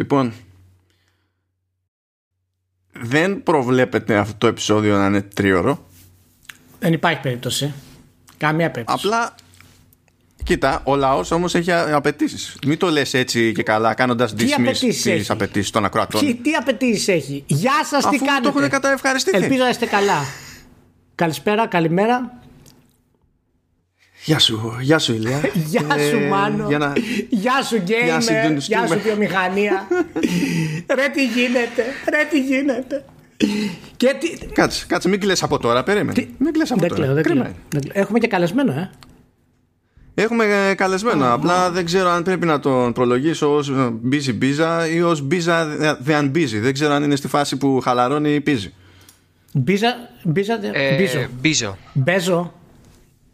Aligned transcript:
Λοιπόν, 0.00 0.32
δεν 2.92 3.42
προβλέπεται 3.42 4.16
αυτό 4.16 4.34
το 4.38 4.46
επεισόδιο 4.46 4.98
να 4.98 5.06
είναι 5.06 5.22
τρίωρο. 5.22 5.86
Δεν 6.78 6.92
υπάρχει 6.92 7.20
περίπτωση. 7.20 7.72
Καμία 8.36 8.70
περίπτωση. 8.70 9.06
Απλά, 9.06 9.34
κοίτα, 10.44 10.80
ο 10.84 10.96
λαός 10.96 11.30
όμως 11.30 11.54
έχει 11.54 11.72
απαιτήσεις. 11.72 12.56
Μην 12.66 12.78
το 12.78 12.90
λες 12.90 13.14
έτσι 13.14 13.52
και 13.52 13.62
καλά, 13.62 13.94
κάνοντας 13.94 14.34
dismiss 14.38 14.76
τις 15.02 15.30
απαιτήσεις 15.30 15.70
των 15.70 15.84
ακροατών. 15.84 16.20
Τι, 16.20 16.34
τι 16.34 16.54
απαιτήσεις 16.54 17.08
έχει; 17.08 17.44
Γεια 17.46 17.84
σας, 17.84 18.08
τι 18.08 18.18
κάνετε. 18.18 18.50
το 18.50 18.58
έχουν 18.58 18.70
καταευχαριστεί. 18.70 19.30
Ελπίζω 19.34 19.62
να 19.62 19.68
είστε 19.68 19.86
καλά. 19.86 20.24
Καλησπέρα, 21.14 21.66
καλημέρα. 21.66 22.39
Γεια 24.24 24.38
σου, 24.38 24.76
γεια 24.80 24.98
σου 24.98 25.12
Ηλία. 25.12 25.40
γεια 25.70 25.98
σου 26.10 26.16
ε, 26.16 26.28
Μάνο. 26.28 26.68
Για 26.68 26.78
να... 26.78 26.92
Γεια 27.28 27.62
σου 27.62 27.76
Γκέιμερ. 27.76 28.56
Γεια 28.56 28.86
σου 28.86 29.00
βιομηχανία. 29.02 29.86
ρε 30.96 31.08
τι 31.12 31.26
γίνεται, 31.26 31.84
ρε 32.10 32.24
τι 32.30 32.40
γίνεται. 32.40 33.04
Και 33.96 34.14
τι... 34.20 34.46
Κάτσε, 34.46 34.84
κάτσε, 34.86 35.08
μην 35.08 35.20
κλαις 35.20 35.42
από 35.42 35.58
τώρα, 35.58 35.82
περίμενε. 35.82 36.12
Τι... 36.12 36.28
Μην 36.38 36.52
κλαις 36.52 36.70
από 36.70 36.80
δεν 36.80 36.88
τώρα. 36.88 37.02
Κλαίω, 37.02 37.14
δεν 37.14 37.22
κλαίω. 37.22 37.54
Έχουμε 37.92 38.18
και 38.18 38.26
καλεσμένο, 38.26 38.72
ε. 38.72 38.90
Έχουμε 40.14 40.74
καλεσμένο, 40.76 41.26
oh, 41.26 41.32
απλά 41.32 41.70
δεν 41.70 41.84
ξέρω 41.84 42.08
αν 42.08 42.22
πρέπει 42.22 42.46
να 42.46 42.60
τον 42.60 42.92
προλογίσω 42.92 43.54
ως 43.56 43.72
busy 44.12 44.34
μπίζα 44.34 44.88
ή 44.88 45.02
ως 45.02 45.20
μπίζα 45.20 45.66
the 46.06 46.20
unbusy. 46.20 46.58
Δεν 46.60 46.72
ξέρω 46.72 46.92
αν 46.92 47.02
είναι 47.02 47.16
στη 47.16 47.28
φάση 47.28 47.56
που 47.56 47.80
χαλαρώνει 47.80 48.34
ή 48.34 48.40
πίζει. 48.40 48.72
Μπίζα, 49.52 49.94
μπίζα, 50.22 50.58
ε, 50.72 50.96
μπίζο. 50.96 51.28
Μπίζο. 51.40 51.78
Μπέζο. 51.92 52.59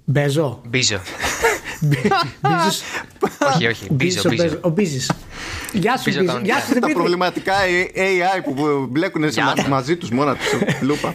Μπέζο. 0.09 0.60
Μπίζο. 0.69 1.01
όχι, 3.55 3.66
όχι. 3.66 3.87
Μπίζο, 3.91 4.28
μπίζο. 4.28 4.59
Ο 4.60 4.69
Μπίζης. 4.69 5.12
Γεια 5.73 5.97
σου, 5.97 6.10
Γεια 6.42 6.60
σου, 6.60 6.78
Τα 6.78 6.92
προβληματικά 6.92 7.55
AI 7.95 8.42
που 8.45 8.87
μπλέκουν 8.91 9.24
μαζί 9.69 9.97
τους 9.97 10.11
μόνα 10.11 10.36
τους. 10.36 10.53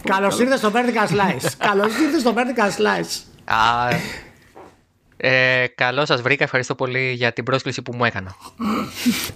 Καλώς 0.04 0.40
ήρθες 0.40 0.60
στο 0.60 0.72
Vertical 0.74 1.12
Slice. 1.12 1.50
Καλώς 1.58 2.00
ήρθες 2.00 2.22
στο 2.22 2.34
Vertical 2.36 2.68
Slice. 2.82 3.22
Ε, 5.18 5.66
καλό 5.76 6.06
σας 6.06 6.22
βρήκα, 6.22 6.44
ευχαριστώ 6.44 6.76
πολύ 6.76 7.12
για 7.12 7.32
την 7.34 7.44
πρόσκληση 7.44 7.82
που 7.82 7.96
μου 7.96 8.06
έκανα. 8.06 8.36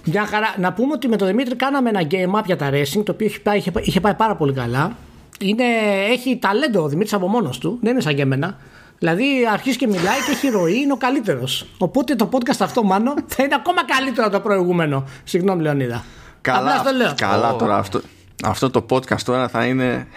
Μια 0.04 0.26
χαρά. 0.26 0.54
Να 0.58 0.72
πούμε 0.72 0.92
ότι 0.92 1.08
με 1.08 1.16
τον 1.16 1.26
Δημήτρη 1.26 1.56
κάναμε 1.56 1.88
ένα 1.88 2.06
game 2.10 2.40
up 2.40 2.44
για 2.44 2.56
τα 2.56 2.70
racing, 2.70 3.02
το 3.04 3.12
οποίο 3.12 3.26
είχε 3.26 3.40
πάει, 3.40 3.62
είχε 3.82 4.00
πάει 4.00 4.14
πάρα 4.14 4.36
πολύ 4.36 4.52
καλά. 4.52 4.96
Είναι, 5.40 5.64
έχει 6.10 6.38
ταλέντο 6.38 6.82
ο 6.82 6.88
Δημήτρης 6.88 7.12
από 7.12 7.28
μόνος 7.28 7.58
του, 7.58 7.78
δεν 7.82 7.92
είναι 7.92 8.00
σαν 8.00 8.14
και 8.14 8.22
εμένα. 8.22 8.58
Δηλαδή 8.98 9.24
αρχίζει 9.52 9.76
και 9.76 9.86
μιλάει 9.86 10.18
και 10.26 10.30
έχει 10.30 10.48
ροή, 10.48 10.74
είναι 10.74 10.92
ο 10.92 10.96
καλύτερος. 10.96 11.66
Οπότε 11.78 12.14
το 12.14 12.28
podcast 12.32 12.60
αυτό, 12.60 12.82
μάλλον 12.82 13.14
θα 13.26 13.42
είναι 13.42 13.54
ακόμα 13.54 13.84
καλύτερο 13.84 14.26
από 14.26 14.36
το 14.36 14.42
προηγούμενο. 14.42 15.04
Συγγνώμη, 15.24 15.62
Λεωνίδα. 15.62 16.04
Καλά, 16.40 16.82
το 16.82 16.90
λέω. 16.90 17.12
καλά 17.16 17.56
τώρα 17.56 17.76
αυτό, 17.76 18.00
αυτό 18.44 18.70
το 18.70 18.86
podcast 18.90 19.20
τώρα 19.20 19.48
θα 19.48 19.64
είναι. 19.64 20.06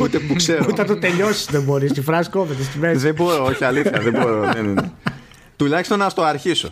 Ούτε 0.00 0.18
που 0.18 0.34
ξέρω. 0.34 0.64
Ούτε 0.68 0.82
να 0.82 0.88
το 0.88 0.98
τελειώσεις 0.98 1.44
δεν 1.44 1.62
μπορείς. 1.62 1.92
Τη 1.92 2.00
φράση 2.00 2.30
κόβεται 2.30 2.62
στη 2.62 2.78
μέση. 2.78 2.98
Δεν 2.98 3.14
μπορώ, 3.14 3.44
όχι 3.44 3.64
αλήθεια. 3.64 4.00
Δεν 4.02 4.12
μπορώ. 4.12 4.52
Τουλάχιστον 5.56 5.98
να 5.98 6.12
το 6.12 6.22
αρχίσω. 6.22 6.70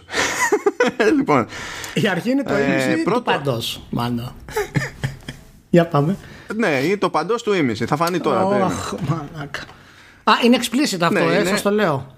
λοιπόν. 1.16 1.46
Η 1.94 2.08
αρχή 2.08 2.30
είναι 2.30 2.42
το 2.42 2.58
ίδιο 2.58 2.74
ε, 2.74 2.96
του 3.04 3.22
παντός, 3.22 3.80
μάλλον. 3.90 4.34
Για 5.70 5.86
πάμε. 5.86 6.16
Ναι, 6.56 6.68
είναι 6.68 6.96
το 6.96 7.10
παντός 7.10 7.42
του 7.42 7.52
ίμιση. 7.52 7.86
Θα 7.86 7.96
φανεί 7.96 8.20
τώρα. 8.20 8.46
Oh, 8.46 8.70
Α, 10.24 10.32
είναι 10.44 10.58
explicit 10.60 10.98
αυτό, 11.00 11.08
ναι, 11.10 11.34
ε, 11.36 11.60
το 11.62 11.70
λέω. 11.70 12.16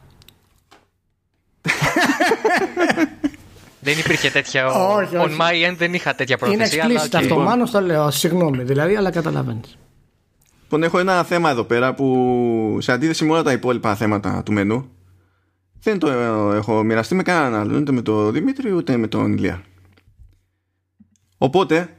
δεν 3.81 3.99
υπήρχε 3.99 4.31
τέτοια. 4.31 4.67
Όχι, 4.67 5.15
On 5.15 5.31
my 5.31 5.71
end 5.71 5.75
δεν 5.77 5.95
είχα 5.95 6.15
τέτοια 6.15 6.37
πρόθεση. 6.39 6.77
Είναι 6.77 6.95
explicit 6.95 7.15
αυτό, 7.15 7.39
μάλλον 7.39 7.71
το 7.71 7.81
λέω. 7.81 8.11
Συγγνώμη, 8.11 8.63
δηλαδή, 8.63 8.97
αλλά 8.97 9.11
καταλαβαίνεις. 9.11 9.79
Λοιπόν, 10.63 10.83
έχω 10.83 10.99
ένα 10.99 11.25
θέμα 11.25 11.51
εδώ 11.51 11.65
πέρα 11.65 11.95
που 11.95 12.79
σε 12.81 12.93
αντίθεση 12.93 13.25
με 13.25 13.33
όλα 13.33 13.43
τα 13.43 13.53
υπόλοιπα 13.53 13.95
θέματα 13.95 14.43
του 14.43 14.53
μενού 14.53 14.91
δεν 15.87 15.99
το 15.99 16.11
έχω 16.53 16.83
μοιραστεί 16.83 17.15
με 17.15 17.23
κανέναν 17.23 17.61
άλλο, 17.61 17.79
ούτε 17.79 17.93
με 17.93 18.03
τον 18.03 18.33
Δημήτρη 18.33 18.73
ούτε 18.73 18.97
με 18.97 19.07
τον 19.07 19.33
Ηλία. 19.33 19.63
Οπότε 21.39 21.97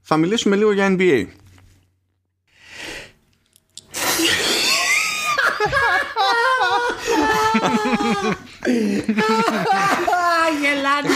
θα 0.00 0.16
μιλήσουμε 0.16 0.56
λίγο 0.56 0.72
για 0.72 0.96
NBA. 0.98 1.26
Γελάνε, 10.60 11.10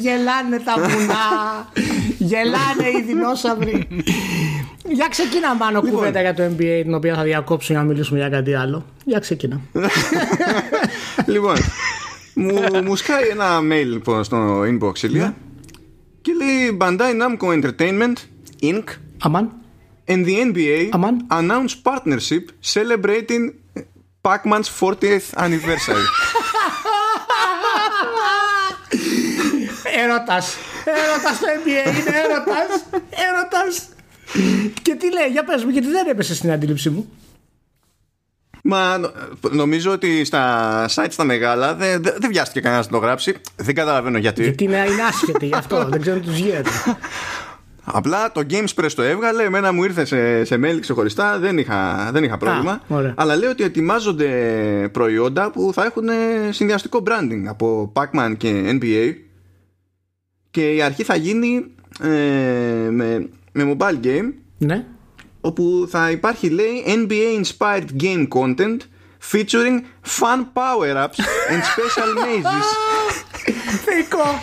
γελάνε 0.00 0.58
τα 0.58 0.74
βουνά, 0.78 1.72
γελάνε 2.18 2.88
οι 2.98 3.02
δεινόσαυροι. 3.06 3.88
Για 4.88 5.08
ξεκινά 5.10 5.54
μάνο 5.54 5.80
λοιπόν. 5.80 5.98
κουβέντα 5.98 6.20
για 6.20 6.34
το 6.34 6.42
NBA 6.44 6.80
την 6.82 6.94
οποία 6.94 7.14
θα 7.14 7.22
διακόψω 7.22 7.72
για 7.72 7.82
να 7.82 7.88
μιλήσουμε 7.88 8.18
για 8.18 8.28
κάτι 8.28 8.54
άλλο. 8.54 8.86
Για 9.04 9.18
ξεκινά. 9.18 9.60
λοιπόν, 11.34 11.56
μου, 12.34 12.54
μου 12.84 12.96
σκάει 12.96 13.28
ένα 13.28 13.58
mail 13.58 13.86
λοιπόν 13.86 14.24
στο 14.24 14.60
inbox 14.60 15.02
Ηλία 15.02 15.24
ναι. 15.24 15.34
και 16.20 16.32
λέει 16.32 16.76
Bandai 16.80 17.12
Namco 17.20 17.62
Entertainment 17.62 18.14
Inc. 18.62 18.84
Αμάν. 19.18 19.52
And 20.08 20.24
the 20.26 20.54
NBA 20.54 20.88
Αμάν. 20.90 21.26
announce 21.30 21.74
partnership 21.84 22.44
celebrating 22.74 23.52
Pac-Man's 24.26 24.68
40th 24.80 25.28
anniversary. 25.44 26.06
Έρωτας. 30.02 30.56
Έρωτας 30.84 31.38
το 31.38 31.46
NBA 31.56 31.88
είναι 31.98 32.16
έρωτας. 32.24 32.84
Έρωτας. 33.10 33.88
Και 34.82 34.94
τι 34.94 35.12
λέει, 35.12 35.28
για 35.30 35.44
πες 35.44 35.64
μου, 35.64 35.70
γιατί 35.70 35.88
δεν 35.88 36.06
έπεσε 36.06 36.34
στην 36.34 36.50
αντίληψή 36.52 36.90
μου. 36.90 37.10
Μα 38.62 39.00
νομίζω 39.50 39.92
ότι 39.92 40.24
στα 40.24 40.84
site 40.94 41.10
στα 41.10 41.24
μεγάλα 41.24 41.74
δεν, 41.74 42.02
δεν 42.02 42.30
βιάστηκε 42.30 42.60
κανένας 42.60 42.86
να 42.86 42.92
το 42.92 42.98
γράψει. 42.98 43.36
Δεν 43.56 43.74
καταλαβαίνω 43.74 44.18
γιατί. 44.18 44.42
Γιατί 44.42 44.64
είναι, 44.64 44.86
είναι 44.90 45.02
άσχετη 45.02 45.46
γι' 45.46 45.54
αυτό. 45.54 45.84
δεν 45.84 46.00
ξέρω 46.00 46.18
τι 46.18 46.26
τους 46.26 46.36
γίνεται. 46.36 46.70
Απλά 47.88 48.32
το 48.32 48.42
Games 48.50 48.90
το 48.94 49.02
έβγαλε, 49.02 49.42
εμένα 49.42 49.72
μου 49.72 49.84
ήρθε 49.84 50.04
σε, 50.04 50.44
σε 50.44 50.60
mail 50.64 50.78
ξεχωριστά, 50.80 51.38
δεν 51.38 51.58
είχα, 51.58 52.08
δεν 52.12 52.24
είχα 52.24 52.36
πρόβλημα. 52.36 52.80
αλλά 53.14 53.36
λέει 53.36 53.48
ότι 53.48 53.62
ετοιμάζονται 53.62 54.28
προϊόντα 54.92 55.50
που 55.50 55.70
θα 55.74 55.84
έχουν 55.84 56.08
συνδυαστικό 56.50 57.02
branding 57.06 57.44
από 57.48 57.92
Pac-Man 57.94 58.34
και 58.36 58.78
NBA 58.80 59.14
και 60.50 60.74
η 60.74 60.82
αρχή 60.82 61.02
θα 61.02 61.16
γίνει 61.16 61.74
ε, 62.02 62.08
με, 62.90 63.28
με 63.52 63.76
mobile 63.76 64.06
game 64.06 64.32
ναι. 64.58 64.84
όπου 65.40 65.86
θα 65.90 66.10
υπάρχει 66.10 66.48
λέει 66.48 66.84
NBA 66.86 67.44
inspired 67.44 68.02
game 68.02 68.28
content 68.28 68.76
featuring 69.32 69.80
fun 70.18 70.38
power-ups 70.54 71.18
and 71.50 71.62
special 71.72 72.10
mazes 72.14 72.66
Θεϊκό. 73.84 74.42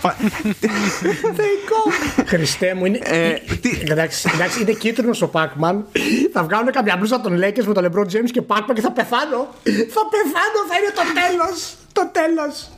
Θεϊκό. 1.22 1.82
Χριστέ 2.26 2.74
μου, 2.74 2.86
είναι. 2.86 3.00
Ε, 3.04 3.36
εντάξει, 3.82 4.30
είναι 4.62 4.72
κίτρινος 4.72 5.22
ο 5.22 5.28
Πάκμαν. 5.28 5.86
Θα 6.34 6.44
βγάλουν 6.44 6.72
κάποια 6.72 6.96
μπλούζα 6.98 7.22
των 7.22 7.34
Λέκες 7.34 7.66
με 7.66 7.74
τον 7.74 7.84
Λεμπρό 7.84 8.06
Τζέιμ 8.06 8.26
και 8.26 8.42
Πάκμαν 8.42 8.76
και 8.76 8.82
θα 8.82 8.92
πεθάνω. 8.92 9.48
Θα 9.64 10.02
πεθάνω, 10.12 10.60
θα 10.70 10.76
είναι 10.78 10.92
το 10.96 11.04
τέλος. 11.20 11.76
Το 11.94 12.10
τέλος. 12.12 12.70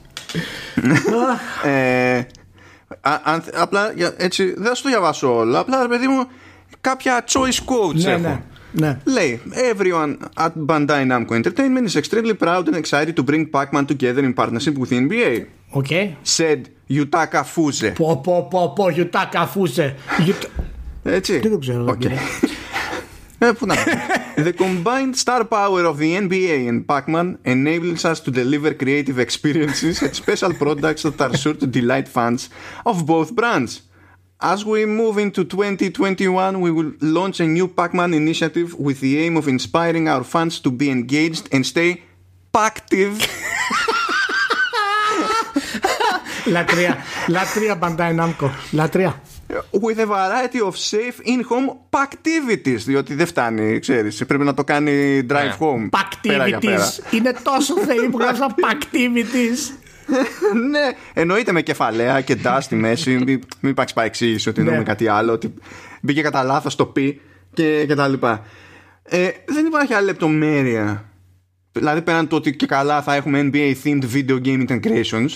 ε, 1.63 2.21
απλά 3.53 3.93
έτσι 4.17 4.53
δεν 4.57 4.65
θα 4.65 4.75
σου 4.75 4.83
το 4.83 4.89
διαβάσω 4.89 5.35
όλα. 5.35 5.59
Απλά 5.59 5.87
παιδί 5.87 6.07
μου 6.07 6.27
κάποια 6.81 7.23
choice 7.27 7.59
quotes 7.65 7.93
ναι, 7.93 8.11
έχω. 8.11 8.21
Ναι. 8.21 8.41
Ναι. 8.71 8.99
Λέει 9.03 9.41
Everyone 9.73 10.15
at 10.37 10.51
Bandai 10.65 11.05
Namco 11.11 11.33
Entertainment 11.41 11.85
is 11.89 11.95
extremely 11.95 12.33
proud 12.33 12.67
and 12.67 12.75
excited 12.75 13.15
to 13.15 13.23
bring 13.23 13.49
Pac-Man 13.49 13.85
together 13.85 14.23
in 14.27 14.33
partnership 14.33 14.77
with 14.77 14.89
the 14.89 14.97
NBA. 15.07 15.45
Okay. 15.74 16.16
Said 16.22 16.68
Yutaka 16.88 17.44
Fuse. 17.44 17.92
Πω 17.94 18.20
πω 18.24 18.48
πω 18.50 18.72
πω 18.76 18.86
Yutaka 18.96 19.46
Fuse. 19.54 19.94
Έτσι. 21.02 21.38
Δεν 21.38 21.50
το 21.50 21.58
ξέρω. 21.58 21.84
Okay. 21.88 22.16
Ε, 23.42 23.52
πού 23.52 23.66
να 23.66 23.74
The 24.36 24.52
combined 24.52 25.14
star 25.24 25.44
power 25.44 25.84
of 25.84 25.98
the 25.98 26.14
NBA 26.14 26.68
and 26.68 26.86
Pac-Man 26.86 27.38
enables 27.44 28.04
us 28.04 28.20
to 28.20 28.30
deliver 28.30 28.72
creative 28.74 29.18
experiences 29.18 30.02
and 30.02 30.14
special 30.14 30.52
products 30.62 31.02
that 31.02 31.20
are 31.20 31.36
sure 31.36 31.54
to 31.62 31.66
delight 31.66 32.08
fans 32.16 32.40
of 32.90 32.96
both 33.06 33.34
brands. 33.34 33.72
As 34.52 34.64
we 34.64 34.86
move 34.86 35.16
into 35.18 35.44
2021, 35.44 36.60
we 36.60 36.70
will 36.70 36.92
launch 37.00 37.40
a 37.40 37.46
new 37.46 37.68
Pac-Man 37.68 38.14
initiative 38.14 38.68
with 38.78 39.00
the 39.00 39.18
aim 39.24 39.36
of 39.36 39.46
inspiring 39.48 40.08
our 40.08 40.24
fans 40.24 40.60
to 40.60 40.70
be 40.70 40.90
engaged 40.90 41.48
and 41.52 41.66
stay 41.66 42.02
active. 42.54 43.14
λατρεία. 46.45 46.97
Λατρεία 47.27 47.79
Bandai 47.81 48.19
Namco. 48.19 48.49
Λατρεία. 48.71 49.21
With 49.71 49.99
a 49.99 50.05
variety 50.05 50.59
of 50.67 50.73
safe 50.91 51.27
in-home 51.27 51.99
activities. 52.05 52.77
Διότι 52.85 53.13
δεν 53.13 53.25
φτάνει, 53.25 53.79
ξέρεις. 53.79 54.25
Πρέπει 54.25 54.43
να 54.43 54.53
το 54.53 54.63
κάνει 54.63 55.25
drive 55.29 55.57
home. 55.59 55.89
Activities. 55.89 57.13
Είναι 57.13 57.35
τόσο 57.43 57.77
θεοί 57.77 58.09
που 58.11 58.19
γράψαν 58.19 58.55
activities. 58.71 59.73
ναι, 60.71 60.91
εννοείται 61.13 61.51
με 61.51 61.61
κεφαλαία 61.61 62.21
και 62.21 62.35
ντά 62.35 62.61
στη 62.61 62.75
μέση. 62.75 63.09
Μην, 63.09 63.41
μην 63.59 63.71
υπάρξει 63.71 63.93
παρεξήγηση 63.93 64.49
ότι 64.49 64.59
Ναι. 64.61 64.65
εννοούμε 64.67 64.89
κάτι 64.89 65.07
άλλο. 65.07 65.31
Ότι 65.31 65.53
μπήκε 66.01 66.21
κατά 66.21 66.43
λάθος 66.43 66.75
το 66.75 66.85
πι 66.85 67.21
και, 67.53 67.85
και 67.87 67.95
τα 67.95 68.07
λοιπά. 68.07 68.45
Ε, 69.03 69.29
δεν 69.45 69.65
υπάρχει 69.65 69.93
άλλη 69.93 70.05
λεπτομέρεια. 70.05 71.05
Δηλαδή 71.71 72.01
πέραν 72.01 72.27
το 72.27 72.35
ότι 72.35 72.55
και 72.55 72.65
καλά 72.65 73.01
θα 73.01 73.15
έχουμε 73.15 73.49
NBA 73.53 73.73
themed 73.83 74.03
video 74.13 74.41
game 74.45 74.67
integrations. 74.69 75.29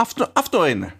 Αυτό, 0.00 0.28
αυτό 0.32 0.66
είναι. 0.66 0.94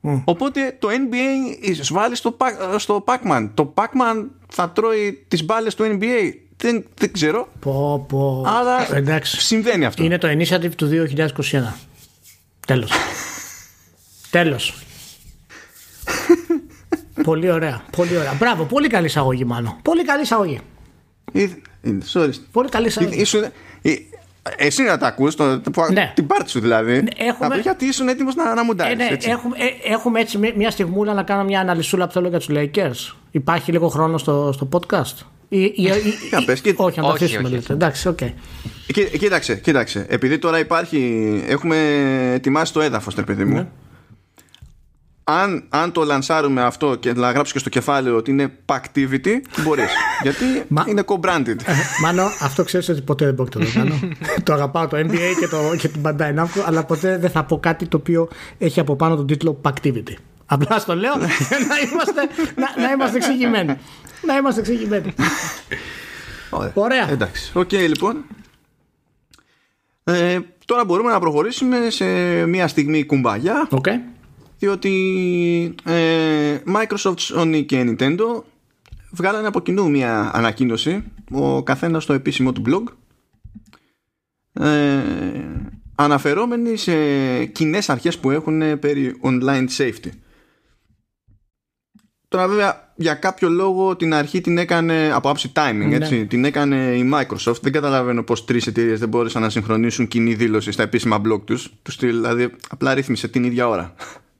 Μμ. 0.00 0.20
Οπότε 0.24 0.76
το 0.78 0.88
NBA 0.88 1.56
εισβάλλει 1.68 2.14
στο, 2.16 2.36
Pac- 2.38 2.74
στο 2.78 3.04
Pac-Man. 3.06 3.50
Το 3.54 3.72
Pac-Man 3.76 4.24
θα 4.48 4.70
τρώει 4.70 5.24
τις 5.28 5.44
μπάλες 5.44 5.74
του 5.74 5.84
NBA. 5.84 6.32
Δεν, 6.56 6.84
δεν 6.94 7.12
ξέρω. 7.12 7.48
Πω, 7.60 8.04
πω. 8.08 8.44
Αλλά 8.46 8.94
Εντάξει. 8.96 9.40
συμβαίνει 9.40 9.84
αυτό. 9.84 10.02
Είναι 10.04 10.18
το 10.18 10.28
initiative 10.28 10.74
του 10.76 10.88
2021. 10.88 11.74
Τέλος. 12.66 12.90
Τέλος. 14.30 14.74
πολύ 17.22 17.50
ωραία. 17.50 17.82
Πολύ 17.96 18.16
ωραία. 18.16 18.34
Μπράβο. 18.34 18.64
Πολύ 18.64 18.88
καλή 18.88 19.06
εισαγωγή, 19.06 19.44
μάλλον. 19.44 19.76
Πολύ 19.82 20.04
καλή 20.04 20.22
εισαγωγή. 20.22 20.60
Ε, 21.32 21.42
ε, 21.42 21.98
Sorry. 22.12 22.30
Πολύ 22.52 22.68
καλή 22.68 22.84
Ε, 22.84 22.88
εισαγωγή. 22.88 23.20
ήσουν- 23.20 23.42
ε, 23.82 23.94
Εσύ 24.56 24.82
να 24.82 24.98
τα 24.98 25.06
ακούς, 25.06 25.34
το, 25.34 25.60
το- 25.60 25.70
Ναι. 25.92 26.12
την 26.14 26.26
πάρτι 26.26 26.50
σου 26.50 26.60
δηλαδή. 26.60 26.92
έχουμε- 27.16 27.46
Απλά 27.46 27.56
γιατί 27.56 27.84
ήσουν 27.84 28.08
έτοιμος 28.08 28.34
να, 28.34 28.54
να 28.54 28.60
Ε, 28.60 28.64
μουντάρεις. 28.64 28.96
ναι, 28.96 29.08
έτσι. 29.10 29.30
έχουμε, 29.30 29.56
ε, 29.58 29.92
έχουμε 29.92 30.20
έτσι 30.20 30.38
μια- 30.38 30.52
μια 30.56 30.70
στιγμούλα 30.70 31.14
να 31.14 31.22
κάνω 31.22 31.44
μια 31.44 31.60
αναλυσούλα 31.60 32.06
που 32.06 32.12
θέλω 32.12 32.28
για 32.28 32.38
τους 32.38 32.48
Lakers. 32.52 33.14
Υπάρχει 33.30 33.72
λίγο 33.72 33.88
χρόνο 33.88 34.18
στο, 34.18 34.50
στο 34.54 34.68
podcast; 34.72 35.26
Ή, 35.48 35.60
ή, 35.62 35.72
ή- 35.74 35.82
Για 36.28 36.42
πες, 36.44 36.60
και- 36.60 36.74
όχι, 36.76 36.98
να 37.00 37.04
το 37.06 37.12
όχι, 37.12 37.24
αφήσουμε 37.24 37.48
όχι. 37.48 37.54
λέτε. 37.54 37.72
Εντάξει, 37.72 38.08
οκ. 38.08 38.18
Κοί- 38.92 39.18
Κοίταξε, 39.18 39.56
κοίταξε. 39.56 40.06
Επειδή 40.08 40.38
τώρα 40.38 40.58
υπάρχει. 40.58 41.42
Έχουμε 41.48 41.76
ετοιμάσει 42.34 42.72
το 42.72 42.80
έδαφος, 42.80 43.14
ρε 43.14 43.22
παιδί 43.22 43.44
μου. 43.44 43.68
Ναι. 45.28 45.34
Αν, 45.34 45.64
αν 45.68 45.92
το 45.92 46.04
λανσάρουμε 46.04 46.62
αυτό 46.62 46.94
και 46.94 47.12
να 47.12 47.30
γράψεις 47.30 47.52
και 47.52 47.58
στο 47.58 47.68
κεφάλαιο 47.68 48.16
ότι 48.16 48.30
είναι 48.30 48.52
Pactivity, 48.66 49.30
μπορείς. 49.62 49.90
γιατί 50.22 50.44
Μα- 50.68 50.84
είναι 50.88 51.04
co-branded. 51.06 51.56
Μάνο, 52.02 52.22
αυτό 52.40 52.64
ξέρεις 52.64 52.88
ότι 52.88 53.00
ποτέ 53.00 53.24
δεν 53.24 53.34
πρόκειται 53.34 53.58
να 53.58 53.64
το 53.64 53.70
κάνω. 53.74 53.98
το 54.44 54.52
αγαπάω 54.52 54.88
το 54.88 54.96
NBA 54.96 55.18
και, 55.40 55.48
το, 55.48 55.76
και 55.78 55.88
την 55.88 56.02
Bandai 56.04 56.34
Namco, 56.38 56.62
αλλά 56.66 56.84
ποτέ 56.84 57.18
δεν 57.18 57.30
θα 57.30 57.44
πω 57.44 57.58
κάτι 57.58 57.86
το 57.86 57.96
οποίο 57.96 58.28
έχει 58.58 58.80
από 58.80 58.96
πάνω 58.96 59.16
τον 59.16 59.26
τίτλο 59.26 59.60
Pactivity. 59.64 60.12
Απλά 60.46 60.78
στο 60.78 60.94
λέω 60.94 61.12
για 61.18 61.58
να 61.68 61.78
είμαστε, 61.90 62.20
να, 62.56 62.82
να 62.86 62.90
είμαστε 62.92 63.16
εξηγημένοι. 63.16 63.76
Να 64.26 64.36
είμαστε 64.36 64.60
εξηγημένοι. 64.60 65.14
Ωραία. 66.50 66.72
Ωραία. 66.74 67.10
Εντάξει. 67.10 67.50
Οκ, 67.54 67.72
λοιπόν. 67.72 68.24
Ε, 70.04 70.38
τώρα 70.64 70.84
μπορούμε 70.84 71.10
να 71.12 71.18
προχωρήσουμε 71.20 71.76
σε 71.90 72.04
μια 72.46 72.68
στιγμή 72.68 73.04
kumbaya 73.06 73.66
OK. 73.70 73.86
Διότι 74.58 75.74
ε, 75.84 76.58
Microsoft, 76.66 77.18
Sony 77.34 77.64
και 77.66 77.84
Nintendo 77.86 78.42
βγάλανε 79.10 79.46
από 79.46 79.60
κοινού 79.60 79.90
μια 79.90 80.30
ανακοίνωση 80.34 81.04
ο 81.30 81.62
καθένας 81.62 82.02
στο 82.02 82.12
επίσημο 82.12 82.52
του 82.52 82.62
blog 82.66 82.82
ε, 84.64 85.02
αναφερόμενοι 85.94 86.76
σε 86.76 86.94
κοινές 87.44 87.88
αρχές 87.88 88.18
που 88.18 88.30
έχουν 88.30 88.78
περί 88.78 89.20
online 89.22 89.66
safety. 89.76 90.10
Τώρα 92.28 92.48
βέβαια 92.48 92.92
για 92.96 93.14
κάποιο 93.14 93.48
λόγο 93.48 93.96
την 93.96 94.14
αρχή 94.14 94.40
την 94.40 94.58
έκανε 94.58 95.10
από 95.12 95.30
άψη 95.30 95.52
timing 95.54 95.90
έτσι, 95.90 96.26
την 96.26 96.44
έκανε 96.44 96.76
η 96.76 97.10
Microsoft. 97.12 97.60
Δεν 97.60 97.72
καταλαβαίνω 97.72 98.22
πως 98.22 98.44
τρεις 98.44 98.66
εταιρείες 98.66 98.98
δεν 98.98 99.08
μπόρεσαν 99.08 99.42
να 99.42 99.50
συγχρονίσουν 99.50 100.08
κοινή 100.08 100.34
δήλωση 100.34 100.72
στα 100.72 100.82
επίσημα 100.82 101.20
blog 101.24 101.40
τους. 101.44 101.72
Τους 101.82 101.94
στυλ, 101.94 102.20
δηλαδή 102.20 102.50
απλά 102.68 102.94
ρύθμισε 102.94 103.28
την 103.28 103.44
ίδια 103.44 103.68
ώρα 103.68 103.94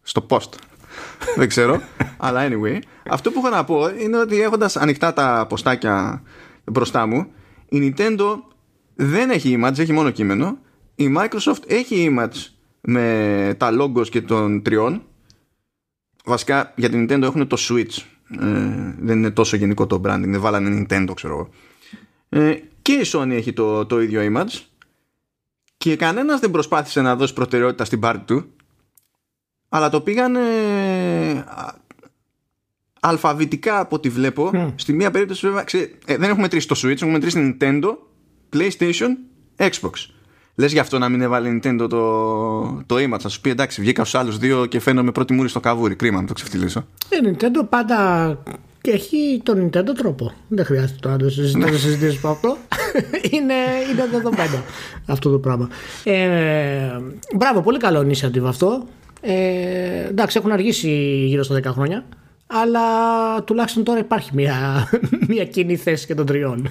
στο 0.09 0.27
post. 0.29 0.49
Δεν 1.37 1.49
ξέρω. 1.49 1.81
Αλλά 2.27 2.49
anyway 2.49 2.79
αυτό 3.09 3.31
που 3.31 3.39
έχω 3.39 3.49
να 3.49 3.65
πω 3.65 3.89
είναι 3.89 4.19
ότι 4.19 4.41
έχοντας 4.41 4.77
ανοιχτά 4.77 5.13
τα 5.13 5.47
ποστάκια 5.49 6.23
μπροστά 6.65 7.07
μου 7.07 7.27
η 7.69 7.95
Nintendo 7.97 8.39
δεν 8.95 9.31
έχει 9.31 9.61
image, 9.61 9.79
έχει 9.79 9.93
μόνο 9.93 10.11
κείμενο. 10.11 10.59
Η 10.95 11.15
Microsoft 11.17 11.63
έχει 11.67 12.17
image 12.17 12.53
με 12.81 13.55
τα 13.59 13.71
logos 13.81 14.09
και 14.09 14.23
των 14.23 14.63
τριών. 14.63 15.03
Βασικά 16.25 16.73
για 16.77 16.91
την 16.91 17.05
Nintendo 17.05 17.23
έχουν 17.23 17.47
το 17.47 17.57
Switch. 17.61 18.03
Ε, 18.41 18.95
δεν 18.99 19.17
είναι 19.17 19.31
τόσο 19.31 19.57
γενικό 19.57 19.87
το 19.87 20.01
branding. 20.05 20.25
Δεν 20.27 20.41
βάλανε 20.41 20.87
Nintendo 20.89 21.11
ξέρω 21.15 21.33
εγώ. 21.35 21.49
Ε, 22.29 22.59
και 22.83 22.93
η 22.93 23.03
Sony 23.13 23.31
έχει 23.31 23.53
το, 23.53 23.87
το 23.87 24.01
ίδιο 24.01 24.33
image. 24.33 24.61
Και 25.77 25.97
κανένας 25.97 26.41
δεν 26.41 26.51
προσπάθησε 26.51 27.01
να 27.01 27.17
δώσει 27.17 27.33
προτεραιότητα 27.33 27.85
στην 27.85 28.01
πάρτη 28.01 28.25
του 28.25 28.53
αλλά 29.69 29.91
το 29.91 30.01
πήγανε 30.01 30.41
α, 31.47 31.75
αλφαβητικά 33.01 33.81
από 33.81 33.97
ό,τι 33.97 34.09
βλέπω 34.09 34.51
Μμ. 34.53 34.69
στη 34.75 34.93
μία 34.93 35.11
περίπτωση 35.11 35.47
βέβαια 35.47 35.63
ξέ, 35.63 35.79
ε, 36.07 36.17
δεν 36.17 36.23
έχουμε 36.23 36.43
μετρήσει 36.43 36.69
το 36.69 36.81
Switch 36.85 36.91
έχουμε 36.91 37.13
μετρήσει 37.13 37.57
Nintendo 37.61 37.97
PlayStation, 38.57 39.09
Xbox 39.57 39.91
Λες 40.55 40.73
γι' 40.73 40.79
αυτό 40.79 40.99
να 40.99 41.09
μην 41.09 41.21
έβαλε 41.21 41.49
η 41.49 41.61
Nintendo 41.63 41.87
το, 41.89 42.83
το 42.87 42.97
image 42.97 43.21
Θα 43.21 43.29
σου 43.29 43.41
πει 43.41 43.51
εντάξει 43.51 43.81
βγήκα 43.81 44.05
στους 44.05 44.21
άλλους 44.21 44.39
δύο 44.39 44.67
και 44.67 44.81
φαίνομαι 44.81 45.13
πρώτη 45.13 45.33
μούρη 45.33 45.49
στο 45.49 45.61
καβούρι 45.61 45.97
Κρίμα 45.97 46.21
να 46.21 46.27
το 46.27 46.33
ξεφτυλίσω 46.33 46.87
Η 47.11 47.27
Ε, 47.27 47.31
Nintendo 47.31 47.69
πάντα 47.69 48.39
έχει 48.81 49.41
τον 49.43 49.67
Nintendo 49.67 49.95
τρόπο. 49.97 50.33
Δεν 50.49 50.65
χρειάζεται 50.65 50.99
τώρα 51.01 51.17
να 51.17 51.23
το 51.23 51.31
συζητήσω, 51.31 51.59
να 51.59 51.71
το 51.71 51.79
συζητήσουμε 51.79 52.33
αυτό. 52.33 52.57
είναι, 53.37 53.55
είναι 53.93 54.09
δεδομένο 54.11 54.63
αυτό 55.07 55.31
το 55.31 55.39
πράγμα. 55.39 55.69
Ε, 56.05 57.01
μπράβο, 57.37 57.61
πολύ 57.61 57.79
καλό 57.79 58.07
initiative 58.09 58.45
αυτό. 58.45 58.87
Ε, 59.31 60.07
εντάξει, 60.09 60.39
έχουν 60.39 60.51
αργήσει 60.53 60.91
γύρω 61.27 61.43
στα 61.43 61.55
10 61.55 61.65
χρόνια. 61.65 62.05
Αλλά 62.47 62.81
τουλάχιστον 63.45 63.85
τώρα 63.85 63.99
υπάρχει 63.99 64.31
μια, 64.35 64.89
μια 65.29 65.45
κοινή 65.45 65.77
θέση 65.77 66.07
και 66.07 66.15
των 66.15 66.27
τριών. 66.27 66.69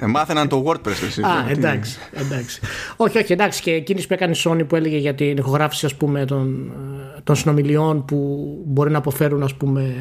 ε, 0.00 0.06
Μάθαιναν 0.06 0.48
το 0.48 0.64
WordPress 0.66 1.02
εσύ, 1.06 1.20
Α, 1.22 1.44
τι- 1.46 1.52
εντάξει, 1.52 1.98
εντάξει. 2.12 2.60
όχι, 2.96 3.18
όχι, 3.18 3.32
εντάξει. 3.32 3.62
Και 3.62 3.70
εκείνης 3.72 4.06
που 4.06 4.12
έκανε 4.14 4.32
η 4.36 4.40
Sony 4.44 4.68
που 4.68 4.76
έλεγε 4.76 4.96
για 4.96 5.14
την 5.14 5.36
ηχογράφηση 5.36 5.86
ας 5.86 5.94
πούμε, 5.94 6.24
των, 6.24 6.72
ε, 7.16 7.20
των 7.24 7.36
συνομιλιών 7.36 8.04
που 8.04 8.48
μπορεί 8.66 8.90
να 8.90 8.98
αποφέρουν 8.98 9.42
ας 9.42 9.54
πούμε, 9.54 9.94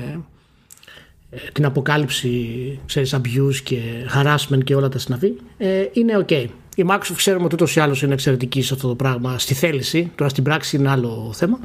ε, 1.29 1.37
την 1.53 1.65
αποκάλυψη 1.65 2.39
ξέρεις, 2.85 3.15
abuse 3.15 3.55
και 3.63 3.77
harassment 4.15 4.63
και 4.63 4.75
όλα 4.75 4.89
τα 4.89 4.99
συναφή, 4.99 5.31
ε, 5.57 5.85
είναι 5.93 6.25
ok. 6.27 6.45
Η 6.77 6.85
Microsoft 6.89 7.15
ξέρουμε 7.15 7.45
ότι 7.45 7.53
ούτως 7.53 7.75
ή 7.75 7.79
άλλως 7.79 8.01
είναι 8.01 8.13
εξαιρετική 8.13 8.62
σε 8.62 8.74
αυτό 8.74 8.88
το 8.88 8.95
πράγμα 8.95 9.39
στη 9.39 9.53
θέληση, 9.53 10.12
τώρα 10.15 10.29
στην 10.29 10.44
πράξη 10.44 10.77
είναι 10.77 10.89
άλλο 10.89 11.31
θέμα. 11.35 11.59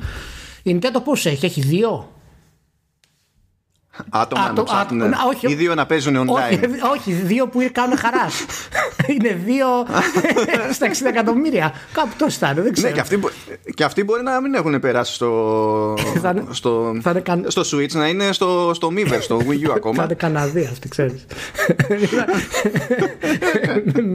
Η 0.63 0.79
Nintendo 0.79 1.03
πώς 1.05 1.27
έχει, 1.27 1.45
έχει 1.45 1.61
δύο; 1.61 2.09
Άτομα 4.11 4.43
Άτο- 4.43 4.53
να 4.55 4.63
ψάχνουν 4.63 5.03
άτο- 5.03 5.29
όχι. 5.35 5.51
Οι 5.51 5.55
δύο 5.55 5.75
να 5.75 5.87
παίζουν 5.87 6.17
Όχι, 6.17 6.29
online 6.31 6.59
όχι, 6.97 7.13
δύο 7.13 7.49
που 7.49 7.69
κάνουν 7.73 7.97
χαράς. 7.99 8.45
είναι 9.19 9.41
δύο 9.45 9.67
στα 10.77 10.87
60 10.89 10.91
εκατομμύρια. 11.09 11.73
Κάπου 11.93 12.11
τόσο 12.19 12.39
θα 12.39 12.51
είναι, 12.51 12.61
δεν 12.63 12.73
ξέρω. 12.73 12.89
Ναι, 12.89 12.95
και 12.95 13.01
αυτοί, 13.01 13.17
μπο- 13.17 13.29
και 13.75 13.85
αυτοί 13.85 14.05
μπορεί 14.05 14.23
να 14.23 14.41
μην 14.41 14.55
έχουν 14.55 14.81
περάσει 14.81 15.15
στο, 15.15 15.95
Θα 16.23 16.29
είναι- 16.31 16.45
στο, 16.51 16.99
θα 17.03 17.11
είναι 17.11 17.21
καν- 17.21 17.51
στο 17.51 17.63
Switch, 17.73 17.91
να 17.93 18.09
είναι 18.09 18.33
στο, 18.33 18.71
στο 18.75 18.89
Miiverse, 18.97 19.21
στο 19.21 19.39
Wii 19.49 19.63
U 19.65 19.67
Θα 19.67 19.75
ακόμα. 19.75 20.05
είναι 20.05 20.15
Καναδί 20.15 20.69
αυτή, 20.73 20.89
ξέρεις. 20.89 21.27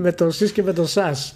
με 0.02 0.12
το 0.12 0.30
ΣΥΣ 0.32 0.52
και 0.52 0.64
με 0.64 0.74
το 0.74 0.86
ΣΑΣ. 0.88 1.36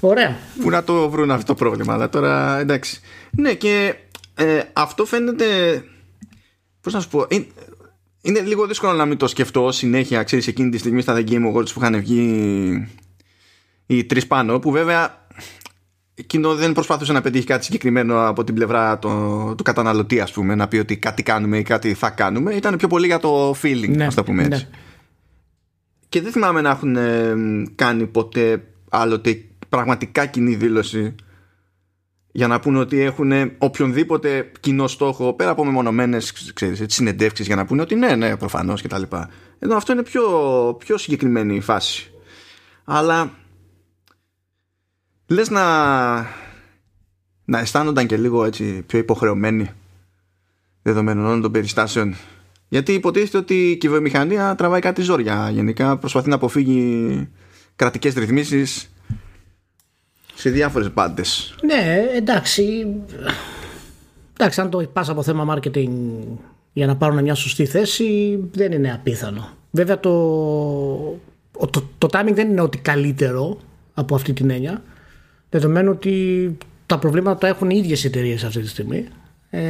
Ωραία. 0.00 0.36
Πού 0.62 0.70
να 0.70 0.84
το 0.84 1.10
βρουν 1.10 1.30
αυτό 1.30 1.44
το 1.44 1.54
πρόβλημα, 1.54 1.92
αλλά 1.94 2.08
τώρα 2.08 2.58
εντάξει. 2.58 3.00
Ναι, 3.30 3.52
και 3.54 3.94
ε, 4.34 4.60
αυτό 4.72 5.04
φαίνεται. 5.04 5.44
Πώς 6.80 6.92
να 6.92 7.00
σου 7.00 7.08
πω. 7.08 7.26
Είναι, 7.28 7.46
είναι 8.22 8.40
λίγο 8.40 8.66
δύσκολο 8.66 8.92
να 8.92 9.04
μην 9.04 9.16
το 9.16 9.26
σκεφτώ 9.26 9.72
συνέχεια, 9.72 10.22
ξέρεις, 10.22 10.46
εκείνη 10.46 10.70
τη 10.70 10.78
στιγμή 10.78 11.00
στα 11.00 11.14
The 11.16 11.28
Game 11.30 11.52
Awards 11.52 11.72
που 11.72 11.80
είχαν 11.80 12.00
βγει 12.00 12.88
οι 13.86 14.04
τρεις 14.04 14.26
πάνω, 14.26 14.58
που 14.58 14.70
βέβαια 14.70 15.26
εκείνο 16.14 16.54
δεν 16.54 16.72
προσπαθούσε 16.72 17.12
να 17.12 17.20
πετύχει 17.20 17.44
κάτι 17.46 17.64
συγκεκριμένο 17.64 18.26
από 18.28 18.44
την 18.44 18.54
πλευρά 18.54 18.98
το, 18.98 19.54
του 19.54 19.62
καταναλωτή, 19.62 20.20
ας 20.20 20.32
πούμε, 20.32 20.54
να 20.54 20.68
πει 20.68 20.76
ότι 20.76 20.96
κάτι 20.96 21.22
κάνουμε 21.22 21.58
ή 21.58 21.62
κάτι 21.62 21.94
θα 21.94 22.10
κάνουμε. 22.10 22.54
Ήταν 22.54 22.76
πιο 22.76 22.88
πολύ 22.88 23.06
για 23.06 23.18
το 23.18 23.50
feeling, 23.62 23.88
Ναι, 23.88 24.06
ας 24.06 24.14
το 24.14 24.22
πούμε 24.24 24.42
έτσι. 24.42 24.62
ναι. 24.70 24.78
Και 26.08 26.20
δεν 26.22 26.32
θυμάμαι 26.32 26.60
να 26.60 26.70
έχουν 26.70 26.96
ε, 26.96 27.34
κάνει 27.74 28.06
ποτέ 28.06 28.64
άλλοτε 28.88 29.42
πραγματικά 29.68 30.26
κοινή 30.26 30.54
δήλωση 30.54 31.14
για 32.30 32.46
να 32.46 32.60
πούνε 32.60 32.78
ότι 32.78 33.00
έχουν 33.00 33.32
οποιονδήποτε 33.58 34.50
κοινό 34.60 34.86
στόχο 34.86 35.32
πέρα 35.32 35.50
από 35.50 35.64
μεμονωμένες 35.64 36.52
ξέρεις, 36.52 36.80
έτσι, 36.80 36.96
συνεντεύξεις 36.96 37.46
για 37.46 37.56
να 37.56 37.64
πούνε 37.64 37.82
ότι 37.82 37.94
ναι, 37.94 38.16
ναι, 38.16 38.36
προφανώς 38.36 38.80
και 38.80 38.88
τα 38.88 38.98
λοιπά. 38.98 39.30
Ενώ 39.58 39.76
αυτό 39.76 39.92
είναι 39.92 40.02
πιο, 40.02 40.22
πιο 40.78 40.98
συγκεκριμένη 40.98 41.54
η 41.54 41.60
φάση. 41.60 42.12
Αλλά 42.84 43.32
λες 45.26 45.50
να, 45.50 45.64
να 47.44 47.58
αισθάνονταν 47.58 48.06
και 48.06 48.16
λίγο 48.16 48.44
έτσι 48.44 48.82
πιο 48.86 48.98
υποχρεωμένοι 48.98 49.70
δεδομένων 50.82 51.26
όλων 51.26 51.40
των 51.40 51.52
περιστάσεων 51.52 52.16
γιατί 52.68 52.92
υποτίθεται 52.92 53.38
ότι 53.38 53.76
και 53.80 53.86
η 53.86 53.90
βιομηχανία 53.90 54.54
τραβάει 54.54 54.80
κάτι 54.80 55.02
ζόρια. 55.02 55.50
Γενικά 55.50 55.96
προσπαθεί 55.96 56.28
να 56.28 56.34
αποφύγει 56.34 57.28
κρατικές 57.76 58.14
ρυθμίσεις. 58.14 58.92
Σε 60.38 60.50
διάφορες 60.50 60.92
μπάντες. 60.92 61.54
Ναι, 61.62 62.04
εντάξει. 62.16 62.86
Εντάξει, 64.38 64.60
αν 64.60 64.70
το 64.70 64.78
πα 64.92 65.04
από 65.08 65.22
θέμα 65.22 65.54
marketing 65.54 65.88
για 66.72 66.86
να 66.86 66.96
πάρουν 66.96 67.22
μια 67.22 67.34
σωστή 67.34 67.66
θέση, 67.66 68.38
δεν 68.52 68.72
είναι 68.72 68.92
απίθανο. 68.92 69.48
Βέβαια 69.70 70.00
το, 70.00 70.10
το, 71.70 71.88
το 71.98 72.08
timing 72.10 72.32
δεν 72.34 72.50
είναι 72.50 72.60
ότι 72.60 72.78
καλύτερο 72.78 73.58
από 73.94 74.14
αυτή 74.14 74.32
την 74.32 74.50
έννοια, 74.50 74.82
δεδομένου 75.50 75.90
ότι 75.90 76.56
τα 76.86 76.98
προβλήματα 76.98 77.38
τα 77.38 77.46
έχουν 77.46 77.70
οι 77.70 77.76
ίδιες 77.82 78.04
εταιρείες 78.04 78.44
αυτή 78.44 78.60
τη 78.60 78.68
στιγμή. 78.68 79.08
Ε, 79.50 79.60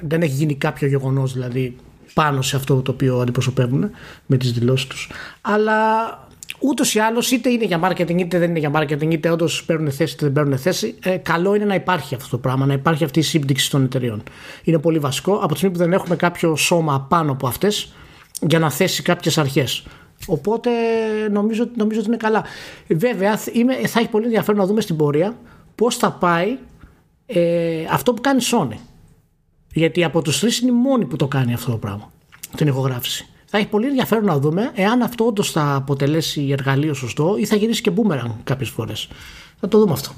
δεν 0.00 0.22
έχει 0.22 0.34
γίνει 0.34 0.54
κάποιο 0.54 0.88
γεγονός 0.88 1.32
δηλαδή 1.32 1.76
πάνω 2.14 2.42
σε 2.42 2.56
αυτό 2.56 2.82
το 2.82 2.90
οποίο 2.90 3.20
αντιπροσωπεύουν 3.20 3.90
με 4.26 4.36
τις 4.36 4.52
δηλώσεις 4.52 4.86
τους. 4.86 5.10
Αλλά 5.40 5.86
ούτως 6.58 6.94
ή 6.94 6.98
άλλως, 6.98 7.30
είτε 7.30 7.50
είναι 7.50 7.64
για 7.64 7.80
marketing 7.84 8.18
είτε 8.18 8.38
δεν 8.38 8.50
είναι 8.50 8.58
για 8.58 8.70
marketing, 8.74 9.12
είτε 9.12 9.30
όντως 9.30 9.64
παίρνουν 9.64 9.90
θέση 9.90 10.14
είτε 10.14 10.24
δεν 10.24 10.32
παίρνουν 10.32 10.58
θέση, 10.58 10.94
ε, 11.02 11.16
καλό 11.16 11.54
είναι 11.54 11.64
να 11.64 11.74
υπάρχει 11.74 12.14
αυτό 12.14 12.28
το 12.28 12.38
πράγμα, 12.38 12.66
να 12.66 12.72
υπάρχει 12.72 13.04
αυτή 13.04 13.18
η 13.18 13.22
σύμπτυξη 13.22 13.70
των 13.70 13.84
εταιρεών. 13.84 14.22
Είναι 14.64 14.78
πολύ 14.78 14.98
βασικό 14.98 15.34
από 15.34 15.48
τη 15.48 15.56
στιγμή 15.56 15.76
που 15.76 15.82
δεν 15.82 15.92
έχουμε 15.92 16.16
κάποιο 16.16 16.56
σώμα 16.56 17.06
πάνω 17.08 17.32
από 17.32 17.46
αυτές 17.46 17.92
για 18.40 18.58
να 18.58 18.70
θέσει 18.70 19.02
κάποιες 19.02 19.38
αρχές. 19.38 19.86
Οπότε 20.26 20.70
νομίζω, 21.30 21.68
νομίζω 21.76 22.00
ότι 22.00 22.08
είναι 22.08 22.16
καλά. 22.16 22.44
Βέβαια, 22.88 23.38
είμαι, 23.52 23.74
θα 23.74 24.00
έχει 24.00 24.08
πολύ 24.08 24.24
ενδιαφέρον 24.24 24.60
να 24.60 24.66
δούμε 24.66 24.80
στην 24.80 24.96
πορεία 24.96 25.36
πώς 25.74 25.96
θα 25.96 26.12
πάει 26.12 26.58
ε, 27.26 27.84
αυτό 27.90 28.14
που 28.14 28.20
κάνει 28.20 28.40
Sony. 28.52 28.76
Γιατί 29.72 30.04
από 30.04 30.22
τους 30.22 30.40
τρεις 30.40 30.58
είναι 30.58 30.70
η 30.70 30.74
μόνη 30.74 31.04
που 31.04 31.16
το 31.16 31.28
κάνει 31.28 31.52
αυτό 31.52 31.70
το 31.70 31.76
πράγμα. 31.76 32.12
Την 32.56 32.66
ηχογράφηση. 32.66 33.28
Θα 33.50 33.58
έχει 33.58 33.66
πολύ 33.66 33.86
ενδιαφέρον 33.86 34.24
να 34.24 34.38
δούμε 34.38 34.70
εάν 34.74 35.02
αυτό 35.02 35.26
όντως 35.26 35.50
θα 35.50 35.74
αποτελέσει 35.74 36.48
εργαλείο 36.50 36.94
σωστό 36.94 37.36
ή 37.38 37.44
θα 37.46 37.56
γυρίσει 37.56 37.80
και 37.80 37.92
boomerang 37.96 38.30
κάποιες 38.44 38.68
φορές. 38.68 39.08
Θα 39.60 39.68
το 39.68 39.78
δούμε 39.78 39.92
αυτό. 39.92 40.10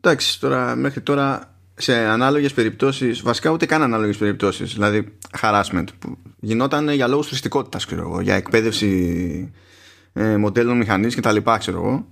Εντάξει, 0.00 0.40
τώρα 0.40 0.74
μέχρι 0.76 1.00
τώρα 1.00 1.54
σε 1.74 1.94
ανάλογες 1.94 2.52
περιπτώσεις, 2.52 3.22
βασικά 3.22 3.50
ούτε 3.50 3.66
καν 3.66 3.82
ανάλογες 3.82 4.16
περιπτώσεις, 4.16 4.72
δηλαδή 4.72 5.16
harassment, 5.40 5.84
που 5.98 6.18
γινόταν 6.40 6.88
για 6.88 7.06
λόγους 7.06 7.26
θρηστικότητα, 7.26 7.78
ξέρω 7.86 8.00
εγώ, 8.00 8.20
για 8.20 8.34
εκπαίδευση 8.34 9.52
ε, 10.12 10.36
μοντέλων 10.36 10.76
μηχανής 10.76 11.14
κτλ. 11.14 11.36
ξέρω 11.58 11.76
εγώ. 11.76 12.06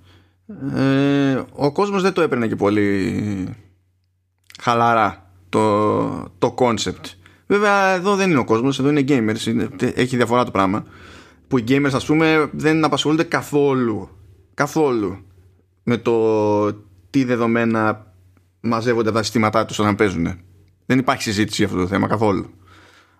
Ε, 0.81 1.43
ο 1.53 1.73
κόσμος 1.73 2.03
δεν 2.03 2.13
το 2.13 2.21
έπαιρνε 2.21 2.47
και 2.47 2.57
πολύ 2.57 3.57
χαλαρά 4.61 5.31
το, 5.49 6.09
το 6.39 6.55
concept. 6.59 7.22
Βέβαια 7.53 7.89
εδώ 7.89 8.17
δεν 8.17 8.31
είναι 8.31 8.39
ο 8.39 8.45
κόσμος, 8.45 8.79
εδώ 8.79 8.89
είναι 8.89 9.05
gamers. 9.09 9.47
Είναι, 9.47 9.69
έχει 9.95 10.17
διαφορά 10.17 10.45
το 10.45 10.51
πράγμα. 10.51 10.85
Που 11.49 11.59
οι 11.59 11.65
gamers, 11.69 11.91
ας 11.93 12.07
πούμε, 12.07 12.51
δεν 12.53 12.85
απασχολούνται 12.85 13.23
καθόλου. 13.23 14.09
Καθόλου 14.55 15.25
με 15.83 15.97
το 15.97 16.73
τι 17.11 17.25
δεδομένα 17.25 18.13
μαζεύονται 18.61 19.09
από 19.09 19.17
τα 19.17 19.23
συστήματά 19.23 19.65
τους 19.65 19.79
όταν 19.79 19.95
παίζουν. 19.97 20.39
Δεν 20.87 20.99
υπάρχει 20.99 21.23
συζήτηση 21.23 21.57
για 21.57 21.67
αυτό 21.67 21.79
το 21.79 21.87
θέμα 21.87 22.07
καθόλου. 22.07 22.51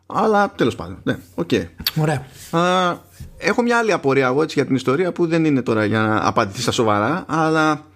Αλλά 0.07 0.53
τέλος 0.53 0.75
πάντων. 0.75 0.99
Ναι, 1.03 1.19
OK. 1.35 1.49
Okay. 1.53 1.67
Ωραία. 1.97 2.27
Α, 2.51 2.97
έχω 3.39 3.63
μια 3.63 3.79
άλλη 3.79 3.93
απορία 3.93 4.27
εγώ 4.27 4.43
έτσι, 4.43 4.55
για 4.59 4.67
την 4.67 4.75
ιστορία 4.75 5.13
που 5.13 5.27
δεν 5.27 5.45
είναι 5.45 5.63
τώρα 5.63 5.85
για 5.85 6.01
να 6.01 6.27
απαντηθεί 6.27 6.61
στα 6.61 6.71
σοβαρά, 6.71 7.25
αλλά 7.29 7.87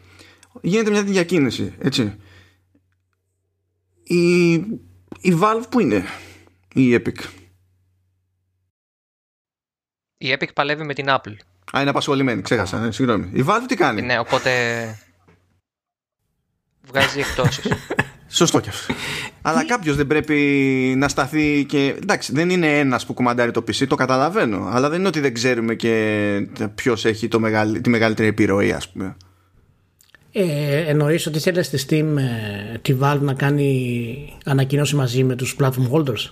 γίνεται 0.61 0.91
μια 0.91 1.03
διακίνηση. 1.03 1.75
Έτσι. 1.79 2.15
Η, 4.03 4.57
η 5.21 5.39
Valve 5.41 5.65
που 5.71 5.81
είναι 5.81 6.05
η 6.75 6.95
Epic; 6.95 7.19
Η 10.19 10.37
Epic 10.39 10.49
παλεύει 10.55 10.85
με 10.85 10.95
την 10.95 11.07
Apple. 11.09 11.37
Α, 11.77 11.81
είναι 11.81 11.91
απασχολημένη, 11.91 12.43
ξέχασα. 12.43 12.81
Ναι, 12.81 12.93
συγγνώμη. 12.93 13.31
Η 13.33 13.45
Valve 13.49 13.65
τι 13.69 13.77
κάνει; 13.77 14.03
Ναι, 14.03 14.19
οπότε 14.19 14.51
βγάζει 16.83 17.21
εκτόσεις. 17.21 17.67
Σωστό 18.29 18.61
κι 18.61 18.69
αυτό. 18.69 18.95
Αλλά 19.43 19.67
κάποιος 19.67 19.97
δεν 19.97 20.07
πρέπει 20.07 20.35
να 20.97 21.09
σταθεί 21.09 21.65
και. 21.65 21.97
Εντάξει, 22.03 22.33
δεν 22.33 22.51
είναι 22.51 22.79
ένας 22.79 23.07
που 23.07 23.15
κουμαντάρει 23.15 23.51
το 23.51 23.61
PC, 23.61 23.87
το 23.87 23.95
καταλαβαίνω. 23.95 24.69
Αλλά 24.71 24.89
δεν 24.89 24.99
είναι 24.99 25.09
ότι 25.09 25.21
δεν 25.21 25.35
ξέρουμε 25.35 25.75
και 25.75 26.49
ποιος 26.75 27.05
έχει 27.05 27.29
το 27.29 27.41
μεγαλ... 27.41 27.81
τη 27.81 27.89
μεγαλύτερη 27.89 28.29
επιρροή, 28.29 28.73
ας 28.73 28.91
πούμε. 28.91 29.17
Ε, 30.39 30.85
εννοείς 30.87 31.27
ότι 31.27 31.39
θέλεις 31.39 31.67
στη 31.67 31.87
Steam 31.89 32.17
ε, 32.17 32.79
τη 32.79 32.97
Valve 33.01 33.19
να 33.21 33.35
κάνει 33.35 34.39
ανακοίνωση 34.45 34.95
μαζί 34.95 35.25
με 35.25 35.35
τους 35.35 35.57
platform 35.61 35.91
holders; 35.93 36.31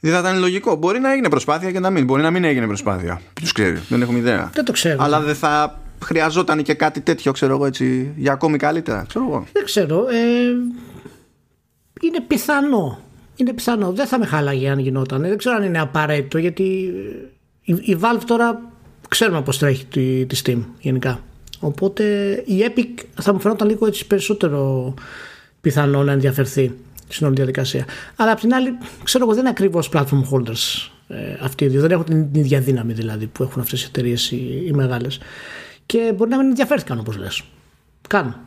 Δεν 0.00 0.12
θα 0.12 0.18
ήταν 0.18 0.38
λογικό. 0.38 0.76
Μπορεί 0.76 0.98
να 0.98 1.12
έγινε 1.12 1.28
προσπάθεια 1.28 1.72
και 1.72 1.80
να 1.80 1.90
μην. 1.90 2.04
Μπορεί 2.04 2.22
να 2.22 2.30
μην 2.30 2.44
έγινε 2.44 2.66
προσπάθεια. 2.66 3.20
Ποιος 3.34 3.52
ξέρει. 3.52 3.78
Δεν 3.88 4.02
έχουμε 4.02 4.18
ιδέα. 4.18 4.50
Δεν 4.54 4.64
το 4.64 4.72
ξέρω. 4.72 5.02
Αλλά 5.02 5.20
δεν 5.20 5.34
θα 5.34 5.80
χρειαζόταν 6.04 6.62
και 6.62 6.74
κάτι 6.74 7.00
τέτοιο, 7.00 7.32
ξέρω 7.32 7.54
εγώ 7.54 7.66
έτσι, 7.66 8.12
για 8.16 8.32
ακόμη 8.32 8.56
καλύτερα. 8.58 9.04
Ξέρω 9.08 9.24
εγώ. 9.28 9.46
Δεν 9.52 9.64
ξέρω. 9.64 10.06
Ε, 10.08 10.48
είναι 12.00 12.20
πιθανό. 12.26 12.98
Είναι 13.36 13.52
πιθανό. 13.52 13.92
Δεν 13.92 14.06
θα 14.06 14.18
με 14.18 14.26
χάλαγε 14.26 14.68
αν 14.68 14.78
γινόταν. 14.78 15.20
Δεν 15.20 15.38
ξέρω 15.38 15.56
αν 15.56 15.62
είναι 15.62 15.80
απαραίτητο 15.80 16.38
γιατί 16.38 16.92
η, 17.62 17.72
η 17.72 17.98
Valve 18.00 18.22
τώρα 18.26 18.60
ξέρουμε 19.08 19.42
πώς 19.42 19.58
τρέχει 19.58 19.84
τη, 19.84 20.26
τη 20.26 20.40
Steam 20.44 20.58
γενικά. 20.80 21.22
Οπότε 21.60 22.34
η 22.46 22.72
Epic 22.74 23.04
θα 23.14 23.32
μου 23.32 23.40
φαινόταν 23.40 23.68
λίγο 23.68 23.86
έτσι 23.86 24.06
περισσότερο 24.06 24.94
πιθανό 25.60 26.02
να 26.02 26.12
ενδιαφερθεί 26.12 26.74
στην 27.08 27.26
όλη 27.26 27.34
διαδικασία. 27.34 27.84
Αλλά 28.16 28.32
απ' 28.32 28.40
την 28.40 28.54
άλλη, 28.54 28.78
ξέρω 29.04 29.24
εγώ, 29.24 29.32
δεν 29.32 29.40
είναι 29.40 29.50
ακριβώς 29.50 29.90
platform 29.92 30.22
holders 30.32 30.90
ε, 31.08 31.36
αυτοί 31.40 31.64
οι 31.64 31.68
δύο. 31.68 31.80
Δεν 31.80 31.90
έχουν 31.90 32.04
την 32.04 32.28
ίδια 32.32 32.60
δύναμη 32.60 32.92
δηλαδή 32.92 33.26
που 33.26 33.42
έχουν 33.42 33.62
αυτές 33.62 33.82
οι 33.82 33.86
εταιρείες 33.88 34.30
οι, 34.30 34.62
οι 34.66 34.70
μεγάλες. 34.70 35.20
Και 35.86 36.12
μπορεί 36.16 36.30
να 36.30 36.36
μην 36.36 36.46
ενδιαφέρθηκαν 36.46 36.98
όπως 36.98 37.16
λες. 37.16 37.42
Καν 38.08 38.40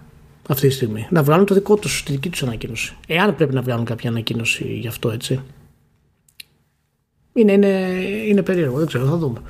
αυτή 0.48 0.68
τη 0.68 0.74
στιγμή. 0.74 1.08
Να 1.10 1.24
βγάλουν 1.24 1.46
το 1.46 1.54
δικό 1.54 1.76
τους, 1.76 2.04
τη 2.04 2.12
δική 2.12 2.30
τους 2.30 2.44
ανακοίνωση. 2.44 2.96
Εάν 3.08 3.36
πρέπει 3.36 3.54
να 3.54 3.62
βγάλουν 3.62 3.86
κάποια 3.86 4.10
ανακοίνωση 4.10 4.78
γι' 4.82 4.88
αυτό 4.88 5.10
έτσι. 5.12 5.40
Είναι, 7.34 7.52
είναι, 7.52 7.68
είναι 8.28 8.42
περίεργο, 8.42 8.78
δεν 8.78 8.88
ξέρω, 8.88 9.06
θα 9.06 9.18
δούμε. 9.18 9.42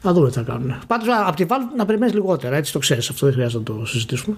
Θα 0.00 0.12
δούμε 0.12 0.28
τι 0.28 0.34
θα 0.34 0.42
κάνουν. 0.42 0.74
Πάντως 0.86 1.08
από 1.26 1.36
τη 1.36 1.44
Valve 1.48 1.76
να 1.76 1.84
περιμένεις 1.84 2.14
λιγότερα, 2.14 2.56
έτσι 2.56 2.72
το 2.72 2.78
ξέρεις. 2.78 3.10
Αυτό 3.10 3.26
δεν 3.26 3.34
χρειάζεται 3.34 3.72
να 3.72 3.78
το 3.78 3.86
συζητήσουμε. 3.86 4.36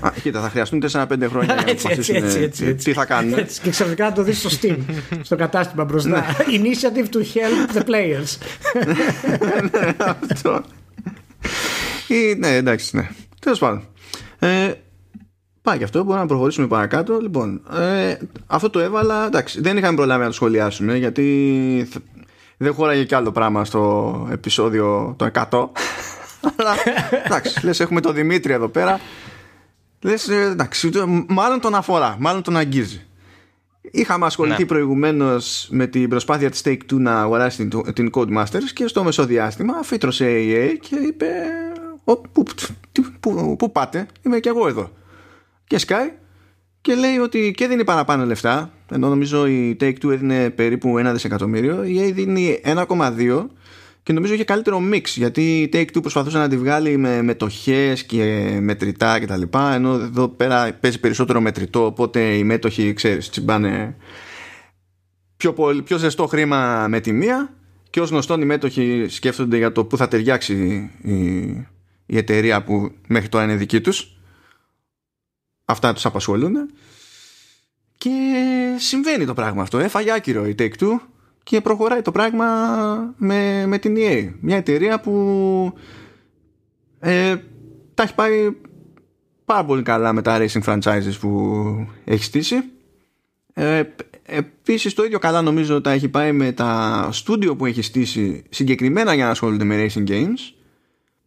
Α, 0.00 0.10
κοίτα, 0.22 0.40
θα 0.40 0.48
χρειαστούν 0.50 0.82
4-5 0.92 1.06
χρόνια 1.28 1.54
για 1.54 1.62
να 1.64 1.70
έτσι, 1.70 1.86
έτσι, 1.90 2.12
έτσι, 2.14 2.40
έτσι, 2.40 2.74
τι 2.74 2.92
θα 2.92 3.04
κάνουν. 3.04 3.38
Έτσι, 3.38 3.60
και 3.60 3.70
ξαφνικά 3.70 4.04
να 4.04 4.12
το 4.12 4.22
δεις 4.22 4.38
στο 4.38 4.50
Steam, 4.60 4.78
στο 5.22 5.36
κατάστημα 5.36 5.84
μπροστά. 5.84 6.24
Initiative 6.58 7.08
to 7.14 7.18
help 7.18 7.76
the 7.76 7.82
players. 7.82 8.36
ναι, 9.70 9.94
αυτό. 10.30 10.62
Ή, 12.08 12.34
ναι, 12.38 12.54
εντάξει, 12.56 12.96
ναι. 12.96 13.08
Τέλος 13.40 13.58
πάντων. 13.58 13.84
Ε, 15.64 15.70
πάει 15.70 15.78
και 15.78 15.84
αυτό, 15.84 15.98
μπορούμε 15.98 16.20
να 16.20 16.26
προχωρήσουμε 16.26 16.66
παρακάτω. 16.66 17.18
Λοιπόν, 17.20 17.60
ε, 17.72 18.16
αυτό 18.46 18.70
το 18.70 18.78
έβαλα. 18.78 19.26
Εντάξει, 19.26 19.60
δεν 19.60 19.76
είχαμε 19.76 19.96
προλάβει 19.96 20.20
να 20.20 20.26
το 20.26 20.32
σχολιάσουμε 20.32 20.96
γιατί 20.96 21.88
δεν 22.56 22.74
χώραγε 22.74 23.04
κι 23.04 23.14
άλλο 23.14 23.32
πράγμα 23.32 23.64
στο 23.64 24.28
επεισόδιο 24.32 25.14
το 25.18 25.30
100. 25.32 25.42
Αλλά 26.56 26.74
εντάξει, 27.24 27.64
λες 27.64 27.80
έχουμε 27.80 28.00
τον 28.00 28.14
Δημήτρη 28.14 28.52
εδώ 28.52 28.68
πέρα. 28.68 29.00
Λες 30.00 30.28
ε, 30.28 30.40
εντάξει, 30.40 30.90
μάλλον 31.28 31.60
τον 31.60 31.74
αφορά, 31.74 32.16
μάλλον 32.18 32.42
τον 32.42 32.56
αγγίζει. 32.56 33.06
Είχαμε 33.80 34.26
ασχοληθεί 34.26 34.60
ναι. 34.60 34.66
προηγουμένως 34.66 35.68
με 35.70 35.86
την 35.86 36.08
προσπάθεια 36.08 36.50
της 36.50 36.62
Take 36.64 36.92
Two 36.92 36.98
να 36.98 37.20
αγοράσει 37.20 37.66
την, 37.66 37.92
την 37.92 38.10
Codemasters 38.14 38.64
και 38.74 38.86
στο 38.86 39.04
μεσοδιάστημα 39.04 39.82
φύτρωσε 39.82 40.40
η 40.40 40.52
EA 40.54 40.76
και 40.80 40.96
είπε 40.96 41.26
πού, 43.58 43.72
πάτε, 43.72 44.06
είμαι 44.22 44.38
και 44.38 44.48
εγώ 44.48 44.68
εδώ. 44.68 44.90
Και 45.66 45.80
Sky 45.86 46.10
και 46.80 46.94
λέει 46.94 47.18
ότι 47.18 47.52
και 47.56 47.66
δίνει 47.66 47.84
παραπάνω 47.84 48.24
λεφτά, 48.24 48.72
ενώ 48.90 49.08
νομίζω 49.08 49.46
η 49.46 49.76
Take 49.80 49.94
Two 50.04 50.10
έδινε 50.10 50.50
περίπου 50.50 50.98
ένα 50.98 51.12
δισεκατομμύριο, 51.12 51.84
η 51.84 51.96
EA 52.00 52.12
δίνει 52.14 52.60
1,2 52.64 53.46
και 54.02 54.12
νομίζω 54.12 54.34
είχε 54.34 54.44
καλύτερο 54.44 54.82
mix 54.92 55.02
γιατί 55.04 55.62
η 55.62 55.70
Take 55.72 55.96
Two 55.96 56.00
προσπαθούσε 56.00 56.38
να 56.38 56.48
τη 56.48 56.56
βγάλει 56.56 56.96
με 56.96 57.22
μετοχές 57.22 58.04
και 58.04 58.56
μετρητά 58.60 59.20
κτλ. 59.20 59.42
Ενώ 59.72 59.92
εδώ 59.92 60.28
πέρα 60.28 60.72
παίζει 60.80 61.00
περισσότερο 61.00 61.40
μετρητό, 61.40 61.84
οπότε 61.84 62.20
οι 62.20 62.44
μέτοχοι, 62.44 62.92
ξέρεις, 62.92 63.30
τσιμπάνε 63.30 63.96
πιο, 65.36 65.52
πολύ, 65.52 65.82
πιο 65.82 65.96
ζεστό 65.98 66.26
χρήμα 66.26 66.86
με 66.88 67.00
τη 67.00 67.12
μία 67.12 67.54
και 67.90 68.00
ως 68.00 68.10
γνωστόν 68.10 68.40
οι 68.40 68.44
μέτοχοι 68.44 69.06
σκέφτονται 69.08 69.56
για 69.56 69.72
το 69.72 69.84
που 69.84 69.96
θα 69.96 70.08
ταιριάξει 70.08 70.54
η, 71.02 71.14
η 72.06 72.16
εταιρεία 72.16 72.62
που 72.62 72.92
μέχρι 73.06 73.28
τώρα 73.28 73.44
είναι 73.44 73.56
δική 73.56 73.80
τους. 73.80 74.13
Αυτά 75.64 75.92
τους 75.92 76.06
απασχολούν. 76.06 76.54
Και 77.98 78.10
συμβαίνει 78.78 79.24
το 79.24 79.34
πράγμα 79.34 79.62
αυτό. 79.62 79.78
Έφαγε 79.78 80.12
άκυρο 80.12 80.46
η 80.46 80.54
Take 80.58 80.72
Two 80.80 80.98
και 81.42 81.60
προχωράει 81.60 82.02
το 82.02 82.10
πράγμα 82.12 82.46
με, 83.16 83.66
με 83.66 83.78
την 83.78 83.96
EA. 83.98 84.32
Μια 84.40 84.56
εταιρεία 84.56 85.00
που 85.00 85.72
ε, 87.00 87.36
τα 87.94 88.02
έχει 88.02 88.14
πάει 88.14 88.56
πάρα 89.44 89.64
πολύ 89.64 89.82
καλά 89.82 90.12
με 90.12 90.22
τα 90.22 90.38
racing 90.40 90.62
franchises 90.62 91.14
που 91.20 91.60
έχει 92.04 92.24
στήσει. 92.24 92.56
Ε, 93.54 93.82
επίσης 94.22 94.94
το 94.94 95.04
ίδιο 95.04 95.18
καλά 95.18 95.42
νομίζω 95.42 95.80
τα 95.80 95.90
έχει 95.90 96.08
πάει 96.08 96.32
με 96.32 96.52
τα 96.52 97.08
στούντιο 97.12 97.56
που 97.56 97.66
έχει 97.66 97.82
στήσει 97.82 98.42
συγκεκριμένα 98.48 99.14
για 99.14 99.24
να 99.24 99.30
ασχολούνται 99.30 99.64
με 99.64 99.86
racing 99.86 100.08
games 100.08 100.54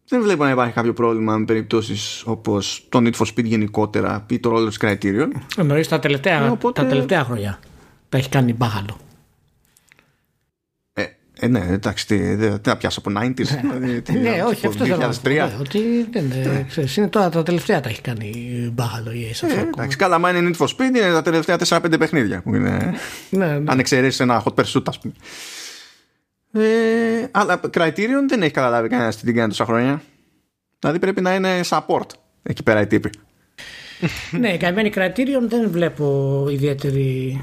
δεν 0.08 0.22
βλέπω 0.22 0.44
να 0.44 0.50
υπάρχει 0.50 0.72
κάποιο 0.72 0.92
πρόβλημα 0.92 1.36
με 1.36 1.44
περιπτώσεις 1.44 2.22
όπως 2.26 2.86
το 2.88 2.98
Need 3.02 3.12
for 3.14 3.26
Speed 3.26 3.44
γενικότερα 3.44 4.26
ή 4.30 4.38
το 4.38 4.54
Roller 4.56 4.84
Criterion. 4.86 5.28
Εννοείς 5.56 5.88
τα 5.88 5.98
τελευταία, 5.98 6.44
Ε, 6.44 6.48
οπότε- 6.48 6.80
τα 6.82 6.86
τελευταία 6.88 7.24
χρόνια. 7.24 7.58
Τα 8.08 8.18
έχει 8.18 8.28
κάνει 8.28 8.52
μπάχαλο. 8.52 8.98
Ε, 10.92 11.04
ε, 11.40 11.46
ναι, 11.48 11.66
εντάξει, 11.70 12.06
τι, 12.06 12.34
δεν 12.34 12.60
τι 12.60 12.68
να 12.68 12.76
πιάσω 12.76 13.00
από 13.04 13.18
90s. 13.20 13.32
δηλαδή, 13.60 14.02
τι, 14.02 14.12
Ναι, 14.12 14.40
από 14.40 14.48
όχι, 14.48 14.66
αυτό 14.66 14.84
θέλω 14.84 14.96
να 14.96 15.08
πω. 15.08 15.14
2003. 15.22 15.48
Ναι, 15.48 15.56
Ότι 15.60 15.78
δεν 16.12 16.24
είναι, 16.24 16.64
ξέρεις, 16.68 16.96
είναι 16.96 17.08
τώρα 17.08 17.28
τα 17.28 17.42
τελευταία 17.42 17.80
τα 17.80 17.88
έχει 17.88 18.00
κάνει 18.00 18.32
μπάχαλο 18.72 19.12
η 19.12 19.30
σε 19.34 19.46
αυτό. 19.46 19.58
Ε, 19.58 19.62
εντάξει, 19.62 19.96
καλά, 19.96 20.14
άμα 20.14 20.30
είναι 20.36 20.50
Need 20.52 20.64
for 20.64 20.68
Speed 20.68 20.80
είναι 20.96 21.12
τα 21.12 21.22
τελευταία 21.22 21.56
4-5 21.68 21.98
παιχνίδια 21.98 22.42
που 22.42 22.54
είναι. 22.54 22.94
Ναι, 23.30 23.46
ναι. 23.46 23.70
Αν 23.70 23.78
εξαιρέσει 23.78 24.22
ένα 24.22 24.42
hot 24.44 24.54
pursuit, 24.54 24.82
ας 24.86 24.98
πούμε. 24.98 25.14
Ε, 26.58 27.28
αλλά 27.30 27.60
Criterion 27.74 28.24
δεν 28.28 28.42
έχει 28.42 28.52
καταλάβει 28.52 28.88
κανένα 28.88 29.10
τι 29.10 29.20
την 29.20 29.34
κάνει 29.34 29.48
τόσα 29.48 29.64
χρόνια. 29.64 30.02
Δηλαδή 30.78 30.98
πρέπει 30.98 31.20
να 31.20 31.34
είναι 31.34 31.60
support 31.64 32.06
εκεί 32.42 32.62
πέρα 32.62 32.80
οι 32.80 32.86
τύποι. 32.86 33.10
ναι, 34.40 34.52
η 34.52 34.56
καημένη 34.56 34.92
Criterion 34.94 35.46
δεν 35.48 35.70
βλέπω 35.70 36.46
ιδιαίτερη 36.50 37.40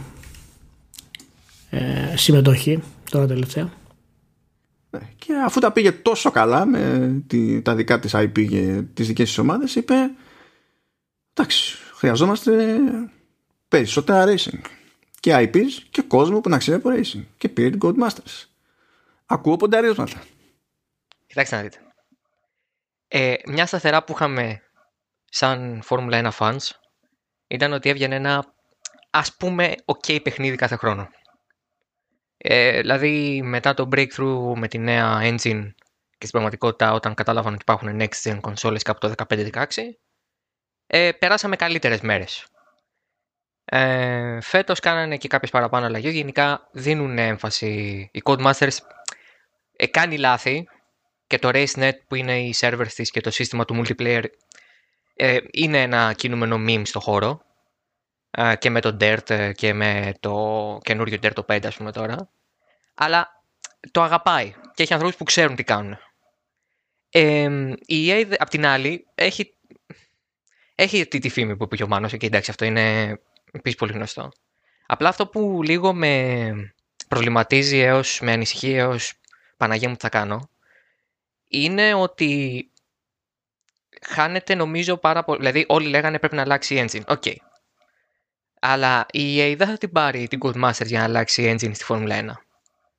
ε, 1.69 2.17
συμμετοχή 2.17 2.83
τώρα 3.09 3.27
τελευταία. 3.27 3.71
Ε, 4.91 4.97
Και 5.17 5.33
αφού 5.45 5.59
τα 5.59 5.71
πήγε 5.71 5.91
τόσο 5.91 6.31
καλά 6.31 6.65
με 6.65 7.11
τη, 7.27 7.61
τα 7.61 7.75
δικά 7.75 7.99
της 7.99 8.15
IP 8.15 8.47
και 8.49 8.81
τις 8.93 9.07
δικές 9.07 9.27
της 9.27 9.37
ομάδες 9.37 9.75
είπε 9.75 9.95
εντάξει 11.33 11.77
χρειαζόμαστε 11.93 12.77
περισσότερα 13.67 14.25
racing 14.27 14.59
και 15.19 15.33
IPs 15.37 15.83
και 15.89 16.01
κόσμο 16.01 16.41
που 16.41 16.49
να 16.49 16.57
ξέρει 16.57 16.77
από 16.77 16.89
racing 16.89 17.23
και 17.37 17.49
πήρε 17.49 17.69
την 17.69 17.79
Codemasters 17.83 18.54
ακούω 19.25 19.55
πονταρίσματα 19.55 20.23
Κοιτάξτε 21.27 21.55
να 21.55 21.61
δείτε. 21.61 21.79
Ε, 23.07 23.35
μια 23.45 23.65
σταθερά 23.65 24.03
που 24.03 24.11
είχαμε 24.11 24.61
σαν 25.25 25.83
Formula 25.89 26.29
1 26.29 26.31
fans 26.37 26.69
ήταν 27.47 27.73
ότι 27.73 27.89
έβγαινε 27.89 28.15
ένα 28.15 28.53
ας 29.09 29.35
πούμε 29.35 29.75
ok 29.85 30.21
παιχνίδι 30.23 30.55
κάθε 30.55 30.75
χρόνο. 30.75 31.09
Ε, 32.37 32.79
δηλαδή 32.79 33.41
μετά 33.43 33.73
το 33.73 33.87
breakthrough 33.91 34.53
με 34.55 34.67
τη 34.67 34.77
νέα 34.77 35.19
engine 35.21 35.73
και 36.17 36.25
στην 36.25 36.31
πραγματικότητα 36.31 36.93
όταν 36.93 37.13
κατάλαβαν 37.13 37.53
ότι 37.53 37.61
υπάρχουν 37.61 37.99
next 38.01 38.23
gen 38.23 38.39
consoles 38.41 38.81
κάπου 38.81 38.99
το 38.99 39.13
15-16 39.27 39.65
ε, 40.87 41.11
περάσαμε 41.11 41.55
καλύτερες 41.55 42.01
μέρες. 42.01 42.47
Ε, 43.65 44.41
φέτος 44.41 44.79
κάνανε 44.79 45.17
και 45.17 45.27
κάποιες 45.27 45.51
παραπάνω 45.51 45.85
αλλαγές. 45.85 46.13
Γενικά 46.13 46.69
δίνουν 46.71 47.17
έμφαση. 47.17 47.69
Οι 48.13 48.21
Codemasters 48.25 48.77
ε, 49.85 49.87
κάνει 49.87 50.17
λάθη 50.17 50.67
και 51.27 51.39
το 51.39 51.49
RaceNet 51.53 51.93
που 52.07 52.15
είναι 52.15 52.39
οι 52.39 52.55
servers 52.59 52.91
της 52.95 53.11
και 53.11 53.21
το 53.21 53.31
σύστημα 53.31 53.65
του 53.65 53.81
multiplayer 53.81 54.23
ε, 55.15 55.37
είναι 55.51 55.81
ένα 55.81 56.13
κινούμενο 56.13 56.55
meme 56.67 56.81
στο 56.85 56.99
χώρο 56.99 57.41
ε, 58.31 58.55
και 58.55 58.69
με 58.69 58.81
το 58.81 58.97
Dirt 58.99 59.29
ε, 59.29 59.51
και 59.53 59.73
με 59.73 60.13
το 60.19 60.77
καινούριο 60.83 61.17
Dirt 61.21 61.33
το 61.33 61.45
5 61.49 61.65
ας 61.65 61.75
πούμε 61.75 61.91
τώρα 61.91 62.29
αλλά 62.95 63.43
το 63.91 64.01
αγαπάει 64.01 64.53
και 64.73 64.83
έχει 64.83 64.93
ανθρώπους 64.93 65.17
που 65.17 65.23
ξέρουν 65.23 65.55
τι 65.55 65.63
κάνουν. 65.63 65.97
Ε, 67.09 67.73
η 67.85 68.07
EA 68.09 68.33
απ' 68.37 68.49
την 68.49 68.65
άλλη 68.65 69.07
έχει, 69.15 69.53
έχει 70.75 71.01
αυτή 71.01 71.19
τη 71.19 71.29
φήμη 71.29 71.57
που 71.57 71.63
είπε 71.63 71.75
και 71.75 71.83
ο 71.83 71.87
Μάνος 71.87 72.17
και 72.17 72.25
εντάξει 72.25 72.49
αυτό 72.49 72.65
είναι 72.65 73.17
επίσης 73.51 73.77
πολύ 73.77 73.91
γνωστό. 73.91 74.31
Απλά 74.85 75.09
αυτό 75.09 75.27
που 75.27 75.63
λίγο 75.63 75.93
με 75.93 76.51
προβληματίζει 77.07 77.79
έως 77.79 78.19
με 78.21 78.31
ανησυχεί 78.31 78.73
έως 78.73 79.13
Παναγία 79.57 79.89
μου 79.89 79.95
τι 79.95 80.01
θα 80.01 80.09
κάνω 80.09 80.49
είναι 81.47 81.93
ότι 81.93 82.71
χάνεται 84.01 84.55
νομίζω 84.55 84.97
πάρα 84.97 85.23
πολύ. 85.23 85.37
Δηλαδή, 85.37 85.65
όλοι 85.67 85.87
λέγανε 85.87 86.19
πρέπει 86.19 86.35
να 86.35 86.41
αλλάξει 86.41 86.75
η 86.75 86.85
engine. 86.87 87.03
OK. 87.07 87.23
Αλλά 88.59 89.05
η 89.11 89.37
EA 89.39 89.55
δεν 89.57 89.67
θα 89.67 89.77
την 89.77 89.91
πάρει 89.91 90.27
την 90.27 90.39
Codemasters 90.43 90.85
για 90.85 90.99
να 90.99 91.03
αλλάξει 91.03 91.43
η 91.43 91.51
engine 91.51 91.75
στη 91.75 91.83
Φόρμουλα 91.83 92.19
1. 92.21 92.31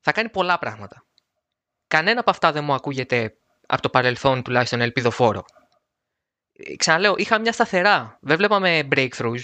Θα 0.01 0.13
κάνει 0.13 0.29
πολλά 0.29 0.59
πράγματα. 0.59 1.05
Κανένα 1.87 2.21
από 2.21 2.31
αυτά 2.31 2.53
δεν 2.53 2.65
μου 2.65 2.73
ακούγεται 2.73 3.37
από 3.67 3.83
το 3.83 3.89
παρελθόν 3.89 4.43
τουλάχιστον 4.43 4.81
ελπιδοφόρο. 4.81 5.45
Ε, 6.53 6.77
Ξαναλέω, 6.77 7.15
είχα 7.17 7.39
μια 7.39 7.53
σταθερά. 7.53 8.19
Δεν 8.21 8.37
βλέπαμε 8.37 8.89
breakthroughs. 8.95 9.41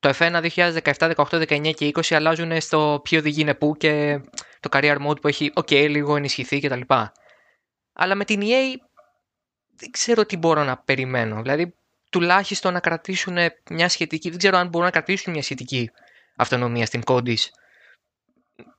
Το 0.00 0.14
F1 0.18 0.48
2017, 0.54 1.14
18, 1.14 1.24
19 1.24 1.74
και 1.74 1.90
20 1.94 2.14
αλλάζουν 2.14 2.60
στο 2.60 3.00
ποιο 3.04 3.18
οδηγεί 3.18 3.40
είναι 3.40 3.54
πού 3.54 3.76
και 3.76 4.20
το 4.60 4.68
career 4.72 5.06
mode 5.06 5.20
που 5.20 5.28
έχει, 5.28 5.52
ok, 5.54 5.70
λίγο 5.88 6.16
ενισχυθεί 6.16 6.60
κτλ. 6.60 6.80
Αλλά 7.92 8.14
με 8.14 8.24
την 8.24 8.40
EA 8.40 8.76
δεν 9.76 9.90
ξέρω 9.90 10.26
τι 10.26 10.36
μπορώ 10.36 10.64
να 10.64 10.78
περιμένω. 10.78 11.42
Δηλαδή, 11.42 11.74
τουλάχιστον 12.10 12.72
να 12.72 12.80
κρατήσουν 12.80 13.36
μια 13.70 13.88
σχετική. 13.88 14.28
Δεν 14.28 14.38
ξέρω 14.38 14.56
αν 14.56 14.68
μπορούν 14.68 14.86
να 14.86 14.92
κρατήσουν 14.92 15.32
μια 15.32 15.42
σχετική 15.42 15.90
αυτονομία 16.36 16.86
στην 16.86 17.02
Codis 17.06 17.44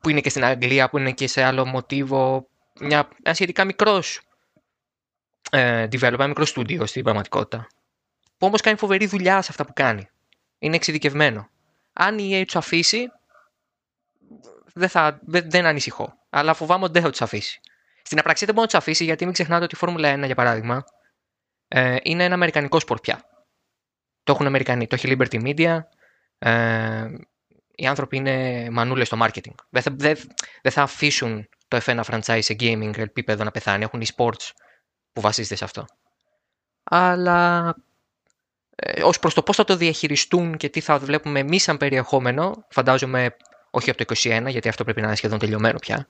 που 0.02 0.10
είναι 0.10 0.22
και 0.22 0.30
στην 0.30 0.44
Αγγλία, 0.44 0.90
που 0.90 0.98
είναι 0.98 1.12
και 1.12 1.28
σε 1.28 1.44
άλλο 1.44 1.66
μοτίβο. 1.66 2.48
Μια, 2.80 3.10
ένα 3.24 3.36
σχετικά 3.36 3.66
μικρός 3.66 4.22
ε, 5.52 5.88
developer, 5.92 6.14
ένα 6.14 6.28
μικρό 6.28 6.46
studio 6.56 6.88
στην 6.88 7.04
πραγματικότητα. 7.04 7.68
Που 8.38 8.48
όμως 8.48 8.62
κάνει 8.62 8.78
φοβερή 8.78 9.06
δουλειά 9.06 9.42
σε 9.42 9.48
αυτά 9.52 9.66
που 9.66 9.74
κάνει. 9.74 10.10
Είναι 10.60 10.76
εξειδικευμένο. 10.76 11.50
Αν 11.94 12.18
η 12.18 12.30
EA 12.34 12.44
τους 12.46 12.56
αφήσει, 12.56 13.12
δεν, 14.74 14.90
θα, 14.90 15.20
δεν, 15.22 15.50
δεν 15.50 15.66
ανησυχώ. 15.66 16.14
Αλλά 16.30 16.54
φοβάμαι 16.54 16.84
ότι 16.84 16.94
δεν 16.94 17.02
θα 17.02 17.10
τους 17.10 17.22
αφήσει. 17.22 17.60
Στην 18.04 18.20
απραξία 18.20 18.46
δεν 18.46 18.56
μπορεί 18.56 18.68
να 18.72 18.80
τους 18.80 18.88
αφήσει 18.88 19.04
γιατί 19.04 19.24
μην 19.24 19.34
ξεχνάτε 19.34 19.64
ότι 19.64 19.76
η 19.76 19.78
Φόρμουλα 19.78 20.16
1, 20.16 20.26
για 20.26 20.36
παράδειγμα, 20.36 20.84
ε, 21.68 21.96
είναι 22.04 22.24
ένα 22.24 22.34
αμερικανικό 22.34 22.80
σπορ 22.80 23.00
πια. 23.00 23.24
Το 24.24 24.32
έχουν 24.32 24.46
Αμερικανοί. 24.46 24.88
Το 24.88 24.96
έχει 24.96 25.18
Liberty 25.18 25.44
Media. 25.44 25.80
Ε, 26.40 27.08
οι 27.76 27.88
άνθρωποι 27.88 28.18
είναι 28.18 28.68
μανούλες 28.72 29.08
στο 29.08 29.18
marketing. 29.22 29.56
Δεν 29.70 29.82
θα, 29.82 29.92
δεν, 29.96 30.18
δεν 30.62 30.72
θα 30.72 30.82
αφήσουν 30.82 31.50
το 31.68 31.80
F1 31.86 32.02
franchise 32.04 32.40
σε 32.42 32.56
gaming 32.60 32.98
επίπεδο 32.98 33.44
να 33.44 33.52
πεθάνει. 33.52 33.84
Έχουν 33.84 34.04
e-sports 34.06 34.52
που 35.12 35.22
βασίζεται 35.22 35.56
σε 35.56 35.64
αυτό. 35.64 35.86
Αλλά 36.84 37.74
ε, 38.76 39.04
ως 39.04 39.20
προς 39.20 39.34
το 39.34 39.44
πώς 39.44 39.56
θα 39.56 39.64
το 39.64 39.76
διαχειριστούν 39.76 40.58
και 40.58 40.70
τι 40.70 40.80
θα 40.80 41.00
βλέπουμε 41.00 41.40
εμείς 41.40 41.64
σαν 41.64 41.78
περιεχόμενο, 41.78 42.66
φαντάζομαι 42.70 43.36
όχι 43.70 43.90
από 43.90 44.06
το 44.06 44.14
21 44.18 44.46
γιατί 44.48 44.68
αυτό 44.68 44.84
πρέπει 44.84 45.02
να 45.02 45.08
είναι 45.08 45.16
σχεδόν 45.16 45.40
τελειωμένο 45.40 45.80
πια, 45.80 46.08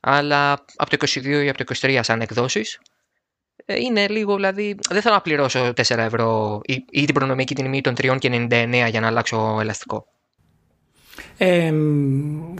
αλλά 0.00 0.52
από 0.76 0.96
το 0.96 1.06
22 1.06 1.24
ή 1.24 1.48
από 1.48 1.64
το 1.64 1.74
23 1.80 2.00
σαν 2.02 2.20
εκδόσεις, 2.20 2.80
ε, 3.64 3.78
είναι 3.78 4.08
λίγο 4.08 4.34
δηλαδή, 4.34 4.76
δεν 4.90 5.02
θέλω 5.02 5.14
να 5.14 5.20
πληρώσω 5.20 5.72
4 5.76 5.96
ευρώ 5.96 6.60
ή, 6.64 6.84
ή 6.90 7.04
την 7.04 7.14
προνομιακή 7.14 7.54
τιμή 7.54 7.80
των 7.80 7.94
3,99 8.00 8.86
για 8.90 9.00
να 9.00 9.06
αλλάξω 9.06 9.58
ελαστικό. 9.60 10.06
Ε, 11.36 11.72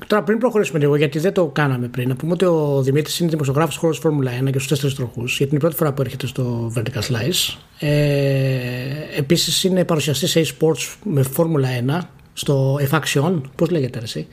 τώρα 0.06 0.22
πριν 0.22 0.38
προχωρήσουμε 0.38 0.78
λίγο, 0.78 0.96
γιατί 0.96 1.18
δεν 1.18 1.32
το 1.32 1.46
κάναμε 1.46 1.88
πριν, 1.88 2.08
να 2.08 2.16
πούμε 2.16 2.32
ότι 2.32 2.44
ο 2.44 2.82
Δημήτρης 2.82 3.18
είναι 3.20 3.30
δημοσιογράφος 3.30 3.76
χώρος 3.76 3.98
Φόρμουλα 3.98 4.32
1 4.40 4.44
και 4.44 4.58
στους 4.58 4.68
τέσσερις 4.68 4.94
τροχούς, 4.94 5.36
γιατί 5.36 5.44
είναι 5.44 5.56
η 5.56 5.60
πρώτη 5.60 5.76
φορά 5.76 5.92
που 5.92 6.02
έρχεται 6.02 6.26
στο 6.26 6.72
Vertical 6.76 7.00
Slice. 7.00 7.56
Ε, 7.78 9.16
Επίσης 9.16 9.64
είναι 9.64 9.84
παρουσιαστής 9.84 10.30
σε 10.30 10.40
e-sports 10.44 10.96
με 11.04 11.22
Φόρμουλα 11.22 11.68
1 11.68 12.08
στο 12.38 12.78
F-Action. 12.90 13.40
Πώς 13.56 13.70
λέγεται, 13.70 14.00
εσύ; 14.02 14.26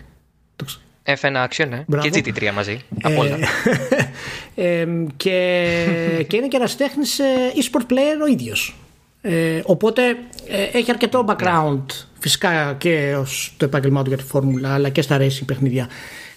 Το 0.56 0.66
ξε- 0.66 0.80
F1 1.22 1.46
Action, 1.46 1.68
ναι. 1.70 1.84
Μπράβο. 1.88 2.10
Και 2.10 2.24
GT3 2.26 2.52
μαζί. 2.54 2.80
Από 3.04 3.22
όλα. 3.22 3.38
ε, 4.56 4.86
και, 5.18 6.26
και 6.28 6.36
είναι 6.36 6.48
και 6.48 6.58
ένας 6.58 6.76
τέχνης 6.78 7.20
e-sport 7.56 7.92
player 7.92 8.22
ο 8.24 8.28
ίδιος. 8.28 8.76
Ε, 9.22 9.62
οπότε 9.66 10.02
ε, 10.48 10.78
έχει 10.78 10.92
αρκετό 10.92 11.26
background 11.28 11.84
φυσικά 12.20 12.74
και 12.78 13.16
ως 13.20 13.54
το 13.58 13.66
επάγγελμά 13.66 14.02
του 14.04 14.10
για 14.10 14.18
τη 14.18 14.24
φόρμουλα 14.24 14.74
αλλά 14.74 14.90
και 14.90 15.02
στα 15.02 15.18
racing 15.18 15.46
παιχνίδια 15.46 15.90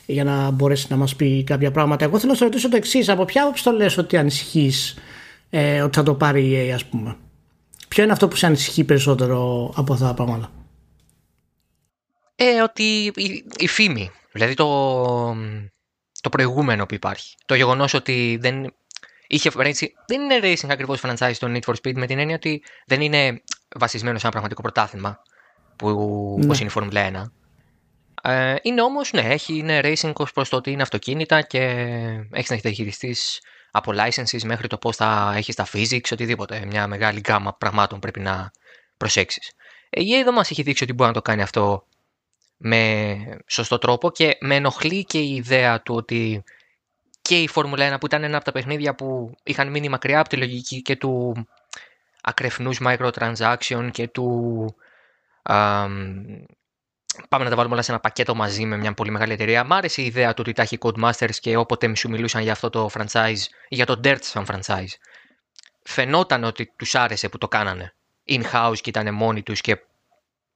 για 0.07 0.25
να 0.25 0.51
μπορέσει 0.51 0.87
να 0.91 0.97
μας 0.97 1.17
πει 1.17 1.45
κάποια 1.45 1.71
πράγματα. 1.71 2.05
Εγώ 2.05 2.19
θέλω 2.19 2.33
να 2.33 2.39
σε 2.39 2.45
ρωτήσω 2.45 2.69
το 2.69 2.77
εξής. 2.77 3.09
Από 3.09 3.25
ποια 3.25 3.43
άποψη 3.43 3.65
το 3.65 3.71
λες 3.71 3.99
ότι 3.99 4.17
ανησυχείς 4.17 4.97
ε, 5.51 5.81
ότι 5.81 5.97
θα 5.97 6.03
το 6.03 6.15
πάρει 6.15 6.43
η 6.43 6.69
EA 6.69 6.75
ας 6.75 6.85
πούμε; 6.85 7.17
Ποιο 7.89 8.03
είναι 8.03 8.13
αυτό 8.13 8.29
που 8.29 8.37
σε 8.37 8.47
ανησυχεί 8.47 8.85
περισσότερο 8.85 9.71
από 9.77 9.93
αυτά 9.93 10.07
τα 10.07 10.15
πράγματα; 10.15 10.51
Ε, 12.41 12.63
ότι 12.63 13.13
η, 13.15 13.45
η 13.59 13.67
φήμη, 13.69 14.11
δηλαδή 14.33 14.55
το, 14.55 14.67
το 16.21 16.29
προηγούμενο 16.29 16.87
που 16.87 16.95
υπάρχει. 16.95 17.37
Το 17.47 17.55
γεγονός 17.55 17.95
ότι 17.95 18.39
δεν 18.41 18.75
είχε 19.27 19.51
racing, 19.55 19.87
δεν 20.07 20.21
είναι 20.21 20.39
racing 20.43 20.69
ακριβώς 20.69 21.01
franchise 21.03 21.33
το 21.39 21.47
Need 21.51 21.61
for 21.73 21.75
Speed 21.83 21.95
με 21.95 22.07
την 22.07 22.19
έννοια 22.19 22.35
ότι 22.35 22.63
δεν 22.87 23.01
είναι 23.01 23.43
βασισμένο 23.77 24.15
σε 24.15 24.23
ένα 24.23 24.31
πραγματικό 24.31 24.63
πρωτάθλημα 24.63 25.23
που, 25.77 25.89
Ναι. 26.39 26.45
όπως 26.45 26.61
είναι 26.61 26.71
η 26.71 26.73
Formula 26.75 27.23
1. 27.23 27.33
Ε, 28.23 28.55
είναι 28.63 28.83
όμως, 28.83 29.13
ναι, 29.13 29.21
έχει, 29.21 29.57
είναι 29.59 29.81
racing 29.83 30.13
ως 30.15 30.33
προς 30.33 30.49
το 30.49 30.57
ότι 30.57 30.71
είναι 30.71 30.83
αυτοκίνητα 30.83 31.43
και 31.43 31.59
έχεις 32.33 32.51
να 32.51 32.57
διαχειριστείς 32.57 33.41
από 33.71 33.93
licenses 33.95 34.43
μέχρι 34.45 34.67
το 34.67 34.79
πώς 34.79 34.97
θα 34.97 35.33
έχεις 35.37 35.55
τα 35.55 35.67
physics, 35.73 36.09
οτιδήποτε. 36.13 36.65
Μια 36.67 36.87
μεγάλη 36.87 37.21
γκάμα 37.21 37.55
πραγμάτων 37.55 38.01
πρέπει 38.01 38.21
να 38.21 38.51
προσέξεις. 38.97 39.53
Ε, 39.91 40.01
Η 40.03 40.07
EA 40.21 40.25
δεν 40.25 40.35
μας 40.35 40.51
έχει 40.51 40.63
δείξει 40.63 40.85
ότι 40.85 40.93
μπορεί 40.93 41.09
να 41.09 41.15
το 41.15 41.23
κάνει 41.23 41.43
αυτό 41.43 41.87
με 42.59 43.17
σωστό 43.47 43.79
τρόπο 43.79 44.11
και 44.11 44.37
με 44.41 44.55
ενοχλεί 44.55 45.05
και 45.05 45.19
η 45.19 45.35
ιδέα 45.35 45.83
του 45.83 45.95
ότι 45.95 46.45
και 47.23 47.43
η 47.43 47.49
Φόρμουλα 47.49 47.95
1 47.95 48.01
που 48.01 48.07
ήταν 48.07 48.25
ένα 48.25 48.37
από 48.37 48.45
τα 48.45 48.53
παιχνίδια 48.53 48.95
που 48.95 49.35
είχαν 49.43 49.71
μείνει 49.71 49.89
μακριά 49.89 50.21
από 50.21 50.29
τη 50.29 50.37
λογική 50.37 50.83
και 50.83 50.97
του 50.97 51.47
ακρεφνούς 52.23 52.81
microtransaction 52.85 53.89
και 53.93 54.09
του 54.09 54.77
πάμε 57.29 57.45
να 57.45 57.51
τα 57.51 57.57
βάλουμε 57.57 57.75
όλα 57.75 57.83
σε 57.83 57.91
ένα 57.91 58.01
πακέτο 58.01 58.35
μαζί 58.35 58.65
με 58.65 58.77
μια 58.77 58.95
πολύ 58.95 59.11
μεγάλη 59.11 59.33
εταιρεία. 59.33 59.65
Μ' 59.65 59.73
άρεσε 59.73 60.03
η 60.03 60.05
ιδέα 60.05 60.29
του 60.29 60.37
ότι 60.39 60.53
τα 60.53 60.63
έχει 60.63 60.79
Codemasters 60.81 61.35
και 61.41 61.57
όποτε 61.57 61.95
σου 61.95 62.09
μιλούσαν 62.09 62.43
για 62.43 62.53
αυτό 62.53 62.71
το 62.71 62.91
franchise, 62.93 63.43
για 63.69 63.87
το 63.87 64.01
Dirt 64.05 64.19
σαν 64.21 64.47
franchise, 64.49 64.93
φαινόταν 65.83 66.45
ότι 66.45 66.73
τους 66.77 66.95
άρεσε 66.95 67.29
που 67.29 67.39
το 67.39 67.49
κάνανε 67.49 67.95
in-house 68.29 68.77
και 68.81 68.91
ήταν 68.91 69.15
μόνοι 69.15 69.43
τους 69.43 69.61
και 69.61 69.79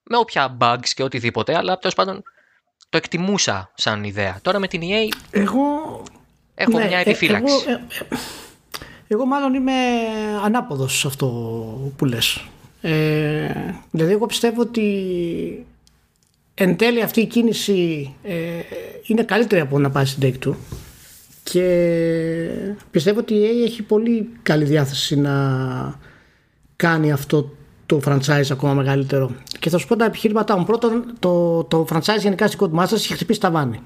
με 0.03 0.17
όποια 0.17 0.57
bugs 0.59 0.87
και 0.95 1.03
οτιδήποτε, 1.03 1.55
αλλά 1.55 1.77
τέλος 1.77 1.95
πάντων 1.95 2.23
το 2.89 2.97
εκτιμούσα 2.97 3.71
σαν 3.73 4.03
ιδέα. 4.03 4.39
Τώρα 4.41 4.59
με 4.59 4.67
την 4.67 4.81
EA 4.81 5.15
εγώ... 5.31 5.61
έχω 6.55 6.77
ναι, 6.77 6.87
μια 6.87 6.97
ε, 6.97 7.01
επιφύλαξη. 7.01 7.53
Εγώ, 7.67 7.71
ε, 7.71 7.83
ε, 7.99 8.17
εγώ 9.07 9.25
μάλλον 9.25 9.53
είμαι 9.53 9.73
ανάποδος 10.43 10.99
σε 10.99 11.07
αυτό 11.07 11.27
που 11.95 12.05
λες. 12.05 12.45
Ε, 12.81 13.51
δηλαδή 13.91 14.11
εγώ 14.11 14.25
πιστεύω 14.25 14.61
ότι 14.61 15.65
εν 16.53 16.75
τέλει 16.77 17.01
αυτή 17.01 17.21
η 17.21 17.25
κίνηση 17.25 18.13
ε, 18.23 18.35
είναι 19.05 19.23
καλύτερη 19.23 19.61
από 19.61 19.79
να 19.79 19.89
πάει 19.89 20.05
στην 20.05 20.29
take 20.29 20.37
του 20.37 20.57
και 21.43 22.49
πιστεύω 22.91 23.19
ότι 23.19 23.33
η 23.33 23.43
EA 23.43 23.65
έχει 23.65 23.81
πολύ 23.81 24.29
καλή 24.41 24.63
διάθεση 24.63 25.15
να 25.15 25.99
κάνει 26.75 27.11
αυτό 27.11 27.55
το 27.85 28.01
franchise 28.05 28.51
ακόμα 28.51 28.73
μεγαλύτερο. 28.73 29.31
Και 29.59 29.69
θα 29.69 29.77
σου 29.77 29.87
πω 29.87 29.95
τα 29.95 30.05
επιχείρηματά 30.05 30.57
μου. 30.57 30.63
Πρώτον, 30.65 31.03
το, 31.19 31.63
το 31.63 31.85
franchise 31.89 32.19
γενικά 32.19 32.47
στην 32.47 32.59
Codemasters 32.59 32.95
είχε 32.95 33.13
χτυπήσει 33.13 33.39
τα 33.39 33.51
βάνη. 33.51 33.79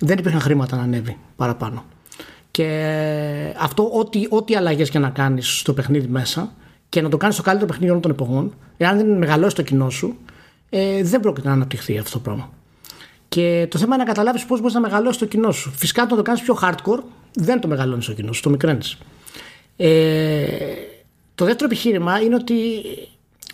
Δεν 0.00 0.18
υπήρχαν 0.18 0.40
χρήματα 0.40 0.76
να 0.76 0.82
ανέβει 0.82 1.16
παραπάνω. 1.36 1.84
Και 2.50 3.54
αυτό, 3.58 3.90
ό,τι, 3.92 4.26
ό,τι 4.28 4.56
αλλαγές 4.56 4.90
και 4.90 4.98
να 4.98 5.08
κάνεις 5.08 5.58
στο 5.58 5.72
παιχνίδι 5.72 6.06
μέσα 6.06 6.52
και 6.88 7.00
να 7.00 7.08
το 7.08 7.16
κάνεις 7.16 7.34
στο 7.34 7.44
καλύτερο 7.44 7.70
παιχνίδι 7.70 7.90
όλων 7.90 8.02
των 8.02 8.10
εποχών, 8.10 8.54
εάν 8.76 8.96
δεν 8.96 9.18
μεγαλώσει 9.18 9.54
το 9.54 9.62
κοινό 9.62 9.90
σου, 9.90 10.16
ε, 10.68 11.02
δεν 11.02 11.20
πρόκειται 11.20 11.48
να 11.48 11.54
αναπτυχθεί 11.54 11.98
αυτό 11.98 12.12
το 12.12 12.18
πράγμα. 12.18 12.50
Και 13.28 13.66
το 13.70 13.78
θέμα 13.78 13.94
είναι 13.94 14.04
να 14.04 14.10
καταλάβεις 14.12 14.44
πώς 14.44 14.58
μπορείς 14.60 14.74
να 14.74 14.80
μεγαλώσεις 14.80 15.18
το 15.18 15.26
κοινό 15.26 15.52
σου. 15.52 15.72
Φυσικά, 15.76 16.02
όταν 16.02 16.16
το 16.16 16.22
κάνεις 16.22 16.42
πιο 16.42 16.58
hardcore, 16.62 17.02
δεν 17.34 17.60
το 17.60 17.68
μεγαλώνεις 17.68 18.06
το 18.06 18.12
κοινό 18.12 18.32
σου, 18.32 18.42
το 18.42 18.50
μικραίνεις. 18.50 18.98
Ε, 19.76 20.46
το 21.34 21.44
δεύτερο 21.44 21.66
επιχείρημα 21.66 22.20
είναι 22.20 22.34
ότι. 22.34 22.54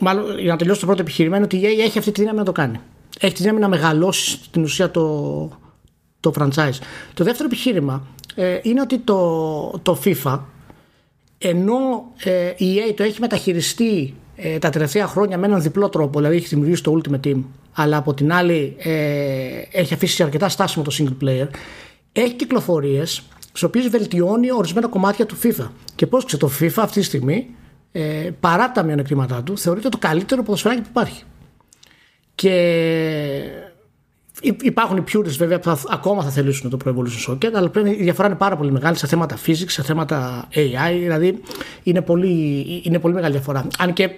Μάλλον, 0.02 0.38
για 0.38 0.50
να 0.50 0.56
τελειώσω 0.56 0.80
το 0.80 0.86
πρώτο 0.86 1.02
επιχείρημα, 1.02 1.36
είναι 1.36 1.44
ότι 1.44 1.56
η 1.56 1.60
EA 1.62 1.84
έχει 1.84 1.98
αυτή 1.98 2.10
τη 2.10 2.20
δύναμη 2.20 2.38
να 2.38 2.44
το 2.44 2.52
κάνει. 2.52 2.80
Έχει 3.20 3.34
τη 3.34 3.42
δύναμη 3.42 3.60
να 3.60 3.68
μεγαλώσει 3.68 4.30
στην 4.30 4.62
ουσία 4.62 4.90
το, 4.90 5.58
το 6.20 6.32
franchise. 6.38 6.78
Το 7.14 7.24
δεύτερο 7.24 7.44
επιχείρημα 7.44 8.06
ε, 8.34 8.58
είναι 8.62 8.80
ότι 8.80 8.98
το, 8.98 9.78
το 9.82 10.00
FIFA, 10.04 10.40
ενώ 11.38 11.78
ε, 12.24 12.52
η 12.56 12.76
EA 12.76 12.94
το 12.96 13.02
έχει 13.02 13.20
μεταχειριστεί 13.20 14.14
ε, 14.36 14.58
τα 14.58 14.70
τελευταία 14.70 15.06
χρόνια 15.06 15.38
με 15.38 15.46
έναν 15.46 15.62
διπλό 15.62 15.88
τρόπο, 15.88 16.18
δηλαδή 16.18 16.36
έχει 16.36 16.46
δημιουργήσει 16.46 16.82
το 16.82 17.00
Ultimate 17.00 17.26
Team, 17.26 17.42
αλλά 17.72 17.96
από 17.96 18.14
την 18.14 18.32
άλλη 18.32 18.76
ε, 18.78 18.92
έχει 19.70 19.94
αφήσει 19.94 20.22
αρκετά 20.22 20.48
στάσιμο 20.48 20.84
το 20.84 20.96
single 20.98 21.24
player, 21.24 21.48
έχει 22.12 22.32
κυκλοφορίες 22.34 23.22
στις 23.48 23.62
οποίες 23.62 23.88
βελτιώνει 23.88 24.52
ορισμένα 24.52 24.88
κομμάτια 24.88 25.26
του 25.26 25.36
FIFA. 25.42 25.68
Και 25.94 26.06
πώς 26.06 26.24
ξέρω, 26.24 26.46
το 26.46 26.52
FIFA 26.60 26.72
αυτή 26.76 27.00
τη 27.00 27.06
στιγμή, 27.06 27.46
ε, 27.92 28.31
παρά 28.40 28.72
τα 28.72 28.83
μειονεκτήματά 28.83 29.42
του, 29.42 29.59
θεωρείται 29.59 29.88
το 29.88 29.98
καλύτερο 29.98 30.42
ποδοσφαιράκι 30.42 30.81
που 30.81 30.88
υπάρχει. 30.90 31.22
Και 32.35 32.53
Υπάρχουν 34.42 34.96
οι 34.96 35.05
purists 35.12 35.37
βέβαια 35.37 35.59
που 35.59 35.76
θα, 35.76 35.79
ακόμα 35.88 36.22
θα 36.22 36.31
θελήσουν 36.31 36.70
το 36.70 36.79
Pro 36.85 36.88
Evolution 36.88 37.33
Soccer, 37.33 37.50
αλλά 37.55 37.68
πρέπει, 37.68 37.90
η 37.90 38.03
διαφορά 38.03 38.29
είναι 38.29 38.37
πάρα 38.37 38.57
πολύ 38.57 38.72
μεγάλη 38.72 38.96
σε 38.96 39.07
θέματα 39.07 39.37
physics, 39.46 39.66
σε 39.66 39.83
θέματα 39.83 40.48
AI. 40.55 40.98
Δηλαδή 40.98 41.40
είναι 41.83 42.03
πολύ, 42.03 42.64
είναι 42.85 42.98
πολύ 42.98 43.14
μεγάλη 43.14 43.33
διαφορά. 43.33 43.68
Αν 43.79 43.92
και, 43.92 44.11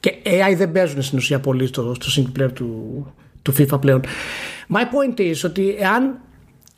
και 0.00 0.14
AI 0.24 0.54
δεν 0.56 0.72
παίζουν 0.72 1.02
στην 1.02 1.18
ουσία 1.18 1.40
πολύ 1.40 1.66
στο, 1.66 1.94
στο 2.00 2.22
single 2.22 2.40
player 2.40 2.52
του, 2.52 3.06
του 3.42 3.52
FIFA 3.58 3.80
πλέον. 3.80 4.00
My 4.74 4.82
point 4.82 5.20
is 5.20 5.36
ότι 5.44 5.76
εάν, 5.78 6.20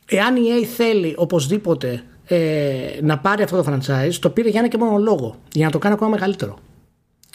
εάν 0.07 0.37
η 0.37 0.41
EA 0.41 0.65
θέλει 0.77 1.15
οπωσδήποτε 1.17 2.03
ε, 2.33 2.99
να 3.03 3.19
πάρει 3.19 3.43
αυτό 3.43 3.63
το 3.63 3.73
franchise, 3.73 4.13
το 4.21 4.31
πήρε 4.31 4.49
για 4.49 4.61
ένα 4.61 4.69
και 4.69 4.79
μόνο 4.79 4.97
λόγο. 4.99 5.37
Για 5.53 5.65
να 5.65 5.71
το 5.71 5.79
κάνει 5.79 5.95
ακόμα 5.95 6.11
μεγαλύτερο. 6.11 6.59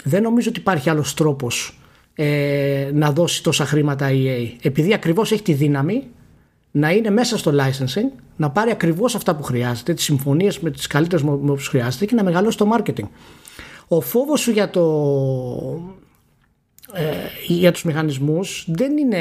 Δεν 0.03 0.21
νομίζω 0.21 0.49
ότι 0.49 0.59
υπάρχει 0.59 0.89
άλλος 0.89 1.13
τρόπος 1.13 1.79
ε, 2.13 2.89
να 2.93 3.11
δώσει 3.11 3.43
τόσα 3.43 3.65
χρήματα 3.65 4.11
η 4.11 4.25
EA. 4.25 4.57
Επειδή 4.61 4.93
ακριβώς 4.93 5.31
έχει 5.31 5.41
τη 5.41 5.53
δύναμη 5.53 6.03
να 6.71 6.91
είναι 6.91 7.09
μέσα 7.09 7.37
στο 7.37 7.51
licensing, 7.51 8.19
να 8.35 8.49
πάρει 8.49 8.71
ακριβώς 8.71 9.15
αυτά 9.15 9.35
που 9.35 9.43
χρειάζεται, 9.43 9.93
τις 9.93 10.03
συμφωνίες 10.03 10.59
με 10.59 10.71
τις 10.71 10.87
καλύτερες 10.87 11.25
που 11.25 11.55
χρειάζεται 11.59 12.05
και 12.05 12.15
να 12.15 12.23
μεγαλώσει 12.23 12.57
το 12.57 12.69
marketing. 12.77 13.07
Ο 13.87 14.01
φόβος 14.01 14.39
σου 14.39 14.51
για, 14.51 14.69
το, 14.69 14.81
ε, 16.93 17.03
για 17.47 17.71
τους 17.71 17.83
μηχανισμούς 17.83 18.65
δεν 18.67 18.97
είναι 18.97 19.19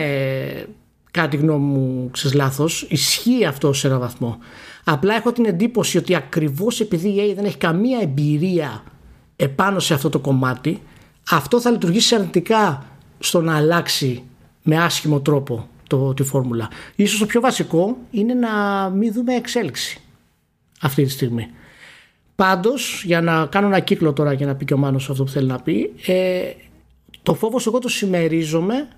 κάτι 1.11 1.37
γνώμη 1.37 1.65
μου 1.65 2.11
ξέρεις 2.11 2.37
λάθος, 2.37 2.87
ισχύει 2.89 3.45
αυτό 3.45 3.73
σε 3.73 3.87
έναν 3.87 3.99
βαθμό. 3.99 4.39
Απλά 4.85 5.15
έχω 5.15 5.33
την 5.33 5.45
εντύπωση 5.45 5.99
ότι 5.99 6.15
ακριβώς 6.15 6.81
επειδή 6.81 7.09
η 7.09 7.31
EA 7.31 7.35
δεν 7.35 7.45
έχει 7.45 7.57
καμία 7.57 7.99
εμπειρία 8.03 8.85
επάνω 9.37 9.79
σε 9.79 9.95
αυτό 9.95 10.09
το 10.09 10.19
κομμάτι 10.19 10.83
αυτό 11.31 11.61
θα 11.61 11.71
λειτουργήσει 11.71 12.15
αρνητικά 12.15 12.87
στο 13.19 13.41
να 13.41 13.57
αλλάξει 13.57 14.23
με 14.63 14.77
άσχημο 14.77 15.21
τρόπο 15.21 15.69
το, 15.89 16.15
τη 16.15 16.23
φόρμουλα. 16.23 16.69
Ίσως 16.95 17.19
το 17.19 17.27
πιο 17.27 17.41
βασικό 17.41 17.97
είναι 18.11 18.35
να 18.35 18.89
μην 18.91 19.13
δούμε 19.13 19.35
εξέλιξη 19.35 20.01
αυτή 20.81 21.05
τη 21.05 21.11
στιγμή. 21.11 21.51
Πάντως, 22.35 23.03
για 23.05 23.21
να 23.21 23.47
κάνω 23.47 23.67
ένα 23.67 23.81
κύκλο 23.81 24.13
τώρα 24.13 24.33
για 24.33 24.47
να 24.47 24.55
πει 24.55 24.65
και 24.65 24.75
ο 24.75 24.77
Μάνος 24.77 25.11
αυτό 25.11 25.25
που 25.25 25.31
θέλει 25.31 25.47
να 25.47 25.61
πει, 25.61 25.95
ε, 26.07 26.43
το 27.23 27.35
φόβος 27.35 27.67
εγώ 27.67 27.79
το 27.79 27.89
συμμερίζομαι 27.89 28.89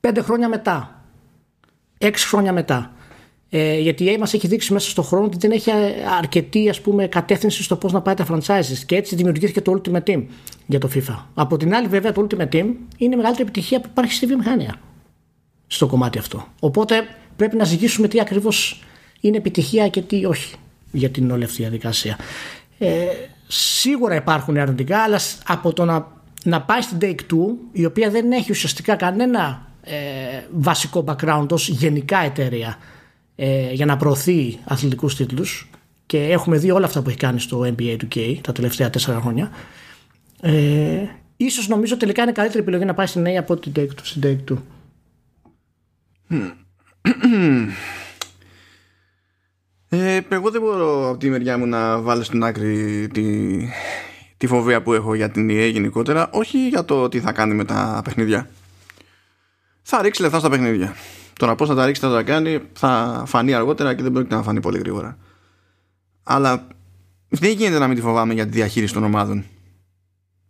πέντε 0.00 0.22
χρόνια 0.22 0.48
μετά, 0.48 1.04
έξι 1.98 2.26
χρόνια 2.26 2.52
μετά. 2.52 2.92
Ε, 3.52 3.78
γιατί 3.78 4.04
η 4.04 4.14
EA 4.14 4.18
μας 4.18 4.34
έχει 4.34 4.46
δείξει 4.46 4.72
μέσα 4.72 4.90
στον 4.90 5.04
χρόνο 5.04 5.24
ότι 5.24 5.36
δεν 5.40 5.50
έχει 5.50 5.70
αρκετή 6.18 6.68
ας 6.68 6.80
πούμε, 6.80 7.06
κατεύθυνση 7.06 7.62
στο 7.62 7.76
πώς 7.76 7.92
να 7.92 8.00
πάει 8.00 8.14
τα 8.14 8.26
franchises. 8.30 8.78
Και 8.86 8.96
έτσι 8.96 9.14
δημιουργήθηκε 9.14 9.60
το 9.60 9.80
Ultimate 9.80 10.02
Team 10.10 10.24
για 10.66 10.78
το 10.78 10.90
FIFA. 10.94 11.16
Από 11.34 11.56
την 11.56 11.74
άλλη, 11.74 11.88
βέβαια, 11.88 12.12
το 12.12 12.26
Ultimate 12.26 12.54
Team 12.54 12.66
είναι 12.96 13.14
η 13.14 13.16
μεγαλύτερη 13.16 13.42
επιτυχία 13.42 13.80
που 13.80 13.88
υπάρχει 13.90 14.12
στη 14.12 14.26
βιομηχανία 14.26 14.80
στο 15.66 15.86
κομμάτι 15.86 16.18
αυτό. 16.18 16.46
Οπότε 16.60 17.02
πρέπει 17.36 17.56
να 17.56 17.64
ζυγίσουμε 17.64 18.08
τι 18.08 18.20
ακριβώς 18.20 18.82
είναι 19.20 19.36
επιτυχία 19.36 19.88
και 19.88 20.02
τι 20.02 20.24
όχι 20.24 20.54
για 20.92 21.10
την 21.10 21.30
όλη 21.30 21.44
αυτή 21.44 21.60
η 21.60 21.64
διαδικασία. 21.64 22.18
Ε, 22.78 23.06
σίγουρα 23.46 24.14
υπάρχουν 24.14 24.56
αρνητικά, 24.56 24.98
αλλά 24.98 25.20
από 25.46 25.72
το 25.72 25.84
να, 25.84 26.06
να 26.44 26.62
πάει 26.62 26.80
στην 26.80 26.98
Take 27.00 27.04
2, 27.04 27.14
η 27.72 27.84
οποία 27.84 28.10
δεν 28.10 28.32
έχει 28.32 28.50
ουσιαστικά 28.50 28.96
κανένα 28.96 29.66
ε, 29.82 29.94
βασικό 30.50 31.04
background 31.06 31.46
ως 31.50 31.68
γενικά 31.68 32.18
εταιρεία 32.18 32.78
ε, 33.42 33.72
για 33.72 33.86
να 33.86 33.96
προωθεί 33.96 34.58
αθλητικούς 34.64 35.16
τίτλους. 35.16 35.70
Και 36.06 36.18
έχουμε 36.18 36.58
δει 36.58 36.70
όλα 36.70 36.86
αυτά 36.86 37.02
που 37.02 37.08
έχει 37.08 37.18
κάνει 37.18 37.40
στο 37.40 37.60
NBA 37.60 37.96
2K 37.96 38.38
τα 38.40 38.52
τελευταία 38.52 38.90
τέσσερα 38.90 39.20
χρόνια. 39.20 39.50
Ε, 40.40 41.02
ίσως 41.36 41.68
νομίζω 41.68 41.96
τελικά 41.96 42.22
είναι 42.22 42.32
καλύτερη 42.32 42.62
επιλογή 42.62 42.84
να 42.84 42.94
πάει 42.94 43.06
στην 43.06 43.24
A 43.26 43.30
από 43.30 43.56
την 43.56 43.72
Take 43.76 43.80
Two, 43.80 44.02
στην 44.02 44.22
Take 44.24 44.52
Two. 44.52 44.56
Ε, 49.88 50.20
εγώ 50.28 50.50
δεν 50.50 50.60
μπορώ 50.60 51.08
από 51.08 51.18
τη 51.18 51.30
μεριά 51.30 51.58
μου 51.58 51.66
να 51.66 52.00
βάλω 52.00 52.22
στην 52.22 52.44
άκρη 52.44 53.08
τη, 53.08 53.58
τη 54.36 54.46
φοβία 54.46 54.82
που 54.82 54.92
έχω 54.92 55.14
για 55.14 55.30
την 55.30 55.48
EA 55.50 55.70
γενικότερα. 55.72 56.30
Όχι 56.32 56.68
για 56.68 56.84
το 56.84 57.08
τι 57.08 57.20
θα 57.20 57.32
κάνει 57.32 57.54
με 57.54 57.64
τα 57.64 58.00
παιχνίδια. 58.04 58.50
Θα 59.82 60.02
ρίξει 60.02 60.22
λεφτά 60.22 60.38
στα 60.38 60.50
παιχνίδια 60.50 60.94
Τώρα 61.40 61.54
πώς 61.54 61.68
θα 61.68 61.74
τα 61.74 61.86
ρίξει, 61.86 62.00
θα 62.00 62.10
τα 62.10 62.22
κάνει, 62.22 62.60
θα 62.72 63.22
φανεί 63.26 63.54
αργότερα 63.54 63.94
και 63.94 64.02
δεν 64.02 64.12
πρόκειται 64.12 64.34
να 64.34 64.42
φανεί 64.42 64.60
πολύ 64.60 64.78
γρήγορα. 64.78 65.16
Αλλά 66.22 66.66
δεν 67.28 67.50
γίνεται 67.50 67.78
να 67.78 67.86
μην 67.86 67.96
τη 67.96 68.02
φοβάμαι 68.02 68.34
για 68.34 68.44
τη 68.44 68.50
διαχείριση 68.50 68.92
των 68.92 69.04
ομάδων. 69.04 69.44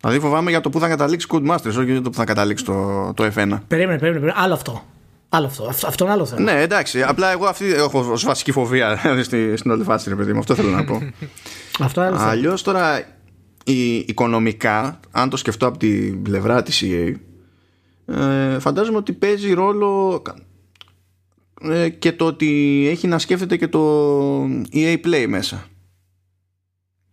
Δηλαδή 0.00 0.20
φοβάμαι 0.20 0.50
για 0.50 0.60
το 0.60 0.70
που 0.70 0.78
θα 0.80 0.88
καταλήξει 0.88 1.26
Codemasters, 1.30 1.66
όχι 1.66 1.84
για 1.84 2.02
το 2.02 2.10
που 2.10 2.16
θα 2.16 2.24
καταλήξει 2.24 2.64
το, 2.64 3.12
το 3.14 3.24
F1. 3.24 3.30
Περίμενε, 3.34 3.62
περίμενε, 3.68 3.98
περίμενε. 3.98 4.32
Άλλο 4.36 4.54
αυτό. 4.54 4.84
Άλλο 5.28 5.46
αυτό. 5.46 5.64
Αυτό, 5.64 5.86
αυτό 5.86 6.04
είναι 6.04 6.12
άλλο 6.12 6.26
θέμα. 6.26 6.40
Ναι, 6.40 6.60
εντάξει. 6.62 7.02
Απλά 7.02 7.30
εγώ 7.30 7.46
αυτή 7.46 7.72
έχω 7.72 8.00
ως 8.00 8.24
βασική 8.24 8.52
φοβία 8.52 8.94
δηλαδή, 9.02 9.22
στη, 9.22 9.56
στην 9.56 9.70
όλη 9.70 9.84
φάση, 9.84 10.08
ρε 10.08 10.14
παιδί 10.14 10.32
μου. 10.32 10.38
Αυτό 10.38 10.54
θέλω 10.54 10.70
να 10.70 10.84
πω. 10.84 11.02
αυτό 11.86 12.04
είναι 12.04 12.16
Αλλιώς 12.18 12.62
τώρα 12.62 12.98
η, 13.64 13.96
οικονομικά, 13.96 15.00
αν 15.10 15.30
το 15.30 15.36
σκεφτώ 15.36 15.66
από 15.66 15.78
την 15.78 16.22
πλευρά 16.22 16.62
της 16.62 16.84
EA, 16.84 17.14
ε, 18.06 18.58
φαντάζομαι 18.58 18.96
ότι 18.96 19.12
παίζει 19.12 19.52
ρόλο 19.52 20.22
ε, 20.28 20.48
και 21.98 22.12
το 22.12 22.26
ότι 22.26 22.86
έχει 22.90 23.06
να 23.06 23.18
σκέφτεται 23.18 23.56
και 23.56 23.68
το 23.68 24.44
EA 24.72 24.96
Play 25.04 25.26
μέσα. 25.28 25.66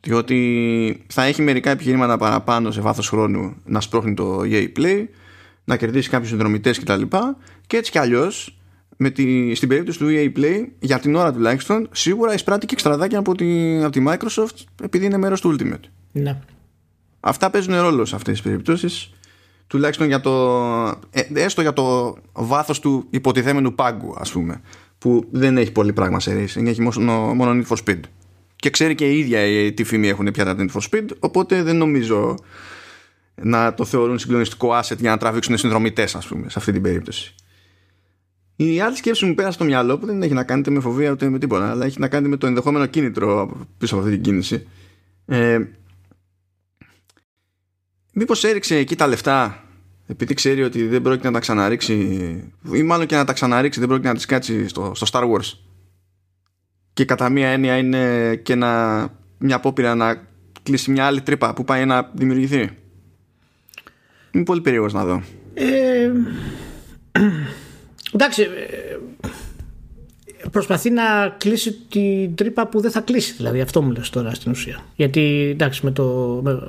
Διότι 0.02 1.06
θα 1.08 1.24
έχει 1.24 1.42
μερικά 1.42 1.70
επιχειρήματα 1.70 2.18
παραπάνω 2.18 2.72
σε 2.72 2.82
βάθος 2.82 3.10
χρόνου 3.10 3.56
να 3.66 3.82
σπρώχνει 3.82 4.14
το 4.14 4.42
EA 4.44 4.68
Play, 4.78 5.06
να 5.64 5.78
κερδίσει 5.78 6.10
κάποιους 6.10 6.30
συνδρομητές 6.30 6.80
κτλ. 6.80 7.02
Και, 7.02 7.18
και 7.68 7.78
έτσι 7.78 7.92
κι 7.92 7.98
αλλιώς 7.98 8.58
με 8.98 9.10
τη, 9.10 9.56
στην 9.56 9.70
περίπτωση 9.70 10.00
του 10.00 10.08
EA 10.10 10.38
Play, 10.38 10.66
για 10.80 11.00
την 11.00 11.16
ώρα 11.16 11.34
τουλάχιστον, 11.34 11.90
σίγουρα 11.92 12.34
εισπράττει 12.34 12.66
και 12.66 12.74
εξτραδάκια 12.74 13.20
από 13.20 13.36
τη, 13.36 13.78
από 13.84 13.92
τη 13.92 14.04
Microsoft 14.08 14.64
επειδή 14.84 15.06
είναι 15.06 15.18
μέρος 15.18 15.42
του 15.42 15.56
Ultimate. 15.60 15.90
Ναι. 16.12 16.40
Αυτά 17.20 17.50
παίζουν 17.50 17.82
ρόλο 17.82 18.06
σε 18.06 18.16
αυτές 18.16 18.34
τις 18.34 18.42
περιπτώσεις 18.42 19.10
τουλάχιστον 19.68 20.08
για 20.08 20.20
το, 20.20 20.62
ε, 21.10 21.22
έστω 21.34 21.62
για 21.62 21.74
το 21.74 22.18
βάθος 22.34 22.80
του 22.80 23.06
υποτιθέμενου 23.10 23.76
πάγκου 23.76 24.16
ας 24.18 24.32
πούμε 24.32 24.62
που 24.98 25.26
δεν 25.32 25.58
έχει 25.58 25.72
πολύ 25.72 25.94
πράγμα 25.94 26.20
σε 26.20 26.32
racing 26.32 26.66
έχει 26.66 26.82
μόνο, 26.82 27.34
μόνο 27.34 27.62
Need 27.62 27.76
for 27.76 27.78
Speed. 27.86 28.00
Και 28.56 28.70
ξέρει 28.70 28.96
και 28.96 29.10
η 29.10 29.20
ίδια 29.20 29.74
τι 29.74 29.84
φήμη 29.84 30.08
έχουν 30.08 30.32
πια 30.32 30.46
τα 30.46 30.56
Need 30.58 30.80
for 30.80 30.82
Speed 30.90 31.08
οπότε 31.20 31.64
δεν 31.64 31.76
νομίζω 31.76 32.36
να 33.36 33.74
το 33.74 33.86
θεωρούν 33.86 34.20
συγκλονιστικό 34.20 34.80
asset 34.80 34.98
για 34.98 35.10
να 35.10 35.18
τραβήξουν 35.18 35.58
συνδρομητές 35.58 36.16
ας 36.16 36.28
πούμε 36.28 36.50
σε 36.50 36.60
αυτή 36.60 36.72
την 36.72 36.82
περίπτωση. 36.82 37.36
Η 38.56 38.80
άλλη 38.80 38.96
σκέψη 38.96 39.26
μου 39.26 39.36
πέρασε 39.36 39.54
στο 39.54 39.64
μυαλό 39.64 39.98
που 39.98 40.06
δεν 40.06 40.22
έχει 40.22 40.34
να 40.34 40.44
κάνει 40.44 40.64
με 40.70 40.80
φοβία 40.80 41.12
ούτε 41.12 41.30
με 41.30 41.40
τίποτα 41.40 41.70
αλλά 41.70 41.86
έχει 41.86 42.00
να 42.00 42.08
κάνει 42.08 42.28
με 42.28 42.38
το 42.38 42.48
ενδεχόμενο 42.48 42.86
κίνητρο 42.86 43.52
πίσω 43.78 43.96
από 43.96 44.04
αυτή 44.04 44.16
την 44.16 44.24
κίνηση. 44.24 44.68
Ε, 45.26 45.60
μήπως 48.18 48.44
έριξε 48.44 48.76
εκεί 48.76 48.96
τα 48.96 49.08
λεφτά 49.08 49.64
επειδή 50.08 50.34
ξέρει 50.34 50.64
ότι 50.64 50.88
δεν 50.88 51.02
πρόκειται 51.02 51.28
να 51.28 51.34
τα 51.34 51.40
ξαναρίξει 51.40 51.94
ή 52.74 52.84
μάλλον 52.84 53.06
και 53.06 53.16
να 53.16 53.26
τα 53.26 53.34
ξαναρίξει 53.34 53.80
δεν 53.80 53.88
πρόκειται 53.88 54.08
να 54.10 54.16
τις 54.16 54.26
κάτσει 54.26 54.68
στο, 54.68 54.92
στο 54.96 55.08
Star 55.12 55.24
Wars. 55.24 55.58
Και 56.94 57.06
κατά 57.06 57.30
μία 57.30 57.48
έννοια 57.48 57.78
είναι 57.78 58.36
και 58.36 58.56
να, 58.56 59.02
μια 59.38 59.56
απόπειρα 59.56 59.96
να 59.96 60.28
κλείσει 60.64 60.92
μια 60.92 61.06
άλλη 61.06 61.22
τρύπα 61.22 61.54
που 61.54 61.64
πάει 61.64 61.86
να 61.86 62.12
δημιουργηθεί. 62.14 62.70
Είμαι 64.32 64.44
πολύ 64.44 64.62
περίεργος 64.62 64.94
να 64.94 65.06
δω. 65.06 65.24
Ε, 65.54 66.12
εντάξει 68.14 68.42
ε, 68.42 68.98
προσπαθεί 70.52 70.90
να 70.90 71.36
κλείσει 71.38 71.74
την 71.90 72.36
τρύπα 72.36 72.68
που 72.68 72.82
δεν 72.82 72.92
θα 72.92 73.00
κλείσει. 73.00 73.34
Δηλαδή 73.34 73.62
αυτό 73.62 73.82
μου 73.82 73.92
λες 73.92 74.10
τώρα 74.10 74.34
στην 74.34 74.52
ουσία. 74.52 74.86
Γιατί 74.96 75.50
εντάξει 75.52 75.86
με 75.86 75.92
το 75.92 76.40
με, 76.44 76.60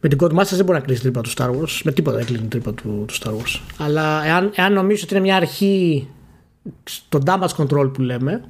με 0.00 0.08
την 0.08 0.18
Codemasters 0.20 0.50
δεν 0.50 0.64
μπορεί 0.64 0.78
να 0.78 0.84
κλείσει 0.84 1.00
την 1.00 1.12
τρύπα 1.12 1.28
του 1.28 1.30
Star 1.36 1.50
Wars. 1.50 1.80
Με 1.84 1.92
τίποτα 1.92 2.16
δεν 2.16 2.26
κλείνει 2.26 2.40
την 2.40 2.48
τρύπα 2.48 2.74
του, 2.74 3.04
του 3.08 3.14
Star 3.14 3.30
Wars. 3.30 3.60
Αλλά 3.78 4.24
εάν, 4.24 4.50
εάν 4.54 4.72
νομίζω 4.72 5.02
ότι 5.04 5.14
είναι 5.14 5.22
μια 5.22 5.36
αρχή 5.36 6.08
το 7.08 7.18
damage 7.26 7.56
control 7.56 7.90
που 7.92 8.02
λέμε, 8.02 8.44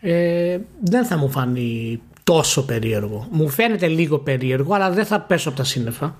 ε, 0.00 0.58
δεν 0.82 1.04
θα 1.04 1.16
μου 1.16 1.30
φανεί 1.30 2.00
τόσο 2.24 2.64
περίεργο. 2.64 3.28
Μου 3.30 3.48
φαίνεται 3.48 3.86
λίγο 3.86 4.18
περίεργο, 4.18 4.74
αλλά 4.74 4.90
δεν 4.90 5.04
θα 5.04 5.20
πέσω 5.20 5.48
από 5.48 5.58
τα 5.58 5.64
σύννεφα. 5.64 6.16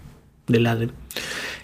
Δηλαδή. 0.46 0.88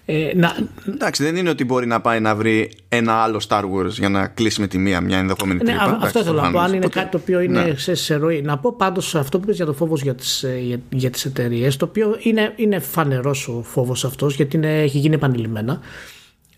Ε, 0.05 0.31
να... 0.35 0.57
Εντάξει, 0.88 1.23
δεν 1.23 1.37
είναι 1.37 1.51
ότι 1.51 1.65
μπορεί 1.65 1.87
να 1.87 2.01
πάει 2.01 2.21
να 2.21 2.35
βρει 2.35 2.73
ένα 2.88 3.12
άλλο 3.12 3.41
Star 3.49 3.62
Wars 3.62 3.88
για 3.88 4.09
να 4.09 4.27
κλείσει 4.27 4.61
με 4.61 4.67
τη 4.67 4.79
μία 4.79 5.01
μια 5.01 5.19
ενδεχόμενη 5.19 5.62
ναι, 5.62 5.65
τρύπα. 5.65 5.99
Αυτό 6.03 6.23
θέλω 6.23 6.41
να 6.41 6.51
πω. 6.51 6.59
Αν 6.59 6.75
είναι 6.75 6.88
κάτι 6.88 7.11
το 7.11 7.17
οποίο 7.17 7.41
είναι 7.41 7.62
ναι. 7.62 7.75
σε, 7.77 7.95
σε 7.95 8.15
ροή. 8.15 8.43
Να 8.43 8.59
πω 8.59 8.75
πάντως 8.77 9.15
αυτό 9.15 9.38
που 9.38 9.45
είπε 9.45 9.53
για 9.53 9.67
το 9.67 9.73
φόβος 9.73 10.03
για 10.03 10.15
τις 10.15 10.43
ε, 10.43 10.59
για, 10.59 10.81
για 10.88 11.11
τις 11.11 11.25
εταιρείες, 11.25 11.77
το 11.77 11.85
οποίο 11.85 12.17
είναι, 12.21 12.53
είναι 12.57 12.79
φανερός 12.79 13.49
ο 13.49 13.62
φόβος 13.62 14.05
αυτός, 14.05 14.35
γιατί 14.35 14.57
είναι, 14.57 14.83
έχει 14.83 14.99
γίνει 14.99 15.15
επανειλημμένα. 15.15 15.81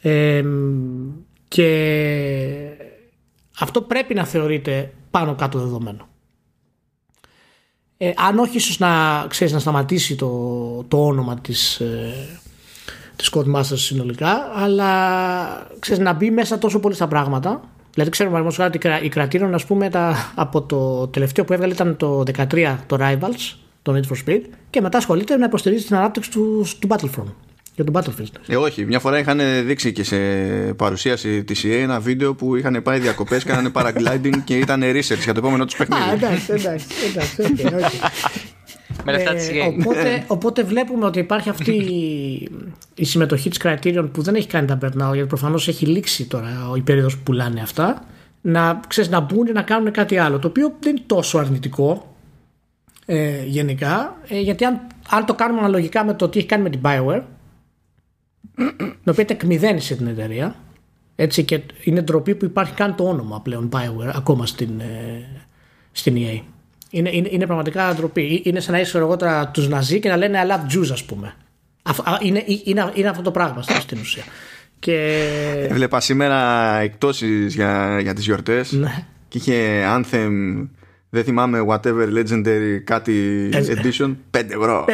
Ε, 0.00 0.42
και 1.48 1.68
αυτό 3.58 3.82
πρέπει 3.82 4.14
να 4.14 4.24
θεωρείται 4.24 4.92
πάνω 5.10 5.34
κάτω 5.34 5.58
δεδομένο. 5.58 6.08
Ε, 7.96 8.12
αν 8.16 8.38
όχι 8.38 8.56
ίσως 8.56 8.78
να, 8.78 9.24
ξέρεις, 9.28 9.52
να 9.52 9.58
σταματήσει 9.58 10.16
το, 10.16 10.28
το 10.88 11.06
όνομα 11.06 11.38
της, 11.40 11.80
ε, 11.80 12.14
τη 13.16 13.28
Codemasters 13.32 13.78
συνολικά, 13.78 14.50
αλλά 14.54 14.88
ξέρεις, 15.78 16.02
να 16.02 16.12
μπει 16.12 16.30
μέσα 16.30 16.58
τόσο 16.58 16.80
πολύ 16.80 16.94
στα 16.94 17.08
πράγματα. 17.08 17.60
Δηλαδή, 17.92 18.10
ξέρουμε 18.10 18.38
ότι 18.58 18.78
η 19.02 19.08
κρατήρων, 19.08 19.54
ας 19.54 19.64
πούμε, 19.64 19.90
τα, 19.90 20.32
από 20.34 20.62
το 20.62 21.06
τελευταίο 21.06 21.44
που 21.44 21.52
έβγαλε 21.52 21.72
ήταν 21.72 21.96
το 21.96 22.22
13 22.50 22.76
το 22.86 22.96
Rivals, 23.00 23.56
το 23.82 23.94
Need 23.94 24.12
for 24.12 24.28
Speed, 24.28 24.40
και 24.70 24.80
μετά 24.80 24.98
ασχολείται 24.98 25.36
να 25.36 25.44
υποστηρίζει 25.44 25.84
την 25.84 25.96
ανάπτυξη 25.96 26.30
του, 26.30 26.66
του 26.78 26.88
Battlefront. 26.90 27.32
Για 27.74 27.84
τον 27.84 27.94
Battlefield. 27.96 28.40
Ε, 28.46 28.56
όχι. 28.56 28.84
Μια 28.84 28.98
φορά 28.98 29.18
είχαν 29.18 29.40
δείξει 29.64 29.92
και 29.92 30.04
σε 30.04 30.16
παρουσίαση 30.76 31.44
τη 31.44 31.60
EA 31.64 31.82
ένα 31.82 32.00
βίντεο 32.00 32.34
που 32.34 32.56
είχαν 32.56 32.82
πάει 32.82 32.98
διακοπές, 32.98 33.44
κάνανε 33.44 33.70
paragliding 33.76 34.36
και 34.44 34.56
ήταν 34.56 34.82
research 34.82 35.22
για 35.22 35.32
το 35.32 35.38
επόμενο 35.38 35.64
τους 35.64 35.76
παιχνίδι. 35.76 36.02
Α, 36.02 36.12
εντάξει, 36.12 36.52
εντάξει. 36.52 36.86
εντάξει 37.10 37.36
okay, 37.38 37.66
okay. 37.66 38.53
Με 39.04 39.12
λεφτά 39.12 39.30
ε, 39.30 39.34
της 39.34 39.50
οπότε, 39.66 40.24
οπότε 40.36 40.62
βλέπουμε 40.62 41.06
ότι 41.06 41.18
υπάρχει 41.18 41.48
αυτή 41.48 41.72
η 42.94 43.04
συμμετοχή 43.04 43.50
της 43.50 43.60
Criterion 43.64 44.08
που 44.12 44.22
δεν 44.22 44.34
έχει 44.34 44.46
κάνει 44.46 44.66
τα 44.66 44.78
burnout 44.82 45.12
γιατί 45.12 45.26
προφανώς 45.28 45.68
έχει 45.68 45.86
λήξει 45.86 46.26
τώρα 46.26 46.50
η 46.76 46.80
περίοδος 46.80 47.16
που 47.16 47.22
πουλάνε 47.22 47.60
αυτά 47.60 48.04
να, 48.40 48.80
ξέρεις, 48.88 49.10
να 49.10 49.20
μπουν 49.20 49.52
να 49.52 49.62
κάνουν 49.62 49.92
κάτι 49.92 50.18
άλλο 50.18 50.38
το 50.38 50.48
οποίο 50.48 50.74
δεν 50.80 50.96
είναι 50.96 51.04
τόσο 51.06 51.38
αρνητικό 51.38 52.14
ε, 53.06 53.44
γενικά 53.44 54.16
ε, 54.28 54.40
γιατί 54.40 54.64
αν, 54.64 54.80
αν 55.08 55.24
το 55.24 55.34
κάνουμε 55.34 55.60
αναλογικά 55.60 56.04
με 56.04 56.14
το 56.14 56.28
τι 56.28 56.38
έχει 56.38 56.48
κάνει 56.48 56.62
με 56.62 56.70
την 56.70 56.80
Bioware 56.84 57.22
το 59.04 59.10
οποίο 59.10 59.24
εκμυδένισε 59.28 59.96
την 59.96 60.06
εταιρεία 60.06 60.54
έτσι 61.16 61.44
και 61.44 61.60
είναι 61.84 62.00
ντροπή 62.00 62.34
που 62.34 62.44
υπάρχει 62.44 62.74
καν 62.74 62.94
το 62.94 63.08
όνομα 63.08 63.40
πλέον 63.40 63.68
Bioware 63.72 64.12
ακόμα 64.14 64.46
στην, 64.46 64.80
ε, 64.80 65.26
στην 65.92 66.14
EA 66.16 66.40
είναι, 66.94 67.10
είναι, 67.12 67.28
είναι 67.30 67.46
πραγματικά 67.46 67.94
ντροπή. 67.94 68.42
Είναι 68.44 68.60
σαν 68.60 68.74
να 68.74 68.80
είσαι 68.80 68.98
εγώ 68.98 69.16
τώρα 69.16 69.48
τους 69.48 69.68
Ναζί 69.68 70.00
και 70.00 70.08
να 70.08 70.16
λένε 70.16 70.46
I 70.46 70.50
love 70.50 70.76
Jews, 70.76 70.88
ας 70.92 71.04
πούμε. 71.04 71.34
Είναι, 72.22 72.44
είναι, 72.64 72.90
είναι 72.94 73.08
αυτό 73.08 73.22
το 73.22 73.30
πράγμα 73.30 73.62
στην 73.62 73.98
ουσία. 74.00 74.22
Και... 74.78 75.18
Έβλεπα 75.68 76.00
σήμερα 76.00 76.74
εκτόσει 76.78 77.46
για, 77.46 77.98
για 78.00 78.14
τις 78.14 78.24
γιορτές. 78.24 78.72
Ναι. 78.72 79.06
Και 79.28 79.38
είχε 79.38 79.84
Anthem. 79.96 80.66
Δεν 81.10 81.24
θυμάμαι, 81.24 81.64
whatever 81.68 82.08
legendary 82.18 82.80
κάτι 82.84 83.48
edition. 83.52 84.14
5 84.30 84.42
ευρώ. 84.48 84.84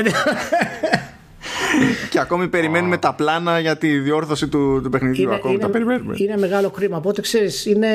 και 2.10 2.20
ακόμη 2.20 2.48
περιμένουμε 2.48 2.98
τα 2.98 3.14
πλάνα 3.14 3.60
για 3.60 3.76
τη 3.76 3.98
διόρθωση 3.98 4.48
του, 4.48 4.80
του 4.82 4.90
παιχνιδιού. 4.90 5.22
Είναι, 5.22 5.34
ακόμη 5.34 5.54
είναι, 5.54 5.62
τα 5.62 5.70
περιμένουμε. 5.70 6.14
Είναι 6.16 6.36
μεγάλο 6.36 6.70
κρίμα. 6.70 6.96
Οπότε 6.96 7.20
ξέρεις, 7.20 7.66
είναι 7.66 7.88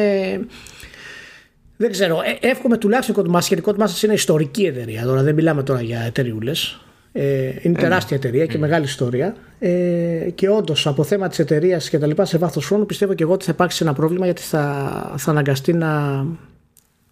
δεν 1.78 1.92
ξέρω. 1.92 2.22
Ε, 2.42 2.48
εύχομαι 2.48 2.78
τουλάχιστον 2.78 3.16
ότι 3.18 3.54
η 3.56 3.62
Codemasters 3.66 4.04
είναι 4.04 4.14
ιστορική 4.14 4.64
εταιρεία. 4.64 5.04
Τώρα 5.04 5.22
δεν 5.22 5.36
μιλάμε 5.36 5.64
τώρα 5.64 5.82
για 5.82 6.00
εταιρεούλες. 6.00 6.80
Ε, 7.18 7.54
είναι 7.62 7.78
ε, 7.78 7.82
τεράστια 7.82 8.18
εταιρεία 8.18 8.46
και 8.46 8.58
μεγάλη 8.58 8.86
ιστορία. 8.86 9.36
Ε, 9.60 10.30
και 10.36 10.50
όντως 10.50 10.88
από 10.88 11.04
θέμα 11.04 11.28
της 11.28 11.40
εταιρείας 11.40 11.90
και 11.90 12.00
τα 12.00 12.08
λοιπά 12.08 12.26
σε 12.26 12.38
βάθος 12.38 12.66
χρόνου 12.66 12.86
πιστεύω 12.86 13.14
και 13.14 13.24
εγώ 13.24 13.34
ότι 13.34 13.46
θα 13.46 13.52
υπάρξει 13.52 13.84
ένα 13.84 13.94
πρόβλημα 13.94 14.26
γιατί 14.26 14.42
θα, 14.42 15.14
θα 15.18 15.32
αναγκαστεί 15.32 15.74
να 15.74 16.26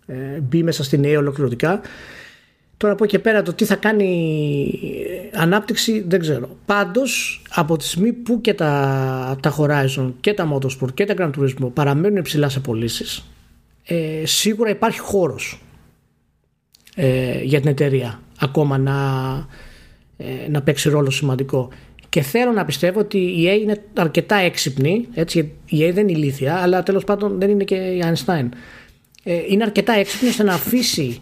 ε, 0.05 0.15
μπει 0.41 0.63
μέσα 0.63 0.83
στην 0.83 1.05
ΕΕ 1.05 1.17
ολοκληρωτικά. 1.17 1.81
Τώρα 2.77 2.93
από 2.93 3.03
εκεί 3.03 3.19
πέρα 3.19 3.41
το 3.41 3.53
τι 3.53 3.65
θα 3.65 3.75
κάνει 3.75 5.29
ανάπτυξη 5.33 6.05
δεν 6.07 6.19
ξέρω. 6.19 6.49
Πάντως 6.65 7.41
από 7.49 7.77
τη 7.77 7.83
στιγμή 7.83 8.13
που 8.13 8.41
και 8.41 8.53
τα, 8.53 9.37
τα 9.41 9.55
Horizon 9.57 10.13
και 10.19 10.33
τα 10.33 10.53
Motorsport 10.53 10.93
και 10.93 11.05
τα 11.05 11.13
Grand 11.17 11.39
Turismo 11.39 11.71
παραμένουν 11.73 12.21
ψηλά 12.21 12.49
σε 12.49 12.59
πωλήσεις 12.59 13.25
ε, 13.85 14.25
σίγουρα 14.25 14.69
υπάρχει 14.69 14.99
χώρος 14.99 15.61
ε, 16.95 17.41
για 17.43 17.59
την 17.59 17.69
εταιρεία 17.69 18.21
ακόμα 18.39 18.77
να, 18.77 18.93
ε, 20.17 20.49
να 20.49 20.61
παίξει 20.61 20.89
ρόλο 20.89 21.09
σημαντικό. 21.09 21.69
Και 22.09 22.21
θέλω 22.21 22.51
να 22.51 22.65
πιστεύω 22.65 22.99
ότι 22.99 23.17
η 23.17 23.45
EA 23.47 23.61
είναι 23.61 23.83
αρκετά 23.93 24.35
έξυπνη, 24.35 25.07
έτσι, 25.13 25.51
η 25.65 25.77
EA 25.79 25.91
δεν 25.93 26.07
είναι 26.07 26.17
ηλίθια, 26.19 26.55
αλλά 26.55 26.83
τέλος 26.83 27.03
πάντων 27.03 27.39
δεν 27.39 27.49
είναι 27.49 27.63
και 27.63 27.75
η 27.75 28.03
Einstein. 28.05 28.49
Ε, 29.23 29.41
είναι 29.47 29.63
αρκετά 29.63 29.93
έξυπνη 29.93 30.29
ώστε 30.29 30.43
να 30.43 30.53
αφήσει 30.53 31.21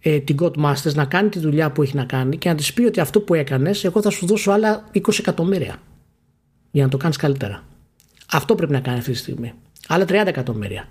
ε, 0.00 0.18
την 0.18 0.36
Godmasters 0.40 0.94
να 0.94 1.04
κάνει 1.04 1.28
τη 1.28 1.38
δουλειά 1.38 1.70
που 1.70 1.82
έχει 1.82 1.96
να 1.96 2.04
κάνει 2.04 2.36
και 2.36 2.48
να 2.48 2.54
της 2.54 2.72
πει 2.72 2.82
ότι 2.82 3.00
αυτό 3.00 3.20
που 3.20 3.34
έκανες 3.34 3.84
εγώ 3.84 4.02
θα 4.02 4.10
σου 4.10 4.26
δώσω 4.26 4.50
άλλα 4.50 4.88
20 4.94 5.18
εκατομμύρια 5.18 5.76
για 6.70 6.82
να 6.82 6.88
το 6.88 6.96
κάνεις 6.96 7.16
καλύτερα. 7.16 7.64
Αυτό 8.32 8.54
πρέπει 8.54 8.72
να 8.72 8.80
κάνει 8.80 8.98
αυτή 8.98 9.10
τη 9.10 9.16
στιγμή. 9.16 9.52
Άλλα 9.88 10.04
30 10.04 10.12
εκατομμύρια 10.26 10.88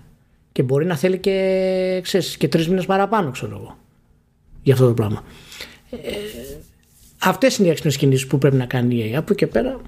και 0.52 0.64
μπορεί 0.64 0.86
να 0.86 0.96
θέλει 0.96 1.18
και, 1.18 2.00
ξέρεις, 2.04 2.38
και 2.38 2.48
τρεις 2.48 2.68
μήνες 2.68 2.86
παραπάνω 2.86 3.32
ξέρω 3.32 3.56
εγώ 3.56 3.78
για 4.62 4.74
αυτό 4.74 4.88
το 4.88 4.94
πράγμα. 4.94 5.24
Ε, 5.90 5.98
αυτές 7.20 7.58
είναι 7.58 7.68
οι 7.68 7.72
έξυπνες 7.72 7.98
κινήσεις 7.98 8.28
που 8.28 8.38
πρέπει 8.38 8.56
να 8.56 8.66
κάνει 8.66 8.96
η 8.96 9.02
ΕΕ 9.02 9.18
από 9.18 9.34
και 9.34 9.48
πέρα 9.48 9.80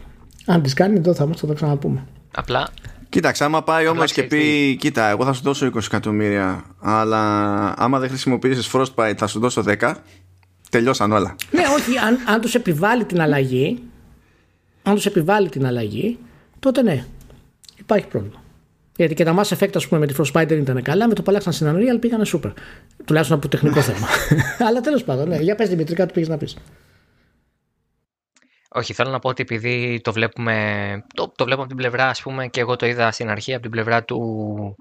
αν 0.45 0.61
τις 0.61 0.73
κάνει 0.73 0.97
εδώ 0.97 1.13
θα 1.13 1.25
μας 1.25 1.39
το 1.39 1.47
τα 1.47 1.53
ξαναπούμε. 1.53 2.07
Απλά. 2.31 2.69
Κοίταξε, 3.09 3.43
άμα 3.43 3.63
πάει 3.63 3.87
όμως 3.87 4.11
και 4.11 4.23
πει, 4.23 4.75
κοίτα, 4.75 5.09
εγώ 5.09 5.25
θα 5.25 5.33
σου 5.33 5.41
δώσω 5.43 5.65
20 5.65 5.77
εκατομμύρια, 5.85 6.65
αλλά 6.79 7.23
άμα 7.77 7.99
δεν 7.99 8.09
χρησιμοποιήσεις 8.09 8.71
Frostbite 8.73 9.13
θα 9.17 9.27
σου 9.27 9.39
δώσω 9.39 9.63
10, 9.79 9.93
τελειώσαν 10.69 11.11
όλα. 11.11 11.35
Ναι, 11.51 11.63
όχι, 11.77 11.97
αν, 11.97 12.17
αν 12.27 12.41
τους 12.41 12.55
επιβάλλει 12.55 13.05
την 13.05 13.21
αλλαγή, 13.21 13.81
αν 14.83 14.95
τους 14.95 15.05
επιβάλλει 15.05 15.49
την 15.49 15.65
αλλαγή, 15.65 16.17
τότε 16.59 16.81
ναι, 16.81 17.05
υπάρχει 17.79 18.07
πρόβλημα. 18.07 18.40
Γιατί 19.01 19.23
και 19.23 19.23
τα 19.23 19.35
Mass 19.37 19.57
Effect, 19.57 19.75
ας 19.75 19.87
πούμε, 19.87 19.99
με 19.99 20.07
τη 20.07 20.13
Frostbite 20.17 20.47
δεν 20.47 20.59
ήταν 20.59 20.81
καλά. 20.81 21.07
Με 21.07 21.13
το 21.13 21.21
που 21.21 21.31
αλλάξαν 21.31 21.53
στην 21.53 21.67
Unreal 21.75 21.99
πήγανε 21.99 22.25
super. 22.33 22.53
Τουλάχιστον 23.05 23.37
από 23.37 23.47
τεχνικό 23.47 23.81
θέμα. 23.81 24.07
Αλλά 24.67 24.81
τέλος 24.81 25.03
πάντων, 25.03 25.27
ναι. 25.27 25.37
Για 25.37 25.55
πες 25.55 25.69
Δημητρικά, 25.69 26.05
του 26.05 26.13
πήγες 26.13 26.29
να 26.29 26.37
πεις. 26.37 26.57
Όχι, 28.73 28.93
θέλω 28.93 29.09
να 29.09 29.19
πω 29.19 29.29
ότι 29.29 29.41
επειδή 29.41 30.01
το 30.03 30.13
βλέπουμε, 30.13 31.05
το, 31.13 31.31
το 31.35 31.45
βλέπω 31.45 31.59
από 31.59 31.69
την 31.69 31.77
πλευρά, 31.77 32.07
ας 32.07 32.21
πούμε, 32.21 32.47
και 32.47 32.59
εγώ 32.59 32.75
το 32.75 32.85
είδα 32.85 33.11
στην 33.11 33.29
αρχή 33.29 33.53
από 33.53 33.61
την 33.61 33.71
πλευρά 33.71 34.03
του 34.03 34.75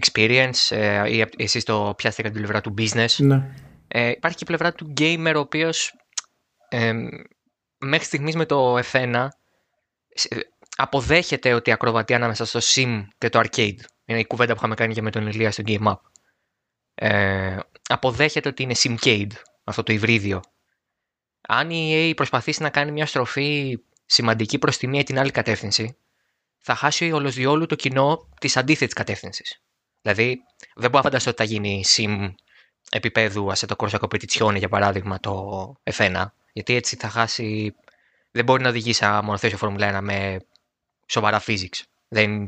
experience 0.00 0.76
ε, 0.76 1.16
ή 1.16 1.26
εσείς 1.36 1.64
το 1.64 1.94
πιάσετε 1.96 2.28
από 2.28 2.36
την 2.36 2.46
πλευρά 2.46 2.60
του 2.60 2.74
business. 2.78 3.14
Ναι. 3.16 3.50
Ε, 3.88 4.08
υπάρχει 4.08 4.36
και 4.36 4.44
η 4.44 4.46
πλευρά 4.46 4.72
του 4.72 4.92
gamer, 5.00 5.32
ο 5.36 5.38
οποίος 5.38 5.94
ε, 6.68 6.92
μέχρι 7.78 8.04
στιγμής 8.04 8.36
με 8.36 8.46
το 8.46 8.78
F1 8.78 9.26
αποδέχεται 10.82 11.52
ότι 11.52 11.72
ακροβατεί 11.72 12.14
ανάμεσα 12.14 12.44
στο 12.44 12.60
sim 12.62 13.04
και 13.18 13.28
το 13.28 13.40
arcade. 13.44 13.78
Είναι 14.04 14.18
η 14.18 14.26
κουβέντα 14.26 14.52
που 14.52 14.58
είχαμε 14.58 14.74
κάνει 14.74 14.94
και 14.94 15.02
με 15.02 15.10
τον 15.10 15.26
Ηλία 15.26 15.50
στο 15.50 15.62
Game 15.66 15.86
Up. 15.86 15.94
Ε, 16.94 17.58
αποδέχεται 17.88 18.48
ότι 18.48 18.62
είναι 18.62 18.74
simcade, 18.76 19.32
αυτό 19.64 19.82
το 19.82 19.92
υβρίδιο. 19.92 20.40
Αν 21.40 21.70
η 21.70 22.10
EA 22.10 22.12
προσπαθήσει 22.16 22.62
να 22.62 22.70
κάνει 22.70 22.92
μια 22.92 23.06
στροφή 23.06 23.78
σημαντική 24.06 24.58
προς 24.58 24.76
τη 24.76 24.86
μία 24.86 25.00
ή 25.00 25.02
την 25.02 25.18
άλλη 25.18 25.30
κατεύθυνση, 25.30 25.96
θα 26.58 26.74
χάσει 26.74 27.12
ολοσδιόλου 27.12 27.66
το 27.66 27.74
κοινό 27.74 28.28
της 28.40 28.56
αντίθετης 28.56 28.94
κατεύθυνσης. 28.94 29.62
Δηλαδή, 30.02 30.40
δεν 30.74 30.90
μπορώ 30.90 30.96
να 30.96 31.02
φανταστώ 31.02 31.30
ότι 31.30 31.38
θα 31.38 31.48
γίνει 31.48 31.84
sim 31.96 32.34
επίπεδου 32.90 33.52
το 33.66 33.74
Corsa 33.78 33.98
Competizione, 33.98 34.56
για 34.56 34.68
παράδειγμα, 34.68 35.20
το 35.20 35.74
F1, 35.82 36.24
γιατί 36.52 36.74
έτσι 36.74 36.96
θα 36.96 37.08
χάσει. 37.08 37.74
Δεν 38.30 38.44
μπορεί 38.44 38.62
να 38.62 38.68
οδηγήσει 38.68 39.04
σε 39.04 39.10
μονοθέσιο 39.10 39.56
Φόρμουλα 39.58 39.98
1 39.98 40.02
με 40.02 40.40
σοβαρά 41.10 41.42
physics. 41.46 41.80
Δεν, 42.08 42.46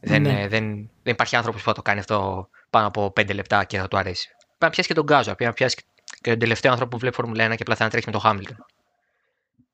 δεν, 0.00 0.22
ναι. 0.22 0.46
δεν, 0.48 0.90
δεν 1.02 1.12
υπάρχει 1.12 1.36
άνθρωπος 1.36 1.62
που 1.62 1.68
θα 1.68 1.74
το 1.74 1.82
κάνει 1.82 1.98
αυτό 1.98 2.48
πάνω 2.70 2.86
από 2.86 3.12
5 3.20 3.34
λεπτά 3.34 3.64
και 3.64 3.78
θα 3.78 3.88
του 3.88 3.96
αρέσει. 3.96 4.28
Πρέπει 4.38 4.58
να 4.58 4.70
πιάσεις 4.70 4.86
και 4.86 4.94
τον 4.94 5.04
Γκάζο, 5.04 5.24
πρέπει 5.24 5.44
να 5.44 5.52
πιάσεις 5.52 5.78
και 6.20 6.30
τον 6.30 6.38
τελευταίο 6.38 6.70
άνθρωπο 6.70 6.92
που 6.92 7.00
βλέπεις 7.00 7.18
Φόρμουλα 7.18 7.46
1 7.46 7.48
και 7.48 7.56
απλά 7.60 7.76
θα 7.76 7.84
να 7.84 7.90
τρέχει 7.90 8.06
με 8.06 8.12
το 8.12 8.18
Χάμιλτον. 8.18 8.66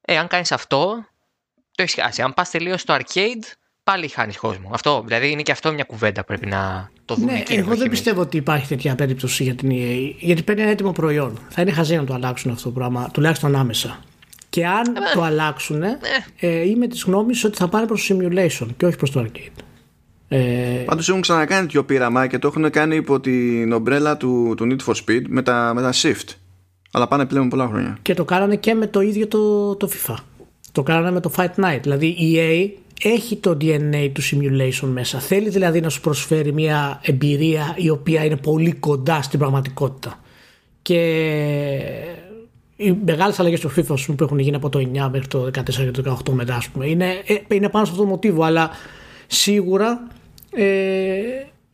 Ε, 0.01 0.17
αν 0.17 0.29
κάνεις 0.29 0.53
αυτό, 0.53 1.07
το 1.75 1.83
έχεις 1.83 1.95
χάσει. 1.95 2.23
Αν 2.23 2.35
πας 2.35 2.51
τελείως 2.51 2.81
στο 2.81 2.97
arcade, 2.99 3.45
πάλι 3.85 4.09
χάνεις 4.09 4.37
κόσμο. 4.37 4.71
Αυτό, 4.73 5.03
δηλαδή 5.07 5.31
είναι 5.31 5.43
και 5.43 5.53
αυτό 5.53 5.73
μια 5.73 5.85
κουβέντα 5.85 6.21
που 6.21 6.27
πρέπει 6.27 6.47
να 6.47 6.91
το 7.05 7.15
δούμε. 7.15 7.33
Ναι, 7.33 7.43
εγώ 7.49 7.77
δεν 7.77 7.91
πιστεύω 7.91 8.21
ότι 8.21 8.37
υπάρχει 8.37 8.67
τέτοια 8.67 8.95
περίπτωση 8.95 9.43
για 9.43 9.55
την 9.55 9.71
EA. 9.73 10.15
Γιατί 10.19 10.43
παίρνει 10.43 10.63
ένα 10.63 10.71
έτοιμο 10.71 10.93
προϊόν. 10.93 11.39
Θα 11.49 11.63
είναι 11.63 11.73
χαζί 11.73 11.97
να 11.97 12.05
το 12.05 12.15
αλλάξουν 12.15 12.51
αυτό 12.51 12.69
το 12.69 12.75
πράγμα, 12.75 13.11
τουλάχιστον 13.13 13.57
άμεσα. 13.57 14.01
Και 14.53 14.67
αν 14.67 14.97
ε, 14.97 15.01
το 15.15 15.23
αλλάξουν, 15.23 15.79
ναι. 15.79 15.99
ε, 16.41 16.69
είμαι 16.69 16.87
της 16.87 17.03
γνώμης 17.03 17.45
ότι 17.45 17.57
θα 17.57 17.69
πάνε 17.69 17.87
προς 17.87 18.07
το 18.07 18.17
simulation 18.17 18.67
και 18.77 18.87
όχι 18.87 18.97
προς 18.97 19.11
το 19.11 19.27
arcade. 19.27 19.63
Ε... 20.29 20.39
Πάντως 20.85 21.09
έχουν 21.09 21.21
ξανακάνει 21.21 21.61
τέτοιο 21.61 21.85
πείραμα 21.85 22.27
και 22.27 22.39
το 22.39 22.49
έχουν 22.49 22.71
κάνει 22.71 22.97
υπό 22.97 23.21
την 23.21 23.73
ομπρέλα 23.73 24.17
του, 24.17 24.55
του 24.57 24.67
Need 24.71 24.93
for 24.93 24.95
Speed 24.95 25.23
με 25.29 25.43
τα, 25.43 25.73
με 25.75 25.83
τα 25.83 25.93
Shift. 25.93 26.35
Αλλά 26.93 27.09
πάνε 27.09 27.27
πλέον 27.27 27.49
πολλά 27.49 27.67
χρόνια. 27.67 27.99
Και 28.03 28.15
το 28.15 28.25
κάνανε 28.25 28.57
και 28.57 28.75
με 28.75 28.87
το 28.87 29.01
ίδιο 29.01 29.29
το, 29.29 29.75
το 29.77 29.91
FIFA. 29.93 30.15
Το 30.73 30.83
κάνανε 30.83 31.11
με 31.11 31.21
το 31.21 31.33
Fight 31.37 31.65
Night. 31.65 31.79
Δηλαδή 31.83 32.07
η 32.07 32.37
EA 32.37 32.71
έχει 33.03 33.37
το 33.37 33.57
DNA 33.61 34.11
του 34.13 34.23
simulation 34.23 34.89
μέσα. 34.93 35.19
Θέλει 35.19 35.49
δηλαδή 35.49 35.81
να 35.81 35.89
σου 35.89 36.01
προσφέρει 36.01 36.53
μια 36.53 37.01
εμπειρία 37.03 37.75
η 37.77 37.91
οποία 37.91 38.25
είναι 38.25 38.37
πολύ 38.37 38.73
κοντά 38.73 39.23
στην 39.23 39.39
πραγματικότητα. 39.39 40.21
Και 40.83 40.99
οι 42.83 42.99
μεγάλες 43.05 43.41
αλλαγές 43.41 43.59
στο 43.59 43.71
FIFA 43.77 44.15
που 44.17 44.25
έχουν 44.25 44.39
γίνει 44.39 44.57
από 44.57 44.69
το 44.69 44.79
9 44.79 45.09
μέχρι 45.11 45.27
το 45.29 45.45
14 45.45 45.51
και 45.63 45.91
το 45.91 46.19
18 46.27 46.33
μετά, 46.33 46.55
ας 46.55 46.69
πούμε, 46.69 46.87
είναι, 46.87 47.07
ε, 47.27 47.35
είναι 47.55 47.69
πάνω 47.69 47.85
σε 47.85 47.91
αυτό 47.91 48.03
το 48.03 48.09
μοτίβο. 48.09 48.43
Αλλά 48.43 48.71
σίγουρα 49.27 50.07
ε, 50.51 50.65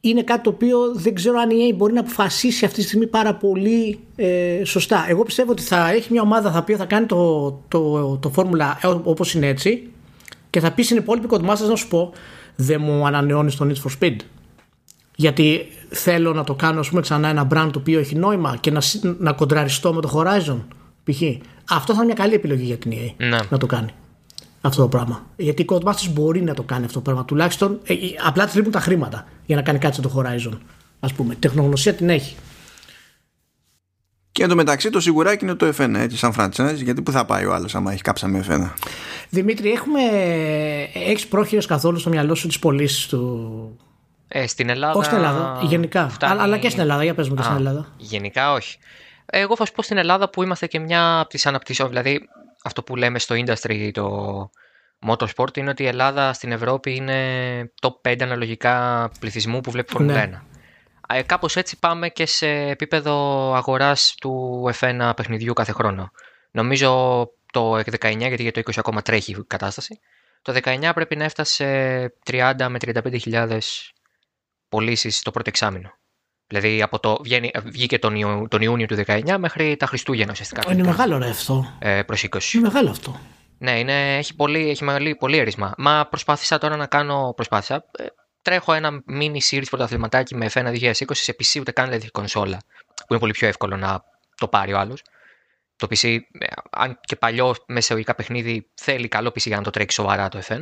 είναι 0.00 0.22
κάτι 0.22 0.42
το 0.42 0.50
οποίο 0.50 0.78
δεν 0.94 1.14
ξέρω 1.14 1.38
αν 1.38 1.50
η 1.50 1.70
EA 1.70 1.76
μπορεί 1.76 1.92
να 1.92 2.00
αποφασίσει 2.00 2.64
αυτή 2.64 2.80
τη 2.80 2.86
στιγμή 2.86 3.06
πάρα 3.06 3.34
πολύ 3.34 3.98
ε, 4.16 4.64
σωστά. 4.64 5.06
Εγώ 5.08 5.22
πιστεύω 5.22 5.50
ότι 5.50 5.62
θα 5.62 5.90
έχει 5.90 6.12
μια 6.12 6.22
ομάδα 6.22 6.50
θα 6.50 6.62
πει 6.62 6.74
θα 6.76 6.84
κάνει 6.84 7.06
το, 7.06 7.50
το, 7.68 8.16
το, 8.16 8.30
φόρμουλα 8.30 8.78
όπως 9.02 9.34
είναι 9.34 9.46
έτσι 9.46 9.90
και 10.50 10.60
θα 10.60 10.72
πει 10.72 10.82
στην 10.82 10.96
υπόλοιπη 10.96 11.26
κοντμάστers 11.26 11.68
να 11.68 11.76
σου 11.76 11.88
πω 11.88 12.12
δεν 12.56 12.80
μου 12.84 13.06
ανανεώνεις 13.06 13.56
το 13.56 13.66
Need 13.68 13.88
for 13.88 13.92
Speed. 14.00 14.16
Γιατί 15.16 15.66
θέλω 15.88 16.32
να 16.32 16.44
το 16.44 16.54
κάνω 16.54 16.80
ας 16.80 16.88
πούμε, 16.88 17.00
ξανά 17.00 17.28
ένα 17.28 17.46
brand 17.50 17.68
το 17.72 17.78
οποίο 17.78 17.98
έχει 17.98 18.14
νόημα 18.14 18.56
και 18.60 18.70
να, 18.70 18.80
να 19.18 19.32
κοντραριστώ 19.32 19.92
με 19.94 20.00
το 20.00 20.10
Horizon. 20.14 20.58
Π.χ. 21.10 21.22
Αυτό 21.70 21.92
θα 21.92 22.02
είναι 22.02 22.04
μια 22.04 22.14
καλή 22.14 22.34
επιλογή 22.34 22.64
για 22.64 22.76
την 22.76 22.92
EA 22.92 23.14
ναι. 23.16 23.38
να 23.50 23.58
το 23.58 23.66
κάνει 23.66 23.92
αυτό 24.60 24.82
το 24.82 24.88
πράγμα. 24.88 25.26
Γιατί 25.36 25.62
η 25.62 25.66
Codemasters 25.68 26.10
μπορεί 26.10 26.42
να 26.42 26.54
το 26.54 26.62
κάνει 26.62 26.84
αυτό 26.84 26.96
το 26.96 27.04
πράγμα. 27.04 27.24
Τουλάχιστον 27.24 27.80
ε, 27.84 27.92
ε 27.92 27.96
απλά 28.26 28.44
της 28.44 28.54
λείπουν 28.54 28.72
τα 28.72 28.80
χρήματα 28.80 29.26
για 29.46 29.56
να 29.56 29.62
κάνει 29.62 29.78
κάτι 29.78 29.94
στο 29.96 30.12
Horizon. 30.16 30.58
Α 31.00 31.06
πούμε. 31.06 31.34
Τεχνογνωσία 31.34 31.94
την 31.94 32.08
έχει. 32.08 32.36
Και 34.32 34.44
εντωμεταξύ 34.44 34.90
το 34.90 35.00
σιγουράκι 35.00 35.44
είναι 35.44 35.54
το 35.54 35.72
F1 35.78 35.94
έτσι, 35.94 36.16
σαν 36.16 36.34
franchise, 36.38 36.74
γιατί 36.74 37.02
πού 37.02 37.10
θα 37.10 37.24
πάει 37.24 37.44
ο 37.44 37.54
άλλος 37.54 37.74
άμα 37.74 37.92
έχει 37.92 38.02
κάψα 38.02 38.28
με 38.28 38.44
F1. 38.48 38.70
Δημήτρη, 39.30 39.70
έχουμε. 39.70 40.00
Έχεις 40.94 41.26
πρόχειρο 41.26 41.62
καθόλου 41.66 41.98
στο 41.98 42.10
μυαλό 42.10 42.34
σου 42.34 42.46
τις 42.46 42.58
πωλήσεις 42.58 43.06
του. 43.06 43.78
Ε, 44.28 44.46
στην 44.46 44.68
Ελλάδα. 44.68 44.92
Όχι 44.92 45.04
στην 45.04 45.16
Ελλάδα, 45.16 45.58
γενικά. 45.62 46.08
Φτάνει... 46.08 46.40
Αλλά 46.40 46.58
και 46.58 46.68
στην 46.68 46.80
Ελλάδα, 46.80 47.04
για 47.04 47.14
πες 47.14 47.28
μου 47.28 47.34
και 47.34 47.42
στην 47.42 47.56
Ελλάδα. 47.56 47.86
Γενικά 47.96 48.52
όχι. 48.52 48.78
Εγώ 49.30 49.56
θα 49.56 49.66
σου 49.66 49.72
πω 49.72 49.82
στην 49.82 49.96
Ελλάδα 49.96 50.30
που 50.30 50.42
είμαστε 50.42 50.66
και 50.66 50.78
μια 50.78 51.20
από 51.20 51.28
τις 51.28 51.46
αναπτυσσόμενε. 51.46 52.00
Δηλαδή, 52.00 52.28
αυτό 52.62 52.82
που 52.82 52.96
λέμε 52.96 53.18
στο 53.18 53.34
industry, 53.34 53.90
το 53.92 54.50
motorsport, 55.06 55.56
είναι 55.56 55.70
ότι 55.70 55.82
η 55.82 55.86
Ελλάδα 55.86 56.32
στην 56.32 56.52
Ευρώπη 56.52 56.94
είναι 56.94 57.72
top 57.80 58.10
5 58.10 58.22
αναλογικά 58.22 59.08
πληθυσμού 59.20 59.60
που 59.60 59.70
βλέπεις 59.70 59.92
Φόρμουλα 59.92 60.26
ναι. 60.26 60.42
1. 61.08 61.16
Ε, 61.16 61.22
κάπως 61.22 61.56
έτσι 61.56 61.78
πάμε 61.78 62.08
και 62.08 62.26
σε 62.26 62.48
επίπεδο 62.48 63.14
αγοράς 63.54 64.14
του 64.20 64.62
F1 64.80 65.12
παιχνιδιού 65.16 65.52
κάθε 65.52 65.72
χρόνο. 65.72 66.10
Νομίζω 66.50 67.30
το 67.52 67.74
19, 67.74 68.16
γιατί 68.18 68.42
για 68.42 68.52
το 68.52 68.60
20 68.60 68.72
ακόμα 68.76 69.02
τρέχει 69.02 69.30
η 69.30 69.44
κατάσταση, 69.46 70.00
το 70.42 70.60
19 70.64 70.90
πρέπει 70.94 71.16
να 71.16 71.24
έφτασε 71.24 71.64
30 72.30 72.66
με 72.68 72.78
35 72.80 73.58
πωλήσεις 74.68 75.22
το 75.22 75.30
πρώτο 75.30 75.48
εξάμεινο. 75.48 75.92
Δηλαδή 76.48 76.82
από 76.82 76.98
το, 77.00 77.18
βγαίνει, 77.22 77.50
βγήκε 77.64 77.98
τον, 77.98 78.14
Ιου, 78.14 78.46
τον 78.50 78.62
Ιούνιο 78.62 78.86
του 78.86 78.96
19 79.06 79.36
μέχρι 79.38 79.76
τα 79.76 79.86
Χριστούγεννα 79.86 80.32
ουσιαστικά. 80.32 80.72
Είναι 80.72 80.82
μεγάλο 80.82 81.18
ρε 81.18 81.28
αυτό. 81.28 81.76
Ε, 81.78 82.02
προς 82.02 82.24
20. 82.30 82.52
Είναι 82.52 82.62
μεγάλο 82.62 82.90
αυτό. 82.90 83.20
Ναι, 83.58 83.78
είναι, 83.78 84.16
έχει, 84.16 84.34
πολύ, 84.34 84.70
έχει 84.70 84.84
μεγάλη, 84.84 85.16
πολύ 85.16 85.36
έρισμα. 85.36 85.74
Μα 85.76 86.06
προσπάθησα 86.10 86.58
τώρα 86.58 86.76
να 86.76 86.86
κάνω. 86.86 87.32
Προσπάθησα. 87.36 87.84
Ε, 87.98 88.04
τρέχω 88.42 88.72
ένα 88.72 89.02
mini 89.20 89.38
series 89.50 89.66
πρωταθληματάκι 89.70 90.36
με 90.36 90.50
F1 90.52 90.66
2020 90.80 90.92
σε 91.10 91.36
PC, 91.38 91.60
ούτε 91.60 91.72
καν 91.72 91.86
δηλαδή 91.86 92.10
κονσόλα. 92.10 92.58
Που 92.94 93.06
είναι 93.08 93.18
πολύ 93.18 93.32
πιο 93.32 93.48
εύκολο 93.48 93.76
να 93.76 94.04
το 94.36 94.48
πάρει 94.48 94.72
ο 94.72 94.78
άλλος. 94.78 95.02
Το 95.76 95.86
PC, 95.90 96.18
ε, 96.38 96.46
αν 96.70 97.00
και 97.00 97.16
παλιό 97.16 97.54
μεσαιογικά 97.66 98.14
παιχνίδι, 98.14 98.70
θέλει 98.74 99.08
καλό 99.08 99.28
PC 99.28 99.46
για 99.46 99.56
να 99.56 99.62
το 99.62 99.70
τρέξει 99.70 99.96
σοβαρά 99.96 100.28
το 100.28 100.40
F1. 100.48 100.60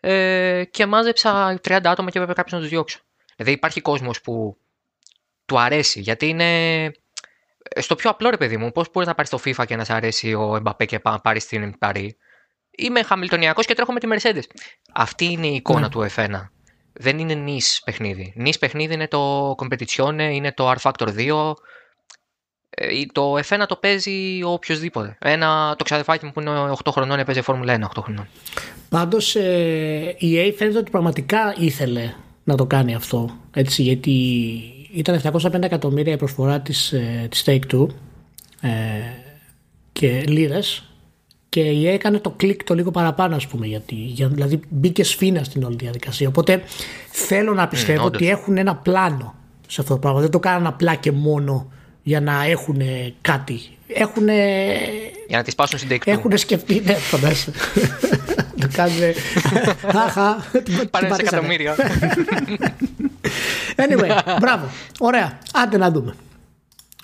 Ε, 0.00 0.64
και 0.70 0.86
μάζεψα 0.86 1.60
30 1.64 1.80
άτομα 1.84 2.10
και 2.10 2.18
έπρεπε 2.18 2.32
κάποιος 2.32 2.52
να 2.52 2.58
τους 2.58 2.68
διώξω. 2.68 2.98
Δηλαδή 3.36 3.54
υπάρχει 3.54 3.80
κόσμος 3.80 4.20
που 4.20 4.56
του 5.46 5.58
αρέσει. 5.58 6.00
Γιατί 6.00 6.28
είναι 6.28 6.84
ε, 7.68 7.80
στο 7.80 7.94
πιο 7.94 8.10
απλό 8.10 8.30
ρε 8.30 8.36
παιδί 8.36 8.56
μου, 8.56 8.72
πώς 8.72 8.90
μπορείς 8.92 9.08
να 9.08 9.14
πάρεις 9.14 9.30
το 9.30 9.38
FIFA 9.44 9.64
και 9.66 9.76
να 9.76 9.84
σε 9.84 9.92
αρέσει 9.92 10.34
ο 10.34 10.56
Εμπαπέ 10.56 10.84
και 10.84 11.00
να 11.02 11.20
πάρεις 11.20 11.46
την 11.46 11.78
Παρή. 11.78 12.16
Είμαι 12.76 13.02
χαμηλτονιακός 13.02 13.66
και 13.66 13.74
τρέχω 13.74 13.92
με 13.92 14.00
τη 14.00 14.06
Mercedes. 14.10 14.42
Αυτή 14.92 15.24
είναι 15.24 15.46
η 15.46 15.54
εικόνα 15.54 15.80
ναι. 15.80 15.88
του 15.88 16.06
F1. 16.14 16.48
Δεν 16.92 17.18
είναι 17.18 17.34
νης 17.34 17.82
παιχνίδι. 17.84 18.32
Νης 18.36 18.58
παιχνίδι 18.58 18.94
είναι 18.94 19.08
το 19.08 19.54
Competizione, 19.58 20.28
είναι 20.32 20.52
το 20.52 20.70
R 20.70 20.76
Factor 20.76 21.08
2. 21.16 21.52
Ε, 22.70 23.06
το 23.12 23.38
F1 23.38 23.64
το 23.68 23.76
παίζει 23.76 24.42
οποιοδήποτε. 24.44 25.16
Ένα, 25.20 25.74
το 25.78 25.84
ξαδεφάκι 25.84 26.24
μου 26.24 26.32
που 26.32 26.40
είναι 26.40 26.72
8 26.84 26.90
χρονών 26.90 27.18
έπαιζε 27.18 27.42
Φόρμουλα 27.42 27.78
1 27.78 27.98
8 27.98 28.02
χρονών. 28.02 28.28
Πάντως 28.88 29.36
ε, 29.36 30.14
η 30.18 30.36
EA 30.36 30.54
φαίνεται 30.56 30.78
ότι 30.78 30.90
πραγματικά 30.90 31.54
ήθελε 31.58 32.14
να 32.44 32.56
το 32.56 32.66
κάνει 32.66 32.94
αυτό. 32.94 33.36
Έτσι, 33.54 33.82
γιατί 33.82 34.10
ήταν 34.94 35.20
750 35.32 35.62
εκατομμύρια 35.62 36.12
η 36.12 36.16
προσφορά 36.16 36.60
της, 36.60 36.92
ε, 36.92 37.26
της 37.30 37.44
Take-Two 37.46 37.86
ε, 38.60 38.68
και 39.92 40.24
λίρες. 40.26 40.88
Και 41.48 41.60
η 41.60 41.88
έκανε 41.88 42.18
το 42.18 42.30
κλικ 42.30 42.64
το 42.64 42.74
λίγο 42.74 42.90
παραπάνω 42.90 43.36
ας 43.36 43.46
πούμε 43.46 43.66
γιατί, 43.66 43.94
για, 43.94 44.28
δηλαδή 44.28 44.60
μπήκε 44.68 45.04
σφίνα 45.04 45.44
στην 45.44 45.62
όλη 45.62 45.76
διαδικασία. 45.76 46.28
Οπότε 46.28 46.62
θέλω 47.10 47.54
να 47.54 47.68
πιστεύω 47.68 48.04
mm, 48.04 48.06
ότι 48.06 48.28
έχουν 48.28 48.56
ένα 48.56 48.76
πλάνο 48.76 49.34
σε 49.66 49.80
αυτό 49.80 49.92
το 49.94 50.00
πράγμα. 50.00 50.20
Δεν 50.20 50.30
το 50.30 50.38
κάνουν 50.38 50.66
απλά 50.66 50.94
και 50.94 51.12
μόνο 51.12 51.72
για 52.02 52.20
να 52.20 52.44
έχουν 52.44 52.80
κάτι. 53.20 53.60
Έχουν 53.86 54.26
για 55.28 55.36
να 55.38 55.42
τις 55.42 55.54
πάσουν 55.54 55.78
στην 55.78 55.90
Take-Two 55.90 56.12
έχουν 56.12 56.38
σκεφτεί 56.38 56.82
ναι 56.84 56.94
φαντάζεσαι. 56.94 57.50
Το 58.60 58.68
κάνουν 58.72 58.98
αχα 60.06 60.44
πάνε 60.90 61.08
σε 61.14 61.20
εκατομμύρια 61.20 61.74
Anyway, 63.76 64.10
μπράβο. 64.40 64.66
Ωραία. 64.98 65.38
Άντε 65.52 65.76
να 65.76 65.90
δούμε. 65.90 66.14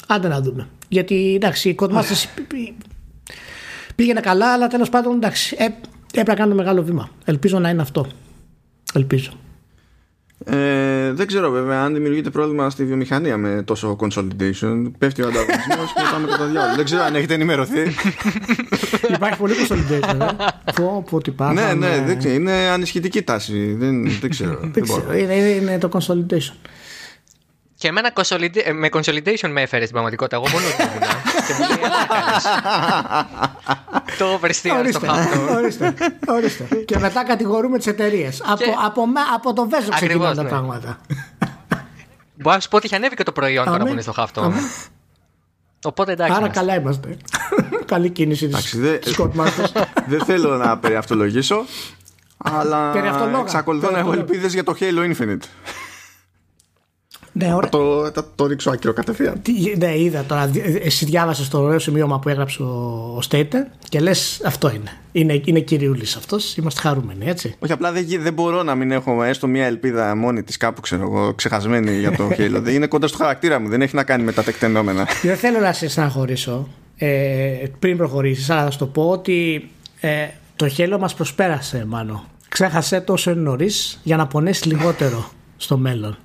Άντε 0.06 0.28
να 0.28 0.40
δούμε. 0.40 0.68
Γιατί 0.88 1.34
εντάξει, 1.34 1.68
η 1.68 1.76
Codemasters 1.80 2.24
πήγαινε 3.94 4.20
καλά, 4.20 4.52
αλλά 4.52 4.66
τέλος 4.66 4.88
πάντων 4.88 5.14
εντάξει, 5.16 5.56
ε, 5.58 5.64
έπρεπε 5.64 6.30
να 6.30 6.34
κάνουμε 6.36 6.54
μεγάλο 6.54 6.82
βήμα. 6.82 7.10
Ελπίζω 7.24 7.58
να 7.58 7.68
είναι 7.68 7.82
αυτό. 7.82 8.06
Ελπίζω. 8.94 9.32
Ε, 10.44 11.12
δεν 11.12 11.26
ξέρω 11.26 11.50
βέβαια 11.50 11.82
αν 11.82 11.94
δημιουργείται 11.94 12.30
πρόβλημα 12.30 12.70
στη 12.70 12.84
βιομηχανία 12.84 13.36
με 13.36 13.62
τόσο 13.62 13.96
consolidation. 14.00 14.90
Πέφτει 14.98 15.22
ο 15.22 15.26
ανταγωνισμός 15.26 15.92
και 15.94 16.02
πάμε 16.12 16.26
κατά 16.26 16.46
διάλογο. 16.46 16.76
δεν 16.76 16.84
ξέρω 16.84 17.02
αν 17.02 17.14
έχετε 17.14 17.34
ενημερωθεί. 17.34 17.80
Υπάρχει 19.14 19.38
πολύ 19.38 19.54
consolidation. 19.68 20.20
Ε. 20.20 20.72
Πω, 20.74 21.04
πω, 21.10 21.20
τι 21.20 21.30
πάμε. 21.30 21.62
ναι, 21.62 21.74
ναι, 21.74 22.02
δεν 22.06 22.18
ξέρω. 22.18 22.34
Είναι 22.34 22.52
ανισχυτική 22.52 23.22
τάση. 23.22 23.74
Δεν, 23.78 24.10
δεν 24.20 24.30
ξέρω. 24.30 24.58
Δεν 24.62 24.82
ξέρω. 24.82 25.14
Είναι, 25.16 25.34
είναι, 25.34 25.48
είναι 25.48 25.78
το 25.78 25.88
consolidation. 25.92 26.54
Και 27.80 27.88
εμένα 27.88 28.12
consolida- 28.14 28.62
ε, 28.64 28.72
με 28.72 28.88
consolidation 28.92 29.48
με 29.50 29.60
έφερες 29.62 29.88
στην 29.88 29.90
πραγματικότητα. 29.90 30.36
Εγώ 30.36 30.46
μόνο 30.52 30.64
ότι 30.66 30.82
ήμουνα. 30.82 31.06
και 31.46 31.52
μου 31.58 31.68
λέει, 31.68 31.78
«Έλα, 31.84 32.06
κάνεις». 32.06 32.44
Το 34.18 34.34
oversteer 34.34 34.52
στο 34.54 34.78
Ορίστε, 34.78 35.06
χάπτο. 35.06 35.54
ορίστε, 35.54 35.94
ορίστε. 36.28 36.64
Και 36.84 36.98
μετά 36.98 37.24
κατηγορούμε 37.24 37.76
τις 37.78 37.86
εταιρείες. 37.86 38.42
Από, 38.46 38.64
από, 38.86 39.06
με- 39.06 39.20
από 39.34 39.52
το 39.52 39.68
Βέζο 39.68 39.90
ξεκινάνε 39.90 40.14
Ακριβώς, 40.14 40.36
τα 40.36 40.42
ναι. 40.42 40.48
πράγματα. 40.48 40.98
Μπορώ 42.34 42.54
να 42.54 42.60
σου 42.60 42.68
πω 42.68 42.76
ότι 42.76 42.86
έχει 42.86 42.94
ανέβει 42.94 43.14
και 43.16 43.22
το 43.22 43.32
προϊόν 43.32 43.64
τώρα 43.64 43.76
Αμέ. 43.76 43.84
που 43.84 43.92
είναι 43.92 44.02
στο 44.02 44.12
χάπτο. 44.12 44.40
Αμέ. 44.40 44.60
Οπότε 45.84 46.12
εντάξει. 46.12 46.32
Άρα 46.32 46.40
είμαστε. 46.44 46.60
καλά 46.60 46.74
είμαστε. 46.80 47.16
Καλή 47.84 48.10
κίνηση 48.10 48.46
της 48.48 48.54
Εντάξει, 48.74 48.78
δε- 48.78 48.98
Scott 49.16 49.30
Masters. 49.40 49.82
δεν 50.06 50.24
θέλω 50.24 50.56
να 50.56 50.78
περιαυτολογήσω. 50.78 51.64
Αλλά 52.36 52.90
Περιαυτολόγα. 52.90 53.40
εξακολουθώ 53.40 53.90
να 53.90 53.98
έχω 53.98 54.08
Περιαυτολόγα. 54.10 54.20
ελπίδες 54.20 54.52
για 54.52 54.64
το 54.64 54.74
Halo 54.80 55.14
Infinite. 55.14 55.44
Ναι, 57.32 57.54
ωραία. 57.54 57.68
το, 57.70 58.10
θα 58.14 58.24
το 58.34 58.46
ρίξω 58.46 58.70
άκυρο 58.70 58.92
κατευθείαν. 58.92 59.42
Τι- 59.42 59.76
Ναι, 59.78 59.98
είδα 59.98 60.24
τώρα. 60.24 60.46
δι- 60.46 60.84
Εσύ 60.84 61.04
διάβασες 61.04 61.48
το 61.48 61.58
ωραίο 61.60 61.78
σημείωμα 61.78 62.18
που 62.18 62.28
έγραψε 62.28 62.62
ο, 62.62 62.66
ο 63.16 63.22
Στέιτερ 63.22 63.62
και 63.88 64.00
λες 64.00 64.40
αυτό 64.44 64.70
είναι. 64.70 64.90
Είναι, 65.12 65.40
είναι 65.44 65.60
κυριούλης 65.60 66.16
αυτός. 66.16 66.56
Είμαστε 66.56 66.80
χαρούμενοι, 66.80 67.26
έτσι. 67.26 67.54
Όχι, 67.58 67.72
απλά 67.72 67.92
δεν, 67.92 68.02
γι- 68.02 68.16
δεν 68.18 68.32
μπορώ 68.32 68.62
να 68.62 68.74
μην 68.74 68.90
έχω 68.90 69.22
έστω 69.22 69.46
μια 69.46 69.66
ελπίδα 69.66 70.16
μόνη 70.16 70.42
της 70.42 70.56
κάπου, 70.56 70.80
ξέρω 70.80 71.02
εγώ, 71.02 71.34
ξεχασμένη 71.34 71.98
για 71.98 72.12
το 72.16 72.28
Halo. 72.38 72.58
δεν 72.60 72.74
είναι 72.74 72.86
κοντά 72.86 73.06
στο 73.06 73.16
χαρακτήρα 73.16 73.60
μου, 73.60 73.68
δεν 73.68 73.82
έχει 73.82 73.94
να 73.96 74.02
κάνει 74.04 74.22
με 74.22 74.32
τα 74.32 74.42
τεκτενόμενα. 74.42 75.06
Δεν 75.22 75.36
θέλω 75.36 75.58
να 75.58 75.72
σε 75.72 75.88
στεναχωρήσω 75.88 76.68
ε, 76.96 77.08
πριν 77.78 77.96
προχωρήσεις, 77.96 78.50
αλλά 78.50 78.64
θα 78.64 78.70
σου 78.70 78.78
το 78.78 78.86
πω 78.86 79.08
ότι 79.10 79.68
ε, 80.00 80.26
το 80.56 80.68
χέλο 80.68 80.98
μας 80.98 81.14
προσπέρασε, 81.14 81.84
μάλλον. 81.88 82.20
Ξέχασε 82.48 83.00
τόσο 83.00 83.34
νωρίς 83.34 84.00
για 84.02 84.16
να 84.16 84.26
πονέσει 84.26 84.68
λιγότερο 84.68 85.30
στο 85.56 85.76
μέλλον. 85.76 86.16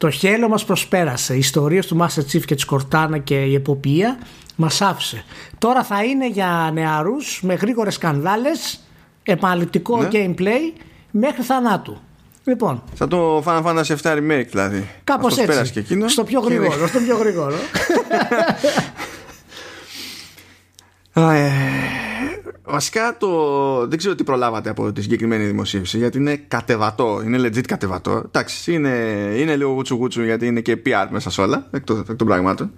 Το 0.00 0.10
χέλο 0.10 0.48
μας 0.48 0.64
προσπέρασε. 0.64 1.34
Οι 1.34 1.38
ιστορίες 1.38 1.86
του 1.86 1.96
Master 2.00 2.20
Chief 2.32 2.44
και 2.44 2.54
της 2.54 2.64
Κορτάνα 2.64 3.18
και 3.18 3.34
η 3.42 3.54
εποπία 3.54 4.18
μας 4.56 4.80
άφησε. 4.80 5.24
Τώρα 5.58 5.84
θα 5.84 6.04
είναι 6.04 6.28
για 6.28 6.70
νεαρούς 6.72 7.40
με 7.42 7.54
γρήγορες 7.54 7.94
σκανδάλες, 7.94 8.80
επαναληπτικό 9.22 10.02
Ναι. 10.02 10.08
gameplay 10.12 10.80
μέχρι 11.10 11.42
θανάτου. 11.42 11.98
Λοιπόν, 12.44 12.82
Σαν 12.94 13.08
το 13.08 13.42
Final 13.46 13.62
Fantasy 13.64 13.96
VII 14.02 14.16
Remake 14.16 14.46
δηλαδή. 14.50 14.88
κάπως 15.04 15.26
Αυτός 15.32 15.38
πέρασε 15.44 15.60
έτσι. 15.60 15.72
και 15.72 15.78
εκείνο. 15.78 16.08
στο 16.08 16.24
πιο 16.24 16.40
Και- 16.40 16.46
γρήγορο, 16.54 16.86
στο 16.86 16.98
πιο 16.98 17.16
γρήγορο. 17.16 17.54
Α, 22.70 22.72
ε, 22.72 22.76
βασικά 22.76 23.16
το 23.18 23.86
δεν 23.88 23.98
ξέρω 23.98 24.14
τι 24.14 24.24
προλάβατε 24.24 24.70
από 24.70 24.92
τη 24.92 25.02
συγκεκριμένη 25.02 25.44
δημοσίευση 25.46 25.98
γιατί 25.98 26.18
είναι 26.18 26.36
κατεβατό, 26.36 27.22
είναι 27.24 27.38
legit 27.38 27.60
κατεβατό 27.66 28.22
εντάξει 28.26 28.72
είναι, 28.72 28.88
είναι 29.36 29.56
λίγο 29.56 29.70
γουτσου 29.70 29.94
γουτσου 29.94 30.22
γιατί 30.24 30.46
είναι 30.46 30.60
και 30.60 30.82
PR 30.86 31.06
μέσα 31.10 31.30
σε 31.30 31.40
όλα 31.40 31.66
εκ 31.70 31.84
των, 31.84 31.98
εκ 32.10 32.16
των 32.16 32.26
πραγμάτων 32.26 32.72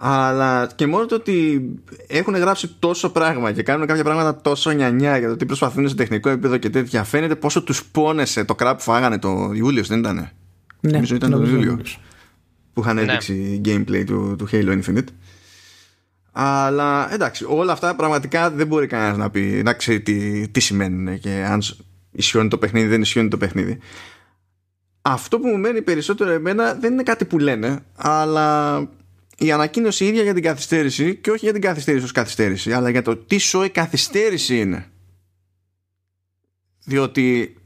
αλλά 0.00 0.68
και 0.74 0.86
μόνο 0.86 1.06
το 1.06 1.14
ότι 1.14 1.62
έχουν 2.06 2.36
γράψει 2.36 2.74
τόσο 2.78 3.10
πράγμα 3.10 3.52
και 3.52 3.62
κάνουν 3.62 3.86
κάποια 3.86 4.04
πράγματα 4.04 4.40
τόσο 4.40 4.70
νιανιά 4.70 5.18
για 5.18 5.28
το 5.28 5.36
τι 5.36 5.46
προσπαθούν 5.46 5.88
σε 5.88 5.94
τεχνικό 5.94 6.28
επίπεδο 6.28 6.56
και 6.56 6.70
τέτοια 6.70 7.04
φαίνεται 7.04 7.34
πόσο 7.34 7.62
τους 7.62 7.84
πόνεσε 7.84 8.44
το 8.44 8.54
κράπ 8.54 8.76
που 8.76 8.82
φάγανε 8.82 9.18
το 9.18 9.50
Ιούλιος 9.54 9.88
δεν 9.88 9.98
ήτανε; 9.98 10.32
Ναι, 10.80 10.90
Νομίζω 10.92 11.14
ήταν 11.14 11.30
τον 11.30 11.38
νομίζω 11.38 11.56
Ιούλιο. 11.56 11.70
νομίζω. 11.70 11.96
που 12.72 12.80
είχαν 12.80 12.94
Ναι. 12.94 13.02
έδειξει 13.02 13.60
gameplay 13.64 14.04
του, 14.06 14.34
του 14.38 14.48
Halo 14.52 14.80
Infinite. 14.82 15.08
Αλλά 16.40 17.12
εντάξει, 17.12 17.44
όλα 17.48 17.72
αυτά 17.72 17.94
πραγματικά 17.94 18.50
δεν 18.50 18.66
μπορεί 18.66 18.86
κανένας 18.86 19.16
να 19.16 19.30
πει, 19.30 19.40
να 19.64 19.72
ξέρει 19.72 20.00
τι, 20.00 20.48
τι 20.48 20.60
σημαίνουν 20.60 21.18
και 21.18 21.30
αν 21.30 21.62
σ- 21.62 21.80
ισιώνει 22.10 22.48
το 22.48 22.58
παιχνίδι, 22.58 22.86
δεν 22.86 23.00
ισιώνει 23.00 23.28
το 23.28 23.36
παιχνίδι. 23.36 23.78
Αυτό 25.02 25.38
που 25.38 25.46
μου 25.46 25.58
μένει 25.58 25.82
περισσότερο 25.82 26.30
εμένα 26.30 26.74
δεν 26.74 26.92
είναι 26.92 27.02
κάτι 27.02 27.24
που 27.24 27.38
λένε, 27.38 27.80
αλλά 27.96 28.78
η 29.38 29.52
ανακοίνωση 29.52 30.04
ίδια 30.04 30.22
για 30.22 30.34
την 30.34 30.42
καθυστέρηση 30.42 31.16
και 31.16 31.30
όχι 31.30 31.44
για 31.44 31.52
την 31.52 31.62
καθυστέρηση 31.62 32.04
ως 32.04 32.12
καθυστέρηση, 32.12 32.72
αλλά 32.72 32.90
για 32.90 33.02
το 33.02 33.16
τι 33.16 33.38
σοϊ 33.38 33.70
καθυστέρηση 33.70 34.60
είναι. 34.60 34.86
Διότι 36.84 37.56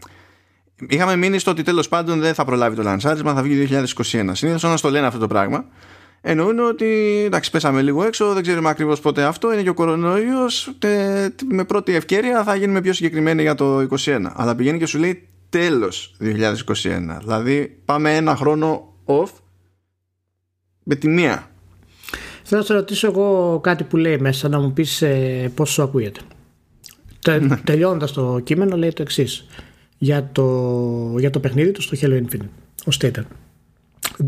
είχαμε 0.89 1.17
μείνει 1.17 1.39
στο 1.39 1.51
ότι 1.51 1.63
τέλος 1.63 1.89
πάντων 1.89 2.21
δεν 2.21 2.35
θα 2.35 2.45
προλάβει 2.45 2.77
το 2.77 2.83
λανσάρισμα, 2.83 3.35
θα 3.35 3.43
βγει 3.43 3.69
2021. 3.71 4.31
Συνήθως 4.33 4.65
όταν 4.65 4.79
στο 4.79 4.91
λένε 4.91 5.07
αυτό 5.07 5.19
το 5.19 5.27
πράγμα, 5.27 5.65
εννοούν 6.25 6.59
ότι 6.59 7.23
εντάξει 7.27 7.51
πέσαμε 7.51 7.83
λίγο 7.83 8.05
έξω, 8.05 8.33
δεν 8.33 8.43
ξέρουμε 8.43 8.69
ακριβώς 8.69 9.01
πότε 9.01 9.23
αυτό, 9.23 9.53
είναι 9.53 9.63
και 9.63 9.69
ο 9.69 9.75
κορονοϊός, 9.75 10.75
τε- 10.79 11.43
με 11.51 11.65
πρώτη 11.65 11.95
ευκαιρία 11.95 12.45
θα 12.45 12.55
γίνουμε 12.55 12.81
πιο 12.81 12.93
συγκεκριμένοι 12.93 13.43
για 13.43 13.55
το 13.55 13.79
2021. 13.79 14.33
Αλλά 14.35 14.55
πηγαίνει 14.55 14.79
και 14.79 14.87
σου 14.87 14.99
λέει 14.99 15.29
τέλος 15.49 16.15
2021. 16.21 17.19
Δηλαδή 17.21 17.81
πάμε 17.85 18.17
ένα 18.17 18.37
χρόνο 18.37 18.95
off 19.05 19.29
με 20.83 20.95
τη 20.95 21.09
μία. 21.09 21.51
Θέλω 22.43 22.61
να 22.61 22.67
σε 22.67 22.75
ρωτήσω 22.75 23.07
εγώ 23.07 23.61
κάτι 23.63 23.85
που 23.85 23.97
λέει 23.97 24.19
μέσα, 24.19 24.49
να 24.49 24.61
μου 24.61 24.73
πεις 24.73 25.03
ε, 25.03 25.51
πώς 25.55 25.71
σου 25.71 25.83
ακούγεται. 25.83 26.21
Τε, 27.21 27.41
τελειώνοντας 27.65 28.13
το 28.13 28.41
κείμενο 28.45 28.77
λέει 28.77 28.93
το 28.93 29.03
εξής 29.03 29.47
για 29.99 30.29
το, 30.33 31.15
για 31.19 31.31
το 31.31 31.41
παιχνίδι 31.41 31.71
του 31.71 31.83
στο 31.83 31.97
Halo 32.01 32.23
Infinite. 32.23 32.49
Ο 32.87 32.91
Stater. 33.01 33.23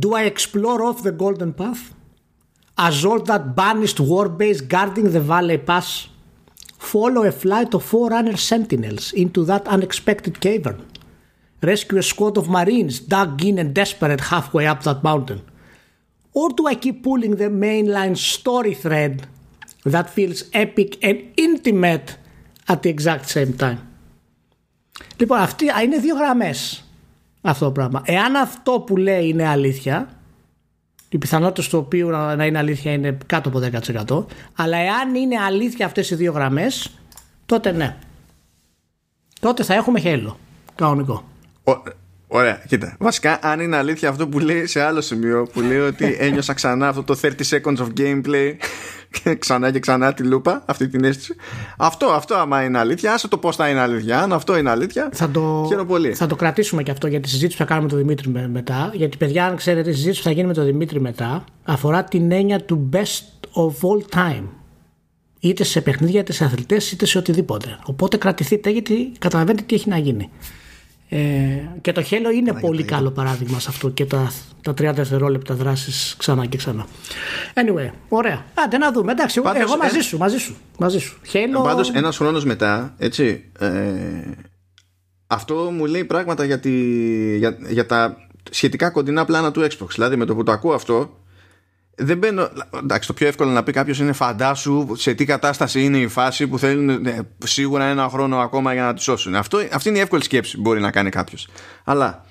Do 0.04 0.14
I 0.14 0.24
explore 0.24 0.84
off 0.84 1.04
the 1.04 1.12
golden 1.12 1.54
path? 1.54 1.94
Azort 2.78 3.26
that 3.26 3.56
banished 3.56 4.00
war 4.00 4.30
base 4.30 4.62
guarding 4.62 5.12
the 5.12 5.20
Valley 5.20 5.58
Pass? 5.58 6.08
Follow 6.78 7.24
a 7.24 7.32
flight 7.32 7.74
of 7.74 7.84
forerunner 7.84 8.38
sentinels 8.38 9.12
into 9.14 9.44
that 9.46 9.68
unexpected 9.68 10.40
cavern? 10.40 10.86
Rescue 11.62 11.98
a 11.98 12.04
squad 12.04 12.38
of 12.38 12.48
marines 12.48 13.00
dug 13.00 13.44
in 13.44 13.60
and 13.60 13.74
desperate 13.74 14.22
halfway 14.32 14.66
up 14.66 14.84
that 14.84 15.04
mountain? 15.04 15.42
Or 16.34 16.50
do 16.50 16.68
I 16.68 16.76
keep 16.76 17.04
pulling 17.04 17.36
the 17.36 17.50
mainline 17.50 18.16
story 18.16 18.74
thread 18.74 19.28
that 19.84 20.10
feels 20.10 20.44
epic 20.54 20.98
and 21.04 21.18
intimate 21.36 22.18
at 22.68 22.84
the 22.84 22.90
exact 22.90 23.28
same 23.30 23.54
time? 23.54 23.80
Λοιπόν, 25.18 25.40
αυτή, 25.40 25.70
α, 25.70 25.82
είναι 25.84 26.00
δύο 26.00 26.16
γραμμές 26.16 26.83
αυτό 27.51 27.65
το 27.65 27.71
πράγμα. 27.73 28.03
Εάν 28.05 28.37
αυτό 28.37 28.73
που 28.81 28.97
λέει 28.97 29.29
είναι 29.29 29.47
αλήθεια, 29.49 30.09
οι 31.09 31.19
πιθανότητες 31.19 31.69
του 31.69 31.79
οποίου 31.79 32.09
να, 32.09 32.37
να 32.37 32.47
είναι 32.47 32.59
αλήθεια 32.59 32.93
είναι 32.93 33.19
κάτω 33.27 33.49
από 33.49 33.61
10%, 34.19 34.25
αλλά 34.55 34.77
εάν 34.77 35.15
είναι 35.15 35.37
αλήθεια 35.39 35.87
αυτές 35.87 36.11
οι 36.11 36.15
δύο 36.15 36.33
γραμμές, 36.33 36.91
τότε 37.47 37.73
ναι. 37.73 37.97
Τότε 39.41 39.63
θα 39.63 39.75
έχουμε 39.75 40.01
χέλο. 40.01 40.39
Κανονικό. 40.75 41.25
Ω- 41.65 41.83
Ωραία, 42.37 42.63
κοίτα. 42.69 42.97
Βασικά, 42.99 43.39
αν 43.43 43.61
είναι 43.61 43.77
αλήθεια 43.77 44.09
αυτό 44.09 44.29
που 44.29 44.39
λέει 44.39 44.67
σε 44.67 44.81
άλλο 44.81 45.01
σημείο, 45.01 45.47
που 45.53 45.61
λέει 45.61 45.79
ότι 45.79 46.17
ένιωσα 46.27 46.53
ξανά 46.53 46.89
αυτό 46.89 47.03
το 47.03 47.19
30 47.23 47.29
seconds 47.29 47.77
of 47.77 47.87
gameplay 48.01 48.53
και 49.23 49.35
ξανά 49.35 49.71
και 49.71 49.79
ξανά 49.79 50.15
τη 50.15 50.23
λούπα, 50.23 50.63
αυτή 50.67 50.89
την 50.89 51.05
αίσθηση. 51.05 51.35
Αυτό, 51.79 52.07
αυτό 52.07 52.35
άμα 52.35 52.63
είναι 52.65 52.79
αλήθεια, 52.79 53.13
άσε 53.13 53.29
το 53.29 53.39
πώς 53.39 53.57
θα 53.57 53.69
είναι 53.69 53.81
αλήθεια. 53.81 54.21
Αν 54.23 54.33
αυτό 54.33 54.57
είναι 54.57 54.71
αλήθεια, 54.71 55.09
Θα 55.13 55.29
το, 55.31 55.65
χαίρομαι 55.69 55.87
πολύ. 55.89 56.15
θα 56.15 56.27
το 56.27 56.37
κρατήσουμε 56.37 56.83
και 56.83 56.91
αυτό 56.91 57.07
για 57.07 57.21
τη 57.21 57.29
συζήτηση 57.29 57.57
που 57.57 57.63
θα 57.63 57.69
κάνουμε 57.69 57.87
με 57.87 57.93
τον 57.93 58.03
Δημήτρη 58.03 58.29
με- 58.31 58.49
μετά. 58.49 58.91
Γιατί, 58.95 59.17
παιδιά, 59.17 59.47
αν 59.47 59.57
ξέρετε, 59.57 59.91
η 59.91 59.93
συζήτηση 59.93 60.19
που 60.23 60.27
θα 60.29 60.33
γίνει 60.35 60.47
με 60.47 60.55
τον 60.55 60.65
Δημήτρη 60.65 61.01
μετά 61.01 61.45
αφορά 61.65 62.05
την 62.05 62.33
έννοια 62.33 62.61
του 62.65 62.89
best 62.93 63.23
of 63.63 63.71
all 63.71 64.19
time. 64.19 64.45
Είτε 65.41 65.65
σε 65.65 65.81
παιχνίδια, 65.81 66.21
είτε 66.21 66.33
σε 66.33 66.45
αθλητές, 66.45 66.93
είτε 66.93 67.07
σε 67.07 67.19
οτιδήποτε. 67.19 67.79
Οπότε 67.85 68.17
κρατηθείτε 68.17 68.71
γιατί 68.71 69.13
καταλαβαίνετε 69.19 69.65
τι 69.67 69.75
έχει 69.75 69.89
να 69.89 69.99
γίνει. 69.99 70.31
Ε, 71.17 71.69
και 71.81 71.93
το 71.93 72.05
Halo 72.11 72.35
είναι 72.35 72.53
πολύ 72.61 72.83
καλό 72.83 73.11
παράδειγμα 73.11 73.61
σε 73.61 73.67
αυτό 73.71 73.89
και 73.89 74.05
τα, 74.05 74.33
τα 74.63 74.73
30 74.73 74.75
δευτερόλεπτα 74.75 75.55
δράση 75.55 76.17
ξανά 76.17 76.47
και 76.47 76.57
ξανά. 76.57 76.87
Anyway, 77.55 77.91
ωραία. 78.09 78.45
Άντε 78.55 78.79
να 78.79 78.93
δούμε. 78.93 79.13
Εντάξει, 79.13 79.39
εγώ, 79.39 79.53
Πάντως, 79.53 79.63
εγώ 79.63 79.77
μαζί 79.77 79.99
ε- 79.99 80.03
σου, 80.03 80.19
μαζί 80.19 80.39
σου. 80.39 80.57
Μαζί 80.79 80.99
σου. 80.99 81.21
Halo. 81.33 81.63
Πάντως, 81.63 81.91
ένας 81.91 82.17
χρόνος 82.17 82.45
μετά, 82.45 82.95
έτσι. 82.99 83.51
Ε, 83.59 83.69
αυτό 85.27 85.55
μου 85.55 85.87
λέει 85.87 86.05
πράγματα 86.05 86.45
για, 86.45 86.61
τη, 86.61 86.71
για, 87.37 87.59
για 87.69 87.87
τα 87.87 88.17
σχετικά 88.51 88.91
κοντινά 88.91 89.25
πλάνα 89.25 89.51
του 89.51 89.61
Xbox. 89.61 89.89
Δηλαδή, 89.95 90.17
με 90.17 90.25
το 90.25 90.35
που 90.35 90.43
το 90.43 90.53
ακούω 90.53 90.75
αυτό, 90.75 91.19
δεν 91.97 92.19
μπαίνω. 92.19 92.49
Εντάξει, 92.83 93.09
το 93.09 93.15
πιο 93.15 93.27
εύκολο 93.27 93.51
να 93.51 93.63
πει 93.63 93.73
κάποιος 93.73 93.99
είναι 93.99 94.13
φαντάσου 94.13 94.87
σε 94.93 95.15
τι 95.15 95.25
κατάσταση 95.25 95.85
είναι 95.85 95.99
η 95.99 96.09
φάση 96.09 96.47
που 96.47 96.59
θέλουν 96.59 97.01
ναι, 97.03 97.19
σίγουρα 97.45 97.85
ένα 97.85 98.09
χρόνο 98.09 98.39
ακόμα 98.39 98.73
για 98.73 98.83
να 98.83 98.95
τη 98.95 99.03
σώσουν. 99.03 99.35
Αυτό, 99.35 99.59
αυτή 99.73 99.89
είναι 99.89 99.99
η 99.99 100.01
εύκολη 100.01 100.23
σκέψη 100.25 100.57
που 100.57 100.63
μπορεί 100.63 100.81
να 100.81 100.91
κάνει 100.91 101.11
κάποιος. 101.11 101.49
Αλλά 101.85 102.25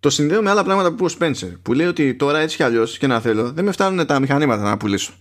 το 0.00 0.10
συνδέω 0.10 0.42
με 0.42 0.50
άλλα 0.50 0.64
πράγματα 0.64 0.92
που 0.92 1.06
είπε 1.10 1.24
ο 1.24 1.28
Spencer, 1.28 1.58
που 1.62 1.72
λέει 1.72 1.86
ότι 1.86 2.14
τώρα 2.14 2.38
έτσι 2.38 2.56
κι 2.56 2.62
αλλιώς 2.62 2.98
και 2.98 3.06
να 3.06 3.20
θέλω, 3.20 3.52
δεν 3.52 3.64
με 3.64 3.72
φτάνουν 3.72 4.06
τα 4.06 4.20
μηχανήματα 4.20 4.62
να 4.62 4.76
πουλήσω. 4.76 5.12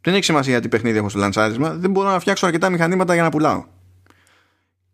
Δεν 0.00 0.14
έχει 0.14 0.24
σημασία 0.24 0.60
τι 0.60 0.68
παιχνίδι 0.68 0.98
έχω 0.98 1.08
στο 1.08 1.18
λανσάρισμα, 1.18 1.70
δεν 1.70 1.90
μπορώ 1.90 2.10
να 2.10 2.20
φτιάξω 2.20 2.46
αρκετά 2.46 2.70
μηχανήματα 2.70 3.14
για 3.14 3.22
να 3.22 3.28
πουλάω. 3.28 3.64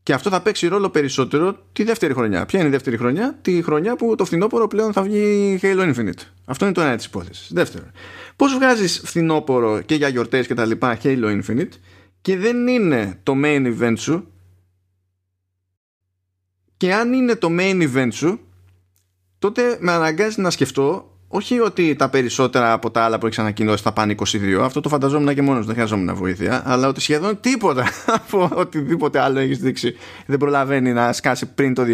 Και 0.07 0.13
αυτό 0.13 0.31
θα 0.31 0.41
παίξει 0.41 0.67
ρόλο 0.67 0.91
περισσότερο 0.91 1.67
τη 1.73 1.85
δεύτερη 1.85 2.15
χρονιά. 2.15 2.47
Ποια 2.47 2.59
είναι 2.59 2.69
η 2.69 2.71
δεύτερη 2.71 2.97
χρονιά; 2.97 3.39
Τη 3.43 3.63
χρονιά 3.63 3.97
που 3.97 4.15
το 4.15 4.25
φθινόπωρο 4.25 4.67
πλέον 4.67 4.93
θα 4.93 5.03
βγει 5.03 5.59
Halo 5.63 5.95
Infinite. 5.95 6.21
Αυτό 6.45 6.65
είναι 6.65 6.75
το 6.75 6.81
ένα 6.81 6.97
της 6.97 7.05
υπόθεσης. 7.05 7.51
Δεύτερον, 7.53 7.91
πώς 8.37 8.55
βγάζεις 8.55 9.01
φθινόπωρο 9.05 9.81
και 9.81 9.95
για 9.95 10.09
γιορτές 10.09 10.47
και 10.47 10.55
τα 10.55 10.65
λοιπά 10.65 10.99
Halo 11.03 11.41
Infinite 11.43 11.69
και 12.21 12.37
δεν 12.37 12.67
είναι 12.67 13.21
το 13.23 13.33
main 13.45 13.77
event 13.79 13.95
σου; 13.97 14.33
Και 16.77 16.95
αν 16.95 17.13
είναι 17.13 17.37
το 17.37 17.49
main 17.51 17.89
event 17.95 18.09
σου, 18.13 18.41
τότε 19.39 19.77
με 19.81 19.93
αναγκάζει 19.93 20.41
να 20.41 20.51
σκεφτώ 20.51 21.16
όχι 21.37 21.61
ότι 21.61 21.95
τα 21.95 22.09
περισσότερα 22.09 22.73
από 22.73 22.91
τα 22.91 23.03
άλλα 23.03 23.19
που 23.19 23.27
έχει 23.27 23.41
ανακοινώσει 23.41 23.83
θα 23.83 23.93
πάνε 23.93 24.15
22, 24.19 24.61
αυτό 24.63 24.81
το 24.81 24.89
φανταζόμουν 24.89 25.35
και 25.35 25.43
μόνος, 25.43 25.67
δεν 25.67 25.75
χρειαζόμουν 25.75 26.15
βοήθεια, 26.15 26.63
αλλά 26.65 26.89
ότι 26.89 27.01
σχεδόν 27.01 27.41
τίποτα 27.41 27.85
από 28.19 28.51
οτιδήποτε 28.55 29.21
άλλο 29.21 29.39
έχεις 29.39 29.59
δείξει 29.59 29.97
δεν 30.27 30.39
προλαβαίνει 30.39 30.93
να 30.93 31.13
σκάσει 31.13 31.47
πριν 31.47 31.75
το 31.75 31.83
2022. 31.83 31.87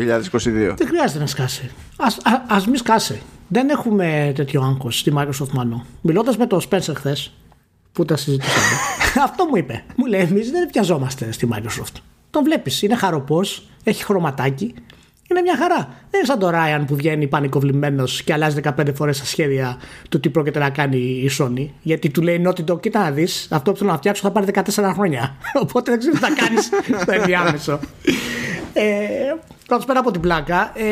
Δεν 0.76 0.86
χρειάζεται 0.86 1.18
να 1.18 1.26
σκάσει. 1.26 1.70
Α 1.97 2.32
ας 2.49 2.66
μη 2.66 2.76
σκάσει. 2.76 3.22
Δεν 3.49 3.68
έχουμε 3.68 4.32
τέτοιο 4.34 4.62
άγκο 4.62 4.90
στη 4.90 5.12
Microsoft 5.16 5.51
μάλλον. 5.53 5.84
Μιλώντας 6.01 6.36
με 6.36 6.47
τον 6.47 6.61
Spencer 6.70 6.95
χθες, 6.95 7.32
που 7.93 8.05
τα 8.05 8.16
συζητήσαμε, 8.16 8.76
αυτό 9.28 9.45
μου 9.45 9.57
είπε. 9.57 9.84
Μου 9.97 10.07
λέει: 10.07 10.20
Εμείς 10.20 10.51
δεν 10.51 10.70
πιαζόμαστε 10.70 11.32
στη 11.32 11.49
Microsoft. 11.53 12.01
Τον 12.30 12.45
βλέπεις, 12.45 12.82
είναι 12.82 12.95
χαροπός, 12.95 13.68
έχει 13.84 14.05
χρωματάκι, 14.05 14.74
είναι 15.33 15.43
μια 15.43 15.57
χαρά. 15.57 15.76
Δεν 16.11 16.20
είναι 16.20 16.24
σαν 16.24 16.39
το 16.39 16.51
Ryan 16.53 16.85
που 16.87 16.97
βγαίνει 16.97 17.26
πανικοβλημένος 17.26 18.22
και 18.22 18.33
αλλάζει 18.33 18.61
15 18.78 18.95
φορές 18.95 19.18
τα 19.18 19.24
σχέδια 19.24 19.76
του 20.09 20.20
τι 20.20 20.28
πρόκειται 20.28 20.59
να 20.59 20.70
κάνει 20.70 20.97
η 20.99 21.30
Sony. 21.39 21.68
Γιατί 21.83 22.11
του 22.11 22.22
λέει 22.22 22.45
ότι 22.47 22.62
το 22.62 22.78
κοίτα 22.78 23.01
να 23.01 23.11
δεις, 23.11 23.47
αυτό 23.51 23.72
που 23.72 23.78
θέλω 23.78 23.91
να 23.91 23.97
φτιάξω 23.97 24.22
θα 24.22 24.30
πάρει 24.30 24.47
14 24.55 24.91
χρόνια. 24.95 25.35
Οπότε 25.64 25.91
δεν 25.91 25.99
ξέρω 26.01 26.14
τι 26.14 26.20
θα 26.20 26.30
κάνεις 26.45 26.70
στο 27.03 27.12
ενδιάμεσο. 27.12 27.80
ε, 28.72 28.83
Πρώτα 29.66 29.85
πέρα 29.85 29.99
από 29.99 30.11
την 30.11 30.20
πλάκα, 30.20 30.72
ε, 30.74 30.83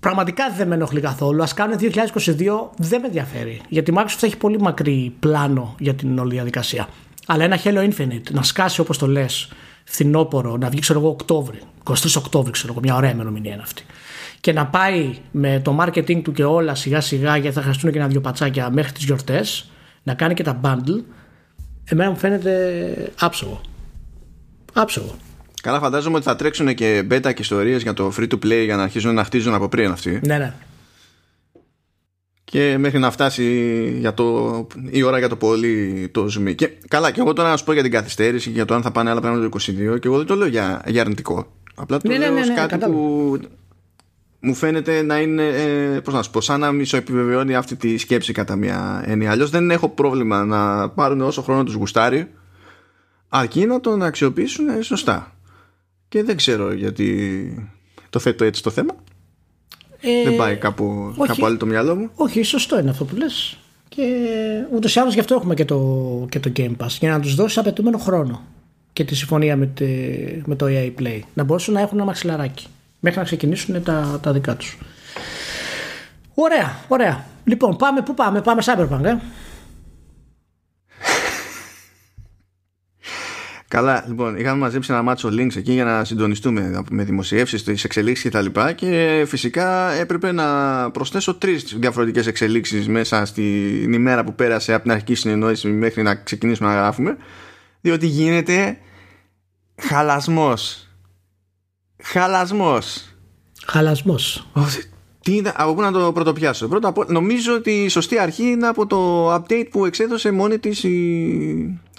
πραγματικά 0.00 0.44
δεν 0.56 0.68
με 0.68 0.74
ενοχλεί 0.74 1.00
καθόλου. 1.00 1.42
Α 1.42 1.46
κάνουν 1.54 1.78
2022, 1.80 1.86
δεν 2.76 3.00
με 3.00 3.06
ενδιαφέρει. 3.06 3.60
Γιατί 3.68 3.90
η 3.90 3.94
Microsoft 3.98 4.22
έχει 4.22 4.36
πολύ 4.36 4.60
μακρύ 4.60 5.12
πλάνο 5.20 5.74
για 5.78 5.94
την 5.94 6.18
όλη 6.18 6.34
διαδικασία. 6.34 6.88
Αλλά 7.26 7.44
ένα 7.44 7.58
Halo 7.64 7.88
Infinite 7.90 8.30
να 8.30 8.42
σκάσει 8.42 8.80
όπως 8.80 8.98
το 8.98 9.06
λες 9.06 9.50
φθινόπωρο, 9.88 10.56
να 10.56 10.68
βγει 10.68 10.80
ξέρω 10.80 10.98
εγώ 10.98 11.08
Οκτώβρη, 11.08 11.58
23 11.84 11.94
Οκτώβρη, 12.16 12.50
ξέρω 12.50 12.72
εγώ, 12.72 12.80
μια 12.82 12.94
ωραία 12.94 13.10
ημερομηνία 13.10 13.52
είναι 13.52 13.62
αυτή. 13.62 13.82
Και 14.40 14.52
να 14.52 14.66
πάει 14.66 15.14
με 15.30 15.60
το 15.64 15.78
marketing 15.80 16.22
του 16.22 16.32
και 16.32 16.44
όλα 16.44 16.74
σιγά 16.74 17.00
σιγά, 17.00 17.36
γιατί 17.36 17.56
θα 17.56 17.62
χρειαστούν 17.62 17.92
και 17.92 17.98
ένα-δυο 17.98 18.20
πατσάκια 18.20 18.70
μέχρι 18.70 18.92
τις 18.92 19.04
γιορτές, 19.04 19.70
να 20.02 20.14
κάνει 20.14 20.34
και 20.34 20.42
τα 20.42 20.60
bundle, 20.62 21.02
εμένα 21.84 22.10
μου 22.10 22.16
φαίνεται 22.16 23.12
άψογο. 23.18 23.60
Άψογο. 24.72 25.14
Καλά, 25.62 25.78
φαντάζομαι 25.80 26.16
ότι 26.16 26.24
θα 26.24 26.36
τρέξουν 26.36 26.74
και 26.74 27.06
beta 27.10 27.34
και 27.34 27.40
ιστορίες 27.40 27.82
για 27.82 27.94
το 27.94 28.12
free 28.18 28.28
to 28.28 28.44
play 28.44 28.64
για 28.64 28.76
να 28.76 28.82
αρχίσουν 28.82 29.14
να 29.14 29.24
χτίζουν 29.24 29.54
από 29.54 29.68
πριν 29.68 29.90
αυτοί. 29.90 30.20
Ναι, 30.24 30.38
ναι 30.38 30.54
και 32.50 32.78
μέχρι 32.78 32.98
να 32.98 33.10
φτάσει 33.10 33.96
για 33.98 34.14
το, 34.14 34.66
η 34.90 35.02
ώρα 35.02 35.18
για 35.18 35.28
το 35.28 35.36
πολύ 35.36 36.08
το 36.12 36.24
zoom. 36.24 36.54
Και, 36.54 36.70
καλά, 36.88 37.10
και 37.10 37.20
εγώ 37.20 37.32
τώρα 37.32 37.50
να 37.50 37.56
σου 37.56 37.64
πω 37.64 37.72
για 37.72 37.82
την 37.82 37.90
καθυστέρηση 37.90 38.48
και 38.48 38.54
για 38.54 38.64
το 38.64 38.74
αν 38.74 38.82
θα 38.82 38.90
πάνε 38.90 39.10
άλλα 39.10 39.20
πράγματα 39.20 39.48
το 39.48 39.58
22 39.94 40.00
και 40.00 40.08
εγώ 40.08 40.16
δεν 40.16 40.26
το 40.26 40.34
λέω 40.34 40.46
για, 40.46 40.82
για 40.86 41.00
αρνητικό. 41.00 41.52
Απλά 41.74 41.98
το 41.98 42.08
ναι, 42.08 42.18
ναι 42.18 42.24
λέω 42.24 42.34
ναι, 42.34 42.46
ναι, 42.46 42.54
κάτι 42.54 42.78
που 42.78 43.38
μου 44.40 44.54
φαίνεται 44.54 45.02
να 45.02 45.20
είναι, 45.20 45.46
ε, 45.46 46.00
πώς 46.00 46.14
να 46.14 46.22
σου 46.22 46.30
πω, 46.30 46.40
σαν 46.40 46.60
να 46.60 46.72
μισοεπιβεβαιώνει 46.72 47.54
αυτή 47.54 47.76
τη 47.76 47.96
σκέψη 47.96 48.32
κατά 48.32 48.56
μια 48.56 49.02
έννοια. 49.06 49.30
Αλλιώς 49.30 49.50
δεν 49.50 49.70
έχω 49.70 49.88
πρόβλημα 49.88 50.44
να 50.44 50.88
πάρουν 50.88 51.20
όσο 51.20 51.42
χρόνο 51.42 51.64
τους 51.64 51.74
γουστάρει, 51.74 52.30
αρκεί 53.28 53.66
να 53.66 53.80
τον 53.80 54.02
αξιοποιήσουν 54.02 54.82
σωστά. 54.82 55.36
Και 56.08 56.22
δεν 56.22 56.36
ξέρω 56.36 56.72
γιατί 56.72 57.70
το 58.10 58.18
θέτω 58.18 58.44
έτσι 58.44 58.62
το 58.62 58.70
θέμα. 58.70 58.94
Ε, 60.00 60.22
Δεν 60.24 60.36
πάει 60.36 60.56
κάπου, 60.56 61.14
όχι, 61.16 61.28
κάπου 61.28 61.46
άλλο 61.46 61.56
το 61.56 61.66
μυαλό 61.66 61.96
μου. 61.96 62.10
Όχι, 62.14 62.42
σωστό 62.42 62.78
είναι 62.78 62.90
αυτό 62.90 63.04
που 63.04 63.16
λες. 63.16 63.58
Και 63.88 64.02
ούτως 64.74 64.94
ή 64.94 65.00
άλλως 65.00 65.14
γι' 65.14 65.20
αυτό 65.20 65.34
έχουμε 65.34 65.54
και 65.54 65.64
το, 65.64 66.26
και 66.28 66.40
το 66.40 66.52
Game 66.56 66.76
Pass. 66.76 66.96
Για 67.00 67.10
να 67.10 67.20
τους 67.20 67.34
δώσεις 67.34 67.58
απαιτούμενο 67.58 67.98
χρόνο. 67.98 68.42
Και 68.92 69.04
τη 69.04 69.14
συμφωνία 69.14 69.56
με, 69.56 69.66
τη, 69.66 69.86
με 70.44 70.54
το 70.56 70.66
EA 70.68 70.92
Play. 71.00 71.20
Να 71.34 71.44
μπορούσαν 71.44 71.74
να 71.74 71.80
έχουν 71.80 71.96
ένα 71.96 72.06
μαξιλαράκι. 72.06 72.66
Μέχρι 73.00 73.18
να 73.18 73.24
ξεκινήσουν 73.24 73.82
τα, 73.82 74.18
τα 74.22 74.32
δικά 74.32 74.56
τους. 74.56 74.78
Ωραία, 76.34 76.76
ωραία. 76.88 77.24
Λοιπόν, 77.44 77.76
πάμε, 77.76 78.02
πού 78.02 78.14
πάμε, 78.14 78.40
πάμε 78.40 78.62
Cyberpunk, 78.64 79.04
ε; 79.04 79.16
Καλά, 83.68 84.04
λοιπόν, 84.08 84.36
είχαμε 84.36 84.58
μαζέψει 84.58 84.92
ένα 84.92 85.02
μάτσο 85.02 85.28
links 85.28 85.56
εκεί 85.56 85.72
για 85.72 85.84
να 85.84 86.04
συντονιστούμε 86.04 86.82
με 86.90 87.04
δημοσιεύσεις, 87.04 87.64
τις 87.64 87.84
εξελίξεις 87.84 88.24
και 88.24 88.30
τα 88.30 88.40
λοιπά 88.40 88.72
και 88.72 89.24
φυσικά 89.26 89.92
έπρεπε 89.92 90.32
να 90.32 90.90
προσθέσω 90.90 91.34
τρεις 91.34 91.76
διαφορετικές 91.78 92.26
εξελίξεις 92.26 92.88
μέσα 92.88 93.24
στην 93.24 93.92
ημέρα 93.92 94.24
που 94.24 94.34
πέρασε 94.34 94.72
από 94.72 94.82
την 94.82 94.92
αρχική 94.92 95.14
συνεννόηση 95.14 95.68
μέχρι 95.68 96.02
να 96.02 96.14
ξεκινήσουμε 96.14 96.68
να 96.68 96.74
γράφουμε 96.74 97.16
διότι 97.80 98.06
γίνεται 98.06 98.78
χαλασμός. 99.76 100.88
Χαλασμός. 102.02 103.14
Χαλασμός. 103.66 104.48
Τι, 105.20 105.42
από 105.54 105.74
πού 105.74 105.80
να 105.80 105.92
το 105.92 106.12
πρωτοπιάσω. 106.12 106.68
Πρώτα 106.68 106.88
απ' 106.88 107.10
νομίζω 107.10 107.54
ότι 107.54 107.70
η 107.70 107.88
σωστή 107.88 108.18
αρχή 108.18 108.44
είναι 108.44 108.66
από 108.66 108.86
το 108.86 109.34
update 109.34 109.66
που 109.70 109.84
εξέδωσε 109.84 110.30
μόνη 110.30 110.58
της 110.58 110.84
η, 110.84 110.90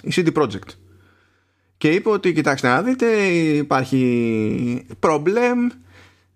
η 0.02 0.12
CD 0.16 0.32
Projekt 0.32 0.89
και 1.80 1.90
είπε 1.90 2.08
ότι 2.08 2.32
κοιτάξτε 2.32 2.68
να 2.68 2.82
δείτε 2.82 3.06
υπάρχει 3.26 4.86
problem 5.00 5.70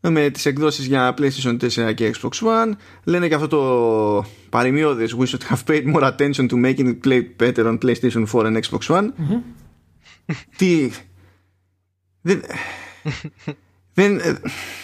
με 0.00 0.30
τις 0.30 0.46
εκδόσεις 0.46 0.86
για 0.86 1.14
PlayStation 1.18 1.56
4 1.60 1.94
και 1.94 2.14
Xbox 2.14 2.30
One. 2.30 2.72
Λένε 3.04 3.28
και 3.28 3.34
αυτό 3.34 3.48
το 3.48 4.24
παροιμιώδες 4.48 5.16
we 5.18 5.26
should 5.26 5.54
have 5.54 5.64
paid 5.66 5.94
more 5.94 6.02
attention 6.02 6.48
to 6.48 6.54
making 6.64 6.86
it 6.86 7.08
play 7.08 7.22
better 7.42 7.66
on 7.66 7.78
PlayStation 7.78 8.26
4 8.32 8.46
and 8.46 8.60
Xbox 8.60 8.86
One. 8.86 9.08
Τι; 10.56 10.90
Δεν, 12.20 12.42
δεν, 13.94 14.20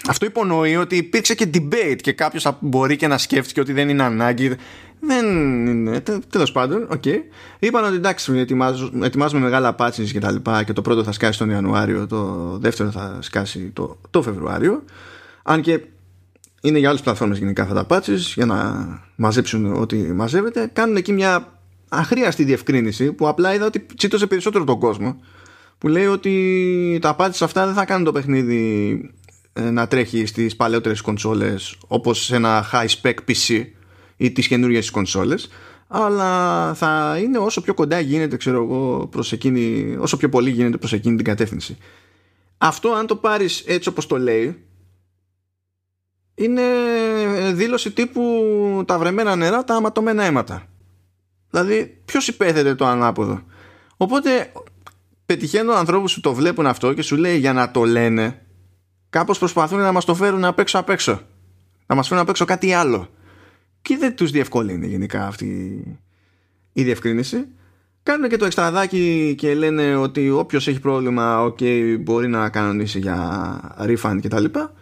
αυτό 0.09 0.27
υπονοεί 0.27 0.77
ότι 0.77 0.97
υπήρξε 0.97 1.35
και 1.35 1.51
debate 1.55 1.99
και 2.01 2.13
κάποιος 2.13 2.59
μπορεί 2.61 2.97
και 2.97 3.07
να 3.07 3.19
σκέφτηκε 3.19 3.61
ότι 3.61 3.73
δεν 3.73 3.89
είναι 3.89 4.03
ανάγκη 4.03 4.57
δεν 5.01 5.27
είναι. 5.67 6.03
Τέλος 6.31 6.53
πάντων, 6.53 6.87
OK. 6.91 7.03
Okay. 7.05 7.17
Είπαν 7.59 7.85
ότι 7.85 7.95
εντάξει, 7.95 8.39
ετοιμάζουμε, 8.39 9.07
ετοιμάζουμε 9.07 9.41
μεγάλα 9.41 9.75
patches 9.79 10.09
και 10.13 10.21
τα 10.21 10.31
λοιπά 10.31 10.63
και 10.63 10.73
το 10.73 10.83
πρώτο 10.83 11.05
θα 11.05 11.13
σκάσει 11.13 11.39
τον 11.39 11.51
Ιανουάριο, 11.51 12.07
το 12.07 12.59
δεύτερο 12.61 12.91
θα 12.91 13.19
σκάσει 13.21 13.71
το, 13.73 14.01
το 14.11 14.23
Φεβρουάριο. 14.23 14.83
Αν 15.43 15.61
και 15.61 15.81
είναι 16.61 16.79
για 16.79 16.89
άλλες 16.89 17.01
πλατφόρμες 17.01 17.39
γενικά 17.39 17.63
αυτά 17.63 17.85
τα 17.85 17.87
patches 17.97 18.19
για 18.35 18.47
να 18.47 18.89
μαζέψουν 19.17 19.73
ό,τι 19.73 19.97
μαζεύεται. 19.97 20.71
Κάνουν 20.73 20.97
εκεί 20.97 21.13
μια 21.13 21.59
αχρείαστη 21.89 22.45
διευκρίνηση 22.45 23.13
που 23.13 23.29
απλά 23.29 23.55
είδα 23.55 23.67
ότι 23.67 23.87
τσίτωσε 23.97 24.27
περισσότερο 24.27 24.65
τον 24.65 24.79
κόσμο. 24.79 25.21
Που 25.79 25.89
λέει 25.89 26.07
ότι 26.07 26.99
τα 27.01 27.17
patches 27.19 27.41
αυτά 27.41 27.67
δεν 27.67 27.75
θα 27.75 27.85
κάνουν 27.85 28.05
το 28.05 28.13
παιχνίδι 28.13 29.11
ε, 29.53 29.71
να 29.71 29.87
τρέχει 29.87 30.27
στις 30.27 30.57
παλαιότερες 30.57 31.01
κονσόλες 31.01 31.77
όπως 31.87 32.25
σε 32.25 32.37
ένα 32.37 32.65
high 32.73 32.89
spec 33.03 33.15
PC 33.29 33.65
ή 34.21 34.31
τις 34.31 34.47
καινούργιες 34.47 34.91
κονσόλες 34.91 35.49
αλλά 35.89 36.75
θα 36.75 37.19
είναι 37.23 37.39
όσο 37.39 37.61
πιο 37.61 37.75
κοντά 37.75 38.01
γίνεται 38.01 38.37
ξέρω 38.37 38.63
εγώ 38.63 39.07
προς 39.07 39.33
εκείνη, 39.33 39.97
όσο 39.99 40.17
πιο 40.17 40.29
πολύ 40.29 40.51
γίνεται 40.51 40.77
προς 40.77 40.93
εκείνη 40.93 41.17
την 41.17 41.25
κατεύθυνση. 41.25 41.77
Αυτό 42.59 42.93
αν 42.93 43.07
το 43.07 43.17
πάρεις 43.17 43.65
έτσι 43.67 43.89
όπως 43.89 44.07
το 44.07 44.19
λέει 44.19 44.65
είναι 46.35 46.63
δήλωση 47.53 47.91
τύπου 47.91 48.23
τα 48.87 48.99
βρεμένα 48.99 49.37
νερά 49.37 49.65
τα 49.65 49.75
αματωμένα 49.75 50.25
αίματα 50.25 50.67
δηλαδή 51.51 52.01
ποιος 52.05 52.29
υπέθετε 52.29 52.75
το 52.75 52.87
ανάποδο. 52.87 53.43
Οπότε 53.97 54.53
πετυχαίνω 55.27 55.73
ανθρώπους 55.73 56.15
που 56.15 56.21
το 56.21 56.35
βλέπουν 56.35 56.67
αυτό 56.67 56.93
και 56.93 57.03
σου 57.03 57.17
λέει 57.17 57.39
για 57.39 57.53
να 57.53 57.71
το 57.71 57.85
λένε 57.85 58.47
κάπως 59.11 59.39
προσπαθούν 59.39 59.79
να 59.79 59.93
μας 59.93 60.05
το 60.05 60.15
φέρουν 60.15 60.45
απ' 60.45 60.59
έξω 60.59 60.79
απ' 60.79 60.91
έξω. 60.91 61.21
Να 61.87 61.95
μας 61.95 62.09
φέρουν 62.09 62.23
απ' 62.23 62.29
έξω 62.29 62.45
κάτι 62.45 62.73
άλλο 62.73 63.09
και 63.83 63.97
δεν 63.97 64.17
τους 64.17 64.31
διευκολύνει 64.31 64.87
γενικά 64.87 65.27
αυτή 65.27 65.83
η 66.73 66.83
διευκρίνηση. 66.83 67.47
Κάνουν 68.03 68.29
και 68.29 68.37
το 68.37 68.45
εξτραδάκι 68.45 69.35
και 69.39 69.55
λένε 69.55 69.97
ότι 69.97 70.31
όποιος 70.31 70.69
έχει 70.69 70.81
πρόβλημα 70.81 71.47
okay, 71.47 71.97
μπορεί 72.01 72.29
να 72.29 72.49
κανονίσει 72.49 72.99
για 72.99 73.61
refund 73.79 74.19
και 74.21 74.29
τα 74.29 74.41
λοιπά. 74.41 74.73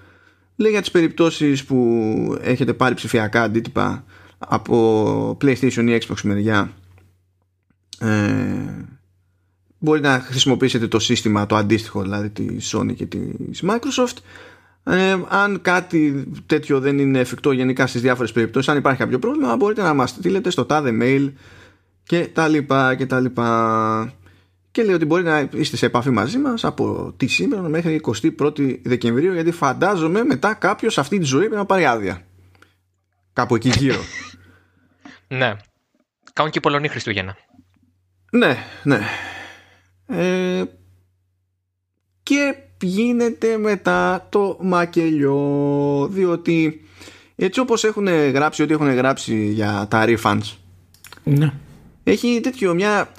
Λέει 0.57 0.71
για 0.71 0.81
τις 0.81 0.91
περιπτώσεις 0.91 1.65
που 1.65 2.39
έχετε 2.41 2.73
πάρει 2.73 2.95
ψηφιακά 2.95 3.43
αντίτυπα 3.43 4.05
από 4.39 5.37
PlayStation 5.41 5.85
ή 5.89 5.99
Xbox 6.07 6.21
μεριά 6.23 6.73
ε, 7.99 8.89
μπορεί 9.79 10.01
να 10.01 10.21
χρησιμοποιήσετε 10.21 10.89
το 10.89 10.99
σύστημα 10.99 11.47
το 11.47 11.57
αντίστοιχο 11.57 12.03
δηλαδή 12.03 12.31
τη 12.31 12.47
Sony 12.73 12.95
και 12.95 13.07
της 13.07 13.63
Microsoft 13.63 14.17
ε, 14.91 15.17
αν 15.29 15.61
κάτι 15.63 16.29
τέτοιο 16.47 16.81
δεν 16.81 16.99
είναι 16.99 17.19
εφικτό 17.19 17.53
γενικά 17.53 17.87
στις 17.87 18.01
διάφορες 18.01 18.33
περιπτώσεις, 18.33 18.69
αν 18.69 18.77
υπάρχει 18.77 18.99
κάποιο 18.99 19.19
πρόβλημα, 19.19 19.57
μπορείτε 19.57 19.83
να 19.83 19.95
μας 19.95 20.11
στείλετε 20.11 20.51
στο 20.51 20.65
τάδε 20.65 20.99
mail 21.01 21.33
και 22.03 22.27
τα 22.27 22.49
λοιπά 22.49 22.95
και 22.95 23.07
τα 23.07 23.21
λοιπά. 23.21 24.13
και 24.71 24.83
λέει 24.83 24.95
ότι 24.95 25.05
μπορεί 25.05 25.23
να 25.23 25.49
είστε 25.55 25.77
σε 25.77 25.87
επαφή 25.87 26.11
μαζί 26.11 26.39
μας 26.39 26.65
από 26.65 27.15
τη 27.17 27.27
σήμερα 27.27 27.69
μέχρι 27.69 28.01
21η 28.39 28.81
Δεκεμβρίου 28.83 29.33
γιατί 29.33 29.51
φαντάζομαι 29.51 30.25
μετά 30.25 30.55
κάποιος 30.55 30.99
αυτή 30.99 31.19
τη 31.19 31.25
ζωή 31.25 31.41
πρέπει 31.41 31.55
να 31.55 31.67
πάρει 31.67 31.87
άδεια. 31.87 32.23
Κάπου 33.33 33.55
εκεί 33.55 33.69
γύρω. 33.69 34.01
ναι. 35.39 35.57
Κάνουν 36.33 36.53
και 36.53 36.59
οι 36.59 36.63
Πολωνοί 36.63 36.89
Χριστούγεννα. 36.89 37.37
Ναι, 38.31 38.57
ναι. 38.83 39.01
Ε, 40.07 40.65
και 42.23 42.55
γίνεται 42.81 43.57
μετά 43.57 44.27
το 44.29 44.57
μακελιό 44.61 46.09
διότι 46.11 46.81
έτσι 47.37 47.61
όπως 47.61 47.85
έχουν 47.85 48.07
γράψει 48.07 48.63
ό,τι 48.63 48.73
έχουν 48.73 48.95
γράψει 48.95 49.47
για 49.47 49.87
τα 49.91 50.05
refunds 50.07 50.57
ναι. 51.25 51.53
έχει 52.05 52.41
τέτοιο 52.43 52.75
μια 52.75 53.13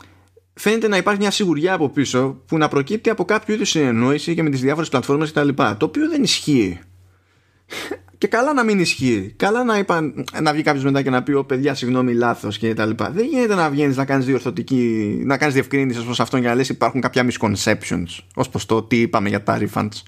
φαίνεται 0.60 0.88
να 0.88 0.98
υπάρχει 0.98 1.20
μια 1.20 1.32
σιγουριά 1.32 1.74
από 1.74 1.90
πίσω 1.90 2.42
που 2.46 2.58
να 2.58 2.68
προκύπτει 2.68 3.10
από 3.10 3.26
κάποιο 3.26 3.54
είδους 3.54 3.70
συνεννόηση 3.70 4.36
και 4.36 4.44
με 4.44 4.50
τις 4.50 4.62
διάφορες 4.62 4.90
πλατφόρμες 4.90 5.32
κτλ. 5.32 5.50
Το 5.54 5.86
οποίο 5.86 6.10
δεν 6.10 6.24
ισχύει. 6.24 6.80
Και 8.20 8.28
καλά 8.28 8.54
να 8.54 8.64
μην 8.64 8.80
ισχύει. 8.80 9.34
Καλά 9.38 9.64
να, 9.64 9.78
είπα, 9.78 10.14
να 10.42 10.54
βγει 10.54 10.62
κάποιος 10.62 10.84
μετά 10.84 11.02
και 11.02 11.10
να 11.10 11.24
πει: 11.24 11.34
Ω 11.34 11.44
παιδιά, 11.44 11.74
συγγνώμη, 11.74 12.14
λάθος 12.14 12.58
και 12.58 12.74
τα 12.74 12.86
λοιπά. 12.86 13.12
Δεν 13.12 13.26
γίνεται 13.26 13.56
να 13.56 13.70
βγαίνεις 13.70 13.98
να 13.98 14.06
κάνεις 14.06 14.26
διορθωτική, 14.26 15.22
να 15.26 15.38
κάνεις 15.38 15.54
διευκρίνησης 15.54 16.04
προς 16.04 16.20
αυτόν 16.20 16.40
για 16.40 16.50
να 16.50 16.56
λες: 16.56 16.70
Υπάρχουν 16.70 17.02
κάποια 17.02 17.28
misconceptions 17.30 18.18
ως 18.36 18.50
προς 18.50 18.66
το 18.66 18.84
τι 18.84 19.02
είπαμε 19.02 19.30
για 19.30 19.44
τα 19.44 19.60
refunds. 19.62 20.02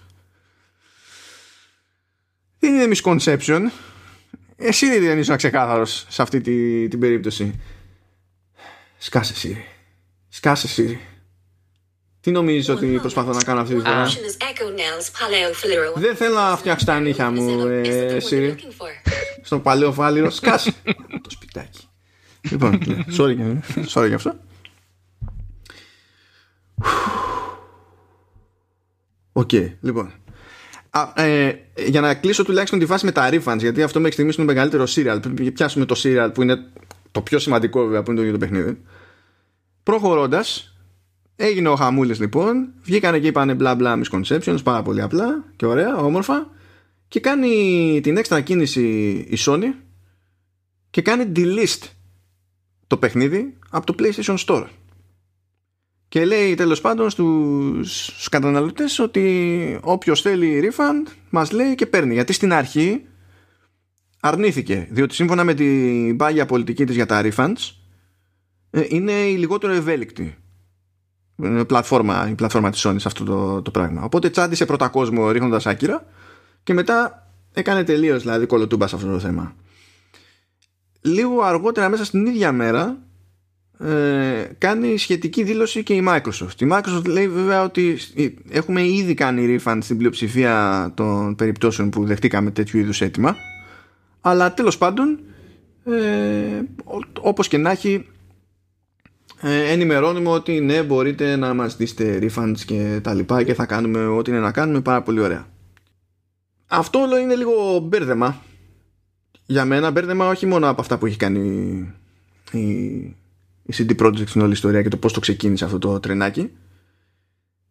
Δεν 2.59 2.73
είναι 2.73 2.95
misconception. 2.95 3.61
Εσύ 4.55 4.99
δεν 4.99 5.19
είσαι 5.19 5.35
ξεκάθαρος 5.35 6.05
σε 6.09 6.21
αυτή 6.21 6.41
τη, 6.41 6.87
την 6.87 6.99
περίπτωση. 6.99 7.59
Σκάσε 8.97 9.33
εσύ. 9.35 9.65
Σκάσε 10.29 10.67
εσύ. 10.67 10.99
Τι 12.21 12.31
νομίζεις 12.31 12.69
ότι 12.69 12.87
προσπαθώ 12.87 13.31
να 13.31 13.43
κάνω 13.43 13.61
αυτή 13.61 13.75
τη 13.75 13.81
φορά; 13.81 14.07
Δεν 15.95 16.15
θέλω 16.15 16.35
να 16.35 16.57
φτιάξω 16.57 16.85
τα 16.85 16.99
νύχια 16.99 17.31
μου, 17.31 17.65
ε, 17.67 18.15
εσύ. 18.15 18.55
Στο 19.41 19.59
Παλαιό 19.59 19.91
Φάληρο. 19.91 20.29
Σκάσε 20.29 20.73
το 21.21 21.29
σπιτάκι. 21.29 21.79
Λοιπόν, 22.49 22.81
ναι, 22.85 22.97
sorry, 23.17 23.35
sorry 23.93 24.07
για 24.07 24.15
αυτό. 24.15 24.35
OK, 29.33 29.49
okay, 29.51 29.71
λοιπόν. 29.81 30.13
Α, 30.89 31.23
ε, 31.23 31.59
για 31.75 32.01
να 32.01 32.15
κλείσω 32.15 32.43
τουλάχιστον 32.43 32.79
τη 32.79 32.85
φάση 32.85 33.05
με 33.05 33.11
τα 33.11 33.29
refunds, 33.31 33.57
γιατί 33.57 33.83
αυτό 33.83 33.99
μέχρι 33.99 34.13
στιγμής 34.13 34.35
είναι 34.35 34.45
το 34.45 34.53
μεγαλύτερο 34.53 34.83
serial. 34.83 35.21
Πριν 35.21 35.53
πιάσουμε 35.53 35.85
το 35.85 36.01
serial 36.03 36.29
που 36.33 36.41
είναι 36.41 36.57
το 37.11 37.21
πιο 37.21 37.39
σημαντικό 37.39 37.83
βέβαια 37.83 38.03
που 38.03 38.11
είναι 38.11 38.19
το 38.19 38.25
ίδιο 38.25 38.39
το 38.39 38.45
παιχνίδι. 38.45 38.81
Προχωρώντας, 39.83 40.75
έγινε 41.35 41.69
ο 41.69 41.75
χαμούλης 41.75 42.19
λοιπόν, 42.19 42.73
βγήκανε 42.83 43.19
και 43.19 43.27
είπανε 43.27 43.53
μπλα 43.53 43.75
μπλα 43.75 44.01
misconceptions, 44.01 44.63
πάρα 44.63 44.81
πολύ 44.81 45.01
απλά 45.01 45.45
και 45.55 45.65
ωραία, 45.65 45.97
όμορφα. 45.97 46.49
Και 47.07 47.19
κάνει 47.19 47.99
την 48.03 48.17
έξτρα 48.17 48.41
κίνηση 48.41 48.81
η 49.29 49.37
Sony 49.37 49.73
και 50.89 51.01
κάνει 51.01 51.31
delist 51.35 51.87
το 52.87 52.97
παιχνίδι 52.97 53.57
από 53.69 53.85
το 53.85 53.95
PlayStation 53.99 54.37
Store. 54.45 54.65
Και 56.07 56.25
λέει 56.25 56.55
τέλος 56.55 56.81
πάντων 56.81 57.09
στους 57.09 58.27
καταναλωτές 58.31 58.99
ότι 58.99 59.79
όποιος 59.81 60.21
θέλει 60.21 60.71
refund 60.71 61.11
μας 61.29 61.51
λέει 61.51 61.75
και 61.75 61.85
παίρνει. 61.85 62.13
Γιατί 62.13 62.33
στην 62.33 62.53
αρχή 62.53 63.05
αρνήθηκε, 64.19 64.87
διότι 64.91 65.15
σύμφωνα 65.15 65.43
με 65.43 65.53
την 65.53 66.17
πάγια 66.17 66.45
πολιτική 66.45 66.85
της 66.85 66.95
για 66.95 67.05
τα 67.05 67.21
refunds 67.23 67.71
ε, 68.69 68.85
είναι 68.89 69.11
η 69.11 69.37
λιγότερο 69.37 69.73
ευέλικτη 69.73 70.40
πλατφόρμα, 71.67 72.27
η 72.29 72.33
πλατφόρμα 72.33 72.69
της 72.69 72.87
Sony 72.87 72.95
σε 72.97 73.07
αυτό 73.07 73.23
το, 73.23 73.61
το 73.61 73.71
πράγμα. 73.71 74.03
Οπότε 74.03 74.29
τσάντισε 74.29 74.65
πρώτα 74.65 74.87
κόσμο 74.87 75.31
ρίχνοντας 75.31 75.65
άκυρα 75.65 76.05
και 76.63 76.73
μετά 76.73 77.27
έκανε 77.53 77.83
τελείως 77.83 78.21
δηλαδή 78.21 78.45
κολοτούμπα 78.45 78.87
σε 78.87 78.95
αυτό 78.95 79.11
το 79.11 79.19
θέμα. 79.19 79.55
Λίγο 81.01 81.41
αργότερα 81.41 81.89
μέσα 81.89 82.05
στην 82.05 82.25
ίδια 82.25 82.51
μέρα 82.51 82.97
ε, 83.79 84.49
κάνει 84.57 84.97
σχετική 84.97 85.43
δήλωση 85.43 85.83
και 85.83 85.93
η 85.93 86.03
Microsoft. 86.07 86.61
Η 86.61 86.67
Microsoft 86.71 87.05
λέει 87.05 87.27
βέβαια 87.27 87.63
ότι 87.63 87.97
έχουμε 88.49 88.87
ήδη 88.87 89.13
κάνει 89.13 89.59
refund 89.63 89.77
στην 89.81 89.97
πλειοψηφία 89.97 90.91
των 90.95 91.35
περιπτώσεων 91.35 91.89
που 91.89 92.05
δεχτήκαμε 92.05 92.51
τέτοιου 92.51 92.79
είδους 92.79 93.01
αίτημα 93.01 93.35
αλλά 94.21 94.53
τέλος 94.53 94.77
πάντων 94.77 95.19
ε, 95.85 95.91
όπως 97.21 97.47
και 97.47 97.57
να 97.57 97.71
έχει 97.71 98.05
ε, 99.41 99.71
ενημερώνουμε 99.71 100.29
ότι 100.29 100.59
ναι 100.59 100.83
μπορείτε 100.83 101.35
να 101.35 101.53
μας 101.53 101.75
δείστε 101.75 102.19
refunds 102.21 102.59
και 102.65 102.99
τα 103.03 103.13
λοιπά 103.13 103.43
και 103.43 103.53
θα 103.53 103.65
κάνουμε 103.65 104.05
ό,τι 104.05 104.31
είναι 104.31 104.39
να 104.39 104.51
κάνουμε. 104.51 104.81
Πάρα 104.81 105.01
πολύ 105.01 105.19
ωραία. 105.19 105.47
Αυτό 106.67 106.99
όλο 106.99 107.17
είναι 107.17 107.35
λίγο 107.35 107.79
μπέρδεμα. 107.79 108.41
Για 109.45 109.65
μένα 109.65 109.91
μπέρδεμα 109.91 110.27
όχι 110.29 110.45
μόνο 110.45 110.69
από 110.69 110.81
αυτά 110.81 110.97
που 110.97 111.05
έχει 111.05 111.17
κάνει 111.17 111.49
η, 112.51 112.59
η 113.63 113.73
CD 113.73 113.95
Projekt 114.01 114.27
στην 114.27 114.41
όλη 114.41 114.51
ιστορία 114.51 114.81
και 114.81 114.89
το 114.89 114.97
πώς 114.97 115.13
το 115.13 115.19
ξεκίνησε 115.19 115.65
αυτό 115.65 115.79
το 115.79 115.99
τρενάκι. 115.99 116.51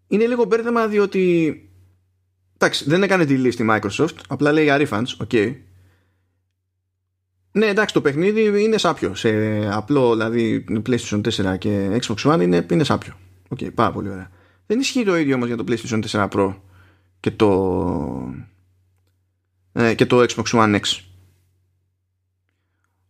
Είναι 0.08 0.26
λίγο 0.26 0.44
μπέρδεμα 0.44 0.86
διότι 0.86 1.54
εντάξει 2.58 2.84
δεν 2.88 3.02
έκανε 3.02 3.24
delist 3.24 3.34
η 3.34 3.66
Microsoft 3.70 4.16
απλά 4.28 4.52
λέει 4.52 4.64
για 4.64 4.76
refunds, 4.80 5.26
ok 5.26 5.54
ναι, 7.52 7.66
εντάξει, 7.66 7.94
το 7.94 8.00
παιχνίδι 8.00 8.62
είναι 8.62 8.78
σάπιο. 8.78 9.14
Σε 9.14 9.30
απλό, 9.72 10.10
δηλαδή 10.12 10.64
PlayStation 10.86 11.20
4 11.20 11.58
και 11.58 11.98
Xbox 12.02 12.32
One 12.32 12.40
είναι, 12.40 12.66
είναι 12.70 12.84
σάπιο. 12.84 13.12
OK, 13.48 13.58
okay, 13.60 13.74
πάρα 13.74 13.92
πολύ 13.92 14.08
ωραία. 14.08 14.30
Δεν 14.66 14.80
ισχύει 14.80 15.04
το 15.04 15.16
ίδιο 15.16 15.34
όμως 15.34 15.46
για 15.46 15.56
το 15.56 15.64
PlayStation 15.68 16.00
4 16.10 16.28
Pro 16.28 16.54
και 17.20 17.30
το, 17.30 18.34
ε, 19.72 19.94
και 19.94 20.06
το 20.06 20.22
Xbox 20.22 20.44
One 20.44 20.80
X. 20.80 21.00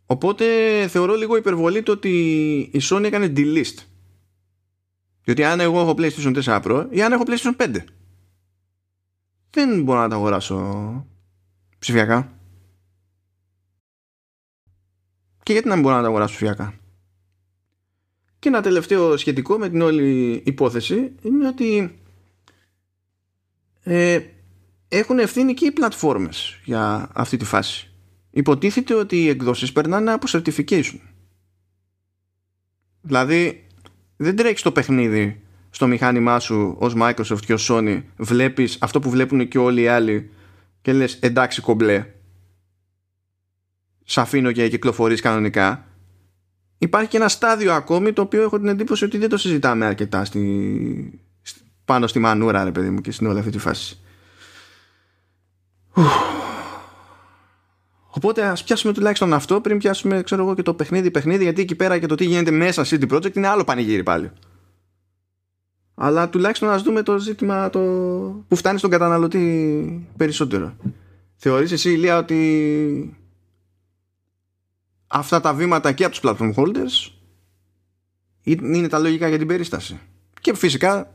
Οπότε 0.07 0.45
θεωρώ 0.89 1.15
λίγο 1.15 1.37
υπερβολή 1.37 1.83
το 1.83 1.93
ότι 1.93 2.11
η 2.73 2.81
Sony 2.83 3.05
έκανε 3.05 3.33
delist. 3.37 3.85
Διότι 5.25 5.45
αν 5.45 5.61
εγώ 5.61 5.81
έχω 5.81 5.95
PlayStation 5.99 6.43
4 6.43 6.63
Pro 6.63 6.87
ή 6.91 7.03
αν 7.03 7.13
έχω 7.13 7.23
PlayStation 7.27 7.57
5 7.57 7.77
δεν 9.51 9.83
μπορώ 9.83 10.01
να 10.01 10.09
τα 10.09 10.15
αγοράσω 10.15 11.07
ψηφιακά 11.79 12.40
και 15.51 15.57
γιατί 15.57 15.71
να 15.71 15.75
μην 15.75 15.85
μπορώ 15.85 15.97
να 15.97 16.03
τα 16.03 16.09
αγοράσω 16.09 16.35
ψηφιακά. 16.35 16.75
Και 18.39 18.49
ένα 18.49 18.61
τελευταίο 18.61 19.17
σχετικό 19.17 19.59
με 19.59 19.69
την 19.69 19.83
όλη 19.83 20.43
υπόθεση 20.47 21.13
είναι 21.23 21.47
ότι 21.47 21.99
ε, 23.83 24.21
έχουν 24.89 25.19
ευθύνη 25.19 25.55
και 25.55 25.67
οι 25.67 25.71
πλατφόρμες 25.71 26.61
για 26.65 27.11
αυτή 27.13 27.37
τη 27.37 27.45
φάση. 27.45 27.91
Υποτίθεται 28.31 28.95
ότι 28.95 29.23
οι 29.23 29.29
εκδόσεις 29.29 29.73
περνάνε 29.73 30.13
από 30.13 30.27
certification. 30.31 30.99
Δηλαδή 33.01 33.67
δεν 34.17 34.37
τρέχεις 34.37 34.63
το 34.63 34.73
παιχνίδι 34.73 35.41
στο 35.71 35.87
μηχάνημά 35.87 36.39
σου 36.39 36.77
ως 36.79 36.95
Microsoft 36.97 37.41
και 37.47 37.53
ως 37.53 37.69
Sony 37.71 38.03
βλέπεις 38.17 38.79
αυτό 38.81 39.01
που 39.01 39.11
βλέπουν 39.11 39.49
και 39.49 39.59
όλοι 39.59 39.83
οι 39.83 39.89
άλλοι 39.89 40.31
και 40.83 40.93
λες 40.93 41.15
εντάξει 41.15 41.61
κομπλέ 41.61 42.07
σε 44.11 44.21
αφήνω 44.21 44.53
και 44.53 44.69
κυκλοφορείς 44.69 45.21
κανονικά 45.21 45.87
υπάρχει 46.79 47.09
και 47.09 47.17
ένα 47.17 47.29
στάδιο 47.29 47.73
ακόμη 47.73 48.13
το 48.13 48.23
οποίο 48.23 48.43
έχω 48.43 48.59
την 48.59 48.69
εντύπωση 48.69 49.05
ότι 49.05 49.19
δεν 49.19 49.29
το 49.29 49.37
συζητάμε 49.37 49.87
αρκετά 49.87 50.25
στη, 50.25 51.21
πάνω 51.85 52.07
στη 52.07 52.19
μανούρα 52.19 52.65
ρε 52.65 52.71
παιδί 52.71 52.91
μου 52.91 53.01
και 53.01 53.11
στην 53.11 53.27
όλη 53.27 53.39
αυτή 53.39 53.51
τη 53.51 53.59
φάση 53.59 53.99
Οπότε 58.13 58.45
ας 58.45 58.65
πιάσουμε 58.65 58.93
τουλάχιστον 58.93 59.33
αυτό 59.33 59.61
πριν 59.61 59.79
πιάσουμε 59.79 60.23
ξέρω 60.23 60.43
εγώ 60.43 60.55
και 60.55 60.63
το 60.63 60.75
παιχνίδι 60.75 61.11
παιχνίδι 61.11 61.43
γιατί 61.43 61.61
εκεί 61.61 61.75
πέρα 61.75 61.99
και 61.99 62.07
το 62.07 62.15
τι 62.15 62.25
γίνεται 62.25 62.51
μέσα 62.51 62.85
CD 62.85 63.11
Projekt 63.11 63.37
είναι 63.37 63.49
άλλο 63.49 63.65
πανηγύρι 63.65 64.03
πάλι. 64.03 64.31
Αλλά 65.95 66.29
τουλάχιστον 66.29 66.71
ας 66.71 66.83
δούμε 66.83 67.03
το 67.03 67.19
ζήτημα 67.19 67.71
το... 67.71 67.81
που 68.49 68.57
φτάνει 68.57 68.79
στον 68.79 68.91
καταναλωτή 68.91 70.09
περισσότερο. 70.17 70.77
Θεωρείς 71.37 71.73
εσύ 71.73 71.91
Ηλία 71.91 72.19
ότι 72.19 73.20
αυτά 75.11 75.41
τα 75.41 75.55
βήματα 75.55 75.93
και 75.93 76.05
από 76.05 76.15
τους 76.15 76.23
platform 76.25 76.55
holders 76.55 77.13
είναι 78.43 78.89
τα 78.89 78.99
λογικά 78.99 79.29
για 79.29 79.39
την 79.39 79.47
περίσταση. 79.47 80.01
Και 80.41 80.55
φυσικά 80.55 81.15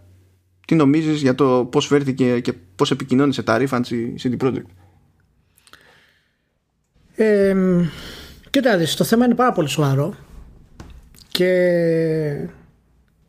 τι 0.67 0.75
νομίζεις 0.75 1.21
για 1.21 1.35
το 1.35 1.67
πώς 1.71 1.87
φέρθηκε 1.87 2.39
και 2.39 2.53
πώς 2.53 2.91
επικοινώνησε 2.91 3.43
τα 3.43 3.57
refunds 3.59 3.87
η 3.87 4.15
CD 4.23 4.37
Projekt. 4.43 4.65
Ε, 7.15 7.55
το 8.97 9.03
θέμα 9.03 9.25
είναι 9.25 9.35
πάρα 9.35 9.51
πολύ 9.51 9.67
σοβαρό 9.69 10.15
και 11.27 11.45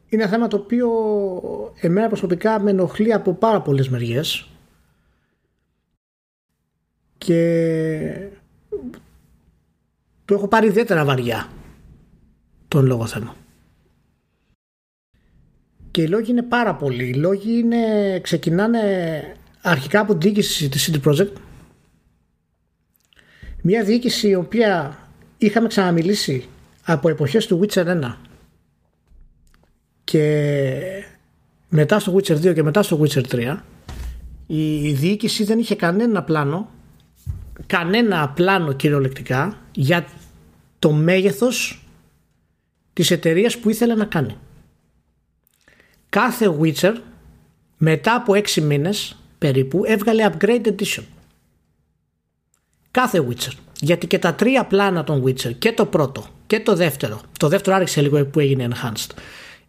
είναι 0.08 0.22
ένα 0.22 0.28
θέμα 0.28 0.48
το 0.48 0.56
οποίο 0.56 0.90
εμένα 1.80 2.08
προσωπικά 2.08 2.60
με 2.60 2.70
ενοχλεί 2.70 3.12
από 3.12 3.34
πάρα 3.34 3.60
πολλές 3.60 3.88
μεριές 3.88 4.48
και 7.18 8.30
το 10.26 10.34
έχω 10.34 10.48
πάρει 10.48 10.66
ιδιαίτερα 10.66 11.04
βαριά 11.04 11.48
τον 12.68 12.86
λόγο 12.86 13.06
θέμα. 13.06 13.36
Και 15.90 16.02
οι 16.02 16.08
λόγοι 16.08 16.30
είναι 16.30 16.42
πάρα 16.42 16.74
πολλοί. 16.74 17.04
Οι 17.04 17.14
λόγοι 17.14 17.58
είναι, 17.58 18.20
ξεκινάνε 18.20 18.80
αρχικά 19.62 20.00
από 20.00 20.12
την 20.12 20.20
διοίκηση 20.20 20.68
της 20.68 20.90
City 20.90 21.10
Project. 21.10 21.32
Μια 23.62 23.84
διοίκηση 23.84 24.28
η 24.28 24.34
οποία 24.34 24.98
είχαμε 25.38 25.68
ξαναμιλήσει 25.68 26.48
από 26.84 27.08
εποχές 27.08 27.46
του 27.46 27.60
Witcher 27.62 28.00
1 28.02 28.14
και 30.04 31.04
μετά 31.68 31.98
στο 31.98 32.14
Witcher 32.14 32.36
2 32.36 32.54
και 32.54 32.62
μετά 32.62 32.82
στο 32.82 33.00
Witcher 33.00 33.22
3 33.30 33.56
η 34.46 34.92
διοίκηση 34.92 35.44
δεν 35.44 35.58
είχε 35.58 35.74
κανένα 35.74 36.22
πλάνο 36.22 36.70
κανένα 37.66 38.28
πλάνο 38.28 38.72
κυριολεκτικά 38.72 39.56
για 39.72 40.06
το 40.78 40.92
μέγεθος 40.92 41.86
της 42.92 43.10
εταιρείας 43.10 43.58
που 43.58 43.70
ήθελε 43.70 43.94
να 43.94 44.04
κάνει. 44.04 44.36
Κάθε 46.08 46.56
Witcher 46.60 46.94
μετά 47.76 48.14
από 48.14 48.32
6 48.32 48.62
μήνες 48.62 49.16
περίπου 49.38 49.84
έβγαλε 49.84 50.30
upgrade 50.32 50.66
edition. 50.66 51.02
Κάθε 52.90 53.26
Witcher. 53.28 53.52
Γιατί 53.80 54.06
και 54.06 54.18
τα 54.18 54.34
τρία 54.34 54.64
πλάνα 54.64 55.04
των 55.04 55.24
Witcher 55.24 55.54
και 55.58 55.72
το 55.72 55.86
πρώτο 55.86 56.26
και 56.46 56.60
το 56.60 56.74
δεύτερο, 56.74 57.20
το 57.38 57.48
δεύτερο 57.48 57.76
άρχισε 57.76 58.00
λίγο 58.00 58.26
που 58.26 58.40
έγινε 58.40 58.68
enhanced 58.70 59.10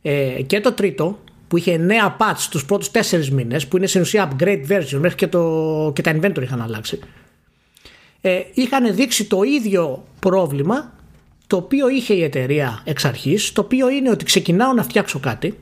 ε, 0.01 0.41
και 0.41 0.59
το 0.59 0.71
τρίτο 0.71 1.19
που 1.47 1.57
είχε 1.57 1.77
νέα 1.77 2.17
patch 2.19 2.47
τους 2.49 2.65
πρώτους 2.65 2.91
τέσσερις 2.91 3.31
μήνες 3.31 3.67
που 3.67 3.77
είναι 3.77 3.87
στην 3.87 4.01
ουσία 4.01 4.31
upgrade 4.31 4.67
version 4.67 4.97
μέχρι 4.99 5.15
και, 5.15 5.27
το, 5.27 5.91
και 5.95 6.01
τα 6.01 6.19
inventory 6.19 6.41
είχαν 6.41 6.61
αλλάξει 6.61 6.99
ε, 8.21 8.41
είχαν 8.53 8.95
δείξει 8.95 9.25
το 9.25 9.43
ίδιο 9.43 10.05
πρόβλημα 10.19 10.93
το 11.47 11.57
οποίο 11.57 11.89
είχε 11.89 12.13
η 12.13 12.23
εταιρεία 12.23 12.81
εξ 12.85 13.05
αρχής 13.05 13.51
το 13.51 13.61
οποίο 13.61 13.89
είναι 13.89 14.09
ότι 14.09 14.25
ξεκινάω 14.25 14.73
να 14.73 14.83
φτιάξω 14.83 15.19
κάτι 15.19 15.59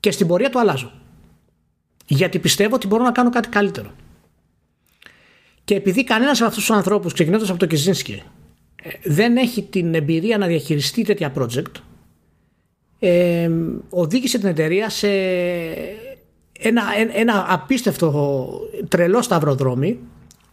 και 0.00 0.10
στην 0.10 0.26
πορεία 0.26 0.50
το 0.50 0.58
αλλάζω. 0.58 0.92
Γιατί 2.06 2.38
πιστεύω 2.38 2.74
ότι 2.74 2.86
μπορώ 2.86 3.02
να 3.02 3.12
κάνω 3.12 3.30
κάτι 3.30 3.48
καλύτερο. 3.48 3.90
Και 5.64 5.74
επειδή 5.74 6.04
κανένας 6.04 6.38
από 6.38 6.48
αυτούς 6.48 6.64
τους 6.64 6.76
ανθρώπους 6.76 7.12
ξεκινώντας 7.12 7.50
από 7.50 7.58
το 7.58 7.66
Κιζίνσκι 7.66 8.22
ε, 8.82 8.90
δεν 9.04 9.36
έχει 9.36 9.62
την 9.62 9.94
εμπειρία 9.94 10.38
να 10.38 10.46
διαχειριστεί 10.46 11.02
τέτοια 11.02 11.32
project 11.38 11.72
ε, 12.98 13.50
οδήγησε 13.90 14.38
την 14.38 14.48
εταιρεία 14.48 14.88
σε 14.90 15.08
ένα, 16.60 16.82
ένα 17.12 17.46
απίστευτο 17.48 18.48
τρελό 18.88 19.22
σταυροδρόμι 19.22 19.98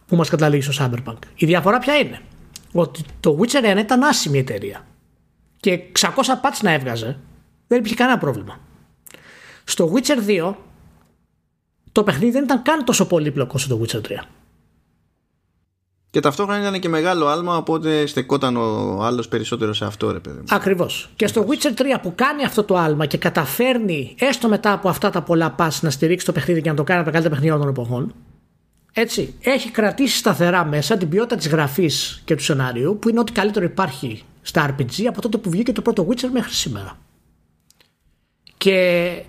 που 0.06 0.16
μας 0.16 0.28
καταλήγει 0.28 0.62
στο 0.62 0.84
Cyberpunk. 0.84 1.18
Η 1.34 1.46
διαφορά 1.46 1.78
ποια 1.78 1.96
είναι; 1.96 2.20
Ότι 2.72 3.04
το 3.20 3.38
Witcher 3.40 3.76
1 3.76 3.78
ήταν 3.78 4.02
άσημη 4.02 4.38
εταιρεία 4.38 4.86
και 5.60 5.80
600 6.00 6.06
patch 6.42 6.58
να 6.62 6.72
έβγαζε 6.72 7.18
δεν 7.66 7.78
υπήρχε 7.78 7.94
κανένα 7.94 8.18
πρόβλημα. 8.18 8.58
Στο 9.64 9.92
Witcher 9.94 10.50
2 10.50 10.54
το 11.92 12.02
παιχνίδι 12.02 12.30
δεν 12.30 12.44
ήταν 12.44 12.62
καν 12.62 12.84
τόσο 12.84 13.06
πολύπλοκο 13.06 13.52
όσο 13.54 13.68
το 13.68 13.80
Witcher 13.82 14.00
3. 14.00 14.00
Και 16.10 16.20
ταυτόχρονα 16.20 16.60
ήταν 16.60 16.80
και 16.80 16.88
μεγάλο 16.88 17.26
άλμα, 17.26 17.56
οπότε 17.56 18.06
στεκόταν 18.06 18.56
ο 18.56 19.02
άλλος 19.02 19.28
περισσότερο 19.28 19.72
σε 19.72 19.84
αυτό, 19.84 20.10
ρε 20.10 20.18
παιδί. 20.18 20.42
Ακριβώς. 20.50 21.10
Και 21.16 21.26
στο 21.26 21.46
Witcher 21.48 21.80
3 21.80 21.98
που 22.02 22.12
κάνει 22.14 22.44
αυτό 22.44 22.64
το 22.64 22.76
άλμα 22.76 23.06
και 23.06 23.18
καταφέρνει 23.18 24.14
έστω 24.18 24.48
μετά 24.48 24.72
από 24.72 24.88
αυτά 24.88 25.10
τα 25.10 25.22
πολλά 25.22 25.54
pass 25.58 25.78
να 25.80 25.90
στηρίξει 25.90 26.26
το 26.26 26.32
παιχνίδι 26.32 26.62
και 26.62 26.70
να 26.70 26.76
το 26.76 26.84
κάνει 26.84 27.00
από 27.00 27.10
τα 27.10 27.12
καλύτερα 27.12 27.34
παιχνίδια 27.34 27.60
των 27.60 27.68
εποχών. 27.68 28.14
Έτσι, 28.96 29.34
έχει 29.40 29.70
κρατήσει 29.70 30.16
σταθερά 30.16 30.64
μέσα 30.64 30.96
την 30.96 31.08
ποιότητα 31.08 31.36
της 31.36 31.48
γραφής 31.48 32.22
και 32.24 32.34
του 32.34 32.42
σενάριου, 32.42 32.98
που 32.98 33.08
είναι 33.08 33.20
ό,τι 33.20 33.32
καλύτερο 33.32 33.64
υπάρχει 33.64 34.22
στα 34.42 34.74
RPG 34.74 35.04
από 35.08 35.20
τότε 35.20 35.36
που 35.36 35.50
βγήκε 35.50 35.72
το 35.72 35.82
πρώτο 35.82 36.06
Witcher 36.10 36.28
μέχρι 36.32 36.52
σήμερα. 36.52 36.98
Και 38.56 39.22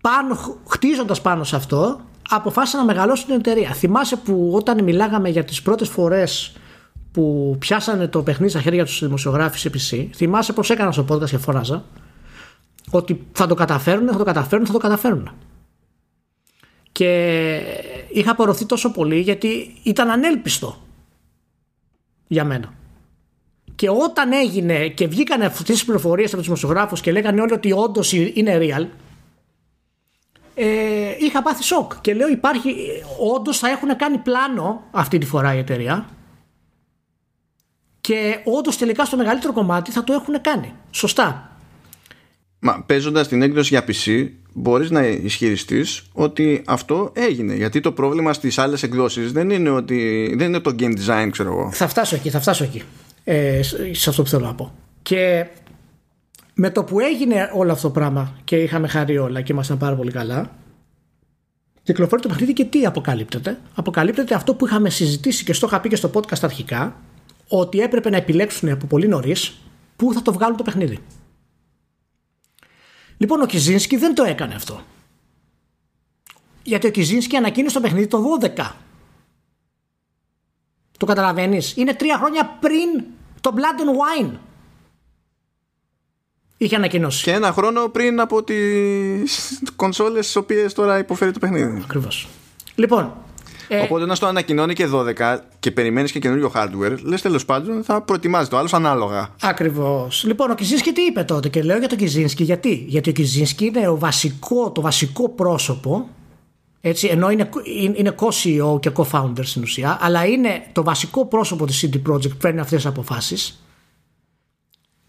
πάνω, 0.00 0.58
χτίζοντας 0.68 1.20
πάνω 1.20 1.44
σε 1.44 1.56
αυτό 1.56 2.00
αποφάσισαν 2.28 2.80
να 2.80 2.86
μεγαλώσουν 2.86 3.26
την 3.26 3.34
εταιρεία. 3.34 3.72
Θυμάσαι 3.72 4.16
που 4.16 4.50
όταν 4.54 4.84
μιλάγαμε 4.84 5.28
για 5.28 5.44
τις 5.44 5.62
πρώτες 5.62 5.88
φορές 5.88 6.56
που 7.12 7.56
πιάσανε 7.58 8.06
το 8.08 8.22
παιχνίδι 8.22 8.50
στα 8.50 8.60
χέρια 8.60 8.84
τους 8.84 9.00
δημοσιογράφοι 9.00 9.58
σε 9.58 9.70
PC, 9.74 10.08
θυμάσαι 10.14 10.52
πως 10.52 10.70
έκανα 10.70 10.92
στο 10.92 11.04
podcast 11.08 11.28
και 11.28 11.38
φωνάζα 11.38 11.84
ότι 12.90 13.26
θα 13.32 13.46
το 13.46 13.54
καταφέρουν, 13.54 14.08
θα 14.08 14.16
το 14.16 14.24
καταφέρουν, 14.24 14.66
θα 14.66 14.72
το 14.72 14.78
καταφέρουν. 14.78 15.30
Και 16.92 17.60
είχα 18.08 18.30
απορροθεί 18.30 18.66
τόσο 18.66 18.90
πολύ 18.90 19.20
γιατί 19.20 19.74
ήταν 19.82 20.10
ανέλπιστο 20.10 20.82
για 22.26 22.44
μένα. 22.44 22.74
Και 23.74 23.88
όταν 23.88 24.32
έγινε 24.32 24.88
και 24.88 25.06
βγήκαν 25.06 25.42
αυτές 25.42 25.64
τις 25.64 25.84
πληροφορίες 25.84 26.28
από 26.28 26.36
τους 26.36 26.44
δημοσιογράφους 26.44 27.00
και 27.00 27.12
λέγανε 27.12 27.40
όλοι 27.40 27.52
ότι 27.52 27.72
όντως 27.72 28.12
είναι 28.12 28.58
real, 28.60 28.86
ε, 30.54 31.14
είχα 31.18 31.42
πάθει 31.42 31.62
σοκ 31.62 31.92
και 32.00 32.14
λέω 32.14 32.28
υπάρχει 32.28 32.74
όντως 33.34 33.58
θα 33.58 33.68
έχουν 33.68 33.96
κάνει 33.96 34.18
πλάνο 34.18 34.82
αυτή 34.90 35.18
τη 35.18 35.26
φορά 35.26 35.54
η 35.54 35.58
εταιρεία 35.58 36.08
και 38.00 38.40
όντως 38.44 38.76
τελικά 38.76 39.04
στο 39.04 39.16
μεγαλύτερο 39.16 39.52
κομμάτι 39.52 39.90
θα 39.90 40.04
το 40.04 40.12
έχουν 40.12 40.40
κάνει. 40.40 40.74
Σωστά. 40.90 41.56
Μα 42.58 42.82
παίζοντας 42.82 43.28
την 43.28 43.42
έκδοση 43.42 43.68
για 43.68 43.84
PC, 43.84 44.28
μπορείς 44.58 44.90
να 44.90 45.06
ισχυριστείς 45.06 46.02
ότι 46.12 46.62
αυτό 46.66 47.10
έγινε. 47.14 47.54
Γιατί 47.54 47.80
το 47.80 47.92
πρόβλημα 47.92 48.32
στις 48.32 48.58
άλλες 48.58 48.82
εκδόσεις 48.82 49.32
δεν 49.32 49.50
είναι 49.50 49.70
ότι 49.70 50.34
δεν 50.38 50.48
είναι 50.48 50.60
το 50.60 50.74
game 50.78 50.92
design, 50.98 51.28
ξέρω 51.30 51.52
εγώ. 51.52 51.70
Θα 51.72 51.88
φτάσω 51.88 52.16
εκεί, 52.16 52.30
θα 52.30 52.40
φτάσω 52.40 52.64
εκεί. 52.64 52.82
Ε, 53.24 53.60
σε 53.92 54.10
αυτό 54.10 54.22
που 54.22 54.28
θέλω 54.28 54.46
να 54.46 54.54
πω. 54.54 54.74
Και 55.02 55.46
με 56.54 56.70
το 56.70 56.84
που 56.84 57.00
έγινε 57.00 57.50
όλο 57.54 57.72
αυτό 57.72 57.86
το 57.86 57.92
πράγμα 57.92 58.38
και 58.44 58.56
είχαμε 58.56 58.88
χαρεί 58.88 59.18
όλα 59.18 59.40
και 59.40 59.52
ήμασταν 59.52 59.78
πάρα 59.78 59.96
πολύ 59.96 60.10
καλά, 60.10 60.50
κυκλοφορεί 61.82 62.22
το 62.22 62.28
παιχνίδι 62.28 62.52
και 62.52 62.64
τι 62.64 62.84
αποκαλύπτεται. 62.84 63.58
Αποκαλύπτεται 63.74 64.34
αυτό 64.34 64.54
που 64.54 64.66
είχαμε 64.66 64.90
συζητήσει 64.90 65.44
και 65.44 65.52
στο 65.52 65.66
είχα 65.66 65.80
πει 65.80 65.88
και 65.88 65.96
στο 65.96 66.10
podcast 66.14 66.42
αρχικά, 66.42 67.00
ότι 67.48 67.80
έπρεπε 67.80 68.10
να 68.10 68.16
επιλέξουν 68.16 68.68
από 68.68 68.86
πολύ 68.86 69.08
νωρίς 69.08 69.58
πού 69.96 70.12
θα 70.12 70.22
το 70.22 70.32
βγάλουν 70.32 70.56
το 70.56 70.62
παιχνίδι. 70.62 70.98
Λοιπόν, 73.16 73.40
ο 73.40 73.46
Κιζίνσκι 73.46 73.96
δεν 73.96 74.14
το 74.14 74.22
έκανε 74.22 74.54
αυτό. 74.54 74.80
Γιατί 76.62 76.86
ο 76.86 76.90
Κιζίνσκι 76.90 77.36
ανακοίνωσε 77.36 77.74
το 77.74 77.80
παιχνίδι 77.80 78.06
το 78.06 78.22
12. 78.40 78.70
Το 80.98 81.06
καταλαβαίνεις; 81.06 81.76
Είναι 81.76 81.94
τρία 81.94 82.16
χρόνια 82.16 82.58
πριν 82.60 83.04
το 83.40 83.54
Blood 83.56 83.80
and 83.80 84.24
Wine 84.28 84.38
είχε 86.56 86.76
ανακοινώσει. 86.76 87.22
Και 87.22 87.32
ένα 87.32 87.52
χρόνο 87.52 87.88
πριν 87.88 88.20
από 88.20 88.42
τις 88.42 89.60
κονσόλες 89.76 90.32
τι 90.32 90.38
οποίες 90.38 90.72
τώρα 90.72 90.98
υποφέρει 90.98 91.32
το 91.32 91.38
παιχνίδι. 91.38 91.80
Ακριβώς. 91.84 92.28
Λοιπόν. 92.74 93.25
Ε... 93.68 93.80
Οπότε 93.80 94.06
να 94.06 94.14
στο 94.14 94.26
ανακοινώνει 94.26 94.74
και 94.74 94.88
12 94.92 95.38
και 95.58 95.70
περιμένεις 95.70 96.12
και 96.12 96.18
καινούριο 96.18 96.52
hardware, 96.54 96.98
λες 97.02 97.22
τέλος 97.22 97.44
πάντων 97.44 97.84
θα 97.84 98.02
προετοιμάζει 98.02 98.48
το 98.48 98.56
άλλο 98.56 98.68
ανάλογα. 98.72 99.28
Ακριβώς. 99.42 100.24
Λοιπόν, 100.26 100.50
ο 100.50 100.54
Κιζίνσκι 100.54 100.92
τι 100.92 101.02
είπε 101.02 101.22
τότε 101.22 101.48
και 101.48 101.62
λέω 101.62 101.78
για 101.78 101.88
τον 101.88 101.98
Κιζίνσκι 101.98 102.42
γιατί; 102.42 102.84
Γιατί 102.88 103.08
ο 103.08 103.12
Κιζίνσκι 103.12 103.64
είναι 103.64 103.88
ο 103.88 103.98
βασικό, 103.98 104.70
το 104.70 104.80
βασικό 104.80 105.28
πρόσωπο 105.28 106.08
έτσι, 106.80 107.06
ενώ 107.06 107.30
είναι, 107.30 107.48
είναι 107.94 108.14
co-CEO 108.18 108.80
και 108.80 108.90
co-founder 108.96 109.42
στην 109.42 109.62
ουσία, 109.62 109.98
αλλά 110.00 110.26
είναι 110.26 110.62
το 110.72 110.82
βασικό 110.82 111.26
πρόσωπο 111.26 111.66
της 111.66 111.84
CD 111.84 112.12
Projekt 112.12 112.30
που 112.30 112.36
παίρνει 112.36 112.60
αυτές 112.60 112.76
τις 112.76 112.86
αποφάσεις 112.86 113.60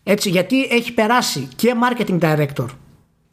έτσι, 0.09 0.29
γιατί 0.29 0.63
έχει 0.63 0.93
περάσει 0.93 1.47
και 1.55 1.73
marketing 1.83 2.19
director 2.19 2.65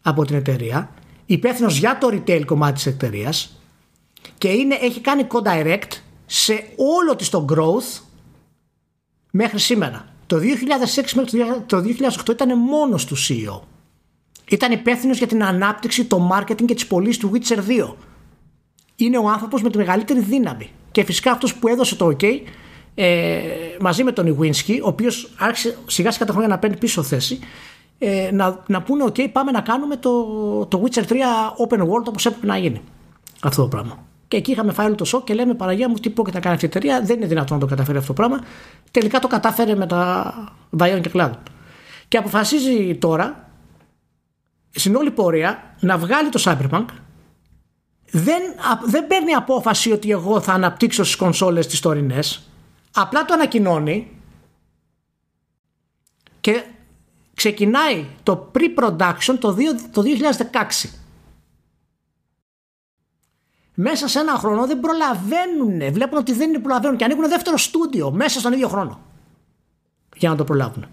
από 0.02 0.24
την 0.24 0.36
εταιρεία, 0.36 0.90
υπεύθυνος 1.26 1.78
για 1.78 1.98
το 1.98 2.08
retail 2.12 2.42
κομμάτι 2.44 2.72
της 2.72 2.86
εταιρείας 2.86 3.60
και 4.38 4.48
είναι, 4.48 4.74
έχει 4.74 5.00
κάνει 5.00 5.26
co-direct 5.32 5.92
σε 6.26 6.64
όλο 6.76 7.16
της 7.16 7.28
το 7.28 7.44
growth 7.52 8.02
μέχρι 9.30 9.58
σήμερα. 9.58 10.08
Το 10.26 10.36
2006 10.36 11.12
μέχρι 11.14 11.40
το 11.66 11.84
2008 12.26 12.28
ήταν 12.30 12.58
μόνος 12.58 13.04
του 13.04 13.16
CEO. 13.16 13.60
Ήταν 14.48 14.72
υπεύθυνος 14.72 15.18
για 15.18 15.26
την 15.26 15.44
ανάπτυξη, 15.44 16.04
το 16.04 16.30
marketing 16.32 16.64
και 16.64 16.74
τις 16.74 16.86
πωλήσεις 16.86 17.18
του 17.18 17.32
Witcher 17.34 17.58
2. 17.58 17.94
Είναι 18.96 19.18
ο 19.18 19.28
άνθρωπος 19.28 19.62
με 19.62 19.70
τη 19.70 19.76
μεγαλύτερη 19.76 20.20
δύναμη. 20.20 20.70
Και 20.90 21.04
φυσικά 21.04 21.30
αυτός 21.30 21.54
που 21.54 21.68
έδωσε 21.68 21.96
το 21.96 22.06
OK 22.06 22.40
ε, 22.94 23.40
μαζί 23.80 24.04
με 24.04 24.12
τον 24.12 24.26
Ιουίνσκι, 24.26 24.80
ο 24.82 24.88
οποίος 24.88 25.30
άρχισε 25.38 25.78
σιγά 25.86 26.10
σιγά 26.10 26.26
τα 26.26 26.32
χρόνια 26.32 26.48
να 26.48 26.58
παίρνει 26.58 26.76
πίσω 26.76 27.02
θέση, 27.02 27.38
ε, 27.98 28.30
να, 28.32 28.62
να 28.66 28.82
πούνε: 28.82 29.04
OK, 29.04 29.30
πάμε 29.32 29.50
να 29.50 29.60
κάνουμε 29.60 29.96
το, 29.96 30.26
το 30.66 30.82
Witcher 30.84 31.02
3 31.02 31.12
open 31.66 31.80
world 31.80 32.04
όπως 32.04 32.26
έπρεπε 32.26 32.46
να 32.46 32.58
γίνει. 32.58 32.82
Αυτό 33.42 33.62
το 33.62 33.68
πράγμα. 33.68 34.06
Και 34.34 34.40
εκεί 34.40 34.50
είχαμε 34.50 34.72
φάει 34.72 34.86
όλο 34.86 34.94
το 34.94 35.04
σοκ 35.04 35.24
και 35.24 35.34
λέμε: 35.34 35.54
Παραγία 35.54 35.88
μου, 35.88 35.94
τι 35.94 36.10
πω 36.10 36.24
και 36.24 36.30
θα 36.30 36.40
κάνει 36.40 36.54
αυτή 36.54 36.66
η 36.66 36.68
εταιρεία. 36.68 37.00
Δεν 37.02 37.16
είναι 37.16 37.26
δυνατόν 37.26 37.56
να 37.56 37.62
το 37.62 37.66
καταφέρει 37.66 37.98
αυτό 37.98 38.12
το 38.12 38.22
πράγμα. 38.22 38.44
Τελικά 38.90 39.18
το 39.18 39.26
κατάφερε 39.26 39.74
με 39.74 39.86
τα 39.86 40.34
βαϊόν 40.70 41.00
και 41.00 41.08
κλάδων. 41.08 41.38
Και 42.08 42.16
αποφασίζει 42.16 42.94
τώρα, 42.94 43.50
στην 44.70 44.94
όλη 44.94 45.10
πορεία, 45.10 45.76
να 45.80 45.98
βγάλει 45.98 46.28
το 46.28 46.42
Cyberpunk. 46.44 46.84
Δεν, 48.10 48.42
δεν 48.84 49.06
παίρνει 49.06 49.32
απόφαση 49.32 49.92
ότι 49.92 50.10
εγώ 50.10 50.40
θα 50.40 50.52
αναπτύξω 50.52 51.04
στις 51.04 51.16
κονσόλες 51.16 51.66
τις 51.66 51.80
τωρινές 51.80 52.48
Απλά 52.92 53.24
το 53.24 53.34
ανακοινώνει 53.34 54.10
και 56.40 56.64
ξεκινάει 57.34 58.06
το 58.22 58.50
pre-production 58.54 59.36
το, 59.38 59.56
το 59.92 60.02
2016. 60.82 60.88
Μέσα 63.74 64.08
σε 64.08 64.18
ένα 64.18 64.32
χρόνο 64.32 64.66
δεν 64.66 64.80
προλαβαίνουν. 64.80 65.92
Βλέπουν 65.92 66.18
ότι 66.18 66.32
δεν 66.32 66.60
προλαβαίνουν 66.62 66.96
και 66.96 67.04
ανοίγουν 67.04 67.28
δεύτερο 67.28 67.56
στούντιο 67.56 68.10
μέσα 68.10 68.38
στον 68.38 68.52
ίδιο 68.52 68.68
χρόνο. 68.68 69.00
Για 70.16 70.28
να 70.28 70.36
το 70.36 70.44
προλάβουν. 70.44 70.86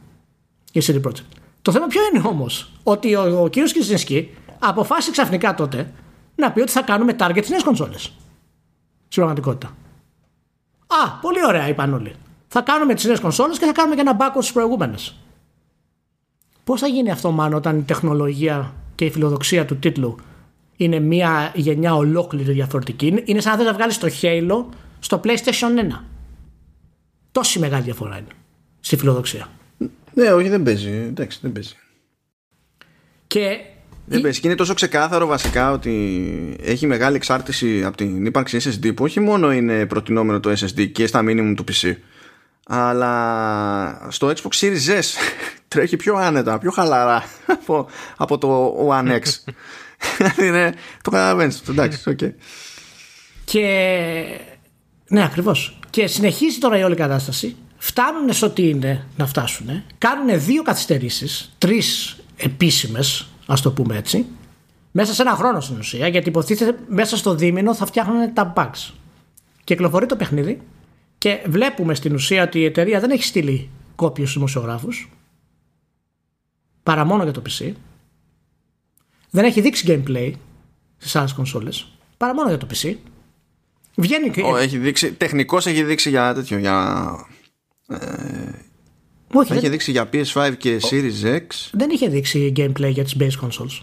Η 0.72 0.82
CD 0.86 1.02
Projekt. 1.02 1.26
Το 1.62 1.72
θέμα 1.72 1.88
ποιο 1.88 2.02
είναι 2.14 2.28
όμως, 2.28 2.72
ότι 2.84 3.16
ο, 3.16 3.42
ο 3.44 3.50
κ. 3.50 3.52
Κιζινσκι 3.52 4.38
αποφάσισε 4.60 5.12
ξαφνικά 5.12 5.54
τότε 5.54 5.94
να 6.36 6.52
πει 6.52 6.62
ότι 6.62 6.72
θα 6.72 6.82
κάνουμε 6.82 7.16
target 7.20 7.38
στις 7.38 7.50
νέες 7.50 7.64
κονσόλες. 7.64 8.02
Στην 9.08 9.24
πραγματικότητα. 9.24 9.68
Α, 10.88 11.20
πολύ 11.22 11.46
ωραία, 11.46 11.68
είπαν 11.68 11.94
όλοι. 11.94 12.16
Θα 12.48 12.62
κάνουμε 12.62 12.94
τις 12.94 13.04
νέες 13.06 13.20
κονσόλες 13.20 13.60
και 13.60 13.66
θα 13.66 13.72
κάνουμε 13.72 13.96
και 13.96 14.02
ένα 14.02 14.18
backup 14.20 14.38
στις 14.40 14.52
προηγούμενες. 14.52 15.16
Πώς 16.64 16.80
θα 16.80 16.88
γίνει 16.88 17.12
αυτό, 17.12 17.32
μάλλον, 17.32 17.58
όταν 17.58 17.78
η 17.78 17.82
τεχνολογία 17.82 18.74
και 18.96 19.06
η 19.06 19.12
φιλοδοξία 19.12 19.66
του 19.66 19.78
τίτλου 19.78 20.16
είναι 20.84 21.00
μια 21.00 21.52
γενιά 21.56 21.96
ολόκληρη 21.96 22.52
διαφορετική. 22.52 23.22
Είναι 23.26 23.42
σαν 23.42 23.58
να 23.58 23.64
δεν 23.64 23.74
βγάλεις 23.74 23.98
το 23.98 24.10
Halo 24.22 24.66
στο 25.00 25.22
PlayStation 25.24 25.94
1. 25.94 26.00
Τόση 27.32 27.60
μεγάλη 27.60 27.84
διαφορά 27.84 28.18
είναι 28.18 28.32
στη 28.80 28.98
φιλοδοξία. 28.98 29.48
Ναι, 30.14 30.32
όχι, 30.32 30.50
δεν 30.50 30.64
παίζει. 30.64 30.90
Εντάξει, 30.90 31.40
δεν 31.42 31.52
παίζει. 31.52 31.76
Και 33.28 33.58
δεν 34.06 34.22
παίζει. 34.22 34.40
Και 34.40 34.48
είναι 34.48 34.56
τόσο 34.56 34.74
ξεκάθαρο 34.74 35.28
βασικά 35.28 35.72
ότι 35.72 36.56
έχει 36.62 36.88
μεγάλη 36.88 37.16
εξάρτηση 37.16 37.84
από 37.84 37.98
την 37.98 38.26
ύπαρξη 38.26 38.58
SSD 38.64 38.96
που 38.96 39.04
όχι 39.04 39.20
μόνο 39.20 39.52
είναι 39.52 39.86
προτινόμενο 39.86 40.40
το 40.40 40.52
SSD 40.52 40.92
και 40.92 41.08
στα 41.08 41.20
minimum 41.24 41.54
του 41.56 41.64
PC 41.72 41.96
αλλά 42.68 44.08
στο 44.10 44.28
Xbox 44.28 44.60
Series 44.60 45.00
S 45.00 45.04
τρέχει 45.68 45.98
πιο 45.98 46.16
άνετα, 46.16 46.58
πιο 46.60 46.72
χαλαρά 46.72 47.24
από, 47.62 47.88
από 48.18 48.38
το 48.38 48.76
One 48.90 49.20
X. 49.20 49.24
είναι, 50.46 50.74
το 51.02 51.12
καταλαβαίνεις. 51.12 51.62
Εντάξει, 51.70 52.10
OK. 52.10 52.18
Okay. 52.22 52.32
Και. 53.44 54.24
Ναι, 55.08 55.24
ακριβώς. 55.24 55.80
Και 55.90 56.08
συνεχίζει 56.08 56.58
τώρα 56.58 56.78
η 56.78 56.84
όλη 56.84 56.96
κατάσταση. 56.96 57.56
Φτάνουν 57.78 58.34
σε 58.34 58.46
ό,τι 58.46 58.70
είναι 58.70 59.06
να 59.18 59.26
φτάσουν. 59.26 59.84
Κάνουν 59.98 60.42
δύο 60.42 60.62
καθυστερήσεις, 60.62 61.56
τρεις 61.58 62.18
επίσημες, 62.38 63.28
ας 63.46 63.62
το 63.62 63.72
πούμε 63.72 63.98
έτσι. 63.98 64.26
Μέσα 64.92 65.14
σε 65.14 65.22
ένα 65.22 65.36
χρόνο 65.36 65.60
στην 65.60 65.78
ουσία, 65.78 66.08
γιατί 66.08 66.30
υποτίθεται 66.30 66.78
μέσα 66.88 67.18
στο 67.18 67.36
δίμηνο 67.36 67.76
θα 67.76 67.86
φτιάχνουν 67.86 68.34
τα 68.34 68.54
bugs. 68.56 68.94
Κυκλοφορεί 69.64 70.06
το 70.06 70.16
παιχνίδι 70.16 70.62
και 71.18 71.44
βλέπουμε 71.48 71.94
στην 71.94 72.14
ουσία 72.14 72.44
ότι 72.44 72.60
η 72.60 72.66
εταιρεία 72.66 73.00
δεν 73.00 73.10
έχει 73.10 73.24
στείλει 73.24 73.70
κόπιο 73.96 74.26
στου 74.26 74.34
δημοσιογράφους 74.34 75.10
παρά 76.84 77.06
μόνο 77.06 77.24
για 77.24 77.32
το 77.32 77.42
PC. 77.50 77.72
Δεν 79.32 79.46
έχει 79.46 79.62
δείξει 79.62 79.86
gameplay 79.88 80.32
στις 80.98 81.16
άλλες 81.16 81.34
κονσόλες 81.34 81.88
παρά 82.22 82.34
μόνο 82.34 82.50
για 82.50 82.58
το 82.58 82.68
PC. 82.74 82.96
Βγαίνει 83.96 84.30
και. 84.30 84.42
έχει 84.60 84.78
δείξει, 84.78 85.14
τεχνικώς 85.14 85.66
έχει 85.66 85.84
δείξει 85.84 86.10
για 86.10 86.34
τέτοιο. 86.34 86.58
Για, 86.58 87.08
ε, 87.88 87.98
Όχι, 89.34 89.54
έχει 89.54 89.70
δείξει 89.70 89.92
για 89.92 90.10
PS5 90.14 90.52
και 90.58 90.80
Series 90.90 91.36
X. 91.36 91.42
Δεν 91.72 91.90
είχε 91.90 92.08
δείξει 92.08 92.52
gameplay 92.56 92.90
για 92.90 93.04
τις 93.04 93.16
base 93.20 93.48
consoles. 93.48 93.82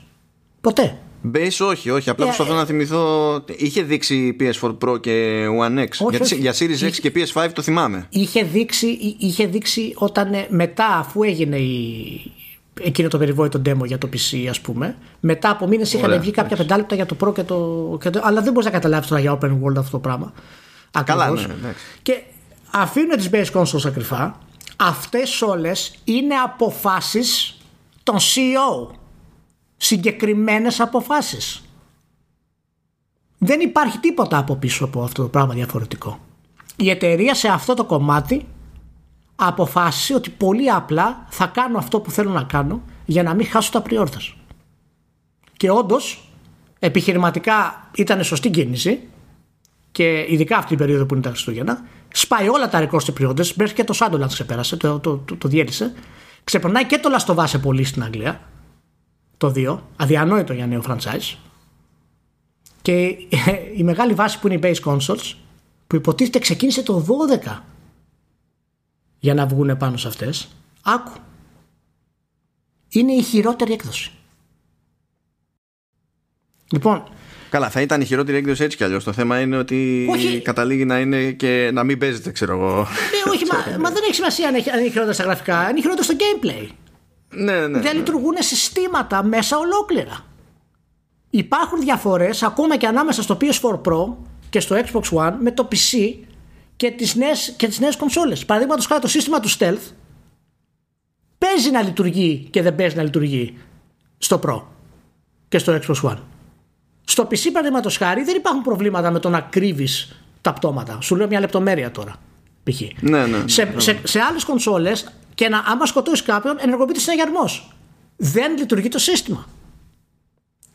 Ποτέ. 0.61 0.99
Base 1.35 1.67
όχι, 1.67 1.91
όχι. 1.91 2.11
Απλά 2.11 2.25
yeah, 2.25 2.29
προσπαθώ 2.29 2.55
να 2.55 2.65
θυμηθώ. 2.65 3.45
Είχε 3.57 3.83
δείξει 3.83 4.37
PS4 4.41 4.79
Pro 4.79 5.01
και 5.01 5.47
One 5.61 5.79
X. 5.79 5.89
Όχι, 5.99 6.17
Γιατί, 6.17 6.35
Για 6.35 6.55
Series 6.55 6.89
X 6.89 6.93
και 6.93 7.13
PS5 7.15 7.49
το 7.53 7.63
θυμάμαι. 7.63 8.07
Είχε 8.11 8.43
δείξει, 8.43 9.17
είχε 9.19 9.47
δείξει 9.47 9.93
όταν 9.95 10.33
ε, 10.33 10.47
μετά, 10.51 10.87
αφού 10.87 11.23
έγινε 11.23 11.57
η, 11.57 12.33
εκείνο 12.81 13.09
το 13.09 13.19
περιβόητο 13.19 13.63
demo 13.67 13.85
για 13.85 13.99
το 13.99 14.09
PC, 14.13 14.47
ας 14.51 14.61
πούμε. 14.61 14.97
Μετά 15.21 15.51
από 15.51 15.67
μήνες 15.67 15.93
είχαν 15.93 16.21
βγει 16.21 16.31
κάποια 16.31 16.57
πεντάλεπτα 16.57 16.95
για 16.95 17.07
το 17.07 17.17
Pro 17.21 17.35
και 17.35 17.43
το, 17.43 17.99
και 18.01 18.11
το. 18.11 18.21
Αλλά 18.23 18.43
δεν 18.43 18.53
μπορείς 18.53 18.67
να 18.67 18.73
καταλάβεις 18.73 19.09
τώρα 19.09 19.21
για 19.21 19.39
open 19.41 19.51
world 19.51 19.77
αυτό 19.77 19.91
το 19.91 19.99
πράγμα. 19.99 20.33
Καλά, 21.05 21.31
ναι, 21.31 21.75
Και 22.03 22.23
αφήνουν 22.71 23.17
τις 23.17 23.31
base 23.33 23.61
consoles 23.61 23.87
ακρυφά. 23.87 24.39
Αυτές 24.77 25.43
όλες 25.43 25.95
είναι 26.05 26.35
αποφάσεις 26.35 27.59
των 28.03 28.17
CEO 28.17 28.95
συγκεκριμένες 29.77 30.81
αποφάσεις. 30.81 31.63
Δεν 33.39 33.61
υπάρχει 33.61 33.99
τίποτα 33.99 34.39
από 34.39 34.57
πίσω 34.57 34.85
από 34.85 35.03
αυτό 35.03 35.23
το 35.23 35.29
πράγμα 35.29 35.55
διαφορετικό. 35.55 36.19
Η 36.77 36.91
εταιρεία 36.91 37.35
σε 37.35 37.49
αυτό 37.49 37.75
το 37.75 37.85
κομμάτι 37.85 38.47
αποφάσισε 39.41 40.15
ότι 40.15 40.31
πολύ 40.31 40.71
απλά 40.71 41.27
θα 41.29 41.47
κάνω 41.47 41.79
αυτό 41.79 42.01
που 42.01 42.11
θέλω 42.11 42.31
να 42.31 42.43
κάνω 42.43 42.83
για 43.05 43.23
να 43.23 43.35
μην 43.35 43.47
χάσω 43.47 43.71
τα 43.71 43.83
πριόρθες. 43.83 44.35
Και 45.57 45.71
όντως, 45.71 46.29
επιχειρηματικά 46.79 47.89
ήταν 47.95 48.25
σωστή 48.25 48.51
κίνηση 48.51 49.09
και 49.93 50.27
ειδικά 50.29 50.57
αυτή 50.57 50.69
την 50.69 50.79
περίοδο 50.79 51.07
που 51.07 51.15
είναι 51.15 51.23
τα 51.23 51.29
Χριστούγεννα, 51.29 51.85
σπάει 52.13 52.49
όλα 52.49 52.69
τα 52.69 52.81
ρεκόρ 52.81 53.03
σε 53.03 53.13
πριόρθες, 53.13 53.55
μέχρι 53.55 53.75
και 53.75 53.85
το 53.85 53.93
Σάντολαντ 53.93 54.31
ξεπέρασε, 54.31 54.77
το, 54.77 54.99
το, 54.99 55.17
το, 55.17 55.37
το 55.37 55.49
διέλυσε. 55.49 55.93
Ξεπερνάει 56.45 56.87
και 56.87 56.99
το 56.99 57.09
Λαστοβάσε 57.09 57.59
πολύ 57.59 57.85
στην 57.85 58.03
Αγγλία 58.03 58.41
το 59.37 59.53
2, 59.57 59.79
αδιανόητο 59.97 60.53
για 60.53 60.67
νέο 60.67 60.83
franchise. 60.89 61.37
Και 62.83 63.17
η 63.79 63.83
μεγάλη 63.83 64.15
βάση 64.15 64.41
που 64.41 64.49
είναι 64.49 64.69
οι 64.69 64.75
base 64.83 64.93
consoles, 64.93 65.35
που 65.87 65.97
υποτίθεται 65.97 66.39
ξεκίνησε 66.39 66.83
το 66.83 67.05
12 67.49 67.59
για 69.19 69.35
να 69.35 69.47
βγουν 69.47 69.77
πάνω 69.77 69.97
σε 69.97 70.09
αυτές, 70.09 70.49
άκου. 70.83 71.13
Είναι 72.89 73.13
η 73.13 73.23
χειρότερη 73.23 73.73
έκδοση. 73.73 74.11
Λοιπόν, 76.73 77.03
Καλά, 77.51 77.71
θα 77.71 77.81
ήταν 77.81 78.01
η 78.01 78.05
χειρότερη 78.05 78.37
έκδοση 78.37 78.65
έτσι 78.65 78.77
κι 78.77 78.85
αλλιώς. 78.85 79.05
Το 79.05 79.13
θέμα 79.13 79.41
είναι 79.41 79.57
ότι 79.57 80.09
όχι. 80.11 80.41
καταλήγει 80.41 80.85
να 80.85 80.99
είναι 80.99 81.31
και 81.31 81.71
να 81.73 81.85
μην 81.85 81.99
παίζεται, 81.99 82.31
ξέρω 82.31 82.53
εγώ. 82.53 82.77
Ναι, 82.77 83.33
όχι, 83.33 83.45
μα, 83.53 83.59
μα, 83.83 83.91
δεν 83.91 84.03
έχει 84.05 84.15
σημασία 84.15 84.49
αν 84.49 84.55
είναι 84.55 84.89
χειρότερα 84.89 85.13
στα 85.13 85.23
γραφικά. 85.23 85.71
Είναι 85.71 85.81
χειρότερο 85.81 86.03
στο 86.03 86.15
gameplay. 86.19 86.69
Ναι, 87.31 87.67
ναι, 87.67 87.81
δεν 87.81 87.97
λειτουργούν 87.97 88.35
συστήματα 88.39 89.23
μέσα 89.23 89.59
ολόκληρα. 89.59 90.25
Υπάρχουν 91.31 91.81
διαφορές 91.81 92.43
ακόμα 92.43 92.77
και 92.77 92.87
ανάμεσα 92.87 93.23
στο 93.23 93.37
PS4 93.41 93.81
Pro 93.83 94.15
και 94.51 94.61
στο 94.61 94.77
Xbox 94.77 95.19
One 95.19 95.35
με 95.41 95.51
το 95.51 95.69
PC 95.73 96.15
και 96.79 96.91
τις 96.91 97.15
νέες, 97.15 97.55
και 97.57 97.69
τις 97.69 97.79
νέες 97.79 97.97
κονσόλες. 97.97 98.45
Παραδείγματος 98.45 98.87
χάρη 98.87 99.01
το 99.01 99.09
σύστημα 99.09 99.41
του 99.41 99.51
Stealth 99.59 99.93
παίζει 101.39 101.71
να 101.71 101.83
λειτουργεί 101.83 102.49
και 102.51 102.63
δεν 102.63 102.75
παίζει 102.75 102.97
να 102.97 103.03
λειτουργεί 103.03 103.59
στο 104.19 104.41
Pro 104.45 104.63
και 105.49 105.59
στο 105.59 105.79
Xbox 105.83 106.11
One. 106.11 106.19
Στο 107.05 107.23
PC 107.23 107.51
παραδείγματος 107.53 107.97
χάρη 107.97 108.23
δεν 108.23 108.37
υπάρχουν 108.37 108.63
προβλήματα 108.63 109.11
με 109.11 109.19
το 109.19 109.29
να 109.29 109.41
κρύβεις 109.41 110.23
τα 110.41 110.53
πτώματα. 110.53 110.99
Σου 111.01 111.17
λέω 111.17 111.27
μια 111.27 111.41
λεπτομέρεια 111.41 111.91
τώρα. 111.91 112.17
Π.χ. 112.63 112.81
Ναι, 113.01 113.27
ναι, 113.27 113.49
σε, 113.49 113.65
ναι. 113.65 113.81
σε, 113.81 114.01
σε 114.05 114.21
άλλες 114.21 114.45
κονσόλες 114.45 115.13
και 115.35 115.49
να, 115.49 115.63
άμα 115.67 115.87
σκοτώσεις 115.87 116.25
κάποιον, 116.25 116.57
ενεργοποιείται 116.61 117.01
συναγερμός. 117.01 117.73
Δεν 118.17 118.57
λειτουργεί 118.57 118.89
το 118.89 118.99
σύστημα 118.99 119.47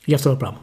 για 0.05 0.15
αυτό 0.15 0.29
το 0.29 0.35
πράγμα. 0.35 0.61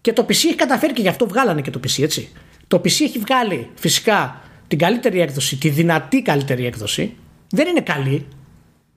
Και 0.00 0.12
το 0.12 0.22
PC 0.22 0.30
έχει 0.30 0.54
καταφέρει 0.54 0.92
και 0.92 1.02
γι' 1.02 1.08
αυτό 1.08 1.26
βγάλανε 1.26 1.62
και 1.62 1.70
το 1.70 1.80
PC, 1.84 2.02
έτσι. 2.02 2.32
Το 2.68 2.76
PC 2.76 2.86
έχει 2.86 3.18
βγάλει 3.18 3.70
φυσικά 3.74 4.40
την 4.70 4.78
καλύτερη 4.78 5.20
έκδοση, 5.20 5.56
τη 5.56 5.68
δυνατή 5.68 6.22
καλύτερη 6.22 6.66
έκδοση. 6.66 7.16
Δεν 7.50 7.66
είναι 7.66 7.80
καλή 7.80 8.26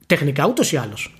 τεχνικά 0.05 0.47
ούτως 0.47 0.71
ή 0.71 0.77
άλλως. 0.77 1.15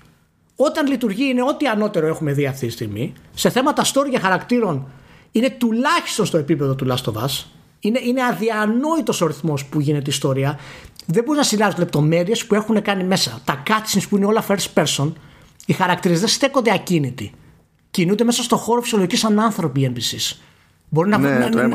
Όταν 0.56 0.86
λειτουργεί 0.86 1.24
είναι 1.24 1.42
ό,τι 1.42 1.66
ανώτερο 1.66 2.06
έχουμε 2.06 2.32
δει 2.32 2.46
αυτή 2.46 2.66
τη 2.66 2.72
στιγμή. 2.72 3.12
Σε 3.34 3.50
θέματα 3.50 3.84
story 3.84 4.08
για 4.10 4.20
χαρακτήρων 4.20 4.86
είναι 5.32 5.50
τουλάχιστον 5.50 6.26
στο 6.26 6.38
επίπεδο 6.38 6.74
του 6.74 6.86
Last 6.88 7.12
of 7.12 7.22
Us. 7.22 7.44
Είναι, 7.80 8.00
είναι 8.04 8.24
αδιανόητος 8.24 9.20
ο 9.20 9.26
ρυθμός 9.26 9.64
που 9.64 9.80
γίνεται 9.80 10.10
η 10.10 10.12
ιστορία 10.12 10.58
δεν 11.06 11.24
μπορείς 11.24 11.40
να 11.40 11.46
συλλάβεις 11.46 11.78
λεπτομέρειες 11.78 12.46
που 12.46 12.54
έχουν 12.54 12.82
κάνει 12.82 13.04
μέσα. 13.04 13.40
Τα 13.44 13.62
cutscenes 13.66 14.02
που 14.08 14.16
είναι 14.16 14.26
όλα 14.26 14.44
first 14.48 14.66
person, 14.74 15.12
οι 15.66 15.72
χαρακτήρες 15.72 16.20
δεν 16.20 16.28
στέκονται 16.28 16.72
ακίνητοι. 16.72 17.32
Κινούνται 17.90 18.24
μέσα 18.24 18.42
στο 18.42 18.56
χώρο 18.56 18.80
φυσιολογικής 18.80 19.18
σαν 19.18 19.40
άνθρωποι 19.40 19.80
οι 19.80 19.92
NPCs. 19.94 20.36
Μπορεί 20.94 21.08
να, 21.08 21.18
ναι, 21.18 21.28
να, 21.28 21.66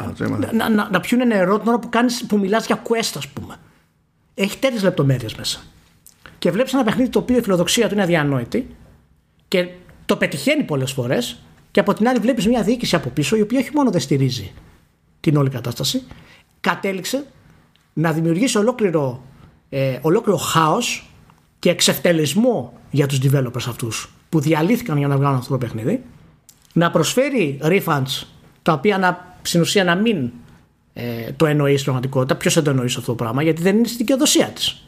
να, 0.51 0.69
να, 0.69 0.89
να, 0.89 0.99
πιούν 0.99 1.27
νερό 1.27 1.59
την 1.59 1.67
ώρα 1.67 1.79
που, 1.79 1.89
κάνεις, 1.89 2.25
που 2.25 2.37
μιλάς 2.37 2.65
για 2.65 2.81
quest 2.87 3.13
ας 3.17 3.27
πούμε. 3.27 3.55
Έχει 4.33 4.57
τέτοιες 4.57 4.83
λεπτομέρειες 4.83 5.35
μέσα. 5.35 5.61
Και 6.39 6.51
βλέπεις 6.51 6.73
ένα 6.73 6.83
παιχνίδι 6.83 7.09
το 7.09 7.19
οποίο 7.19 7.37
η 7.37 7.41
φιλοδοξία 7.41 7.87
του 7.87 7.93
είναι 7.93 8.03
αδιανόητη 8.03 8.75
και 9.47 9.67
το 10.05 10.15
πετυχαίνει 10.17 10.63
πολλές 10.63 10.91
φορές 10.91 11.39
και 11.71 11.79
από 11.79 11.93
την 11.93 12.07
άλλη 12.07 12.19
βλέπεις 12.19 12.47
μια 12.47 12.63
διοίκηση 12.63 12.95
από 12.95 13.09
πίσω 13.09 13.35
η 13.35 13.41
οποία 13.41 13.59
όχι 13.59 13.69
μόνο 13.73 13.91
δεν 13.91 14.01
στηρίζει 14.01 14.51
την 15.19 15.37
όλη 15.37 15.49
κατάσταση, 15.49 16.03
κατέληξε 16.61 17.25
να 17.93 18.11
δημιουργήσει 18.11 18.57
ολόκληρο, 18.57 19.23
ε, 19.69 19.97
ολόκληρο 20.01 20.37
χάος 20.37 21.09
και 21.59 21.69
εξευτελισμό 21.69 22.73
για 22.91 23.07
τους 23.07 23.19
developers 23.23 23.65
αυτούς 23.67 24.13
που 24.29 24.39
διαλύθηκαν 24.39 24.97
για 24.97 25.07
να 25.07 25.17
βγάλουν 25.17 25.37
αυτό 25.37 25.51
το 25.51 25.57
παιχνίδι 25.57 26.03
να 26.73 26.91
προσφέρει 26.91 27.59
refunds 27.61 28.25
τα 28.69 28.75
οποία 28.75 28.97
να, 28.97 29.35
στην 29.41 29.61
ουσία 29.61 29.83
να 29.83 29.95
μην 29.95 30.31
ε, 30.93 31.31
το 31.35 31.45
εννοείς 31.45 31.73
στην 31.73 31.83
πραγματικότητα. 31.83 32.35
Ποιος 32.35 32.53
δεν 32.53 32.63
το 32.63 32.69
εννοείς 32.69 32.97
αυτό 32.97 33.11
το 33.11 33.15
πράγμα, 33.15 33.43
γιατί 33.43 33.61
δεν 33.61 33.77
είναι 33.77 33.87
στη 33.87 33.97
δικαιοδοσία 33.97 34.47
της. 34.47 34.87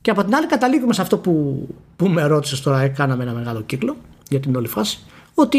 Και 0.00 0.10
από 0.10 0.24
την 0.24 0.34
άλλη 0.34 0.46
καταλήγουμε 0.46 0.92
σε 0.92 1.00
αυτό 1.00 1.18
που, 1.18 1.66
που 1.96 2.08
με 2.08 2.22
ρώτησες 2.22 2.60
τώρα, 2.60 2.88
κάναμε 2.88 3.22
ένα 3.22 3.32
μεγάλο 3.32 3.62
κύκλο 3.62 3.96
για 4.28 4.40
την 4.40 4.56
όλη 4.56 4.68
φάση, 4.68 4.98
ότι 5.34 5.58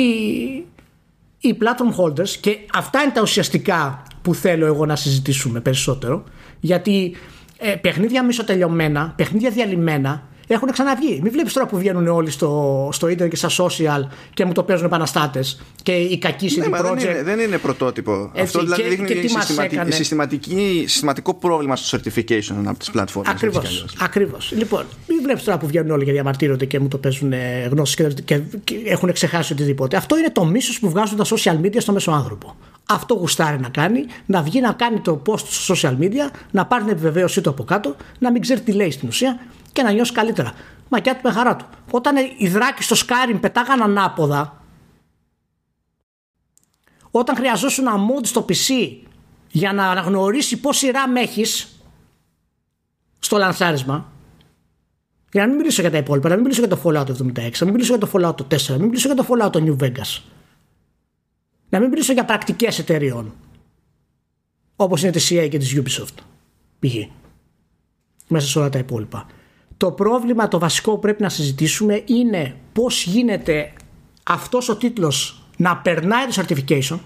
οι 1.39 1.57
platform 1.59 2.03
holders 2.03 2.29
και 2.29 2.57
αυτά 2.73 3.01
είναι 3.01 3.11
τα 3.11 3.21
ουσιαστικά 3.21 4.03
που 4.21 4.33
θέλω 4.35 4.65
εγώ 4.65 4.85
να 4.85 4.95
συζητήσουμε 4.95 5.59
περισσότερο 5.59 6.23
γιατί 6.59 7.15
ε, 7.57 7.75
παιχνίδια 7.75 8.23
μισοτελειωμένα, 8.23 9.13
παιχνίδια 9.15 9.49
διαλυμένα 9.49 10.23
έχουν 10.47 10.71
ξαναβγεί. 10.71 11.19
Μην 11.23 11.31
βλέπεις 11.31 11.53
τώρα 11.53 11.67
που 11.67 11.77
βγαίνουν 11.77 12.07
όλοι 12.07 12.29
στο, 12.31 12.89
στο 12.93 13.07
ίντερνετ 13.07 13.29
και 13.39 13.47
στα 13.47 13.65
social 13.65 14.07
και 14.33 14.45
μου 14.45 14.51
το 14.51 14.63
παίζουν 14.63 14.85
επαναστάτες. 14.85 15.61
Και 15.83 15.91
οι 15.91 16.17
κακοί 16.17 16.47
CD 16.55 16.57
Ναι, 16.59 16.67
μα 16.67 16.79
Projekt. 16.79 16.83
δεν 16.97 17.09
είναι, 17.09 17.23
δεν 17.23 17.39
είναι 17.39 17.57
πρωτότυπο. 17.57 18.11
Έτσι, 18.33 18.41
Αυτό 18.41 18.59
δηλαδή 18.59 18.81
και- 18.81 18.89
δείχνει 18.89 19.05
και 19.07 19.13
τι 19.13 19.33
μας 19.33 19.43
συστηματική- 19.45 19.75
έκανες; 19.75 19.95
συστηματική, 19.95 20.83
συστηματικό 20.87 21.33
πρόβλημα 21.33 21.75
στο 21.75 21.97
certification 21.97 22.63
από 22.65 22.79
τις 22.79 22.91
πλατφόρμες. 22.91 23.31
Ακριβώ. 23.33 23.57
έτσι 23.59 23.69
κι 23.71 23.75
αλλιώς. 23.77 23.95
Ακριβώς. 23.99 24.51
Λοιπόν, 24.55 24.85
μην 25.07 25.21
βλέπεις 25.23 25.43
τώρα 25.43 25.57
που 25.57 25.67
βγαίνουν 25.67 25.91
όλοι 25.91 26.05
και 26.05 26.11
διαμαρτύρονται 26.11 26.65
και 26.65 26.79
μου 26.79 26.87
το 26.87 26.97
παίζουν 26.97 27.33
γνώσεις 27.71 27.95
και, 27.95 28.07
και, 28.25 28.39
και 28.63 28.75
έχουν 28.85 29.11
ξεχάσει 29.13 29.53
οτιδήποτε. 29.53 29.97
Αυτό 29.97 30.17
είναι 30.17 30.29
το 30.31 30.45
μίσος 30.45 30.79
που 30.79 30.89
βγάζουν 30.89 31.17
τα 31.17 31.25
social 31.25 31.65
media 31.65 31.77
στο 31.77 31.91
μέσο 31.91 32.11
άνθρωπο. 32.11 32.55
Αυτό 32.85 33.13
γουστάρει 33.13 33.59
να 33.59 33.69
κάνει, 33.69 34.05
να 34.25 34.41
βγει 34.41 34.59
να 34.61 34.71
κάνει 34.71 34.99
το 34.99 35.21
post 35.25 35.39
στο 35.39 35.75
social 35.75 35.97
media, 36.03 36.35
να 36.51 36.65
πάρει 36.65 36.83
την 36.83 36.91
επιβεβαίωσή 36.91 37.41
του 37.41 37.49
από 37.49 37.63
κάτω, 37.63 37.95
να 38.19 38.31
μην 38.31 38.41
ξέρει 38.41 38.59
τι 38.61 38.71
λέει 38.71 38.91
στην 38.91 39.07
ουσία 39.07 39.39
και 39.73 39.83
να 39.83 39.91
νιώσει 39.91 40.11
καλύτερα. 40.11 40.53
Μακιά 40.89 41.15
του 41.15 41.21
με 41.23 41.31
χαρά 41.31 41.55
του. 41.55 41.65
Όταν 41.91 42.15
οι 42.37 42.47
δράκοι 42.47 42.83
στο 42.83 42.95
Skyrim 42.95 43.37
πετάγαν 43.41 43.81
ανάποδα, 43.81 44.63
όταν 47.11 47.35
χρειαζόσουν 47.35 47.87
ένα 47.87 47.95
mod 47.95 48.25
στο 48.25 48.45
PC 48.49 48.97
για 49.51 49.73
να 49.73 49.89
αναγνωρίσει 49.89 50.59
πόση 50.59 50.91
RAM 50.93 51.15
έχεις 51.17 51.79
στο 53.19 53.37
λανσάρισμα, 53.37 54.11
για 55.31 55.41
να 55.41 55.47
μην 55.47 55.57
μιλήσω 55.57 55.81
για 55.81 55.91
τα 55.91 55.97
υπόλοιπα, 55.97 56.29
να 56.29 56.35
μην 56.35 56.43
μιλήσω 56.43 56.65
για 56.65 56.75
το 56.75 56.81
Fallout 56.83 57.05
76, 57.05 57.59
να 57.59 57.65
μην 57.65 57.73
μιλήσω 57.73 57.95
για 57.95 58.07
το 58.07 58.11
Fallout 58.13 58.55
4, 58.55 58.67
να 58.67 58.77
μην 58.77 58.85
μιλήσω 58.85 59.13
για 59.13 59.23
το 59.23 59.27
Fallout 59.29 59.51
το 59.51 59.63
New 59.65 59.83
Vegas. 59.83 60.21
Να 61.69 61.79
μην 61.79 61.89
μιλήσω 61.89 62.13
για 62.13 62.25
πρακτικές 62.25 62.79
εταιρεών. 62.79 63.33
Όπως 64.75 65.01
είναι 65.03 65.11
τη 65.11 65.27
CA 65.29 65.47
και 65.49 65.57
της 65.57 65.75
Ubisoft. 65.79 66.17
Π.χ. 66.79 66.93
Μέσα 68.27 68.47
σε 68.47 68.59
όλα 68.59 68.69
τα 68.69 68.79
υπόλοιπα. 68.79 69.27
Το 69.77 69.91
πρόβλημα 69.91 70.47
το 70.47 70.59
βασικό 70.59 70.91
που 70.91 70.99
πρέπει 70.99 71.21
να 71.21 71.29
συζητήσουμε 71.29 72.01
είναι 72.05 72.55
πώς 72.73 73.03
γίνεται 73.05 73.73
αυτός 74.23 74.69
ο 74.69 74.75
τίτλος 74.75 75.43
να 75.57 75.77
περνάει 75.77 76.25
το 76.25 76.43
certification. 76.47 76.99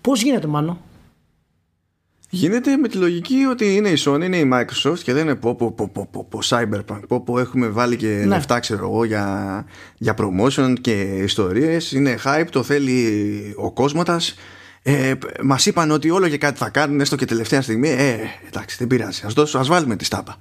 Πώς 0.00 0.22
γίνεται 0.22 0.46
μάλλον. 0.46 0.80
Γίνεται 2.30 2.76
με 2.76 2.88
τη 2.88 2.96
λογική 2.96 3.44
ότι 3.50 3.74
είναι 3.76 3.88
η 3.88 3.96
Sony, 4.04 4.22
είναι 4.22 4.36
η 4.36 4.50
Microsoft 4.52 4.98
και 5.02 5.12
δεν 5.12 5.22
είναι 5.24 5.34
πω 5.34 5.54
πω 5.54 5.72
πω 5.72 5.90
πω, 5.92 6.08
πω, 6.12 6.26
πω 6.30 6.38
Cyberpunk 6.44 7.00
πω 7.08 7.20
πω 7.20 7.38
έχουμε 7.38 7.68
βάλει 7.68 7.96
και 7.96 8.06
Ναι. 8.06 8.24
λεφτά 8.24 8.60
ξέρω 8.60 8.86
εγώ 8.86 9.04
για, 9.04 9.64
για 9.96 10.14
promotion 10.18 10.74
και 10.80 10.92
ιστορίες 11.02 11.92
είναι 11.92 12.18
hype, 12.24 12.46
το 12.50 12.62
θέλει 12.62 13.54
ο 13.56 13.72
κόσματας 13.72 14.34
ε, 14.82 15.12
μας 15.42 15.66
είπαν 15.66 15.90
ότι 15.90 16.10
όλο 16.10 16.28
και 16.28 16.38
κάτι 16.38 16.58
θα 16.58 16.68
κάνουν 16.68 17.00
έστω 17.00 17.16
και 17.16 17.24
τελευταία 17.24 17.62
στιγμή 17.62 17.88
ε, 17.88 18.16
εντάξει 18.46 18.76
δεν 18.78 18.86
πειράζει 18.86 19.22
ας, 19.26 19.32
δώσω, 19.32 19.58
ας 19.58 19.68
βάλουμε 19.68 19.96
τη 19.96 20.04
στάπα 20.04 20.38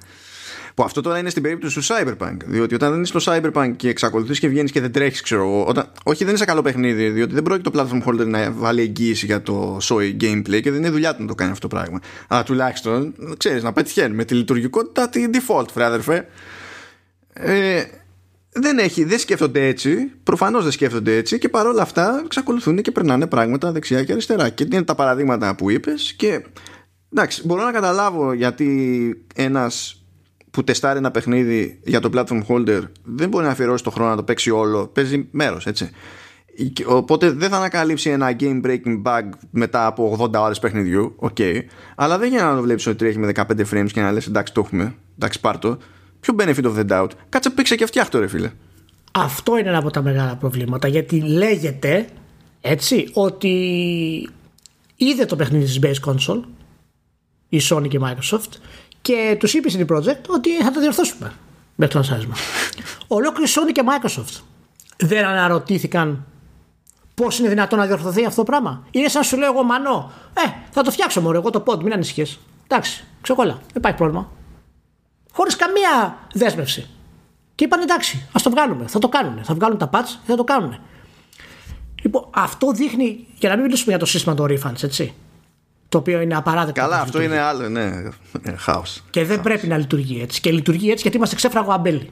που 0.76 0.84
αυτό 0.84 1.02
τώρα 1.02 1.18
είναι 1.18 1.30
στην 1.30 1.44
περίπτωση 1.44 1.80
του 1.80 1.86
Cyberpunk. 1.86 2.38
Διότι 2.46 2.76
όταν 2.76 2.92
δεν 2.92 3.02
είσαι 3.02 3.20
στο 3.20 3.34
Cyberpunk 3.34 3.74
και 3.76 3.90
εξακολουθείς 3.90 4.40
και 4.40 4.48
βγαίνεις 4.48 4.72
και 4.72 4.82
δεν 4.82 4.92
τρέχεις, 4.92 5.22
ξέρω 5.22 5.42
εγώ. 5.42 5.66
Όταν... 5.68 5.92
Όχι, 6.04 6.18
δεν 6.18 6.28
είναι 6.28 6.38
σε 6.38 6.46
καλό 6.46 6.62
παιχνίδι, 6.62 7.10
διότι 7.10 7.34
δεν 7.34 7.44
πρόκειται 7.44 7.70
το 7.70 7.80
platform 7.80 8.10
holder 8.10 8.26
να 8.26 8.52
βάλει 8.52 8.82
εγγύηση 8.82 9.26
για 9.26 9.42
το 9.42 9.78
SOI 9.82 10.16
gameplay 10.22 10.62
και 10.62 10.72
δεν 10.72 10.76
είναι 10.76 10.90
δουλειά 10.90 11.16
του 11.16 11.22
να 11.22 11.28
το 11.28 11.36
κάνει 11.36 11.52
αυτό 11.52 11.68
το 11.68 11.76
πράγμα. 11.76 12.00
Αλλά 12.28 12.44
τουλάχιστον, 12.44 13.16
ξέρεις, 13.38 13.64
να 13.64 13.74
πετυχαίνει 13.74 14.16
με 14.16 14.26
τη 14.26 14.34
λειτουργικότητα 14.34 15.10
τη 15.10 15.26
default, 15.34 15.66
φρέ 15.72 15.84
αδερφέ. 15.84 16.28
Ε, 17.34 17.84
δεν, 18.52 18.78
έχει, 18.78 19.04
δεν 19.04 19.20
σκέφτονται 19.20 19.68
έτσι. 19.68 20.12
Προφανώς 20.24 20.64
δεν 20.64 20.72
σκέφτονται 20.72 21.16
έτσι 21.16 21.38
και 21.38 21.50
παρόλα 21.50 21.82
αυτά 21.82 22.22
εξακολουθούν 22.26 22.82
και 22.82 22.92
περνάνε 22.92 23.28
πράγματα 23.28 23.72
δεξιά 23.72 24.04
και 24.04 24.12
αριστερά. 24.12 24.50
Και 24.50 24.68
είναι 24.72 24.84
τα 24.84 24.96
παραδείγματα 24.96 25.56
που 25.56 25.70
είπες. 25.70 26.14
Και 26.14 26.44
εντάξει, 27.14 27.42
μπορώ 27.46 27.64
να 27.64 27.72
καταλάβω 27.72 28.34
γιατί 28.34 29.26
ένας 29.36 30.05
που 30.56 30.64
τεστάρει 30.64 30.98
ένα 30.98 31.12
παιχνίδι 31.12 31.80
για 31.84 32.00
το 32.00 32.10
platform 32.14 32.42
holder 32.48 32.82
δεν 33.04 33.30
μπορεί 33.30 33.46
να 33.46 33.52
αφιερώσει 33.52 33.84
το 33.84 33.90
χρόνο 33.90 34.10
να 34.10 34.16
το 34.16 34.24
παίξει 34.24 34.50
όλο. 34.50 34.88
Παίζει 34.88 35.28
μέρος, 35.32 35.66
έτσι. 35.66 35.90
Οπότε 36.86 37.32
δεν 37.32 37.50
θα 37.50 37.58
ανακαλύψει 37.58 38.10
ένα 38.10 38.36
game 38.40 38.62
breaking 38.66 39.02
bug 39.04 39.22
μετά 39.50 39.86
από 39.86 40.18
80 40.20 40.34
ώρες 40.34 40.60
παιχνιδιού. 40.60 41.14
Οκ. 41.16 41.38
Αλλά 41.96 42.18
δεν 42.18 42.30
γίνεται 42.30 42.48
να 42.48 42.56
το 42.56 42.62
βλέπεις 42.62 42.88
ότι 42.88 42.98
τρέχει 42.98 43.20
με 43.20 43.32
15 43.36 43.44
frames 43.72 43.90
και 43.94 44.02
να 44.02 44.12
λες 44.12 44.28
εντάξει 44.28 44.54
το 44.54 44.62
έχουμε. 44.66 44.96
Εντάξει 45.16 45.40
πάρτο. 45.40 45.78
Ποιο 46.20 46.36
benefit 46.38 46.64
of 46.64 46.76
the 46.76 46.88
doubt. 46.90 47.10
Κάτσε 47.30 47.50
παίξε 47.50 47.76
και 47.76 47.86
φτιάχ' 47.86 48.13
το 48.13 48.20
ρε 48.20 48.28
φίλε. 48.28 48.52
Αυτό 49.12 49.58
είναι 49.58 49.70
ένα 49.70 49.78
από 49.78 49.92
τα 49.92 50.02
μεγάλα 50.02 50.36
προβλήματα 50.36 50.88
γιατί 50.88 51.20
λέγεται 51.20 52.08
έτσι 52.62 53.10
ότι 53.14 53.54
είδε 54.96 55.26
το 55.26 55.36
παιχνίδι 55.36 55.66
της 55.66 55.80
Base 55.82 56.10
Console 56.10 56.42
η 57.50 57.62
Sony 57.70 57.88
και 57.88 57.98
η 57.98 58.02
Microsoft 58.04 58.52
και 59.06 59.36
τους 59.40 59.54
είπε 59.54 59.70
στην 59.70 59.88
Projekt 59.90 60.22
ότι 60.28 60.64
θα 60.64 60.72
το 60.72 60.80
διορθώσουμε 60.80 61.34
μέχρι 61.76 61.94
το 61.94 62.00
λανσάρισμα. 62.00 62.36
Ολόκληρη 63.08 63.52
Sony 63.56 63.72
και 63.72 63.84
Microsoft 63.86 64.42
δεν 64.98 65.26
αναρωτήθηκαν 65.26 66.26
πώς 67.14 67.40
είναι 67.40 67.50
δυνατόν 67.50 67.80
να 67.80 67.86
διορθωθεί 67.86 68.26
αυτό 68.26 68.36
το 68.36 68.44
πράγμα. 68.44 68.88
Είναι 68.92 69.08
σαν 69.08 69.22
να 69.22 69.28
σου 69.28 69.38
λέω 69.38 69.52
εγώ 69.52 69.64
μανώ. 69.64 70.12
Ε, 70.34 70.50
θα 70.72 70.84
το 70.84 70.92
φτιάξω 70.92 71.22
μόνο 71.22 71.38
εγώ 71.38 71.50
το 71.50 71.64
pod, 71.68 71.84
μην 71.84 71.94
ανησυχείς. 71.94 72.40
Εντάξει, 72.68 73.04
ξεκολλά, 73.22 73.54
δεν 73.54 73.76
υπάρχει 73.76 73.98
πρόβλημα. 73.98 74.32
Χωρίς 75.32 75.56
καμία 75.56 76.18
δέσμευση. 76.34 76.90
Και 77.56 77.64
είπαν 77.64 77.82
εντάξει, 77.82 78.28
ας 78.32 78.42
το 78.42 78.50
βγάλουμε. 78.50 78.88
Θα 78.88 79.00
το 79.00 79.10
κάνουν. 79.10 79.44
Θα 79.44 79.54
βγάλουν 79.54 79.78
τα 79.78 79.90
patch 79.94 80.08
και 80.08 80.28
θα 80.28 80.36
το 80.36 80.44
κάνουν. 80.44 80.80
Λοιπόν, 82.02 82.28
αυτό 82.30 82.72
δείχνει, 82.72 83.28
για 83.40 83.50
να 83.50 83.56
μην 83.56 83.64
μιλήσουμε 83.64 83.90
για 83.90 84.00
το 84.00 84.06
σύστημα 84.06 84.36
των 84.36 84.46
refunds, 84.50 84.84
έτσι. 84.84 85.14
Το 85.96 86.02
οποίο 86.02 86.22
είναι 86.22 86.36
απαράδεκτο. 86.36 86.82
Καλά, 86.82 86.96
όπως 86.96 87.08
αυτό 87.08 87.20
λειτουργεί. 87.20 87.40
είναι 87.40 87.48
άλλο, 87.50 87.70
ναι. 87.70 88.10
Ε, 88.44 88.56
Χάος. 88.56 89.04
Και 89.10 89.24
δεν 89.26 89.42
πρέπει 89.42 89.68
να 89.68 89.78
λειτουργεί 89.78 90.22
έτσι. 90.22 90.42
Και 90.42 90.52
λειτουργεί 90.52 90.90
έτσι 90.90 91.02
γιατί 91.02 91.18
είμαστε 91.18 91.36
ξέφραγο 91.36 91.72
αμπέλι. 91.72 92.10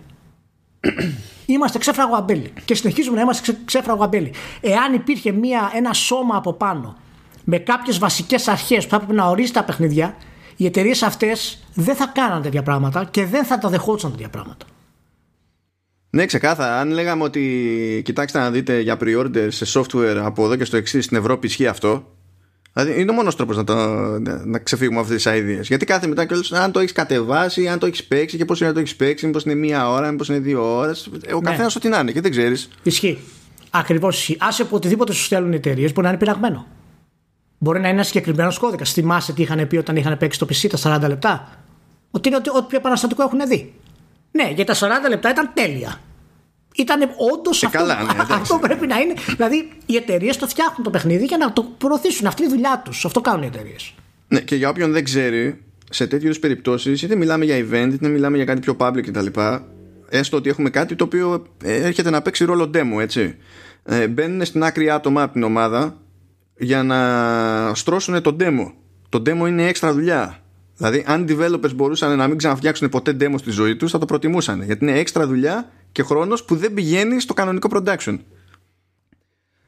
είμαστε 1.46 1.78
ξέφραγο 1.78 2.16
αμπέλι. 2.16 2.54
Και 2.66 2.76
συνεχίζουμε 2.76 3.16
να 3.16 3.22
είμαστε 3.22 3.42
ξε- 3.42 3.66
ξέφραγο 3.66 4.04
αμπέλι. 4.04 4.34
Εάν 4.62 4.94
υπήρχε 4.94 5.32
μια, 5.32 5.72
ένα 5.76 5.94
σώμα 5.94 6.36
από 6.36 6.54
πάνω 6.54 6.98
με 7.44 7.58
κάποιες 7.58 7.98
βασικές 7.98 8.48
αρχές 8.48 8.84
που 8.84 8.90
θα 8.90 8.96
έπρεπε 8.96 9.14
να 9.14 9.26
ορίσει 9.28 9.54
τα 9.54 9.64
παιχνίδια, 9.64 10.16
οι 10.56 10.66
εταιρείες 10.66 11.04
αυτές 11.04 11.64
δεν 11.74 11.96
θα 11.96 12.12
κάναν 12.14 12.42
τέτοια 12.42 12.64
πράγματα 12.64 13.06
και 13.12 13.26
δεν 13.26 13.46
θα 13.46 13.58
τα 13.58 13.70
δεχόντουσαν 13.70 14.12
τέτοια 14.12 14.30
πράγματα. 14.30 14.66
Ναι, 16.10 16.26
ξεκάθαρα. 16.26 16.80
Αν 16.80 16.90
λέγαμε 16.90 17.24
ότι 17.24 18.02
κοιτάξτε 18.06 18.40
να 18.40 18.52
δείτε 18.52 18.80
για 18.80 18.98
pre-order 19.02 19.48
σε 19.50 19.80
software 19.80 20.22
από 20.24 20.46
εδώ 20.46 20.56
και 20.56 20.66
στο 20.66 20.78
εξής 20.78 21.06
στην 21.06 21.18
Ευρώπη 21.18 21.48
ισχύει 21.48 21.68
αυτό. 21.68 22.06
Δηλαδή 22.74 23.02
είναι 23.02 23.12
ο 23.12 23.14
μόνος 23.14 23.36
τρόπος 23.36 23.58
να, 23.58 23.64
το, 23.64 23.76
να, 24.20 24.46
να 24.46 24.60
ξεφύγουμε 24.60 25.00
από 25.00 25.08
αυτές 25.08 25.24
τις 25.24 25.40
ιδέε. 25.40 25.60
Γιατί 25.62 25.86
κάθε 25.86 26.08
μετά 26.08 26.26
και 26.26 26.34
όλες, 26.34 26.52
αν 26.52 26.72
το 26.72 26.80
έχεις 26.80 26.92
κατεβάσει, 26.92 27.68
αν 27.68 27.80
το 27.80 27.86
έχεις 27.86 28.04
παίξει 28.04 28.38
και 28.38 28.46
πώς 28.46 28.60
είναι 28.60 28.68
να 28.70 28.74
το 28.74 28.80
έχεις 28.80 28.96
παίξει, 28.96 29.26
μήπως 29.26 29.44
είναι 29.44 29.56
μία 29.56 29.90
ώρα, 29.90 30.12
μήπως 30.12 30.28
είναι 30.30 30.40
δύο 30.40 30.78
ώρες. 30.78 31.10
Ο 31.34 31.36
Ναι. 31.36 31.42
καθένας 31.50 31.76
ό,τι 31.76 31.90
να 31.90 32.00
είναι 32.00 32.12
και 32.12 32.22
δεν 32.22 32.32
ξέρεις. 32.32 32.70
Ισχύει. 32.84 33.20
Ακριβώς 33.70 34.18
ισχύει. 34.18 34.38
Άσε 34.40 34.64
που 34.64 34.76
οτιδήποτε 34.76 35.14
σου 35.14 35.24
στέλνουν 35.24 35.52
οι 35.52 35.56
εταιρείες 35.56 35.90
μπορεί 35.94 36.02
να 36.04 36.10
είναι 36.10 36.18
πειραγμένο. 36.18 36.68
Μπορεί 37.58 37.80
να 37.80 37.86
είναι 37.86 37.94
ένας 37.96 38.08
συγκεκριμένος 38.08 38.58
κώδικας. 38.60 38.94
Θυμάσαι 38.94 39.34
τι 39.34 39.42
είχαν 39.42 39.68
πει 39.68 39.78
όταν 39.78 39.96
είχαν 39.96 40.18
παίξει 40.18 40.40
το 40.40 40.48
PC 40.50 40.68
τα 40.70 40.78
40 41.06 41.08
λεπτά; 41.08 41.58
Ότι 42.12 42.28
είναι 42.28 42.38
ό,τι, 42.38 42.50
ό,τι 42.50 42.66
πιο 42.68 42.78
επαναστατικό 42.78 43.24
έχουν 43.24 43.40
δει. 43.48 43.74
Ναι, 44.32 44.52
για 44.56 44.66
τα 44.66 44.74
40 44.76 45.10
λεπτά 45.10 45.30
ήταν 45.30 45.52
τέλεια. 45.54 46.00
Ήταν 46.76 47.02
όντως 47.34 47.64
αυτό, 47.64 47.78
καλά, 47.78 48.04
ναι, 48.04 48.12
εντάξει. 48.12 48.34
αυτό 48.34 48.60
πρέπει 48.62 48.88
να 48.88 49.00
είναι. 49.00 49.14
Δηλαδή 49.36 49.70
οι 49.86 49.96
εταιρείες 49.96 50.38
το 50.38 50.48
φτιάχνουν 50.48 50.84
το 50.84 50.90
παιχνίδι 50.90 51.26
για 51.26 51.38
να 51.38 51.54
το 51.54 51.64
προωθήσουν. 51.78 52.28
Αυτή 52.28 52.44
είναι 52.44 52.52
η 52.52 52.56
δουλειά 52.56 52.82
τους. 52.86 53.06
Αυτό 53.06 53.22
κάνουν 53.22 53.44
οι 53.44 53.46
εταιρείες. 53.46 53.94
Ναι, 54.28 54.40
και 54.40 54.56
για 54.56 54.70
όποιον 54.70 54.92
δεν 54.92 55.04
ξέρει, 55.04 55.62
σε 55.90 56.08
τέτοιου 56.08 56.26
είδους 56.26 56.40
περιπτώσεις, 56.40 57.02
είτε 57.02 57.16
μιλάμε 57.16 57.46
για 57.46 57.58
event, 57.58 57.90
είτε 57.94 58.08
μιλάμε 58.08 58.36
για 58.36 58.46
κάτι 58.46 58.60
πιο 58.60 58.76
public 58.80 59.02
κτλ. 59.02 59.26
Έστω 60.10 60.38
ότι 60.38 60.50
έχουμε 60.50 60.70
κάτι 60.70 60.96
το 60.96 61.04
οποίο 61.04 61.46
ε, 61.64 61.76
έρχεται 61.76 62.10
να 62.10 62.22
παίξει 62.22 62.46
ρόλο 62.46 62.70
demo, 62.74 63.02
έτσι. 63.02 63.36
Ε, 63.84 64.08
μπαίνουν 64.08 64.46
στην 64.46 64.64
άκρη 64.64 64.90
άτομα 64.90 65.22
από 65.22 65.34
την 65.34 65.44
ομάδα 65.44 65.98
για 66.58 66.84
να 66.84 67.76
στρώσουν 67.76 68.22
το 68.22 68.36
demo. 68.40 68.72
Το 69.10 69.22
demo 69.26 69.48
είναι 69.48 69.68
έξτρα 69.68 69.94
δουλειά. 69.94 70.38
Δηλαδή, 70.78 71.04
αν 71.08 71.28
οι 71.28 71.38
developers 71.40 71.76
μπορούσαν 71.76 72.18
να 72.18 72.28
μην 72.28 72.38
ξαναφτιάξουν 72.38 72.90
ποτέ 72.90 73.18
demo 73.20 73.36
στη 73.38 73.52
ζωή 73.52 73.76
τους, 73.76 73.92
θα 73.92 73.98
το 73.98 74.06
προτιμούσαν. 74.06 74.64
Γιατί 74.64 74.86
είναι 74.86 75.00
έξτρα 75.00 75.28
δουλειά 75.28 75.72
και 75.94 76.04
χρόνος 76.04 76.44
που 76.44 76.56
δεν 76.56 76.74
πηγαίνει 76.74 77.20
στο 77.20 77.34
κανονικό 77.34 77.70
production. 77.72 78.18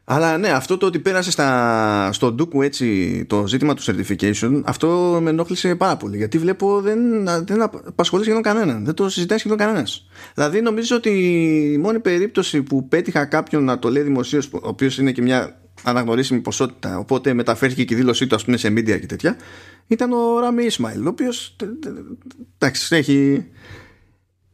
Αλλά 0.08 0.38
ναι, 0.38 0.50
αυτό 0.50 0.78
το 0.78 0.86
ότι 0.86 1.00
πέρασε 1.00 1.32
στα, 1.32 2.10
στο 2.12 2.32
ντούκου 2.32 2.62
έτσι 2.62 3.26
το 3.30 3.48
ζήτημα 3.48 3.74
του 3.74 3.84
certification, 3.84 4.62
αυτό 4.66 5.20
με 5.22 5.30
ενόχλησε 5.30 5.76
πάρα 5.76 5.98
πολύ. 5.98 6.18
Γιατί 6.18 6.38
βλέπω 6.38 6.82
δεν, 6.82 7.00
δεν 7.46 7.62
απασχολεί 7.62 8.24
σχεδόν 8.24 8.42
κανέναν. 8.42 8.86
Δεν 8.86 8.94
το 8.94 9.10
συζητάει 9.10 9.38
σχεδόν 9.38 9.58
κανένας. 9.58 10.08
Δηλαδή, 10.34 10.62
νομίζω 10.62 10.96
ότι 10.96 11.10
η 11.74 11.78
μόνη 11.78 12.00
περίπτωση 12.00 12.64
που 12.64 12.88
πέτυχα 12.88 13.26
κάποιον 13.26 13.64
να 13.64 13.80
το 13.80 13.90
λέει 13.90 14.04
δημοσίως, 14.04 14.46
ο 14.46 14.60
οποίος 14.62 14.98
είναι 14.98 15.12
και 15.12 15.22
μια 15.22 15.60
αναγνωρίσιμη 15.84 16.40
ποσότητα. 16.40 16.98
Οπότε 16.98 17.34
μεταφέρθηκε 17.34 17.84
και 17.84 17.94
η 17.94 17.98
δήλωσή 17.98 18.28
του, 18.28 18.36
ας 18.36 18.46
πούμε, 18.46 18.58
σε 18.58 18.68
media 18.68 19.00
και 19.00 19.06
τέτοια. 19.06 19.36
Ήταν 19.88 20.12
ο 20.12 20.40
Ράμι 20.40 20.64
Ισμαήλ, 20.64 21.06
ο 21.06 21.10
οποίος. 21.10 21.56
Εντάξει, 22.58 22.96
έχει. 22.96 23.46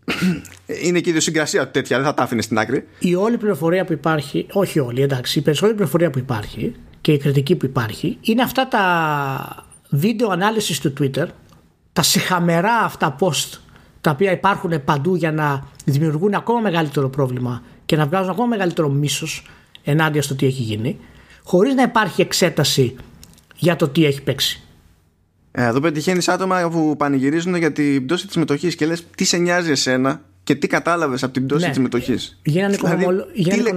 Είναι 0.85 0.99
και 0.99 1.07
η 1.07 1.09
ιδιοσυγκρασία 1.09 1.65
του 1.65 1.71
τέτοια, 1.71 1.97
δεν 1.97 2.05
θα 2.05 2.13
τα 2.13 2.23
άφηνες 2.23 2.43
στην 2.43 2.57
άκρη. 2.57 2.87
Η 2.99 3.15
όλη 3.15 3.37
πληροφορία 3.37 3.85
που 3.85 3.93
υπάρχει, 3.93 4.45
όχι 4.51 4.79
όλη, 4.79 5.01
εντάξει, 5.01 5.39
η 5.39 5.41
περισσότερη 5.41 5.75
πληροφορία 5.75 6.09
που 6.09 6.19
υπάρχει 6.19 6.73
και 7.01 7.11
η 7.11 7.17
κριτική 7.17 7.55
που 7.55 7.65
υπάρχει 7.65 8.17
είναι 8.21 8.41
αυτά 8.41 8.67
τα 8.67 9.65
βίντεο 9.89 10.29
ανάλυσης 10.29 10.79
του 10.79 10.93
Twitter, 10.99 11.25
τα 11.93 12.01
συχαμερά 12.01 12.73
αυτά 12.73 13.15
post 13.19 13.59
τα 14.01 14.11
οποία 14.11 14.31
υπάρχουν 14.31 14.83
παντού 14.83 15.15
για 15.15 15.31
να 15.31 15.67
δημιουργούν 15.85 16.33
ακόμα 16.33 16.59
μεγαλύτερο 16.59 17.09
πρόβλημα 17.09 17.61
και 17.85 17.95
να 17.95 18.05
βγάζουν 18.05 18.29
ακόμα 18.29 18.47
μεγαλύτερο 18.47 18.89
μίσος 18.89 19.47
ενάντια 19.83 20.21
στο 20.21 20.35
τι 20.35 20.45
έχει 20.45 20.61
γίνει, 20.61 20.99
χωρίς 21.43 21.73
να 21.73 21.81
υπάρχει 21.81 22.21
εξέταση 22.21 22.95
για 23.55 23.75
το 23.75 23.87
τι 23.87 24.05
έχει 24.05 24.21
παίξει. 24.21 24.63
Ε, 25.51 25.65
εδώ 25.65 25.79
πετυχαίνεις 25.79 26.27
άτομα 26.27 26.69
που 26.69 26.95
πανηγυρίζουν 26.97 27.55
για 27.55 27.71
την 27.71 28.05
πτώση 28.05 28.27
της 28.27 28.35
μετοχής 28.35 28.75
και 28.75 28.85
λες 28.85 29.03
τι 29.15 29.23
σε 29.23 29.37
νοιάζει 29.37 29.71
εσένα 29.71 30.21
και 30.43 30.55
τι 30.55 30.67
κατάλαβες 30.67 31.23
από 31.23 31.33
την 31.33 31.45
πτώση 31.45 31.63
ναι. 31.63 31.69
της 31.69 31.79
μετοχής; 31.79 32.39
Γίνανε 32.43 32.75
δηλαδή, 32.75 33.05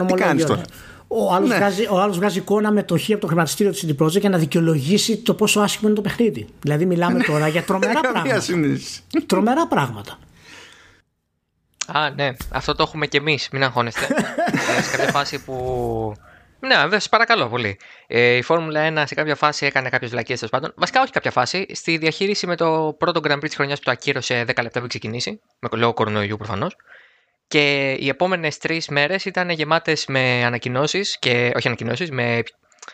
τι, 0.06 0.14
κάνεις 0.14 0.44
τώρα; 0.44 0.62
Ο 1.08 1.34
άλλος 1.34 1.48
ναι. 1.48 1.56
βγάζει, 1.56 1.86
βγάζει 2.10 2.38
εικόνα 2.38 2.72
μετοχή 2.72 3.12
από 3.12 3.20
το 3.20 3.26
χρηματιστήριο 3.26 3.72
της 3.72 3.86
CD 3.86 4.02
Projekt 4.02 4.20
για 4.20 4.28
να 4.28 4.38
δικαιολογήσει 4.38 5.16
το 5.16 5.34
πόσο 5.34 5.60
άσχημο 5.60 5.88
είναι 5.88 5.96
το 5.96 6.02
παιχνίδι. 6.02 6.46
Δηλαδή, 6.60 6.86
μιλάμε 6.86 7.16
ναι. 7.16 7.24
τώρα 7.24 7.48
για 7.48 7.62
τρομερά 7.62 8.00
πράγματα. 8.12 8.42
τρομερά 9.26 9.66
πράγματα. 9.66 10.18
Α, 11.86 12.10
ναι, 12.10 12.30
αυτό 12.48 12.74
το 12.74 12.82
έχουμε 12.82 13.06
κι 13.06 13.16
εμείς. 13.16 13.48
Μην 13.52 13.62
αγχώνεστε. 13.62 14.04
ε, 14.78 14.82
σε 14.82 14.96
κάποια 14.96 15.12
φάση 15.12 15.44
που 15.44 15.54
ναι, 16.66 16.86
δε, 16.88 16.98
παρακαλώ 17.10 17.48
πολύ. 17.48 17.78
Ε, 18.06 18.36
η 18.36 18.42
Φόρμουλα 18.42 19.02
1 19.02 19.02
σε 19.06 19.14
κάποια 19.14 19.34
φάση 19.34 19.66
έκανε 19.66 19.88
κάποιες 19.88 20.10
βλακίες 20.10 20.38
τέλος 20.38 20.52
πάντων. 20.52 20.72
Βασικά, 20.76 21.02
όχι 21.02 21.12
κάποια 21.12 21.30
φάση. 21.30 21.66
Στη 21.72 21.96
διαχείριση 21.96 22.46
με 22.46 22.56
το 22.56 22.94
πρώτο 22.98 23.20
Grand 23.24 23.36
Prix 23.36 23.40
της 23.40 23.54
χρονιάς 23.54 23.78
που 23.78 23.84
το 23.84 23.90
ακύρωσε 23.90 24.40
10 24.40 24.46
λεπτά 24.46 24.70
πριν 24.70 24.88
ξεκινήσει. 24.88 25.40
Με 25.58 25.68
λόγω 25.72 25.92
κορονοϊού 25.92 26.36
προφανώς. 26.36 26.76
Και 27.48 27.92
οι 27.92 28.08
επόμενες 28.08 28.58
τρεις 28.58 28.88
μέρες 28.88 29.24
ήταν 29.24 29.50
γεμάτες 29.50 30.06
με 30.06 30.44
ανακοινώσεις 30.44 31.18
και. 31.18 31.52
Όχι 31.56 31.66
ανακοινώσεις, 31.66 32.10
με 32.10 32.42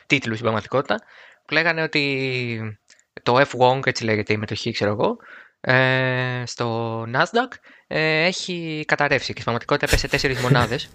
τίτλους 0.07 0.33
στην 0.39 0.43
πραγματικότητα. 0.43 0.95
Που 1.47 1.55
λέγανε 1.55 1.83
ότι 1.83 2.79
το 3.23 3.41
F1, 3.41 3.87
έτσι 3.87 4.05
λέγεται 4.05 4.33
η 4.33 4.37
μετοχή, 4.37 4.73
ξέρω 4.73 4.91
εγώ, 4.91 5.17
ε, 5.61 6.43
στο 6.47 7.01
Nasdaq 7.03 7.53
ε, 7.87 8.25
έχει 8.25 8.85
καταρρεύσει 8.87 9.33
και 9.33 9.41
στην 9.41 9.45
πραγματικότητα 9.45 9.87
έπεσε 9.87 10.29
4 10.37 10.41
μονάδες. 10.43 10.91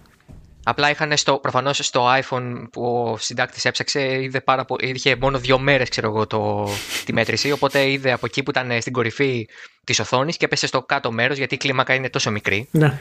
Απλά 0.67 0.89
είχαν 0.89 1.17
στο, 1.17 1.39
προφανώς 1.39 1.77
στο 1.77 2.07
iPhone 2.19 2.67
που 2.71 2.83
ο 2.83 3.17
συντάκτης 3.17 3.65
έψαξε, 3.65 4.21
είδε 4.21 4.41
πάρα 4.41 4.65
είχε 4.79 5.15
μόνο 5.15 5.37
δύο 5.37 5.59
μέρες 5.59 5.89
ξέρω 5.89 6.07
εγώ 6.07 6.27
το, 6.27 6.67
τη 7.05 7.13
μέτρηση, 7.13 7.51
οπότε 7.51 7.89
είδε 7.89 8.11
από 8.11 8.25
εκεί 8.25 8.43
που 8.43 8.49
ήταν 8.49 8.81
στην 8.81 8.93
κορυφή 8.93 9.47
της 9.83 9.99
οθόνης 9.99 10.37
και 10.37 10.45
έπεσε 10.45 10.67
στο 10.67 10.83
κάτω 10.83 11.11
μέρος 11.11 11.37
γιατί 11.37 11.55
η 11.55 11.57
κλίμακα 11.57 11.93
είναι 11.93 12.09
τόσο 12.09 12.31
μικρή. 12.31 12.67
Ναι. 12.71 12.99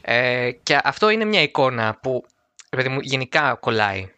Ε, 0.00 0.50
και 0.62 0.78
αυτό 0.84 1.10
είναι 1.10 1.24
μια 1.24 1.42
εικόνα 1.42 1.98
που 2.02 2.24
παιδί 2.76 2.88
μου, 2.88 2.98
γενικά 3.00 3.54
κολλάει 3.60 4.10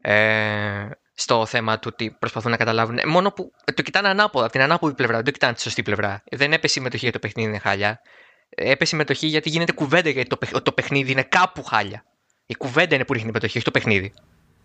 ε, 0.00 0.88
στο 1.14 1.46
θέμα 1.46 1.78
του 1.78 1.88
ότι 1.92 2.16
προσπαθούν 2.18 2.50
να 2.50 2.56
καταλάβουν. 2.56 2.98
Μόνο 3.06 3.30
που 3.30 3.50
το 3.74 3.82
κοιτάνε 3.82 4.08
ανάποδα, 4.08 4.44
από 4.44 4.52
την 4.52 4.62
ανάποδη 4.62 4.94
πλευρά, 4.94 5.14
δεν 5.14 5.24
το 5.24 5.30
κοιτάνε 5.30 5.52
τη 5.52 5.60
σωστή 5.60 5.82
πλευρά. 5.82 6.22
Δεν 6.30 6.52
έπεσε 6.52 6.80
η 6.80 6.82
μετοχή 6.82 7.04
για 7.04 7.12
το 7.12 7.18
παιχνίδι 7.18 7.48
είναι 7.48 7.58
χάλια. 7.58 8.00
Έπεσε 8.48 8.82
η 8.82 8.86
συμμετοχή 8.86 9.26
γιατί 9.26 9.48
γίνεται 9.48 9.72
κουβέντα 9.72 10.10
γιατί 10.10 10.36
το, 10.36 10.62
το 10.62 10.72
παιχνίδι 10.72 11.10
είναι 11.10 11.22
κάπου 11.22 11.62
χάλια. 11.64 12.04
Η 12.50 12.54
κουβέντα 12.54 12.94
είναι 12.94 13.04
που 13.04 13.12
ρίχνει 13.12 13.30
μετοχή, 13.32 13.56
όχι 13.56 13.64
το 13.64 13.70
παιχνίδι. 13.70 14.12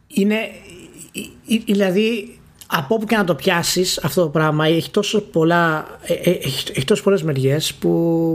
Είναι. 0.08 0.38
Δηλαδή, 1.66 2.38
από 2.68 2.96
όπου 2.96 3.06
και 3.06 3.16
να 3.16 3.24
το 3.24 3.36
πιάσεις 3.36 4.04
αυτό 4.04 4.22
το 4.22 4.30
πράγμα, 4.30 4.66
έχει 4.66 4.92
τόσο, 4.92 5.22
πολλά, 5.22 5.88
ε, 6.02 6.14
ε, 6.14 6.30
έχει, 6.30 6.72
έχει 6.76 6.86
τόσο 6.86 7.04
πολλές 7.04 7.24
μεριές 7.24 7.74
που, 7.74 7.90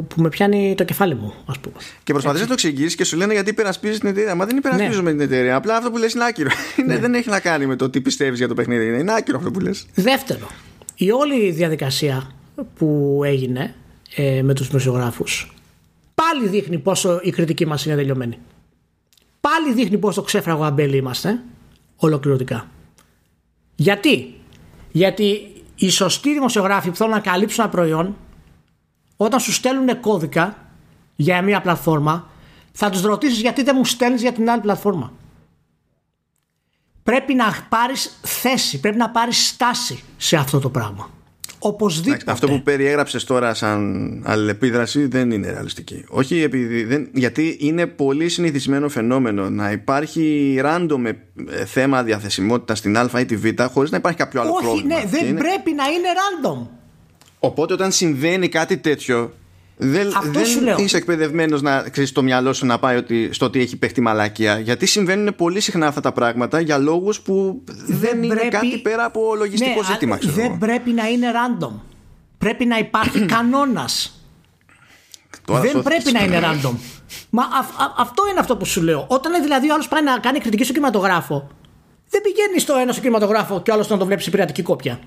που 0.08 0.22
με 0.22 0.28
πιάνει 0.28 0.74
το 0.76 0.84
κεφάλι 0.84 1.14
μου, 1.14 1.34
ας 1.46 1.58
πούμε. 1.58 1.74
Και 2.02 2.12
προσπαθείς 2.12 2.40
να 2.40 2.46
το 2.46 2.52
εξηγήσει 2.52 2.96
και 2.96 3.04
σου 3.04 3.16
λένε 3.16 3.32
γιατί 3.32 3.50
υπερασπίζεις 3.50 3.98
την 3.98 4.08
εταιρεία. 4.08 4.34
Μα 4.34 4.46
δεν 4.46 4.56
υπερασπίζω 4.56 5.02
ναι. 5.02 5.10
την 5.10 5.20
εταιρεία. 5.20 5.56
Απλά 5.56 5.76
αυτό 5.76 5.90
που 5.90 5.96
λες 5.96 6.12
είναι 6.12 6.24
άκυρο. 6.24 6.50
Ναι. 6.86 6.98
δεν 6.98 7.14
έχει 7.14 7.28
να 7.28 7.40
κάνει 7.40 7.66
με 7.66 7.76
το 7.76 7.90
τι 7.90 8.00
πιστεύεις 8.00 8.38
για 8.38 8.48
το 8.48 8.54
παιχνίδι. 8.54 9.00
Είναι 9.00 9.12
άκυρο 9.12 9.38
αυτό 9.38 9.50
που 9.50 9.60
λες. 9.60 9.86
Δεύτερο, 9.94 10.48
η 10.94 11.10
όλη 11.10 11.50
διαδικασία 11.50 12.30
που 12.78 13.20
έγινε 13.24 13.74
ε, 14.14 14.42
με 14.42 14.54
τους 14.54 14.66
δημοσιογράφους 14.66 15.54
πάλι 16.14 16.48
δείχνει 16.48 16.78
πόσο 16.78 17.20
η 17.22 17.30
κριτική 17.30 17.66
μας 17.66 17.84
είναι 17.84 17.94
τελειωμένη 17.94 18.38
πάλι 19.40 19.72
δείχνει 19.72 19.98
πόσο 19.98 20.22
ξέφραγο 20.22 20.64
αμπέλι 20.64 20.96
είμαστε 20.96 21.42
ολοκληρωτικά. 21.96 22.66
Γιατί; 23.74 24.40
Γιατί 24.90 25.52
οι 25.74 25.90
σωστοί 25.90 26.32
δημοσιογράφοι 26.32 26.90
που 26.90 26.96
θέλουν 26.96 27.12
να 27.12 27.20
καλύψουν 27.20 27.64
ένα 27.64 27.72
προϊόν 27.72 28.16
όταν 29.16 29.40
σου 29.40 29.52
στέλνουν 29.52 30.00
κώδικα 30.00 30.56
για 31.16 31.42
μια 31.42 31.60
πλατφόρμα 31.60 32.30
θα 32.72 32.90
τους 32.90 33.02
ρωτήσεις 33.02 33.40
γιατί 33.40 33.62
δεν 33.62 33.74
μου 33.78 33.84
στέλνεις 33.84 34.20
για 34.20 34.32
την 34.32 34.50
άλλη 34.50 34.60
πλατφόρμα. 34.60 35.12
Πρέπει 37.02 37.34
να 37.34 37.66
πάρεις 37.68 38.18
θέση, 38.22 38.80
πρέπει 38.80 38.96
να 38.96 39.10
πάρεις 39.10 39.46
στάση 39.46 40.02
σε 40.16 40.36
αυτό 40.36 40.58
το 40.58 40.70
πράγμα. 40.70 41.10
Οπωσδήποτε. 41.62 42.30
Αυτό 42.30 42.46
που 42.46 42.62
περιέγραψες 42.62 43.24
τώρα 43.24 43.54
σαν 43.54 44.22
αλληλεπίδραση 44.24 45.06
δεν 45.06 45.30
είναι 45.30 45.50
ρεαλιστική. 45.50 46.04
Όχι 46.08 46.42
επειδή. 46.42 46.84
Δεν, 46.84 47.08
γιατί 47.14 47.56
είναι 47.60 47.86
πολύ 47.86 48.28
συνηθισμένο 48.28 48.88
φαινόμενο 48.88 49.50
να 49.50 49.70
υπάρχει 49.70 50.56
random 50.64 51.04
ε, 51.50 51.64
θέμα 51.64 52.02
διαθεσιμότητα 52.02 52.74
στην 52.74 52.96
Α 52.96 53.10
ή 53.20 53.24
τη 53.24 53.36
Β 53.36 53.46
χωρίς 53.72 53.90
να 53.90 53.96
υπάρχει 53.96 54.18
κάποιο 54.18 54.40
άλλο 54.40 54.50
Όχι, 54.50 54.64
πρόβλημα. 54.64 54.94
Ναι, 54.94 55.04
δεν 55.06 55.34
πρέπει 55.34 55.72
να 55.72 55.84
είναι 55.84 56.08
random. 56.16 56.66
Οπότε 57.38 57.72
όταν 57.72 57.92
συμβαίνει 57.92 58.48
κάτι 58.48 58.76
τέτοιο 58.76 59.32
δεν, 59.82 60.12
δεν 60.22 60.76
είσαι 60.76 60.96
εκπαιδευμένος 60.96 61.62
να 61.62 61.88
ξέρεις 61.90 62.12
το 62.12 62.22
μυαλό 62.22 62.52
σου 62.52 62.66
να 62.66 62.78
πάει 62.78 62.96
ότι, 62.96 63.28
στο 63.32 63.46
ότι 63.46 63.60
έχει 63.60 63.76
παιχτεί 63.76 64.00
μαλακία. 64.00 64.58
Γιατί 64.58 64.86
συμβαίνουν 64.86 65.34
πολύ 65.36 65.60
συχνά 65.60 65.86
αυτά 65.86 66.00
τα 66.00 66.12
πράγματα 66.12 66.60
για 66.60 66.78
λόγους 66.78 67.20
που 67.20 67.62
δεν, 67.86 68.22
είναι 68.22 68.48
κάτι 68.50 68.78
πέρα 68.78 69.04
από 69.04 69.34
λογιστικό 69.36 69.80
ναι, 69.80 69.86
ζήτημα. 69.86 70.16
Ξέρω. 70.16 70.34
Δεν 70.34 70.58
πρέπει 70.58 70.90
να 70.90 71.08
είναι 71.08 71.26
random. 71.32 71.72
Πρέπει 72.38 72.64
να 72.64 72.78
υπάρχει 72.78 73.24
κανόνας. 73.34 74.24
Δεν 75.46 75.82
πρέπει 75.82 76.12
να 76.12 76.24
είναι 76.24 76.40
random. 76.42 76.74
Μα 77.30 77.42
αυτό 77.98 78.22
είναι 78.30 78.40
αυτό 78.40 78.56
που 78.56 78.64
σου 78.64 78.82
λέω. 78.82 79.06
Όταν 79.08 79.42
δηλαδή 79.42 79.70
ο 79.70 79.74
άλλος 79.74 79.88
πάει 79.88 80.02
να 80.02 80.18
κάνει 80.18 80.38
κριτική 80.38 80.64
στο 80.64 80.72
κινηματογράφο, 80.72 81.50
δεν 82.08 82.20
πηγαίνει 82.20 82.60
στο 82.60 82.74
ένα 82.80 82.92
στο 82.92 83.00
κινηματογράφο 83.00 83.62
και 83.62 83.70
ο 83.70 83.74
άλλος 83.74 83.88
να 83.88 83.96
το 83.96 84.06
βλέπει 84.06 84.22
σε 84.22 84.30
πειρατική 84.30 84.62
κόπια 84.62 85.00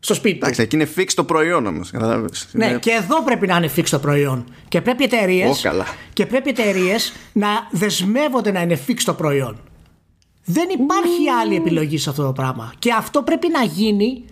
στο 0.00 0.14
σπίτι 0.14 0.38
του. 0.38 0.44
Εντάξει, 0.44 0.62
εκεί 0.62 0.76
είναι 0.76 0.88
fix 0.96 1.06
το 1.14 1.24
προϊόν 1.24 1.66
όμως. 1.66 1.92
Ναι, 2.52 2.78
και 2.78 2.90
εδώ 2.90 3.22
πρέπει 3.22 3.46
να 3.46 3.56
είναι 3.56 3.70
fix 3.76 3.84
το 3.90 3.98
προϊόν. 3.98 4.44
Και 4.68 4.80
πρέπει 4.80 5.02
οι 5.02 5.04
εταιρείε 5.12 5.50
και 6.12 6.26
πρέπει 6.26 6.48
εταιρείες 6.48 7.12
να 7.32 7.48
δεσμεύονται 7.70 8.50
να 8.50 8.60
είναι 8.60 8.80
fix 8.86 8.96
το 9.04 9.14
προϊόν. 9.14 9.60
Δεν 10.44 10.68
υπάρχει 10.68 11.28
άλλη 11.40 11.56
επιλογή 11.56 11.98
σε 11.98 12.10
αυτό 12.10 12.22
το 12.24 12.32
πράγμα. 12.32 12.72
Και 12.78 12.92
αυτό 12.92 13.22
πρέπει 13.22 13.48
να 13.48 13.62
γίνει 13.62 14.24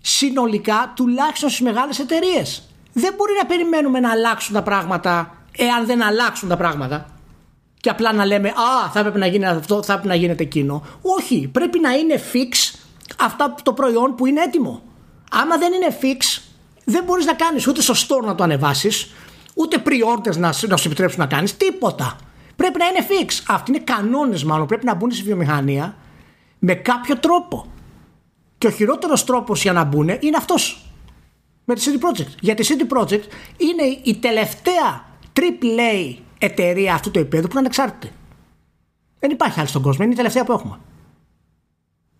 συνολικά 0.00 0.92
τουλάχιστον 0.96 1.48
στις 1.48 1.60
μεγάλες 1.60 1.98
εταιρείες. 1.98 2.68
Δεν 2.92 3.14
μπορεί 3.16 3.32
να 3.40 3.46
περιμένουμε 3.46 4.00
να 4.00 4.10
αλλάξουν 4.10 4.54
τα 4.54 4.62
πράγματα 4.62 5.44
εάν 5.56 5.86
δεν 5.86 6.02
αλλάξουν 6.02 6.48
τα 6.48 6.56
πράγματα. 6.56 7.08
Και 7.80 7.90
απλά 7.90 8.12
να 8.12 8.24
λέμε 8.24 8.48
Α, 8.48 8.90
θα 8.92 8.98
έπρεπε 8.98 9.18
να 9.18 9.26
γίνει 9.26 9.46
αυτό, 9.46 9.82
θα 9.82 9.92
έπρεπε 9.92 10.08
να 10.08 10.20
γίνεται 10.20 10.42
εκείνο. 10.42 10.86
Όχι, 11.02 11.48
πρέπει 11.52 11.80
να 11.80 11.90
είναι 11.90 12.20
fix 12.32 12.78
αυτά 13.18 13.54
το 13.62 13.72
προϊόν 13.72 14.14
που 14.14 14.26
είναι 14.26 14.42
έτοιμο. 14.42 14.82
Άμα 15.30 15.58
δεν 15.58 15.72
είναι 15.72 15.98
fix, 16.00 16.42
δεν 16.84 17.04
μπορείς 17.04 17.24
να 17.24 17.34
κάνεις 17.34 17.66
ούτε 17.66 17.80
στο 17.80 17.94
store 17.94 18.24
να 18.24 18.34
το 18.34 18.42
ανεβάσεις, 18.42 19.10
ούτε 19.54 19.82
pre-orders 19.86 20.36
να, 20.36 20.54
να 20.68 20.76
σου 20.76 20.86
επιτρέψουν 20.88 21.20
να 21.20 21.26
κάνεις, 21.26 21.56
τίποτα. 21.56 22.16
Πρέπει 22.56 22.78
να 22.78 22.84
είναι 22.86 23.06
fix. 23.08 23.44
Αυτοί 23.48 23.70
είναι 23.70 23.80
κανόνες, 23.80 24.44
μάλλον. 24.44 24.66
Πρέπει 24.66 24.84
να 24.84 24.94
μπουν 24.94 25.12
στη 25.12 25.22
βιομηχανία 25.22 25.96
με 26.58 26.74
κάποιο 26.74 27.16
τρόπο. 27.16 27.66
Και 28.58 28.66
ο 28.66 28.70
χειρότερος 28.70 29.24
τρόπος 29.24 29.62
για 29.62 29.72
να 29.72 29.84
μπουν 29.84 30.08
είναι 30.08 30.36
αυτός. 30.36 30.88
Με 31.64 31.74
τη 31.74 31.82
CD 31.84 32.04
Projekt. 32.04 32.34
Γιατί 32.40 32.62
η 32.62 32.66
CD 32.68 32.98
Projekt 32.98 33.24
είναι 33.56 33.82
η 34.02 34.16
τελευταία 34.16 35.04
AAA 35.32 36.16
εταιρεία 36.38 36.94
αυτού 36.94 37.10
του 37.10 37.18
επίπεδου 37.18 37.42
που 37.42 37.50
είναι 37.50 37.60
ανεξάρτητη. 37.60 38.12
Δεν 39.18 39.30
υπάρχει 39.30 39.58
άλλη 39.58 39.68
στον 39.68 39.82
κόσμο. 39.82 40.04
Είναι 40.04 40.12
η 40.12 40.16
τελευταία 40.16 40.44
που 40.44 40.52
έχουμε. 40.52 40.78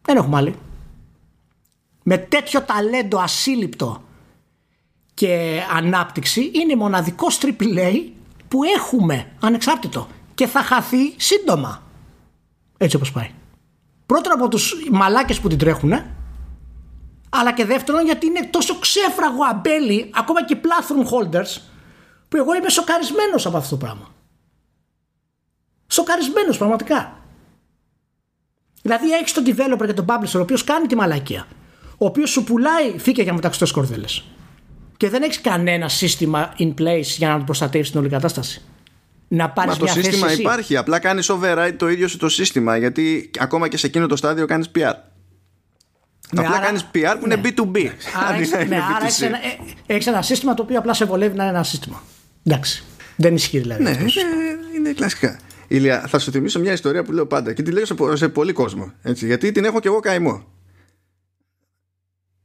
Δεν 0.02 0.16
έχουμε 0.16 0.36
άλλη 0.36 0.54
με 2.06 2.18
τέτοιο 2.18 2.62
ταλέντο 2.62 3.18
ασύλληπτο 3.18 4.02
και 5.14 5.62
ανάπτυξη 5.76 6.50
είναι 6.54 6.76
μοναδικός 6.76 7.38
AAA 7.42 8.10
που 8.48 8.64
έχουμε 8.64 9.32
ανεξάρτητο 9.40 10.08
και 10.34 10.46
θα 10.46 10.62
χαθεί 10.62 11.14
σύντομα. 11.16 11.82
Έτσι 12.76 12.96
όπως 12.96 13.12
πάει. 13.12 13.30
Πρώτον 14.06 14.32
από 14.32 14.48
τους 14.48 14.74
μαλάκες 14.90 15.40
που 15.40 15.48
την 15.48 15.58
τρέχουν 15.58 15.92
αλλά 17.28 17.52
και 17.52 17.64
δεύτερον 17.64 18.04
γιατί 18.04 18.26
είναι 18.26 18.46
τόσο 18.50 18.78
ξέφραγο 18.78 19.44
αμπέλι 19.50 20.10
ακόμα 20.14 20.44
και 20.44 20.56
platform 20.62 21.02
holders 21.12 21.60
που 22.28 22.36
εγώ 22.36 22.54
είμαι 22.54 22.68
σοκαρισμένος 22.68 23.46
από 23.46 23.56
αυτό 23.56 23.70
το 23.70 23.76
πράγμα. 23.76 24.14
Σοκαρισμένος 25.86 26.58
πραγματικά. 26.58 27.18
Δηλαδή 28.82 29.10
έχεις 29.10 29.32
τον 29.32 29.44
developer 29.46 29.86
και 29.86 29.92
τον 29.92 30.06
publisher 30.08 30.36
ο 30.36 30.40
οποίος 30.40 30.64
κάνει 30.64 30.86
τη 30.86 30.94
μαλακία. 30.94 31.46
Ο 31.98 32.06
οποίος 32.06 32.30
σου 32.30 32.44
πουλάει 32.44 32.94
φύκια 32.98 33.22
για 33.24 33.32
μεταξωτέ 33.32 33.70
κορδέλε. 33.72 34.04
Και 34.96 35.08
δεν 35.10 35.22
έχεις 35.22 35.40
κανένα 35.40 35.88
σύστημα 35.88 36.54
in 36.58 36.74
place 36.80 37.02
για 37.16 37.28
να 37.28 37.36
τον 37.36 37.44
προστατεύσεις 37.44 37.90
την 37.90 38.00
όλη 38.00 38.08
κατάσταση. 38.08 38.62
Να 39.28 39.50
πάρεις 39.50 39.72
Μα 39.72 39.78
το 39.78 39.84
μια 39.84 39.92
σύστημα 39.92 40.16
θέση 40.26 40.32
εσύ. 40.32 40.40
υπάρχει. 40.40 40.76
Απλά 40.76 40.98
κάνεις 40.98 41.30
override 41.32 41.74
το 41.76 41.88
ίδιο 41.88 42.08
σου 42.08 42.16
το 42.16 42.28
σύστημα. 42.28 42.76
Γιατί 42.76 43.30
ακόμα 43.38 43.68
και 43.68 43.76
σε 43.76 43.86
εκείνο 43.86 44.06
το 44.06 44.16
στάδιο 44.16 44.46
κάνεις 44.46 44.66
PR. 44.74 44.92
Ναι, 46.32 46.40
απλά 46.44 46.56
άρα- 46.56 46.64
κάνεις 46.66 46.86
PR 46.94 47.16
που 47.20 47.24
είναι 47.24 47.36
ναι. 47.36 47.42
B2B. 47.44 47.76
Άρα 48.18 48.26
αντί 48.28 48.38
έχεις, 48.40 48.50
να 48.50 48.58
ναι, 48.58 48.64
είναι 48.64 48.74
άρα 48.76 48.98
B2C. 49.00 49.04
έχεις 49.04 49.20
ένα, 49.22 49.36
ε, 49.36 49.58
έχεις 49.94 50.06
ένα 50.06 50.22
σύστημα 50.22 50.54
το 50.54 50.62
οποίο 50.62 50.78
απλά 50.78 50.94
σε 50.94 51.04
βολεύει 51.04 51.36
να 51.36 51.42
είναι 51.42 51.52
ένα 51.52 51.62
σύστημα. 51.62 52.02
Εντάξει. 52.44 52.84
Δεν 53.16 53.34
ισχύει 53.34 53.58
δηλαδή. 53.58 53.82
Ναι, 53.82 53.90
αυτός. 53.90 54.14
είναι, 54.16 54.30
είναι 54.76 54.92
κλασικά. 54.92 55.38
Ηλία, 55.68 56.04
θα 56.08 56.18
σου 56.18 56.30
θυμίσω 56.30 56.60
μια 56.60 56.72
ιστορία 56.72 57.02
που 57.02 57.12
λέω 57.12 57.26
πάντα 57.26 57.52
και 57.52 57.62
τη 57.62 57.70
λέω 57.70 57.84
σε, 57.86 57.94
πο- 57.94 58.16
σε 58.16 58.28
πολύ 58.28 58.52
κόσμο. 58.52 58.92
Έτσι, 59.02 59.26
γιατί 59.26 59.52
την 59.52 59.64
έχω 59.64 59.80
και 59.80 59.88
εγώ 59.88 60.00
καημό. 60.00 60.44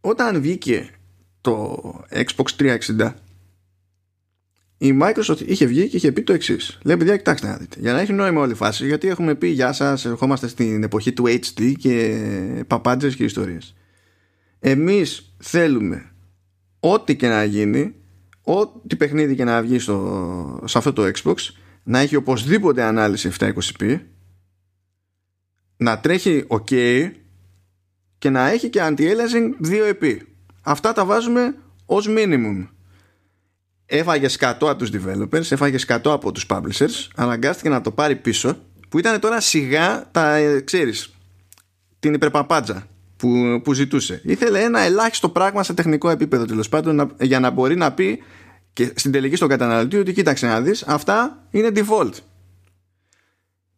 Όταν 0.02 0.42
βγήκε 0.42 0.90
το 1.42 1.80
Xbox 2.12 2.78
360, 2.78 3.14
η 4.78 5.00
Microsoft 5.02 5.42
είχε 5.46 5.66
βγει 5.66 5.88
και 5.88 5.96
είχε 5.96 6.12
πει 6.12 6.22
το 6.24 6.34
εξής. 6.34 6.80
Λέει, 6.84 6.98
παιδιά, 6.98 7.18
κοιτάξτε 7.18 7.48
να 7.48 7.58
δείτε. 7.58 7.78
Για 7.80 7.94
να 7.94 8.00
έχει 8.00 8.14
νόημα 8.14 8.42
όλη 8.42 8.52
η 8.52 8.56
φάση, 8.56 8.88
γιατί 8.88 9.08
έχουμε 9.08 9.36
πει 9.36 9.48
Γεια 9.48 9.72
σας, 9.72 10.06
ερχόμαστε 10.06 10.48
στην 10.48 10.84
εποχή 10.84 11.14
του 11.14 11.24
HD 11.28 11.74
και 11.78 12.24
παπάντζες 12.68 13.16
και 13.16 13.24
ιστορίες. 13.24 13.76
Εμείς 14.60 15.34
θέλουμε 15.38 16.12
ό,τι 16.80 17.16
και 17.16 17.28
να 17.28 17.44
γίνει, 17.44 17.96
ό,τι 18.42 18.96
παιχνίδι 18.96 19.36
και 19.36 19.44
να 19.44 19.62
βγει 19.62 19.80
στο, 19.80 20.64
σε 20.66 20.78
αυτό 20.78 20.94
το 20.94 21.12
Xbox, 21.16 21.36
να 21.84 22.00
έχει 22.00 22.16
οπωσδήποτε 22.16 22.84
ανάλυση 22.84 23.32
720p, 23.40 24.00
να 25.78 26.00
τρέχει 26.00 26.46
ok 26.48 27.12
και 28.20 28.30
να 28.30 28.48
έχει 28.50 28.70
και 28.70 28.80
anti-aliasing 28.84 29.68
2EP. 29.72 30.18
Αυτά 30.62 30.94
τα 30.94 31.06
βάζουμε 31.06 31.56
ως 31.86 32.08
minimum. 32.10 32.68
Έφαγε 33.86 34.28
σκατό 34.28 34.70
από 34.70 34.80
τους 34.80 34.90
developers, 34.94 35.52
έφαγε 35.52 35.78
σκατό 35.78 36.12
από 36.14 36.32
τους 36.32 36.46
publishers, 36.50 37.08
αναγκάστηκε 37.16 37.70
να 37.70 37.82
το 37.82 37.92
πάρει 37.92 38.16
πίσω, 38.16 38.58
που 38.90 39.00
ήταν 39.00 39.20
τώρα 39.20 39.40
σιγά 39.40 40.08
τα, 40.12 40.36
ε, 40.36 40.60
ξέρεις, 40.62 41.14
την 42.00 42.14
υπερπαπάτζα 42.14 42.88
που, 43.18 43.62
που 43.64 43.74
ζητούσε. 43.74 44.22
Ήθελε 44.24 44.60
ένα 44.64 44.80
ελάχιστο 44.80 45.30
πράγμα 45.30 45.64
σε 45.64 45.74
τεχνικό 45.74 46.10
επίπεδο 46.10 46.46
τέλος 46.46 46.70
πάντων 46.70 46.96
να- 46.96 47.10
για 47.22 47.40
να 47.40 47.50
μπορεί 47.50 47.76
να 47.76 47.94
πει 47.94 48.24
και 48.74 48.92
στην 48.96 49.12
τελική 49.12 49.36
στον 49.36 49.48
καταναλωτή 49.50 49.98
ότι 49.98 50.14
κοίταξε 50.14 50.48
να 50.48 50.62
δεις 50.62 50.84
αυτά 50.84 51.48
είναι 51.52 51.72
default. 51.76 52.12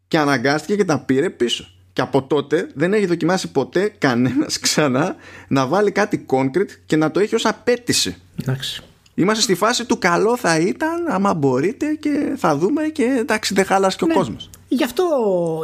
Και 0.08 0.18
αναγκάστηκε 0.18 0.76
και 0.76 0.86
τα 0.86 1.00
πήρε 1.00 1.30
πίσω. 1.30 1.66
Και 1.94 2.02
από 2.02 2.24
τότε 2.24 2.70
δεν 2.74 2.94
έχει 2.94 3.06
δοκιμάσει 3.06 3.52
ποτέ 3.52 3.94
κανένας 3.98 4.60
ξανά 4.66 5.16
να 5.48 5.68
βάλει 5.68 5.92
κάτι 5.92 6.26
concrete 6.30 6.70
και 6.86 6.96
να 6.96 7.12
το 7.12 7.20
έχει 7.20 7.36
ως 7.36 7.46
απέτηση. 7.46 8.16
Εντάξει. 8.42 8.82
Είμαστε 9.16 9.44
στη 9.44 9.56
φάση 9.56 9.86
του 9.86 9.98
καλό 10.00 10.38
θα 10.38 10.58
ήταν 10.60 11.08
άμα 11.10 11.34
μπορείτε 11.34 11.86
και 12.00 12.34
θα 12.38 12.58
δούμε 12.58 12.82
και 12.84 13.16
εντάξει 13.20 13.54
δεν 13.54 13.66
χάλασε 13.66 13.98
και 13.98 14.04
ο 14.04 14.08
Ναι. 14.08 14.14
κόσμος. 14.14 14.50
Γι' 14.68 14.84
αυτό 14.84 15.04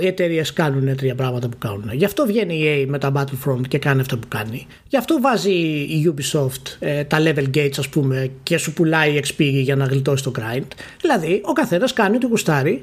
οι 0.02 0.08
εταιρείες 0.08 0.54
κάνουν 0.54 0.96
τρία 0.96 1.16
πράγματα 1.16 1.50
που 1.50 1.58
κάνουν. 1.58 1.90
Γι' 1.94 2.06
αυτό 2.06 2.26
βγαίνει 2.26 2.56
η 2.56 2.84
EA 2.84 2.90
με 2.90 2.98
τα 2.98 3.12
Battlefront 3.16 3.68
και 3.68 3.78
κάνει 3.78 4.02
αυτό 4.02 4.18
που 4.18 4.28
κάνει. 4.28 4.68
Γι' 4.88 4.98
αυτό 4.98 5.22
βάζει 5.22 5.52
η 5.82 6.14
Ubisoft 6.16 6.76
ε, 6.80 7.04
τα 7.04 7.18
level 7.22 7.46
gates, 7.58 7.78
ας 7.78 7.90
πούμε, 7.90 8.32
και 8.44 8.58
σου 8.58 8.74
πουλάει 8.74 9.20
XP 9.24 9.36
για 9.40 9.76
να 9.76 9.86
γλιτώσει 9.86 10.24
το 10.24 10.32
grind. 10.40 10.68
Δηλαδή, 11.02 11.42
ο 11.46 11.52
καθένας 11.54 11.94
κάνει 11.94 12.16
ό,τι 12.16 12.26
γουστάρει, 12.26 12.82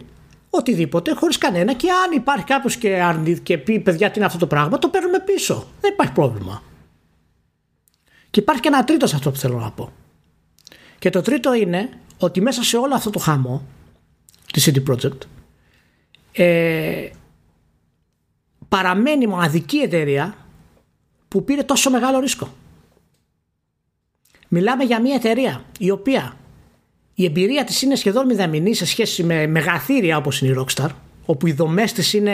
οτιδήποτε, 0.57 1.15
χωρίς 1.15 1.39
κανένα. 1.39 1.75
Και 1.75 1.91
αν 1.91 2.17
υπάρχει 2.17 2.45
κάποιος 2.45 2.77
και 2.77 3.03
αρνηθεί 3.03 3.41
και 3.41 3.59
πει, 3.59 3.81
παιδιά, 3.81 4.11
τι 4.11 4.17
είναι 4.17 4.27
αυτό 4.27 4.39
το 4.39 4.47
πράγμα, 4.47 4.79
το 4.79 4.89
παίρνουμε 4.89 5.19
πίσω. 5.19 5.69
Δεν 5.81 5.93
υπάρχει 5.93 6.13
πρόβλημα. 6.13 6.63
Και 8.31 8.41
υπάρχει 8.41 8.63
και 8.63 8.69
ένα 8.69 8.85
τρίτο 8.85 9.07
σε 9.07 9.17
αυτό 9.17 9.31
που 9.31 9.37
θέλω 9.37 9.59
να 9.59 9.71
πω. 9.71 9.93
Και 10.99 11.11
το 11.11 11.21
τρίτο 11.21 11.55
είναι 11.55 11.89
ότι 12.19 12.41
μέσα 12.41 12.63
σε 12.63 12.77
όλο 12.77 12.95
αυτό 12.95 13.11
το 13.11 13.19
χαμό 13.19 13.67
της 14.53 14.71
CD 14.71 14.83
Projekt 14.91 15.19
ε, 16.33 17.11
παραμένει 18.69 19.25
η 19.25 19.27
μοναδική 19.27 19.77
εταιρεία 19.77 20.37
που 21.29 21.45
πήρε 21.45 21.63
τόσο 21.63 21.91
μεγάλο 21.91 22.19
ρίσκο. 22.19 22.49
Μιλάμε 24.49 24.85
για 24.85 25.01
μια 25.01 25.15
εταιρεία 25.15 25.65
η 25.79 25.91
οποία 25.91 26.37
η 27.15 27.25
εμπειρία 27.25 27.65
της 27.65 27.83
είναι 27.83 27.95
σχεδόν 27.95 28.27
μηδαμινή 28.27 28.75
σε 28.75 28.87
σχέση 28.87 29.23
με 29.23 29.47
μεγαθύρια 29.47 30.17
όπως 30.17 30.41
είναι 30.41 30.53
η 30.53 30.65
Rockstar 30.65 30.89
όπου 31.25 31.47
οι 31.47 31.53
δομές 31.53 31.93
της 31.93 32.13
είναι 32.13 32.33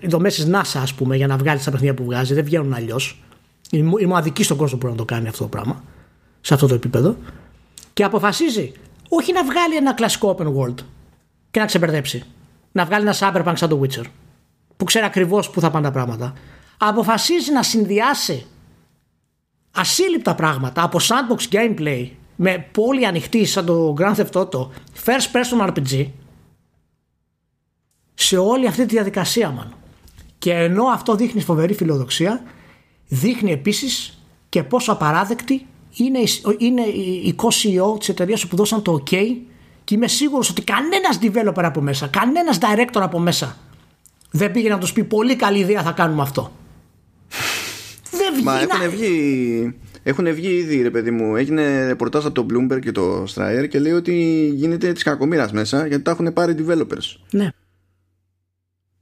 οι 0.00 0.06
δομές 0.06 0.34
της 0.34 0.46
NASA 0.50 0.80
ας 0.82 0.94
πούμε 0.94 1.16
για 1.16 1.26
να 1.26 1.36
βγάλεις 1.36 1.64
τα 1.64 1.70
παιχνίδια 1.70 1.94
που 1.94 2.04
βγάζει 2.04 2.34
δεν 2.34 2.44
βγαίνουν 2.44 2.72
αλλιώς. 2.74 3.22
Η, 3.70 3.82
μο- 3.82 3.98
η 3.98 4.06
μοναδική 4.06 4.42
στον 4.42 4.56
κόσμο 4.56 4.78
που 4.78 4.86
μπορεί 4.86 4.98
να 4.98 5.04
το 5.06 5.14
κάνει 5.14 5.28
αυτό 5.28 5.42
το 5.42 5.48
πράγμα 5.48 5.84
σε 6.40 6.54
αυτό 6.54 6.66
το 6.66 6.74
επίπεδο 6.74 7.16
και 7.92 8.04
αποφασίζει 8.04 8.72
όχι 9.08 9.32
να 9.32 9.44
βγάλει 9.44 9.76
ένα 9.76 9.94
κλασικό 9.94 10.36
open 10.38 10.46
world 10.46 10.74
και 11.50 11.60
να 11.60 11.66
ξεμπερδέψει. 11.66 12.22
Να 12.72 12.84
βγάλει 12.84 13.02
ένα 13.08 13.14
cyberpunk 13.18 13.52
σαν 13.56 13.68
το 13.68 13.80
Witcher 13.82 14.04
που 14.76 14.84
ξέρει 14.84 15.04
ακριβώς 15.04 15.50
πού 15.50 15.60
θα 15.60 15.70
πάνε 15.70 15.86
τα 15.86 15.92
πράγματα. 15.92 16.32
Αποφασίζει 16.78 17.52
να 17.52 17.62
συνδυάσει 17.62 18.46
ασύλληπτα 19.70 20.34
πράγματα 20.34 20.82
από 20.82 20.98
sandbox 21.02 21.54
gameplay 21.54 22.08
με 22.36 22.66
πόλη 22.72 23.06
ανοιχτή 23.06 23.44
σαν 23.44 23.64
το 23.66 23.94
Grand 23.98 24.14
Theft 24.14 24.32
Auto 24.32 24.66
first 25.04 25.32
person 25.32 25.68
RPG 25.68 26.06
σε 28.14 28.36
όλη 28.38 28.66
αυτή 28.66 28.86
τη 28.86 28.94
διαδικασία 28.94 29.50
μάλλον. 29.50 29.74
Και 30.38 30.52
ενώ 30.52 30.84
αυτό 30.84 31.14
δείχνει 31.14 31.40
φοβερή 31.42 31.74
φιλοδοξία 31.74 32.42
δείχνει 33.08 33.52
επίσης 33.52 34.18
και 34.48 34.62
πόσο 34.62 34.92
απαράδεκτη 34.92 35.66
είναι, 35.96 36.18
η- 36.18 36.28
είναι 36.58 36.82
η 36.82 37.34
co-CEO 37.36 37.98
της 37.98 38.08
εταιρείας 38.08 38.46
που 38.46 38.56
δώσαν 38.56 38.82
το 38.82 38.92
OK 39.04 39.16
και 39.84 39.94
είμαι 39.94 40.08
σίγουρος 40.08 40.50
ότι 40.50 40.62
κανένας 40.62 41.18
developer 41.22 41.62
από 41.64 41.80
μέσα, 41.80 42.06
κανένας 42.06 42.58
director 42.60 43.00
από 43.00 43.18
μέσα 43.18 43.56
δεν 44.30 44.50
πήγε 44.52 44.68
να 44.68 44.78
τους 44.78 44.92
πει 44.92 45.04
πολύ 45.04 45.36
καλή 45.36 45.58
ιδέα 45.58 45.82
θα 45.82 45.92
κάνουμε 45.92 46.22
αυτό. 46.22 46.52
δεν 48.10 48.34
βγει 48.34 48.44
Μα 48.44 48.52
να- 48.52 48.60
έχουν 48.60 48.90
βγει, 48.90 49.74
έχουν 50.08 50.34
βγει 50.34 50.48
ήδη, 50.48 50.82
ρε 50.82 50.90
παιδί 50.90 51.10
μου. 51.10 51.36
Έγινε 51.36 51.86
ρεπορτάζ 51.86 52.26
από 52.26 52.34
το 52.34 52.46
Bloomberg 52.50 52.80
και 52.80 52.92
το 52.92 53.24
Stryer 53.34 53.66
και 53.68 53.78
λέει 53.78 53.92
ότι 53.92 54.12
γίνεται 54.54 54.92
της 54.92 55.02
κακομοίρας 55.02 55.52
μέσα 55.52 55.86
γιατί 55.86 56.02
τα 56.02 56.10
έχουν 56.10 56.32
πάρει 56.32 56.54
developers. 56.58 57.16
Ναι, 57.30 57.48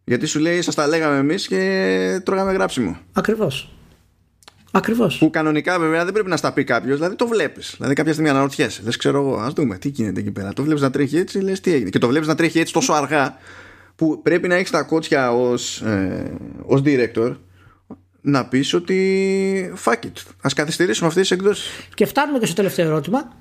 Γιατί 0.05 0.27
σου 0.27 0.39
λέει, 0.39 0.63
σας 0.63 0.75
τα 0.75 0.87
λέγαμε 0.87 1.17
εμείς 1.17 1.47
και 1.47 2.21
τρώγαμε 2.25 2.53
γράψιμο. 2.53 2.99
ακριβώς. 3.13 3.69
Ακριβώς. 4.71 5.19
Που 5.19 5.31
κανονικά 5.31 5.79
βέβαια 5.79 6.05
δεν 6.05 6.13
πρέπει 6.13 6.29
να 6.29 6.37
στα 6.37 6.53
πει 6.53 6.65
κάποιος, 6.65 6.97
δηλαδή 6.97 7.17
το 7.17 7.27
βλέπεις. 7.27 7.75
Δηλαδή 7.77 7.95
κάποια 7.95 8.13
στιγμή 8.13 8.31
αναρωτιέσαι. 8.31 8.83
Λες, 8.85 8.97
ξέρω 8.97 9.19
εγώ, 9.21 9.37
ας 9.37 9.53
δούμε 9.53 9.79
τι 9.79 9.89
γίνεται 9.89 10.21
εκεί 10.21 10.31
πέρα. 10.31 10.53
Το 10.53 10.63
βλέπεις 10.63 10.83
να 10.83 10.91
τρέχει 10.91 11.17
έτσι, 11.17 11.41
λες 11.41 11.61
τι 11.61 11.73
έγινε. 11.73 11.91
Και 11.91 11.99
το 11.99 12.09
βλέπεις 12.09 12.29
να 12.29 12.35
τρέχει 12.35 12.59
έτσι 12.59 12.73
τόσο 12.73 12.93
αργά 12.93 13.37
που 13.97 14.21
πρέπει 14.23 14.49
να 14.49 14.55
έχεις 14.55 14.71
τα 14.71 14.83
κότσια 14.83 15.33
ως 15.33 15.81
ε, 15.81 16.33
ως 16.63 16.83
director 16.85 17.37
να 18.27 18.47
πεις 18.47 18.75
ότι 18.75 19.75
fuck 19.85 20.05
it. 20.05 20.13
Α 20.41 20.49
καθυστερήσουμε 20.55 21.09
αυτές 21.09 21.29
τις 21.29 21.39
εκδόσεις. 21.39 21.71
Και 21.95 22.07
φτάνουμε 22.07 22.39
και 22.39 22.47
στο 22.47 22.55
τελευταίο 22.55 22.87
ερώτημα. 22.87 23.33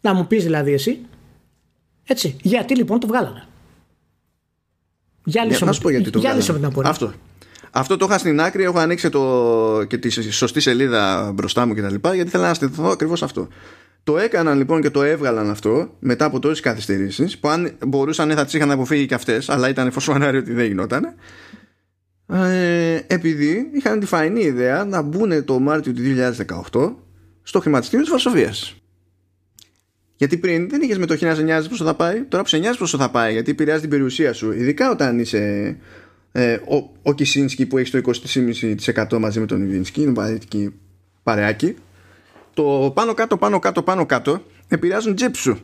Να 0.00 0.14
μου 0.14 0.26
πεις 0.26 0.42
δηλαδή 0.42 0.72
εσύ. 0.72 0.98
Έτσι. 2.06 2.36
Γιατί 2.42 2.76
λοιπόν 2.76 3.00
το 3.00 3.06
βγάλανε. 3.06 3.46
Για 5.24 5.44
λύσω 5.44 5.64
να 5.64 5.72
σου 5.72 5.80
πω 5.80 5.90
γιατί 5.90 6.10
το 6.10 6.18
για 6.18 6.18
βγάλανε. 6.18 6.40
λύσω 6.40 6.52
με 6.52 6.58
την 6.58 6.66
απορία. 6.68 6.90
Αυτό. 6.90 7.12
Αυτό 7.70 7.96
το 7.96 8.06
είχα 8.08 8.18
στην 8.18 8.40
άκρη, 8.40 8.62
έχω 8.62 8.78
ανοίξει 8.78 9.08
το, 9.08 9.84
και 9.88 9.98
τη 9.98 10.30
σωστή 10.32 10.60
σελίδα 10.60 11.32
μπροστά 11.34 11.66
μου 11.66 11.74
κτλ. 11.74 12.08
Γιατί 12.14 12.30
θέλω 12.30 12.42
να 12.42 12.54
στηθώ 12.54 12.88
ακριβώς 12.88 13.22
αυτό. 13.22 13.48
Το 14.04 14.18
έκαναν 14.18 14.58
λοιπόν 14.58 14.82
και 14.82 14.90
το 14.90 15.02
έβγαλαν 15.02 15.50
αυτό 15.50 15.94
μετά 15.98 16.24
από 16.24 16.38
τόσες 16.38 16.60
καθυστερήσεις 16.60 17.38
που 17.38 17.48
αν 17.48 17.76
μπορούσαν 17.86 18.30
θα 18.30 18.44
τις 18.44 18.54
είχαν 18.54 18.70
αποφύγει 18.70 19.06
και 19.06 19.14
αυτές, 19.14 19.48
αλλά 19.48 19.68
ήταν 19.68 19.90
φωσφανάρι 19.90 20.36
ότι 20.36 20.52
δεν 20.52 20.66
γινόταν. 20.66 21.14
Ε, 22.26 23.00
επειδή 23.06 23.70
είχαν 23.72 24.00
τη 24.00 24.06
φαϊνή 24.06 24.40
ιδέα 24.40 24.84
να 24.84 25.02
μπουν 25.02 25.44
το 25.44 25.58
Μάρτιο 25.58 25.92
του 25.92 26.02
2018 26.72 26.94
στο 27.42 27.60
χρηματιστήριο 27.60 28.04
της 28.04 28.12
Βαρσοβίας. 28.12 28.74
Γιατί 30.16 30.36
πριν 30.36 30.68
δεν 30.68 30.82
είχες 30.82 30.98
μετοχή 30.98 31.24
να 31.24 31.34
σε 31.34 31.42
νοιάζει 31.42 31.68
πόσο 31.68 31.84
θα 31.84 31.94
πάει, 31.94 32.22
τώρα 32.22 32.42
που 32.42 32.48
σε 32.48 32.58
νοιάζει 32.58 32.78
πόσο 32.78 32.98
θα 32.98 33.10
πάει, 33.10 33.32
γιατί 33.32 33.50
επηρεάζει 33.50 33.80
την 33.80 33.90
περιουσία 33.90 34.32
σου. 34.32 34.52
Ειδικά 34.52 34.90
όταν 34.90 35.18
είσαι 35.18 35.76
ε, 36.32 36.52
ο, 36.52 36.90
ο 37.02 37.12
Κισίνσκι 37.12 37.66
που 37.66 37.78
έχει 37.78 38.00
το 38.00 38.12
20,5% 38.84 39.18
μαζί 39.18 39.40
με 39.40 39.46
τον 39.46 39.62
Ιβίνσκι, 39.62 40.02
είναι 40.02 40.12
παρετική 40.12 40.74
παρεάκι. 41.22 41.74
Το 42.54 42.92
πάνω 42.94 43.14
κάτω, 43.14 43.36
πάνω 43.36 43.58
κάτω, 43.58 43.82
πάνω 43.82 44.06
κάτω 44.06 44.42
επηρεάζουν 44.68 45.14
τζέπ 45.14 45.36
σου. 45.36 45.60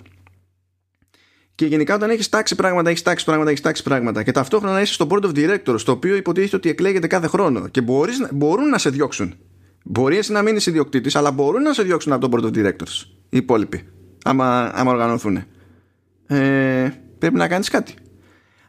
Και 1.60 1.66
γενικά 1.66 1.94
όταν 1.94 2.10
έχεις 2.10 2.28
τάξει 2.28 2.54
πράγματα, 2.54 2.90
έχεις 2.90 3.02
τάξει 3.02 3.24
πράγματα, 3.24 3.50
έχεις 3.50 3.62
τάξει 3.62 3.82
πράγματα 3.82 4.22
και 4.22 4.32
ταυτόχρονα 4.32 4.80
είσαι 4.80 4.92
στο 4.92 5.06
board 5.10 5.24
of 5.24 5.30
directors, 5.34 5.80
το 5.84 5.92
οποίο 5.92 6.16
υποτίθεται 6.16 6.56
ότι 6.56 6.68
εκλέγεται 6.68 7.06
κάθε 7.06 7.26
χρόνο 7.26 7.68
και 7.68 7.80
μπορείς, 7.80 8.18
να- 8.18 8.28
μπορούν 8.32 8.68
να 8.68 8.78
σε 8.78 8.90
διώξουν. 8.90 9.34
Μπορεί 9.84 10.16
εσύ 10.16 10.32
να 10.32 10.42
μείνεις 10.42 10.66
ιδιοκτήτης, 10.66 11.14
αλλά 11.16 11.30
μπορούν 11.30 11.62
να 11.62 11.72
σε 11.72 11.82
διώξουν 11.82 12.12
από 12.12 12.28
το 12.28 12.36
board 12.36 12.44
of 12.44 12.58
directors 12.58 13.04
οι 13.28 13.36
υπόλοιποι, 13.36 13.84
άμα, 14.24 14.70
άμα 14.74 14.92
οργανωθούν. 14.92 15.36
Ε, 16.26 16.88
πρέπει 17.18 17.34
να 17.34 17.48
κάνεις 17.48 17.68
κάτι. 17.68 17.94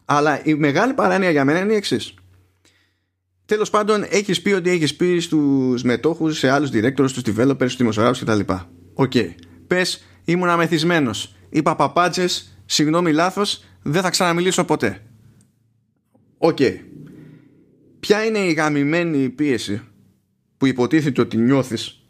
Αλλά 0.05 0.39
η 0.43 0.53
μεγάλη 0.53 0.93
παράνοια 0.93 1.29
για 1.29 1.45
μένα 1.45 1.59
είναι 1.59 1.73
η 1.73 1.75
εξής. 1.75 2.13
τέλος 3.45 3.69
πάντων 3.69 4.05
έχεις 4.09 4.41
πει 4.41 4.51
ότι 4.51 4.69
έχεις 4.69 4.95
πει 4.95 5.19
στους 5.19 5.83
μετόχους, 5.83 6.37
σε 6.37 6.49
άλλους 6.49 6.69
directors, 6.73 7.09
στους 7.09 7.23
developers, 7.25 7.55
στους 7.55 7.75
δημοσιογράφους 7.75 8.19
κτλ. 8.23 8.39
OK. 8.93 9.11
Okay. 9.13 9.29
Πες 9.67 10.03
ήμουνα 10.25 10.49
μεθυσμένος. 10.49 11.35
Είπα 11.49 11.75
παπάντζες, 11.75 12.50
συγγνώμη 12.71 13.11
λάθος, 13.11 13.63
δεν 13.81 14.01
θα 14.01 14.09
ξαναμιλήσω 14.09 14.65
ποτέ. 14.65 15.01
OK. 16.37 16.57
Okay. 16.59 16.79
Ποια 17.99 18.25
είναι 18.25 18.39
η 18.39 18.53
γαμημένη 18.53 19.29
πίεση 19.29 19.81
που 20.57 20.65
υποτίθεται 20.65 21.21
ότι 21.21 21.37
νιώθεις 21.37 22.05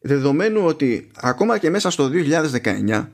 δεδομένου 0.00 0.64
ότι 0.64 1.10
ακόμα 1.14 1.58
και 1.58 1.70
μέσα 1.70 1.90
στο 1.90 2.10
2019 2.62 3.08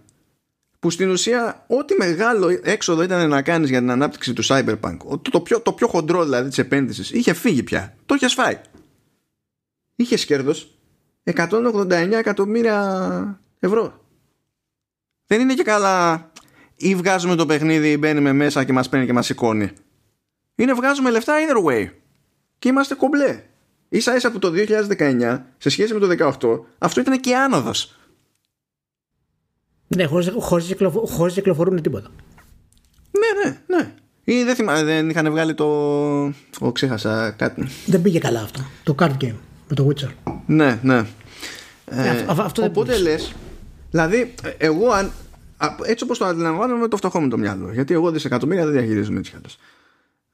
που 0.79 0.91
στην 0.91 1.11
ουσία 1.11 1.65
ό,τι 1.69 1.95
μεγάλο 1.95 2.59
έξοδο 2.63 3.03
ήταν 3.03 3.29
να 3.29 3.43
κάνεις 3.43 3.69
για 3.69 3.79
την 3.79 3.91
ανάπτυξη 3.91 4.33
του 4.33 4.45
Cyberpunk 4.45 4.97
το, 4.99 5.31
το, 5.31 5.41
πιο, 5.41 5.61
το 5.61 5.73
πιο 5.73 5.89
χοντρό 5.89 6.25
δηλαδή 6.25 6.49
της 6.49 6.59
επένδυσης 6.59 7.11
είχε 7.11 7.33
φύγει 7.33 7.63
πια, 7.63 7.97
το 8.07 8.15
είχες 8.15 8.35
φάει 8.35 8.61
είχες 9.97 10.25
κέρδος 10.25 10.79
189 11.25 11.91
εκατομμύρια 11.91 13.41
ευρώ 13.59 14.05
δεν 15.27 15.41
είναι 15.41 15.55
και 15.55 15.63
καλά 15.63 16.33
ή 16.77 16.95
βγάζουμε 16.95 17.35
το 17.35 17.47
παιχνίδι 17.47 17.91
ή 17.91 17.97
μπαίνουμε 17.99 18.33
μέσα 18.33 18.65
και 18.65 18.73
μας 18.73 18.89
παίρνει 18.89 19.07
και 19.07 19.13
μας 19.13 19.27
σηκώνει 19.27 19.71
είναι 20.55 20.73
βγάζουμε 20.73 21.11
λεφτά 21.11 21.35
either 21.35 21.71
way 21.71 21.89
και 22.59 22.69
είμαστε 22.69 22.95
κομπλέ 22.95 23.43
ίσα 23.89 24.17
ίσα 24.17 24.29
από 24.29 24.39
το 24.39 24.53
2019 24.99 25.41
σε 25.59 25.69
σχέση 25.69 25.95
με 25.95 26.01
το 26.01 26.35
2018 26.41 26.61
αυτό 26.79 27.01
ήταν 27.01 27.21
και 27.21 27.37
άνοδος 27.37 27.97
ναι, 29.97 30.05
χωρίς, 30.05 30.33
χωρίς, 30.39 30.67
κυκλοφο, 30.67 31.07
χωρίς 31.07 31.35
κυκλοφορούν 31.35 31.83
τίποτα. 31.83 32.09
Ναι, 33.11 33.51
ναι, 33.51 33.59
ναι. 33.67 33.93
Ή 34.25 34.43
δεν, 34.43 34.55
θυμά, 34.55 34.83
δεν 34.83 35.11
είχαν 35.11 35.31
βγάλει 35.31 35.55
το. 35.55 35.67
Ο, 36.61 36.73
ξέχασα 36.73 37.31
κάτι. 37.31 37.69
Δεν 37.87 38.03
πήγε 38.03 38.19
καλά 38.19 38.41
αυτό. 38.41 38.61
Το 38.83 38.95
card 38.99 39.17
game 39.21 39.35
με 39.69 39.75
το 39.75 39.89
Witcher. 39.89 40.33
Ναι, 40.47 40.79
ναι. 40.83 40.95
ναι 41.03 41.07
ε, 41.85 42.25
αυτό, 42.29 42.43
αυτό 42.43 42.65
οπότε 42.65 42.99
λες. 42.99 43.33
Δηλαδή, 43.91 44.35
εγώ 44.59 44.91
αν, 44.91 45.13
έτσι 45.83 46.05
όπως 46.05 46.19
το 46.19 46.25
αντιλαμβάνομαι, 46.25 46.89
το 46.89 46.97
φτωχό 46.97 47.21
με 47.21 47.29
το 47.29 47.39
μυαλό. 47.39 47.73
Γιατί 47.73 47.95
εγώ 47.95 48.11
δισεκατομμύρια 48.11 48.65
δεν 48.65 48.73
διαχειρίζομαι 48.73 49.19
έτσι 49.19 49.31
κι 49.31 49.57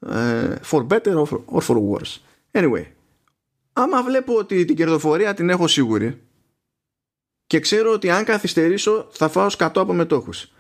ε, 0.07 0.55
For 0.71 0.87
better 0.87 1.15
or 1.15 1.25
for, 1.25 1.39
or 1.53 1.61
for 1.61 1.77
worse. 1.77 2.19
Anyway, 2.53 2.85
άμα 3.73 4.03
βλέπω 4.03 4.35
ότι 4.35 4.65
την 4.65 4.77
κερδοφορία 4.77 5.35
την 5.35 5.51
έχω 5.51 5.67
σίγουρη 5.67 6.21
και 7.47 7.61
ξέρω 7.61 7.93
ότι 7.93 8.11
αν 8.11 8.25
καθυστερήσω 8.25 9.09
θα 9.11 9.29
φάω 9.29 9.49
σκατό 9.49 9.81
από 9.81 9.93
μετόχους. 9.93 10.53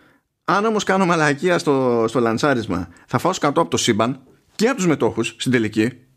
Αν 0.44 0.64
όμως 0.64 0.84
κάνω 0.84 1.06
μαλακία 1.06 1.58
στο, 1.58 2.04
στο 2.08 2.20
λανσάρισμα 2.20 2.88
θα 3.06 3.18
φάω 3.18 3.32
σκατό 3.32 3.60
από 3.60 3.70
το 3.70 3.76
σύμπαν 3.76 4.20
και 4.56 4.66
από 4.66 4.76
τους 4.76 4.86
μετόχους 4.86 5.34
στην 5.38 5.52
τελική 5.52 6.08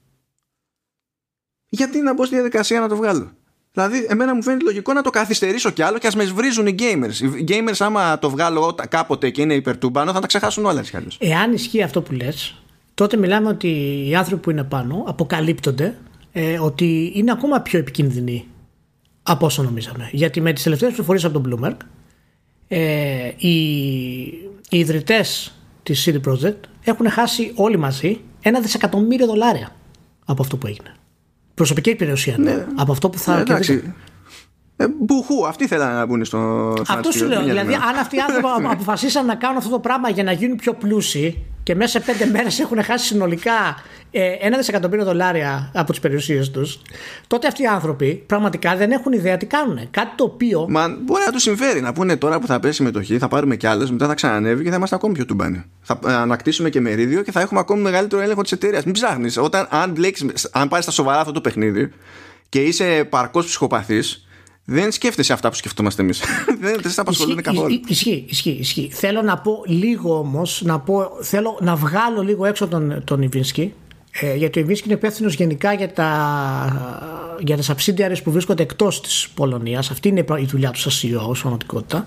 γιατί 1.73 2.01
να 2.01 2.13
μπω 2.13 2.25
στη 2.25 2.35
διαδικασία 2.35 2.79
να 2.79 2.87
το 2.87 2.95
βγάλω; 2.95 3.31
Δηλαδή, 3.73 4.05
εμένα 4.09 4.35
μου 4.35 4.43
φαίνεται 4.43 4.63
λογικό 4.63 4.93
να 4.93 5.01
το 5.01 5.09
καθυστερήσω 5.09 5.69
κι 5.69 5.81
άλλο 5.81 5.97
και 5.97 6.07
ας 6.07 6.15
με 6.15 6.23
βρίζουν 6.23 6.67
οι 6.67 6.75
gamers. 6.79 7.37
Οι 7.39 7.43
gamers, 7.47 7.75
άμα 7.79 8.19
το 8.19 8.29
βγάλω 8.29 8.75
κάποτε 8.89 9.29
και 9.29 9.41
είναι 9.41 9.53
υπερτούμπανο, 9.53 10.13
θα 10.13 10.19
τα 10.19 10.27
ξεχάσουν 10.27 10.65
όλα 10.65 10.79
έτσι 10.79 10.97
Εάν 11.19 11.53
ισχύει 11.53 11.81
αυτό 11.81 12.01
που 12.01 12.13
λες, 12.13 12.61
τότε 12.93 13.17
μιλάμε 13.17 13.47
ότι 13.47 13.67
οι 14.09 14.15
άνθρωποι 14.15 14.41
που 14.41 14.51
είναι 14.51 14.63
πάνω 14.63 15.03
αποκαλύπτονται 15.07 15.97
ε, 16.31 16.59
ότι 16.59 17.11
είναι 17.15 17.31
ακόμα 17.31 17.59
πιο 17.59 17.79
επικίνδυνοι 17.79 18.47
από 19.23 19.45
όσο 19.45 19.63
νομίζαμε. 19.63 20.09
Γιατί 20.11 20.41
με 20.41 20.53
τις 20.53 20.63
τελευταίες 20.63 20.89
πληροφορίες 20.89 21.25
από 21.25 21.39
τον 21.39 21.59
Bloomberg 21.59 21.77
ε, 22.67 23.31
οι, 23.37 23.57
οι 24.69 24.79
ιδρυτές 24.79 25.53
της 25.83 26.09
CD 26.09 26.31
Projekt 26.31 26.59
έχουν 26.83 27.09
χάσει 27.09 27.51
όλοι 27.55 27.77
μαζί 27.77 28.19
ένα 28.41 28.59
δισεκατομμύριο 28.59 29.25
δολάρια 29.25 29.75
από 30.25 30.41
αυτό 30.41 30.57
που 30.57 30.67
έγινε. 30.67 30.93
Προσωπική 31.53 31.95
περιουσία. 31.95 32.35
Ναι. 32.37 32.65
Από 32.75 32.91
αυτό 32.91 33.09
που 33.09 33.17
θα 33.17 33.43
ναι, 33.43 33.43
ε, 34.75 34.85
μπουχού, 34.99 35.47
αυτοί 35.47 35.67
θέλανε 35.67 35.93
να 35.93 36.05
μπουν 36.05 36.25
στο 36.25 36.73
Αυτό 36.87 37.11
σου 37.11 37.25
λέω. 37.25 37.43
Δηλαδή, 37.43 37.73
αν 37.73 37.95
αυτοί 37.99 38.15
οι 38.15 38.19
άνθρωποι 38.19 38.67
αποφασίσαν 38.71 39.25
να 39.25 39.35
κάνουν 39.35 39.57
αυτό 39.57 39.69
το 39.69 39.79
πράγμα 39.79 40.09
για 40.09 40.23
να 40.23 40.31
γίνουν 40.31 40.57
πιο 40.57 40.73
πλούσιοι 40.73 41.45
και 41.63 41.75
μέσα 41.75 41.99
σε 41.99 42.11
πέντε 42.11 42.25
μέρες 42.31 42.59
έχουν 42.59 42.83
χάσει 42.83 43.05
συνολικά 43.05 43.83
ε, 44.11 44.35
ένα 44.39 44.57
δισεκατομμύριο 44.57 45.05
δολάρια 45.05 45.71
από 45.73 45.91
τις 45.91 45.99
περιουσίες 45.99 46.51
τους, 46.51 46.81
τότε 47.27 47.47
αυτοί 47.47 47.61
οι 47.61 47.65
άνθρωποι 47.65 48.23
πραγματικά 48.27 48.75
δεν 48.75 48.91
έχουν 48.91 49.11
ιδέα 49.11 49.37
τι 49.37 49.45
κάνουν. 49.45 49.79
Κάτι 49.91 50.11
το 50.15 50.23
οποίο. 50.23 50.65
Μα 50.69 50.87
μπορεί 51.01 51.23
να 51.25 51.31
τους 51.31 51.41
συμφέρει 51.41 51.81
να 51.81 51.93
πούνε 51.93 52.17
τώρα 52.17 52.39
που 52.39 52.47
θα 52.47 52.59
πέσει 52.59 52.73
η 52.73 52.75
συμμετοχή, 52.75 53.17
θα 53.17 53.27
πάρουμε 53.27 53.55
κι 53.55 53.67
άλλες, 53.67 53.91
μετά 53.91 54.07
θα 54.07 54.13
ξανανεύει 54.13 54.63
και 54.63 54.69
θα 54.69 54.75
είμαστε 54.75 54.95
ακόμη 54.95 55.13
πιο 55.13 55.25
τουμπάνοι. 55.25 55.63
Θα 55.81 55.99
ανακτήσουμε 56.03 56.69
και 56.69 56.79
μερίδιο 56.79 57.21
και 57.21 57.31
θα 57.31 57.41
έχουμε 57.41 57.59
ακόμη 57.59 57.81
μεγαλύτερο 57.81 58.21
έλεγχο 58.21 58.41
της 58.41 58.51
εταιρείας. 58.51 58.83
Μην 58.83 58.93
ψάχνεις. 58.93 59.37
Αν, 59.37 59.95
αν 60.51 60.67
πάρεις 60.67 60.83
στα 60.83 60.91
σοβαρά 60.91 61.19
αυτό 61.19 61.31
το 61.31 61.41
παιχνίδι 61.41 61.91
και 62.49 62.61
είσαι 62.61 63.07
παρκώς 63.09 63.45
ψυχοπαθής, 63.45 64.27
δεν 64.65 64.91
σκέφτεσαι 64.91 65.33
αυτά 65.33 65.49
που 65.49 65.55
σκεφτόμαστε 65.55 66.01
εμείς. 66.01 66.21
δεν 66.61 66.79
δεν 66.81 66.91
σε 66.91 67.01
απασχολούν 67.01 67.41
καθόλου. 67.41 67.81
Ισχύει, 67.87 68.25
ισχύει, 68.29 68.57
ισχύει. 68.59 68.89
Θέλω 68.91 69.21
να 69.21 69.37
πω 69.37 69.63
λίγο 69.65 70.17
όμως, 70.17 70.61
να 70.65 70.79
πω, 70.79 71.09
θέλω 71.21 71.57
να 71.61 71.75
βγάλω 71.75 72.21
λίγο 72.21 72.45
έξω 72.45 72.67
τον, 72.67 73.01
τον 73.03 73.21
Ιβίνσκι. 73.21 73.73
Ε, 74.19 74.35
γιατί 74.35 74.59
ο 74.59 74.61
Ιβίνσκι 74.61 74.87
είναι 74.87 74.97
υπεύθυνο 74.97 75.29
γενικά 75.29 75.73
για 75.73 75.93
τα, 75.93 77.37
για 77.39 77.57
τα 77.57 77.63
subsidiaries 77.63 78.23
που 78.23 78.31
βρίσκονται 78.31 78.63
εκτός 78.63 79.01
της 79.01 79.29
Πολωνίας. 79.33 79.89
Αυτή 79.91 80.07
είναι 80.07 80.25
η 80.39 80.45
δουλειά 80.45 80.71
τους 80.71 80.81
σαν 80.81 80.91
CEO, 81.11 81.27
ως 81.27 81.39
πραγματικότητα. 81.39 82.05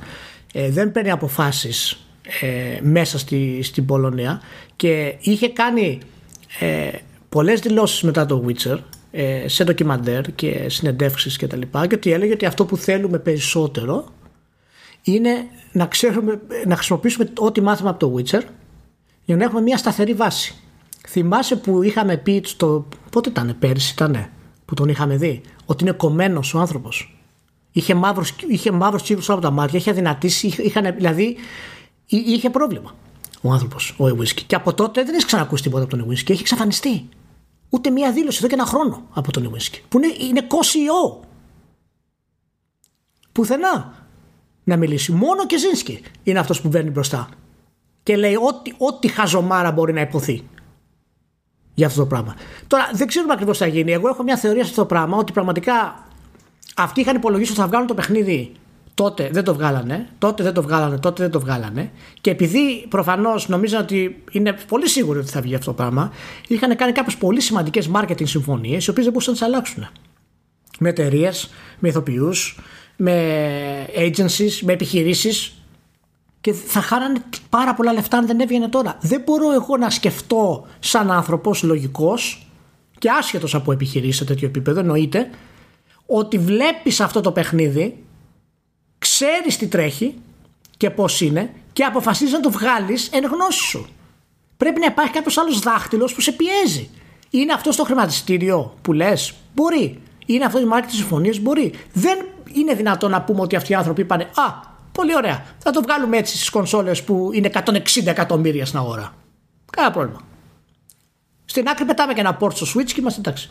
Ε, 0.52 0.70
δεν 0.70 0.92
παίρνει 0.92 1.10
αποφάσεις 1.10 2.06
ε, 2.40 2.80
μέσα 2.82 3.18
στη, 3.18 3.62
στην 3.62 3.86
Πολωνία 3.86 4.40
και 4.76 5.16
είχε 5.20 5.48
κάνει 5.48 5.98
ε, 6.60 6.88
πολλές 7.28 7.60
δηλώσεις 7.60 8.02
μετά 8.02 8.26
το 8.26 8.44
Witcher 8.46 8.78
ε, 8.78 8.78
σε 9.46 9.64
ντοκιμαντέρ 9.64 10.34
και 10.34 10.68
συνεντεύξεις 10.68 11.36
και 11.36 11.46
τα 11.46 11.56
λοιπά 11.56 11.86
και 11.86 11.94
ότι 11.94 12.12
έλεγε 12.12 12.32
ότι 12.32 12.46
αυτό 12.46 12.64
που 12.64 12.76
θέλουμε 12.76 13.18
περισσότερο 13.18 14.04
είναι 15.02 15.30
να, 15.72 15.86
ξέρουμε, 15.86 16.40
να 16.66 16.74
χρησιμοποιήσουμε 16.74 17.32
ό,τι 17.38 17.60
μάθαμε 17.60 17.88
από 17.90 17.98
το 17.98 18.14
Witcher 18.16 18.42
για 19.24 19.36
να 19.36 19.44
έχουμε 19.44 19.60
μια 19.60 19.76
σταθερή 19.76 20.14
βάση. 20.14 20.54
Θυμάσαι 21.08 21.56
που 21.56 21.82
είχαμε 21.82 22.16
πει 22.16 22.42
στο... 22.44 22.88
πότε 23.10 23.28
ήταν 23.28 23.56
πέρυσι 23.58 23.92
ήταν 23.92 24.28
που 24.64 24.74
τον 24.74 24.88
είχαμε 24.88 25.16
δει 25.16 25.40
ότι 25.66 25.84
είναι 25.84 25.92
κομμένος 25.92 26.54
ο 26.54 26.58
άνθρωπος. 26.58 27.20
Είχε 27.72 27.94
μαύρους, 27.94 28.34
είχε 28.48 28.70
μαύρους 28.70 29.02
κύκλους 29.02 29.30
από 29.30 29.40
τα 29.40 29.50
μάτια 29.50 29.78
είχε 29.78 29.90
αδυνατήσει 29.90 30.54
είχαν, 30.58 30.94
δηλαδή 30.94 31.36
είχε 32.06 32.50
πρόβλημα 32.50 32.94
ο 33.40 33.52
άνθρωπος 33.52 33.94
ο 33.98 34.04
Ewinski 34.06 34.40
και 34.46 34.54
από 34.54 34.74
τότε 34.74 35.02
δεν 35.02 35.14
έχεις 35.14 35.24
ξανακούσει 35.24 35.62
τίποτα 35.62 35.84
από 35.84 35.96
τον 35.96 36.06
Ewinski 36.06 36.30
έχει 36.30 36.40
εξαφανιστεί 36.40 37.08
ούτε 37.68 37.90
μία 37.90 38.12
δήλωση 38.12 38.38
εδώ 38.38 38.48
και 38.48 38.54
ένα 38.54 38.64
χρόνο 38.64 39.06
από 39.14 39.32
τον 39.32 39.44
Ιουίνσκι. 39.44 39.82
Που 39.88 39.98
είναι, 39.98 40.14
είναι 40.20 40.42
κόσιο. 40.42 41.20
Πουθενά 43.32 43.94
να 44.64 44.76
μιλήσει. 44.76 45.12
Μόνο 45.12 45.46
και 45.46 45.58
Ζήνσκι 45.58 46.02
είναι 46.22 46.38
αυτός 46.38 46.60
που 46.60 46.70
βγαίνει 46.70 46.90
μπροστά. 46.90 47.28
Και 48.02 48.16
λέει 48.16 48.34
ό,τι, 48.34 48.72
ό,τι 48.78 49.08
χαζομάρα 49.08 49.72
μπορεί 49.72 49.92
να 49.92 50.00
υποθεί 50.00 50.48
για 51.74 51.86
αυτό 51.86 52.00
το 52.00 52.06
πράγμα. 52.06 52.36
Τώρα 52.66 52.90
δεν 52.92 53.06
ξέρουμε 53.06 53.32
ακριβώς 53.32 53.58
τι 53.58 53.64
θα 53.64 53.70
γίνει. 53.70 53.92
Εγώ 53.92 54.08
έχω 54.08 54.22
μια 54.22 54.36
θεωρία 54.36 54.62
σε 54.62 54.68
αυτό 54.68 54.80
το 54.80 54.86
πράγμα 54.86 55.16
ότι 55.16 55.32
πραγματικά 55.32 56.04
αυτοί 56.76 57.00
είχαν 57.00 57.16
υπολογίσει 57.16 57.50
ότι 57.50 57.60
θα 57.60 57.66
βγάλουν 57.66 57.86
το 57.86 57.94
παιχνίδι 57.94 58.52
τότε 58.96 59.28
δεν 59.32 59.44
το 59.44 59.54
βγάλανε, 59.54 60.08
τότε 60.18 60.42
δεν 60.42 60.52
το 60.52 60.62
βγάλανε, 60.62 60.98
τότε 60.98 61.22
δεν 61.22 61.32
το 61.32 61.40
βγάλανε. 61.40 61.90
Και 62.20 62.30
επειδή 62.30 62.86
προφανώς 62.88 63.48
νομίζαν 63.48 63.82
ότι 63.82 64.22
είναι 64.30 64.56
πολύ 64.68 64.88
σίγουροι 64.88 65.18
ότι 65.18 65.28
θα 65.28 65.40
βγει 65.40 65.54
αυτό 65.54 65.70
το 65.70 65.76
πράγμα, 65.76 66.12
είχαν 66.48 66.76
κάνει 66.76 66.92
κάποιες 66.92 67.16
πολύ 67.16 67.40
σημαντικές 67.40 67.90
marketing 67.94 68.28
συμφωνίες, 68.28 68.86
οι 68.86 68.90
οποίες 68.90 69.04
δεν 69.04 69.12
μπορούσαν 69.12 69.32
να 69.32 69.38
τις 69.38 69.48
αλλάξουν. 69.48 69.88
Με 70.78 70.88
εταιρείες, 70.88 71.50
με 71.78 71.88
ηθοποιούς, 71.88 72.58
με 72.96 73.86
agencies, 73.96 74.60
με 74.62 74.72
επιχειρήσεις. 74.72 75.54
Και 76.40 76.52
θα 76.52 76.80
χάρανε 76.80 77.22
πάρα 77.48 77.74
πολλά 77.74 77.92
λεφτά 77.92 78.18
αν 78.18 78.26
δεν 78.26 78.40
έβγαινε 78.40 78.68
τώρα. 78.68 78.98
Δεν 79.00 79.22
μπορώ 79.26 79.52
εγώ 79.52 79.76
να 79.76 79.90
σκεφτώ 79.90 80.66
σαν 80.78 81.10
άνθρωπος 81.10 81.62
λογικός 81.62 82.50
και 82.98 83.10
άσχετος 83.10 83.54
από 83.54 83.72
επιχειρήσεις 83.72 84.16
σε 84.16 84.24
τέτοιο 84.24 84.48
επίπεδο, 84.48 84.80
εννοείται, 84.80 85.30
ότι 86.06 86.38
βλέπεις 86.38 87.00
αυτό 87.00 87.20
το 87.20 87.32
παιχνίδι 87.32 88.05
ξέρεις 88.98 89.56
τι 89.56 89.66
τρέχει 89.66 90.14
και 90.76 90.90
πώς 90.90 91.20
είναι 91.20 91.50
και 91.72 91.84
αποφασίζεις 91.84 92.32
να 92.32 92.40
το 92.40 92.50
βγάλεις 92.50 93.08
εν 93.12 93.24
γνώση 93.24 93.60
σου. 93.60 93.88
Πρέπει 94.56 94.80
να 94.80 94.86
υπάρχει 94.86 95.12
κάποιος 95.12 95.38
άλλος 95.38 95.58
δάχτυλος 95.58 96.14
που 96.14 96.20
σε 96.20 96.32
πιέζει. 96.32 96.90
Είναι 97.30 97.52
αυτό 97.52 97.72
στο 97.72 97.84
χρηματιστήριο 97.84 98.74
που 98.82 98.92
λες, 98.92 99.34
μπορεί. 99.54 100.00
Είναι 100.26 100.44
αυτό 100.44 100.60
η 100.60 100.64
μάρκη 100.64 100.88
τη 100.88 100.94
συμφωνία, 100.94 101.34
μπορεί. 101.40 101.74
Δεν 101.92 102.26
είναι 102.52 102.74
δυνατόν 102.74 103.10
να 103.10 103.22
πούμε 103.22 103.40
ότι 103.40 103.56
αυτοί 103.56 103.72
οι 103.72 103.74
άνθρωποι 103.74 104.00
είπαν 104.00 104.20
Α, 104.20 104.74
πολύ 104.92 105.16
ωραία. 105.16 105.44
Θα 105.58 105.70
το 105.70 105.82
βγάλουμε 105.82 106.16
έτσι 106.16 106.36
στις 106.36 106.50
κονσόλες 106.50 107.02
που 107.02 107.30
είναι 107.32 107.50
160 107.52 108.06
εκατομμύρια 108.06 108.66
στην 108.66 108.78
αγορά. 108.78 109.14
Κάνα 109.72 109.90
πρόβλημα. 109.90 110.20
Στην 111.44 111.68
άκρη 111.68 111.84
πετάμε 111.84 112.12
και 112.12 112.20
ένα 112.20 112.38
port 112.40 112.54
στο 112.54 112.66
Switch 112.74 112.86
και 112.86 113.00
είμαστε 113.00 113.20
εντάξει. 113.20 113.50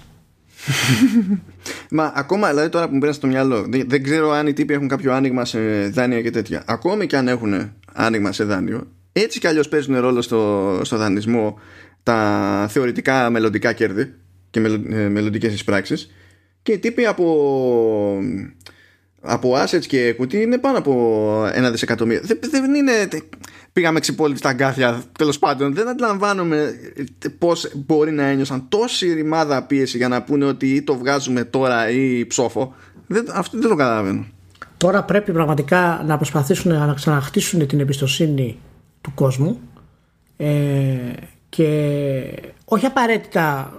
Μα 1.89 2.11
ακόμα 2.15 2.49
δηλαδή 2.49 2.69
τώρα 2.69 2.87
που 2.87 2.93
μου 2.93 2.99
πέρασε 2.99 3.17
στο 3.17 3.27
μυαλό, 3.27 3.65
δεν, 3.87 4.03
ξέρω 4.03 4.31
αν 4.31 4.47
οι 4.47 4.53
τύποι 4.53 4.73
έχουν 4.73 4.87
κάποιο 4.87 5.13
άνοιγμα 5.13 5.45
σε 5.45 5.87
δάνεια 5.87 6.21
και 6.21 6.29
τέτοια. 6.29 6.63
Ακόμη 6.65 7.05
και 7.07 7.17
αν 7.17 7.27
έχουν 7.27 7.71
άνοιγμα 7.93 8.31
σε 8.31 8.43
δάνειο, 8.43 8.87
έτσι 9.11 9.39
κι 9.39 9.47
αλλιώς 9.47 9.69
παίζουν 9.69 9.99
ρόλο 9.99 10.21
στο, 10.21 10.81
στο 10.83 10.97
δανεισμό 10.97 11.59
τα 12.03 12.67
θεωρητικά 12.69 13.29
μελλοντικά 13.29 13.73
κέρδη 13.73 14.13
και 14.49 14.59
ε, 14.59 15.09
μελλοντικές 15.09 15.53
εισπράξεις 15.53 16.11
και 16.61 16.71
οι 16.71 16.77
τύποι 16.79 17.05
από 17.05 17.25
από 19.25 19.53
assets 19.63 19.85
και 19.85 20.15
equity 20.17 20.33
είναι 20.33 20.57
πάνω 20.57 20.77
από 20.77 21.49
ένα 21.53 21.71
δισεκατομμύριο. 21.71 22.21
Δεν, 22.23 22.39
δεν 22.51 22.75
είναι. 22.75 22.91
Πήγαμε 23.75 23.99
ξυπόλοιποι 23.99 24.37
στα 24.37 24.49
αγκάθια. 24.49 25.03
Τέλος 25.17 25.39
πάντων, 25.39 25.73
δεν 25.73 25.87
αντιλαμβάνομαι 25.87 26.73
πώς 27.37 27.71
μπορεί 27.75 28.11
να 28.11 28.23
ένιωσαν 28.23 28.65
τόση 28.69 29.13
ρημάδα 29.13 29.63
πίεση 29.63 29.97
για 29.97 30.07
να 30.07 30.23
πούνε 30.23 30.45
ότι 30.45 30.69
ή 30.69 30.81
το 30.81 30.97
βγάζουμε 30.97 31.43
τώρα 31.43 31.89
ή 31.89 32.25
ψόφο. 32.25 32.73
Δεν, 33.07 33.25
αυτό 33.33 33.57
δεν 33.57 33.69
το 33.69 33.75
καταλαβαίνω. 33.75 34.25
Τώρα 34.77 35.03
πρέπει 35.03 35.31
πραγματικά 35.31 36.03
να 36.05 36.15
προσπαθήσουν 36.15 36.71
να 36.71 36.93
ξαναχτίσουν 36.93 37.67
την 37.67 37.79
εμπιστοσύνη 37.79 38.57
του 39.01 39.11
κόσμου 39.15 39.59
ε, 40.37 40.53
και 41.49 41.81
όχι 42.65 42.85
απαραίτητα 42.85 43.73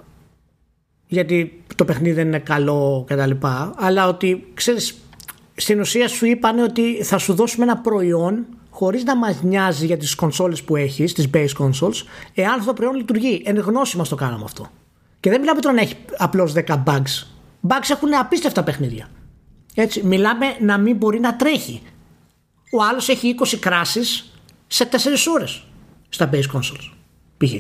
γιατί 1.07 1.63
το 1.75 1.85
παιχνίδι 1.85 2.15
δεν 2.15 2.27
είναι 2.27 2.39
καλό 2.39 3.05
κτλ. 3.09 3.31
Αλλά 3.77 4.09
ότι 4.09 4.47
ξέρεις 4.55 5.01
στην 5.55 5.81
ουσία 5.81 6.09
σου 6.09 6.27
είπαν 6.27 6.59
ότι 6.59 7.03
θα 7.03 7.19
σου 7.19 7.35
δώσουμε 7.35 7.65
ένα 7.65 7.77
προϊόν 7.77 8.47
χωρίς 8.77 9.05
να 9.05 9.17
μας 9.17 9.43
νοιάζει 9.43 9.87
για 9.87 9.97
τις 9.97 10.15
κονσόλες 10.15 10.63
που 10.63 10.77
έχεις, 10.77 11.13
τις 11.13 11.29
base 11.35 11.53
consoles, 11.59 12.05
εάν 12.35 12.53
αυτό 12.53 12.67
το 12.67 12.73
προϊόν 12.73 12.95
λειτουργεί. 12.95 13.43
Εν 13.45 13.59
γνώση 13.59 13.97
μας 13.97 14.09
το 14.09 14.15
κάναμε 14.15 14.45
αυτό. 14.45 14.71
Και 15.21 15.31
δεν 15.31 15.41
μιλάμε 15.41 15.61
τώρα 15.61 15.75
να 15.75 15.81
έχει 15.81 15.97
απλώς 16.17 16.53
10 16.53 16.83
bugs. 16.87 17.27
Bugs 17.69 17.91
έχουν 17.91 18.15
απίστευτα 18.15 18.63
παιχνίδια. 18.63 19.09
Έτσι, 19.75 20.05
μιλάμε 20.05 20.47
να 20.61 20.79
μην 20.79 20.97
μπορεί 20.97 21.21
να 21.21 21.37
τρέχει. 21.37 21.83
Ο 22.73 22.83
άλλος 22.83 23.09
έχει 23.09 23.35
20 23.45 23.57
κράσεις 23.61 24.33
σε 24.67 24.85
4 24.85 24.97
ώρες 25.35 25.65
στα 26.09 26.31
base 26.33 26.51
consoles. 26.53 26.93
Π.χ. 27.37 27.53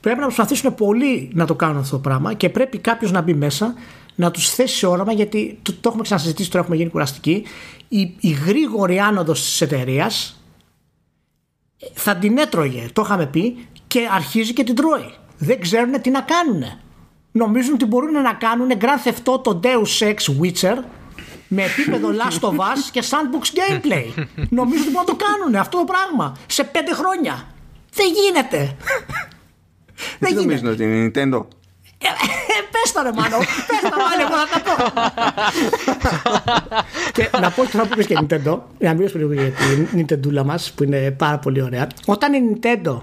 Πρέπει 0.00 0.18
να 0.18 0.24
προσπαθήσουν 0.24 0.74
πολύ 0.74 1.30
να 1.34 1.46
το 1.46 1.54
κάνουν 1.54 1.76
αυτό 1.76 1.96
το 1.96 2.02
πράγμα 2.02 2.34
και 2.34 2.50
πρέπει 2.50 2.78
κάποιος 2.78 3.10
να 3.12 3.20
μπει 3.20 3.34
μέσα 3.34 3.74
να 4.16 4.30
τους 4.30 4.50
θέσει 4.50 4.76
σε 4.76 4.86
όραμα 4.86 5.12
γιατί 5.12 5.58
το, 5.62 5.72
το 5.72 5.88
έχουμε 5.88 6.02
ξανασυζητήσει, 6.02 6.50
τώρα 6.50 6.62
έχουμε 6.64 6.76
γίνει 6.76 6.90
κουραστικοί. 6.90 7.44
Η, 7.88 8.14
η 8.20 8.30
γρήγορη 8.30 8.98
άνοδος 8.98 9.42
της 9.44 9.60
εταιρείας 9.60 10.40
θα 11.94 12.16
την 12.16 12.38
έτρωγε, 12.38 12.88
το 12.92 13.02
είχαμε 13.04 13.26
πει, 13.26 13.66
και 13.86 14.08
αρχίζει 14.12 14.52
και 14.52 14.64
την 14.64 14.74
τρώει. 14.74 15.14
Δεν 15.38 15.60
ξέρουν 15.60 16.00
τι 16.00 16.10
να 16.10 16.20
κάνουν. 16.20 16.62
Νομίζουν 17.32 17.74
ότι 17.74 17.84
μπορούν 17.84 18.12
να 18.12 18.32
κάνουν 18.32 18.68
Grand 18.78 19.08
Theft 19.08 19.32
Auto 19.32 19.60
Deus 19.60 20.14
Ex 20.14 20.16
Witcher 20.40 20.76
με 21.48 21.62
επίπεδο 21.62 22.08
Last 22.20 22.40
of 22.40 22.56
Us 22.56 22.90
και 22.90 23.02
Sandbox 23.10 23.58
Gameplay. 23.58 24.24
Νομίζουν 24.48 24.86
ότι 24.86 24.92
μπορούν 24.92 24.92
να 24.92 25.04
το 25.04 25.16
κάνουν 25.16 25.54
αυτό 25.56 25.78
το 25.78 25.84
πράγμα 25.84 26.36
σε 26.46 26.64
πέντε 26.64 26.94
χρόνια. 26.94 27.48
Δεν 27.92 28.06
γίνεται. 28.12 28.76
Δεν 30.18 30.34
νομίζουν 30.34 30.66
ότι 30.66 30.82
είναι 30.82 31.10
Nintendo. 31.14 31.46
Ε, 31.98 32.08
πες 32.70 32.92
το 32.92 33.02
ρε 33.02 33.12
Μάνο, 33.12 33.38
πες 33.38 33.90
το 33.90 33.96
Μάνο, 33.96 34.22
εγώ 34.26 34.36
θα 34.46 34.48
τα 34.52 34.60
πω. 34.64 34.74
και 37.12 37.30
να 37.40 37.50
πω 37.50 37.66
τώρα 37.72 37.86
που 37.86 37.92
είπες 37.92 38.06
και 38.06 38.18
Nintendo, 38.20 38.58
να 38.78 38.94
μιλήσω 38.94 39.18
λίγο 39.18 39.32
για 39.32 39.50
την 39.50 39.88
Nintendo 39.94 40.44
μας 40.44 40.72
που 40.72 40.82
είναι 40.84 41.10
πάρα 41.10 41.38
πολύ 41.38 41.62
ωραία. 41.62 41.86
Όταν 42.06 42.32
η 42.32 42.38
Nintendo 42.38 43.00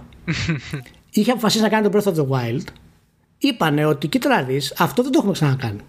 είχε 1.10 1.32
αποφασίσει 1.32 1.64
να 1.64 1.70
κάνει 1.70 1.90
το 1.90 1.98
Breath 1.98 2.14
of 2.14 2.15
the 2.15 2.28
Wild, 2.30 2.64
είπανε 3.38 3.86
ότι 3.86 4.07
κοίτα 4.07 4.30
να 4.30 4.41
δεις, 4.41 4.74
αυτό 4.78 5.02
δεν 5.03 5.11
το 5.11 5.18
έχουμε 5.18 5.34
ξανακάνει. 5.34 5.80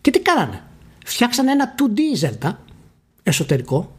Και 0.00 0.10
τι 0.10 0.20
κάνανε; 0.20 0.62
Φτιάξανε 1.04 1.50
ένα 1.50 1.74
2D 1.78 2.26
Zelda 2.26 2.54
εσωτερικό 3.22 3.96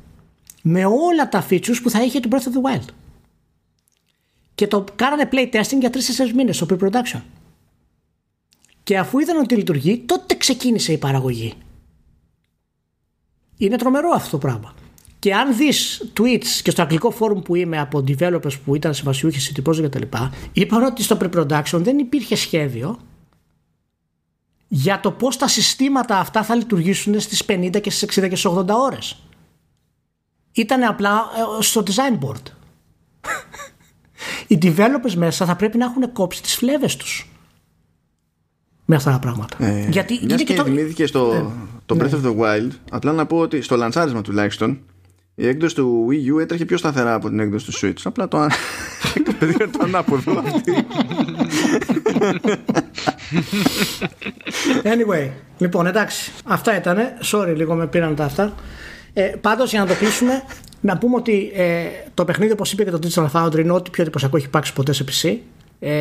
με 0.62 0.86
όλα 0.86 1.30
τα 1.30 1.46
features 1.50 1.80
που 1.84 1.90
θα 1.90 2.04
είχε 2.04 2.20
το 2.20 2.30
Breath 2.32 2.44
of 2.44 2.78
the 2.78 2.78
Wild. 2.78 2.88
Και 4.56 4.68
το 4.68 4.84
κάνανε 4.96 5.30
playtesting 5.32 5.80
για 5.80 5.90
3-4 5.94 5.98
μήνες 6.36 6.56
στο 6.56 6.66
pre-production. 6.70 7.22
Και 8.90 8.98
αφού 8.98 9.20
είδαν 9.20 9.38
ότι 9.38 9.56
λειτουργεί, 9.56 9.98
τότε 9.98 10.36
ξεκίνησε 10.36 10.92
η 10.92 10.98
παραγωγή. 10.98 11.54
Είναι 13.58 13.78
τρομερό 13.78 14.10
αυτό 14.10 14.30
το 14.30 14.38
πράγμα. 14.38 14.74
Και 15.20 15.36
αν 15.36 15.56
δεις 15.56 16.12
tweets 16.20 16.48
και 16.64 16.72
στο 16.72 16.82
αγγλικό 16.82 17.14
forum 17.20 17.44
που 17.44 17.56
είμαι 17.56 17.80
από 17.80 18.04
developers 18.08 18.60
που 18.66 18.76
ήταν 18.76 18.94
συμβασιούχοι 18.94 19.40
σε 19.40 19.54
project 19.66 19.90
κτλ., 19.90 20.18
είπαν 20.54 20.84
ότι 20.84 21.04
στο 21.04 21.18
pre-production 21.22 21.80
δεν 21.80 21.98
υπήρχε 21.98 22.36
σχέδιο 22.36 23.00
για 24.68 25.00
το 25.00 25.12
πώς 25.12 25.38
τα 25.38 25.48
συστήματα 25.48 26.18
αυτά 26.18 26.44
θα 26.44 26.56
λειτουργήσουν 26.56 27.20
στις 27.20 27.44
50 27.48 27.82
και 27.82 27.90
στις 27.90 28.20
60 28.20 28.30
και 28.30 28.36
στις 28.36 28.52
80 28.52 28.66
ώρες. 28.70 29.20
Ήταν 30.52 30.84
απλά 30.84 31.30
ε, 31.60 31.62
στο 31.62 31.84
design 31.86 32.26
board. 32.26 32.44
Οι 34.48 34.58
developers 34.62 35.14
μέσα 35.16 35.46
θα 35.46 35.56
πρέπει 35.56 35.78
να 35.78 35.86
έχουν 35.86 36.12
κόψει 36.12 36.42
τις 36.42 36.56
φλέβες 36.56 36.96
τους 36.96 37.30
με 38.90 38.96
αυτά 38.96 39.12
τα 39.12 39.20
πράγματα. 39.20 39.66
Ε, 39.66 39.88
Γιατί 39.90 40.20
είναι 40.22 40.36
και, 40.36 40.54
το... 40.54 40.64
θυμήθηκε 40.64 41.06
στο 41.06 41.32
ε, 41.34 41.46
το 41.86 41.98
Breath 42.00 42.14
of 42.14 42.28
the 42.28 42.38
Wild, 42.40 42.70
απλά 42.92 43.12
να 43.12 43.26
πω 43.26 43.38
ότι 43.38 43.62
στο 43.62 43.76
λανσάρισμα 43.76 44.22
τουλάχιστον 44.22 44.80
η 45.36 45.48
έκδοση 45.48 45.76
του 45.76 46.08
Wii 46.10 46.36
U 46.36 46.42
έτρεχε 46.42 46.66
πιο 46.66 46.78
σταθερά 46.78 47.14
από 47.14 47.30
την 47.30 47.40
έκδοση 47.40 47.66
του 47.66 47.74
Switch. 47.80 48.02
Απλά 48.04 48.28
το, 48.28 48.48
το 49.78 49.80
ανάποδο 49.82 50.44
αυτή. 50.46 50.86
Anyway, 54.84 55.30
λοιπόν 55.58 55.86
εντάξει, 55.86 56.32
αυτά 56.46 56.78
ήταν. 56.78 56.98
Sorry 57.32 57.54
λίγο 57.56 57.74
με 57.76 57.88
πήραν 57.88 58.16
τα 58.16 58.24
αυτά. 58.24 58.54
Ε, 59.14 59.22
Πάντως 59.42 59.72
για 59.72 59.80
να 59.80 59.86
το 59.86 59.94
κλείσουμε, 59.94 60.44
να 60.82 60.98
πούμε 60.98 61.16
ότι 61.16 61.52
ε, 61.54 61.84
το 62.14 62.26
παιχνίδι, 62.26 62.52
όπως 62.52 62.72
είπε 62.72 62.84
και 62.84 62.92
το 62.92 63.00
Digital 63.04 63.28
Foundry, 63.32 63.60
είναι 63.60 63.72
ό,τι 63.72 63.90
πιο 63.90 64.04
εντυπωσιακό 64.04 64.38
έχει 64.38 64.46
υπάρξει 64.46 64.74
ποτέ 64.74 64.94
σε 64.94 65.04
PC. 65.08 65.38
Ε, 65.80 65.92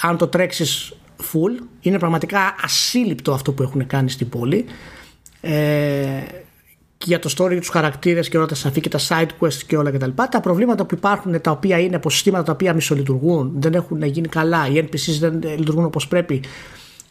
αν 0.00 0.16
το 0.16 0.26
τρέξεις 0.26 0.94
full. 1.20 1.62
Είναι 1.80 1.98
πραγματικά 1.98 2.54
ασύλληπτο 2.62 3.32
αυτό 3.32 3.52
που 3.52 3.62
έχουν 3.62 3.86
κάνει 3.86 4.10
στην 4.10 4.28
πόλη. 4.28 4.64
Ε, 5.40 6.22
για 7.04 7.18
το 7.18 7.34
story, 7.36 7.56
τους 7.56 7.68
χαρακτήρες 7.68 8.28
και 8.28 8.36
όλα 8.36 8.46
τα 8.46 8.54
σαφή 8.54 8.80
και 8.80 8.88
τα 8.88 8.98
side 9.08 9.28
quests 9.40 9.62
και 9.66 9.76
όλα 9.76 9.90
κτλ. 9.90 10.10
Τα, 10.14 10.28
τα 10.28 10.40
προβλήματα 10.40 10.84
που 10.84 10.94
υπάρχουν, 10.94 11.40
τα 11.40 11.50
οποία 11.50 11.78
είναι 11.78 11.96
από 11.96 12.10
συστήματα 12.10 12.44
τα 12.44 12.52
οποία 12.52 12.74
μισολειτουργούν, 12.74 13.52
δεν 13.56 13.74
έχουν 13.74 14.02
γίνει 14.02 14.28
καλά, 14.28 14.68
οι 14.68 14.84
NPCs 14.88 15.16
δεν 15.20 15.40
λειτουργούν 15.42 15.84
όπως 15.84 16.08
πρέπει. 16.08 16.42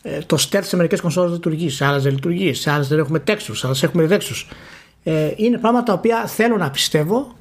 Ε, 0.01 0.19
το 0.25 0.38
stealth 0.39 0.63
σε 0.63 0.75
μερικές 0.75 1.01
κονσόλες 1.01 1.30
δεν 1.30 1.39
λειτουργεί, 1.39 1.69
σε 1.69 1.85
άλλες 1.85 2.03
δεν 2.03 2.13
λειτουργεί, 2.13 2.53
σε 2.53 2.71
άλλες 2.71 2.88
δεν 2.88 2.99
έχουμε 2.99 3.23
textures, 3.27 3.51
σε 3.51 3.67
άλλες 3.67 3.84
έχουμε 3.84 4.05
δέξους. 4.05 4.47
Ε, 5.03 5.31
είναι 5.35 5.57
πράγματα 5.57 5.85
τα 5.85 5.93
οποία 5.93 6.25
θέλω 6.27 6.57
να 6.57 6.71
πιστεύω 6.71 7.35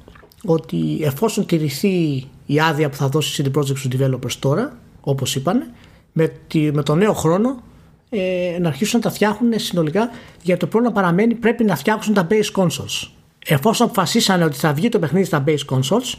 ότι 0.45 0.99
εφόσον 1.01 1.45
τηρηθεί 1.45 2.27
η 2.45 2.59
άδεια 2.59 2.89
που 2.89 2.95
θα 2.95 3.07
δώσει 3.07 3.43
CD 3.45 3.57
Projekt 3.57 3.65
στους 3.65 3.87
developers 3.99 4.31
τώρα, 4.39 4.77
όπως 5.01 5.35
είπαν, 5.35 5.71
με, 6.13 6.27
τη, 6.47 6.71
με 6.71 6.83
το 6.83 6.95
νέο 6.95 7.13
χρόνο 7.13 7.63
ε, 8.09 8.57
να 8.59 8.67
αρχίσουν 8.67 8.99
να 8.99 9.09
τα 9.09 9.15
φτιάχνουν 9.15 9.59
συνολικά 9.59 10.09
για 10.41 10.57
το 10.57 10.67
πρόβλημα 10.67 10.93
παραμένει 10.93 11.35
πρέπει 11.35 11.63
να 11.63 11.75
φτιάξουν 11.75 12.13
τα 12.13 12.27
base 12.29 12.61
consoles. 12.61 13.09
Εφόσον 13.45 13.85
αποφασίσανε 13.87 14.43
ότι 14.43 14.57
θα 14.57 14.73
βγει 14.73 14.89
το 14.89 14.99
παιχνίδι 14.99 15.25
στα 15.25 15.43
base 15.47 15.65
consoles, 15.69 16.17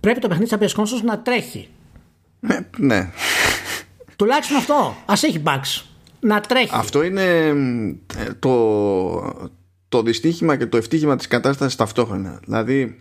πρέπει 0.00 0.20
το 0.20 0.28
παιχνίδι 0.28 0.50
στα 0.50 0.58
base 0.60 0.82
consoles 0.82 1.02
να 1.04 1.18
τρέχει. 1.18 1.68
Ε, 2.40 2.58
ναι. 2.78 3.10
Τουλάχιστον 4.16 4.56
αυτό. 4.56 4.96
Α 5.04 5.14
έχει 5.22 5.42
bugs. 5.44 5.84
Να 6.20 6.40
τρέχει. 6.40 6.70
Αυτό 6.72 7.02
είναι 7.02 7.22
ε, 8.16 8.32
το, 8.38 9.46
το 9.88 10.02
δυστύχημα 10.02 10.56
και 10.56 10.66
το 10.66 10.76
ευτύχημα 10.76 11.16
της 11.16 11.28
κατάστασης 11.28 11.76
ταυτόχρονα. 11.76 12.40
Δηλαδή, 12.44 13.00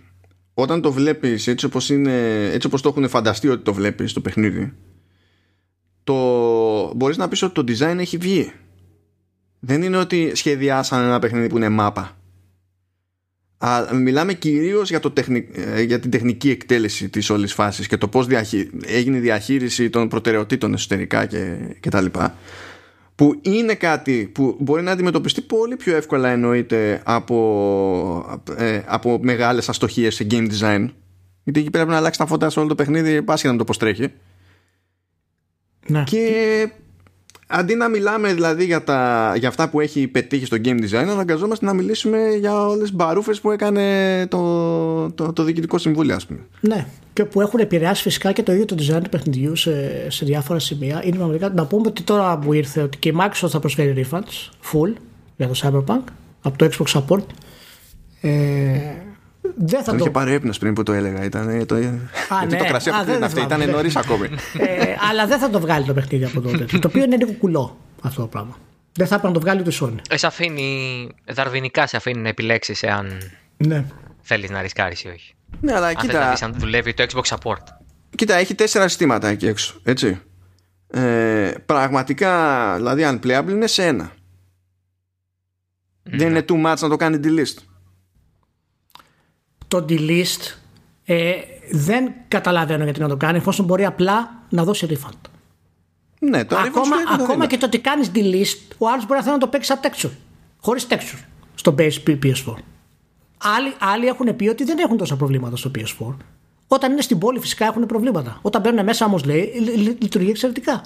όταν 0.53 0.81
το 0.81 0.91
βλέπεις 0.91 1.47
έτσι 1.47 1.65
όπως, 1.65 1.89
είναι, 1.89 2.45
έτσι 2.51 2.67
όπως 2.67 2.81
το 2.81 2.89
έχουν 2.89 3.09
φανταστεί 3.09 3.47
ότι 3.47 3.63
το 3.63 3.73
βλέπεις 3.73 4.13
το 4.13 4.21
παιχνίδι 4.21 4.73
το, 6.03 6.93
μπορείς 6.95 7.17
να 7.17 7.27
πεις 7.27 7.41
ότι 7.41 7.53
το 7.53 7.63
design 7.67 7.97
έχει 7.97 8.17
βγει. 8.17 8.51
Δεν 9.59 9.81
είναι 9.81 9.97
ότι 9.97 10.31
σχεδιάσαν 10.35 11.03
ένα 11.03 11.19
παιχνίδι 11.19 11.47
που 11.47 11.57
είναι 11.57 11.69
μάπα. 11.69 12.17
Α, 13.57 13.93
μιλάμε 13.93 14.33
κυρίως 14.33 14.89
για, 14.89 14.99
το 14.99 15.13
ε, 15.53 15.81
για 15.81 15.99
την 15.99 16.11
τεχνική 16.11 16.49
εκτέλεση 16.49 17.09
της 17.09 17.29
όλης 17.29 17.53
φάσης 17.53 17.87
και 17.87 17.97
το 17.97 18.07
πώς 18.07 18.27
διαχει... 18.27 18.69
έγινε 18.85 19.17
η 19.17 19.19
διαχείριση 19.19 19.89
των 19.89 20.07
προτεραιοτήτων 20.07 20.73
εσωτερικά 20.73 21.25
και, 21.25 21.57
και 21.79 21.89
τα 21.89 22.01
λοιπά 22.01 22.35
που 23.15 23.39
είναι 23.41 23.75
κάτι 23.75 24.29
που 24.33 24.57
μπορεί 24.59 24.81
να 24.81 24.91
αντιμετωπιστεί 24.91 25.41
πολύ 25.41 25.75
πιο 25.75 25.95
εύκολα 25.95 26.29
εννοείται 26.29 27.01
από, 27.05 28.41
ε, 28.57 28.81
από 28.85 29.19
μεγάλες 29.21 29.69
αστοχίες 29.69 30.15
σε 30.15 30.27
game 30.31 30.47
design 30.51 30.87
γιατί 31.43 31.59
εκεί 31.59 31.69
πρέπει 31.69 31.89
να 31.89 31.97
αλλάξει 31.97 32.19
τα 32.19 32.25
φώτα 32.25 32.49
σε 32.49 32.59
όλο 32.59 32.67
το 32.67 32.75
παιχνίδι 32.75 33.21
πάσχετα 33.21 33.51
με 33.51 33.57
το 33.57 33.63
πώς 33.63 33.77
τρέχει 33.77 34.11
ναι. 35.87 36.03
Και 36.05 36.71
αντί 37.47 37.75
να 37.75 37.87
μιλάμε 37.87 38.33
δηλαδή 38.33 38.65
για, 38.65 38.83
τα, 38.83 39.33
για 39.37 39.47
αυτά 39.47 39.69
που 39.69 39.79
έχει 39.79 40.07
πετύχει 40.07 40.45
στο 40.45 40.57
game 40.65 40.79
design, 40.79 41.07
αναγκαζόμαστε 41.09 41.65
να 41.65 41.73
μιλήσουμε 41.73 42.17
για 42.39 42.65
όλες 42.67 42.81
τις 42.81 42.93
μπαρούφες 42.93 43.41
που 43.41 43.51
έκανε 43.51 44.27
το, 44.27 45.11
το, 45.11 45.33
το 45.33 45.43
διοικητικό 45.43 45.77
συμβούλιο, 45.77 46.15
ας 46.15 46.25
πούμε. 46.25 46.39
Ναι, 46.59 46.85
και 47.13 47.25
που 47.25 47.41
έχουν 47.41 47.59
επηρεάσει 47.59 48.01
φυσικά 48.01 48.31
και 48.31 48.43
το 48.43 48.51
ίδιο 48.51 48.65
το 48.65 48.75
design 48.79 49.01
του 49.03 49.09
παιχνιδιού 49.09 49.55
σε, 49.55 50.05
σε 50.09 50.25
διάφορα 50.25 50.59
σημεία. 50.59 51.01
Είναι 51.03 51.15
πραγματικά 51.15 51.49
να 51.49 51.65
πούμε 51.65 51.87
ότι 51.87 52.01
τώρα 52.01 52.37
μου 52.37 52.53
ήρθε 52.53 52.81
ότι 52.81 52.97
και 52.97 53.09
η 53.09 53.15
Microsoft 53.19 53.49
θα 53.49 53.59
προσφέρει 53.59 54.07
refunds 54.09 54.49
full 54.71 54.93
για 55.37 55.47
το 55.47 55.53
Cyberpunk 55.63 56.03
από 56.41 56.57
το 56.57 56.69
Xbox 56.71 56.99
Support. 56.99 57.23
Ε, 58.21 58.31
δεν 59.55 59.79
θα 59.79 59.83
Τον 59.85 59.97
το. 59.97 60.03
είχε 60.03 60.09
πάρει 60.13 60.33
έπνος 60.33 60.57
πριν 60.57 60.73
που 60.73 60.83
το 60.83 60.93
έλεγα. 60.93 61.23
Ήταν, 61.23 61.65
το, 61.65 61.77
γιατί 61.77 61.99
ναι. 62.47 62.57
το 62.57 62.65
κρασί 62.65 62.89
Α, 62.89 62.95
από 62.95 63.05
δεν 63.05 63.15
την 63.15 63.23
αυτή 63.23 63.39
θυμάμαι. 63.39 63.63
ήταν 63.63 63.75
νωρίς 63.75 63.95
ακόμη. 63.95 64.27
ε, 64.57 64.95
αλλά 65.09 65.27
δεν 65.27 65.39
θα 65.39 65.49
το 65.49 65.59
βγάλει 65.59 65.85
το 65.85 65.93
παιχνίδι 65.93 66.25
από 66.25 66.41
τότε. 66.47 66.65
το 66.79 66.87
οποίο 66.87 67.03
είναι 67.03 67.15
λίγο 67.15 67.31
κουλό 67.33 67.77
αυτό 68.01 68.21
το 68.21 68.27
πράγμα. 68.27 68.57
Δεν 68.95 69.07
θα 69.07 69.15
έπρεπε 69.15 69.33
να 69.33 69.39
το 69.39 69.39
βγάλει 69.45 69.61
το 69.61 69.71
Sony. 69.81 69.99
Ε, 70.09 70.17
σε 70.17 70.27
αφήνει, 70.27 71.09
δαρβηνικά 71.25 71.87
σε 71.87 71.97
αφήνει 71.97 72.21
να 72.21 72.27
επιλέξεις 72.29 72.83
εάν 72.83 73.17
Ναι. 73.57 73.85
θέλεις 74.21 74.49
να 74.49 74.61
ρισκάρεις 74.61 75.03
ή 75.03 75.07
όχι. 75.07 75.33
ναι, 75.61 75.73
αλλά 75.73 75.87
Αν 75.87 75.93
θες 75.95 76.03
να 76.03 76.09
κοίτα, 76.11 76.29
δεις 76.31 76.41
αν 76.41 76.53
δουλεύει 76.57 76.93
το 76.93 77.05
Xbox 77.13 77.35
Support. 77.37 77.63
κοίτα, 78.15 78.35
έχει 78.35 78.55
τέσσερα 78.55 78.87
συστήματα 78.87 79.27
εκεί 79.27 79.47
έξω. 79.47 79.79
Έτσι. 79.83 80.21
Ε, 80.87 81.51
πραγματικά, 81.65 82.73
δηλαδή, 82.75 83.03
unplayable 83.21 83.49
είναι 83.49 83.67
σε 83.67 83.85
ένα. 83.85 84.11
Δεν 86.03 86.27
είναι 86.29 86.45
too 86.49 86.65
much 86.65 86.77
να 86.79 86.89
το 86.89 86.95
κάνει 86.95 87.19
delist. 87.23 87.57
Το 89.73 89.85
delist 89.89 90.53
ε, 91.05 91.31
δεν 91.71 92.11
καταλαβαίνω 92.27 92.83
γιατί 92.83 92.99
να 92.99 93.07
το 93.07 93.17
κάνει 93.17 93.37
εφόσον 93.37 93.65
μπορεί 93.65 93.85
απλά 93.85 94.31
να 94.49 94.63
δώσει 94.63 94.87
refund. 94.89 95.29
Ναι, 96.19 96.45
το 96.45 96.55
ακόμα 96.57 96.79
refund 96.81 96.85
σου 96.85 97.13
είναι 97.13 97.23
ακόμα 97.23 97.39
το 97.41 97.47
και 97.47 97.57
το 97.57 97.65
ότι 97.65 97.79
κάνεις 97.79 98.11
delist, 98.15 98.75
ο 98.77 98.87
άλλος 98.89 99.05
μπορεί 99.05 99.17
να 99.19 99.21
θέλει 99.21 99.33
να 99.33 99.39
το 99.39 99.47
παίξει 99.47 99.67
σαν 99.67 99.79
texture. 99.83 100.09
Χωρίς 100.61 100.87
texture 100.89 101.23
στο 101.55 101.75
base 101.77 102.03
PS4. 102.07 102.53
Άλλοι, 103.37 103.73
άλλοι 103.79 104.05
έχουν 104.07 104.35
πει 104.35 104.47
ότι 104.47 104.63
δεν 104.63 104.77
έχουν 104.77 104.97
τόσα 104.97 105.15
προβλήματα 105.15 105.55
στο 105.55 105.71
PS4. 105.75 106.15
Όταν 106.67 106.91
είναι 106.91 107.01
στην 107.01 107.17
πόλη, 107.17 107.39
φυσικά 107.39 107.65
έχουν 107.65 107.85
προβλήματα. 107.85 108.39
Όταν 108.41 108.61
μπαίνουν 108.61 108.85
μέσα, 108.85 109.05
όμως 109.05 109.23
λέει, 109.25 109.53
λει- 109.59 109.75
λει- 109.77 110.01
λειτουργεί 110.01 110.29
εξαιρετικά. 110.29 110.81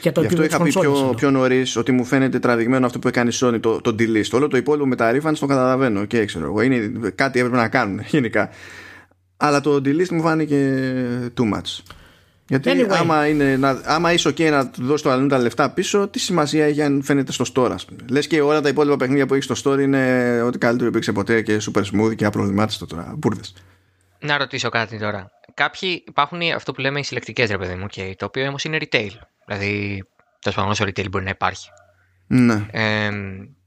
Για 0.00 0.12
το 0.12 0.20
Γι' 0.20 0.26
αυτό 0.26 0.42
επίπεδο 0.42 0.42
είχα 0.42 0.64
της 0.64 0.74
πει 0.74 0.80
κονσόλης 0.80 0.90
πιο, 0.90 0.98
εννοώ. 0.98 1.14
πιο 1.14 1.30
νωρίς 1.30 1.76
ότι 1.76 1.92
μου 1.92 2.04
φαίνεται 2.04 2.38
τραβηγμένο 2.38 2.86
αυτό 2.86 2.98
που 2.98 3.08
έκανε 3.08 3.30
η 3.30 3.36
Sony, 3.40 3.60
το, 3.60 3.80
το 3.80 3.94
delist. 3.98 4.30
Όλο 4.32 4.48
το 4.48 4.56
υπόλοιπο 4.56 4.86
με 4.86 4.96
τα 4.96 5.12
refunds 5.12 5.36
το 5.38 5.46
καταλαβαίνω 5.46 6.04
και 6.04 6.24
ξέρω 6.24 6.44
εγώ. 6.44 6.60
Είναι 6.60 7.10
κάτι 7.14 7.38
έπρεπε 7.38 7.56
να 7.56 7.68
κάνουν 7.68 8.00
γενικά. 8.08 8.50
Αλλά 9.36 9.60
το 9.60 9.74
delist 9.74 10.08
μου 10.08 10.22
φάνηκε 10.22 10.82
too 11.36 11.54
much. 11.54 11.94
Γιατί 12.48 12.70
Anyway. 12.72 12.88
άμα, 12.88 13.26
είναι, 13.26 13.56
να, 13.56 13.80
άμα 13.84 14.12
είσαι 14.12 14.28
OK 14.28 14.50
να 14.50 14.68
του 14.68 14.84
δώσεις 14.84 15.02
το 15.02 15.10
αλλού 15.10 15.26
τα 15.26 15.38
λεφτά 15.38 15.70
πίσω, 15.70 16.08
τι 16.08 16.18
σημασία 16.18 16.64
έχει 16.64 16.82
αν 16.82 17.02
φαίνεται 17.02 17.32
στο 17.32 17.44
store, 17.54 17.70
ας 17.72 17.84
πούμε. 17.84 18.00
Λες 18.10 18.26
και 18.26 18.40
όλα 18.40 18.60
τα 18.60 18.68
υπόλοιπα 18.68 18.96
παιχνίδια 18.96 19.26
που 19.26 19.34
έχεις 19.34 19.58
στο 19.58 19.72
store 19.74 19.80
είναι 19.80 20.42
ό,τι 20.42 20.58
καλύτερο 20.58 20.88
υπήρξε 20.88 21.12
ποτέ 21.12 21.42
και 21.42 21.60
super 21.60 21.82
smooth 21.82 22.16
και 22.16 22.24
απροβλημάτιστο 22.24 22.86
τώρα. 22.86 23.14
Μπούρδε. 23.16 23.40
Να 24.18 24.38
ρωτήσω 24.38 24.68
κάτι 24.68 24.98
τώρα. 24.98 25.30
Κάποιοι 25.54 26.04
υπάρχουν 26.06 26.40
αυτό 26.54 26.72
που 26.72 26.80
λέμε 26.80 26.98
οι 26.98 27.02
συλλεκτικές 27.02 27.50
ρε 27.50 27.58
παιδί 27.58 27.74
μου, 27.74 27.86
okay, 27.90 28.12
το 28.16 28.24
οποίο 28.24 28.46
όμως 28.48 28.64
είναι 28.64 28.78
retail. 28.80 29.10
Δηλαδή, 29.46 30.04
τέλος 30.40 30.56
πάντων, 30.56 30.70
όσο 30.70 30.84
retail 30.84 31.10
μπορεί 31.10 31.24
να 31.24 31.30
υπάρχει. 31.30 31.68
Ναι. 32.26 32.66
Ε, 32.70 33.10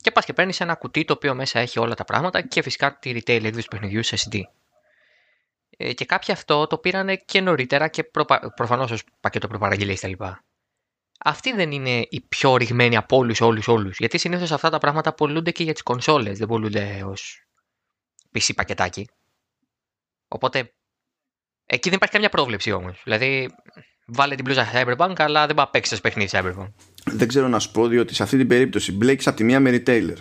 και 0.02 0.12
πας 0.12 0.26
και 0.26 0.34
παίρνεις 0.34 0.60
ένα 0.60 0.76
κουτί 0.76 1.06
το 1.06 1.14
οποίο 1.14 1.36
μέσα 1.36 1.60
έχει 1.60 1.80
όλα 1.80 1.94
τα 1.94 2.04
πράγματα 2.04 2.42
και 2.42 2.62
φυσικά 2.62 2.98
τη 3.00 3.12
retail 3.14 3.44
έκδοση 3.44 3.68
του 3.68 3.70
παιχνιδιού 3.70 4.04
σε 4.04 4.18
SD. 4.20 4.42
Ε, 5.78 5.94
και 5.94 6.06
κάποιοι 6.06 6.34
αυτό 6.34 6.68
το 6.68 6.78
πήρανε 6.78 7.16
και 7.16 7.42
νωρίτερα 7.42 7.88
και 7.88 8.04
προπα... 8.04 8.54
προφανώς 8.56 8.92
ως 8.92 9.04
πακέτο 9.20 9.48
προπαραγγελίας 9.48 10.00
κτλ. 10.00 10.24
Αυτοί 11.24 11.54
δεν 11.54 11.72
είναι 11.72 12.08
οι 12.10 12.22
πιο 12.22 12.56
ρηγμένοι 12.56 12.96
από 12.96 13.18
όλους, 13.18 13.42
όλους, 13.42 13.68
όλους. 13.68 13.98
Γιατί 13.98 14.18
συνήθως 14.18 14.52
αυτά 14.52 14.70
τα 14.70 14.78
πράγματα 14.78 15.14
πολλούνται 15.14 15.52
και 15.52 15.64
για 15.64 15.74
τις 15.74 15.84
κονσόλες, 15.84 16.38
δεν 16.38 16.48
πολλούνται 16.48 17.04
ως 17.06 17.46
PC 18.34 18.50
πακετάκι. 18.56 19.10
Οπότε 20.28 20.74
εκεί 21.66 21.88
δεν 21.88 21.94
υπάρχει 21.94 22.14
καμιά 22.14 22.30
πρόβλεψη 22.30 22.72
όμως. 22.72 23.02
Δηλαδή, 23.04 23.56
βάλε 24.12 24.36
την 24.36 24.44
μπλούζα 24.44 24.66
Cyberpunk, 24.74 25.14
αλλά 25.18 25.46
δεν 25.46 25.56
πάει 25.56 25.66
να 25.66 25.72
παίξει 25.72 26.02
παιχνίδι 26.02 26.30
Cyberpunk. 26.34 26.68
Δεν 27.06 27.28
ξέρω 27.28 27.48
να 27.48 27.60
σου 27.60 27.72
πω 27.72 27.88
διότι 27.88 28.16
σε 28.16 28.24
αυτή 28.24 28.38
την 28.38 28.48
περίπτωση 28.48 28.92
μπλέκεις 28.92 29.28
από 29.28 29.38
τη 29.38 29.44
μία 29.44 29.60
με 29.60 29.70
retailer 29.86 30.18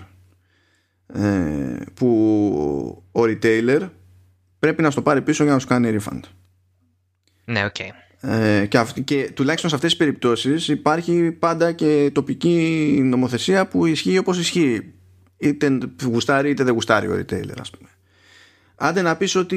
ε, 1.14 1.76
που 1.94 2.08
ο 3.12 3.20
retailer 3.22 3.88
πρέπει 4.58 4.82
να 4.82 4.90
στο 4.90 5.02
πάρει 5.02 5.22
πίσω 5.22 5.44
για 5.44 5.52
να 5.52 5.58
σου 5.58 5.66
κάνει 5.66 5.96
refund. 6.00 6.20
Ναι, 7.44 7.64
οκ. 7.64 7.76
Ε, 8.20 8.66
και, 8.66 8.78
αυ- 8.78 9.00
και 9.00 9.30
τουλάχιστον 9.34 9.70
σε 9.70 9.76
αυτές 9.76 9.90
τις 9.90 9.98
περιπτώσεις 9.98 10.68
υπάρχει 10.68 11.32
πάντα 11.32 11.72
και 11.72 12.10
τοπική 12.14 12.98
νομοθεσία 13.04 13.68
που 13.68 13.86
ισχύει 13.86 14.18
όπως 14.18 14.38
ισχύει 14.38 14.94
είτε 15.36 15.78
γουστάρει 16.04 16.50
είτε 16.50 16.64
δεν 16.64 16.72
γουστάρει 16.72 17.06
ο 17.08 17.14
retailer 17.14 17.58
ας 17.60 17.70
πούμε. 17.70 17.88
Άντε 18.80 19.02
να 19.02 19.16
πεις 19.16 19.34
ότι 19.34 19.56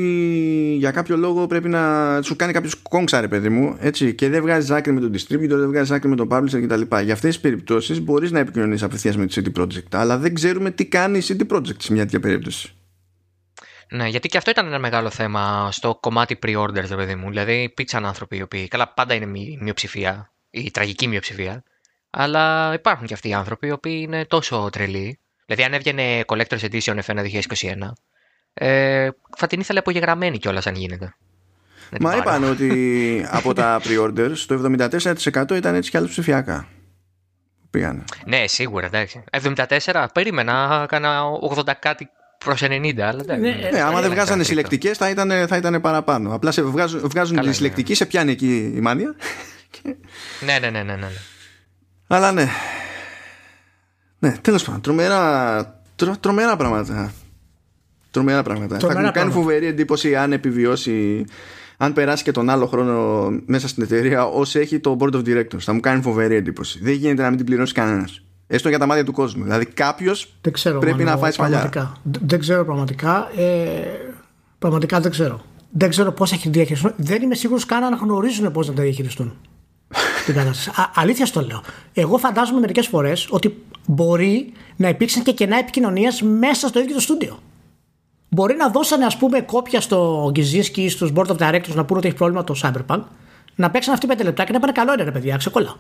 για 0.80 0.92
κάποιο 0.92 1.18
λόγο 1.18 1.48
πρέπει 1.48 1.70
να 1.70 2.22
σου 2.22 2.36
κάνει 2.36 2.54
κάποιος 2.54 2.76
κόγκσα 2.76 3.22
ρε 3.22 3.28
παιδί 3.28 3.50
μου 3.50 3.78
έτσι, 3.80 4.16
και 4.16 4.30
δεν 4.30 4.42
βγάζεις 4.42 4.70
άκρη 4.70 4.94
με 4.94 5.00
τον 5.00 5.14
distributor, 5.14 5.58
δεν 5.58 5.68
βγάζεις 5.68 5.92
άκρη 5.92 6.10
με 6.10 6.16
τον 6.16 6.28
publisher 6.32 6.62
κτλ. 6.68 6.82
Για 6.82 7.14
αυτές 7.14 7.20
τις 7.20 7.40
περιπτώσεις 7.40 8.02
μπορείς 8.02 8.32
να 8.32 8.40
επικοινωνείς 8.40 8.84
απευθείας 8.84 9.18
με 9.18 9.26
τη 9.26 9.42
CD 9.42 9.62
Projekt 9.62 9.92
αλλά 9.92 10.18
δεν 10.18 10.34
ξέρουμε 10.34 10.72
τι 10.72 10.86
κάνει 10.86 11.18
η 11.18 11.24
CD 11.28 11.56
Projekt 11.56 11.82
σε 11.82 11.94
μια 11.94 12.02
τέτοια 12.04 12.20
περίπτωση. 12.20 12.74
Ναι, 13.90 14.08
γιατί 14.08 14.28
και 14.28 14.38
αυτό 14.38 14.50
ήταν 14.52 14.66
ένα 14.66 14.80
μεγάλο 14.80 15.10
θέμα 15.10 15.72
στο 15.72 15.98
κομμάτι 16.00 16.40
pre-orders, 16.44 16.88
ρε 16.90 16.96
παιδί 16.96 17.16
μου. 17.16 17.30
Δηλαδή, 17.30 17.62
υπήρξαν 17.62 18.06
άνθρωποι 18.06 18.38
οι 18.38 18.42
οποίοι. 18.42 18.68
Καλά, 18.68 18.94
πάντα 18.94 19.14
είναι 19.14 19.26
μη- 19.26 19.58
μειοψηφία, 19.62 20.32
η 20.50 20.72
τραγική 20.72 21.08
μειοψηφία. 21.08 21.64
Αλλά 22.10 22.74
υπάρχουν 22.74 23.08
και 23.08 23.14
αυτοί 23.14 23.30
οι 23.30 23.34
άνθρωποι 23.34 23.68
οι 23.68 23.72
οποίοι 23.72 24.00
είναι 24.04 24.26
τόσο 24.26 24.70
τρελοί. 24.72 25.20
Δηλαδή, 25.46 25.64
αν 25.64 25.74
έβγαινε 25.74 26.24
Collector's 26.26 26.70
Edition 26.72 27.00
F1 27.06 27.24
2021, 27.24 27.94
ε, 28.54 29.10
θα 29.38 29.48
την 29.48 29.60
ήθελε 29.60 29.80
απογεγραμμένη 29.80 30.38
κιόλας 30.38 30.68
αν 30.68 30.76
γίνεται. 30.76 31.14
Να 31.90 31.98
την 31.98 32.08
Μα 32.08 32.10
πάρω. 32.10 32.22
είπαν 32.22 32.44
ότι 32.52 33.26
από 33.38 33.54
τα 33.54 33.82
pre-orders 33.84 34.38
το 34.48 34.74
74% 34.90 35.52
ήταν 35.56 35.76
έτσι 35.76 35.90
κι 35.90 35.98
άλλως 35.98 36.10
ψηφιακά. 36.10 36.68
που 37.62 37.68
Πήγανε. 37.70 38.04
Ναι, 38.26 38.48
σίγουρα, 38.48 38.86
εντάξει. 38.86 39.24
74, 39.32 40.06
περίμενα, 40.14 40.80
έκανα 40.84 41.22
80 41.56 41.62
κάτι 41.80 42.10
προς 42.38 42.62
90, 42.64 43.00
αλλά 43.00 43.20
εντάξει. 43.22 43.42
Ναι, 43.42 43.70
Ναι, 43.72 43.82
άμα 43.82 43.92
δεν 43.92 44.02
δεν 44.02 44.10
βγάζανε 44.12 44.26
τρίτο. 44.26 44.44
συλλεκτικές 44.44 44.98
θα 44.98 45.10
ήταν, 45.10 45.48
θα 45.48 45.58
ήταν 45.58 45.82
παραπάνω. 45.82 46.34
Απλά 46.34 46.52
σε 46.52 46.62
βγάζουν, 46.62 47.00
βγάζουν 47.00 47.36
Καλά, 47.36 47.42
τη 47.42 47.48
ναι. 47.48 47.54
συλλεκτική, 47.54 47.94
σε 47.94 48.06
πιάνει 48.06 48.32
εκεί 48.32 48.72
η 48.76 48.80
μάνια. 48.80 49.16
Ναι, 50.46 50.58
ναι, 50.60 50.70
ναι, 50.70 50.84
ναι. 50.84 50.96
ναι. 50.96 51.08
Αλλά 52.08 52.32
ναι. 52.32 52.48
Ναι, 54.20 54.32
τέλος 54.42 54.64
πάντων. 54.64 54.82
Τρομερά, 54.82 55.82
τρο, 55.96 56.18
τρομερά 56.18 56.56
πράγματα. 56.56 57.12
Τρομερά 58.12 58.44
πράγματα. 58.44 58.78
Τρομερά 58.78 59.00
θα 59.00 59.06
μου 59.08 59.12
κάνει 59.14 59.26
πράγματα. 59.26 59.40
φοβερή 59.48 59.66
εντύπωση 59.66 60.16
αν 60.16 60.32
επιβιώσει, 60.34 61.26
αν 61.78 61.94
περάσει 61.94 62.24
και 62.24 62.32
τον 62.32 62.50
άλλο 62.50 62.66
χρόνο 62.66 63.30
μέσα 63.46 63.68
στην 63.68 63.84
εταιρεία 63.84 64.26
όσο 64.26 64.60
έχει 64.60 64.80
το 64.80 64.98
board 65.00 65.14
of 65.14 65.22
directors. 65.26 65.60
Θα 65.60 65.74
μου 65.74 65.80
κάνει 65.80 66.02
φοβερή 66.02 66.36
εντύπωση. 66.36 66.80
Δεν 66.82 66.94
γίνεται 66.94 67.22
να 67.22 67.28
μην 67.28 67.38
την 67.38 67.46
πληρώσει 67.46 67.74
κανένας. 67.74 68.22
Έστω 68.48 68.70
για 68.70 68.80
τα 68.80 68.86
μάτια 68.86 69.04
του 69.04 69.12
κόσμου. 69.12 69.44
Δηλαδή 69.44 69.66
κάποιος 69.66 70.34
Δεν 70.42 70.54
ξέρω. 70.54 70.80
πρέπει 70.80 70.98
Μάνο, 70.98 71.10
να 71.12 71.18
φάει 71.18 71.32
σφαλιά. 71.32 71.58
πραγματικά. 71.60 71.98
Δ- 72.04 72.30
Δεν 72.32 72.40
ξέρω 72.40 72.66
πραγματικά. 72.66 73.32
Ε, 73.38 73.82
πραγματικά 74.60 75.00
δεν 75.00 75.12
ξέρω. 75.12 75.42
Δεν 75.72 75.90
ξέρω 75.90 76.12
πώς 76.12 76.32
έχει 76.32 76.50
διαχειριστούν. 76.50 76.94
Δεν 76.96 77.22
είμαι 77.22 77.36
σίγουρος 77.36 77.66
καν 77.66 77.84
αν 77.84 77.98
γνωρίζουν 78.02 78.52
πώς 78.52 78.68
να 78.68 78.74
τα 78.74 78.82
διαχειριστούν. 78.82 79.34
την 80.26 80.34
κατάσταση. 80.34 80.70
Α, 80.82 80.92
αλήθεια 80.96 81.26
στο 81.26 81.42
λέω. 81.42 81.62
Εγώ 81.94 82.18
φαντάζομαι 82.18 82.60
μερικές 82.60 82.88
φορές 82.88 83.28
ότι 83.30 83.56
μπορεί 83.88 84.52
να 84.76 84.90
υπήρξαν 84.90 85.24
και 85.24 85.32
κενά 85.32 85.58
επικοινωνίας 85.58 86.22
μέσα 86.22 86.68
στο 86.68 86.80
ίδιο 86.80 86.94
το 86.96 87.02
στούντιο. 87.02 87.40
Μπορεί 88.34 88.56
να 88.56 88.70
δώσανε 88.70 89.06
ας 89.06 89.18
πούμε 89.18 89.42
κόπια 89.42 89.82
στο 89.82 90.30
Γκυζίσκι 90.32 90.82
ή 90.82 90.90
στους 90.90 91.12
board 91.16 91.28
of 91.28 91.38
directors 91.38 91.74
να 91.74 91.86
πούνε 91.86 92.00
ότι 92.00 92.08
έχει 92.08 92.16
πρόβλημα 92.16 92.44
το 92.44 92.56
Cyberpunk, 92.64 93.02
να 93.56 93.72
παίξαν 93.72 93.94
αυτοί 93.94 94.08
πέντε 94.08 94.24
λεπτά 94.24 94.44
και 94.44 94.52
να 94.52 94.60
πάνε 94.60 94.72
καλό 94.72 94.94
είναι 94.94 95.04
ρε 95.04 95.12
παιδιά, 95.12 95.38
ξεκολλά. 95.38 95.76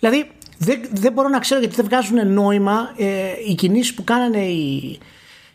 Δηλαδή 0.00 0.30
δεν, 0.58 0.80
δεν 0.92 1.12
μπορώ 1.12 1.28
να 1.28 1.38
ξέρω 1.38 1.60
γιατί 1.60 1.74
δεν 1.74 1.84
βγάζουν 1.84 2.32
νόημα 2.32 2.94
ε, 2.96 3.32
οι 3.48 3.54
κινήσεις 3.54 3.94
που 3.94 4.04
κάνανε 4.04 4.44
οι, 4.44 4.98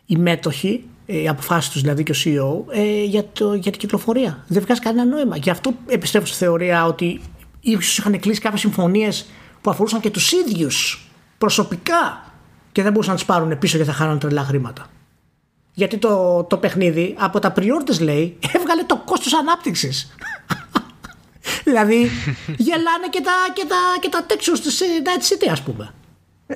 οι 0.05 0.15
μέτοχοι, 0.15 0.84
ε, 1.05 1.22
οι 1.22 1.27
αποφάσεις 1.27 1.72
τους 1.72 1.81
δηλαδή 1.81 2.03
και 2.03 2.11
ο 2.11 2.15
CEO, 2.23 2.76
ε, 2.76 3.03
για, 3.03 3.26
το, 3.34 3.53
για 3.53 3.72
την 3.72 3.80
κυκλοφορία. 3.80 4.43
Δεν 4.47 4.61
βγάζει 4.61 4.80
κανένα 4.80 5.05
νόημα. 5.15 5.38
Γι' 5.38 5.49
αυτό 5.49 5.73
επιστρέφω 5.88 6.26
στη 6.26 6.38
θεωρία 6.38 6.85
ότι 6.85 7.22
ίσως 7.60 7.97
είχαν 7.97 8.19
κλείσει 8.19 8.41
κάποιες 8.41 8.61
συμφωνίες 8.61 9.26
που 9.61 9.69
αφορούσαν 9.69 9.99
και 9.99 10.10
τους 10.10 10.31
ίδιους 10.31 11.07
προσωπικά 11.38 12.32
και 12.74 12.82
δεν 12.82 12.91
μπορούσαν 12.91 13.14
να 13.14 13.20
τις 13.20 13.28
πάρουν 13.28 13.58
πίσω 13.58 13.78
γιατί 13.78 13.91
θα 13.91 13.98
χάνουν 13.98 14.20
τρελά 14.20 14.44
χρήματα. 14.44 14.90
Γιατί 15.74 15.98
το, 15.98 16.44
το 16.44 16.58
παιχνίδι 16.58 17.16
από 17.20 17.40
τα 17.40 17.54
pre-orders 17.56 18.00
λέει 18.02 18.38
έβγαλε 18.58 18.84
το 18.84 19.02
κόστος 19.06 19.34
ανάπτυξης. 19.34 20.16
δηλαδή 21.68 21.95
γελάνε 22.66 23.08
και 23.10 23.22
τα, 23.22 23.32
και 23.54 23.66
τα, 23.68 23.76
και 24.00 24.10
τα 24.10 24.26
textures 24.30 24.60
της 24.64 24.82
ε, 24.82 24.86
Night 25.04 25.34
City 25.34 25.52
ας 25.52 25.62
πούμε. 25.62 25.94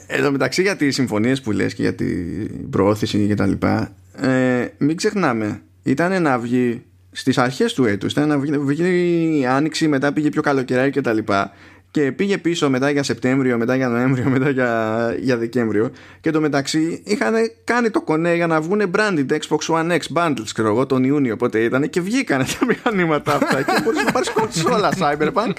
Εδώ 0.08 0.32
μεταξύ 0.32 0.62
για 0.62 0.76
τις 0.76 0.96
συμφωνίες 0.96 1.42
που 1.42 1.52
λες 1.52 1.74
και 1.74 1.82
για 1.82 1.96
την 1.96 2.70
προώθηση 2.70 3.28
και 3.28 3.36
τα 3.36 3.46
λοιπά 3.46 3.92
ε, 4.16 4.68
μην 4.78 4.96
ξεχνάμε 4.96 5.62
ήταν 5.84 6.22
να 6.22 6.40
βγει 6.40 6.86
στις 7.12 7.38
αρχές 7.38 7.74
του 7.74 7.86
έτους 7.86 8.12
ήταν 8.12 8.28
να 8.28 8.40
βγει, 8.40 8.58
βγει 8.58 9.40
η 9.40 9.46
άνοιξη 9.46 9.88
μετά 9.88 10.14
πήγε 10.14 10.30
πιο 10.30 10.42
καλοκαιράκι 10.42 10.92
και 10.92 11.02
τα 11.02 11.14
λοιπά 11.14 11.52
και 11.98 12.12
πήγε 12.12 12.38
πίσω 12.38 12.70
μετά 12.70 12.90
για 12.90 13.04
Σεπτέμβριο, 13.04 13.58
μετά 13.58 13.76
για 13.76 13.88
Νοέμβριο, 13.88 14.30
μετά 14.36 14.50
για, 14.50 15.16
για 15.20 15.38
Δεκέμβριο. 15.38 15.92
Και 16.22 16.32
το 16.32 16.42
μεταξύ 16.42 17.02
είχαν 17.06 17.34
κάνει 17.64 17.90
το 17.90 18.02
κονέ 18.02 18.36
για 18.36 18.48
να 18.48 18.62
βγουν 18.62 18.92
branded 18.96 19.26
Xbox 19.30 19.76
One 19.76 19.92
X 19.92 20.00
bundles 20.14 20.50
ξέρω 20.54 20.68
εγώ 20.68 20.86
τον 20.86 21.04
Ιούνιο 21.04 21.34
οπότε 21.34 21.60
ήταν. 21.60 21.90
Και 21.90 22.02
βγήκανε 22.02 22.46
τα 22.60 22.66
μηχανήματα 22.66 23.36
αυτά. 23.36 23.62
Και 23.62 23.82
μπορείς 23.84 24.04
να 24.04 24.12
πάρεις 24.12 24.32
όλα 24.66 24.92
Cyberpunk. 25.02 25.54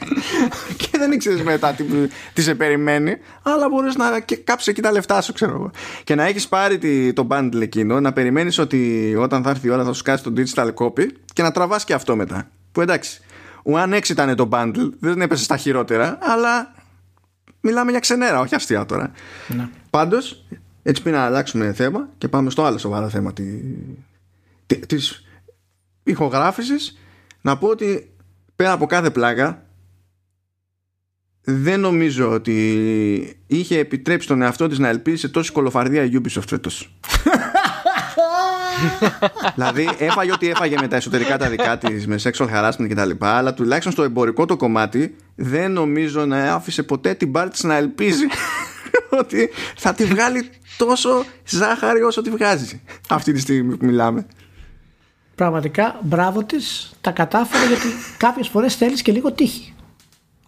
Και 0.76 0.88
δεν 0.98 1.12
ήξερες 1.12 1.42
μετά 1.42 1.72
τι, 1.72 1.84
τι 2.32 2.42
σε 2.42 2.54
περιμένει. 2.54 3.16
Αλλά 3.42 3.68
μπορείς 3.68 3.96
να 3.96 4.20
και 4.20 4.36
κάψεις 4.36 4.68
εκεί 4.68 4.80
τα 4.80 4.92
λεφτά 4.92 5.20
σου 5.20 5.32
ξέρω 5.32 5.52
εγώ. 5.52 5.70
Και 6.04 6.14
να 6.14 6.26
έχεις 6.26 6.48
πάρει 6.48 6.78
τη, 6.78 7.12
το 7.12 7.26
bundle 7.30 7.60
εκείνο 7.60 8.00
να 8.00 8.12
περιμένεις 8.12 8.58
ότι 8.58 9.14
όταν 9.18 9.42
θα 9.42 9.50
έρθει 9.50 9.66
η 9.66 9.70
ώρα 9.70 9.84
θα 9.84 9.92
σου 9.92 10.02
κάτσει 10.02 10.24
το 10.24 10.32
digital 10.36 10.74
copy 10.74 11.06
και 11.32 11.42
να 11.42 11.50
τραβάς 11.50 11.84
και 11.84 11.94
αυτό 11.94 12.16
μετά. 12.16 12.50
Που 12.72 12.80
εντάξει 12.80 13.20
One 13.72 13.94
X 13.94 14.08
ήταν 14.08 14.36
το 14.36 14.48
bundle, 14.52 14.90
δεν 14.98 15.20
έπεσε 15.20 15.44
στα 15.44 15.56
χειρότερα, 15.56 16.18
αλλά 16.20 16.74
μιλάμε 17.60 17.90
για 17.90 18.00
ξενέρα, 18.00 18.40
όχι 18.40 18.54
αστεία 18.54 18.86
τώρα. 18.86 19.12
Ναι. 19.48 19.68
Πάντως, 19.90 20.44
έτσι 20.82 21.02
πριν 21.02 21.14
να 21.14 21.24
αλλάξουμε 21.24 21.72
θέμα 21.72 22.08
και 22.18 22.28
πάμε 22.28 22.50
στο 22.50 22.64
άλλο 22.64 22.78
σοβαρό 22.78 23.08
θέμα 23.08 23.32
τη, 23.32 23.44
τη, 24.66 24.76
της 24.76 25.24
ηχογράφησης, 26.02 26.98
να 27.40 27.58
πω 27.58 27.68
ότι 27.68 28.10
πέρα 28.56 28.72
από 28.72 28.86
κάθε 28.86 29.10
πλάκα 29.10 29.62
δεν 31.42 31.80
νομίζω 31.80 32.30
ότι 32.30 33.42
είχε 33.46 33.78
επιτρέψει 33.78 34.28
τον 34.28 34.42
εαυτό 34.42 34.68
της 34.68 34.78
να 34.78 34.88
ελπίζει 34.88 35.16
σε 35.16 35.28
τόση 35.28 35.52
κολοφαρδία 35.52 36.04
η 36.04 36.10
Ubisoft 36.12 36.46
φέτος. 36.46 36.94
δηλαδή 39.54 39.88
έφαγε 39.98 40.32
ό,τι 40.32 40.48
έφαγε 40.48 40.76
με 40.80 40.88
τα 40.88 40.96
εσωτερικά 40.96 41.38
τα 41.38 41.48
δικά 41.48 41.78
της, 41.78 42.06
με 42.06 42.16
sexual 42.22 42.48
harassment 42.54 42.88
κτλ. 42.88 43.10
Αλλά 43.18 43.54
τουλάχιστον 43.54 43.92
στο 43.92 44.02
εμπορικό 44.02 44.44
το 44.44 44.56
κομμάτι 44.56 45.16
δεν 45.34 45.72
νομίζω 45.72 46.26
να 46.26 46.54
άφησε 46.54 46.82
ποτέ 46.82 47.14
την 47.14 47.32
πάρτη 47.32 47.66
να 47.66 47.76
ελπίζει 47.76 48.26
ότι 49.20 49.50
θα 49.76 49.94
τη 49.94 50.04
βγάλει 50.04 50.50
τόσο 50.76 51.24
ζάχαρη 51.46 52.02
όσο 52.02 52.22
τη 52.22 52.30
βγάζει 52.30 52.82
αυτή 53.08 53.32
τη 53.32 53.40
στιγμή 53.40 53.76
που 53.76 53.84
μιλάμε. 53.86 54.26
Πραγματικά 55.34 55.98
μπράβο 56.02 56.44
της, 56.44 56.90
τα 57.00 57.10
κατάφερε 57.10 57.66
γιατί 57.66 57.86
κάποιες 58.16 58.48
φορές 58.48 58.74
θέλεις 58.74 59.02
και 59.02 59.12
λίγο 59.12 59.32
τύχη. 59.32 59.74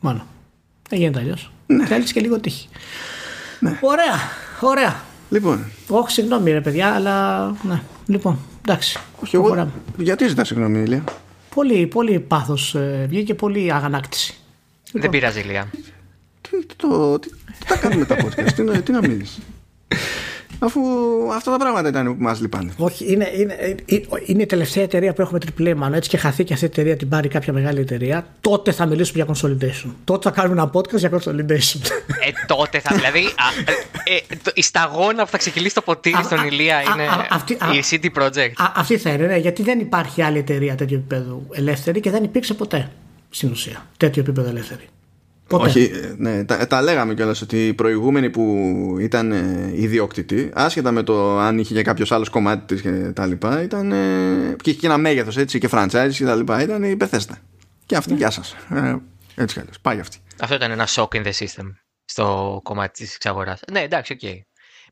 Μόνο. 0.01 0.27
Δεν 0.89 0.99
γίνεται 0.99 1.19
αλλιώς. 1.19 1.53
Ναι. 1.67 1.87
Θέλεις 1.87 2.13
και 2.13 2.21
λίγο 2.21 2.41
τύχη. 2.41 2.69
Ναι. 3.61 3.79
Ωραία, 3.81 4.15
ωραία. 4.61 5.01
Λοιπόν. 5.31 5.65
Όχι, 5.89 6.11
συγγνώμη 6.11 6.51
ρε 6.51 6.61
παιδιά, 6.61 6.95
αλλά. 6.95 7.47
Ναι. 7.63 7.83
Λοιπόν, 8.11 8.39
εντάξει. 8.65 8.99
Όχι, 9.23 9.37
εγώ... 9.37 9.71
Γιατί 9.97 10.29
ζητάς 10.29 10.47
συγγνώμη, 10.47 10.79
Ηλία; 10.79 11.05
Πολύ, 11.55 11.87
πολύ 11.87 12.21
πάθος 12.21 12.75
ε, 12.75 13.07
βγήκε, 13.09 13.35
πολύ 13.35 13.73
αγανάκτηση. 13.73 14.35
Δεν 14.93 14.93
λοιπόν. 14.93 15.11
πειράζει, 15.11 15.41
Ηλία. 15.41 15.71
Τι, 16.41 16.67
το, 16.77 17.19
τι, 17.19 17.29
τι 17.29 17.67
τα 17.67 17.77
κάνουμε 17.77 18.05
τα 18.05 18.17
podcast, 18.17 18.53
τι, 18.53 18.83
τι 18.83 18.93
να 18.93 19.01
μιλήσει. 19.01 19.43
Αφού 20.63 20.81
αυτά 21.33 21.51
τα 21.51 21.57
πράγματα 21.57 21.89
ήταν 21.89 22.17
που 22.17 22.23
μας 22.23 22.41
λυπάνε. 22.41 22.73
Όχι, 22.77 23.13
είναι, 23.13 23.31
είναι, 23.37 23.75
είναι 24.25 24.43
η 24.43 24.47
τελευταία 24.47 24.83
εταιρεία 24.83 25.13
που 25.13 25.23
έχουμε 25.23 25.39
τριπλέ 25.39 25.75
μάνο. 25.75 25.97
Έτσι 25.97 26.09
και 26.09 26.17
χαθεί 26.17 26.45
και 26.45 26.53
αυτή 26.53 26.65
η 26.65 26.69
εταιρεία 26.69 26.97
την 26.97 27.09
πάρει 27.09 27.29
κάποια 27.29 27.53
μεγάλη 27.53 27.81
εταιρεία. 27.81 28.27
Τότε 28.41 28.73
θα 28.73 28.87
μιλήσουμε 28.87 29.25
για 29.25 29.35
consolidation. 29.35 29.91
Τότε 30.05 30.29
θα 30.29 30.35
κάνουμε 30.35 30.61
ένα 30.61 30.71
podcast 30.75 30.97
για 30.97 31.11
consolidation. 31.11 31.81
Ε, 32.21 32.31
τότε 32.47 32.81
θα. 32.81 32.95
Δηλαδή, 32.95 33.21
α, 33.21 33.73
ε, 34.05 34.15
ε, 34.15 34.21
η 34.55 34.63
σταγόνα 34.63 35.25
που 35.25 35.31
θα 35.31 35.39
ξεκινήσει 35.39 35.75
το 35.75 35.81
ποτήρι 35.81 36.25
στον 36.25 36.47
Ηλία 36.47 36.81
είναι 36.81 37.07
αυτή, 37.31 37.53
η 37.53 37.83
City 37.91 38.23
Project. 38.23 38.53
Α, 38.57 38.73
αυτή 38.75 38.99
θα 38.99 39.11
είναι, 39.11 39.27
ναι, 39.27 39.37
γιατί 39.37 39.63
δεν 39.63 39.81
υπάρχει 39.81 40.23
άλλη 40.23 40.39
εταιρεία 40.39 40.75
τέτοιο 40.75 40.97
επίπεδο 40.97 41.43
ελεύθερη 41.53 42.01
και 42.01 42.11
δεν 42.11 42.25
υπήρξε 42.25 42.55
ποτέ 42.55 42.91
στην 43.31 43.51
ουσία 43.51 43.87
τέτοιο 43.97 44.23
επίπεδο 44.23 44.49
ελεύθερη. 44.49 44.89
Όχι, 45.51 45.91
ναι, 46.17 46.45
τα, 46.45 46.67
τα 46.67 46.83
λέγαμε 46.83 47.15
κιόλας 47.15 47.43
ότι 47.43 47.67
οι 47.67 47.75
προηγούμενοι 47.75 48.31
που 48.31 48.97
ήταν 49.01 49.33
ε, 49.33 49.73
ιδιόκτητοι, 49.75 50.51
άσχετα 50.55 50.91
με 50.91 51.03
το 51.03 51.39
αν 51.39 51.59
είχε 51.59 51.75
και 51.75 51.83
κάποιος 51.83 52.13
άλλος 52.13 52.29
κομμάτι 52.29 52.75
της 52.75 52.83
και 52.83 52.91
τα 52.91 53.27
λοιπά, 53.27 53.63
ήταν. 53.63 53.93
Ε, 53.93 54.57
και 54.63 54.71
είχε 54.71 54.79
και 54.79 54.87
ένα 54.87 54.99
μέγεθος 54.99 55.37
έτσι 55.37 55.59
και 55.59 55.69
franchise 55.73 56.11
και 56.13 56.25
τα 56.25 56.35
λοιπά, 56.35 56.63
ήταν 56.63 56.83
η 56.83 56.97
Bethesda. 57.01 57.35
Και 57.87 57.97
αυτή, 57.97 58.13
ναι. 58.13 58.19
γεια 58.19 58.31
σας. 58.31 58.57
Ε, 58.71 58.97
έτσι 59.35 59.55
κι 59.55 59.61
αλλιώς. 59.61 59.81
Πάει 59.81 60.01
αυτή. 60.01 60.19
Αυτό 60.41 60.55
ήταν 60.55 60.71
ένα 60.71 60.89
shock 60.89 61.09
in 61.09 61.23
the 61.23 61.33
system 61.33 61.73
στο 62.05 62.61
κομμάτι 62.63 63.05
της 63.05 63.15
εξαγοράς. 63.15 63.61
Ναι, 63.73 63.81
εντάξει, 63.81 64.13
OK. 64.13 64.19
Okay. 64.23 64.39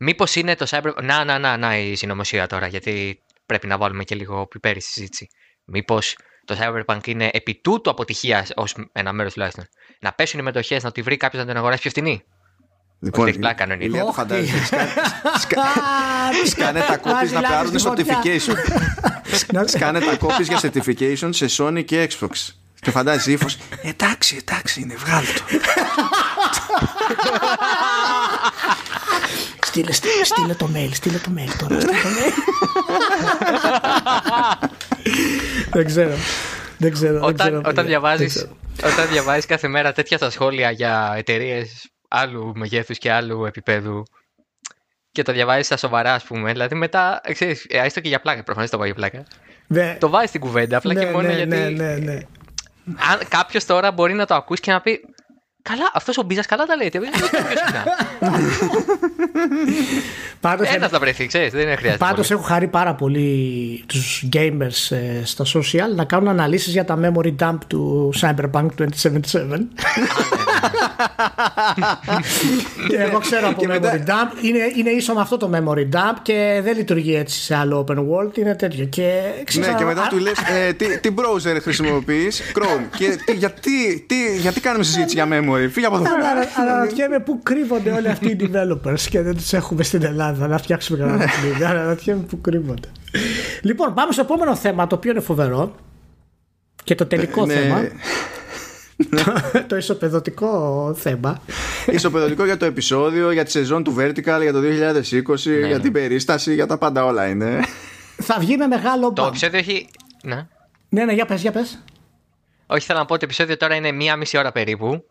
Μήπως 0.01 0.35
είναι 0.35 0.55
το 0.55 0.67
Cyber. 0.69 0.93
Να, 1.03 1.25
να, 1.25 1.39
να, 1.39 1.57
να 1.57 1.79
η 1.79 1.95
συνωμοσία 1.95 2.47
τώρα, 2.47 2.67
γιατί 2.67 3.23
πρέπει 3.47 3.67
να 3.67 3.79
βάλουμε 3.79 4.05
και 4.05 4.15
λίγο 4.15 4.47
πιπέρι 4.47 4.81
στη 4.81 4.91
συζήτηση. 4.91 5.27
Μήπως 5.65 6.17
το 6.45 6.57
Cyberpunk 6.61 7.07
είναι 7.07 7.31
επί 7.33 7.61
τούτου 7.63 7.91
αποτυχίας 7.91 8.51
ως 8.55 8.75
ένα 8.93 9.13
μέρος 9.13 9.33
τουλάχιστον. 9.33 9.65
Να 10.01 10.13
πέσουν 10.13 10.41
οι 10.41 10.43
μετοχές, 10.43 10.83
να 10.83 10.93
τη 10.93 11.03
βρει 11.03 11.17
κάποιος 11.17 11.43
να 11.43 11.49
την 11.49 11.59
αγοράσει 11.59 11.81
πιο 11.81 11.91
φθηνή. 11.91 12.23
Λοιπόν, 13.01 13.29
Όχι 13.29 13.39
πλάκα 13.39 13.55
κανονικά. 13.55 14.05
το 14.05 14.13
φαντάζεσαι. 14.13 14.89
Σκάνε 16.47 16.81
τα 16.89 16.97
κόπης 16.97 17.33
να 17.33 17.41
πάρουν 17.41 17.73
certification. 17.83 18.55
Σκάνε 19.75 20.01
τα 20.01 20.17
κόπης 20.17 20.49
για 20.49 20.61
certification 20.63 21.29
σε 21.31 21.47
Sony 21.59 21.85
και 21.85 22.09
Xbox. 22.11 22.31
Και 22.81 22.91
φαντάζεσαι 22.91 23.31
ύφος. 23.33 23.57
Εντάξει, 23.83 24.37
εντάξει, 24.41 24.81
είναι 24.81 24.95
βγάλω 24.95 25.27
το. 25.27 25.43
Στείλε, 29.67 29.93
στείλε 29.93 30.55
το 30.55 30.71
mail, 30.75 30.89
στείλε 30.93 31.19
το 31.19 31.31
mail 31.37 31.51
τώρα. 31.59 31.81
Στείλε 31.81 31.97
το 32.03 32.09
mail. 32.09 32.33
δεν 35.71 35.87
ξέρω. 35.87 36.15
Δεν 36.79 36.93
ξέρω. 36.93 37.17
Όταν, 37.17 37.27
δεν 37.27 37.37
ξέρω, 37.37 37.63
όταν, 37.65 37.87
διαβάζεις, 37.87 38.49
όταν 38.85 39.09
διαβάζεις 39.09 39.47
κάθε 39.47 39.69
μέρα 39.69 39.93
τέτοια 39.93 40.19
τα 40.19 40.31
σχόλια 40.31 40.71
για 40.71 41.13
εταιρείες 41.17 41.91
άλλου 42.09 42.53
μεγέθους 42.57 42.99
και 42.99 43.13
άλλου 43.13 43.45
επίπεδου 43.45 44.03
και 45.13 45.23
το 45.23 45.33
διαβάζεις 45.33 45.67
στα 45.67 45.77
σοβαρά, 45.77 46.15
ας 46.15 46.25
πούμε. 46.25 46.53
Δηλαδή 46.53 46.75
μετά, 46.75 47.21
ξέρεις, 47.33 47.67
ε, 47.69 47.79
έστω 47.79 48.01
και 48.01 48.09
για 48.09 48.21
πλάκα, 48.21 48.43
προφανώς 48.43 48.71
το 48.71 48.77
πάω 48.77 48.87
για 48.87 48.95
πλάκα. 48.95 49.25
Ναι. 49.67 49.97
Το 50.01 50.09
βάζεις 50.09 50.29
στην 50.29 50.41
κουβέντα, 50.41 50.77
απλά 50.77 50.93
ναι, 50.93 51.05
και 51.05 51.11
μόνο 51.11 51.29
ναι, 51.29 51.35
γιατί. 51.35 51.57
Ναι, 51.57 51.69
ναι, 51.69 51.97
ναι. 51.97 52.19
Αν 53.11 53.21
κάποιος 53.29 53.65
τώρα 53.65 53.93
μπορεί 53.93 54.13
να 54.13 54.27
το 54.27 54.35
ακούσει 54.35 54.61
και 54.63 54.71
να 54.71 54.81
πει 54.81 55.01
Καλά, 55.69 55.91
αυτός 55.95 56.19
ο 56.19 56.23
Μπίζας 56.23 56.47
καλά 56.47 56.65
τα 56.65 56.77
λέει. 56.77 56.89
Δεν 56.89 57.03
Ένας 60.75 60.91
θα 60.91 60.99
βρεθεί, 60.99 61.27
ξέρεις, 61.27 61.53
δεν 61.53 61.77
χρειάζεται. 61.77 62.05
Πάντως 62.05 62.31
έχω 62.31 62.43
χαρεί 62.43 62.67
πάρα 62.67 62.95
πολύ 62.95 63.85
τους 63.87 64.25
gamers 64.33 64.97
ε, 64.97 65.25
στα 65.25 65.45
social 65.45 65.95
να 65.97 66.05
κάνουν 66.05 66.29
αναλύσεις 66.29 66.73
για 66.73 66.85
τα 66.85 66.99
memory 67.03 67.35
dump 67.39 67.59
του 67.67 68.13
Cyberpunk 68.21 68.69
2077. 68.79 68.87
Και 72.89 72.97
εγώ 72.97 73.19
ξέρω 73.19 73.49
από 73.49 73.63
memory 73.69 74.09
dump. 74.09 74.43
Είναι, 74.43 74.59
είναι 74.77 74.91
ίσο 74.91 75.15
με 75.15 75.21
αυτό 75.21 75.37
το 75.37 75.51
memory 75.55 75.97
dump 75.97 76.17
και 76.23 76.61
δεν 76.65 76.77
λειτουργεί 76.77 77.15
έτσι 77.15 77.41
σε 77.41 77.57
άλλο 77.57 77.87
open 77.89 77.97
world. 77.97 78.39
Είναι 78.39 78.55
τέτοιο. 78.55 78.85
Και, 78.85 79.21
ναι, 79.53 79.75
και 79.79 79.85
μετά 79.85 80.07
του 80.11 80.19
λες 80.19 80.39
ε, 80.39 80.73
τι, 80.73 81.01
τι 81.01 81.15
browser 81.17 81.57
χρησιμοποιείς, 81.63 82.43
Chrome. 82.55 82.83
και 82.97 83.19
τι, 83.25 83.33
γιατί, 83.33 84.05
τι, 84.07 84.37
γιατί 84.41 84.61
κάνουμε 84.61 84.85
συζήτηση 84.85 85.15
για 85.15 85.27
memory; 85.31 85.69
Φύγε 85.71 85.87
από 85.87 85.97
εδώ. 85.97 86.07
Αναρωτιέμαι 86.57 87.21
πού 87.21 87.41
κρύβονται 87.43 87.91
όλοι 87.91 88.09
αυτοί 88.09 88.27
οι 88.29 88.37
developers 88.41 89.01
και 89.11 89.23
δεν 89.23 89.37
τους 89.37 89.53
έχουμε 89.53 89.83
στην 89.83 90.05
Ελλάδα 90.05 90.47
να 90.47 90.59
φτιάξουμε 90.59 90.99
κανένα 90.99 91.19
παιχνίδι. 91.19 91.65
Αναρωτιέμαι 91.65 92.23
πού 92.23 92.41
κρύβονται. 92.41 92.89
Λοιπόν, 93.63 93.95
πάμε 93.95 94.13
στο 94.13 94.21
επόμενο 94.21 94.57
θέμα 94.57 94.87
το 94.87 94.95
οποίο 94.95 95.11
είναι 95.11 95.21
φοβερό 95.21 95.75
και 96.85 96.95
το 96.95 97.07
τελικό 97.07 97.47
ναι. 97.47 97.55
θέμα. 97.55 97.89
το 99.69 99.77
ισοπεδωτικό 99.77 100.95
θέμα. 100.99 101.43
Ισοπεδωτικό 101.87 102.45
για 102.45 102.57
το 102.57 102.65
επεισόδιο, 102.65 103.31
για 103.31 103.45
τη 103.45 103.51
σεζόν 103.51 103.85
του 103.85 103.95
Vertical, 103.99 104.39
για 104.41 104.53
το 104.53 104.59
2020, 104.59 105.51
ναι, 105.61 105.67
για 105.67 105.81
την 105.81 105.93
περίσταση, 105.93 106.55
για 106.55 106.67
τα 106.67 106.79
πάντα 106.79 107.05
όλα 107.05 107.27
είναι. 107.27 107.61
Θα 108.17 108.37
βγει 108.39 108.57
με 108.57 108.67
μεγάλο 108.67 109.13
Το 109.13 109.25
επεισόδιο 109.25 109.59
έχει. 109.59 109.89
Ναι. 110.23 110.47
Ναι, 110.89 111.05
ναι, 111.05 111.13
για 111.13 111.27
πες, 111.27 111.41
για 111.41 111.53
πες. 111.53 111.85
Όχι, 112.67 112.87
θέλω 112.87 112.99
να 112.99 113.05
πω 113.05 113.13
ότι 113.13 113.21
το 113.21 113.27
επεισόδιο 113.27 113.57
τώρα 113.57 113.75
είναι 113.75 113.93
μία 113.93 114.17
μισή 114.17 114.39
ώρα 114.39 114.53
περίπου. 114.53 115.05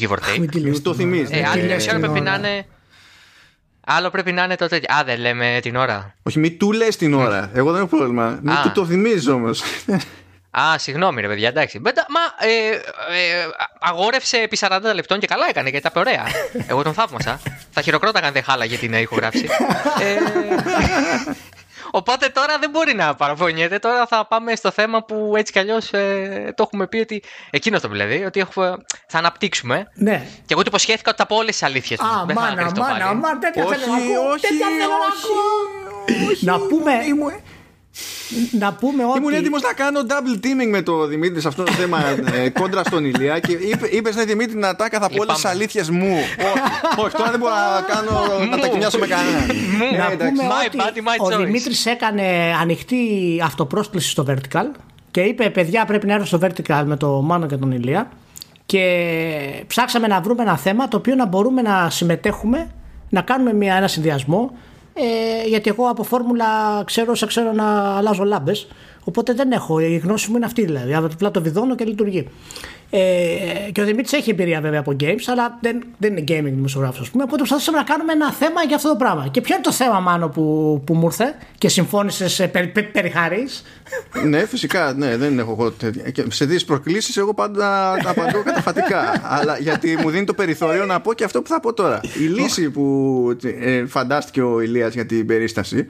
Give 0.00 0.08
or 0.08 0.16
take. 0.16 0.80
το 0.82 0.94
θυμίζεις. 0.94 1.30
Ε, 1.30 1.44
άλλη 1.52 1.74
μισή 1.74 1.88
ώρα 1.90 1.98
πρέπει 1.98 2.20
να 2.20 2.34
είναι. 2.34 2.66
Άλλο 3.86 4.10
πρέπει 4.10 4.32
να 4.32 4.44
είναι 4.44 4.56
το 4.56 4.68
τέτοιο. 4.68 4.94
Α, 4.94 5.04
δεν 5.04 5.20
λέμε 5.20 5.58
την 5.62 5.76
ώρα. 5.76 6.14
Όχι, 6.22 6.38
μην 6.38 6.58
του 6.58 6.72
λες 6.72 6.96
την 6.96 7.14
ώρα. 7.14 7.50
Εγώ 7.54 7.72
δεν 7.72 7.80
έχω 7.80 7.96
πρόβλημα. 7.96 8.38
Μην 8.42 8.54
του 8.62 8.72
το 8.74 8.86
θυμίζεις 8.86 9.28
όμως. 9.28 9.62
Α, 10.60 10.78
συγγνώμη 10.78 11.20
ρε 11.20 11.26
παιδιά, 11.28 11.48
εντάξει. 11.48 11.78
Μα 11.84 11.90
ε, 12.46 12.68
ε, 12.68 13.46
αγόρευσε 13.80 14.36
επί 14.36 14.58
40 14.60 14.80
λεπτών 14.94 15.18
και 15.18 15.26
καλά 15.26 15.46
έκανε 15.48 15.68
γιατί 15.68 15.90
τα 15.90 16.00
ωραία. 16.00 16.24
Εγώ 16.70 16.82
τον 16.82 16.94
θαύμασα. 16.94 17.40
Θα 17.70 17.80
χειροκρόταγαν 17.82 18.26
αν 18.28 18.34
δεν 18.34 18.42
χάλαγε 18.44 18.76
την 18.76 18.92
ηχογράφηση. 18.92 19.48
ε, 20.00 20.16
Οπότε 21.94 22.28
τώρα 22.28 22.58
δεν 22.58 22.70
μπορεί 22.70 22.94
να 22.94 23.14
παραφωνιέται. 23.14 23.78
Τώρα 23.78 24.06
θα 24.06 24.26
πάμε 24.26 24.54
στο 24.56 24.70
θέμα 24.70 25.02
που 25.04 25.32
έτσι 25.36 25.52
κι 25.52 25.58
αλλιώς 25.58 25.92
ε, 25.92 26.52
το 26.56 26.62
έχουμε 26.62 26.86
πει 26.86 26.98
ότι. 26.98 27.22
Εκείνος 27.50 27.80
το 27.80 27.88
δηλαδή, 27.88 28.24
ότι 28.24 28.40
έχουμε, 28.40 28.76
θα 29.06 29.18
αναπτύξουμε. 29.18 29.86
Ναι. 29.94 30.26
Και 30.46 30.52
εγώ 30.52 30.60
του 30.60 30.68
υποσχέθηκα 30.68 31.10
ότι 31.10 31.18
θα 31.18 31.26
πω 31.26 31.36
όλες 31.36 31.50
τις 31.50 31.62
αλήθειες 31.62 31.98
του. 31.98 32.06
Α, 32.06 32.24
μάνα, 32.34 32.72
μάνα, 32.76 33.14
μάνα, 33.14 33.38
τέτοια 33.38 33.64
θέλω 33.64 33.86
να 33.86 33.96
ακούω. 33.96 34.34
Τέτοια 34.40 34.66
θέλω 34.78 34.90
να 34.90 35.10
ακούω. 35.14 36.36
Να 36.40 36.58
πούμε. 36.66 36.92
Να 38.58 38.72
πούμε 38.72 39.04
ότι. 39.04 39.18
Ήμουν 39.18 39.32
έτοιμος 39.32 39.62
να 39.62 39.72
κάνω 39.72 40.00
double 40.08 40.44
teaming 40.44 40.70
με 40.70 40.82
το 40.82 41.06
Δημήτρη 41.06 41.40
σε 41.40 41.48
αυτό 41.48 41.62
το 41.62 41.72
θέμα 41.72 41.98
ε, 42.34 42.48
κόντρα 42.48 42.84
στον 42.84 43.04
Ηλία 43.04 43.38
και 43.38 43.52
είπε, 43.52 43.86
είπες 43.86 44.14
ναι 44.14 44.24
Δημήτρη 44.24 44.58
να 44.58 44.76
τα 44.76 44.84
έκαθα 44.84 45.06
από 45.06 45.16
όλες 45.20 45.34
τις 45.34 45.44
αλήθειες 45.44 45.90
μου. 45.90 46.16
όχι, 46.96 47.00
όχι, 47.04 47.16
τώρα 47.16 47.30
δεν 47.30 47.38
μπορώ 47.40 47.52
να 47.54 47.94
κάνω 47.94 48.46
να 48.50 48.58
τα 48.58 48.68
κοινιάσω 48.68 48.98
με 48.98 49.06
κανέναν. 49.06 49.46
να 49.98 50.04
Ε, 50.04 50.08
πούμε 50.08 50.12
εντάξει. 50.12 50.42
My 50.42 50.66
ότι 50.66 50.78
body, 50.80 50.98
my 50.98 51.34
ο 51.34 51.36
choice. 51.40 51.44
Δημήτρης 51.44 51.86
έκανε 51.86 52.54
ανοιχτή 52.60 52.98
αυτοπρόσκληση 53.44 54.10
στο 54.10 54.24
Vertical 54.28 54.66
και 55.10 55.20
είπε 55.20 55.50
παιδιά 55.50 55.84
πρέπει 55.84 56.06
να 56.06 56.14
έρθω 56.14 56.26
στο 56.26 56.38
Vertical 56.42 56.82
με 56.86 56.96
το 56.96 57.08
Μάνο 57.08 57.46
και 57.46 57.56
τον 57.56 57.72
Ηλία 57.72 58.10
και 58.66 59.64
ψάξαμε 59.66 60.06
να 60.06 60.20
βρούμε 60.20 60.42
ένα 60.42 60.56
θέμα 60.56 60.88
το 60.88 60.96
οποίο 60.96 61.14
να 61.14 61.26
μπορούμε 61.26 61.62
να 61.62 61.90
συμμετέχουμε 61.90 62.70
να 63.08 63.20
κάνουμε 63.20 63.52
μια, 63.52 63.74
ένα 63.74 63.88
συνδυασμό 63.88 64.50
ε, 64.94 65.48
γιατί 65.48 65.70
εγώ 65.70 65.88
από 65.88 66.02
φόρμουλα 66.02 66.82
ξέρω, 66.84 67.14
σε 67.14 67.26
ξέρω 67.26 67.52
να 67.52 67.96
αλλάζω 67.96 68.24
λάμπες. 68.24 68.66
Οπότε 69.04 69.32
δεν 69.32 69.52
έχω, 69.52 69.78
η 69.78 69.96
γνώση 69.96 70.30
μου 70.30 70.36
είναι 70.36 70.44
αυτή 70.44 70.64
δηλαδή. 70.64 70.94
Απλά 70.94 71.30
το 71.30 71.42
βιδώνω 71.42 71.74
και 71.74 71.84
λειτουργεί 71.84 72.28
ε, 72.94 73.70
και 73.72 73.80
ο 73.80 73.84
Δημήτρης 73.84 74.12
έχει 74.12 74.30
εμπειρία 74.30 74.60
βέβαια 74.60 74.80
από 74.80 74.96
games 75.00 75.24
αλλά 75.26 75.58
δεν, 75.60 75.82
δεν 75.98 76.16
είναι 76.16 76.24
gaming 76.28 76.52
δημοσιογράφος 76.54 77.00
ας 77.00 77.10
πούμε 77.10 77.22
οπότε 77.22 77.38
προσπαθήσαμε 77.38 77.78
να 77.78 77.84
κάνουμε 77.84 78.12
ένα 78.12 78.32
θέμα 78.32 78.62
για 78.62 78.76
αυτό 78.76 78.88
το 78.88 78.96
πράγμα 78.96 79.28
και 79.30 79.40
ποιο 79.40 79.54
είναι 79.54 79.64
το 79.64 79.72
θέμα 79.72 80.00
Μάνο 80.00 80.28
που, 80.28 80.42
που 80.86 80.94
μου 80.94 81.04
ήρθε 81.04 81.34
και 81.58 81.68
συμφώνησε 81.68 82.48
περι, 82.48 82.66
περι, 82.66 82.86
περιχαρείς 82.86 83.62
ναι, 84.24 84.46
φυσικά, 84.46 84.92
ναι, 84.92 85.16
δεν 85.16 85.38
έχω 85.38 85.50
εγώ 85.52 85.70
τέτοια. 85.70 86.10
Και 86.10 86.24
Σε 86.28 86.44
δύο 86.44 86.58
προκλήσεις 86.66 87.16
εγώ 87.16 87.34
πάντα 87.34 87.92
απαντώ 88.04 88.42
καταφατικά. 88.42 89.20
αλλά 89.36 89.58
γιατί 89.58 89.96
μου 90.02 90.10
δίνει 90.10 90.24
το 90.24 90.34
περιθώριο 90.34 90.84
να 90.86 91.00
πω 91.00 91.12
και 91.12 91.24
αυτό 91.24 91.42
που 91.42 91.48
θα 91.48 91.60
πω 91.60 91.72
τώρα. 91.72 92.00
Η 92.20 92.24
λύση 92.24 92.70
που 92.70 93.36
ε, 93.60 93.86
φαντάστηκε 93.86 94.42
ο 94.42 94.60
Ηλίας 94.60 94.94
για 94.94 95.06
την 95.06 95.26
περίσταση, 95.26 95.86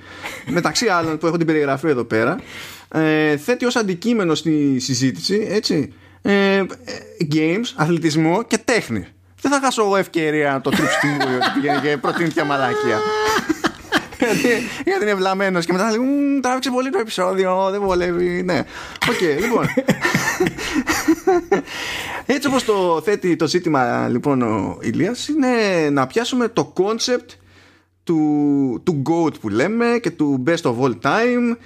μεταξύ 0.47 0.87
άλλων 0.87 1.19
που 1.19 1.27
έχω 1.27 1.37
την 1.37 1.47
περιγραφή 1.47 1.89
εδώ 1.89 2.05
πέρα, 2.05 2.41
ε, 2.89 3.37
θέτει 3.37 3.65
ως 3.65 3.77
αντικείμενο 3.77 4.35
στη 4.35 4.79
συζήτηση, 4.79 5.47
έτσι, 5.51 5.93
ε, 6.23 6.57
ε, 6.57 6.65
games, 7.35 7.73
αθλητισμό 7.75 8.43
και 8.43 8.59
τέχνη. 8.59 9.07
Δεν 9.41 9.53
θα 9.53 9.61
χάσω 9.63 9.83
εγώ 9.83 9.97
ευκαιρία 9.97 10.53
να 10.53 10.61
το 10.61 10.71
τρίψω 10.71 10.97
στη 10.97 11.07
μούρη 11.07 11.35
ότι 11.35 11.47
πήγαινε 11.55 11.81
και 11.81 11.97
προτείνει 11.97 12.29
τέτοια 12.29 12.45
μαλάκια. 12.45 12.99
γιατί, 14.19 14.49
γιατί 14.85 15.03
είναι 15.03 15.15
βλαμμένος 15.15 15.65
και 15.65 15.73
μετά 15.73 15.91
λέει 15.91 15.99
«Μμμ, 15.99 16.41
τράβηξε 16.41 16.71
πολύ 16.71 16.91
το 16.91 16.99
επεισόδιο, 16.99 17.71
δεν 17.71 17.81
βολεύει. 17.81 18.43
Ναι. 18.43 18.59
Οκ, 19.11 19.21
λοιπόν. 19.41 19.67
Έτσι 22.27 22.49
όπως 22.49 22.65
το 22.65 23.01
θέτει 23.05 23.37
το 23.37 23.47
ζήτημα 23.47 24.09
λοιπόν 24.09 24.43
ο 24.43 24.79
Ηλίας 24.81 25.29
είναι 25.29 25.49
να 25.91 26.07
πιάσουμε 26.07 26.49
το 26.49 26.65
κόνσεπτ 26.65 27.31
του, 28.05 28.81
του 28.85 29.03
GOAT 29.09 29.41
που 29.41 29.49
λέμε 29.49 29.99
και 30.03 30.11
του 30.11 30.43
best 30.47 30.63
of 30.63 30.75
all 30.81 30.95
time 31.03 31.57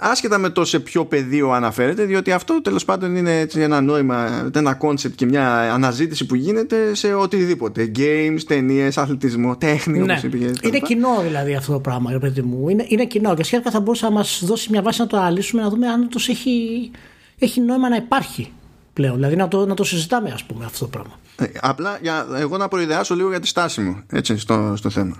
άσχετα 0.00 0.38
με 0.38 0.48
το 0.50 0.64
σε 0.64 0.80
ποιο 0.80 1.04
πεδίο 1.04 1.50
αναφέρεται 1.50 2.04
διότι 2.04 2.32
αυτό 2.32 2.60
τέλος 2.62 2.84
πάντων 2.84 3.16
είναι 3.16 3.38
έτσι 3.40 3.60
ένα 3.60 3.80
νόημα 3.80 4.50
ένα 4.54 4.74
κόνσεπτ 4.74 5.14
και 5.14 5.26
μια 5.26 5.72
αναζήτηση 5.72 6.26
που 6.26 6.34
γίνεται 6.34 6.94
σε 6.94 7.14
οτιδήποτε 7.14 7.90
games, 7.96 8.40
ταινίες, 8.46 8.98
αθλητισμό, 8.98 9.56
τέχνη 9.56 9.98
Ναι. 9.98 10.12
όπως 10.12 10.22
είπε 10.22 10.36
και 10.36 10.44
τα 10.44 10.50
Είναι 10.62 10.72
λοιπά. 10.74 10.86
κοινό 10.86 11.20
δηλαδή 11.22 11.54
αυτό 11.54 11.72
το 11.72 11.80
πράγμα, 11.80 12.10
ρε 12.12 12.18
παιδί 12.18 12.42
μου. 12.42 12.68
Είναι, 12.68 12.84
είναι 12.88 13.04
κοινό 13.06 13.34
και 13.34 13.44
σχετικά 13.44 13.70
θα 13.70 13.80
μπορούσε 13.80 14.04
να 14.04 14.10
μας 14.10 14.42
δώσει 14.44 14.68
μια 14.70 14.82
βάση 14.82 15.00
να 15.00 15.06
το 15.06 15.16
αναλύσουμε, 15.16 15.62
να 15.62 15.68
δούμε 15.68 15.86
αν 15.88 16.02
όντως 16.02 16.18
έχει, 16.28 16.90
έχει 17.38 17.60
νόημα 17.60 17.88
να 17.88 17.96
υπάρχει 17.96 18.52
πλέον. 18.92 19.14
Δηλαδή 19.14 19.36
να 19.36 19.48
το, 19.48 19.66
να 19.66 19.74
το 19.74 19.84
συζητάμε, 19.84 20.30
ας 20.30 20.44
πούμε, 20.44 20.64
αυτό 20.64 20.84
το 20.84 20.90
πράγμα. 20.90 21.12
Ε, 21.36 21.44
Απλά 21.60 21.98
για 22.02 22.26
εγώ 22.38 22.56
να 22.56 22.68
προειδεάσω 22.68 23.14
λίγο 23.14 23.28
για 23.28 23.40
τη 23.40 23.46
στάση 23.46 23.80
μου 23.80 24.02
έτσι, 24.12 24.38
στο, 24.38 24.72
στο 24.76 24.90
θέμα. 24.90 25.16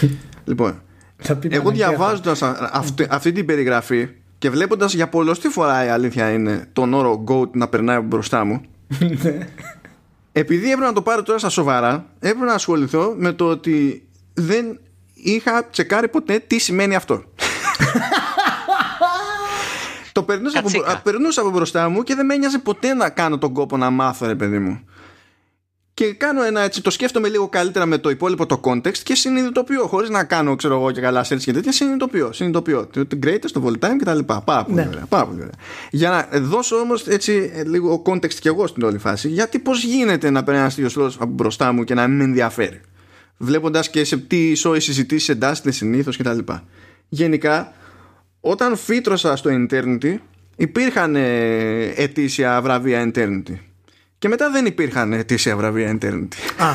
λοιπόν, 0.48 0.82
εγώ 1.48 1.70
διαβάζοντας 1.70 2.42
αυτή, 2.72 3.06
αυτή 3.10 3.32
την 3.32 3.46
περιγραφή 3.46 4.08
και 4.38 4.50
βλέποντας 4.50 4.94
για 4.94 5.08
πολλωστή 5.08 5.48
φορά 5.48 5.84
η 5.84 5.88
αλήθεια 5.88 6.30
είναι 6.30 6.68
τον 6.72 6.94
όρο 6.94 7.24
GOAT 7.28 7.50
να 7.50 7.68
περνάει 7.68 7.98
μπροστά 7.98 8.44
μου. 8.44 8.60
επειδή 10.32 10.70
έπρεπε 10.70 10.86
να 10.86 10.92
το 10.92 11.02
πάρω 11.02 11.22
τώρα 11.22 11.38
στα 11.38 11.48
σοβαρά, 11.48 12.06
έπρεπε 12.18 12.44
να 12.44 12.54
ασχοληθώ 12.54 13.14
με 13.16 13.32
το 13.32 13.44
ότι 13.44 14.06
δεν 14.34 14.80
είχα 15.14 15.64
τσεκάρει 15.64 16.08
ποτέ 16.08 16.38
τι 16.46 16.58
σημαίνει 16.58 16.94
αυτό. 16.94 17.24
το 20.12 20.22
περνούσα 20.22 20.58
από, 20.58 20.70
Κατσίκα. 20.70 21.00
περνούσα 21.02 21.40
από 21.40 21.50
μπροστά 21.50 21.88
μου 21.88 22.02
και 22.02 22.14
δεν 22.14 22.26
με 22.26 22.34
ένοιαζε 22.34 22.58
ποτέ 22.58 22.94
να 22.94 23.10
κάνω 23.10 23.38
τον 23.38 23.52
κόπο 23.52 23.76
να 23.76 23.90
μάθω, 23.90 24.26
ρε 24.26 24.34
παιδί 24.34 24.58
μου. 24.58 24.80
Και 26.00 26.12
κάνω 26.12 26.42
ένα 26.42 26.60
έτσι, 26.60 26.82
το 26.82 26.90
σκέφτομαι 26.90 27.28
λίγο 27.28 27.48
καλύτερα 27.48 27.86
με 27.86 27.98
το 27.98 28.10
υπόλοιπο 28.10 28.46
το 28.46 28.60
context 28.64 28.96
και 29.02 29.14
συνειδητοποιώ, 29.14 29.86
χωρίς 29.86 30.10
να 30.10 30.24
κάνω, 30.24 30.56
ξέρω 30.56 30.74
εγώ 30.74 30.90
και 30.90 31.00
καλά 31.00 31.24
search 31.28 31.38
και 31.38 31.52
τέτοια, 31.52 31.72
συνειδητοποιώ. 31.72 32.32
Συνειδητοποιώ. 32.32 32.86
Το 32.86 33.06
το 33.06 33.18
greatest, 33.26 33.50
το 33.52 33.62
volatile 33.66 33.96
και 33.98 34.04
τα 34.04 34.14
λοιπά. 34.14 34.40
Πάρα 34.40 34.64
πολύ 34.64 34.76
Ναι. 34.76 34.86
ωραία. 34.90 35.06
Πάρα 35.08 35.26
πολύ 35.26 35.38
ωραία. 35.40 35.54
Για 35.90 36.10
να 36.10 36.40
δώσω 36.40 36.76
όμως 36.76 37.06
έτσι 37.06 37.50
ε, 37.54 37.64
λίγο 37.64 38.02
context 38.06 38.34
κι 38.34 38.48
εγώ 38.48 38.66
στην 38.66 38.82
όλη 38.82 38.98
φάση, 38.98 39.28
γιατί 39.28 39.58
πώς 39.58 39.84
γίνεται 39.84 40.30
να 40.30 40.42
περνάει 40.42 40.62
ένας 40.62 40.74
τέτοιος 40.74 40.96
λόγος 40.96 41.16
από 41.20 41.32
μπροστά 41.32 41.72
μου 41.72 41.84
και 41.84 41.94
να 41.94 42.06
μην 42.06 42.16
με 42.16 42.24
ενδιαφέρει; 42.24 42.80
Βλέποντας 43.36 43.90
και 43.90 44.04
σε 44.04 44.16
τι 44.16 44.54
σόι 44.54 44.80
συζητήσεις 44.80 45.28
εντάσσεται 45.28 45.70
συνήθως 45.70 46.16
κτλ. 46.16 46.38
Γενικά, 47.08 47.72
όταν 48.40 48.76
φύτρωσα 48.76 49.36
στο 49.36 49.50
Eternity, 49.52 50.14
υπήρχαν 50.56 51.16
ε, 51.16 51.92
ετήσια 51.96 52.60
βραβεία 52.62 53.10
Eternity. 53.14 53.54
Και 54.20 54.28
μετά 54.28 54.50
δεν 54.50 54.66
υπήρχαν 54.66 55.12
ετήσια 55.12 55.56
βραβεία 55.56 55.98
Eternity. 56.00 56.34
Α, 56.62 56.72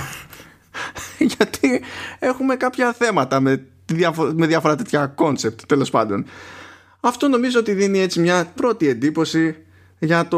Γιατί 1.38 1.82
έχουμε 2.20 2.56
κάποια 2.56 2.94
θέματα 2.94 3.40
με, 3.40 3.66
διαφο- 3.86 4.32
με 4.36 4.46
διάφορα 4.48 4.76
τέτοια 4.76 5.06
κόνσεπτ 5.06 5.62
τέλος 5.68 5.90
πάντων. 5.90 6.26
Αυτό 7.00 7.28
νομίζω 7.28 7.60
ότι 7.60 7.74
δίνει 7.74 8.00
έτσι 8.00 8.20
μια 8.20 8.52
πρώτη 8.56 8.88
εντύπωση 8.88 9.56
για 10.00 10.28
το 10.28 10.38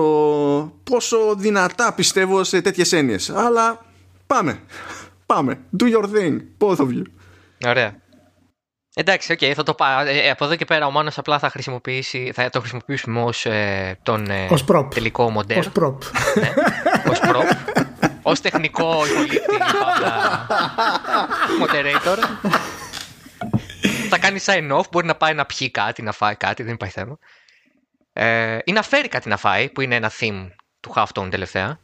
πόσο 0.84 1.36
δυνατά 1.38 1.94
πιστεύω 1.94 2.44
σε 2.44 2.62
τέτοιες 2.62 2.92
έννοιες. 2.92 3.30
Αλλά 3.30 3.86
πάμε. 4.28 4.60
Πάμε. 5.26 5.60
Do 5.80 5.86
your 5.86 6.04
thing. 6.04 6.38
Both 6.60 6.76
of 6.78 6.88
you. 6.88 7.02
Ωραία. 7.68 7.96
Εντάξει, 9.00 9.32
οκ, 9.32 9.40
θα 9.56 9.64
το 9.64 9.74
πάω. 9.74 10.00
Ε, 10.06 10.30
από 10.30 10.46
εδώ 10.46 10.56
και 10.56 10.66
πέρα 10.66 10.86
ο 10.86 10.92
Μάνος 10.92 11.18
απλά 11.18 11.40
θα 11.40 11.50
χρησιμοποιήσει, 11.50 12.32
θα 12.36 12.50
το 12.50 12.60
χρησιμοποιήσουμε 12.60 13.22
ως 13.22 13.46
ε, 13.46 13.98
τον 14.04 14.30
ε, 14.30 14.48
Ως 14.52 14.64
prop. 14.72 14.88
τελικό 14.94 15.30
μοντέλο. 15.30 15.60
ως 15.60 15.68
prop. 15.80 15.98
Ναι, 16.36 16.54
ως 17.12 17.20
prop. 17.24 17.76
ως 18.22 18.42
τεχνικό 18.42 19.06
υπολείπτη 19.08 19.58
πάντα 19.80 20.48
moderator. 21.62 22.18
θα 24.10 24.18
κάνει 24.20 24.40
sign 24.46 24.72
off, 24.78 24.84
μπορεί 24.92 25.06
να 25.06 25.16
πάει 25.16 25.34
να 25.34 25.46
πιει 25.46 25.72
κάτι, 25.72 26.02
να 26.02 26.12
φάει 26.12 26.36
κάτι, 26.36 26.64
δεν 26.64 26.74
υπάρχει 26.74 26.94
θέμα. 27.00 27.18
Ε, 28.14 28.58
ή 28.64 28.72
να 28.72 28.82
φέρει 28.82 29.08
κάτι 29.08 29.30
να 29.30 29.38
φάει, 29.38 29.70
που 29.70 29.82
είναι 29.82 29.96
ένα 29.96 30.12
theme 30.20 30.48
του 30.80 30.94
Halftone 30.96 31.28
τελευταία. 31.30 31.80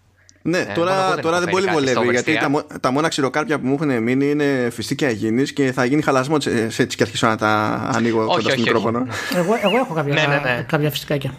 Ναι, 0.46 0.58
μόνο 0.58 0.72
εγώ 0.72 0.80
τώρα, 0.80 1.10
δεν 1.14 1.22
τώρα 1.22 1.36
έχω 1.36 1.46
δεν 1.46 1.54
πολύ 1.54 1.66
φέρει 1.66 1.76
κάτι 1.76 1.88
στο 1.92 2.00
βολεύει 2.02 2.14
γιατί 2.14 2.34
τα, 2.34 2.48
oversteer. 2.48 2.50
μο- 2.50 2.80
τα 2.80 2.92
μόνα 2.92 3.08
ξηροκάρπια 3.08 3.60
που 3.60 3.68
μου 3.68 3.74
έχουν 3.74 4.04
μείνει 4.04 4.30
είναι 4.30 4.70
φυστήκια 4.74 5.10
υγιεινής 5.10 5.54
και 5.54 5.72
θα 5.72 5.86
γίνει 5.86 6.02
χαλασμό 6.02 6.40
σε 6.40 6.70
σε 6.70 6.82
έτσι 6.82 6.98
και 6.98 7.04
αρχίσω 7.04 7.28
να 7.28 7.38
τα 7.38 7.50
ανοίγω 7.94 8.20
Όχι, 8.20 8.28
κοντά 8.28 8.40
στο 8.42 8.50
όχι, 8.50 8.60
όχι. 8.62 8.62
μικρόφωνο. 8.62 9.08
εγώ, 9.36 9.58
εγώ 9.62 9.78
έχω 9.78 9.94
κάποια, 9.94 10.14
Ναι, 10.14 10.26
ναι, 10.28 10.40
ναι. 10.56 10.66
κάποια 10.68 10.90
φυσικάκια. 10.92 11.34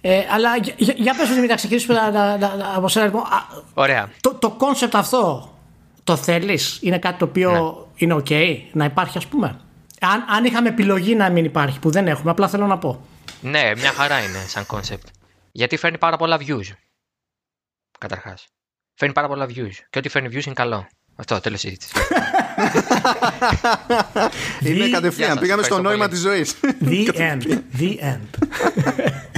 Ε, 0.00 0.18
αλλά 0.34 0.56
για, 0.62 0.74
για, 0.76 0.94
για 0.96 1.14
πες 1.14 1.26
Δημήτρη, 1.28 1.48
να 1.48 1.54
ξεκινήσουμε 1.54 1.94
να- 1.94 2.10
να- 2.10 2.36
να- 2.38 2.54
να- 2.56 2.72
από 2.76 2.88
σένα. 2.88 3.04
λοιπόν. 3.04 3.20
Α, 3.22 3.62
Ωραία. 3.74 4.08
το, 4.20 4.34
το 4.34 4.56
concept 4.60 4.88
αυτό 4.92 5.52
το 6.04 6.16
θέλεις, 6.16 6.78
είναι 6.82 6.98
κάτι 6.98 7.18
το 7.18 7.24
οποίο 7.24 7.50
Ναι. 7.52 7.58
είναι 7.94 8.14
ok 8.26 8.56
να 8.72 8.84
υπάρχει 8.84 9.18
ας 9.18 9.26
πούμε; 9.26 9.58
Αν, 10.00 10.24
αν 10.36 10.44
είχαμε 10.44 10.68
επιλογή 10.68 11.14
να 11.14 11.30
μην 11.30 11.44
υπάρχει, 11.44 11.78
που 11.78 11.90
δεν 11.90 12.06
έχουμε, 12.08 12.30
απλά 12.30 12.48
θέλω 12.48 12.66
να 12.66 12.78
πω. 12.78 13.04
Ναι, 13.40 13.70
μια 13.76 13.90
χαρά 13.96 14.18
είναι 14.18 14.38
σαν 14.46 14.66
concept. 14.66 15.06
Γιατί 15.52 15.76
φέρνει 15.76 15.98
πάρα 15.98 16.16
πολλά 16.16 16.38
views. 16.38 16.72
Καταρχάς. 18.08 18.46
Φέρνει 18.94 19.14
πάρα 19.14 19.26
πολλά 19.28 19.46
views. 19.46 19.72
Και 19.90 19.98
ό,τι 19.98 20.08
φέρνει 20.08 20.28
views 20.32 20.44
είναι 20.44 20.54
καλό. 20.54 20.86
Αυτό, 21.16 21.40
τέλος 21.40 21.60
συζήτησης. 21.60 21.92
Είναι 24.60 24.86
The- 24.86 24.90
κατευθείαν. 24.90 25.26
Γεια 25.26 25.28
σας, 25.28 25.38
Πήγαμε 25.38 25.62
στο 25.62 25.74
ευχαριστώ 25.76 25.80
νόημα 25.80 25.96
πολύ. 25.96 26.08
της 26.08 26.20
ζωής. 26.20 26.56
The 26.84 27.14
end. 27.30 27.42
The 27.78 27.98
end. 28.12 28.48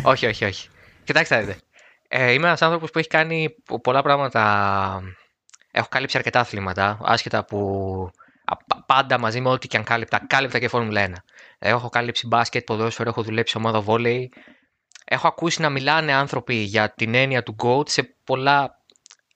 όχι, 0.12 0.26
όχι, 0.26 0.44
όχι. 0.44 0.68
Κοιτάξτε, 1.04 1.34
να 1.34 1.40
δείτε. 1.40 1.56
Ε, 2.08 2.32
είμαι 2.32 2.46
ένας 2.46 2.62
άνθρωπος 2.62 2.90
που 2.90 2.98
έχει 2.98 3.08
κάνει 3.08 3.54
πο- 3.64 3.80
πολλά 3.80 4.02
πράγματα. 4.02 5.02
Έχω 5.70 5.86
κάλυψει 5.90 6.16
αρκετά 6.16 6.40
αθλήματα, 6.40 6.98
άσχετα 7.02 7.44
που 7.44 7.60
α, 8.44 8.56
πα- 8.56 8.84
πάντα 8.86 9.18
μαζί 9.18 9.40
με 9.40 9.48
ό,τι 9.48 9.68
και 9.68 9.76
αν 9.76 9.84
κάλυπτα, 9.84 10.20
κάλυπτα 10.26 10.58
και 10.58 10.68
Φόρμουλα 10.68 11.06
1. 11.06 11.12
Ε, 11.58 11.68
έχω 11.68 11.88
κάλυψει 11.88 12.26
μπάσκετ, 12.26 12.64
ποδόσφαιρο, 12.64 13.08
έχω 13.08 13.22
δουλέψει 13.22 13.52
σε 13.52 13.58
ομάδα 13.58 13.80
βόλεϊ. 13.80 14.32
Έχω 15.08 15.26
ακούσει 15.26 15.60
να 15.60 15.70
μιλάνε 15.70 16.12
άνθρωποι 16.12 16.54
για 16.54 16.90
την 16.94 17.14
έννοια 17.14 17.42
του 17.42 17.56
GOAT 17.62 17.88
σε 17.88 18.16
πολλά, 18.24 18.80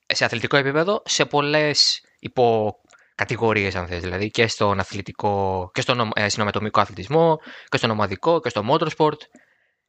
σε 0.06 0.24
αθλητικό 0.24 0.56
επίπεδο, 0.56 1.02
σε 1.04 1.24
πολλές 1.24 2.02
υποκατηγορίες 2.18 3.74
αν 3.74 3.86
θες, 3.86 4.00
δηλαδή 4.00 4.30
και 4.30 4.46
στον 4.46 4.78
αθλητικό, 4.80 5.70
και 5.74 5.80
στον 5.80 6.10
ε, 6.14 6.28
συνομετομικό 6.28 6.80
αθλητισμό, 6.80 7.38
και 7.68 7.76
στον 7.76 7.90
ομαδικό, 7.90 8.40
και 8.40 8.48
στο 8.48 8.64
motorsport. 8.68 9.18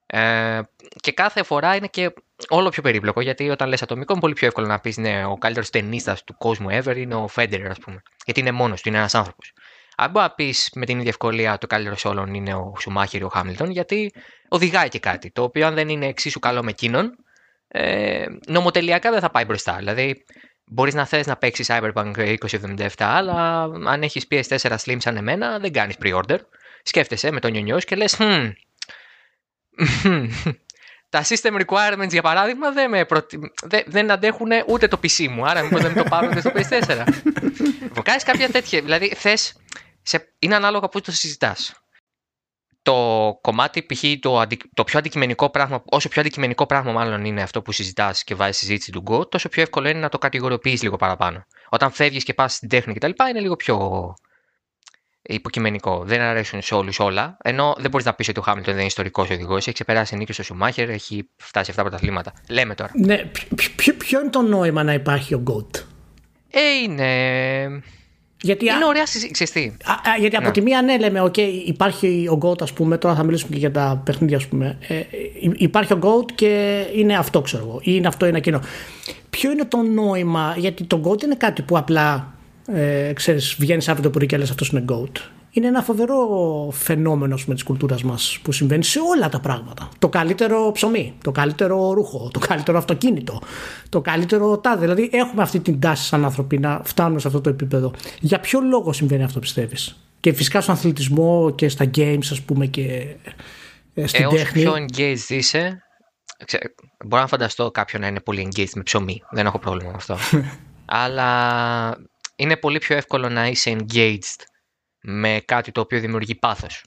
Ε, 0.06 0.62
και 1.02 1.12
κάθε 1.12 1.44
φορά 1.44 1.76
είναι 1.76 1.88
και 1.88 2.14
όλο 2.50 2.70
πιο 2.70 2.82
περίπλοκο 2.82 3.22
γιατί 3.22 3.50
όταν 3.50 3.70
λες 3.70 3.82
ατομικό 3.82 4.12
είναι 4.12 4.22
πολύ 4.22 4.34
πιο 4.34 4.48
εύκολο 4.48 4.68
να 4.68 4.80
πεις 4.80 4.98
ναι, 4.98 5.26
ο 5.26 5.38
καλύτερος 5.38 5.70
ταινίστας 5.70 6.24
του 6.24 6.36
κόσμου 6.38 6.68
ever 6.70 6.96
είναι 6.96 7.16
ο 7.16 7.30
Federer 7.36 7.68
ας 7.70 7.80
πούμε. 7.80 8.02
Γιατί 8.26 8.40
είναι 8.40 8.52
μόνος 8.52 8.82
του, 8.82 8.90
είναι 8.90 8.98
ένας 8.98 9.16
άνθρωπος. 9.16 9.54
Αν 9.98 10.12
μπορεί 10.12 10.26
να 10.26 10.32
πεις 10.32 10.70
με 10.76 10.86
την 10.86 10.98
ίδια 10.98 11.10
ευκολία 11.10 11.58
το 11.58 11.68
καλύτερο 11.68 11.96
όλων 12.04 12.34
είναι 12.34 12.54
ο 12.54 12.74
Σουμάχερ 12.80 13.22
ή 13.22 13.24
ο 13.24 13.30
Χάμιλτον, 13.30 13.72
γιατί 13.72 14.12
οδηγάει 14.48 14.90
και 14.90 15.00
κάτι. 15.00 15.32
Το 15.32 15.44
οποίο 15.44 15.68
αν 15.68 15.74
δεν 15.74 15.90
είναι 15.90 16.06
εξίσου 16.06 16.40
καλό 16.40 16.64
με 16.64 16.70
εκείνον, 16.70 17.16
ε, 17.68 18.26
νομοτελειακά 18.48 19.12
δεν 19.12 19.20
θα 19.20 19.30
πάει 19.30 19.46
μπροστά. 19.46 19.76
Δηλαδή, 19.76 20.24
μπορείς 20.66 20.94
να 20.94 21.06
θες 21.06 21.28
να 21.28 21.36
παίξεις 21.36 21.68
Cyberpunk 21.72 22.12
2077, 22.16 22.88
αλλά 22.98 23.62
αν 23.86 24.04
έχεις 24.04 24.28
PS4 24.32 24.76
Slim 24.86 24.98
σαν 25.00 25.18
εμένα, 25.18 25.60
δεν 25.60 25.72
κάνεις 25.72 25.96
pre-order. 26.04 26.38
Σκέφτεσαι 26.84 27.32
με 27.32 27.40
τον 27.40 27.52
νιονιός 27.52 27.86
και 27.86 27.96
λες, 27.96 28.16
hm, 28.20 28.52
τα 31.12 31.24
system 31.24 31.62
requirements 31.66 32.10
για 32.10 32.22
παράδειγμα 32.22 32.72
δεν, 32.72 32.90
με 32.90 33.06
προτι... 33.06 33.40
δεν, 33.64 33.84
δεν 33.88 34.12
αντέχουν 34.12 34.50
ούτε 34.68 34.88
το 34.88 35.00
PC 35.04 35.28
μου, 35.28 35.46
άρα 35.46 35.62
μήπως 35.62 35.82
δεν 35.82 35.94
το 35.94 36.04
πάρω 36.04 36.40
στο 36.40 36.52
PS4. 36.56 37.08
Κάνεις 38.04 38.24
κάποια 38.24 38.50
τέτοια, 38.50 38.82
δηλαδή 38.82 39.14
θες, 39.16 39.56
σε... 40.02 40.34
είναι 40.40 40.56
ανάλογα 40.56 40.88
πώς 40.88 41.02
το 41.02 41.12
συζητάς. 41.12 41.74
Το 42.82 43.38
κομμάτι, 43.42 43.84
π.χ. 43.84 44.04
Το, 44.20 44.44
το 44.74 44.84
πιο 44.84 45.00
αντικειμενικό 45.00 45.50
πράγμα, 45.50 45.84
όσο 45.86 46.10
πιο 46.10 46.22
αντικειμενικό 46.22 46.66
πράγμα 46.66 46.92
μάλλον 46.92 47.26
είναι 47.26 47.42
αυτό 47.42 47.62
που 47.62 47.72
συζητάς 47.72 48.24
και 48.24 48.36
βάζεις 48.36 48.58
συζήτηση 48.58 48.92
του 48.92 49.04
Go, 49.10 49.32
τόσο 49.32 49.50
πιο 49.50 49.62
εύκολο 49.62 49.90
είναι 49.90 50.00
να 50.00 50.10
το 50.10 50.18
κατηγοριοποιείς 50.18 50.82
λίγο 50.82 50.96
παραπάνω. 50.96 51.46
Όταν 51.70 51.92
φεύγεις 51.92 52.24
και 52.24 52.34
πας 52.34 52.54
στην 52.54 52.70
τέχνη 52.70 52.94
κτλ. 52.94 53.12
είναι 53.30 53.40
λίγο 53.40 53.56
πιο 53.56 54.14
υποκειμενικό. 55.22 56.04
Δεν 56.06 56.22
αρέσουν 56.22 56.62
σε 56.62 56.74
όλους 56.74 57.00
όλα. 57.00 57.38
Ενώ 57.44 57.76
δεν 57.78 57.90
μπορείς 57.90 58.06
να 58.06 58.14
πεις 58.14 58.30
ότι 58.30 58.40
ο 58.40 58.42
Χάμιλτον 58.42 58.72
δεν 58.72 58.80
είναι 58.80 58.90
ιστορικός 58.90 59.30
οδηγός. 59.30 59.58
Έχει 59.58 59.72
ξεπεράσει 59.72 60.16
νίκη 60.16 60.34
στο 60.34 60.44
Σουμάχερ, 60.44 60.90
έχει 60.90 61.30
φτάσει 61.36 61.70
αυτά 61.70 61.84
τα 61.84 61.90
πρωταθλήματα. 61.90 62.34
Λέμε 62.50 62.76
τώρα. 62.76 62.92
Ναι, 62.94 63.24
ποιο 63.98 64.20
είναι 64.20 64.30
το 64.30 64.42
νόημα 64.42 64.84
να 64.84 64.94
υπάρχει 64.94 65.34
ο 65.34 65.40
Γκότ; 65.40 65.76
Ε, 66.50 66.60
είναι. 66.84 67.82
Γιατί, 68.44 68.66
είναι 68.66 68.86
ωραία 68.86 69.06
συζήτηση. 69.06 69.78
Γιατί 70.20 70.36
από 70.36 70.46
ναι. 70.46 70.52
τη 70.52 70.62
μία 70.62 70.82
ναι 70.82 70.98
λέμε, 70.98 71.22
OK, 71.22 71.38
υπάρχει 71.66 72.28
ο 72.28 72.38
GOAT 72.42 72.62
ας 72.62 72.74
πούμε, 72.74 72.98
τώρα 72.98 73.16
θα 73.16 73.24
μιλήσουμε 73.24 73.52
και 73.54 73.60
για 73.60 73.72
τα 73.72 74.02
παιχνίδια 74.06 74.38
ας 74.38 74.48
πούμε. 74.48 74.78
Ε, 74.88 75.02
υπάρχει 75.56 75.94
ο 75.94 76.00
GOAT 76.02 76.32
και 76.36 76.84
είναι 76.96 77.18
αυτό 77.18 77.42
ξέρω 77.42 77.64
εγώ, 77.64 77.80
ή 77.80 77.92
είναι 77.96 78.08
αυτό, 78.08 78.26
είναι 78.26 78.38
εκείνο. 78.38 78.62
Ποιο 79.30 79.52
είναι 79.52 79.66
το 79.66 79.78
νόημα, 79.82 80.56
γιατί 80.58 80.84
το 80.84 81.02
GOAT 81.06 81.24
είναι 81.24 81.36
κάτι 81.36 81.62
που 81.62 81.78
απλά 81.78 82.34
ε, 82.74 83.14
ξέρεις, 83.14 83.56
βγαίνεις 83.60 83.88
αύριο 83.88 84.04
το 84.04 84.10
πρωί 84.10 84.28
και 84.28 84.38
λες 84.38 84.50
αυτός 84.50 84.70
είναι 84.70 84.86
GOAT. 84.90 85.20
Είναι 85.54 85.68
ένα 85.68 85.82
φοβερό 85.82 86.18
φαινόμενο 86.72 87.38
με 87.46 87.54
της 87.54 87.64
κουλτούρας 87.64 88.04
μας 88.04 88.40
που 88.42 88.52
συμβαίνει 88.52 88.84
σε 88.84 89.00
όλα 89.00 89.30
τα 89.30 89.40
πράγματα. 89.40 89.90
Το 90.00 90.10
καλύτερο 90.10 90.72
ψωμί, 90.72 91.14
το 91.24 91.32
καλύτερο 91.32 91.94
ρούχο, 91.94 92.30
το 92.34 92.40
καλύτερο 92.40 92.78
αυτοκίνητο, 92.78 93.42
το 93.90 94.02
καλύτερο 94.02 94.58
τάδε. 94.58 94.80
Δηλαδή 94.80 95.10
έχουμε 95.14 95.42
αυτή 95.42 95.60
την 95.60 95.80
τάση 95.80 96.06
σαν 96.06 96.26
άνθρωποι 96.26 96.58
να 96.58 96.82
φτάνουμε 96.84 97.20
σε 97.20 97.28
αυτό 97.28 97.42
το 97.42 97.50
επίπεδο. 97.50 97.94
Για 98.20 98.40
ποιο 98.40 98.60
λόγο 98.60 98.94
συμβαίνει 98.94 99.24
αυτό 99.24 99.40
πιστεύεις; 99.40 99.98
Και 100.20 100.34
φυσικά 100.34 100.62
στον 100.62 100.76
αθλητισμό 100.76 101.52
και 101.56 101.70
στα 101.70 101.90
games, 101.96 102.28
ας 102.32 102.42
πούμε, 102.42 102.66
και 102.66 103.16
ε, 103.94 104.08
στην 104.08 104.26
ε, 104.26 104.28
τέχνη. 104.28 104.66
Όσο 104.66 104.74
πιο 104.74 104.86
engaged 104.86 105.30
είσαι, 105.30 105.84
μπορώ 107.06 107.22
να 107.22 107.28
φανταστώ 107.28 107.72
κάποιον 107.72 108.02
να 108.02 108.08
είναι 108.08 108.20
πολύ 108.20 108.50
engaged 108.52 108.74
με 108.76 108.84
ψωμί. 108.84 109.22
Δεν 109.32 109.46
έχω 109.46 109.60
πρόβλημα 109.60 109.90
με 109.90 109.98
αυτό. 109.98 110.18
Αλλά 110.86 111.98
είναι 112.42 112.58
πολύ 112.58 112.78
πιο 112.78 112.96
εύκολο 112.96 113.30
να 113.30 113.48
είσαι 113.48 113.76
engaged 113.80 114.44
με 115.02 115.42
κάτι 115.46 115.72
το 115.72 115.82
οποίο 115.82 116.00
δημιουργεί 116.00 116.36
πάθος. 116.36 116.84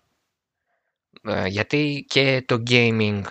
Ε, 1.22 1.46
γιατί 1.46 2.04
και 2.08 2.44
το 2.46 2.62
gaming 2.70 3.22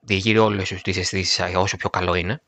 διηγεί 0.00 0.38
όλες 0.38 0.68
τις 0.82 0.96
αισθήσεις 0.96 1.40
όσο 1.56 1.76
πιο 1.76 1.90
καλό 1.90 2.14
είναι, 2.14 2.42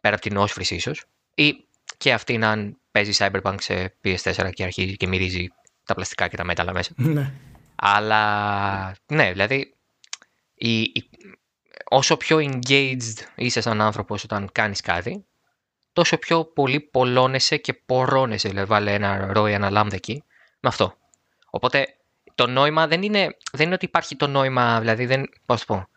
πέρα 0.00 0.14
από 0.14 0.24
την 0.24 0.36
όσφρηση 0.36 0.74
ίσως, 0.74 1.04
ή 1.34 1.66
και 1.96 2.12
αυτή 2.12 2.44
αν 2.44 2.78
παίζει 2.90 3.12
Cyberpunk 3.18 3.56
σε 3.60 3.94
PS4 4.04 4.50
και 4.52 4.64
αρχίζει 4.64 4.96
και 4.96 5.06
μυρίζει 5.06 5.48
τα 5.84 5.94
πλαστικά 5.94 6.28
και 6.28 6.36
τα 6.36 6.44
μέταλλα 6.44 6.72
μέσα. 6.72 6.92
Ναι. 7.16 7.32
Αλλά, 7.74 8.96
ναι, 9.06 9.32
δηλαδή, 9.32 9.74
η, 10.54 10.92
όσο 11.84 12.16
πιο 12.16 12.38
engaged 12.38 13.16
είσαι 13.34 13.60
σαν 13.60 13.80
άνθρωπος 13.80 14.24
όταν 14.24 14.48
κάνεις 14.52 14.80
κάτι, 14.80 15.24
τόσο 15.94 16.18
πιο 16.18 16.44
πολύ 16.44 16.80
πολλώνεσαι 16.80 17.56
και 17.56 17.74
πορώνεσαι. 17.74 18.48
Δηλαδή, 18.48 18.66
βάλε 18.66 18.92
ένα 18.92 19.32
ρόι, 19.32 19.52
ένα 19.52 19.70
λάμδα 19.70 19.96
εκεί, 19.96 20.24
με 20.60 20.68
αυτό. 20.68 20.96
Οπότε, 21.50 21.96
το 22.34 22.46
νόημα 22.46 22.86
δεν 22.86 23.02
είναι, 23.02 23.36
δεν 23.52 23.66
είναι 23.66 23.74
ότι 23.74 23.84
υπάρχει 23.84 24.16
το 24.16 24.26
νόημα, 24.26 24.80
δηλαδή, 24.80 25.06
δεν, 25.06 25.28
πώς 25.46 25.64
το 25.64 25.74
πω, 25.74 25.88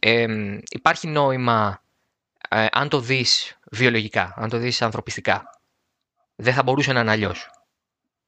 ε, 0.00 0.26
υπάρχει 0.68 1.06
νόημα 1.06 1.82
ε, 2.48 2.66
αν 2.72 2.88
το 2.88 3.00
δεις 3.00 3.58
βιολογικά, 3.70 4.34
αν 4.36 4.48
το 4.48 4.56
δεις 4.56 4.82
ανθρωπιστικά. 4.82 5.60
Δεν 6.36 6.54
θα 6.54 6.62
μπορούσε 6.62 6.92
να 6.92 7.00
είναι 7.00 7.10
αλλιώς. 7.10 7.50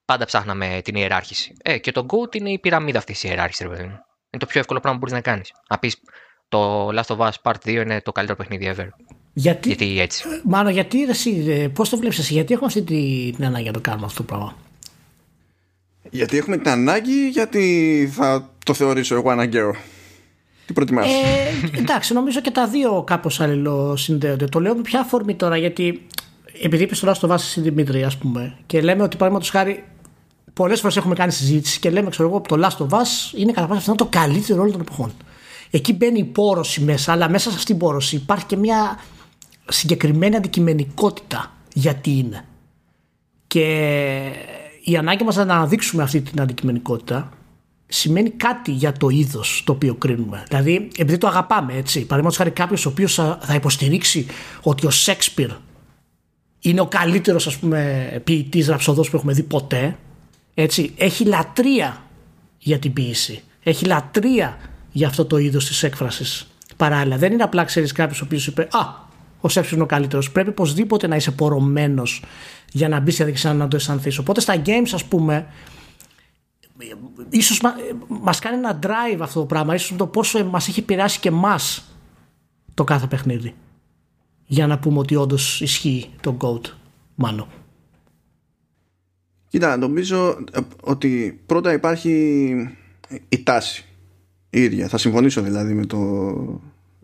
Πάντα 0.04 0.24
ψάχναμε 0.24 0.80
την 0.84 0.94
ιεράρχηση. 0.94 1.56
Ε, 1.62 1.78
και 1.78 1.92
το 1.92 2.06
GOAT 2.08 2.34
είναι 2.36 2.50
η 2.50 2.58
πυραμίδα 2.58 2.98
αυτής 2.98 3.20
της 3.20 3.30
ιεράρχησης, 3.30 3.66
ρε 3.66 3.68
παιδί 3.68 3.82
μου. 3.82 4.04
Είναι 4.30 4.38
το 4.38 4.46
πιο 4.46 4.60
εύκολο 4.60 4.80
πράγμα 4.80 4.98
που 4.98 5.06
μπορείς 5.06 5.24
να 5.24 5.30
κάνεις. 5.30 5.52
Να 5.68 5.78
πεις 5.78 5.96
το 6.48 6.88
Last 6.88 7.16
of 7.16 7.18
Us 7.18 7.30
Part 7.42 7.54
2 7.64 7.68
είναι 7.68 8.00
το 8.00 8.12
καλύτερο 8.12 8.38
παιχνίδι 8.38 8.74
ever. 8.76 8.88
Γιατί, 9.38 9.68
γιατί 9.68 10.00
έτσι. 10.00 10.24
Μάλλον 10.44 10.72
γιατί 10.72 11.02
εσύ, 11.02 11.70
πώς 11.74 11.88
το 11.88 11.96
βλέπεις 11.96 12.18
εσύ, 12.18 12.32
γιατί 12.32 12.52
έχουμε 12.52 12.66
αυτή 12.66 12.82
την 13.36 13.44
ανάγκη 13.44 13.66
να 13.66 13.72
το 13.72 13.80
κάνουμε 13.80 14.06
αυτό 14.06 14.16
το 14.16 14.22
πράγμα; 14.22 14.56
Γιατί 16.10 16.36
έχουμε 16.36 16.56
την 16.56 16.68
ανάγκη, 16.68 17.28
γιατί 17.28 18.08
θα 18.12 18.50
το 18.64 18.74
θεωρήσω 18.74 19.14
εγώ 19.14 19.30
αναγκαίο; 19.30 19.74
Τι 20.66 20.72
προτιμάς; 20.72 21.06
Ε, 21.06 21.78
εντάξει, 21.78 22.12
νομίζω 22.12 22.40
και 22.40 22.50
τα 22.50 22.66
δύο 22.66 23.02
κάπως 23.06 23.40
αλληλοσυνδέονται. 23.40 24.46
Το 24.46 24.60
λέω 24.60 24.74
με 24.74 24.82
ποια 24.82 25.00
αφορμή 25.00 25.34
τώρα, 25.34 25.56
γιατί 25.56 26.06
επειδή 26.62 26.82
είπες 26.82 26.96
στο 26.96 27.06
Λάστο 27.06 27.26
Βάσης 27.26 27.62
Δημήτρη, 27.62 28.04
ας 28.04 28.16
πούμε, 28.16 28.56
και 28.66 28.80
λέμε 28.80 29.02
ότι 29.02 29.16
παραδείγματος 29.16 29.50
χάρη 29.50 29.84
πολλές 30.52 30.80
φορές 30.80 30.96
έχουμε 30.96 31.14
κάνει 31.14 31.32
συζήτηση 31.32 31.78
και 31.78 31.90
λέμε, 31.90 32.10
ξέρω 32.10 32.28
εγώ, 32.28 32.40
το 32.40 32.66
Last 32.66 32.86
of 32.86 32.98
Us 32.98 33.38
είναι 33.38 33.52
κατά 33.52 33.66
πάσα 33.66 33.94
το 33.94 34.06
καλύτερο 34.06 34.60
όλων 34.60 34.72
των 34.72 34.80
εποχών. 34.80 35.12
Εκεί 35.70 35.92
μπαίνει 35.92 36.18
η 36.18 36.24
πόρωση 36.24 36.80
μέσα, 36.80 37.12
αλλά 37.12 37.28
μέσα 37.28 37.50
σε 37.50 37.56
αυτή 37.56 37.66
την 37.66 37.78
πόρωση 37.78 38.16
υπάρχει 38.16 38.46
και 38.46 38.56
μια 38.56 38.98
συγκεκριμένη 39.68 40.36
αντικειμενικότητα 40.36 41.52
γιατί 41.74 42.10
είναι. 42.10 42.44
Και 43.46 43.66
η 44.84 44.96
ανάγκη 44.96 45.24
μας 45.24 45.36
να 45.36 45.42
αναδείξουμε 45.42 46.02
αυτή 46.02 46.20
την 46.20 46.40
αντικειμενικότητα 46.40 47.30
σημαίνει 47.86 48.30
κάτι 48.30 48.70
για 48.70 48.92
το 48.92 49.08
είδος 49.08 49.62
το 49.66 49.72
οποίο 49.72 49.94
κρίνουμε. 49.94 50.44
Δηλαδή, 50.48 50.88
επειδή 50.96 51.18
το 51.18 51.26
αγαπάμε, 51.26 51.72
έτσι. 51.74 52.00
Παραδείγματος 52.00 52.36
χάρη 52.36 52.50
κάποιος 52.50 52.86
ο 52.86 52.88
οποίος 52.88 53.14
θα 53.14 53.54
υποστηρίξει 53.54 54.26
ότι 54.62 54.86
ο 54.86 54.90
Σέξπιρ 54.90 55.50
είναι 56.60 56.80
ο 56.80 56.86
καλύτερος, 56.86 57.46
ας 57.46 57.56
πούμε, 57.56 58.10
ποιητής 58.24 58.68
ραψοδός 58.68 59.10
που 59.10 59.16
έχουμε 59.16 59.32
δει 59.32 59.42
ποτέ. 59.42 59.96
Έτσι, 60.54 60.92
έχει 60.96 61.24
λατρεία 61.24 62.02
για 62.58 62.78
την 62.78 62.92
ποιήση. 62.92 63.42
Έχει 63.62 63.84
λατρεία 63.84 64.58
για 64.92 65.08
αυτό 65.08 65.24
το 65.24 65.36
είδος 65.38 65.66
της 65.66 65.82
έκφρασης. 65.82 66.46
Παράλληλα, 66.76 67.16
δεν 67.16 67.32
είναι 67.32 67.42
απλά 67.42 67.64
ξέρεις 67.64 67.92
κάποιος 67.92 68.20
ο 68.20 68.24
οποίος 68.24 68.46
είπε 68.46 68.62
Α, 68.62 69.05
ο 69.40 69.48
Σέψη 69.48 69.74
είναι 69.74 69.82
ο 69.82 69.86
καλύτερος. 69.86 70.30
Πρέπει 70.30 70.48
οπωσδήποτε 70.48 71.06
να 71.06 71.16
είσαι 71.16 71.30
πορωμένος 71.30 72.24
για 72.72 72.88
να 72.88 73.00
μπεις 73.00 73.14
στη 73.14 73.22
διαδικασία 73.22 73.54
να 73.54 73.68
το 73.68 73.76
αισθανθείς. 73.76 74.18
Οπότε 74.18 74.40
στα 74.40 74.62
games, 74.66 74.90
ας 74.92 75.04
πούμε, 75.04 75.46
ίσως 77.28 77.60
μα 78.08 78.32
κάνει 78.40 78.56
ένα 78.56 78.78
drive 78.82 79.18
αυτό 79.20 79.40
το 79.40 79.46
πράγμα, 79.46 79.74
ίσως 79.74 79.96
το 79.96 80.06
πόσο 80.06 80.44
μας 80.44 80.68
έχει 80.68 80.80
επηρεάσει 80.80 81.20
και 81.20 81.28
εμάς 81.28 81.84
το 82.74 82.84
κάθε 82.84 83.06
παιχνίδι. 83.06 83.54
Για 84.46 84.66
να 84.66 84.78
πούμε 84.78 84.98
ότι 84.98 85.14
όντως 85.14 85.60
ισχύει 85.60 86.10
το 86.20 86.36
GOAT, 86.40 86.60
μάλλον. 87.14 87.46
Κοίτα, 89.48 89.76
νομίζω 89.76 90.38
ε, 90.52 90.60
ότι 90.82 91.40
πρώτα 91.46 91.72
υπάρχει 91.72 92.10
η 93.28 93.42
τάση 93.42 93.84
η 94.50 94.62
ίδια. 94.62 94.88
Θα 94.88 94.98
συμφωνήσω 94.98 95.42
δηλαδή 95.42 95.74
με 95.74 95.86
το, 95.86 95.98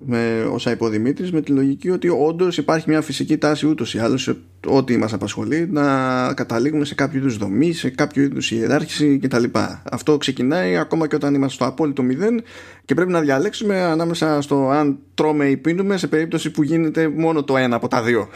με 0.06 0.48
όσα 0.52 0.70
είπε 0.70 0.84
ο 0.84 0.88
Δημήτρης 0.88 1.32
με 1.32 1.40
τη 1.40 1.52
λογική 1.52 1.90
ότι 1.90 2.08
όντως 2.08 2.56
υπάρχει 2.56 2.90
μια 2.90 3.00
φυσική 3.00 3.36
τάση 3.36 3.66
ούτως 3.66 3.94
ή 3.94 3.98
άλλως 3.98 4.22
σε 4.22 4.36
ό,τι 4.66 4.96
μας 4.96 5.12
απασχολεί 5.12 5.68
να 5.70 6.34
καταλήγουμε 6.34 6.84
σε 6.84 6.94
κάποιο 6.94 7.18
είδους 7.18 7.36
δομή, 7.36 7.72
σε 7.72 7.90
κάποιο 7.90 8.22
είδους 8.22 8.50
ιεράρχηση 8.50 9.18
κτλ. 9.18 9.44
Αυτό 9.90 10.16
ξεκινάει 10.16 10.76
ακόμα 10.76 11.08
και 11.08 11.14
όταν 11.14 11.34
είμαστε 11.34 11.54
στο 11.54 11.64
απόλυτο 11.66 12.02
μηδέν 12.02 12.42
και 12.84 12.94
πρέπει 12.94 13.10
να 13.10 13.20
διαλέξουμε 13.20 13.80
ανάμεσα 13.80 14.40
στο 14.40 14.68
αν 14.68 14.98
τρώμε 15.14 15.46
ή 15.46 15.56
πίνουμε 15.56 15.96
σε 15.96 16.06
περίπτωση 16.06 16.50
που 16.50 16.62
γίνεται 16.62 17.08
μόνο 17.08 17.44
το 17.44 17.56
ένα 17.56 17.76
από 17.76 17.88
τα 17.88 18.02
δύο 18.02 18.28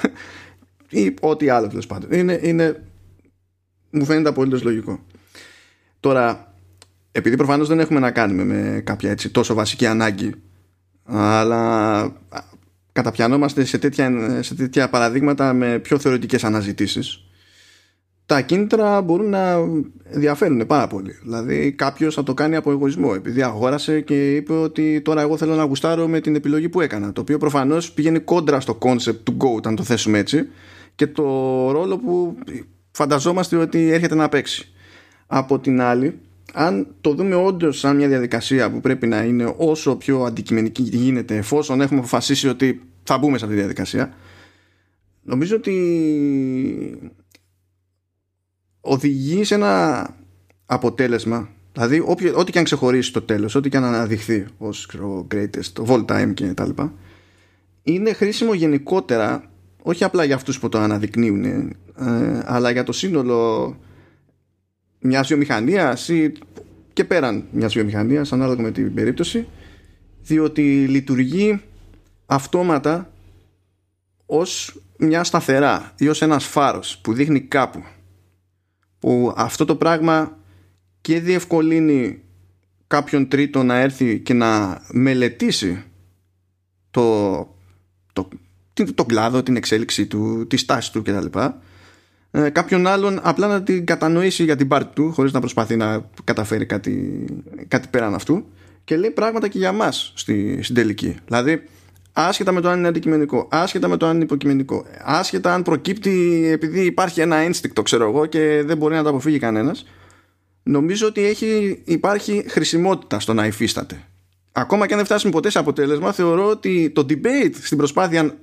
ή 0.88 1.14
ό,τι 1.20 1.48
άλλο 1.48 1.68
τέλος 1.68 1.86
πάντων. 1.86 2.12
Είναι, 2.12 2.40
είναι, 2.42 2.82
μου 3.90 4.04
φαίνεται 4.04 4.28
απολύτως 4.28 4.62
λογικό. 4.62 5.04
Τώρα, 6.00 6.54
επειδή 7.12 7.36
προφανώς 7.36 7.68
δεν 7.68 7.80
έχουμε 7.80 8.00
να 8.00 8.10
κάνουμε 8.10 8.44
με 8.44 8.80
κάποια 8.84 9.10
έτσι 9.10 9.30
τόσο 9.30 9.54
βασική 9.54 9.86
ανάγκη 9.86 10.34
αλλά 11.06 12.12
καταπιανόμαστε 12.92 13.64
σε 13.64 13.78
τέτοια, 13.78 14.38
σε 14.42 14.54
τέτοια 14.54 14.88
παραδείγματα 14.88 15.52
με 15.52 15.78
πιο 15.78 15.98
θεωρητικές 15.98 16.44
αναζητήσεις 16.44 17.26
τα 18.26 18.40
κίνητρα 18.40 19.02
μπορούν 19.02 19.28
να 19.28 19.56
διαφέρουν 20.10 20.66
πάρα 20.66 20.86
πολύ. 20.86 21.18
Δηλαδή 21.22 21.72
κάποιος 21.72 22.14
θα 22.14 22.22
το 22.22 22.34
κάνει 22.34 22.56
από 22.56 22.70
εγωισμό 22.70 23.12
επειδή 23.14 23.42
αγόρασε 23.42 24.00
και 24.00 24.34
είπε 24.34 24.52
ότι 24.52 25.00
τώρα 25.00 25.20
εγώ 25.20 25.36
θέλω 25.36 25.54
να 25.54 25.62
γουστάρω 25.62 26.08
με 26.08 26.20
την 26.20 26.34
επιλογή 26.34 26.68
που 26.68 26.80
έκανα 26.80 27.12
το 27.12 27.20
οποίο 27.20 27.38
προφανώς 27.38 27.92
πηγαίνει 27.92 28.18
κόντρα 28.18 28.60
στο 28.60 28.78
concept 28.80 29.16
του 29.22 29.36
Go 29.38 29.56
όταν 29.56 29.76
το 29.76 29.82
θέσουμε 29.82 30.18
έτσι 30.18 30.48
και 30.94 31.06
το 31.06 31.22
ρόλο 31.70 31.98
που 31.98 32.38
φανταζόμαστε 32.90 33.56
ότι 33.56 33.90
έρχεται 33.90 34.14
να 34.14 34.28
παίξει. 34.28 34.68
Από 35.26 35.58
την 35.58 35.80
άλλη, 35.80 36.18
αν 36.52 36.94
το 37.00 37.14
δούμε 37.14 37.34
όντως 37.34 37.78
σαν 37.78 37.96
μια 37.96 38.08
διαδικασία 38.08 38.70
που 38.70 38.80
πρέπει 38.80 39.06
να 39.06 39.22
είναι 39.22 39.54
όσο 39.56 39.96
πιο 39.96 40.22
αντικειμενική 40.22 40.82
γίνεται 40.82 41.36
εφόσον 41.36 41.80
έχουμε 41.80 41.98
αποφασίσει 41.98 42.48
ότι 42.48 42.82
θα 43.02 43.18
μπούμε 43.18 43.38
σε 43.38 43.44
αυτή 43.44 43.56
τη 43.56 43.62
διαδικασία 43.62 44.14
νομίζω 45.22 45.56
ότι 45.56 47.10
οδηγεί 48.80 49.44
σε 49.44 49.54
ένα 49.54 50.06
αποτέλεσμα. 50.66 51.48
Δηλαδή 51.72 52.04
ό,τι 52.34 52.52
και 52.52 52.58
αν 52.58 52.64
ξεχωρίσει 52.64 53.12
το 53.12 53.22
τέλος 53.22 53.54
ό,τι 53.54 53.68
και 53.68 53.76
αν 53.76 53.84
αναδειχθεί 53.84 54.46
ως 54.58 54.90
greatest, 55.34 55.64
το 55.72 55.84
all 55.88 56.04
time 56.04 56.34
και 56.34 56.46
τα 56.46 56.66
λοιπά 56.66 56.92
είναι 57.82 58.12
χρήσιμο 58.12 58.54
γενικότερα 58.54 59.50
όχι 59.82 60.04
απλά 60.04 60.24
για 60.24 60.34
αυτούς 60.34 60.58
που 60.58 60.68
το 60.68 60.78
αναδεικνύουν 60.78 61.44
ε, 61.44 61.72
αλλά 62.44 62.70
για 62.70 62.84
το 62.84 62.92
σύνολο 62.92 63.76
μιας 65.06 65.28
βιομηχανίας 65.28 66.08
ή 66.08 66.32
και 66.92 67.04
πέραν 67.04 67.44
μιας 67.50 67.72
βιομηχανίας 67.72 68.32
ανάλογα 68.32 68.62
με 68.62 68.70
την 68.70 68.94
περίπτωση 68.94 69.46
διότι 70.22 70.86
λειτουργεί 70.86 71.60
αυτόματα 72.26 73.12
ως 74.26 74.80
μια 74.98 75.24
σταθερά 75.24 75.92
ή 75.98 76.08
ως 76.08 76.22
ένας 76.22 76.44
φάρος 76.44 76.98
που 76.98 77.12
δείχνει 77.12 77.40
κάπου 77.40 77.82
που 78.98 79.32
αυτό 79.36 79.64
το 79.64 79.76
πράγμα 79.76 80.38
και 81.00 81.20
διευκολύνει 81.20 82.22
κάποιον 82.86 83.28
τρίτο 83.28 83.62
να 83.62 83.76
έρθει 83.76 84.20
και 84.20 84.34
να 84.34 84.82
μελετήσει 84.92 85.84
το, 86.90 87.36
το, 88.12 88.28
το 88.94 89.04
κλάδο, 89.04 89.42
την 89.42 89.56
εξέλιξη 89.56 90.06
του, 90.06 90.46
τη 90.46 90.56
στάση 90.56 90.92
του 90.92 91.02
κτλ. 91.02 91.38
Ε, 92.30 92.48
κάποιον 92.48 92.86
άλλον 92.86 93.20
απλά 93.22 93.46
να 93.46 93.62
την 93.62 93.86
κατανοήσει 93.86 94.44
για 94.44 94.56
την 94.56 94.68
πάρτη 94.68 94.94
του 94.94 95.12
χωρίς 95.12 95.32
να 95.32 95.40
προσπαθεί 95.40 95.76
να 95.76 96.10
καταφέρει 96.24 96.66
κάτι, 96.66 97.24
κάτι 97.68 97.88
πέραν 97.90 98.14
αυτού 98.14 98.44
και 98.84 98.96
λέει 98.96 99.10
πράγματα 99.10 99.48
και 99.48 99.58
για 99.58 99.72
μας 99.72 100.12
στη, 100.14 100.62
στην 100.62 100.74
τελική. 100.74 101.16
Δηλαδή 101.26 101.62
άσχετα 102.12 102.52
με 102.52 102.60
το 102.60 102.68
αν 102.68 102.78
είναι 102.78 102.88
αντικειμενικό, 102.88 103.48
άσχετα 103.50 103.88
με 103.88 103.96
το 103.96 104.06
αν 104.06 104.14
είναι 104.14 104.24
υποκειμενικό, 104.24 104.84
άσχετα 105.04 105.54
αν 105.54 105.62
προκύπτει 105.62 106.46
επειδή 106.52 106.84
υπάρχει 106.84 107.20
ένα 107.20 107.36
ένστικτο, 107.36 107.82
ξέρω 107.82 108.08
εγώ, 108.08 108.26
και 108.26 108.62
δεν 108.66 108.76
μπορεί 108.76 108.94
να 108.94 109.02
το 109.02 109.08
αποφύγει 109.08 109.38
κανένας, 109.38 109.86
νομίζω 110.62 111.06
ότι 111.06 111.24
έχει, 111.24 111.82
υπάρχει 111.84 112.44
χρησιμότητα 112.48 113.20
στο 113.20 113.34
να 113.34 113.46
υφίσταται. 113.46 114.00
Ακόμα 114.52 114.86
και 114.86 114.92
αν 114.92 114.98
δεν 114.98 115.06
φτάσουμε 115.06 115.32
ποτέ 115.32 115.50
σε 115.50 115.58
αποτέλεσμα, 115.58 116.12
θεωρώ 116.12 116.48
ότι 116.48 116.90
το 116.90 117.06
debate 117.08 117.54
στην 117.60 117.76
προσπάθεια 117.76 118.36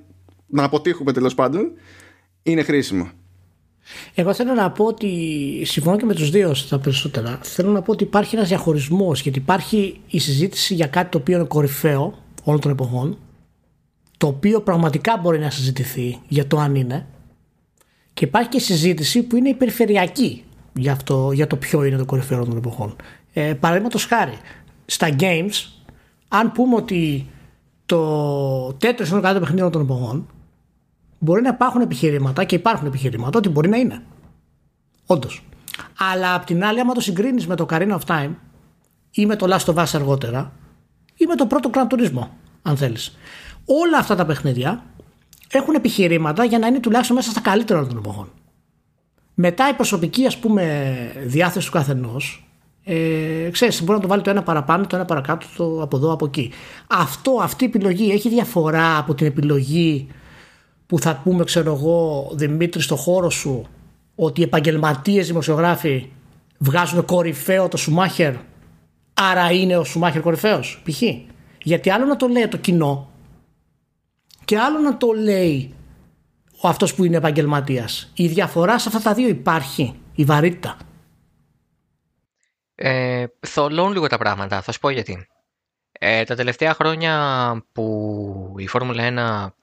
να 0.46 0.64
αποτύχουμε 0.64 1.12
τέλος 1.12 1.34
πάντων 1.34 1.72
είναι 2.42 2.62
χρήσιμο. 2.62 3.10
Εγώ 4.14 4.34
θέλω 4.34 4.52
να 4.52 4.70
πω 4.70 4.84
ότι 4.84 5.08
συμφωνώ 5.64 5.96
και 5.96 6.04
με 6.04 6.14
τους 6.14 6.30
δύο 6.30 6.54
στα 6.54 6.78
περισσότερα. 6.78 7.38
Θέλω 7.42 7.70
να 7.70 7.82
πω 7.82 7.92
ότι 7.92 8.04
υπάρχει 8.04 8.36
ένας 8.36 8.48
διαχωρισμός 8.48 9.20
γιατί 9.20 9.38
υπάρχει 9.38 10.00
η 10.08 10.18
συζήτηση 10.18 10.74
για 10.74 10.86
κάτι 10.86 11.10
το 11.10 11.18
οποίο 11.18 11.36
είναι 11.36 11.46
κορυφαίο 11.46 12.18
όλων 12.44 12.60
των 12.60 12.70
εποχών 12.70 13.18
το 14.24 14.26
οποίο 14.26 14.60
πραγματικά 14.60 15.18
μπορεί 15.22 15.38
να 15.38 15.50
συζητηθεί 15.50 16.20
για 16.28 16.46
το 16.46 16.58
αν 16.58 16.74
είναι 16.74 17.06
και 18.14 18.24
υπάρχει 18.24 18.48
και 18.48 18.58
συζήτηση 18.58 19.22
που 19.22 19.36
είναι 19.36 19.54
περιφερειακή 19.54 20.44
για, 20.74 20.92
αυτό, 20.92 21.30
για 21.32 21.46
το 21.46 21.56
ποιο 21.56 21.84
είναι 21.84 21.96
το 21.96 22.04
κορυφαίο 22.04 22.44
των 22.44 22.56
εποχών. 22.56 22.96
Ε, 23.32 23.54
Παραδείγματος 23.54 24.04
χάρη, 24.04 24.38
στα 24.86 25.08
games, 25.18 25.84
αν 26.28 26.52
πούμε 26.52 26.74
ότι 26.74 27.26
το 27.86 28.72
τέτοιο 28.72 29.06
είναι 29.06 29.14
το 29.14 29.20
καλύτερο 29.20 29.44
παιχνίδι 29.44 29.70
των 29.70 29.82
εποχών, 29.82 30.26
μπορεί 31.24 31.42
να 31.42 31.48
υπάρχουν 31.48 31.80
επιχειρήματα 31.80 32.44
και 32.44 32.54
υπάρχουν 32.54 32.86
επιχειρήματα 32.86 33.38
ότι 33.38 33.48
μπορεί 33.48 33.68
να 33.68 33.76
είναι. 33.76 34.02
Όντως. 35.06 35.44
Αλλά 35.98 36.34
απ' 36.34 36.44
την 36.44 36.64
άλλη, 36.64 36.80
άμα 36.80 36.94
το 36.94 37.00
συγκρίνεις 37.00 37.46
με 37.46 37.56
το 37.56 37.66
Carina 37.70 37.98
of 37.98 38.06
Time 38.06 38.30
ή 39.10 39.26
με 39.26 39.36
το 39.36 39.46
Last 39.50 39.74
of 39.74 39.82
Us 39.82 39.90
αργότερα 39.92 40.52
ή 41.16 41.26
με 41.26 41.34
το 41.34 41.46
πρώτο 41.46 41.70
Gran 41.74 41.86
Turismo, 41.94 42.28
αν 42.62 42.76
θέλεις 42.76 43.16
όλα 43.64 43.98
αυτά 43.98 44.14
τα 44.14 44.26
παιχνίδια 44.26 44.84
έχουν 45.50 45.74
επιχειρήματα 45.74 46.44
για 46.44 46.58
να 46.58 46.66
είναι 46.66 46.80
τουλάχιστον 46.80 47.16
μέσα 47.16 47.30
στα 47.30 47.40
καλύτερα 47.40 47.86
των 47.86 47.96
εποχών. 47.96 48.32
Μετά 49.34 49.68
η 49.68 49.72
προσωπική 49.72 50.26
ας 50.26 50.38
πούμε 50.38 51.12
διάθεση 51.24 51.66
του 51.66 51.72
καθενός. 51.72 52.48
Ε, 52.84 53.48
ξέρεις, 53.52 53.82
μπορεί 53.82 53.92
να 53.92 54.00
το 54.00 54.08
βάλει 54.08 54.22
το 54.22 54.30
ένα 54.30 54.42
παραπάνω, 54.42 54.86
το 54.86 54.96
ένα 54.96 55.04
παρακάτω, 55.04 55.46
το 55.56 55.82
από 55.82 55.96
εδώ, 55.96 56.12
από 56.12 56.24
εκεί. 56.24 56.52
Αυτό, 56.86 57.38
αυτή 57.42 57.64
η 57.64 57.66
επιλογή 57.66 58.10
έχει 58.10 58.28
διαφορά 58.28 58.98
από 58.98 59.14
την 59.14 59.26
επιλογή 59.26 60.08
που 60.86 60.98
θα 60.98 61.20
πούμε, 61.24 61.44
ξέρω 61.44 61.72
εγώ, 61.72 62.30
Δημήτρη, 62.34 62.82
στο 62.82 62.96
χώρο 62.96 63.30
σου, 63.30 63.66
ότι 64.14 64.40
οι 64.40 64.44
επαγγελματίες 64.44 65.26
δημοσιογράφοι 65.26 66.08
βγάζουν 66.58 67.04
κορυφαίο 67.04 67.68
το 67.68 67.76
Σουμάχερ, 67.76 68.34
άρα 69.14 69.50
είναι 69.50 69.76
ο 69.76 69.84
Σουμάχερ 69.84 70.20
κορυφαίος, 70.20 70.82
π.χ. 70.84 71.02
Γιατί 71.62 71.90
άλλο 71.90 72.04
να 72.04 72.16
το 72.16 72.26
λέει 72.26 72.48
το 72.48 72.56
κοινό, 72.56 73.10
και 74.44 74.58
άλλο 74.58 74.78
να 74.78 74.96
το 74.96 75.12
λέει 75.12 75.74
ο 76.60 76.68
αυτός 76.68 76.94
που 76.94 77.04
είναι 77.04 77.16
επαγγελματίας. 77.16 78.12
Η 78.14 78.26
διαφορά 78.26 78.78
σε 78.78 78.88
αυτά 78.88 79.00
τα 79.00 79.14
δύο 79.14 79.28
υπάρχει, 79.28 80.00
η 80.14 80.24
βαρύτητα. 80.24 80.76
Ε, 82.74 83.24
θολώνουν 83.40 83.92
λίγο 83.92 84.06
τα 84.06 84.18
πράγματα, 84.18 84.60
θα 84.62 84.72
σου 84.72 84.80
πω 84.80 84.90
γιατί. 84.90 85.26
Ε, 85.92 86.24
τα 86.24 86.34
τελευταία 86.34 86.74
χρόνια 86.74 87.64
που 87.72 88.54
η 88.58 88.66
Φόρμουλα 88.66 89.02
1 89.02 89.16
ε, 89.16 89.54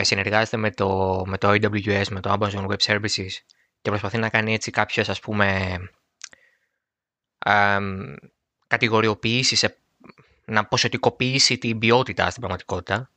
συνεργάζεται 0.00 0.56
με 0.56 0.70
το, 0.70 1.22
με 1.26 1.38
το 1.38 1.48
AWS, 1.50 2.08
με 2.10 2.20
το 2.20 2.36
Amazon 2.40 2.66
Web 2.66 2.76
Services 2.86 3.30
και 3.82 3.90
προσπαθεί 3.90 4.18
να 4.18 4.28
κάνει 4.28 4.54
έτσι 4.54 4.70
κάποιες 4.70 5.08
ας 5.08 5.20
πούμε 5.20 5.76
ε, 7.38 7.78
κατηγοριοποιήσεις, 8.66 9.68
να 10.44 10.64
ποσοτικοποιήσει 10.66 11.58
την 11.58 11.78
ποιότητα 11.78 12.30
στην 12.30 12.38
πραγματικότητα 12.38 13.10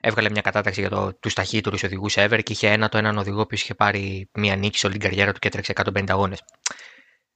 έβγαλε 0.00 0.30
μια 0.30 0.40
κατάταξη 0.40 0.80
για 0.80 0.90
το, 0.90 1.14
τους 1.14 1.34
ταχύτερους 1.34 1.82
οδηγούς 1.82 2.14
ever 2.16 2.40
και 2.42 2.52
είχε 2.52 2.68
ένα 2.68 2.88
το 2.88 2.98
έναν 2.98 3.18
οδηγό 3.18 3.46
που 3.46 3.54
είχε 3.54 3.74
πάρει 3.74 4.28
μια 4.34 4.56
νίκη 4.56 4.78
σε 4.78 4.86
όλη 4.86 4.98
την 4.98 5.08
καριέρα 5.08 5.32
του 5.32 5.38
και 5.38 5.48
έτρεξε 5.48 5.72
150 5.76 6.04
αγώνες. 6.08 6.44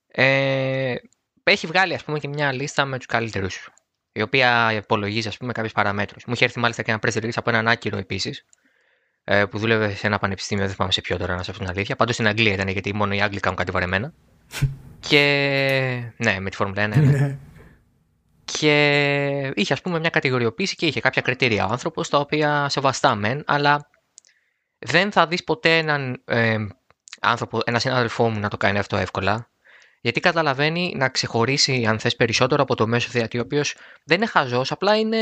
Ε, 0.06 0.94
έχει 1.44 1.66
βγάλει 1.66 1.94
ας 1.94 2.04
πούμε 2.04 2.18
και 2.18 2.28
μια 2.28 2.52
λίστα 2.52 2.84
με 2.84 2.96
τους 2.96 3.06
καλύτερους, 3.06 3.68
η 4.12 4.22
οποία 4.22 4.72
υπολογίζει 4.72 5.28
ας 5.28 5.36
πούμε 5.36 5.52
κάποιε 5.52 5.70
παραμέτρους. 5.74 6.24
Μου 6.24 6.32
είχε 6.32 6.44
έρθει 6.44 6.58
μάλιστα 6.58 6.82
και 6.82 6.90
ένα 6.90 7.00
press 7.02 7.12
release 7.12 7.34
από 7.34 7.50
έναν 7.50 7.68
άκυρο 7.68 7.96
επίσης, 7.96 8.44
ε, 9.24 9.44
που 9.44 9.58
δούλευε 9.58 9.94
σε 9.94 10.06
ένα 10.06 10.18
πανεπιστήμιο, 10.18 10.64
δεν 10.64 10.74
θυμάμαι 10.74 10.92
σε 10.92 11.00
ποιο 11.00 11.16
τώρα 11.16 11.36
να 11.36 11.42
σε 11.42 11.52
την 11.52 11.68
αλήθεια. 11.68 11.96
Πάντως 11.96 12.14
στην 12.14 12.26
Αγγλία 12.26 12.52
ήταν 12.52 12.68
γιατί 12.68 12.94
μόνο 12.94 13.14
οι 13.14 13.20
Άγγλοι 13.20 13.40
κάνουν 13.40 13.58
κάτι 13.58 13.70
βαρεμένα. 13.70 14.12
και 15.08 15.22
ναι, 16.16 16.40
με 16.40 16.50
τη 16.50 16.56
Φόρμουλα 16.56 16.84
1, 16.84 16.88
ναι. 16.88 16.96
ναι 16.96 17.38
και 18.44 19.52
είχε 19.54 19.72
ας 19.72 19.80
πούμε 19.80 19.98
μια 19.98 20.10
κατηγοριοποίηση 20.10 20.76
και 20.76 20.86
είχε 20.86 21.00
κάποια 21.00 21.22
κριτήρια 21.22 21.66
ο 21.66 21.68
άνθρωπος 21.70 22.08
τα 22.08 22.18
οποία 22.18 22.68
σεβαστά 22.68 23.14
μεν 23.14 23.42
αλλά 23.46 23.90
δεν 24.78 25.12
θα 25.12 25.26
δεις 25.26 25.44
ποτέ 25.44 25.78
έναν 25.78 26.22
ε, 26.24 26.56
άνθρωπο, 27.20 27.60
ένα 27.64 27.78
συνάδελφό 27.78 28.28
μου 28.28 28.40
να 28.40 28.48
το 28.48 28.56
κάνει 28.56 28.78
αυτό 28.78 28.96
εύκολα 28.96 29.50
γιατί 30.00 30.20
καταλαβαίνει 30.20 30.94
να 30.96 31.08
ξεχωρίσει 31.08 31.84
αν 31.86 31.98
θες 31.98 32.16
περισσότερο 32.16 32.62
από 32.62 32.74
το 32.74 32.86
μέσο 32.86 33.08
θεατή 33.08 33.38
ο 33.38 33.40
οποίος 33.40 33.76
δεν 34.04 34.16
είναι 34.16 34.26
χαζός 34.26 34.72
απλά 34.72 34.96
είναι, 34.96 35.18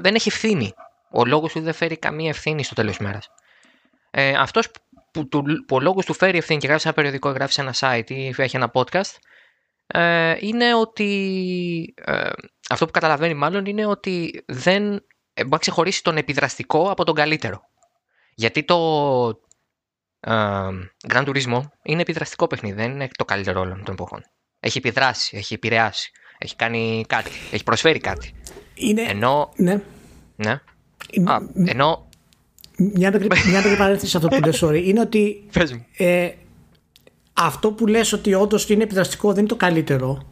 δεν 0.00 0.14
έχει 0.14 0.28
ευθύνη 0.28 0.72
ο 1.10 1.24
λόγος 1.24 1.52
του 1.52 1.60
δεν 1.60 1.72
φέρει 1.72 1.96
καμία 1.96 2.28
ευθύνη 2.28 2.64
στο 2.64 2.74
τέλος 2.74 2.96
της 2.96 3.06
μέρας 3.06 3.30
ε, 4.10 4.32
αυτός 4.36 4.70
που, 5.12 5.28
που, 5.28 5.42
που 5.66 5.76
ο 5.76 5.80
λόγος 5.80 6.04
του 6.04 6.14
φέρει 6.14 6.38
ευθύνη 6.38 6.60
και 6.60 6.66
γράφει 6.66 6.86
ένα 6.86 6.94
περιοδικό, 6.94 7.30
γράφει 7.30 7.60
ένα 7.60 7.74
site 7.78 8.10
ή 8.10 8.34
έχει 8.36 8.56
ένα 8.56 8.70
podcast 8.74 9.16
ε, 9.92 10.36
είναι 10.40 10.74
ότι 10.74 11.94
ε, 12.04 12.30
αυτό 12.68 12.86
που 12.86 12.90
καταλαβαίνει 12.90 13.34
μάλλον 13.34 13.66
είναι 13.66 13.86
ότι 13.86 14.44
δεν 14.46 14.92
ε, 15.34 15.42
μπορεί 15.42 15.48
να 15.50 15.58
ξεχωρίσει 15.58 16.02
τον 16.02 16.16
επιδραστικό 16.16 16.90
από 16.90 17.04
τον 17.04 17.14
καλύτερο. 17.14 17.60
Γιατί 18.34 18.64
το 18.64 18.76
ε, 20.20 20.32
Grand 21.08 21.24
Turismo 21.24 21.60
είναι 21.82 22.00
επιδραστικό 22.00 22.46
παιχνίδι, 22.46 22.74
δεν 22.74 22.90
είναι 22.90 23.08
το 23.18 23.24
καλύτερο 23.24 23.60
όλων 23.60 23.84
των 23.84 23.94
εποχών. 23.94 24.22
Έχει 24.60 24.78
επιδράσει, 24.78 25.36
έχει 25.36 25.54
επηρεάσει, 25.54 26.10
έχει 26.38 26.56
κάνει 26.56 27.04
κάτι, 27.08 27.30
έχει 27.50 27.62
προσφέρει 27.62 27.98
κάτι. 27.98 28.34
Είναι... 28.74 29.02
Ενώ... 29.02 29.52
Ναι. 29.56 29.82
Ναι. 30.36 30.60
Α, 31.24 31.38
ενώ... 31.64 32.08
Μια 32.94 33.10
μικρή 33.10 33.76
παρένθεση 33.78 34.10
σε 34.10 34.16
αυτό 34.16 34.28
που 34.28 34.44
λες, 34.44 34.64
sorry, 34.64 34.82
είναι 34.84 35.00
ότι 35.00 35.44
ε, 35.96 36.28
αυτό 37.32 37.72
που 37.72 37.86
λες 37.86 38.12
ότι 38.12 38.34
όντως 38.34 38.68
είναι 38.68 38.82
επιδραστικό 38.82 39.28
δεν 39.28 39.38
είναι 39.38 39.48
το 39.48 39.56
καλύτερο. 39.56 40.22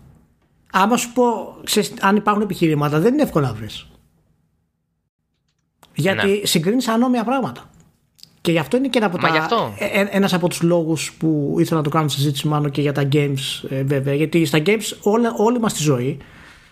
Άμα 0.72 0.96
σου 0.96 1.12
πω, 1.12 1.24
ξέρεις, 1.64 1.92
αν 2.00 2.16
υπάρχουν 2.16 2.42
επιχειρήματα, 2.42 3.00
δεν 3.00 3.12
είναι 3.12 3.22
εύκολο 3.22 3.46
να 3.46 3.52
βρεις. 3.52 3.86
Γιατί 5.94 6.26
ναι. 6.26 6.46
συγκρίνεις 6.46 6.88
ανώμια 6.88 7.24
πράγματα. 7.24 7.70
Και 8.40 8.52
γι' 8.52 8.58
αυτό 8.58 8.76
είναι 8.76 8.88
και 8.88 8.98
ένα 8.98 9.06
από, 9.06 9.18
τα, 9.18 9.74
ε, 9.78 10.00
ε, 10.00 10.08
ένας 10.10 10.32
από 10.32 10.48
τους 10.48 10.62
λόγους 10.62 11.12
που 11.12 11.56
ήθελα 11.58 11.76
να 11.76 11.82
το 11.82 11.90
κάνω 11.90 12.08
συζήτηση 12.08 12.48
μάλλον 12.48 12.70
και 12.70 12.80
για 12.80 12.92
τα 12.92 13.08
games 13.12 13.68
ε, 13.68 13.82
βέβαια. 13.82 14.14
Γιατί 14.14 14.44
στα 14.44 14.58
games 14.66 14.96
όλη, 15.02 15.26
όλη 15.36 15.60
μας 15.60 15.72
τη 15.72 15.82
ζωή 15.82 16.18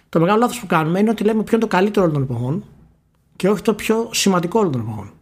το 0.09 0.21
μεγάλο 0.21 0.39
λάθος 0.39 0.61
που 0.61 0.67
κάνουμε 0.67 0.99
είναι 0.99 1.11
ότι 1.11 1.25
λέμε 1.25 1.43
ποιο 1.43 1.57
είναι 1.57 1.67
το 1.67 1.77
καλύτερο 1.77 2.07
όλων 2.07 2.15
των 2.15 2.37
εποχών 2.37 2.65
και 3.37 3.49
όχι 3.49 3.63
το 3.63 3.75
πιο 3.75 4.11
σημαντικό 4.13 4.59
όλων 4.59 4.73
των 4.73 4.81
εποχών. 4.81 5.13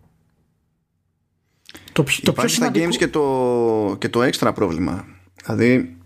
Το, 1.93 2.05
το 2.23 2.33
πιο 2.33 2.49
σημαντικό... 2.49 2.85
στα 2.85 2.93
games 2.93 2.97
και 2.99 3.09
το, 3.09 3.97
και 3.99 4.09
το 4.09 4.23
έξτρα 4.23 4.53
πρόβλημα. 4.53 5.07
Δηλαδή, 5.45 5.97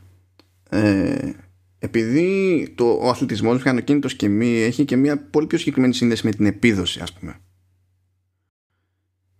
ε, 0.68 1.32
επειδή 1.78 2.72
το, 2.74 2.98
ο 3.01 3.09
αθλητισμός 3.09 3.56
μηχανοκίνητος 3.56 4.14
και 4.14 4.28
μη 4.28 4.60
έχει 4.60 4.85
και 4.85 4.97
μια 4.97 5.18
πολύ 5.18 5.47
πιο 5.47 5.59
συγκεκριμένη 5.59 5.94
σύνδεση 5.94 6.26
με 6.26 6.32
την 6.32 6.47
επίδοση 6.47 7.01
ας 7.01 7.12
πούμε. 7.12 7.36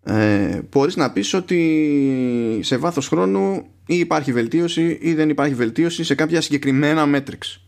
Ε, 0.03 0.63
μπορείς 0.71 0.97
να 0.97 1.13
πεις 1.13 1.35
ότι 1.35 2.61
σε 2.63 2.77
βάθος 2.77 3.09
χρόνου 3.09 3.67
ή 3.87 3.99
υπάρχει 3.99 4.33
βελτίωση 4.33 4.99
ή 5.01 5.15
δεν 5.15 5.29
υπάρχει 5.29 5.55
βελτίωση 5.55 6.05
σε 6.05 6.15
κάποια 6.15 6.41
συγκεκριμένα 6.41 7.05
metrics. 7.15 7.61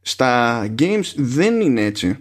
Στα 0.00 0.64
games 0.78 1.12
δεν 1.16 1.60
είναι 1.60 1.84
έτσι 1.84 2.16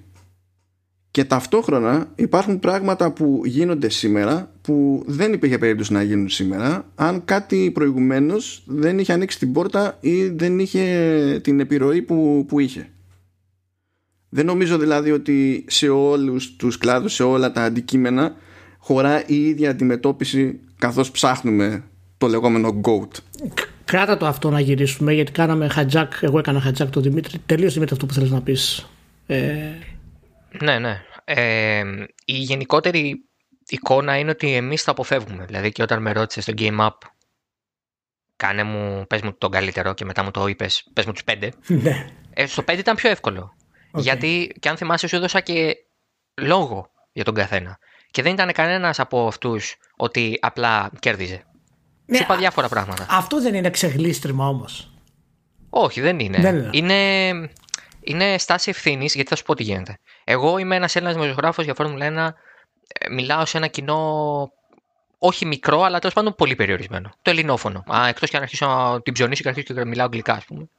και 1.14 1.24
ταυτόχρονα 1.24 2.08
υπάρχουν 2.16 2.60
πράγματα 2.60 3.12
που 3.12 3.42
γίνονται 3.46 3.90
σήμερα 3.90 4.52
που 4.62 5.04
δεν 5.08 5.34
υπήρχε 5.34 5.58
περίπτωση 5.58 5.94
να 5.94 6.02
γίνουν 6.04 6.30
σήμερα 6.30 6.86
αν 6.96 7.26
κάτι 7.26 7.72
προηγουμένως 7.74 8.64
δεν 8.66 9.00
είχε 9.00 9.14
ανοίξει 9.14 9.40
την 9.40 9.54
πόρτα 9.54 9.98
ή 10.00 10.28
δεν 10.28 10.60
είχε 10.60 11.40
την 11.44 11.60
επιρροή 11.60 12.02
που, 12.02 12.46
που 12.48 12.60
είχε. 12.60 12.90
Δεν 14.30 14.46
νομίζω 14.46 14.78
δηλαδή 14.78 15.12
ότι 15.12 15.66
σε 15.68 15.90
όλους 15.90 16.56
τους 16.56 16.78
κλάδους, 16.78 17.14
σε 17.14 17.24
όλα 17.24 17.52
τα 17.52 17.64
αντικείμενα 17.64 18.36
χωρά 18.78 19.24
η 19.26 19.48
ίδια 19.48 19.70
αντιμετώπιση 19.70 20.60
καθώς 20.78 21.12
ψάχνουμε 21.12 21.84
το 22.18 22.28
λεγόμενο 22.28 22.82
GOAT. 22.84 23.18
Κράτα 23.86 24.18
το 24.18 24.26
αυτό 24.26 24.50
να 24.50 24.60
γυρίσουμε 24.60 25.14
γιατί 25.14 25.32
κάναμε 25.32 25.70
hijack, 25.76 26.08
εγώ 26.22 26.40
έκανα 26.40 26.64
hijack 26.68 26.88
τον 26.90 27.04
Δημήτρη. 27.04 27.38
Τελείωσε 27.46 27.74
Δημήτρη 27.74 27.94
αυτό 27.94 28.06
που 28.06 28.14
θέλεις 28.14 28.32
να 28.32 28.42
πεις. 28.42 28.90
Ε, 29.26 29.40
ναι, 30.62 30.80
ναι. 30.80 31.04
Ε, 31.24 31.84
η 32.26 32.34
γενικότερη 32.34 33.30
εικόνα 33.68 34.18
είναι 34.18 34.30
ότι 34.30 34.54
εμείς 34.54 34.84
θα 34.84 34.92
αποφεύγουμε. 34.92 35.46
Δηλαδή 35.46 35.72
και 35.72 35.82
όταν 35.82 36.02
με 36.02 36.12
ρώτησες 36.12 36.44
στο 36.44 36.54
Game 36.58 36.80
Up 36.80 36.90
κάνε 38.36 38.64
μου, 38.64 39.06
πες 39.08 39.22
μου 39.22 39.34
τον 39.38 39.52
καλύτερο 39.52 39.94
και 39.94 40.06
μετά 40.06 40.24
μου 40.24 40.32
το 40.32 40.48
είπες, 40.48 40.90
πες 40.94 41.06
μου 41.06 41.12
τους 41.12 41.24
πέντε. 41.24 41.52
ναι. 41.84 42.08
Ε, 42.34 42.46
στο 42.46 42.64
πέντε 42.64 42.80
ήταν 42.80 42.96
πιο 42.96 43.10
εύκολο. 43.10 43.56
Γιατί 43.96 44.56
και 44.60 44.70
αν 44.70 44.78
θυμάσαι 44.78 45.08
σου 45.08 45.16
έδωσα 45.16 45.40
και 45.40 45.76
λόγο 46.42 46.92
για 47.12 47.24
τον 47.24 47.34
καθένα. 47.34 47.80
Και 48.12 48.22
δεν 48.22 48.34
ήταν 48.34 48.52
κανένας 48.52 49.00
από 49.00 49.28
αυτούς 49.28 49.76
ότι 49.96 50.38
απλά 50.42 50.92
κέρδιζε. 51.00 51.44
Ναι, 52.06 52.18
σου 52.18 52.24
είπα 52.24 52.36
διάφορα 52.36 52.68
πράγματα. 52.68 53.06
Αυτό 53.10 53.42
δεν 53.42 53.54
είναι 53.54 53.70
ξεγλίστριμα 53.70 54.48
όμως. 54.48 54.94
Όχι, 55.70 56.02
δεν 56.02 56.20
είναι. 56.20 56.40
Δεν 56.40 56.56
είναι. 56.56 56.70
είναι 56.72 57.50
είναι 58.04 58.38
στάση 58.38 58.70
ευθύνης, 58.70 59.16
γιατί 59.16 59.30
θα 59.30 59.36
σου 59.36 59.44
πω 59.44 59.56
τι 59.56 59.64
γίνεται. 59.64 59.98
Εγώ 60.24 60.58
είμαι 60.58 60.76
ένας 60.76 60.96
Έλληνας 60.96 61.16
δημοσιογράφος 61.16 61.66
για 61.66 61.74
Φόρμουλα 61.74 62.06
1. 62.06 62.34
Ε, 63.00 63.10
μιλάω 63.10 63.46
σε 63.46 63.58
ένα 63.58 63.68
κοινό 63.68 64.52
όχι 65.18 65.46
μικρό, 65.46 65.82
αλλά 65.82 66.00
τέλος 66.00 66.14
πάντων 66.14 66.36
πολύ 66.36 66.56
περιορισμένο. 66.56 67.10
Το 67.22 67.30
ελληνόφωνο. 67.30 67.84
Εκτός 68.08 68.30
και 68.30 68.38
αν 68.38 68.44
αρχίσω 68.44 68.68
να 68.68 69.02
την 69.02 69.14
ψωνίσω 69.14 69.44
και 69.44 69.50
αρχίσω 69.50 69.74
και 69.74 69.86
μιλάω 69.86 70.06
αγγλικά, 70.06 70.34
ας 70.34 70.46
πούμε. 70.46 70.70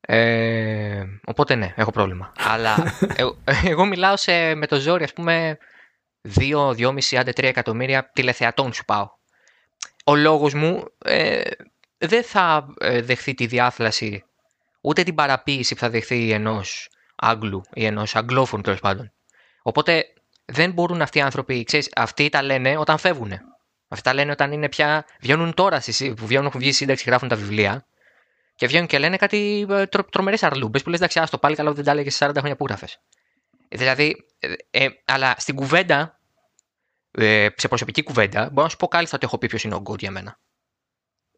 Ε, 0.00 1.04
οπότε 1.24 1.54
ναι, 1.54 1.72
έχω 1.76 1.90
πρόβλημα. 1.90 2.32
αλλά 2.52 2.94
εγώ, 3.16 3.38
εγώ 3.64 3.84
μιλάω 3.84 4.16
σε, 4.16 4.54
με 4.54 4.66
το 4.66 4.76
ζόρι, 4.76 5.04
ας 5.04 5.12
πούμε, 5.12 5.58
2, 6.38 6.76
2,5 6.76 7.16
άντε 7.18 7.30
3 7.30 7.42
εκατομμύρια 7.42 8.10
τηλεθεατών 8.12 8.72
σου 8.72 8.84
πάω. 8.84 9.10
Ο 10.04 10.14
λόγος 10.14 10.54
μου 10.54 10.84
ε, 11.04 11.40
δεν 11.98 12.22
θα 12.22 12.74
ε, 12.78 13.02
δεχθεί 13.02 13.34
τη 13.34 13.46
διάθλαση 13.46 14.24
ούτε 14.80 15.02
την 15.02 15.14
παραποίηση 15.14 15.74
που 15.74 15.80
θα 15.80 15.90
δεχθεί 15.90 16.32
ενός 16.32 16.88
Άγγλου 17.16 17.62
ή 17.72 17.84
ενός 17.84 18.16
Αγγλόφωνου 18.16 18.62
τέλος 18.62 18.80
πάντων. 18.80 19.12
Οπότε 19.62 20.04
δεν 20.44 20.72
μπορούν 20.72 21.02
αυτοί 21.02 21.18
οι 21.18 21.20
άνθρωποι, 21.20 21.64
ξέρεις, 21.64 21.90
αυτοί 21.96 22.28
τα 22.28 22.42
λένε 22.42 22.76
όταν 22.76 22.98
φεύγουν. 22.98 23.32
Αυτοί 23.88 24.04
τα 24.04 24.14
λένε 24.14 24.30
όταν 24.30 24.52
είναι 24.52 24.68
πια. 24.68 25.04
Βγαίνουν 25.20 25.54
τώρα, 25.54 25.82
που 26.16 26.26
βγαίνουν, 26.26 26.46
έχουν 26.46 26.60
βγει 26.60 26.72
σύνταξη 26.72 27.04
και 27.04 27.10
γράφουν 27.10 27.28
τα 27.28 27.36
βιβλία. 27.36 27.86
Και 28.54 28.66
βγαίνουν 28.66 28.86
και 28.86 28.98
λένε 28.98 29.16
κάτι 29.16 29.66
ε, 29.70 29.86
τρο, 29.86 30.04
τρομερές 30.04 30.42
αρλούμπες 30.42 30.82
που 30.82 30.88
λες: 30.88 30.98
Εντάξει, 30.98 31.18
άστο 31.18 31.38
πάλι 31.38 31.56
καλά, 31.56 31.72
δεν 31.72 31.84
τα 31.84 31.90
έλεγες 31.90 32.18
40 32.20 32.30
χρόνια 32.36 32.56
που 32.56 32.66
γράφε. 32.66 32.86
Δηλαδή, 33.68 34.16
ε, 34.38 34.52
ε, 34.70 34.88
αλλά 35.04 35.34
στην 35.38 35.54
κουβέντα, 35.54 36.20
ε, 37.10 37.46
σε 37.56 37.68
προσωπική 37.68 38.02
κουβέντα, 38.02 38.48
μπορώ 38.48 38.62
να 38.62 38.68
σου 38.68 38.76
πω 38.76 38.88
κάλλιστα 38.88 39.16
ότι 39.16 39.26
έχω 39.26 39.38
πει 39.38 39.46
ποιος 39.46 39.64
είναι 39.64 39.74
ο 39.74 39.80
Γκουτ 39.80 40.00
για 40.00 40.10
μένα. 40.10 40.38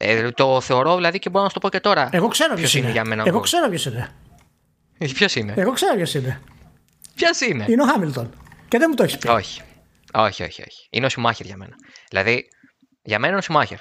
Ε, 0.03 0.31
το 0.31 0.61
θεωρώ 0.61 0.95
δηλαδή 0.97 1.19
και 1.19 1.31
μπορώ 1.31 1.43
να 1.43 1.49
σου 1.49 1.55
το 1.55 1.61
πω 1.61 1.69
και 1.69 1.81
τώρα. 1.81 2.09
Εγώ 2.13 2.29
ξέρω 2.29 2.55
ποιος 2.55 2.75
είναι. 2.75 2.83
είναι 2.83 2.93
για 2.93 3.05
μένα. 3.05 3.23
Εγώ 3.27 3.41
ξέρω 3.41 3.69
ποιος 3.69 3.85
είναι. 3.85 4.09
Ποιος 4.99 5.35
είναι; 5.35 5.55
Εγώ 5.57 5.73
ξέρω 5.73 5.95
ποιος 5.95 6.15
είναι. 6.15 6.41
Ποιος 7.15 7.41
είναι; 7.41 7.65
Είναι 7.69 7.83
ο 7.83 7.87
Χάμιλτον. 7.87 8.31
Και 8.69 8.79
δεν 8.79 8.87
μου 8.91 8.97
το 8.97 9.03
έχεις 9.03 9.19
πει. 9.19 9.29
Όχι. 9.29 9.63
Όχι, 10.13 10.43
όχι, 10.43 10.63
όχι. 10.69 10.87
Είναι 10.91 11.07
ο 11.07 11.09
Σουμάχερ 11.09 11.47
για 11.47 11.57
μένα. 11.57 11.75
Δηλαδή, 12.09 12.49
για 13.03 13.19
μένα 13.19 13.29
είναι 13.29 13.39
ο 13.39 13.43
Σουμάχερ. 13.43 13.79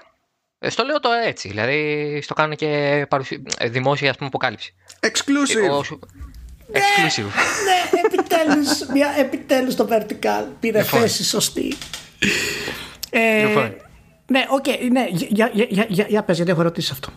Ε, 0.60 0.70
στο 0.70 0.84
λέω 0.84 1.00
το 1.00 1.10
έτσι. 1.26 1.48
Δηλαδή, 1.48 2.20
στο 2.24 2.34
κάνω 2.34 2.56
και 2.56 3.06
παρουσι... 3.10 3.44
δημόσια 3.64 4.10
ας 4.10 4.16
πούμε, 4.16 4.28
αποκάλυψη. 4.28 4.74
Exclusive. 5.00 5.72
Ο... 5.72 5.80
Exclusive. 6.72 7.30
ναι, 7.66 8.00
επιτέλους, 8.04 8.86
μια, 8.94 9.14
επιτέλους 9.18 9.76
το 9.76 9.88
vertical 9.92 10.46
πήρε 10.60 10.82
Λοιπόν. 10.82 11.00
θέση 11.00 11.24
σωστή. 11.24 11.76
Ε, 13.10 13.46
Λοιπόν. 13.46 13.76
Ναι, 14.30 14.46
οκ, 14.50 14.66
ναι, 14.92 15.08
για, 15.10 15.48
για, 15.54 15.66
για, 15.70 15.86
για, 15.90 16.06
για 16.08 16.24
πες, 16.24 16.36
γιατί 16.36 16.52
έχω 16.52 16.62
ρωτήσει 16.62 16.92
αυτό. 16.92 17.10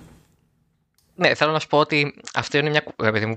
Ναι, 1.14 1.34
θέλω 1.34 1.52
να 1.52 1.58
σου 1.58 1.66
πω 1.66 1.78
ότι 1.78 2.20
αυτό 2.34 2.58
είναι 2.58 2.70
μια. 2.70 2.80
κου- 2.80 3.02
Ρε 3.02 3.10
παιδί 3.12 3.26
μου, 3.26 3.36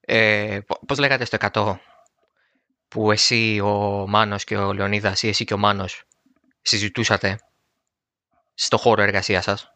ε, 0.00 0.58
Πώς 0.86 0.98
λέγατε 0.98 1.24
στο 1.24 1.36
100 1.36 1.78
που 2.88 3.10
εσύ, 3.10 3.60
ο 3.64 4.04
Μάνος 4.08 4.44
και 4.44 4.56
ο 4.56 4.72
Λεωνίδας 4.72 5.22
ή 5.22 5.28
εσύ 5.28 5.44
και 5.44 5.54
ο 5.54 5.58
Μάνος 5.58 6.02
συζητούσατε 6.62 7.38
στο 8.54 8.76
χώρο 8.76 9.02
εργασίας 9.02 9.44
σας; 9.44 9.70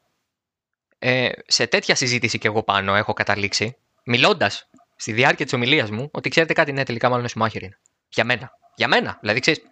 Ε, 0.98 1.28
σε 1.46 1.66
τέτοια 1.66 1.94
συζήτηση 1.94 2.38
και 2.38 2.46
εγώ 2.48 2.62
πάνω 2.62 2.94
έχω 2.94 3.12
καταλήξει, 3.12 3.76
μιλώντας 4.04 4.68
στη 4.96 5.12
διάρκεια 5.12 5.44
της 5.44 5.54
ομιλίας 5.54 5.90
μου, 5.90 6.08
ότι 6.12 6.28
ξέρετε 6.28 6.52
κάτι, 6.52 6.72
ναι, 6.72 6.82
τελικά 6.82 7.08
μάλλον 7.08 7.24
ο 7.24 7.28
Σουμάχερ 7.28 7.62
είναι. 7.62 7.78
Για 8.08 8.24
μένα. 8.24 8.52
Για 8.74 8.88
μένα. 8.88 9.18
Δηλαδή, 9.20 9.40
ξέρεις, 9.40 9.62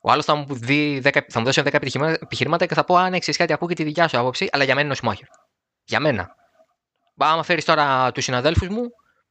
ο 0.00 0.10
άλλος 0.10 0.24
θα, 0.24 0.34
μου 0.34 0.46
δει 0.48 1.00
10 1.04 1.18
θα 1.28 1.38
μου 1.38 1.44
δώσει 1.44 1.62
10 1.64 1.74
επιχειρήματα- 1.74 2.18
επιχειρήματα 2.22 2.66
και 2.66 2.74
θα 2.74 2.84
πω: 2.84 2.96
Αν 2.96 3.14
έχει 3.14 3.32
κάτι, 3.32 3.52
ακούω 3.52 3.68
και 3.68 3.74
τη 3.74 3.84
δικιά 3.84 4.08
σου 4.08 4.18
άποψη, 4.18 4.48
αλλά 4.52 4.64
για 4.64 4.74
μένα 4.74 4.84
είναι 4.84 4.92
ο 4.92 4.96
Σουμάχερ. 4.96 5.26
Για 5.84 6.00
μένα. 6.00 6.34
Άμα 7.16 7.42
φέρεις 7.42 7.64
τώρα 7.64 8.12
τους 8.12 8.24
συναδέλφους 8.24 8.68
μου, 8.68 8.82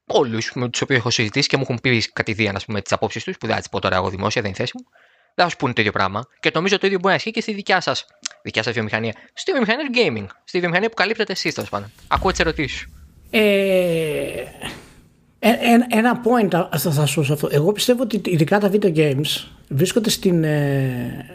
όλους 0.06 0.52
με 0.54 0.70
τους 0.70 0.82
οποίους 0.82 1.00
έχω 1.00 1.10
συζητήσει 1.10 1.48
και 1.48 1.58
μου 1.58 1.64
έχουν 1.64 1.80
πει 1.82 2.12
κατηδίαν 2.14 2.56
ας 2.56 2.66
πούμε, 2.66 2.82
τις 2.82 2.92
απόψεις 2.92 3.24
τους, 3.24 3.38
που 3.38 3.46
δεν 3.46 3.56
θα 3.56 3.62
τις 3.62 3.70
πω 3.70 3.80
τώρα 3.80 3.96
εγώ 3.96 4.10
δημόσια, 4.10 4.42
δεν 4.42 4.50
είναι 4.50 4.60
θέση 4.60 4.72
μου, 4.76 4.84
δεν 5.36 5.46
θα 5.46 5.52
σου 5.52 5.58
πούνε 5.58 5.74
το 5.74 5.82
ίδιο 5.82 5.94
πράγμα. 5.94 6.24
Και 6.40 6.52
νομίζω 6.54 6.78
το 6.78 6.86
ίδιο 6.86 7.00
μπορεί 7.00 7.10
να 7.10 7.16
ισχύει 7.16 7.32
και 7.32 7.42
στη 7.42 7.54
δικιά 7.54 7.82
σας 7.82 8.06
δικιά 8.42 8.64
σας 8.64 8.74
βιομηχανία. 8.74 9.14
Στη 9.34 9.52
βιομηχανία 9.52 9.86
του 9.86 9.92
gaming. 9.96 10.26
Στη 10.44 10.60
βιομηχανία 10.60 10.90
που 10.90 10.96
καλύπτετε 10.96 11.32
εσεί 11.32 11.52
τέλος 11.54 11.70
πάντων. 11.70 11.92
Ακούω 12.08 12.32
τις 12.32 12.40
ερωτήσεις. 12.40 12.88
Ε, 13.30 13.40
ε, 13.40 14.40
ε, 14.40 14.48
ένα 15.90 16.22
point 16.24 16.54
α- 16.54 16.78
θα, 16.78 16.92
θα 16.92 17.06
σου 17.06 17.24
σε 17.24 17.34
αυτό. 17.34 17.48
Εγώ 17.52 17.72
πιστεύω 17.72 18.04
ότι 18.04 18.22
ειδικά 18.26 18.60
τα 18.60 18.72
video 18.72 18.96
games 18.96 19.48
βρίσκονται 19.70 20.10
στην 20.10 20.44
ε, 20.44 21.26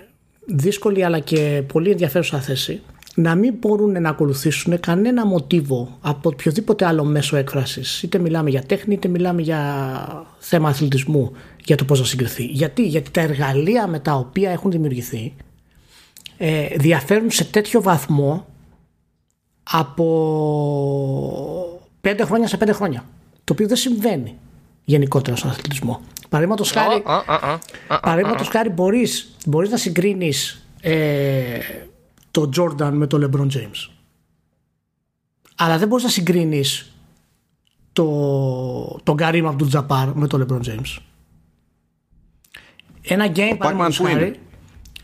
δύσκολη 0.47 1.05
αλλά 1.05 1.19
και 1.19 1.63
πολύ 1.73 1.91
ενδιαφέρουσα 1.91 2.41
θέση 2.41 2.83
να 3.15 3.35
μην 3.35 3.55
μπορούν 3.59 4.03
να 4.03 4.09
ακολουθήσουν 4.09 4.81
κανένα 4.81 5.27
μοτίβο 5.27 5.99
από 6.01 6.29
οποιοδήποτε 6.29 6.87
άλλο 6.87 7.05
μέσο 7.05 7.37
έκφρασης. 7.37 8.03
Είτε 8.03 8.19
μιλάμε 8.19 8.51
για 8.51 8.63
τέχνη, 8.63 8.95
είτε 8.95 9.09
μιλάμε 9.09 9.43
για 9.43 10.27
θέμα 10.39 10.69
αθλητισμού, 10.69 11.33
για 11.65 11.77
το 11.77 11.85
πώς 11.85 11.99
να 11.99 12.05
συγκριθεί. 12.05 12.45
Γιατί, 12.45 12.87
Γιατί 12.87 13.11
τα 13.11 13.21
εργαλεία 13.21 13.87
με 13.87 13.99
τα 13.99 14.15
οποία 14.15 14.51
έχουν 14.51 14.71
δημιουργηθεί 14.71 15.35
ε, 16.37 16.67
διαφέρουν 16.77 17.31
σε 17.31 17.45
τέτοιο 17.45 17.83
βαθμό 17.83 18.47
από 19.63 20.07
πέντε 22.01 22.25
χρόνια 22.25 22.49
σε 22.49 22.57
πέντε 22.57 22.73
χρόνια. 22.73 23.05
Το 23.53 23.59
οποίο 23.59 23.75
δεν 23.75 23.83
συμβαίνει 23.83 24.39
γενικότερα 24.85 25.37
στον 25.37 25.51
αθλητισμό. 25.51 26.01
Παραδείγματος 26.29 26.71
χάρη, 26.71 27.03
παραδείγματος 28.03 28.49
χάρη 28.49 28.69
μπορείς, 28.69 29.37
μπορείς 29.47 29.71
να 29.71 29.77
συγκρίνεις 29.77 30.67
ε, 30.81 31.59
το 32.31 32.49
Jordan 32.57 32.91
με 32.93 33.07
το 33.07 33.19
LeBron 33.31 33.47
James. 33.47 33.91
Αλλά 35.57 35.79
δεν 35.79 35.89
μπορείς 35.89 36.05
να 36.05 36.11
συγκρίνεις 36.11 36.93
το, 37.93 38.05
τον 39.03 39.17
Kareem 39.19 39.55
Abdul-Jabbar 39.55 40.13
με 40.15 40.27
το 40.27 40.47
LeBron 40.47 40.61
James. 40.69 40.97
Ένα 43.03 43.27
game 43.27 43.57
παραδείγματος 43.59 43.97
Pac-Man 43.97 44.03
που 44.03 44.05
χάρη, 44.05 44.27
είναι; 44.27 44.37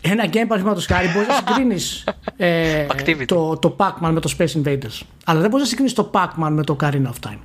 ένα 0.00 0.26
game 0.26 0.46
παραδείγματος 0.48 0.86
χάρη 0.86 1.08
μπορείς 1.08 1.28
να 1.28 1.34
συγκρίνεις 1.46 2.04
ε, 2.36 2.86
Activity. 2.90 3.24
το, 3.26 3.56
το 3.56 3.76
Pac-Man 3.78 4.10
με 4.10 4.20
το 4.20 4.34
Space 4.38 4.62
Invaders. 4.62 5.00
Αλλά 5.24 5.40
δεν 5.40 5.50
μπορείς 5.50 5.64
να 5.64 5.68
συγκρίνεις 5.68 5.92
το 5.92 6.10
Pac-Man 6.14 6.50
με 6.50 6.64
το 6.64 6.76
Ocarina 6.80 7.06
of 7.06 7.28
Time. 7.28 7.38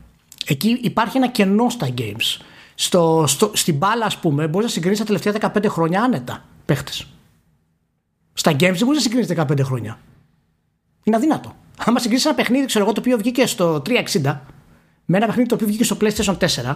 Εκεί 0.48 0.80
υπάρχει 0.82 1.18
ένα 1.18 1.28
κενό 1.28 1.70
στα 1.70 1.88
games. 1.98 2.42
Στο, 2.76 3.24
στο, 3.28 3.52
στην 3.54 3.76
μπάλα, 3.76 4.06
ας 4.06 4.18
πούμε, 4.18 4.48
μπορείς 4.48 4.68
να 4.68 4.74
συγκρίνεις 4.74 5.00
τα 5.00 5.06
τελευταία 5.06 5.52
15 5.56 5.66
χρόνια 5.68 6.02
άνετα 6.02 6.44
παίχτες. 6.66 7.08
Στα 8.34 8.52
games 8.52 8.58
δεν 8.58 8.86
μπορείς 8.86 8.96
να 8.96 9.00
συγκρίνεις 9.00 9.28
15 9.36 9.60
χρόνια. 9.64 10.00
Είναι 11.04 11.16
αδύνατο. 11.16 11.56
Άμα 11.78 12.00
συγκρίνεις 12.00 12.26
ένα 12.26 12.36
παιχνίδι, 12.36 12.66
ξέρω 12.66 12.84
εγώ, 12.84 12.94
το 12.94 13.00
οποίο 13.00 13.18
βγήκε 13.18 13.46
στο 13.46 13.82
360 13.86 14.40
με 15.06 15.18
ένα 15.18 15.26
παιχνίδι 15.26 15.50
το 15.50 15.56
οποίο 15.56 15.68
βγήκε 15.68 15.84
στο 15.84 15.98
PlayStation 16.02 16.38
4, 16.38 16.76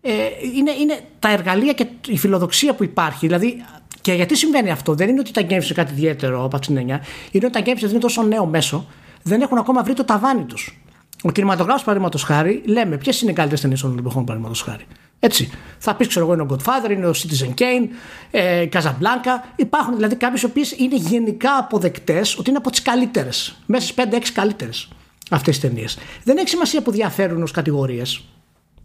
ε, 0.00 0.12
είναι, 0.54 0.70
είναι 0.70 1.00
τα 1.18 1.30
εργαλεία 1.30 1.72
και 1.72 1.86
η 2.06 2.18
φιλοδοξία 2.18 2.74
που 2.74 2.84
υπάρχει. 2.84 3.26
Δηλαδή, 3.26 3.64
και 4.00 4.12
γιατί 4.12 4.36
συμβαίνει 4.36 4.70
αυτό, 4.70 4.94
δεν 4.94 5.08
είναι 5.08 5.20
ότι 5.20 5.32
τα 5.32 5.42
games 5.42 5.50
είναι 5.50 5.74
κάτι 5.74 5.92
ιδιαίτερο 5.92 6.44
από 6.44 6.58
την 6.58 6.76
έννοια, 6.76 7.04
είναι 7.30 7.46
ότι 7.46 7.54
τα 7.54 7.60
games 7.60 7.76
επειδή 7.76 7.90
είναι 7.90 7.98
τόσο 7.98 8.22
νέο 8.22 8.46
μέσο, 8.46 8.86
δεν 9.22 9.40
έχουν 9.40 9.58
ακόμα 9.58 9.82
βρει 9.82 9.94
το 9.94 10.04
ταβάνι 10.04 10.44
τους. 10.44 10.83
Ο 11.26 11.30
κινηματογράφος, 11.32 11.82
παραδείγματος 11.82 12.22
χάρη, 12.22 12.62
λέμε 12.66 12.96
ποιες 12.96 13.20
είναι 13.20 13.30
οι 13.30 13.34
καλύτερες 13.34 13.60
ταινίες 13.62 13.80
των 13.80 13.98
εποχών, 13.98 14.24
παραδείγματος 14.24 14.62
χάρη. 14.62 14.86
Έτσι. 15.18 15.50
Θα 15.78 15.94
πεις, 15.94 16.06
ξέρω 16.06 16.24
εγώ, 16.24 16.34
είναι 16.34 16.42
ο 16.42 16.46
Godfather, 16.50 16.90
είναι 16.90 17.06
ο 17.06 17.12
Citizen 17.14 17.60
Kane, 17.60 17.88
ε, 18.30 18.68
Casablanca. 18.72 19.52
Υπάρχουν 19.56 19.94
δηλαδή 19.94 20.16
κάποιες 20.16 20.42
οι 20.42 20.44
οποίες 20.44 20.72
είναι 20.72 20.96
γενικά 20.96 21.56
αποδεκτές 21.58 22.38
ότι 22.38 22.48
είναι 22.48 22.58
από 22.58 22.70
τις 22.70 22.82
καλύτερες. 22.82 23.56
Μέσα 23.66 23.82
στις 23.82 23.94
5-6 23.94 24.32
καλύτερες 24.32 24.88
αυτές 25.30 25.58
τι 25.58 25.68
ταινίες. 25.68 25.98
Δεν 26.24 26.36
έχει 26.36 26.48
σημασία 26.48 26.82
που 26.82 26.90
διαφέρουν 26.90 27.42
ως 27.42 27.50
κατηγορίες. 27.50 28.24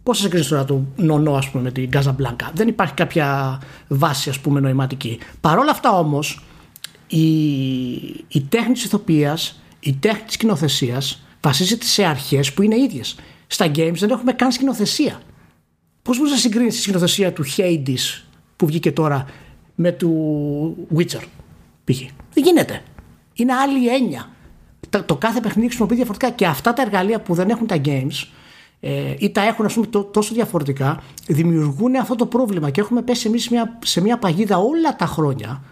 Πώς 0.02 0.18
θα 0.18 0.24
συγκρίνει 0.24 0.46
τώρα 0.46 0.64
το 0.64 0.84
νονό, 0.96 1.34
ας 1.34 1.50
πούμε, 1.50 1.62
με 1.62 1.70
την 1.70 1.90
Casablanca; 1.92 2.50
Δεν 2.54 2.68
υπάρχει 2.68 2.94
κάποια 2.94 3.58
βάση, 3.88 4.30
ας 4.30 4.38
πούμε, 4.38 4.60
νοηματική. 4.60 5.18
Παρ' 5.40 5.58
όλα 5.58 5.70
αυτά 5.70 5.98
όμως, 5.98 6.44
η, 7.06 7.42
η 8.28 8.40
τέχνη 8.48 8.72
της 8.72 8.84
ηθοποιίας, 8.84 9.60
η 9.80 9.92
τέχνη 9.92 10.22
της 10.22 10.34
σκηνοθεσία 10.34 11.02
βασίζεται 11.40 11.84
σε 11.84 12.04
αρχές 12.04 12.52
που 12.52 12.62
είναι 12.62 12.76
ίδιες. 12.76 13.16
Στα 13.46 13.66
games 13.66 13.96
δεν 13.96 14.10
έχουμε 14.10 14.32
καν 14.32 14.52
σκηνοθεσία. 14.52 15.20
Πώς 16.02 16.16
μπορείς 16.16 16.32
να 16.32 16.38
συγκρίνεις 16.38 16.74
τη 16.74 16.80
σκηνοθεσία 16.80 17.32
του 17.32 17.44
Hades 17.56 18.22
που 18.56 18.66
βγήκε 18.66 18.92
τώρα 18.92 19.26
με 19.74 19.92
του 19.92 20.88
Witcher, 20.96 21.22
π.χ. 21.84 21.98
Δεν 22.32 22.44
γίνεται. 22.44 22.82
Είναι 23.34 23.52
άλλη 23.52 23.88
έννοια. 23.88 24.30
Το, 24.88 25.02
το 25.02 25.16
κάθε 25.16 25.40
παιχνίδι 25.40 25.66
χρησιμοποιεί 25.66 25.94
διαφορετικά 25.94 26.30
και 26.30 26.46
αυτά 26.46 26.72
τα 26.72 26.82
εργαλεία 26.82 27.20
που 27.20 27.34
δεν 27.34 27.50
έχουν 27.50 27.66
τα 27.66 27.80
games 27.84 28.28
ε, 28.80 29.14
ή 29.18 29.30
τα 29.30 29.42
έχουν 29.42 29.64
ας 29.64 29.74
πούμε, 29.74 29.86
τόσο 29.86 30.34
διαφορετικά 30.34 31.02
δημιουργούν 31.26 31.96
αυτό 31.96 32.14
το 32.14 32.26
πρόβλημα 32.26 32.70
και 32.70 32.80
έχουμε 32.80 33.02
πέσει 33.02 33.28
εμείς 33.28 33.42
σε 33.42 33.48
μια, 33.52 33.78
σε 33.84 34.00
μια 34.00 34.18
παγίδα 34.18 34.58
όλα 34.58 34.96
τα 34.96 35.06
χρόνια 35.06 35.62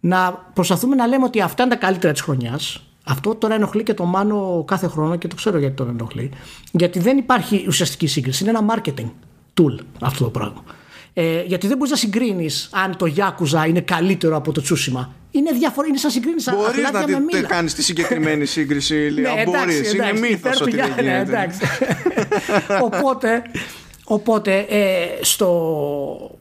να 0.00 0.32
προσπαθούμε 0.32 0.94
να 0.94 1.06
λέμε 1.06 1.24
ότι 1.24 1.40
αυτά 1.40 1.62
είναι 1.62 1.74
τα 1.74 1.80
καλύτερα 1.80 2.12
της 2.12 2.22
χρονιάς 2.22 2.87
αυτό 3.08 3.34
τώρα 3.34 3.54
ενοχλεί 3.54 3.82
και 3.82 3.94
το 3.94 4.04
Μάνο 4.04 4.64
κάθε 4.66 4.86
χρόνο 4.86 5.16
και 5.16 5.28
το 5.28 5.34
ξέρω 5.34 5.58
γιατί 5.58 5.74
τον 5.74 5.88
ενοχλεί 5.88 6.30
γιατί 6.70 6.98
δεν 6.98 7.18
υπάρχει 7.18 7.64
ουσιαστική 7.66 8.06
σύγκριση 8.06 8.44
είναι 8.44 8.58
ένα 8.58 8.74
marketing 8.74 9.10
tool 9.54 9.84
αυτό 10.00 10.24
το 10.24 10.30
πράγμα 10.30 10.62
ε, 11.20 11.42
γιατί 11.46 11.66
δεν 11.66 11.76
μπορείς 11.76 11.92
να 11.92 11.98
συγκρίνεις 11.98 12.68
αν 12.72 12.96
το 12.96 13.12
Yakuza 13.16 13.68
είναι 13.68 13.80
καλύτερο 13.80 14.36
από 14.36 14.52
το 14.52 14.60
Τσούσιμα. 14.60 15.14
Είναι 15.30 15.50
διαφορετικό, 15.50 15.86
είναι 15.88 15.98
σαν 15.98 16.10
συγκρίνεις 16.10 16.48
Μπορείς 16.50 16.90
να 16.92 17.40
τη, 17.40 17.46
κάνεις 17.46 17.74
τη 17.74 17.82
συγκεκριμένη 17.82 18.44
σύγκριση, 18.56 18.94
Λία. 18.94 19.34
ναι, 19.34 19.42
Μπορείς. 19.44 19.92
Είναι 19.92 20.12
μύθος 20.12 20.60
ότι 20.60 20.76
δεν 20.76 20.88
ναι, 20.88 21.02
γίνεται. 21.02 21.46
Ναι, 21.46 22.78
οπότε, 22.86 23.42
οπότε 24.04 24.58
ε, 24.58 25.06
στο, 25.20 26.38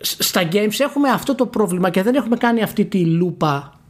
στα 0.00 0.48
games 0.52 0.78
έχουμε 0.78 1.08
αυτό 1.08 1.34
το 1.34 1.46
πρόβλημα 1.46 1.90
και 1.90 2.02
δεν 2.02 2.14
έχουμε 2.14 2.36
κάνει 2.36 2.62
αυτή 2.62 2.84
τη 2.84 3.04
λούπα 3.04 3.80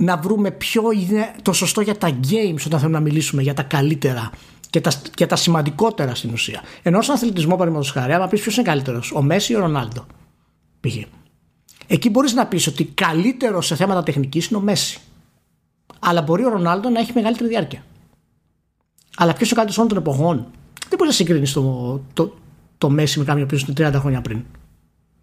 να 0.00 0.16
βρούμε 0.16 0.50
ποιο 0.50 0.82
είναι 0.92 1.34
το 1.42 1.52
σωστό 1.52 1.80
για 1.80 1.98
τα 1.98 2.08
games 2.08 2.62
όταν 2.66 2.78
θέλουμε 2.78 2.98
να 2.98 3.04
μιλήσουμε 3.04 3.42
για 3.42 3.54
τα 3.54 3.62
καλύτερα 3.62 4.30
και 4.70 4.80
τα, 4.80 4.92
και 5.14 5.26
τα 5.26 5.36
σημαντικότερα 5.36 6.14
στην 6.14 6.32
ουσία. 6.32 6.62
Ενώ 6.82 7.02
στον 7.02 7.14
αθλητισμό, 7.14 7.52
παραδείγματος 7.52 7.90
χάρη, 7.90 8.12
άμα 8.12 8.28
πεις 8.28 8.40
ποιος 8.40 8.56
είναι 8.56 8.66
καλύτερος, 8.66 9.12
ο 9.12 9.22
Μέση 9.22 9.52
ή 9.52 9.56
ο 9.56 9.58
Ρονάλντο. 9.58 10.06
Π.χ. 10.80 10.94
Εκεί 11.86 12.10
μπορείς 12.10 12.32
να 12.32 12.46
πεις 12.46 12.66
ότι 12.66 12.84
καλύτερος 12.84 13.66
σε 13.66 13.76
θέματα 13.76 14.02
τεχνικής 14.02 14.46
είναι 14.46 14.58
ο 14.58 14.62
Μέση. 14.62 15.00
Αλλά 15.98 16.22
μπορεί 16.22 16.44
ο 16.44 16.48
Ρονάλντο 16.48 16.88
να 16.88 17.00
έχει 17.00 17.12
μεγαλύτερη 17.14 17.48
διάρκεια. 17.48 17.84
Αλλά 19.16 19.32
ποιος 19.32 19.50
είναι 19.50 19.60
ο 19.60 19.62
καλύτερος 19.62 19.78
όλων 19.78 19.88
των 19.88 19.98
εποχών. 19.98 20.36
Δεν 20.88 20.98
μπορείς 20.98 21.06
να 21.06 21.12
συγκρίνεις 21.12 21.52
το, 21.52 22.00
το, 22.12 22.34
το 22.78 22.90
Μέση 22.90 23.18
με 23.18 23.24
κάποιον 23.24 23.46
που 23.46 23.54
είναι 23.54 23.90
30 23.90 24.00
χρόνια 24.00 24.20
πριν. 24.20 24.44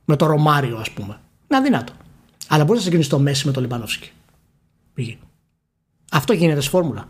Με 0.06 0.16
το 0.16 0.26
Ρωμάριο, 0.26 0.78
ας 0.78 0.92
πούμε. 0.92 1.20
Είναι 1.48 1.60
αδύνατο. 1.60 1.94
Αλλά 2.48 2.64
μπορείς 2.64 2.78
να 2.78 2.84
συγκρίνεις 2.84 3.08
το 3.08 3.20
Μέση 3.20 3.46
με 3.46 3.52
το 3.52 3.62
Λιμπανόφσκι. 3.62 4.12
Αυτό 6.12 6.34
γίνεται 6.34 6.62
στη 6.62 6.70
φόρμουλα. 6.70 7.08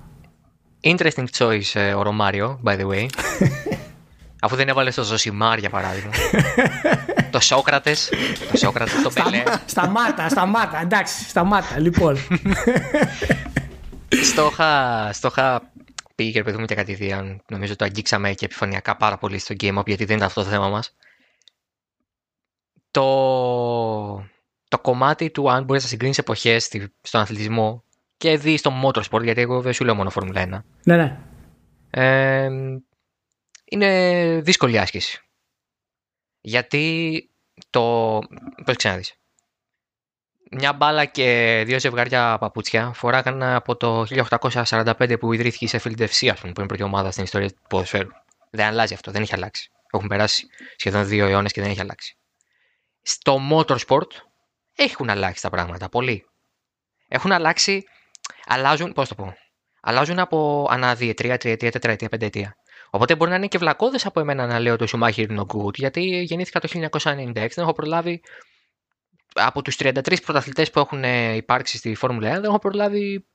Interesting 0.84 1.26
choice 1.38 1.72
ε, 1.74 1.94
ο 1.94 2.02
Ρωμάριο, 2.02 2.60
by 2.64 2.80
the 2.80 2.88
way. 2.88 3.06
Αφού 4.42 4.56
δεν 4.56 4.68
έβαλε 4.68 4.92
το 4.92 5.04
Ζωσιμάρ 5.04 5.60
για 5.60 5.70
παράδειγμα. 5.70 6.12
το 7.32 7.40
Σόκρατες. 7.40 8.10
Το 8.52 8.58
Σόκρατες, 8.58 9.02
το 9.02 9.10
Πελέ. 9.10 9.44
Σταμάτα, 9.66 10.30
σταμάτα. 10.30 10.82
Εντάξει, 10.82 11.30
σταμάτα. 11.30 11.80
Λοιπόν. 11.80 12.18
στο 15.12 15.28
είχα 15.28 15.72
πει 16.16 16.32
και 16.32 16.44
παιδί 16.44 16.58
μου 16.58 16.66
και 16.66 16.76
κατηδίαν. 16.76 17.42
Νομίζω 17.50 17.76
το 17.76 17.86
αγγίξαμε 17.86 18.34
και 18.34 18.46
επιφανειακά 18.46 18.96
πάρα 18.96 19.18
πολύ 19.18 19.40
στο 19.40 19.56
Game 19.60 19.78
Up 19.78 19.86
γιατί 19.86 20.06
δεν 20.06 20.16
ήταν 20.16 20.28
αυτό 20.28 20.44
το 20.44 20.50
θέμα 20.50 20.70
μας. 20.70 20.96
Το, 22.92 23.06
το 24.68 24.80
κομμάτι 24.80 25.30
του 25.30 25.52
αν 25.52 25.64
μπορεί 25.64 25.80
να 25.82 25.88
συγκρίνεις 25.88 26.18
εποχές 26.18 26.72
στον 27.02 27.22
αθλητισμό 27.22 27.84
και 28.18 28.38
δει 28.38 28.58
στο 28.58 28.72
motorsport, 28.84 29.24
γιατί 29.24 29.42
εγώ 29.42 29.62
δεν 29.62 29.74
σου 29.74 29.84
λέω 29.84 29.96
μόνο 29.96 30.10
Φόρμουλα 30.10 30.44
1. 30.44 30.64
Ναι, 30.84 30.96
ναι. 30.96 31.20
Ε, 31.90 32.50
είναι 33.66 34.42
δύσκολη 34.44 34.80
άσκηση. 34.80 35.22
Γιατί 36.42 37.30
το. 37.70 38.20
Πώς 38.66 38.76
ξαναδείς. 38.76 39.14
Μια 40.52 40.74
μπάλα 40.74 41.06
και 41.06 41.64
δύο 41.66 41.80
ζευγάρια 41.80 42.38
παπούτσια 42.38 42.92
φοράγαν 42.94 43.44
από 43.44 43.76
το 43.76 44.06
1845 44.30 45.20
που 45.20 45.34
ιδρύθηκε 45.34 45.66
η 45.66 45.70
Sheffield 45.72 46.08
FC, 46.08 46.20
που 46.20 46.42
είναι 46.44 46.64
η 46.64 46.66
πρώτη 46.66 46.84
ομάδα 46.84 47.12
στην 47.12 47.24
ιστορία 47.24 47.50
του 47.50 47.62
ποδοσφαίρου. 47.70 48.10
Δεν 48.50 48.66
αλλάζει 48.66 48.94
αυτό, 48.94 49.12
δεν 49.12 49.22
έχει 49.22 49.34
αλλάξει. 49.34 49.72
Έχουν 49.92 50.08
περάσει 50.08 50.48
σχεδόν 50.76 51.08
δύο 51.08 51.26
αιώνες 51.26 51.52
και 51.52 51.62
δεν 51.62 51.70
έχει 51.70 51.80
αλλάξει. 51.80 52.18
Στο 53.02 53.40
motorsport 53.52 54.08
έχουν 54.78 55.10
αλλάξει 55.10 55.42
τα 55.42 55.50
πράγματα 55.50 55.90
πολύ. 55.90 56.26
Έχουν 57.08 57.32
αλλάξει 57.32 57.84
αλλάζουν, 58.46 58.94
πώς 58.94 59.08
το 59.08 59.16
πω, 59.16 59.34
αλλάζουν 59.82 60.20
από 60.20 60.68
ανά 60.70 60.96
διετρία, 60.96 61.38
τριετία, 61.38 61.72
τετραετία, 61.72 62.10
πενταετία. 62.10 62.56
Οπότε 62.90 63.16
μπορεί 63.16 63.30
να 63.30 63.36
είναι 63.36 63.48
και 63.48 63.58
βλακώδες 63.58 64.06
από 64.06 64.20
εμένα 64.20 64.46
να 64.46 64.60
λέω 64.60 64.76
το 64.76 64.88
Σουμάχη 64.88 65.22
είναι 65.22 65.44
good, 65.54 65.74
γιατί 65.74 66.02
γεννήθηκα 66.02 66.60
το 66.60 66.68
1996, 66.74 67.34
δεν 67.34 67.50
έχω 67.56 67.74
προλάβει 67.74 68.22
από 69.34 69.62
τους 69.62 69.76
33 69.80 70.22
πρωταθλητές 70.26 70.72
που 70.72 70.80
έχουν 70.80 71.04
ε, 71.04 71.36
υπάρξει 71.36 71.78
στη 71.78 71.96
Φόρμουλα 71.96 72.30
1, 72.30 72.34
δεν 72.34 72.44
έχω 72.44 72.60
προλάβει 72.60 73.26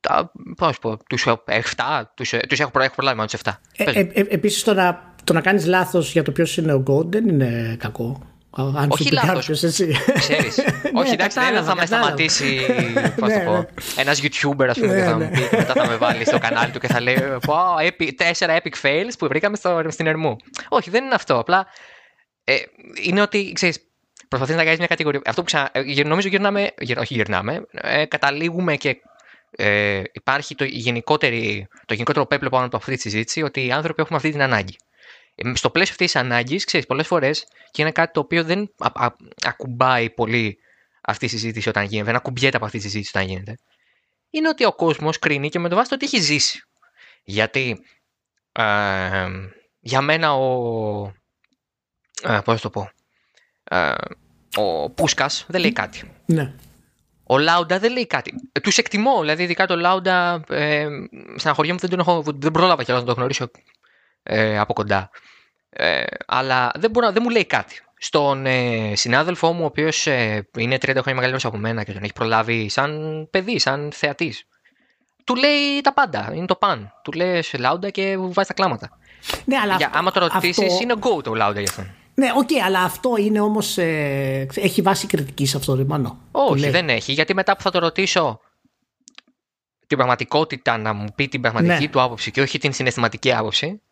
τα, 0.00 0.32
πώς 0.56 0.78
πω, 0.78 0.96
τους 0.96 1.26
7, 1.26 2.02
τους, 2.14 2.32
ε, 2.32 2.38
τους 2.48 2.60
έχω, 2.60 2.70
έχω 2.74 2.94
προλάβει 2.94 3.16
μόνο 3.16 3.28
τους 3.28 3.40
7. 3.44 3.52
Ε, 3.76 3.84
ε, 3.84 4.00
ε, 4.00 4.24
επίσης 4.28 4.62
το 4.62 4.74
να, 4.74 5.14
το 5.24 5.32
να 5.32 5.40
κάνεις 5.40 5.66
λάθος 5.66 6.12
για 6.12 6.22
το 6.22 6.32
ποιος 6.32 6.56
είναι 6.56 6.72
ο 6.72 6.82
God 6.86 7.06
δεν 7.06 7.28
είναι 7.28 7.76
κακό. 7.78 8.35
Αν 8.56 8.86
Όχι 8.90 9.10
λάθος. 9.10 9.46
Ξέρεις. 10.14 10.58
Ναι, 10.82 11.00
Όχι, 11.00 11.12
εντάξει, 11.12 11.38
δεν 11.52 11.64
θα 11.64 11.74
με 11.74 11.86
σταματήσει 11.86 12.60
πώς 13.20 13.32
το 13.32 13.38
ναι, 13.38 13.44
πω, 13.44 13.52
ναι. 13.52 13.66
ένας 13.96 14.20
YouTuber, 14.22 14.66
ας 14.68 14.78
πούμε, 14.78 14.94
και 14.94 15.02
θα 15.02 15.18
μου 15.18 15.30
πει, 15.30 15.56
μετά 15.56 15.72
θα 15.72 15.86
με 15.86 15.96
βάλει 15.96 16.26
στο 16.26 16.38
κανάλι 16.38 16.70
του 16.70 16.78
και 16.78 16.86
θα 16.86 17.00
λέει 17.00 17.16
τέσσερα 18.16 18.60
epic 18.62 18.72
fails 18.82 19.12
που 19.18 19.26
βρήκαμε 19.26 19.56
στην 19.88 20.06
Ερμού. 20.06 20.36
Όχι, 20.68 20.90
δεν 20.90 21.04
είναι 21.04 21.14
αυτό. 21.14 21.38
Απλά 21.38 21.66
ε, 22.44 22.54
είναι 23.02 23.20
ότι, 23.20 23.52
ξέρεις, 23.52 23.78
προσπαθείς 24.28 24.56
να 24.56 24.64
κάνεις 24.64 24.78
μια 24.78 24.86
κατηγορία. 24.86 25.20
Αυτό 25.26 25.40
που 25.40 25.46
ξα... 25.46 25.70
Ε, 25.72 26.02
νομίζω 26.02 26.28
γυρνάμε, 26.28 26.70
όχι 26.98 27.14
γυρνάμε, 27.14 27.66
ε, 27.70 28.04
καταλήγουμε 28.04 28.76
και 28.76 28.96
ε, 29.50 30.02
υπάρχει 30.12 30.54
το, 30.54 30.64
το 31.86 31.94
γενικότερο 31.94 32.26
πέπλο 32.26 32.48
πάνω 32.48 32.66
από 32.66 32.76
αυτή 32.76 32.94
τη 32.94 33.00
συζήτηση 33.00 33.42
ότι 33.42 33.66
οι 33.66 33.72
άνθρωποι 33.72 34.02
έχουμε 34.02 34.16
αυτή 34.16 34.30
την 34.30 34.42
ανάγκη 34.42 34.76
στο 35.54 35.70
πλαίσιο 35.70 35.92
αυτής 35.92 36.12
της 36.12 36.20
ανάγκης, 36.20 36.64
ξέρεις, 36.64 36.86
πολλές 36.86 37.06
φορές 37.06 37.46
και 37.70 37.82
είναι 37.82 37.92
κάτι 37.92 38.12
το 38.12 38.20
οποίο 38.20 38.44
δεν 38.44 38.72
α, 38.78 39.04
α, 39.04 39.16
ακουμπάει 39.46 40.10
πολύ 40.10 40.58
αυτή 41.00 41.24
η 41.24 41.28
συζήτηση 41.28 41.68
όταν 41.68 41.84
γίνεται, 41.84 42.06
δεν 42.06 42.16
ακουμπιέται 42.16 42.56
από 42.56 42.64
αυτή 42.64 42.76
τη 42.78 42.84
συζήτηση 42.84 43.10
όταν 43.14 43.28
γίνεται. 43.28 43.56
Είναι 44.30 44.48
ότι 44.48 44.64
ο 44.64 44.72
κόσμος 44.72 45.18
κρίνει 45.18 45.48
και 45.48 45.58
με 45.58 45.68
το 45.68 45.76
βάση 45.76 45.88
το 45.88 45.94
ότι 45.94 46.04
έχει 46.04 46.20
ζήσει. 46.20 46.62
Γιατί 47.24 47.80
ε, 48.52 49.26
για 49.80 50.00
μένα 50.00 50.34
ο. 50.34 51.12
Ε, 52.22 52.38
Πώς 52.44 52.60
το 52.60 52.70
πω. 52.70 52.90
Ε, 53.64 53.94
ο 54.56 54.90
Πούσκας 54.90 55.44
δεν 55.48 55.60
λέει 55.60 55.72
κάτι. 55.72 56.12
Ναι. 56.26 56.54
Ο 57.24 57.38
Λάουντα 57.38 57.78
δεν 57.78 57.92
λέει 57.92 58.06
κάτι. 58.06 58.34
Ε, 58.52 58.60
Τους 58.60 58.78
εκτιμώ, 58.78 59.20
δηλαδή 59.20 59.42
ειδικά 59.42 59.66
το 59.66 59.76
Λάουντα. 59.76 60.44
Ε, 60.48 60.86
χωριά 61.52 61.72
μου 61.72 61.78
δεν, 61.78 61.90
τον 61.90 61.98
έχω, 61.98 62.22
δεν 62.26 62.50
πρόλαβα 62.50 62.82
κιόλας 62.82 63.02
να 63.02 63.08
το 63.08 63.14
γνωρίσω 63.14 63.50
ε, 64.26 64.58
από 64.58 64.72
κοντά. 64.72 65.10
Ε, 65.70 66.02
αλλά 66.26 66.70
δεν, 66.74 66.90
μπορώ, 66.90 67.12
δεν 67.12 67.22
μου 67.22 67.30
λέει 67.30 67.44
κάτι. 67.44 67.80
Στον 67.98 68.46
ε, 68.46 68.92
συνάδελφό 68.94 69.52
μου, 69.52 69.62
ο 69.62 69.66
οποίος 69.66 70.06
ε, 70.06 70.48
είναι 70.58 70.74
30 70.74 70.80
χρόνια 70.80 71.02
μεγαλύτερος 71.04 71.44
από 71.44 71.56
μένα 71.56 71.84
και 71.84 71.92
τον 71.92 72.02
έχει 72.02 72.12
προλάβει 72.12 72.68
σαν 72.68 73.28
παιδί, 73.30 73.58
σαν 73.58 73.90
θεατής, 73.94 74.44
του 75.24 75.34
λέει 75.34 75.80
τα 75.82 75.92
πάντα. 75.92 76.30
Είναι 76.34 76.46
το 76.46 76.54
παν. 76.54 76.92
Του 77.02 77.12
λέει 77.12 77.42
σε 77.42 77.56
λάουντα 77.56 77.90
και 77.90 78.16
βάζει 78.18 78.48
τα 78.48 78.54
κλάματα. 78.54 78.98
Ναι, 79.44 79.56
αλλά 79.56 79.76
Για, 79.76 79.90
άμα 79.94 80.10
το 80.10 80.20
ρωτήσεις, 80.20 80.58
αυτό... 80.58 80.82
είναι 80.82 80.94
go 81.00 81.22
το 81.22 81.34
λάουντα 81.34 81.60
για 81.60 81.68
αυτόν. 81.70 81.94
Ναι, 82.14 82.30
οκ, 82.36 82.48
okay, 82.48 82.60
αλλά 82.64 82.82
αυτό 82.82 83.16
είναι 83.18 83.40
όμως. 83.40 83.78
Ε, 83.78 84.46
έχει 84.54 84.82
βάση 84.82 85.06
κριτικής 85.06 85.50
σε 85.50 85.56
αυτό 85.56 85.72
το 85.72 85.78
ρημάνο. 85.78 86.18
Όχι, 86.30 86.70
δεν 86.70 86.88
έχει. 86.88 87.12
Γιατί 87.12 87.34
μετά 87.34 87.56
που 87.56 87.62
θα 87.62 87.70
το 87.70 87.78
ρωτήσω 87.78 88.40
την 89.86 89.96
πραγματικότητα 89.96 90.76
να 90.78 90.92
μου 90.92 91.06
πει 91.14 91.28
την 91.28 91.40
πραγματική 91.40 91.82
ναι. 91.82 91.88
του 91.88 92.00
άποψη 92.00 92.30
και 92.30 92.40
όχι 92.40 92.58
την 92.58 92.72
συναισθηματική 92.72 93.32
άποψη, 93.32 93.82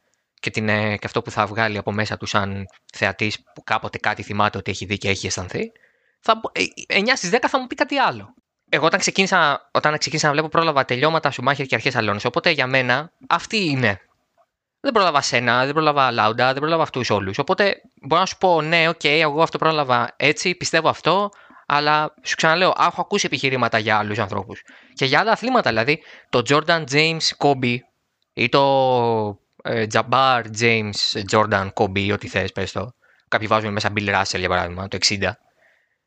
και, 0.44 0.50
την, 0.50 0.68
ε, 0.68 0.96
και 0.96 1.06
αυτό 1.06 1.22
που 1.22 1.30
θα 1.30 1.46
βγάλει 1.46 1.78
από 1.78 1.92
μέσα 1.92 2.16
του 2.16 2.26
σαν 2.26 2.66
θεατής 2.94 3.42
που 3.54 3.62
κάποτε 3.64 3.98
κάτι 3.98 4.22
θυμάται 4.22 4.58
ότι 4.58 4.70
έχει 4.70 4.84
δει 4.84 4.98
και 4.98 5.08
έχει 5.08 5.26
αισθανθεί, 5.26 5.72
θα, 6.20 6.40
9 6.88 7.16
στις 7.16 7.30
10 7.32 7.38
θα 7.48 7.60
μου 7.60 7.66
πει 7.66 7.74
κάτι 7.74 7.98
άλλο. 7.98 8.34
εγώ 8.68 8.86
όταν 8.86 9.00
ξεκίνησα, 9.00 9.70
όταν 9.72 9.98
ξεκίνησα 9.98 10.26
να 10.26 10.32
βλέπω 10.32 10.48
πρόλαβα 10.48 10.84
τελειώματα 10.84 11.30
Σουμάχερ 11.30 11.66
και 11.66 11.74
αρχές 11.74 11.96
Αλόνσο. 11.96 12.28
Οπότε 12.28 12.50
για 12.50 12.66
μένα 12.66 13.12
αυτή 13.28 13.56
είναι. 13.56 14.00
Δεν 14.80 14.92
πρόλαβα 14.92 15.20
Σένα, 15.20 15.64
δεν 15.64 15.72
πρόλαβα 15.72 16.10
Λάουντα, 16.10 16.52
δεν 16.52 16.60
πρόλαβα 16.60 16.82
αυτούς 16.82 17.10
όλους. 17.10 17.38
Οπότε 17.38 17.80
μπορώ 18.02 18.20
να 18.20 18.26
σου 18.26 18.36
πω, 18.38 18.62
ναι, 18.62 18.88
OK, 18.88 19.00
okay, 19.02 19.18
εγώ 19.20 19.42
αυτό 19.42 19.58
πρόλαβα 19.58 20.14
έτσι, 20.16 20.54
πιστεύω 20.54 20.88
αυτό, 20.88 21.30
αλλά 21.66 22.14
σου 22.22 22.36
ξαναλέω, 22.36 22.72
έχω 22.78 23.00
ακούσει 23.00 23.26
επιχειρήματα 23.26 23.78
για 23.78 23.98
άλλους 23.98 24.18
ανθρώπους. 24.18 24.62
Και 24.92 25.04
για 25.04 25.20
άλλα 25.20 25.32
αθλήματα, 25.32 25.70
δηλαδή 25.70 26.02
το 26.30 26.42
Jordan 26.48 26.84
James 26.90 27.28
Kobe 27.38 27.76
ή 28.32 28.48
το 28.48 29.43
ε, 29.64 29.86
Jabbar 29.92 30.42
James 30.60 31.22
Jordan 31.30 31.68
Kobe, 31.74 32.12
ό,τι 32.12 32.28
θες, 32.28 32.52
πες 32.52 32.72
το. 32.72 32.94
Κάποιοι 33.28 33.46
βάζουν 33.46 33.72
μέσα 33.72 33.92
Bill 33.96 34.08
Russell 34.08 34.38
για 34.38 34.48
παράδειγμα, 34.48 34.88
το 34.88 34.98
60. 35.06 35.18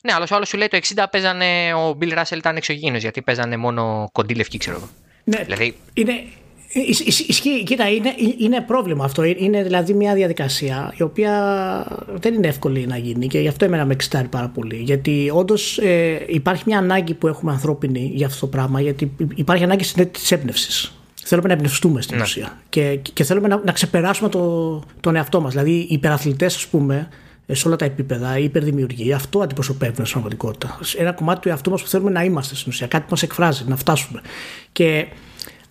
Ναι, 0.03 0.13
αλλά 0.13 0.27
ο 0.31 0.35
άλλος 0.35 0.47
σου 0.47 0.57
λέει 0.57 0.67
το 0.67 0.79
60 0.95 1.05
παίζανε, 1.11 1.73
ο 1.73 1.97
Bill 2.01 2.17
Russell 2.17 2.37
ήταν 2.37 2.55
εξωγήινος 2.55 3.01
γιατί 3.01 3.21
παίζανε 3.21 3.57
μόνο 3.57 4.09
κοντήλευκοι, 4.11 4.57
ξέρω 4.57 4.75
εγώ. 4.75 4.89
Ναι, 5.23 5.43
δηλαδή... 5.43 5.75
είναι, 5.93 6.23
Ισχύει, 7.27 7.63
κοίτα, 7.63 7.89
είναι, 7.89 8.13
είναι 8.37 8.61
πρόβλημα 8.61 9.05
αυτό. 9.05 9.23
Είναι 9.23 9.63
δηλαδή 9.63 9.93
μια 9.93 10.13
διαδικασία 10.13 10.93
η 10.97 11.03
οποία 11.03 11.33
δεν 12.13 12.33
είναι 12.33 12.47
εύκολη 12.47 12.87
να 12.87 12.97
γίνει 12.97 13.27
και 13.27 13.39
γι' 13.39 13.47
αυτό 13.47 13.65
εμένα 13.65 13.85
με 13.85 13.93
εξητάρει 13.93 14.27
πάρα 14.27 14.49
πολύ. 14.49 14.75
Γιατί 14.75 15.31
όντως 15.33 15.77
ε, 15.77 16.25
υπάρχει 16.27 16.63
μια 16.65 16.77
ανάγκη 16.77 17.13
που 17.13 17.27
έχουμε 17.27 17.51
ανθρώπινη 17.51 18.11
για 18.13 18.25
αυτό 18.25 18.39
το 18.39 18.47
πράγμα, 18.47 18.81
γιατί 18.81 19.11
υπάρχει 19.35 19.63
ανάγκη 19.63 19.83
τη 19.93 20.21
έμπνευση. 20.29 20.91
Θέλουμε 21.29 21.47
να 21.47 21.53
εμπνευστούμε 21.53 22.01
στην 22.01 22.17
ναι. 22.17 22.23
ουσία 22.23 22.57
και, 22.69 22.99
και 23.13 23.23
θέλουμε 23.23 23.47
να, 23.47 23.61
να 23.65 23.71
ξεπεράσουμε 23.71 24.29
το, 24.29 24.83
τον 24.99 25.15
εαυτό 25.15 25.41
μας. 25.41 25.51
Δηλαδή, 25.51 25.71
οι 25.71 25.87
υπεραθλητές, 25.89 26.55
ας 26.55 26.67
πούμε, 26.67 27.07
σε 27.51 27.67
όλα 27.67 27.75
τα 27.75 27.85
επίπεδα, 27.85 28.37
η 28.37 28.43
υπερδημιουργία, 28.43 29.15
αυτό 29.15 29.39
αντιπροσωπεύουν 29.39 30.05
στην 30.05 30.11
πραγματικότητα. 30.11 30.79
Ένα 30.97 31.11
κομμάτι 31.11 31.39
του 31.39 31.49
εαυτού 31.49 31.69
μας 31.69 31.81
που 31.81 31.87
θέλουμε 31.87 32.09
να 32.09 32.23
είμαστε 32.23 32.55
στην 32.55 32.71
ουσία, 32.71 32.87
κάτι 32.87 33.03
που 33.03 33.09
μας 33.11 33.23
εκφράζει, 33.23 33.63
να 33.67 33.75
φτάσουμε. 33.75 34.21
Και 34.71 35.07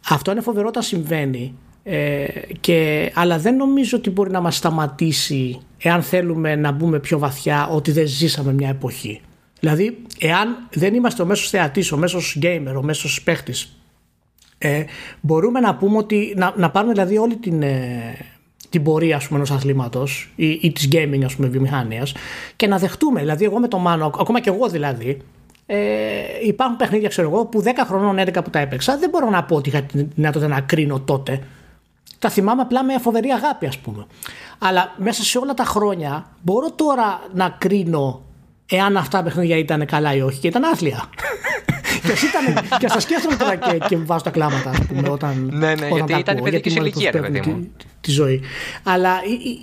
αυτό 0.08 0.30
είναι 0.30 0.40
φοβερό 0.40 0.68
όταν 0.68 0.82
συμβαίνει. 0.82 1.54
Ε, 1.82 2.24
και, 2.60 3.10
αλλά 3.14 3.38
δεν 3.38 3.56
νομίζω 3.56 3.96
ότι 3.96 4.10
μπορεί 4.10 4.30
να 4.30 4.40
μας 4.40 4.56
σταματήσει 4.56 5.60
εάν 5.78 6.02
θέλουμε 6.02 6.56
να 6.56 6.70
μπούμε 6.70 6.98
πιο 6.98 7.18
βαθιά 7.18 7.68
ότι 7.68 7.92
δεν 7.92 8.06
ζήσαμε 8.06 8.52
μια 8.52 8.68
εποχή. 8.68 9.20
Δηλαδή, 9.60 9.98
εάν 10.18 10.68
δεν 10.72 10.94
είμαστε 10.94 11.22
ο 11.22 11.26
μέσος 11.26 11.50
θεατής, 11.50 11.92
ο 11.92 11.96
μέσος 11.96 12.38
gamer, 12.42 12.74
ο 12.76 12.82
μέσος 12.82 13.22
παίχτης, 13.22 13.76
ε, 14.58 14.84
μπορούμε 15.20 15.60
να 15.60 15.74
πούμε 15.74 15.96
ότι, 15.96 16.34
να, 16.36 16.52
να 16.56 16.70
πάρουμε 16.70 16.92
δηλαδή 16.92 17.18
όλη 17.18 17.36
την, 17.36 17.62
ε, 17.62 18.16
την 18.70 18.82
πορεία 18.82 19.16
ας 19.16 19.26
πούμε, 19.26 19.38
ενός 19.38 19.50
αθλήματος 19.50 20.32
ή, 20.36 20.50
ή 20.50 20.72
της 20.72 20.88
gaming 20.92 21.22
ας 21.24 21.36
πούμε 21.36 21.48
βιομηχανίας 21.48 22.14
και 22.56 22.66
να 22.66 22.78
δεχτούμε, 22.78 23.20
δηλαδή 23.20 23.44
εγώ 23.44 23.58
με 23.58 23.68
το 23.68 23.78
Μάνο, 23.78 24.06
ακόμα 24.06 24.40
και 24.40 24.50
εγώ 24.50 24.68
δηλαδή, 24.68 25.20
ε, 25.66 25.76
υπάρχουν 26.42 26.76
παιχνίδια, 26.76 27.08
ξέρω 27.08 27.28
εγώ, 27.28 27.44
που 27.44 27.62
10 27.62 27.68
χρονών, 27.86 28.18
11 28.18 28.44
που 28.44 28.50
τα 28.50 28.58
έπαιξα, 28.58 28.98
δεν 28.98 29.10
μπορώ 29.10 29.30
να 29.30 29.44
πω 29.44 29.56
ότι 29.56 29.68
είχα 29.68 29.82
τη 29.82 30.02
δυνατότητα 30.14 30.50
να 30.50 30.60
κρίνω 30.60 31.00
τότε. 31.00 31.42
Τα 32.18 32.30
θυμάμαι 32.30 32.62
απλά 32.62 32.84
με 32.84 32.98
φοβερή 32.98 33.28
αγάπη, 33.28 33.66
ας 33.66 33.78
πούμε. 33.78 34.06
Αλλά 34.58 34.94
μέσα 34.96 35.22
σε 35.22 35.38
όλα 35.38 35.54
τα 35.54 35.64
χρόνια 35.64 36.30
μπορώ 36.42 36.70
τώρα 36.70 37.20
να 37.34 37.48
κρίνω 37.58 38.22
εάν 38.66 38.97
αυτά 38.97 39.18
τα 39.18 39.24
παιχνίδια 39.24 39.56
ήταν 39.56 39.86
καλά 39.86 40.14
ή 40.14 40.20
όχι. 40.20 40.38
Και 40.38 40.48
ήταν 40.48 40.64
άθλια. 40.64 41.05
και 42.06 42.12
ας, 42.12 42.22
ήταν, 42.22 42.78
και 42.78 42.88
σας 42.88 43.02
σκέφτομαι 43.02 43.36
τώρα 43.36 43.56
και, 43.56 43.78
και 43.88 43.97
βάζω 43.97 44.24
τα 44.24 44.30
κλάματα, 44.30 44.70
ας 44.70 44.86
πούμε, 44.86 45.09
όταν, 45.09 45.48
ναι, 45.52 45.74
ναι, 45.74 45.86
όταν 45.86 45.97
γιατί 45.97 46.12
τα 46.12 46.18
ήταν 46.18 46.43
παιδική 46.43 46.68
ηλικία, 46.68 47.10
ρε 47.10 47.20
παιδί 47.20 47.43
μου. 47.47 47.68
Τη, 47.76 47.84
τη, 48.01 48.10
ζωή. 48.10 48.40
Αλλά 48.82 49.12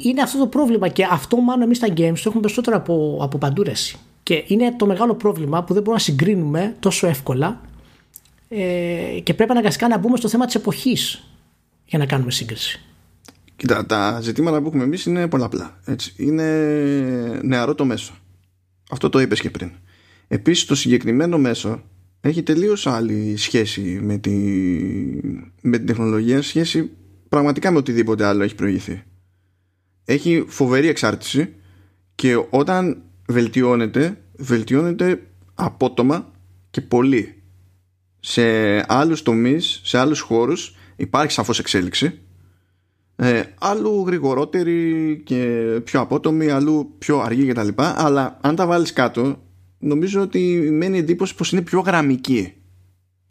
είναι 0.03 0.21
αυτό 0.21 0.39
το 0.39 0.47
πρόβλημα 0.47 0.87
και 0.87 1.07
αυτό 1.11 1.37
μάλλον 1.37 1.61
εμείς 1.61 1.77
στα 1.77 1.87
games 1.87 1.93
το 1.95 2.23
έχουμε 2.25 2.41
περισσότερο 2.41 2.77
από, 2.77 3.19
από 3.21 3.37
παντού 3.37 3.63
και 4.23 4.43
είναι 4.47 4.73
το 4.77 4.85
μεγάλο 4.85 5.15
πρόβλημα 5.15 5.63
που 5.63 5.73
δεν 5.73 5.83
μπορούμε 5.83 6.03
να 6.03 6.11
συγκρίνουμε 6.11 6.75
τόσο 6.79 7.07
εύκολα 7.07 7.61
ε, 8.49 9.19
και 9.23 9.33
πρέπει 9.33 9.51
αναγκαστικά 9.51 9.87
να 9.87 9.97
μπούμε 9.97 10.17
στο 10.17 10.29
θέμα 10.29 10.45
της 10.45 10.55
εποχής 10.55 11.23
για 11.85 11.99
να 11.99 12.05
κάνουμε 12.05 12.31
σύγκριση. 12.31 12.81
Κοίτα, 13.55 13.85
τα 13.85 14.19
ζητήματα 14.21 14.61
που 14.61 14.67
έχουμε 14.67 14.83
εμείς 14.83 15.05
είναι 15.05 15.27
πολλαπλά. 15.27 15.77
Έτσι. 15.85 16.13
Είναι 16.17 16.43
νεαρό 17.43 17.75
το 17.75 17.85
μέσο. 17.85 18.13
Αυτό 18.93 19.09
το 19.09 19.19
είπες 19.19 19.39
και 19.39 19.49
πριν. 19.49 19.71
Επίσης 20.27 20.65
το 20.65 20.75
συγκεκριμένο 20.75 21.37
μέσο 21.37 21.83
έχει 22.21 22.43
τελείως 22.43 22.87
άλλη 22.87 23.37
σχέση 23.37 23.81
με, 23.81 24.17
τη, 24.17 24.31
με 25.61 25.77
την 25.77 25.85
τεχνολογία 25.85 26.41
σχέση 26.41 26.91
πραγματικά 27.29 27.71
με 27.71 27.77
οτιδήποτε 27.77 28.25
άλλο 28.25 28.43
έχει 28.43 28.55
προηγηθεί. 28.55 29.03
Έχει 30.05 30.45
φοβερή 30.47 30.87
εξάρτηση 30.87 31.53
και 32.15 32.35
όταν 32.49 33.01
βελτιώνεται, 33.27 34.21
βελτιώνεται 34.35 35.21
απότομα 35.53 36.31
και 36.69 36.81
πολύ. 36.81 37.41
Σε 38.19 38.43
άλλους 38.93 39.23
τομείς, 39.23 39.81
σε 39.83 39.97
άλλους 39.97 40.19
χώρους 40.19 40.75
υπάρχει 40.95 41.31
σαφώς 41.31 41.59
εξέλιξη. 41.59 42.19
Ε, 43.15 43.41
άλλου 43.59 44.03
γρηγορότερη 44.05 45.21
και 45.25 45.45
πιο 45.83 45.99
απότομη, 45.99 46.49
αλλού 46.49 46.95
πιο 46.97 47.19
αργή 47.19 47.45
κτλ. 47.45 47.67
Αλλά 47.75 48.37
αν 48.41 48.55
τα 48.55 48.65
βάλεις 48.65 48.93
κάτω, 48.93 49.39
νομίζω 49.79 50.21
ότι 50.21 50.69
μένει 50.71 50.97
εντύπωση 50.97 51.35
πως 51.35 51.51
είναι 51.51 51.61
πιο 51.61 51.79
γραμμική 51.79 52.53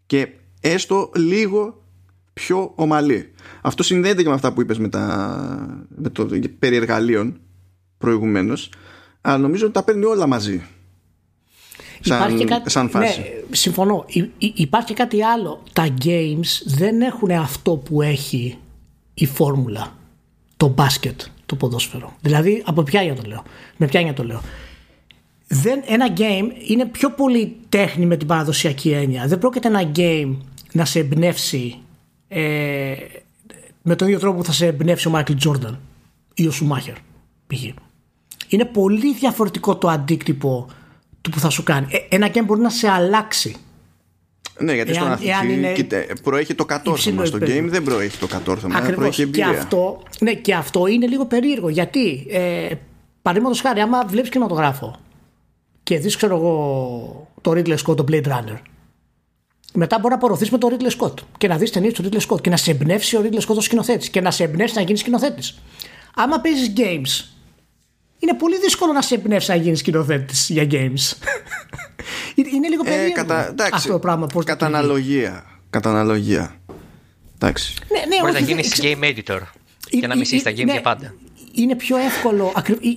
και 0.07 0.29
έστω 0.61 1.11
λίγο 1.17 1.85
πιο 2.33 2.73
ομαλή. 2.75 3.31
Αυτό 3.63 3.83
συνδέεται 3.83 4.23
και 4.23 4.29
με 4.29 4.35
αυτά 4.35 4.53
που 4.53 4.61
είπες 4.61 4.79
με, 4.79 4.89
τα, 4.89 5.87
με 5.97 6.09
το 6.09 6.29
περί 6.59 6.77
εργαλείων 6.77 7.41
προηγουμένως 7.99 8.71
αλλά 9.23 9.39
νομίζω 9.39 9.65
ότι 9.65 9.75
τα 9.75 9.83
παίρνει 9.83 10.05
όλα 10.05 10.27
μαζί. 10.27 10.63
Σαν, 12.01 12.45
κάτι, 12.45 12.71
σαν 12.71 12.89
φάση. 12.89 13.21
Ναι, 13.21 13.27
συμφωνώ. 13.51 14.05
υπάρχει 14.39 14.87
και 14.87 14.95
κάτι 14.95 15.25
άλλο. 15.25 15.63
Τα 15.73 15.95
games 16.05 16.63
δεν 16.65 17.01
έχουν 17.01 17.31
αυτό 17.31 17.77
που 17.77 18.03
έχει 18.03 18.59
η 19.15 19.27
φόρμουλα. 19.27 19.97
Το 20.57 20.69
μπάσκετ, 20.69 21.21
το 21.47 21.57
ποδόσφαιρο. 21.57 22.13
Δηλαδή, 22.21 22.63
από 22.67 22.83
ποια 22.83 23.03
για 23.03 23.15
το 23.15 23.23
λέω. 23.27 23.43
Με 23.77 23.87
ποια 23.87 24.01
για 24.01 24.13
το 24.13 24.25
λέω. 24.25 24.43
Δεν, 25.49 25.83
ένα 25.87 26.13
game 26.17 26.69
είναι 26.69 26.87
πιο 26.87 27.11
πολύ 27.11 27.57
τέχνη 27.69 28.07
με 28.07 28.17
την 28.17 28.27
παραδοσιακή 28.27 28.91
έννοια. 28.91 29.27
Δεν 29.27 29.39
πρόκειται 29.39 29.69
ένα 29.69 29.91
game 29.97 30.37
να 30.73 30.85
σε 30.85 30.99
εμπνεύσει 30.99 31.79
ε, 32.29 32.95
με 33.83 33.97
τον 33.97 34.07
ίδιο 34.07 34.21
τρόπο 34.21 34.39
που 34.39 34.45
θα 34.45 34.53
σε 34.53 34.67
εμπνεύσει 34.67 35.09
ο 35.09 35.11
Μάικλ 35.11 35.35
Τζόρνταν 35.35 35.81
ή 36.35 36.47
ο 36.47 36.51
Σουμάχερ 36.51 36.95
π.χ 37.47 37.65
είναι 38.53 38.65
πολύ 38.65 39.15
διαφορετικό 39.15 39.77
το 39.77 39.89
αντίκτυπο 39.89 40.67
του 41.21 41.31
που 41.31 41.39
θα 41.39 41.51
σου 41.51 41.63
κάνει. 41.63 41.87
Ε, 41.91 42.17
ένα 42.17 42.29
game 42.35 42.45
μπορεί 42.45 42.61
να 42.61 42.71
σε 42.71 42.89
αλλάξει. 42.89 43.57
Ναι, 44.63 44.75
γιατί 44.75 44.95
στον 44.95 45.11
αθλητή 45.13 45.53
είναι... 45.53 45.75
προέχει 46.23 46.55
το 46.55 46.65
κατόρθωμα. 46.65 47.25
Στο 47.25 47.39
game 47.41 47.65
δεν 47.67 47.83
προέχει 47.83 48.19
το 48.19 48.27
κατόρθωμα. 48.27 48.77
Ακριβώς. 48.77 48.97
Προέχει 48.97 49.27
και 49.27 49.45
αυτό, 49.45 50.03
ναι, 50.21 50.35
και 50.35 50.55
αυτό 50.55 50.87
είναι 50.87 51.07
λίγο 51.07 51.27
περίεργο. 51.27 51.69
Γιατί, 51.69 52.27
ε, 52.31 52.75
παραδείγματος 53.23 53.61
χάρη, 53.61 53.81
άμα 53.81 54.05
βλέπεις 54.07 54.31
κινηματογράφο 54.31 54.97
και 55.83 55.99
δεις, 55.99 56.17
ξέρω 56.17 56.37
εγώ, 56.37 57.29
το 57.41 57.51
Ridley 57.51 57.77
Scott, 57.77 57.97
το 57.97 58.05
Blade 58.11 58.27
Runner, 58.27 58.59
μετά 59.75 59.97
μπορεί 59.99 60.09
να 60.09 60.15
απορροφήσει 60.15 60.53
με 60.53 60.59
το 60.59 60.69
Ridley 60.71 61.01
Scott 61.01 61.15
και 61.39 61.49
να 61.49 61.57
δεις 61.57 61.71
ταινίες 61.71 61.93
του 61.93 62.03
Ridley 62.03 62.21
Scott 62.29 62.41
και 62.41 62.51
να 62.51 62.57
σε 62.57 62.71
εμπνεύσει 62.71 63.17
ο 63.17 63.23
Ridley 63.25 63.41
Scott 63.49 63.57
ως 63.57 63.65
σκηνοθέτης 63.65 64.09
και 64.09 64.21
να 64.21 64.31
σε 64.31 64.45
εμπνεύσει 64.45 64.75
να 64.75 64.83
γίνεις 64.83 65.01
σκηνοθέτης. 65.01 65.59
Άμα 66.15 66.41
παίζεις 66.41 66.73
games 66.77 67.32
είναι 68.23 68.35
πολύ 68.35 68.59
δύσκολο 68.59 68.93
να 68.93 69.03
σε 69.03 69.15
εμπνεύσει 69.15 69.51
να 69.51 69.57
γίνεις 69.57 69.79
σκηνοθέτης 69.79 70.49
για 70.49 70.67
games. 70.71 71.13
είναι 72.55 72.69
λίγο 72.69 72.83
ε, 72.85 72.89
περίεργο 72.89 73.07
ε, 73.07 73.15
κατα... 73.15 73.49
εντάξει, 73.49 73.75
αυτό 73.75 73.93
το 73.93 73.99
πράγμα. 73.99 74.27
Πώς 74.27 74.45
κατά 74.45 74.67
αναλογία. 74.67 75.45
Κατά 75.71 75.91
αναλογία. 75.91 76.57
Εντάξει. 77.35 77.75
Ναι, 77.91 77.99
ναι, 77.99 78.21
Μπορείς 78.21 78.35
να 78.35 78.41
γίνεις 78.41 78.81
game 78.83 79.05
editor 79.05 79.41
και 80.01 80.07
να 80.07 80.17
μισεί 80.17 80.43
τα 80.43 80.51
game 80.51 80.65
ναι, 80.65 80.73
για 80.73 80.81
πάντα. 80.81 81.15
Είναι 81.55 81.77
πιο 81.77 81.97
εύκολο, 81.97 82.53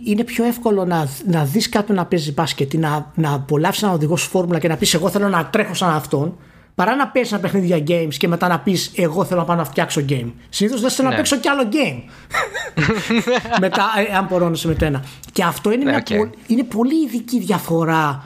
είναι 0.06 0.24
πιο 0.24 0.46
εύκολο 0.46 0.86
να, 0.86 1.10
να 1.26 1.46
δεις 1.46 1.70
κάποιον 1.70 1.98
να 1.98 2.06
παίζει 2.06 2.32
μπάσκετ 2.32 2.74
ή 2.74 2.78
να, 2.78 3.12
να 3.16 3.34
απολαύσεις 3.34 3.84
έναν 3.84 3.96
οδηγό 3.96 4.18
σου 4.18 4.30
φόρμουλα 4.30 4.60
και 4.60 4.68
να 4.68 4.78
πεις 4.78 4.94
εγώ 4.94 5.10
θέλω 5.10 5.30
να 5.30 5.46
τρέχω 5.46 5.74
σαν 5.74 5.90
αυτόν 5.90 6.38
παρά 6.76 6.96
να 6.96 7.08
παίξει 7.08 7.34
ένα 7.34 7.42
παιχνίδι 7.42 7.66
για 7.66 7.84
games 7.88 8.14
και 8.14 8.28
μετά 8.28 8.48
να 8.48 8.60
πεις 8.60 8.92
Εγώ 8.96 9.26
θέλω 9.26 9.40
να 9.40 9.46
πάω 9.46 9.56
να 9.56 9.66
φτιάξω 9.66 10.06
game. 10.10 10.32
Συνήθως 10.50 10.82
δεν 10.82 10.90
θέλω 10.90 11.08
να 11.08 11.14
ναι. 11.14 11.20
παίξω 11.20 11.38
κι 11.38 11.48
άλλο 11.48 11.70
game. 11.72 12.02
μετά, 13.66 13.84
ε, 14.10 14.16
αν 14.16 14.28
μπορώ 14.30 14.50
να 14.50 14.56
σε 14.56 14.68
μετένα. 14.68 15.04
Και 15.32 15.44
αυτό 15.44 15.72
είναι, 15.72 15.84
μια 15.84 16.04
okay. 16.08 16.30
είναι 16.48 16.64
πολύ 16.64 17.04
ειδική 17.04 17.40
διαφορά 17.40 18.26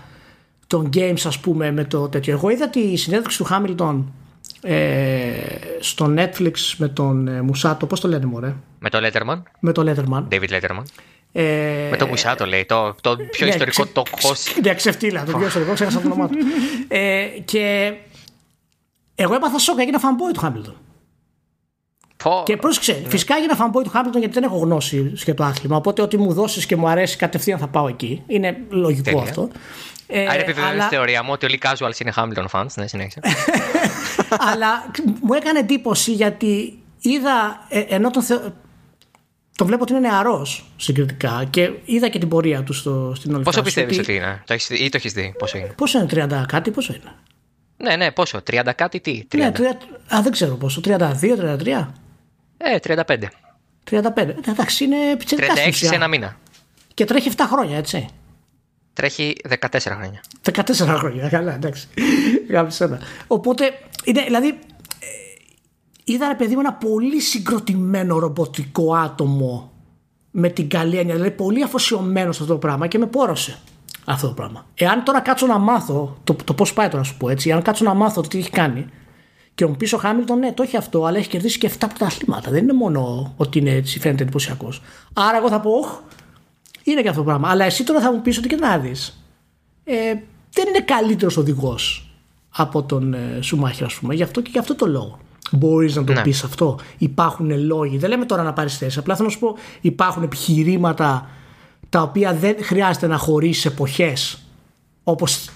των 0.68 0.90
games, 0.94 1.22
ας 1.26 1.40
πούμε, 1.40 1.72
με 1.72 1.84
το 1.84 2.08
τέτοιο. 2.08 2.34
Εγώ 2.34 2.50
είδα 2.50 2.70
τη 2.70 2.96
συνέντευξη 2.96 3.38
του 3.38 3.44
Χάμιλτον 3.44 4.14
ε, 4.62 5.32
στο 5.80 6.14
Netflix 6.18 6.54
με 6.78 6.88
τον 6.88 7.28
ε, 7.28 7.42
Μουσάτο. 7.42 7.86
Πώς 7.86 8.00
το 8.00 8.08
λένε, 8.08 8.26
Μωρέ; 8.26 8.56
Με 8.80 8.90
τον 8.90 9.02
Letterman. 9.04 9.42
Με 9.60 9.72
τον 9.72 9.88
Letterman. 9.90 10.24
David 10.34 10.50
Letterman. 10.50 10.84
Ε, 11.32 11.88
με 11.90 11.98
το 11.98 12.08
Μουσάτο 12.08 12.46
λέει, 12.46 12.66
το, 12.66 12.96
το 13.02 13.16
πιο 13.32 13.46
ναι, 13.46 13.52
ιστορικό 13.52 13.84
ξε, 13.84 13.92
το 13.94 14.04
host. 14.22 14.60
Ναι, 14.64 14.74
ξεφτύλα, 14.74 15.24
το 15.24 15.38
πιο 15.38 15.48
ιστορικό, 15.48 15.74
ξέχασα 15.74 16.00
το 16.00 16.06
όνομά 16.06 16.28
του. 16.28 16.38
ε, 16.88 17.26
και 17.46 17.94
εγώ 19.24 19.34
έπαθα 19.36 19.58
σοκ, 19.58 19.80
έγινα 19.80 20.00
fanboy 20.00 20.34
του 20.34 20.40
Χάμιλτον. 20.40 20.76
Πω. 22.24 22.44
Και 22.46 22.58
πρόσεξε, 22.58 23.04
φυσικά 23.08 23.36
έγινα 23.36 23.58
fanboy 23.58 23.84
του 23.84 23.90
Χάμιλτον 23.90 24.20
γιατί 24.20 24.34
δεν 24.34 24.44
έχω 24.44 24.58
γνώση 24.58 25.12
για 25.16 25.34
το 25.34 25.44
άθλημα. 25.44 25.76
Οπότε 25.76 26.02
ό,τι 26.02 26.18
μου 26.18 26.34
δώσεις 26.34 26.66
και 26.66 26.76
μου 26.76 26.88
αρέσει 26.90 27.18
κατευθείαν 27.18 27.60
θα 27.60 27.68
πάω 27.68 27.88
εκεί. 27.88 28.24
Είναι 28.28 28.58
λογικό 28.70 29.04
Τέλεια. 29.04 29.22
αυτό. 29.22 29.50
Ε, 30.08 30.22
Άρα 30.22 30.34
επιβεβαιώνει 30.34 30.72
αλλά, 30.72 30.88
τη 30.88 30.96
θεωρία 30.96 31.24
μου 31.24 31.30
ότι 31.32 31.46
όλοι 31.46 31.56
οι 31.56 31.60
casuals 31.64 32.00
είναι 32.00 32.14
Hamilton 32.16 32.46
fans. 32.52 32.66
Ναι, 32.76 32.88
συνέχισε. 32.88 33.20
αλλά 34.52 34.92
μου 35.22 35.34
έκανε 35.34 35.60
εντύπωση 35.60 36.12
γιατί 36.12 36.80
είδα, 37.00 37.66
ε, 37.70 37.80
ενώ 37.80 38.10
τον, 38.10 38.24
θεω... 38.24 38.40
τον 39.56 39.68
βλέπω 39.68 39.82
ότι 39.84 39.92
είναι 39.94 40.08
νεαρός 40.10 40.66
συγκριτικά 40.78 41.48
και 41.50 41.72
είδα 41.86 42.10
και 42.10 42.20
την 42.20 42.28
πορεία 42.28 42.64
του 42.64 42.74
στο, 42.74 43.14
στην 43.16 43.34
όλη 43.36 43.44
πόσο 43.44 43.62
φάση, 43.64 43.74
πιστεύεις 43.74 44.00
ότι 44.00 44.16
είναι, 44.16 44.44
το 44.46 44.54
έχεις, 44.54 44.68
δει- 44.68 44.80
ή 44.80 44.90
το 44.90 44.98
έχεις 44.98 45.14
δει, 45.14 45.36
πόσο 45.40 45.58
είναι; 45.58 45.74
Πόσο 45.78 46.00
είναι 46.00 46.28
30 46.42 46.44
κάτι, 46.48 46.72
πόσο 46.72 46.94
είναι; 46.94 47.14
Ναι, 47.82 47.96
ναι, 47.96 48.12
πόσο, 48.12 48.42
30 48.52 48.70
κάτι 48.76 49.00
τι, 49.00 49.24
30. 49.32 49.38
Ναι, 49.38 49.52
30, 49.56 49.62
α, 50.16 50.22
δεν 50.22 50.32
ξέρω 50.32 50.56
πόσο, 50.56 50.82
32, 50.84 51.36
33, 51.38 51.88
Ε, 52.58 52.78
35. 52.84 53.30
35. 53.90 54.18
Ε, 54.18 54.34
Εντάξει, 54.50 54.84
είναι 54.84 54.96
36 55.14 55.18
πιτσερικά 55.18 55.56
στην 55.56 55.64
σε 55.74 55.86
ουσία. 55.86 55.92
ένα 55.94 56.08
μήνα. 56.08 56.38
Και 56.94 57.06
τρέχει 57.06 57.32
7 57.38 57.44
χρόνια, 57.52 57.78
έτσι. 57.78 58.08
Τρέχει 58.94 59.36
14 59.50 59.78
χρόνια. 59.80 60.22
14 60.52 60.96
χρόνια, 60.98 61.30
καλά, 61.30 61.54
εντάξει. 61.54 61.88
Γάμισε 62.50 62.84
ένα. 62.84 63.00
Οπότε, 63.28 63.72
είναι, 64.04 64.22
δηλαδή, 64.24 64.48
ε, 64.48 64.56
είδα 66.04 66.28
ρε 66.28 66.36
παιδί 66.36 66.54
μου 66.54 66.60
ένα 66.60 66.74
πολύ 66.74 67.20
συγκροτημένο 67.22 68.20
ρομποτικό 68.20 68.96
άτομο 68.96 69.72
με 70.32 70.50
την 70.50 70.70
καλή 70.70 70.98
έννοια, 70.98 71.14
δηλαδή 71.16 71.32
πολύ 71.32 71.64
αφοσιωμένος 71.64 72.36
σε 72.36 72.42
αυτό 72.42 72.54
το 72.54 72.60
πράγμα 72.60 72.88
και 72.88 72.98
με 72.98 73.06
πόρωσε 73.06 73.60
αυτό 74.06 74.28
το 74.28 74.34
πράγμα. 74.34 74.66
Εάν 74.74 75.04
τώρα 75.04 75.20
κάτσω 75.20 75.46
να 75.46 75.58
μάθω, 75.58 76.18
το, 76.24 76.36
το 76.44 76.54
πώς 76.54 76.74
πάει 76.74 76.86
τώρα 76.86 76.98
να 76.98 77.04
σου 77.04 77.18
πω 77.18 77.30
έτσι, 77.30 77.52
αν 77.52 77.62
κάτσω 77.62 77.84
να 77.84 77.94
μάθω 77.94 78.22
το 78.22 78.28
τι 78.28 78.38
έχει 78.38 78.50
κάνει 78.50 78.86
και 79.56 79.66
μου 79.66 79.76
πεις 79.76 79.94
ο 79.94 79.98
Χάμιλτον, 79.98 80.40
ναι, 80.40 80.52
το 80.54 80.64
έχει 80.64 80.78
αυτό, 80.78 81.06
αλλά 81.06 81.18
έχει 81.18 81.28
κερδίσει 81.30 81.58
και 81.58 81.72
7 81.74 81.76
πρωταθλήματα. 81.80 82.52
Δεν 82.52 82.64
είναι 82.64 82.74
μόνο 82.74 83.34
ότι 83.38 83.60
είναι 83.60 83.72
έτσι, 83.72 84.00
φαίνεται 84.00 84.24
εντυπωσιακός. 84.24 84.82
Άρα, 85.14 85.38
εγώ 85.38 85.50
θα 85.50 85.60
πω, 85.60 85.72
Ωχ, 85.72 86.00
είναι 86.84 87.02
και 87.02 87.08
αυτό 87.10 87.20
το 87.20 87.26
πράγμα. 87.28 87.50
Αλλά 87.50 87.66
εσύ 87.66 87.84
τώρα 87.84 88.00
θα 88.00 88.14
μου 88.14 88.22
πεις 88.22 88.38
ότι 88.38 88.48
και 88.48 88.56
να 88.56 88.78
δεις. 88.78 89.24
Ε, 89.84 89.94
δεν 90.54 90.68
είναι 90.68 90.82
καλύτερος 90.86 91.38
οδηγός 91.38 92.12
από 92.50 92.84
τον 92.84 93.14
ε, 93.14 93.40
Σουμάχερ, 93.42 93.86
ας 93.86 93.94
πούμε. 93.94 94.14
Γι' 94.14 94.24
αυτό 94.24 94.42
και 94.42 94.50
γι' 94.52 94.60
αυτό 94.60 94.76
το 94.76 94.88
λόγο. 94.88 95.20
Μπορείς 95.52 95.96
να 95.96 96.04
το 96.04 96.14
Ναι. 96.14 96.22
πεις 96.22 96.44
αυτό. 96.44 96.80
Υπάρχουν 96.98 97.66
λόγοι. 97.66 97.98
Δεν 97.98 98.10
λέμε 98.10 98.26
τώρα 98.26 98.44
να 98.44 98.54
πάρεις 98.54 98.78
θέση. 98.78 99.00
Απλά 99.00 99.16
θέλω 99.16 99.28
να 99.28 99.34
σου 99.34 99.40
πω, 99.40 99.56
υπάρχουν 99.82 100.24
επιχειρήματα 100.24 101.30
τα 101.90 102.02
οποία 102.02 102.34
δεν 102.34 102.56
χρειάζεται 102.62 103.08
να 103.08 103.18
χωρίσεις 103.18 103.66
εποχές 103.66 104.42
όπως 105.04 105.50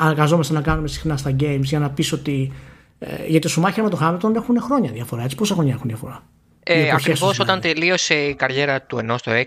αναγκαζόμαστε 0.00 0.52
να 0.54 0.60
κάνουμε 0.60 0.88
συχνά 0.88 1.16
στα 1.16 1.30
games 1.40 1.60
για 1.62 1.78
να 1.78 1.90
πεις 1.90 2.12
ότι. 2.12 2.52
Ε, 2.98 3.26
γιατί 3.26 3.46
ο 3.46 3.50
Σουμάχερ 3.50 3.82
με 3.84 3.90
τον 3.90 3.98
Χάμιλτον 3.98 4.36
έχουν 4.36 4.60
χρόνια 4.60 4.90
διαφορά. 4.90 5.22
Έτσι, 5.22 5.36
πόσα 5.36 5.54
χρόνια 5.54 5.72
έχουν 5.74 5.86
διαφορά; 5.88 6.22
Οι 6.66 6.72
Ε, 6.72 6.74
εποχές 6.74 6.94
Ακριβώς 6.94 7.28
τους 7.28 7.38
όταν 7.38 7.60
δηλαδή. 7.60 7.80
τελείωσε 7.80 8.14
η 8.14 8.34
καριέρα 8.34 8.82
του 8.82 8.98
ενός 8.98 9.22
το 9.22 9.30
6, 9.30 9.44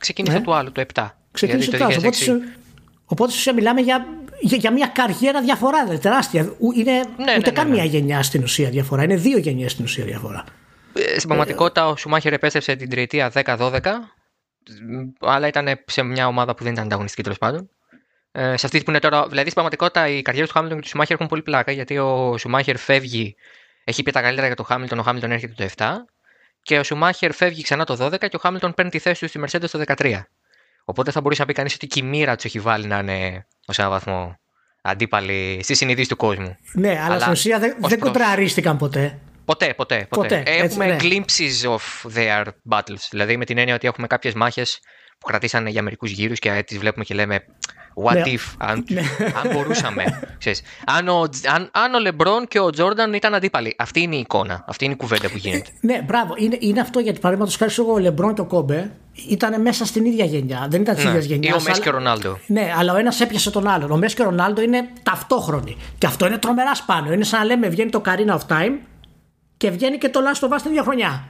ξεκίνησε 0.00 0.36
Ναι. 0.36 0.42
του 0.42 0.54
άλλου 0.54 0.72
το 0.72 0.80
7. 0.94 1.16
Ξεκίνησε 1.32 1.70
Γιατί 1.70 1.84
το 1.84 1.90
το 1.90 1.94
Οπότε, 1.98 2.08
2006 2.08 2.24
σε- 2.24 2.58
οπότε 3.06 3.30
σε 3.30 3.36
ουσία 3.38 3.52
μιλάμε 3.54 3.80
για, 3.80 4.06
για, 4.40 4.56
για 4.56 4.72
μια 4.72 4.86
καριέρα 4.86 5.40
διαφορά, 5.40 5.82
δηλαδή 5.84 6.02
τεράστια. 6.02 6.42
Ου- 6.58 6.76
Είναι 6.76 6.92
Ναι, 6.92 7.34
ούτε 7.38 7.50
ναι, 7.50 7.56
καν 7.56 7.64
ναι, 7.68 7.74
ναι. 7.74 7.80
μια 7.80 7.84
γενιά 7.84 8.22
στην 8.22 8.42
ουσία 8.42 8.70
διαφορά. 8.70 9.02
Είναι 9.02 9.16
δύο 9.16 9.38
γενιές 9.38 9.72
στην 9.72 9.84
ουσία 9.84 10.04
διαφορά. 10.04 10.44
Ε, 10.94 11.00
Στην 11.16 11.28
πραγματικότητα 11.28 11.88
ο 11.88 11.96
Σουμάχερ 11.96 12.32
επέστρεψε 12.32 12.74
την 12.76 12.88
τριετία 12.90 13.30
10-12, 13.30 13.80
αλλά 15.20 15.46
ήταν 15.46 15.80
σε 15.86 16.02
μια 16.02 16.26
ομάδα 16.26 16.54
που 16.54 16.62
δεν 16.64 16.72
ήταν 16.72 16.84
ανταγωνιστική 16.84 17.22
τέλος 17.22 17.38
πάντων. 17.38 17.70
Ε, 18.32 18.56
σε 18.56 18.66
αυτή 18.66 18.82
που 18.82 18.90
είναι 18.90 18.98
τώρα, 18.98 19.20
δηλαδή 19.20 19.50
στην 19.50 19.52
πραγματικότητα 19.52 20.08
οι 20.08 20.22
καριέρε 20.22 20.46
του 20.46 20.52
Χάμιλτον 20.52 20.76
και 20.78 20.82
του 20.84 20.88
Σουμάχερ 20.90 21.14
έχουν 21.14 21.26
πολύ 21.26 21.42
πλάκα 21.42 21.72
γιατί 21.72 21.98
ο 21.98 22.36
Σουμάχερ 22.38 22.76
φεύγει, 22.76 23.36
έχει 23.84 24.02
πει 24.02 24.10
τα 24.10 24.20
καλύτερα 24.20 24.46
για 24.46 24.56
το 24.56 24.62
Χάμιλτον, 24.62 24.98
ο 24.98 25.02
Χάμιλτον 25.02 25.30
έρχεται 25.30 25.54
το 25.56 25.70
7 25.76 25.86
και 26.62 26.78
ο 26.78 26.82
Σουμάχερ 26.82 27.32
φεύγει 27.32 27.62
ξανά 27.62 27.84
το 27.84 27.96
12 28.06 28.18
και 28.18 28.36
ο 28.36 28.38
Χάμιλτον 28.38 28.74
παίρνει 28.74 28.90
τη 28.90 28.98
θέση 28.98 29.20
του 29.20 29.28
στη 29.28 29.40
Mercedes 29.44 29.68
το 29.70 29.82
13. 29.96 30.20
Οπότε 30.84 31.10
θα 31.10 31.20
μπορούσε 31.20 31.40
να 31.40 31.46
πει 31.46 31.52
κανείς 31.52 31.74
ότι 31.74 31.86
και 31.86 32.00
η 32.00 32.02
μοίρα 32.02 32.34
τους 32.34 32.44
έχει 32.44 32.58
βάλει 32.60 32.86
να 32.86 32.98
είναι 32.98 33.46
ως 33.66 33.78
έναν 33.78 33.90
βαθμό 33.90 34.38
αντίπαλοι 34.82 35.60
στη 35.62 35.74
συνείδηση 35.74 36.08
του 36.08 36.16
κόσμου. 36.16 36.56
Ναι, 36.72 36.90
αλλά, 36.90 37.04
Αλλά 37.04 37.18
στην 37.18 37.32
ουσία 37.32 37.58
δεν, 37.58 37.76
ως 37.80 37.88
δεν 37.88 37.98
προς- 37.98 38.12
κοντραρίστηκαν 38.12 38.76
ποτέ. 38.76 39.18
Ποτέ, 39.44 39.74
ποτέ, 39.76 40.06
ποτέ. 40.08 40.28
Ποτέ, 40.28 40.42
έτσι, 40.46 40.62
έχουμε 40.64 40.86
ναι. 40.86 40.96
glimpses 41.00 41.68
of 41.70 42.10
their 42.16 42.44
battles. 42.68 43.06
Δηλαδή 43.10 43.36
με 43.36 43.44
την 43.44 43.58
έννοια 43.58 43.74
ότι 43.74 43.86
έχουμε 43.86 44.06
κάποιες 44.06 44.34
μάχες 44.34 44.80
που 45.18 45.26
κρατήσανε 45.26 45.70
για 45.70 45.82
μερικούς 45.82 46.10
γύρους 46.10 46.38
και 46.38 46.62
τις 46.66 46.78
βλέπουμε 46.78 47.04
και 47.04 47.14
λέμε 47.14 47.44
What 48.04 48.12
Ναι. 48.12 48.22
if, 48.26 48.54
αν, 48.58 48.84
αν 49.42 49.52
μπορούσαμε. 49.52 50.04
Ξέρεις, 50.38 50.62
αν, 50.86 51.08
ο, 51.08 51.20
αν, 51.54 51.70
αν 51.72 51.94
ο 51.94 51.98
Λεμπρόν 51.98 52.46
και 52.48 52.58
ο 52.60 52.70
Τζόρνταν 52.70 53.12
ήταν 53.12 53.34
αντίπαλοι. 53.34 53.74
Αυτή 53.78 54.00
είναι 54.00 54.16
η 54.16 54.18
εικόνα. 54.18 54.64
Αυτή 54.68 54.84
είναι 54.84 54.94
η 54.94 54.96
κουβέντα 54.96 55.28
που 55.30 55.36
γίνεται. 55.36 55.70
Ναι, 55.80 56.02
μπράβο. 56.06 56.34
Είναι, 56.36 56.56
είναι 56.60 56.80
αυτό 56.80 56.98
γιατί 57.00 57.18
παραδείγματος 57.18 57.56
χάρη 57.56 57.74
εγώ, 57.78 57.92
ο 57.92 57.98
Λεμπρόν 57.98 58.34
και 58.34 58.40
ο 58.40 58.44
Κόμπε 58.44 58.90
ήταν 59.28 59.60
μέσα 59.60 59.84
στην 59.86 60.04
ίδια 60.04 60.24
γενιά. 60.24 60.66
Δεν 60.70 60.80
ήταν 60.80 60.94
της 60.94 61.04
Ναι. 61.04 61.10
ίδιας 61.10 61.24
Ή 61.24 61.28
γενιά. 61.28 61.54
ο 61.54 61.60
Μέση 61.62 61.80
και 61.80 61.88
ο 61.88 61.92
Ρονάλντο. 61.92 62.38
Ναι, 62.46 62.72
αλλά 62.78 62.92
ο 62.92 62.96
ένας 62.96 63.20
έπιασε 63.20 63.50
τον 63.50 63.68
άλλον. 63.68 63.90
Ο 63.90 63.96
Μέση 63.96 64.14
και 64.14 64.22
ο 64.22 64.24
Ρονάλντο 64.24 64.62
είναι 64.62 64.88
ταυτόχρονοι. 65.02 65.76
Και 65.98 66.06
αυτό 66.06 66.26
είναι 66.26 66.38
τρομεράς 66.38 66.78
σπάνιο. 66.78 67.12
Είναι 67.12 67.24
σαν 67.24 67.38
να 67.40 67.44
λέμε 67.46 67.68
βγαίνει 67.68 67.90
το 67.90 68.02
Carina 68.06 68.32
of 68.34 68.56
Time 68.56 68.72
και 69.64 69.70
βγαίνει 69.70 69.98
και 69.98 70.08
το 70.08 70.20
Last 70.20 70.48
of 70.48 70.52
Us 70.56 70.58
την 70.62 70.70
ίδια 70.70 70.82
χρονιά. 70.82 71.24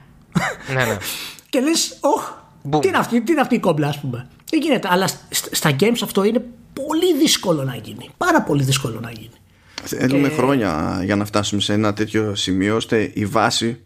ναι, 0.73 0.83
ναι. 0.85 0.97
και 1.49 1.59
λες, 1.59 1.97
Ωχ, 2.01 2.31
Boom. 2.71 2.81
τι 2.81 2.87
είναι, 2.87 2.97
αυτή, 2.97 3.21
τι 3.21 3.31
είναι 3.31 3.41
αυτή 3.41 3.55
η 3.55 3.59
κόμπλα, 3.59 3.87
ας 3.87 3.99
πούμε. 3.99 4.27
Δεν 4.49 4.61
γίνεται. 4.61 4.87
Αλλά 4.91 5.07
σ- 5.07 5.55
στα 5.55 5.75
games 5.79 5.99
αυτό 6.03 6.23
είναι 6.23 6.45
πολύ 6.73 7.17
δύσκολο 7.17 7.63
να 7.63 7.75
γίνει. 7.75 8.09
Πάρα 8.17 8.41
πολύ 8.41 8.63
δύσκολο 8.63 8.99
να 8.99 9.11
γίνει. 9.11 9.29
Θέλουμε 9.83 10.29
χρόνια 10.29 11.01
για 11.03 11.15
να 11.15 11.25
φτάσουμε 11.25 11.61
σε 11.61 11.73
ένα 11.73 11.93
τέτοιο 11.93 12.35
σημείο 12.35 12.75
ώστε 12.75 13.11
η 13.13 13.25
βάση 13.25 13.81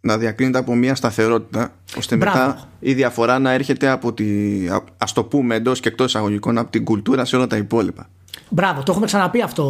να 0.00 0.18
διακρίνεται 0.18 0.58
από 0.58 0.74
μια 0.74 0.94
σταθερότητα 0.94 1.72
ώστε 1.96 2.16
Μπράβο. 2.16 2.38
μετά 2.38 2.68
η 2.80 2.94
διαφορά 2.94 3.38
να 3.38 3.50
έρχεται 3.52 3.88
από 3.88 4.12
τη, 4.12 4.24
α 4.68 4.84
ας 4.98 5.12
το 5.12 5.24
πούμε 5.24 5.54
εντός 5.54 5.80
και 5.80 5.88
εκτός 5.88 6.06
εισαγωγικών 6.06 6.58
από 6.58 6.70
την 6.70 6.84
κουλτούρα 6.84 7.24
σε 7.24 7.36
όλα 7.36 7.46
τα 7.46 7.56
υπόλοιπα. 7.56 8.08
Μπράβο, 8.48 8.82
το 8.82 8.90
έχουμε 8.90 9.06
ξαναπεί 9.06 9.42
αυτό, 9.42 9.64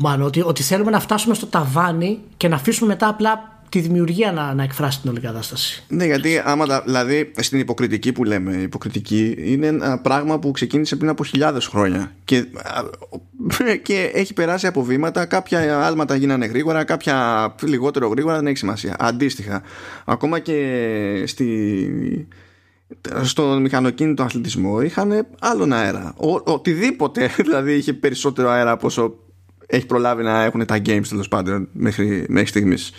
Μάνο, 0.00 0.24
ότι, 0.24 0.40
ότι 0.40 0.62
θέλουμε 0.62 0.90
να 0.90 1.00
φτάσουμε 1.00 1.34
στο 1.34 1.46
ταβάνι 1.46 2.18
και 2.36 2.48
να 2.48 2.56
αφήσουμε 2.56 2.88
μετά 2.88 3.08
απλά 3.08 3.52
τη 3.72 3.80
δημιουργία 3.80 4.32
να, 4.32 4.54
να 4.54 4.62
εκφράσει 4.62 5.00
την 5.00 5.10
όλη 5.10 5.20
κατάσταση. 5.20 5.84
Ναι, 5.88 6.04
γιατί 6.04 6.42
άμα 6.44 6.66
τα, 6.66 6.82
δηλαδή 6.84 7.32
στην 7.36 7.58
υποκριτική 7.58 8.12
που 8.12 8.24
λέμε, 8.24 8.52
η 8.52 8.62
υποκριτική 8.62 9.34
είναι 9.38 9.66
ένα 9.66 9.98
πράγμα 9.98 10.38
που 10.38 10.50
ξεκίνησε 10.50 10.96
πριν 10.96 11.10
από 11.10 11.24
χιλιάδες 11.24 11.66
χρόνια 11.66 12.12
και, 12.24 12.36
α, 12.36 13.76
και 13.82 14.10
έχει 14.14 14.32
περάσει 14.32 14.66
από 14.66 14.82
βήματα. 14.82 15.24
Κάποια 15.24 15.86
άλματα 15.86 16.14
γίνανε 16.16 16.46
γρήγορα, 16.46 16.84
κάποια 16.84 17.54
λιγότερο 17.62 18.08
γρήγορα, 18.08 18.36
δεν 18.36 18.46
έχει 18.46 18.56
σημασία. 18.56 18.96
Αντίστοιχα, 18.98 19.62
ακόμα 20.04 20.38
και 20.38 21.24
στη, 21.26 21.46
στον 23.22 23.60
μηχανοκίνητο 23.60 24.22
αθλητισμό 24.22 24.80
είχαν 24.80 25.26
άλλον 25.40 25.72
αέρα. 25.72 26.14
Ο, 26.16 26.52
οτιδήποτε 26.52 27.30
δηλαδή 27.44 27.72
είχε 27.72 27.92
περισσότερο 27.92 28.48
αέρα 28.48 28.70
από 28.70 28.86
όσο 28.86 29.14
έχει 29.66 29.86
προλάβει 29.86 30.22
να 30.22 30.42
έχουν 30.42 30.66
τα 30.66 30.76
games 30.86 31.06
τέλος 31.08 31.28
πάντων 31.28 31.68
μέχρι, 31.72 32.24
μέχρι 32.28 32.48
στιγμής. 32.48 32.92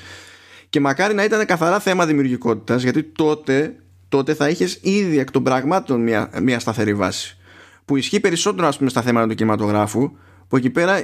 Και 0.70 0.80
μακάρι 0.80 1.14
να 1.14 1.24
ήταν 1.24 1.46
καθαρά 1.46 1.80
θέμα 1.80 2.06
δημιουργικότητας, 2.06 2.84
γιατί 2.84 3.04
τότε, 3.04 3.76
τότε 4.10 4.34
θα 4.34 4.50
είχες 4.50 4.80
ήδη 4.82 5.20
εκ 5.20 5.32
των 5.32 5.44
πραγμάτων 5.44 6.02
μια, 6.02 6.30
μια 6.42 6.60
σταθερή 6.60 6.94
βάση. 6.94 7.38
Που 7.86 7.98
ισχύει 7.98 8.20
περισσότερο, 8.20 8.68
ας 8.68 8.78
πούμε, 8.78 8.90
στα 8.90 9.02
θέματα 9.02 9.28
του 9.28 9.36
κινηματογράφου, 9.36 10.12
που 10.48 10.56
εκεί 10.56 10.70
πέρα 10.70 11.02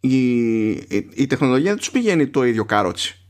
η, 0.00 0.68
η, 0.70 1.08
η 1.14 1.26
τεχνολογία 1.26 1.68
δεν 1.68 1.78
τους 1.78 1.90
πηγαίνει 1.90 2.26
το 2.26 2.44
ίδιο 2.44 2.64
κάροτσι. 2.64 3.21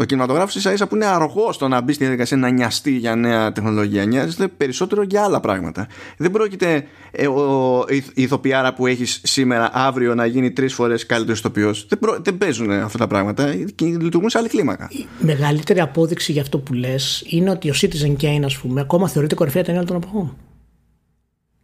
Ο 0.00 0.04
κινηματογράφος 0.04 0.54
ίσα 0.54 0.72
ίσα 0.72 0.86
που 0.86 0.94
είναι 0.94 1.06
αργό 1.06 1.52
στο 1.52 1.68
να 1.68 1.80
μπει 1.80 1.92
στη 1.92 2.04
διαδικασία 2.04 2.36
να 2.36 2.50
νοιαστεί 2.50 2.90
για 2.90 3.14
νέα 3.14 3.52
τεχνολογία. 3.52 4.04
Νοιάζεται 4.04 4.48
περισσότερο 4.48 5.02
για 5.02 5.22
άλλα 5.22 5.40
πράγματα. 5.40 5.86
Δεν 6.16 6.30
πρόκειται 6.30 6.84
ε, 7.10 7.26
ο, 7.26 7.84
η, 7.88 7.96
η 7.96 8.22
ηθοποιάρα 8.22 8.74
που 8.74 8.86
έχεις 8.86 9.20
σήμερα 9.22 9.70
αύριο 9.72 10.14
να 10.14 10.26
γίνει 10.26 10.50
τρεις 10.50 10.74
φορές 10.74 11.06
καλύτερος 11.06 11.38
ηθοποιός. 11.38 11.86
Δεν, 11.88 11.98
προ- 11.98 12.24
δεν 12.24 12.38
παίζουν 12.38 12.70
αυτά 12.70 12.98
τα 12.98 13.06
πράγματα 13.06 13.54
και 13.74 13.84
λειτουργούν 13.84 14.30
σε 14.30 14.38
άλλη 14.38 14.48
κλίμακα. 14.48 14.88
Η 14.90 15.06
μεγαλύτερη 15.18 15.80
απόδειξη 15.80 16.32
για 16.32 16.42
αυτό 16.42 16.58
που 16.58 16.72
λες 16.72 17.24
είναι 17.26 17.50
ότι 17.50 17.70
ο 17.70 17.74
Citizen 17.80 18.16
Kane, 18.22 18.42
ας 18.44 18.58
πούμε, 18.58 18.80
ακόμα 18.80 19.08
θεωρείται 19.08 19.34
κορυφαία 19.34 19.62
ταινία 19.62 19.80
όλων 19.80 19.92
των 19.92 20.02
εποχών. 20.02 20.36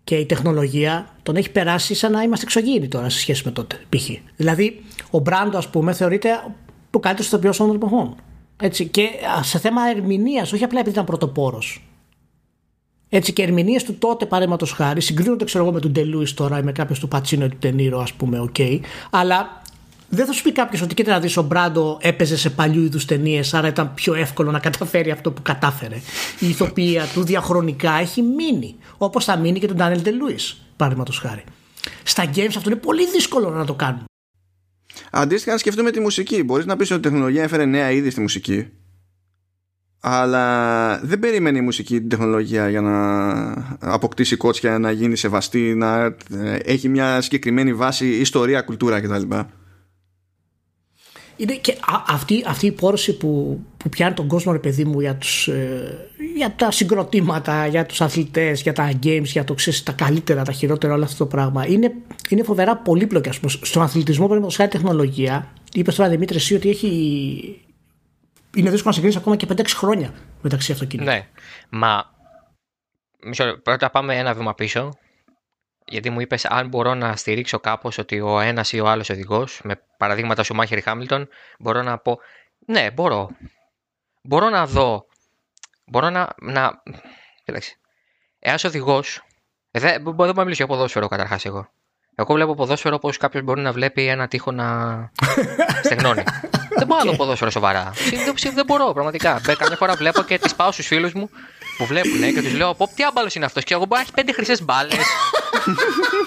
Και 0.04 0.14
η 0.14 0.26
τεχνολογία 0.26 1.06
τον 1.22 1.36
έχει 1.36 1.50
περάσει 1.50 1.94
σαν 1.94 2.12
να 2.12 2.22
είμαστε 2.22 2.44
εξωγήινοι 2.44 2.88
τώρα 2.88 3.08
σε 3.08 3.18
σχέση 3.18 3.42
με 3.44 3.50
τότε. 3.50 3.76
Π.χ. 3.88 4.10
Δηλαδή, 4.36 4.82
ο 5.10 5.18
Μπράντο, 5.18 5.58
ας 5.58 5.68
πούμε, 5.68 5.92
θεωρείται 5.92 6.28
ο 6.90 7.00
καλύτερος 7.00 7.26
ηθοποιός 7.32 7.60
όλων 7.60 7.78
των 7.78 7.88
εποχών. 7.88 8.16
Έτσι, 8.56 8.86
και 8.86 9.08
α, 9.38 9.42
σε 9.42 9.58
θέμα 9.58 9.80
ερμηνείας, 9.96 10.52
όχι 10.52 10.64
απλά 10.64 10.78
επειδή 10.78 10.94
ήταν 10.94 11.04
πρωτοπόρος. 11.04 11.82
Έτσι 13.08 13.32
και 13.32 13.42
ερμηνείες 13.42 13.84
του 13.84 13.94
τότε 13.94 14.26
παραδείγματος 14.26 14.72
χάρη 14.72 15.00
συγκρίνονται 15.00 15.44
ξέρω 15.44 15.64
εγώ 15.64 15.72
με 15.72 15.80
τον 15.80 15.90
Ντέι 15.90 16.07
Λιούις 16.07 16.32
τώρα 16.34 16.58
ή 16.58 16.62
με 16.62 16.72
κάποιο 16.72 16.96
του 16.98 17.08
Πατσίνο 17.08 17.44
ή 17.44 17.48
του 17.48 17.56
Ντε 17.58 17.74
Νίρο, 17.74 18.00
ας 18.00 18.12
πούμε, 18.12 18.40
οκ. 18.40 18.56
Αλλά 19.10 19.62
δεν 20.08 20.26
θα 20.26 20.32
σου 20.32 20.42
πει 20.42 20.52
κάποιος 20.52 20.82
ότι 20.82 20.94
κοίτα 20.94 21.12
να 21.12 21.20
δεις 21.20 21.36
ο 21.36 21.42
Μπράντο 21.42 21.98
έπαιζε 22.00 22.36
σε 22.36 22.50
παλιού 22.50 22.82
είδους 22.82 23.04
ταινίες, 23.04 23.54
άρα 23.54 23.68
ήταν 23.68 23.94
πιο 23.94 24.14
εύκολο 24.14 24.50
να 24.50 24.58
καταφέρει 24.58 25.10
αυτό 25.10 25.30
που 25.30 25.42
κατάφερε. 25.42 25.96
Η 26.40 26.48
ηθοποιία 26.48 27.04
του 27.14 27.24
διαχρονικά 27.24 27.92
έχει 27.92 28.22
μείνει. 28.22 28.74
Όπως 28.98 29.24
θα 29.24 29.36
μείνει 29.36 29.58
και 29.58 29.66
τον 29.66 29.76
Ντάνιελ 29.76 30.02
Ντέι 30.02 30.15
Λιούις, 30.15 30.38
παραδείγματος 30.76 31.18
χάρη. 31.18 31.44
Στα 32.02 32.24
games 32.34 32.52
αυτό 32.56 32.70
είναι 32.70 32.78
πολύ 32.78 33.10
δύσκολο 33.10 33.50
να 33.50 33.64
το 33.64 33.74
κάνουμε. 33.74 34.04
Αντίστοιχα, 35.16 35.52
να 35.52 35.58
σκεφτούμε 35.58 35.90
τη 35.90 36.00
μουσική. 36.00 36.42
Μπορείς 36.42 36.66
να 36.66 36.76
πεις 36.76 36.90
ότι 36.90 37.08
η 37.08 37.10
τεχνολογία 37.10 37.42
έφερε 37.42 37.64
νέα 37.64 37.90
είδη 37.90 38.10
στη 38.10 38.20
μουσική. 38.20 38.68
αλλά 40.00 40.98
δεν 41.02 41.18
περίμενε 41.18 41.58
η 41.58 41.60
μουσική 41.60 41.98
την 41.98 42.08
τεχνολογία 42.08 42.68
για 42.68 42.80
να 42.80 43.50
αποκτήσει 43.78 44.36
κότσια, 44.36 44.78
να 44.78 44.90
γίνει 44.90 45.16
σεβαστή, 45.16 45.74
να 45.74 46.04
ε, 46.04 46.56
έχει 46.64 46.88
μια 46.88 47.20
συγκεκριμένη 47.20 47.74
βάση 47.74 48.06
ιστορία, 48.06 48.62
κουλτούρα 48.62 49.00
κτλ. 49.00 49.36
Είναι 51.36 51.54
και 51.54 51.76
αυτή, 52.06 52.44
αυτή 52.46 52.66
η 52.66 52.72
πόρωση 52.72 53.16
που, 53.16 53.60
που 53.76 53.88
πιάνει 53.88 54.14
τον 54.14 54.28
κόσμο, 54.28 54.52
ρε 54.52 54.58
παιδί 54.58 54.84
μου, 54.84 55.00
για, 55.00 55.16
τους, 55.16 55.48
ε, 55.48 56.08
για 56.36 56.54
τα 56.56 56.70
συγκροτήματα, 56.70 57.66
για 57.66 57.86
τους 57.86 58.00
αθλητές, 58.00 58.62
για 58.62 58.72
τα 58.72 58.92
games, 59.02 59.24
για 59.24 59.44
το 59.44 59.54
ξέρεις, 59.54 59.82
τα 59.82 59.92
καλύτερα, 59.92 60.42
τα 60.42 60.52
χειρότερα, 60.52 60.94
όλο 60.94 61.04
αυτό 61.04 61.16
το 61.16 61.26
πράγμα. 61.26 61.66
Είναι, 61.66 61.92
είναι 62.28 62.42
φοβερά 62.42 62.76
πολύπλοκη, 62.76 63.28
ας 63.28 63.40
πούμε. 63.40 63.52
Στον 63.62 63.82
αθλητισμό, 63.82 64.28
πρέπει 64.28 64.46
να 64.58 64.68
τεχνολογία. 64.68 65.52
Είπε 65.72 65.92
τώρα, 65.92 66.08
Δημήτρης, 66.08 66.42
εσύ 66.42 66.54
ότι 66.54 66.68
έχει, 66.68 66.88
είναι 68.56 68.70
δύσκολο 68.70 68.88
να 68.88 68.92
συγκρίνεις 68.92 69.16
ακόμα 69.16 69.36
και 69.36 69.46
5-6 69.56 69.62
χρόνια 69.66 70.14
μεταξύ 70.42 70.72
αυτοκίνητων. 70.72 71.14
Ναι. 71.14 71.26
Μα. 71.68 72.12
Μισό, 73.26 73.58
πρώτα 73.62 73.90
πάμε 73.90 74.14
ένα 74.14 74.34
βήμα 74.34 74.54
πίσω. 74.54 74.92
Γιατί 75.86 76.10
μου 76.10 76.20
είπες, 76.20 76.44
αν 76.44 76.68
μπορώ 76.68 76.94
να 76.94 77.16
στηρίξω 77.16 77.58
κάπως 77.58 77.98
ότι 77.98 78.20
ο 78.20 78.40
ένας 78.40 78.72
ή 78.72 78.80
ο 78.80 78.88
άλλος 78.88 79.10
οδηγός, 79.10 79.60
με 79.64 79.82
παραδείγματα 79.96 80.42
σου 80.42 80.54
Μάχερ 80.54 80.82
Χάμιλτον, 80.82 81.28
μπορώ 81.58 81.82
να 81.82 81.98
πω. 81.98 82.18
Ναι, 82.66 82.90
μπορώ. 82.90 83.30
Μπορώ 84.22 84.48
να 84.48 84.66
δω. 84.66 85.06
Μπορώ 85.86 86.10
να. 86.10 86.28
να... 86.40 86.82
Κοίταξε. 87.44 87.76
Ένα 88.38 88.58
οδηγός. 88.64 89.22
Ε, 89.70 89.80
δεν 89.80 90.02
μπορώ 90.02 90.32
να 90.32 90.42
μιλήσω 90.42 90.64
για 90.64 90.74
ποδόσφαιρο 90.74 91.08
καταρχάς 91.08 91.44
εγώ. 91.44 91.68
Εγώ 92.14 92.34
βλέπω 92.34 92.54
ποδόσφαιρο 92.54 92.94
όπως 92.94 93.16
κάποιος 93.16 93.42
μπορεί 93.42 93.60
να 93.60 93.72
βλέπει 93.72 94.06
ένα 94.06 94.28
τείχο 94.28 94.52
να 94.52 94.66
στεγνώνει. 95.84 96.22
δεν 96.76 96.86
μπορώ 96.86 97.04
να 97.04 97.10
δω 97.10 97.16
ποδόσφαιρο 97.16 97.50
σοβαρά. 97.50 97.92
Δεν 98.54 98.64
μπορώ, 98.66 98.92
πραγματικά. 98.92 99.40
Καμιά 99.58 99.76
φορά 99.76 99.94
βλέπω 99.94 100.22
και 100.22 100.38
τις 100.38 100.54
πάω 100.54 100.72
στους 100.72 100.86
φίλους 100.86 101.12
μου 101.12 101.30
που 101.76 101.86
βλέπουν 101.86 102.34
και 102.34 102.42
τους 102.42 102.54
λέω: 102.54 102.68
Από 102.68 102.90
τι 102.94 103.04
άμπαλος 103.04 103.34
είναι 103.34 103.44
αυτός. 103.44 103.64
Και 103.64 103.74
εγώ 103.74 103.84
μπορεί 103.84 104.00
να 104.00 104.00
έχει 104.00 104.12
πέντε 104.12 104.32
χρυσές 104.32 104.62
μπάλες. 104.62 105.06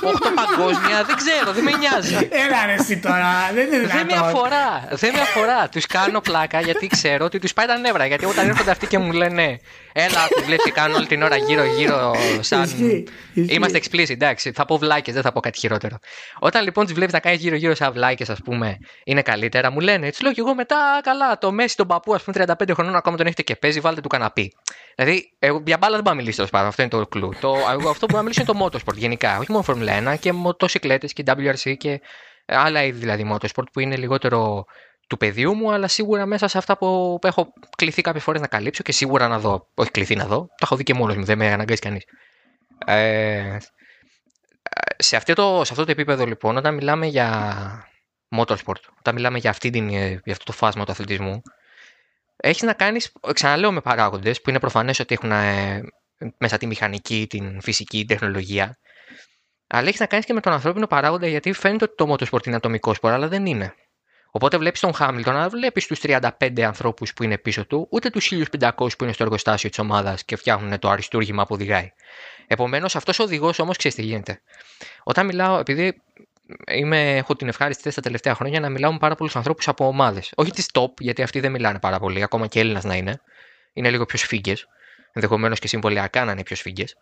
Οχτώ 0.04 0.30
παγκόσμια, 0.30 1.04
δεν 1.04 1.16
ξέρω, 1.16 1.52
δεν 1.52 1.64
με 1.64 1.72
νοιάζει. 1.72 2.28
Έλα 2.32 2.66
ρε 2.66 2.74
εσύ 2.74 3.00
τώρα, 3.00 3.52
δεν 3.54 3.74
είναι 3.74 3.88
Δεν 3.88 4.06
με 4.06 4.14
αφορά, 4.14 4.88
δεν 4.92 5.14
με 5.14 5.22
αφορά. 5.22 5.70
Τους 5.70 5.86
κάνω 5.86 6.22
πλάκα 6.22 6.62
γιατί 6.62 6.88
ξέρω 6.88 7.26
ότι 7.26 7.40
τους 7.40 7.54
πάει 7.54 7.66
τα 7.66 7.78
νεύρα. 7.78 8.06
Γιατί 8.06 8.26
όταν 8.26 8.50
έρχονται 8.50 8.72
αυτοί 8.72 8.88
και 8.88 8.98
μου 8.98 9.12
λένε 9.12 9.60
Έλα, 10.00 10.28
του 10.36 10.44
βλέπεις 10.46 10.72
κάνω 10.72 10.96
όλη 10.96 11.06
την 11.06 11.22
ώρα 11.22 11.36
γύρω-γύρω 11.36 12.16
σαν. 12.40 12.70
Είμαστε 13.34 13.82
explicit, 13.84 14.10
εντάξει. 14.10 14.52
Θα 14.52 14.66
πω 14.66 14.78
βλάκες, 14.78 15.14
δεν 15.14 15.24
θα 15.24 15.32
πω 15.32 15.40
κάτι 15.40 15.60
χειρότερο. 15.60 15.98
Όταν 16.40 16.64
λοιπόν 16.64 16.86
τους 16.86 16.94
βλέπεις 16.94 17.14
να 17.14 17.20
κάνει 17.20 17.36
γύρω-γύρω 17.36 17.76
σαν 17.76 17.94
βλάκες, 17.94 18.30
ας 18.30 18.40
πούμε, 18.44 18.78
είναι 19.04 19.22
καλύτερα, 19.22 19.72
μου 19.72 19.80
λένε. 19.80 20.08
Έτσι 20.08 20.24
λέω 20.24 20.32
και 20.32 20.40
εγώ 20.40 20.56
μετά, 20.56 21.00
καλά, 21.04 21.38
το 21.38 21.52
Μέση 21.52 21.76
τον 21.76 21.88
παππού, 21.88 22.14
ας 22.14 22.24
πούμε, 22.24 22.46
35 22.60 22.74
χρονών 22.74 22.96
ακόμα 22.96 23.18
τον 23.18 23.26
έχετε 23.26 23.42
και 23.42 23.56
παίζει, 23.56 23.80
βάλτε 23.80 24.02
του 24.02 24.08
καναπί. 24.08 24.54
Δηλαδή, 24.96 25.34
εγώ, 25.40 25.64
για 25.66 25.78
μπάλα 25.78 25.94
δεν 25.94 26.04
μπορώ 26.04 26.16
να 26.16 26.22
μιλήσω 26.22 26.36
τέλος 26.36 26.52
πάντων. 26.52 26.68
Αυτό 26.68 26.82
είναι 26.82 26.92
το 26.92 27.08
κλου. 27.08 27.30
Το, 27.40 27.56
εγώ, 27.72 27.90
αυτό 27.90 28.06
που 28.06 28.16
να 28.16 28.22
μιλήσω 28.22 28.42
είναι 28.42 28.52
το 28.54 28.66
motorsport 28.66 28.96
γενικά. 28.96 29.17
Όχι 29.40 29.52
μόνο 29.52 29.64
Formula 29.68 30.14
1 30.14 30.16
και 30.20 30.34
μοτοσυκλέτες 30.34 31.14
και 31.14 31.24
WRC 31.28 31.78
και 31.78 32.02
άλλα 32.46 32.84
είδη 32.84 33.00
δηλαδή 33.00 33.32
motorsport 33.34 33.72
που 33.74 33.80
είναι 33.80 33.96
λιγότερο 33.96 34.66
του 35.08 35.18
πεδίου 35.18 35.56
μου, 35.56 35.72
αλλά 35.72 35.88
σίγουρα 35.88 36.26
μέσα 36.26 36.48
σε 36.48 36.58
αυτά 36.58 36.78
που 36.78 37.20
έχω 37.24 37.54
κληθεί 37.78 38.02
κάποιες 38.02 38.24
φορές 38.24 38.42
να 38.42 38.48
καλύψω 38.48 38.84
και 38.84 38.92
σίγουρα 38.92 39.28
να 39.28 39.40
δω. 39.40 39.68
Όχι 39.74 39.92
κληθεί 39.92 40.16
να 40.16 40.26
δω, 40.26 40.38
το 40.38 40.56
έχω 40.60 40.76
δει 40.76 40.84
και 40.84 40.94
μόνος 40.94 41.16
μου, 41.16 41.24
δεν 41.24 41.38
με 41.38 41.52
αναγκάζει 41.52 41.80
κανείς. 41.80 42.04
Ε, 42.86 43.58
σε, 44.98 45.16
αυτό 45.16 45.34
το, 45.34 45.62
σε 45.66 45.72
αυτό 45.74 45.86
το 45.86 45.92
επίπεδο 45.92 46.26
λοιπόν, 46.26 46.58
όταν 46.58 46.74
μιλάμε 46.74 47.06
για 47.06 47.90
motorsport, 48.36 48.82
όταν 49.00 49.16
μιλάμε 49.16 49.38
για, 49.38 49.50
αυτή 49.50 49.70
την, 49.70 49.90
για 49.90 50.22
αυτό 50.32 50.44
το 50.44 50.52
φάσμα 50.52 50.86
του 50.86 50.92
αθλητισμού, 50.92 51.42
έχεις 52.38 52.62
να 52.62 52.74
κάνεις, 52.74 53.12
ξαναλέω 53.34 53.72
με 53.72 53.82
παράγοντες 53.82 54.42
που 54.42 54.50
είναι 54.50 54.60
προφανές 54.60 55.00
ότι 55.00 55.14
έχουν 55.14 55.32
ε, 55.32 55.84
μέσα 56.38 56.58
τη 56.58 56.66
μηχανική, 56.66 57.26
την 57.30 57.62
φυσική, 57.62 57.98
την 57.98 58.08
τεχνολογία. 58.08 58.78
Αλλά 59.68 59.88
έχεις 59.88 60.00
να 60.00 60.06
κάνεις 60.06 60.26
και 60.26 60.34
με 60.34 60.42
τον 60.42 60.54
ανθρώπινο 60.54 60.88
παράγοντα 60.88 61.28
γιατί 61.28 61.54
φαίνεται 61.54 61.84
ότι 61.84 61.96
το 61.96 62.14
motorsport 62.14 62.46
είναι 62.48 62.56
ατομικός 62.56 62.96
σπορ, 62.96 63.12
αλλά 63.12 63.28
δεν 63.28 63.46
είναι. 63.46 63.74
Οπότε 64.32 64.58
βλέπεις 64.58 64.80
τον 64.80 64.94
Χάμιλτον, 64.94 65.36
αλλά 65.36 65.50
βλέπεις 65.50 65.88
τους 65.88 66.00
35 66.00 66.62
ανθρώπους 66.62 67.14
που 67.14 67.24
είναι 67.24 67.38
πίσω 67.38 67.66
του, 67.66 67.88
ούτε 67.92 68.10
τους 68.10 68.32
1500 68.32 68.98
που 68.98 69.04
είναι 69.04 69.14
στο 69.14 69.24
εργοστάσιο 69.24 69.70
της 69.70 69.80
ομάδας 69.80 70.26
και 70.26 70.36
φτιάχνουν 70.36 70.80
το 70.80 70.90
αριστούργημα 70.90 71.46
που 71.46 71.54
οδηγάει. 71.54 71.92
Επομένως, 72.48 72.96
αυτός 72.96 73.20
ο 73.20 73.24
οδηγός 73.24 73.60
όμως 73.60 73.78
ξέρεις 73.78 73.98
τι 73.98 74.04
γίνεται. 74.04 74.42
Όταν 75.04 75.26
μιλάω, 75.26 75.60
επειδή 75.60 76.02
είμαι, 76.72 77.16
έχω 77.16 77.36
την 77.36 77.48
ευχάριστη 77.48 77.82
θέση 77.82 77.96
τα 77.96 78.02
τελευταία 78.02 78.36
χρόνια 78.36 78.60
να 78.60 78.70
μιλάω 78.70 78.92
με 78.92 78.98
πάρα 78.98 79.16
πολλούς 79.16 79.36
ανθρώπους 79.36 79.68
από 79.68 79.88
ομάδες. 79.88 80.32
Όχι 80.36 80.52
τη 80.52 80.64
top, 80.72 80.92
γιατί 81.00 81.22
αυτοί 81.22 81.40
δεν 81.40 81.52
μιλάνε 81.52 81.80
πάρα 81.80 82.00
πολύ, 82.00 82.24
ακόμα 82.24 82.48
και 82.48 82.60
Έλληνας 82.60 82.84
να 82.84 82.96
είναι. 82.96 83.22
Είναι 83.74 83.90
λίγο 83.90 84.06
πιο 84.06 84.18
σφίγγες. 84.18 84.68
Ενδεχομένως 85.12 85.60
και 85.60 85.68
συμβολιακά 85.68 86.26
να 86.26 86.32
είναι 86.32 86.44
πιο 86.44 86.56
σφίγγες. 86.56 86.98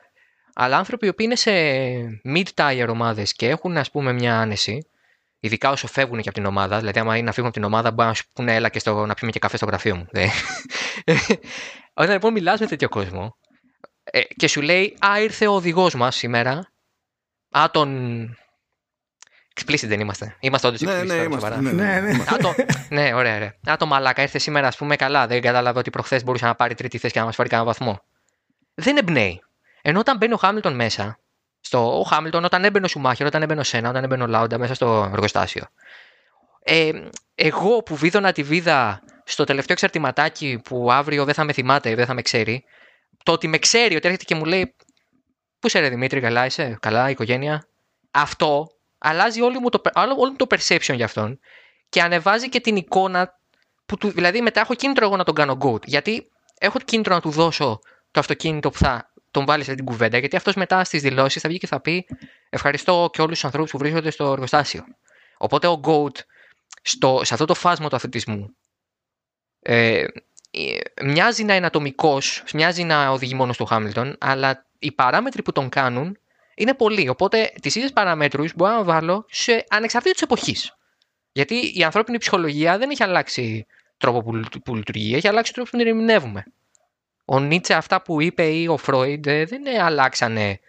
Αλλά 0.58 0.78
άνθρωποι 0.78 1.06
οι 1.06 1.10
οποίοι 1.10 1.26
είναι 1.30 1.36
σε 1.36 1.52
mid-tier 2.36 2.88
ομάδες 2.90 3.34
και 3.34 3.50
έχουν, 3.50 3.78
ας 3.78 3.92
πούμε, 3.92 4.14
μια 4.14 4.40
άνεση, 4.40 4.88
ειδικά 5.40 5.70
όσο 5.70 5.88
φεύγουν 5.88 6.22
και 6.22 6.30
από 6.30 6.38
την 6.38 6.48
ομάδα, 6.48 6.80
δηλαδή 6.80 7.00
άμα 7.00 7.16
είναι 7.16 7.26
να 7.26 7.32
φύγουν 7.32 7.50
από 7.50 7.58
την 7.58 7.66
ομάδα, 7.66 7.92
μπορεί 7.92 8.08
να 8.08 8.14
σου 8.14 8.24
πούνε 8.34 8.56
έλα 8.56 8.70
και 8.70 8.80
στο, 8.80 9.06
να 9.06 9.14
πιούμε 9.14 9.32
και 9.32 9.40
καφέ 9.40 9.58
στο 9.58 9.66
γραφείο 9.66 9.96
μου. 9.96 10.08
Όταν 11.94 12.14
λοιπόν 12.14 12.34
μιλάς 12.34 12.60
με 12.60 12.66
τέτοιο 12.66 12.90
κόσμο 12.90 13.36
ε, 14.04 14.22
και 14.36 14.48
σου 14.48 14.62
λέει 14.62 14.98
Α, 15.06 15.22
ήρθε 15.22 15.48
ο 15.48 15.54
οδηγός 15.54 15.96
μας 15.96 16.16
σήμερα. 16.16 16.72
Α, 17.50 17.66
τον 17.72 18.30
Explicit 19.62 19.88
δεν 19.88 20.00
είμαστε. 20.00 20.36
Είμαστε 20.40 20.68
όντως 20.68 20.82
ναι, 20.82 21.00
explicit. 21.00 21.06
Ναι, 21.06 21.14
είμαστε. 21.14 21.62
Ναι, 21.62 21.72
ναι. 21.72 22.00
ναι. 22.00 22.24
Α, 22.34 22.38
το... 22.42 22.56
ναι, 22.90 23.14
ωραία, 23.14 23.36
ωραία. 23.36 23.56
Α, 23.70 23.76
το 23.78 23.86
μαλάκα 23.86 24.22
ήρθε 24.22 24.38
σήμερα, 24.38 24.68
ας 24.68 24.78
πούμε, 24.78 24.96
καλά. 24.96 25.28
Δεν 25.28 25.42
κατάλαβε 25.42 25.80
ότι 25.80 25.90
προχθές 25.90 26.24
μπορούσε 26.24 26.46
να 26.46 26.56
πάρει 26.56 26.76
τρίτη 26.76 26.98
θέση 26.98 27.14
και 27.14 27.20
να 27.20 27.26
μας 27.26 27.36
φέρει 27.36 27.50
κανένα 27.50 27.68
βαθμό. 27.68 28.02
Δεν 28.74 28.98
εμπνέει. 28.98 29.44
Ενώ 29.88 30.00
όταν 30.00 30.18
μπαίνει 30.18 30.34
ο 30.34 30.38
Χάμιλτον 30.38 30.76
μέσα, 30.76 31.20
στο 31.60 32.00
ο 32.00 32.04
Χάμιλτον, 32.04 32.44
όταν 32.44 32.64
έμπαινε 32.64 32.86
ο 32.86 32.88
Σουμάχερ, 32.88 33.26
όταν 33.26 33.42
έμπαινε 33.42 33.60
ο 33.60 33.64
Σένα, 33.64 33.90
όταν 33.90 34.04
έμπαινε 34.04 34.24
ο 34.24 34.28
Λάουντα 34.28 34.58
μέσα 34.58 34.74
στο 34.74 35.10
εργοστάσιο. 35.12 35.66
Ε, 36.64 36.92
εγώ 37.36 37.84
που 37.84 37.96
βίδωνα 37.96 38.32
τη 38.32 38.44
βίδα 38.44 39.02
στο 39.26 39.44
τελευταίο 39.44 39.76
εξαρτηματάκι 39.76 40.62
που 40.64 40.92
αύριο 40.92 41.26
δεν 41.26 41.34
θα 41.34 41.44
με 41.44 41.54
θυμάται, 41.54 41.96
δεν 41.96 42.06
θα 42.06 42.14
με 42.14 42.22
ξέρει, 42.22 42.64
το 43.24 43.32
ότι 43.32 43.48
με 43.48 43.58
ξέρει, 43.58 43.96
ότι 43.96 44.06
έρχεται 44.06 44.24
και 44.24 44.36
μου 44.36 44.46
λέει 44.46 44.76
Πού 45.60 45.68
είσαι, 45.68 45.80
ρε 45.80 45.90
Δημήτρη, 45.90 46.20
καλά 46.20 46.46
είσαι, 46.46 46.78
καλά, 46.82 47.10
οικογένεια; 47.10 47.68
Αυτό 48.12 48.68
αλλάζει 48.98 49.42
όλο 49.42 49.60
μου 49.60 49.70
το, 49.70 49.82
όλο 49.94 50.36
το 50.38 50.46
perception 50.50 50.96
για 50.96 51.06
αυτόν 51.06 51.40
και 51.90 52.02
ανεβάζει 52.02 52.50
και 52.50 52.60
την 52.60 52.76
εικόνα 52.76 53.40
που 53.86 53.98
του, 53.98 54.12
δηλαδή 54.12 54.42
μετά 54.42 54.60
έχω 54.60 54.74
κίνητρο 54.74 55.06
εγώ 55.06 55.16
να 55.16 55.24
τον 55.24 55.36
κάνω 55.36 55.58
good. 55.62 55.84
Γιατί 55.86 56.30
έχω 56.60 56.80
κίνητρο 56.80 57.14
να 57.14 57.22
του 57.22 57.30
δώσω 57.30 57.80
το 58.12 58.20
αυτοκίνητο 58.20 58.70
που 58.70 58.78
θα 58.78 59.14
τον 59.36 59.46
βάλει 59.46 59.64
σε 59.64 59.76
την 59.76 59.86
κουβέντα, 59.86 60.18
γιατί 60.18 60.36
αυτός 60.36 60.56
μετά 60.56 60.84
στις 60.84 61.02
δηλώσεις 61.02 61.42
θα 61.42 61.50
βγει 61.50 61.58
και 61.58 61.68
θα 61.68 61.80
πει 61.80 62.06
Ευχαριστώ 62.50 63.10
και 63.14 63.22
όλους 63.22 63.34
τους 63.34 63.46
ανθρώπους 63.46 63.72
που 63.72 63.78
βρίσκονται 63.78 64.10
στο 64.10 64.32
εργοστάσιο. 64.32 64.84
Οπότε 65.38 65.68
ο 65.68 65.82
GOAT 65.84 66.16
στο, 66.82 67.22
σε 67.24 67.34
αυτό 67.34 67.46
το 67.46 67.54
φάσμα 67.54 67.90
του 67.90 67.96
αθλητισμού 67.96 68.56
ε, 69.60 70.06
ε 70.52 70.78
μοιάζει 71.04 71.44
να 71.44 71.56
είναι 71.56 71.66
ατομικός, 71.66 72.44
μοιάζει 72.54 72.84
να 72.84 73.10
οδηγεί 73.10 73.34
μόνο 73.34 73.54
στο 73.54 73.66
Χάμιλτον, 73.66 74.16
αλλά 74.20 74.66
οι 74.80 74.92
παράμετροι 74.92 75.42
που 75.42 75.52
τον 75.52 75.70
κάνουν 75.70 76.18
είναι 76.56 76.74
πολλοί. 76.74 77.10
Οπότε 77.10 77.52
τις 77.62 77.76
ίδιες 77.76 77.94
παραμέτρους 77.94 78.54
μπορώ 78.56 78.72
να 78.72 78.84
βάλω 78.84 79.26
σε 79.30 79.66
ανεξαρτήτως 79.70 80.22
εποχής. 80.22 80.78
Γιατί 81.32 81.72
η 81.74 81.84
ανθρώπινη 81.84 82.18
ψυχολογία 82.18 82.78
δεν 82.78 82.90
έχει 82.90 83.04
αλλάξει 83.04 83.66
τρόπο 83.98 84.24
που, 84.24 84.60
που 84.64 84.76
λειτουργεί, 84.76 85.16
έχει 85.16 85.28
αλλάξει 85.28 85.54
τρόπο 85.54 85.70
που 85.70 85.78
την 85.78 85.88
ερμηνεύουμε. 85.88 86.44
Ο 87.26 87.40
Νίτσε 87.40 87.74
αυτά 87.74 88.02
που 88.02 88.22
είπε 88.22 88.44
ή 88.44 88.68
ο 88.68 88.78
Φρόιντ 88.78 89.26
ε, 89.28 89.46
δεν 89.46 89.82
αλλάξανε 89.82 90.60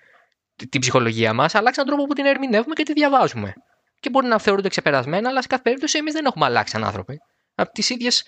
την 0.70 0.80
ψυχολογία 0.80 1.32
μας, 1.32 1.54
αλλάξαν 1.54 1.84
τον 1.84 1.94
τρόπο 1.94 2.08
που 2.08 2.14
την 2.14 2.26
ερμηνεύουμε 2.26 2.74
και 2.74 2.82
τη 2.82 2.92
διαβάζουμε. 2.92 3.52
Και 4.00 4.10
μπορεί 4.10 4.26
να 4.26 4.38
θεωρούνται 4.38 4.68
ξεπερασμένα, 4.68 5.28
αλλά 5.28 5.42
σε 5.42 5.48
κάθε 5.48 5.62
περίπτωση 5.62 5.98
εμείς 5.98 6.12
δεν 6.12 6.24
έχουμε 6.24 6.44
αλλάξει 6.44 6.72
σαν 6.72 6.84
άνθρωποι. 6.84 7.18
Από 7.54 7.72
τις 7.72 7.90
ίδιες 7.90 8.24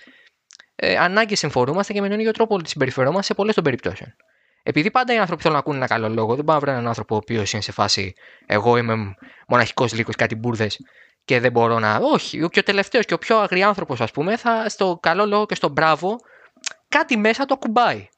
ε, 0.75 0.97
ανάγκες 0.97 1.39
συμφορούμαστε 1.39 1.93
και 1.93 2.01
με 2.01 2.09
τον 2.09 2.19
ίδιο 2.19 2.33
τρόπο 2.33 2.63
τη 2.63 2.69
συμπεριφερόμαστε 2.69 3.23
σε 3.23 3.35
πολλές 3.35 3.55
των 3.55 3.65
περιπτώσεων. 3.65 4.15
Επειδή 4.63 4.91
πάντα 4.91 5.15
οι 5.15 5.19
άνθρωποι 5.19 5.43
θέλουν 5.43 5.57
να 5.57 5.63
ακούνε 5.63 5.77
ένα 5.77 5.87
καλό 5.87 6.09
λόγο, 6.09 6.35
δεν 6.35 6.45
πάω 6.45 6.55
να 6.55 6.61
βρω 6.61 6.71
έναν 6.71 6.87
άνθρωπο 6.87 7.15
ο 7.15 7.19
οποίος 7.19 7.53
είναι 7.53 7.63
σε 7.63 7.73
φάση 7.73 8.13
Εγώ 8.47 8.77
είμαι 8.77 9.15
μοναχικός 9.49 9.93
λύκος, 9.93 10.17
κάτι 10.17 10.35
μπουρδες 10.35 10.79
και 11.25 11.41
δεν 11.41 11.53
μπορώ 11.53 11.79
να. 11.79 11.97
Όχι, 11.97 12.49
και 12.49 12.59
ο 12.59 12.63
τελευταίος 12.63 13.05
και 13.05 13.15
ο 13.15 13.19
πιο 13.19 13.39
αγριάνθρωπο, 13.39 13.97
ας 13.99 14.11
πούμε, 14.11 14.37
θα 14.37 14.69
στο 14.69 14.99
καλό 15.03 15.27
λόγο 15.27 15.47
και 15.47 15.55
στο 15.55 15.69
μπράβο 15.69 16.17
κάτι 16.89 17.17
μέσα 17.17 17.45
το 17.45 17.55
ακουμπάει. 17.55 18.09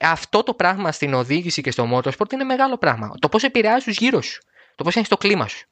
Αυτό 0.00 0.42
το 0.42 0.54
πράγμα 0.54 0.92
στην 0.92 1.14
οδήγηση 1.14 1.62
και 1.62 1.70
στο 1.70 1.88
motorsport 1.92 2.32
είναι 2.32 2.44
μεγάλο 2.44 2.76
πράγμα. 2.76 3.14
Το 3.18 3.28
πώς 3.28 3.42
επηρεάζει 3.42 3.84
τους 3.84 3.96
γύρω 3.96 4.20
σου. 4.20 4.42
Το 4.74 4.84
πώς 4.84 4.96
έχει 4.96 5.08
το 5.08 5.16
κλίμα 5.16 5.48
σου. 5.48 5.66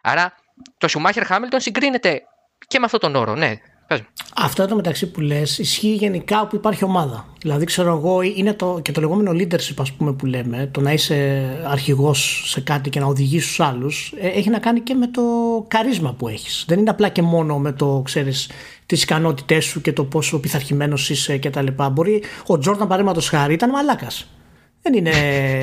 Άρα 0.00 0.34
το 0.78 0.88
Schumacher 0.90 1.26
Hamilton 1.28 1.56
συγκρίνεται 1.56 2.22
και 2.66 2.78
με 2.78 2.84
αυτόν 2.84 3.00
τον 3.00 3.14
όρο. 3.14 3.34
Ναι, 3.34 3.52
Πες 3.86 4.00
μου. 4.00 4.06
Αυτό 4.36 4.62
εδώ 4.62 4.74
μεταξύ 4.74 5.10
που 5.10 5.20
λες 5.20 5.58
ισχύει 5.58 5.94
γενικά 5.94 6.40
όπου 6.40 6.56
υπάρχει 6.56 6.84
ομάδα. 6.84 7.26
Δηλαδή, 7.40 7.64
ξέρω 7.64 7.96
εγώ, 7.96 8.22
είναι 8.22 8.52
το, 8.52 8.78
και 8.82 8.92
το 8.92 9.00
λεγόμενο 9.00 9.30
leadership, 9.30 9.74
ας 9.78 9.92
πούμε, 9.92 10.12
που 10.12 10.26
λέμε, 10.26 10.68
το 10.72 10.80
να 10.80 10.92
είσαι 10.92 11.46
αρχηγός 11.66 12.42
σε 12.46 12.60
κάτι 12.60 12.90
και 12.90 13.00
να 13.00 13.06
οδηγήσει 13.06 13.46
τους 13.46 13.60
άλλους, 13.60 14.14
έχει 14.20 14.50
να 14.50 14.58
κάνει 14.58 14.80
και 14.80 14.94
με 14.94 15.06
το 15.06 15.22
καρίσμα 15.68 16.12
που 16.12 16.28
έχεις. 16.28 16.64
Δεν 16.68 16.78
είναι 16.78 16.90
απλά 16.90 17.08
και 17.08 17.22
μόνο 17.22 17.58
με 17.58 17.72
το, 17.72 18.02
ξέρεις, 18.04 18.50
τις 18.86 19.02
ικανότητές 19.02 19.64
σου 19.64 19.80
και 19.80 19.92
το 19.92 20.04
πόσο 20.04 20.40
πειθαρχημένος 20.40 21.10
είσαι 21.10 21.38
κτλ. 21.38 21.66
Μπορεί 21.92 22.22
ο 22.46 22.58
Τζόρνταν, 22.58 22.86
παραδείγματος 22.86 23.28
χάρη, 23.28 23.52
ήταν 23.54 23.70
μαλάκας. 23.70 24.28
Δεν 24.82 24.94
είναι 24.94 25.12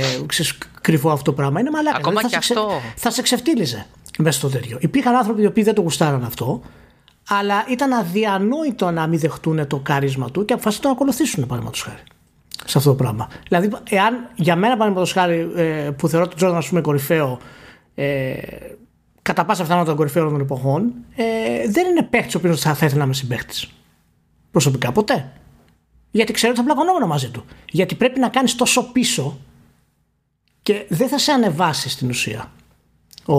ξέρεις, 0.26 0.58
κρυφό 0.82 1.10
αυτό 1.10 1.24
το 1.24 1.34
πράγμα. 1.34 1.60
Είναι 1.60 1.70
μαλάκας. 1.70 2.00
Ακόμα 2.00 2.20
Δηλαδή, 2.20 2.36
και 2.36 2.40
θα, 2.40 2.42
σε 2.42 2.54
αυτό. 2.54 2.82
θα 2.96 3.12
σε 3.12 3.22
ξεφτύλιζε 3.22 3.86
μέσα 4.18 4.38
στο 4.38 4.50
τέτοιο. 4.50 4.78
Υπήρχαν 4.82 5.16
άνθρωποι 5.16 5.42
οι 5.42 5.46
οποίοι 5.46 5.64
δεν 5.64 5.74
το 5.74 5.82
γουστάραν 5.82 6.24
αυτό, 6.24 6.62
αλλά 7.28 7.66
ήταν 7.70 7.94
αδιανόητο 7.94 8.92
να 8.92 9.08
μην 9.08 9.20
δεχτούν 9.20 9.68
το 9.68 9.80
κάρισμα 9.80 10.32
του 10.32 10.46
και 10.46 10.54
αποφασίσαν 10.54 10.90
να 10.90 10.96
το 10.96 11.02
ακολουθήσουν, 11.02 11.44
παραδείγματος 11.44 11.82
χάρη. 11.82 12.02
Σε 12.66 12.78
αυτό 12.78 12.90
το 12.90 12.96
πράγμα. 12.96 13.28
Δηλαδή, 13.48 13.70
εάν 13.90 14.30
για 14.36 14.56
μένα, 14.56 14.74
παραδείγματος 14.74 15.12
χάρη, 15.12 15.52
ε, 15.56 15.90
που 15.98 16.08
θεωρώ 16.08 16.28
τον 16.28 16.36
Τζόρνταν, 16.36 16.60
ας 16.60 16.68
πούμε, 16.68 16.82
κορυφαίο, 16.82 17.40
ε, 17.96 18.34
κατά 19.22 19.46
πάσα 19.46 19.62
πιθανότητα 19.62 19.96
τον 19.96 20.00
κορυφαίο 20.00 20.30
των 20.30 20.40
εποχών, 20.40 20.94
ε, 21.16 21.24
δεν 21.70 21.88
είναι 21.88 22.04
παίχτη 22.04 22.36
ο 22.36 22.40
οποίος 22.40 22.62
θα, 22.62 22.74
θα 22.74 22.86
ήθελα 22.86 23.00
να 23.00 23.06
είμαι 23.06 23.14
συμπαίχτη. 23.14 23.68
Προσωπικά, 24.52 24.92
ποτέ. 24.92 25.32
Γιατί 26.12 26.34
ξέρω 26.34 26.52
ότι 26.52 26.62
θα 26.62 26.66
πλακωνόμουν 26.66 27.08
μαζί 27.08 27.30
του. 27.30 27.46
Γιατί 27.72 27.96
πρέπει 27.96 28.20
να 28.20 28.30
κάνεις 28.30 28.56
τόσο 28.56 28.92
πίσω 28.92 29.40
και 30.62 30.86
δεν 30.90 31.08
θα 31.08 31.18
σε 31.18 31.32
ανεβάσει 31.32 31.90
στην 31.90 32.10
ουσία 32.10 32.52
ο, 33.26 33.36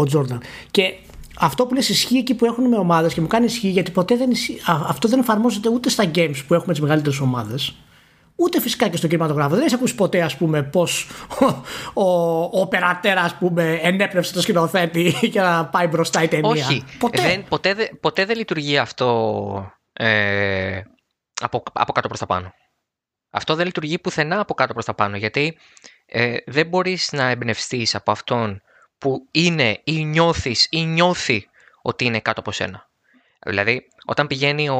ο 0.00 0.04
Τζόρνταν. 0.04 0.40
Και 0.70 0.94
αυτό 1.38 1.66
που 1.66 1.74
λες 1.74 1.88
ισχύει 1.88 2.16
εκεί 2.16 2.34
που 2.34 2.44
έχουν 2.44 2.68
με 2.68 2.76
ομάδες 2.76 3.14
και 3.14 3.20
μου 3.20 3.26
κάνει 3.26 3.44
ισχύει 3.44 3.68
γιατί 3.68 3.90
ποτέ 3.90 4.16
δεν 4.16 4.30
ισχύει, 4.30 4.60
α, 4.64 4.80
αυτό 4.86 5.08
δεν 5.08 5.18
εφαρμόζεται 5.18 5.68
ούτε 5.68 5.88
στα 5.88 6.10
games 6.14 6.36
που 6.46 6.54
έχουμε 6.54 6.72
τις 6.72 6.82
μεγαλύτερες 6.82 7.20
ομάδες. 7.20 7.74
Ούτε 8.36 8.60
φυσικά 8.60 8.88
και 8.88 8.96
στο 8.96 9.06
κινηματογράφο. 9.06 9.50
Δεν 9.50 9.60
έχεις 9.60 9.72
ακούσει 9.72 9.94
ποτέ, 9.94 10.22
ας 10.22 10.36
πούμε, 10.36 10.62
πώ 10.62 10.86
ο, 11.40 12.02
ο, 12.02 12.60
ο 12.60 12.66
περατέρα, 12.68 13.20
ας 13.20 13.34
πούμε, 13.34 13.78
ενέπνευσε 13.82 14.32
το 14.32 14.40
σκηνοθέτη 14.40 15.14
για 15.32 15.42
να 15.42 15.66
πάει 15.66 15.86
μπροστά 15.86 16.22
η 16.22 16.28
ταινία. 16.28 16.50
Όχι. 16.50 16.84
Ποτέ. 16.98 17.22
Δεν, 17.22 17.44
ποτέ, 17.48 17.74
δε- 17.74 17.88
ποτέ 18.00 18.24
δεν 18.24 18.36
λειτουργεί 18.36 18.78
αυτό 18.78 19.72
ε, 19.92 20.80
από, 21.40 21.62
από 21.72 21.92
κάτω 21.92 22.08
προς 22.08 22.20
τα 22.20 22.26
πάνω. 22.26 22.52
Αυτό 23.30 23.54
δεν 23.54 23.66
λειτουργεί 23.66 23.98
πουθενά 23.98 24.40
από 24.40 24.54
κάτω 24.54 24.72
προς 24.72 24.84
τα 24.84 24.94
πάνω. 24.94 25.16
Γιατί 25.16 25.58
ε, 26.06 26.36
δεν 26.46 26.66
μπορείς 26.66 27.12
να 27.12 27.24
εμπνευστείς 27.28 27.94
από 27.94 28.10
αυτόν 28.10 28.62
που 29.02 29.26
είναι 29.30 29.80
ή 29.84 30.04
νιώθεις 30.04 30.66
ή 30.70 30.84
νιώθει 30.84 31.48
ότι 31.82 32.04
είναι 32.04 32.20
κάτω 32.20 32.40
από 32.40 32.52
σένα. 32.52 32.88
Δηλαδή, 33.46 33.88
όταν 34.06 34.26
πηγαίνει 34.26 34.68
ο... 34.68 34.76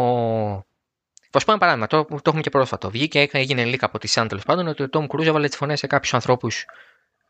Θα 1.31 1.39
σου 1.39 1.45
πω 1.45 1.51
ένα 1.51 1.61
παράδειγμα, 1.61 1.87
το, 1.87 2.05
το 2.05 2.21
έχουμε 2.25 2.41
και 2.41 2.51
πρόσφατο. 2.51 2.91
Βγήκε, 2.91 3.21
έκανε- 3.21 3.45
έγινε 3.45 3.65
leak 3.65 3.79
από 3.81 3.99
τη 3.99 4.13
Sun 4.15 4.27
τέλο 4.29 4.41
πάντων 4.47 4.67
ότι 4.67 4.83
ο 4.83 4.89
Tom 4.93 5.07
Cruise 5.07 5.25
έβαλε 5.27 5.49
τις 5.49 5.57
φωνές 5.57 5.79
σε 5.79 5.87
κάποιους 5.87 6.15
ανθρώπους 6.15 6.65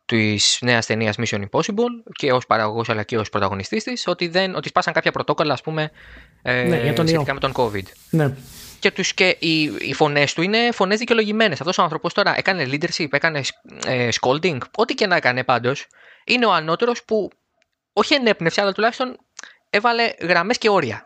της 0.06 0.58
νέας 0.60 0.86
ταινίας 0.86 1.16
Mission 1.18 1.42
Impossible 1.50 2.12
και 2.12 2.32
ως 2.32 2.46
παραγωγός 2.46 2.88
αλλά 2.88 3.02
και 3.02 3.18
ως 3.18 3.28
πρωταγωνιστής 3.28 3.84
της 3.84 4.06
ότι, 4.06 4.28
δεν, 4.28 4.54
ότι 4.54 4.68
σπάσαν 4.68 4.92
κάποια 4.92 5.12
πρωτόκολλα, 5.12 5.52
ας 5.52 5.60
πούμε, 5.60 5.90
ε, 6.42 6.62
Ναι, 6.62 6.80
για 6.82 6.92
τον 6.92 7.06
ιό. 7.06 7.12
σχετικά 7.12 7.34
με 7.34 7.40
τον 7.40 7.52
COVID. 7.56 7.84
Ναι. 8.10 8.34
Και, 8.78 8.90
τους, 8.90 9.14
και 9.14 9.36
οι, 9.38 9.62
οι 9.62 9.94
φωνές 9.94 10.32
του 10.34 10.42
είναι 10.42 10.68
φωνές 10.72 10.98
δικαιολογημένες. 10.98 11.60
Αυτός 11.60 11.78
ο 11.78 11.82
άνθρωπος 11.82 12.14
τώρα 12.14 12.38
έκανε 12.38 12.64
leadership, 12.70 13.06
έκανε 13.10 13.42
ε, 13.86 14.08
scolding, 14.20 14.58
ό,τι 14.76 14.94
και 14.94 15.06
να 15.06 15.16
έκανε 15.16 15.44
πάντως. 15.44 15.86
Είναι 16.26 16.46
ο 16.46 16.52
ανώτερος 16.52 17.04
που 17.04 17.30
όχι 17.92 18.14
ενέπνευσε, 18.14 18.60
αλλά 18.60 18.72
τουλάχιστον 18.72 19.16
έβαλε 19.70 20.10
γραμμές 20.20 20.58
και 20.58 20.68
όρια. 20.70 21.04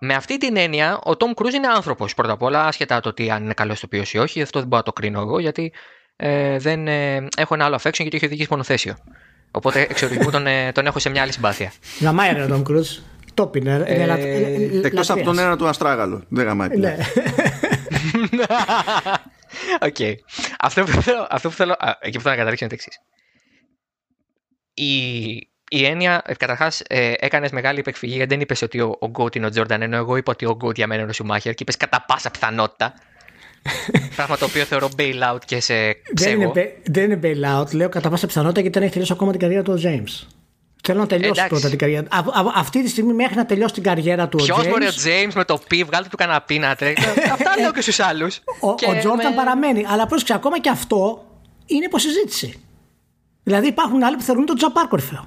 Με 0.00 0.14
αυτή 0.14 0.36
την 0.38 0.56
έννοια, 0.56 0.98
ο 0.98 1.10
Tom 1.18 1.42
Cruise 1.42 1.52
είναι 1.52 1.66
άνθρωπος 1.68 2.14
πρώτα 2.14 2.32
απ' 2.32 2.42
όλα, 2.42 2.64
άσχετα 2.66 3.00
το 3.00 3.08
ότι 3.08 3.30
αν 3.30 3.42
είναι 3.44 3.54
καλός 3.54 3.76
ηθοποιός 3.76 4.12
ή 4.12 4.18
όχι. 4.18 4.42
Αυτό 4.42 4.58
δεν 4.58 4.68
μπορώ 4.68 4.82
να 4.86 4.92
το 4.92 5.00
κρίνω 5.00 5.20
εγώ, 5.20 5.38
γιατί 5.38 5.72
ε, 6.16 6.58
δεν, 6.58 6.88
ε, 6.88 7.26
έχω 7.36 7.54
ένα 7.54 7.64
άλλο 7.64 7.76
affection 7.76 7.92
γιατί 7.98 8.16
έχει 8.16 8.24
οδηγήσει 8.26 8.48
μονοθέσιο. 8.50 8.96
Οπότε 9.50 9.80
εξ 9.80 9.91
ορισμού 9.91 10.30
τον, 10.30 10.46
ε, 10.46 10.72
τον 10.72 10.86
έχω 10.86 10.98
σε 10.98 11.08
μια 11.08 11.22
άλλη 11.22 11.32
συμπάθεια. 11.32 11.72
Γαμάει 12.00 12.32
ρε 12.32 12.42
ο 12.42 12.46
Τόμ 12.48 12.62
Κρούζ. 12.62 12.98
Top 13.34 13.56
είναι. 13.56 13.82
Ε, 13.86 13.94
είναι 13.94 14.06
λα- 14.06 14.18
ε, 14.18 14.34
ε, 14.34 14.80
Εκτός 14.84 15.10
από 15.10 15.18
λατρείας. 15.18 15.24
τον 15.24 15.38
ένα 15.38 15.56
του 15.56 15.66
Αστράγαλο. 15.68 16.24
Δεν 16.28 16.44
γαμάει. 16.46 16.68
Ναι. 16.78 16.96
Οκ. 19.88 19.96
Αυτό, 20.58 20.84
που 20.84 21.02
θέλω, 21.02 21.26
αυτό 21.30 21.48
που 21.48 21.54
θέλω, 21.54 21.72
α, 21.72 21.96
εκεί 22.00 22.16
που 22.16 22.22
θέλω 22.22 22.34
να 22.34 22.40
καταλήξω 22.40 22.64
είναι 22.64 22.74
το 22.76 22.80
εξής. 22.84 23.00
Η, 24.74 25.28
η 25.70 25.84
έννοια, 25.84 26.22
καταρχάς, 26.38 26.82
ε, 26.86 27.12
έκανες 27.18 27.50
μεγάλη 27.50 27.78
υπεκφυγή 27.78 28.14
γιατί 28.16 28.34
δεν 28.34 28.40
είπες 28.40 28.62
ότι 28.62 28.80
ο, 28.80 28.96
ο 29.00 29.06
GOAT 29.06 29.34
είναι 29.34 29.46
ο 29.46 29.50
Τζόρνταν, 29.50 29.82
ενώ 29.82 29.96
εγώ 29.96 30.16
είπα 30.16 30.32
ότι 30.32 30.44
ο 30.46 30.54
GOAT 30.54 30.76
για 30.76 30.86
μένα 30.86 31.00
είναι 31.00 31.10
ο 31.10 31.14
Σουμάχερ 31.14 31.54
και 31.54 31.62
είπες 31.62 31.76
κατά 31.76 32.04
πάσα 32.08 32.30
πιθανότητα. 32.30 32.94
πράγμα 34.16 34.36
το 34.36 34.44
οποίο 34.44 34.64
θεωρώ 34.64 34.88
bailout 34.98 35.38
και 35.46 35.60
σε 35.60 35.74
Δεν 35.74 35.94
ξέγω. 36.14 36.42
είναι, 36.42 36.52
ba- 36.54 36.80
δεν 36.90 37.10
είναι 37.10 37.20
bailout, 37.22 37.72
λέω 37.74 37.88
κατά 37.88 38.08
πάσα 38.10 38.26
πιθανότητα 38.26 38.60
γιατί 38.60 38.74
δεν 38.74 38.82
έχει 38.82 38.92
τελειώσει 38.92 39.12
ακόμα 39.12 39.30
την 39.30 39.40
καριέρα 39.40 39.62
του 39.62 39.72
ο 39.72 39.80
James. 39.88 40.26
Θέλω 40.84 40.98
να 41.00 41.06
τελειώσει 41.06 41.30
Εντάξει. 41.30 41.48
πρώτα 41.48 41.68
την 41.68 41.78
καριέρα. 41.78 42.06
Α, 42.10 42.18
α- 42.18 42.52
αυτή 42.54 42.82
τη 42.82 42.88
στιγμή 42.88 43.12
μέχρι 43.12 43.36
να 43.36 43.46
τελειώσει 43.46 43.74
την 43.74 43.82
καριέρα 43.82 44.28
του 44.28 44.36
Ποιος 44.36 44.58
ο 44.66 44.68
μπορεί 44.68 44.86
ο 44.86 44.88
James. 44.90 45.28
James 45.28 45.32
με 45.34 45.44
το 45.44 45.58
πι, 45.68 45.84
βγάλτε 45.84 46.08
του 46.08 46.16
κανένα 46.16 46.40
πι 46.40 46.58
να 46.58 46.74
τρέχει. 46.74 47.04
Αυτά 47.32 47.50
λέω 47.60 47.72
και 47.72 47.80
στους 47.80 48.00
άλλους. 48.00 48.40
Ο, 48.60 48.68
ο 48.68 48.74
Jordan 49.02 49.34
παραμένει. 49.36 49.84
Αλλά 49.88 50.06
πρόσεξε, 50.06 50.34
ακόμα 50.34 50.60
και 50.60 50.68
αυτό 50.68 51.24
είναι 51.66 51.84
υποσυζήτηση. 51.84 52.60
Δηλαδή 53.42 53.66
υπάρχουν 53.66 54.02
άλλοι 54.04 54.16
που 54.16 54.22
θεωρούν 54.22 54.46
τον 54.46 54.56
Τζαπάρ 54.56 54.88
κορυφαίο. 54.88 55.24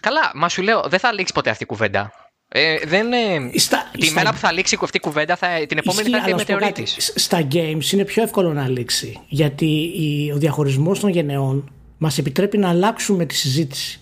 Καλά, 0.00 0.30
μα 0.34 0.48
σου 0.48 0.62
λέω, 0.62 0.82
δεν 0.88 0.98
θα 0.98 1.12
λήξει 1.12 1.32
ποτέ 1.32 1.50
αυτή 1.50 1.62
η 1.62 1.66
κουβέντα. 1.66 2.12
Ε, 2.48 2.76
δεν, 2.86 3.12
ε, 3.12 3.58
Στα- 3.58 3.90
τη 3.98 4.04
στα- 4.06 4.14
μέρα 4.14 4.30
που 4.30 4.36
θα 4.38 4.52
λήξει 4.52 4.78
αυτή 4.82 4.96
η 4.96 5.00
κουβέντα, 5.00 5.36
θα, 5.36 5.46
την 5.68 5.78
επόμενη 5.78 6.08
Ισχύει, 6.08 6.20
θα 6.22 6.30
έρθει 6.30 6.30
η 6.30 6.32
αλλά 6.32 6.36
να 6.36 6.38
σου 6.38 6.46
πω 6.46 6.52
μετεωρίτης. 6.54 6.90
κάτι. 6.94 7.02
Σ- 7.02 7.18
Στα 7.18 7.48
games 7.52 7.92
είναι 7.92 8.04
πιο 8.04 8.22
εύκολο 8.22 8.52
να 8.52 8.68
λήξει. 8.68 9.20
Γιατί 9.28 9.66
η- 9.96 10.32
ο 10.34 10.36
διαχωρισμός 10.38 11.00
των 11.00 11.10
γενεών 11.10 11.70
μας 11.98 12.18
επιτρέπει 12.18 12.58
να 12.58 12.68
αλλάξουμε 12.68 13.26
τη 13.26 13.34
συζήτηση. 13.34 14.00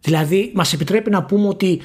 Δηλαδή, 0.00 0.52
μας 0.54 0.72
επιτρέπει 0.72 1.10
να 1.10 1.22
πούμε 1.22 1.48
ότι 1.48 1.80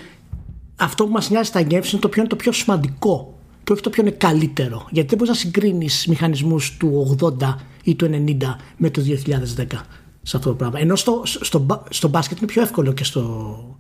αυτό 0.76 1.06
που 1.06 1.12
μας 1.12 1.30
νοιάζει 1.30 1.48
στα 1.50 1.62
games 1.62 1.72
είναι 1.92 2.02
το 2.02 2.10
ποιο 2.10 2.22
είναι 2.22 2.30
το 2.30 2.36
πιο 2.36 2.52
σημαντικό 2.52 3.38
και 3.64 3.72
όχι 3.72 3.82
το 3.82 3.90
ποιο 3.90 4.02
είναι 4.04 4.12
καλύτερο. 4.12 4.88
Γιατί 4.92 5.08
δεν 5.10 5.18
μπορείς 5.18 5.34
να 5.34 5.40
συγκρίνεις 5.40 6.06
μηχανισμούς 6.08 6.78
του 6.78 7.18
80 7.22 7.56
ή 7.84 7.96
του 7.96 8.06
90 8.06 8.56
με 8.78 8.90
το 8.90 9.02
2010 9.02 9.86
σε 10.30 10.38
αυτό 10.38 10.50
το 10.50 10.56
πράγμα. 10.56 10.80
Ενώ 10.80 10.96
στο, 10.96 11.22
στο, 11.26 11.60
μπα- 11.60 11.82
στο 11.90 12.08
μπάσκετ 12.08 12.38
είναι 12.38 12.48
πιο 12.48 12.62
εύκολο 12.62 12.94
και 12.94 13.04
στο. 13.04 13.78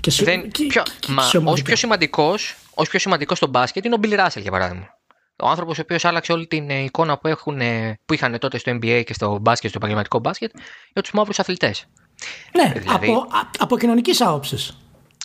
Και 0.00 0.10
σε, 0.10 0.24
Δεν, 0.24 0.50
και- 0.50 0.66
πιο, 0.66 0.82
και 1.00 1.12
μα 1.12 1.22
σε 1.22 1.36
ως 1.36 1.42
ομαδικά. 1.42 1.64
πιο 1.66 1.76
σημαντικός, 1.76 2.54
ως 2.74 2.88
πιο 2.88 2.98
σημαντικός 2.98 3.36
στο 3.36 3.46
μπάσκετ 3.46 3.84
είναι 3.84 3.94
ο 3.94 3.98
Bill 4.02 4.18
Russell 4.26 4.40
για 4.40 4.50
παράδειγμα. 4.50 4.86
Ο 5.42 5.48
άνθρωπος 5.48 5.78
ο 5.78 5.80
οποίος 5.80 6.04
άλλαξε 6.04 6.32
όλη 6.32 6.46
την 6.46 6.70
ε, 6.70 6.78
εικόνα 6.78 7.18
που, 7.18 7.28
έχουν, 7.28 7.60
ε, 7.60 7.98
που 8.06 8.14
είχαν 8.14 8.38
τότε 8.38 8.58
στο 8.58 8.72
NBA 8.72 9.02
και 9.06 9.14
στο 9.14 9.38
μπάσκετ, 9.40 9.68
στο 9.68 9.78
επαγγελματικό 9.78 10.18
μπάσκετ, 10.18 10.50
για 10.92 11.02
τους 11.02 11.12
μαύρους 11.12 11.38
αθλητές. 11.38 11.86
Ναι, 12.52 12.72
δηλαδή- 12.80 13.10
από, 13.10 13.20
α- 13.20 13.50
από 13.58 13.78
κοινωνικής 13.78 14.20
άποψης. 14.20 14.76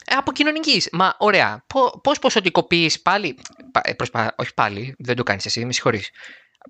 Ε, 0.06 0.16
από 0.16 0.32
κοινωνικής. 0.32 0.90
Μα 0.92 1.16
ωραία. 1.18 1.66
Πώς 2.04 2.20
ποσοτικοποιείς 2.20 3.02
πάλι. 3.02 3.38
πα- 3.72 3.82
ε, 3.84 3.94
προσπα- 3.94 4.34
όχι 4.38 4.54
πάλι, 4.54 4.96
δεν 4.98 5.16
το 5.16 5.24
κάνεις 5.24 5.46
εσύ, 5.46 5.66
με 5.66 5.74
συγχωρείς. 5.74 6.10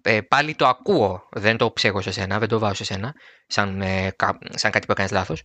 Ε, 0.02 0.22
πάλι 0.22 0.56
το 0.56 0.68
ακούω, 0.68 1.28
δεν 1.32 1.58
το 1.58 1.72
ψέγω 1.72 2.02
σε 2.02 2.12
σένα, 2.12 2.40
δεν 2.40 2.48
το 2.48 2.60
βάζω 2.60 2.74
σε 2.76 2.84
σένα, 2.84 3.14
σαν, 3.48 3.82
ε, 3.82 4.12
κα- 4.16 4.38
σαν 4.50 4.72
κάτι 4.72 4.86
που 4.86 4.92
έκανες 4.92 5.12
λάθος. 5.12 5.44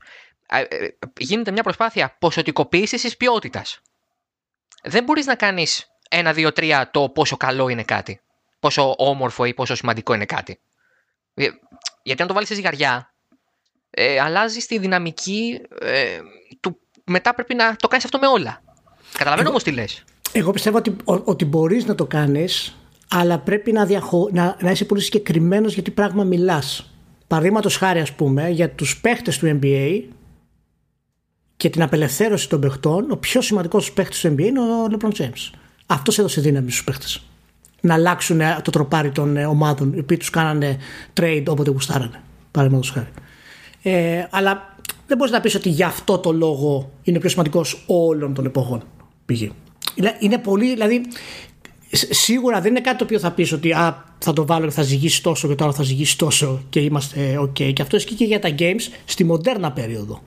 Ε, 0.48 0.60
ε, 0.60 0.88
γίνεται 1.18 1.50
μια 1.50 1.62
προσπάθεια 1.62 2.16
ποσοτικοποίησης 2.18 3.02
της 3.02 3.16
ποιότητας. 3.16 3.80
Δεν 4.82 5.04
μπορείς 5.04 5.26
να 5.26 5.34
κάνεις 5.34 5.86
ένα, 6.10 6.32
δύο, 6.32 6.52
τρία 6.52 6.90
το 6.90 7.08
πόσο 7.08 7.36
καλό 7.36 7.68
είναι 7.68 7.82
κάτι. 7.84 8.20
Πόσο 8.60 8.94
όμορφο 8.98 9.44
ή 9.44 9.54
πόσο 9.54 9.74
σημαντικό 9.74 10.14
είναι 10.14 10.24
κάτι. 10.24 10.60
Ε, 11.34 11.48
γιατί 12.02 12.22
αν 12.22 12.28
το 12.28 12.34
βάλεις 12.34 12.48
σε 12.48 12.54
ζυγαριά, 12.54 13.14
ε, 13.90 14.20
αλλάζεις 14.20 14.66
τη 14.66 14.78
δυναμική 14.78 15.60
ε, 15.80 16.18
του. 16.60 16.78
Μετά 17.04 17.34
πρέπει 17.34 17.54
να 17.54 17.76
το 17.76 17.88
κάνεις 17.88 18.04
αυτό 18.04 18.18
με 18.18 18.26
όλα. 18.26 18.62
Καταλαβαίνω 19.18 19.48
όμως 19.48 19.62
τι 19.62 19.70
λες. 19.70 20.04
Εγώ 20.32 20.50
πιστεύω 20.50 20.76
ότι, 20.76 20.90
ο- 21.04 21.22
ότι 21.24 21.44
μπορείς 21.44 21.84
να 21.84 21.94
το 21.94 22.06
κάνεις 22.06 22.74
αλλά 23.14 23.38
πρέπει 23.38 23.72
να, 23.72 23.84
διαχω... 23.84 24.28
να, 24.32 24.56
να 24.60 24.70
είσαι 24.70 24.84
πολύ 24.84 25.00
συγκεκριμένος 25.00 25.74
για 25.74 25.82
τι 25.82 25.90
πράγμα 25.90 26.24
μιλάς. 26.24 26.94
Παραδείγματος 27.26 27.76
χάρη 27.76 28.00
ας 28.00 28.12
πούμε 28.12 28.50
για 28.50 28.70
τους 28.70 29.00
παίχτες 29.00 29.38
του 29.38 29.58
NBA 29.62 30.02
και 31.56 31.70
την 31.70 31.82
απελευθέρωση 31.82 32.48
των 32.48 32.60
παιχτών 32.60 33.10
ο 33.10 33.16
πιο 33.16 33.40
σημαντικός 33.40 33.92
παίχτης 33.92 34.20
του 34.20 34.28
NBA 34.28 34.40
είναι 34.40 34.60
ο 34.60 34.86
LeBron 34.90 35.20
James. 35.20 35.50
Αυτός 35.86 36.18
έδωσε 36.18 36.40
δύναμη 36.40 36.70
στους 36.70 36.84
παίχτες. 36.84 37.22
Να 37.80 37.94
αλλάξουν 37.94 38.40
ε, 38.40 38.60
το 38.64 38.70
τροπάρι 38.70 39.10
των 39.10 39.36
ε, 39.36 39.46
ομάδων 39.46 39.92
οι 39.92 39.98
οποίοι 39.98 40.16
τους 40.16 40.30
κάνανε 40.30 40.76
trade 41.20 41.44
όποτε 41.46 41.70
γουστάρανε. 41.70 42.22
Παραδείγματος 42.50 42.90
χάρη. 42.90 43.08
Ε, 43.82 44.26
αλλά 44.30 44.76
δεν 45.06 45.16
μπορείς 45.16 45.32
να 45.32 45.40
πεις 45.40 45.54
ότι 45.54 45.68
γι' 45.68 45.82
αυτό 45.82 46.18
το 46.18 46.32
λόγο 46.32 46.90
είναι 47.02 47.18
πιο 47.18 47.28
σημαντικός 47.28 47.84
όλων 47.86 48.34
των 48.34 48.44
εποχών. 48.46 48.82
Π.χ. 49.26 49.40
Είναι, 49.94 50.16
είναι 50.18 50.38
πολύ, 50.38 50.72
δηλαδή, 50.72 51.02
σ- 51.10 51.49
σίγουρα 51.92 52.60
δεν 52.60 52.70
είναι 52.70 52.80
κάτι 52.80 52.98
το 52.98 53.04
οποίο 53.04 53.18
θα 53.18 53.30
πεις 53.30 53.52
ότι 53.52 53.72
α, 53.72 54.04
θα 54.18 54.32
το 54.32 54.46
βάλω 54.46 54.66
και 54.66 54.72
θα 54.72 54.82
ζυγίσει 54.82 55.22
τόσο 55.22 55.48
και 55.48 55.54
τώρα 55.54 55.72
θα 55.72 55.82
ζυγίσει 55.82 56.18
τόσο 56.18 56.62
και 56.68 56.80
είμαστε 56.80 57.38
ok. 57.40 57.72
Και 57.72 57.82
αυτό 57.82 57.96
ισχύει 57.96 58.14
και 58.14 58.24
για 58.24 58.38
τα 58.38 58.54
games 58.58 58.88
στη 59.04 59.24
μοντέρνα 59.24 59.72
περίοδο. 59.72 60.22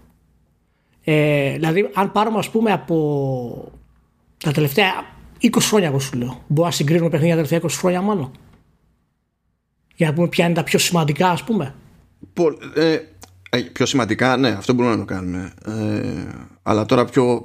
Ε, 1.03 1.53
δηλαδή, 1.53 1.89
αν 1.93 2.11
πάρουμε, 2.11 2.37
ας 2.37 2.49
πούμε, 2.49 2.71
από 2.71 3.71
τα 4.37 4.51
τελευταία 4.51 4.91
20 5.41 5.49
χρόνια 5.59 5.87
εγώ 5.87 5.99
σου 5.99 6.17
λέω. 6.17 6.43
Μπορούμε 6.47 6.67
να 6.67 6.71
συγκρίνουμε 6.71 7.09
παιχνίδια 7.09 7.35
τα 7.35 7.41
τελευταία 7.41 7.69
20 7.69 7.73
χρόνια 7.79 8.01
μόνο. 8.01 8.31
Για 9.95 10.07
να 10.07 10.13
πούμε 10.13 10.27
ποια 10.27 10.45
είναι 10.45 10.53
τα 10.53 10.63
πιο 10.63 10.79
σημαντικά, 10.79 11.29
ας 11.29 11.43
πούμε. 11.43 11.75
Ε, 12.75 12.99
ε, 13.49 13.59
πιο 13.59 13.85
σημαντικά, 13.85 14.37
ναι, 14.37 14.49
αυτό 14.49 14.73
μπορούμε 14.73 14.95
να 14.95 14.99
το 14.99 15.05
κάνουμε. 15.13 15.53
Ε, 15.65 16.45
αλλά 16.63 16.85
τώρα 16.85 17.05
πιο. 17.05 17.43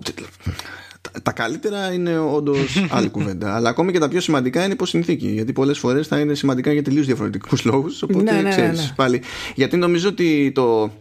Τα 1.22 1.32
καλύτερα 1.32 1.92
είναι 1.92 2.18
όντως 2.18 2.76
άλλη 2.96 3.08
κουβέντα. 3.08 3.54
Αλλά 3.54 3.68
ακόμη 3.68 3.92
και 3.92 3.98
τα 3.98 4.08
πιο 4.08 4.20
σημαντικά 4.20 4.64
είναι 4.64 4.72
υποσυνθήκη. 4.72 5.28
Γιατί 5.28 5.52
πολλές 5.52 5.78
φορές 5.78 6.06
θα 6.06 6.20
είναι 6.20 6.34
σημαντικά 6.34 6.72
για 6.72 6.82
τελείως 6.82 7.06
διαφορετικούς 7.06 7.64
λόγους. 7.64 8.02
Οπότε 8.02 8.22
Ναι, 8.22 8.32
ναι, 8.32 8.40
ναι, 8.40 8.50
ξέρεις, 8.50 8.80
ναι. 8.80 8.92
πάλι. 8.96 9.22
Γιατί 9.54 9.76
νομίζω 9.76 10.08
ότι 10.08 10.52
το. 10.54 10.92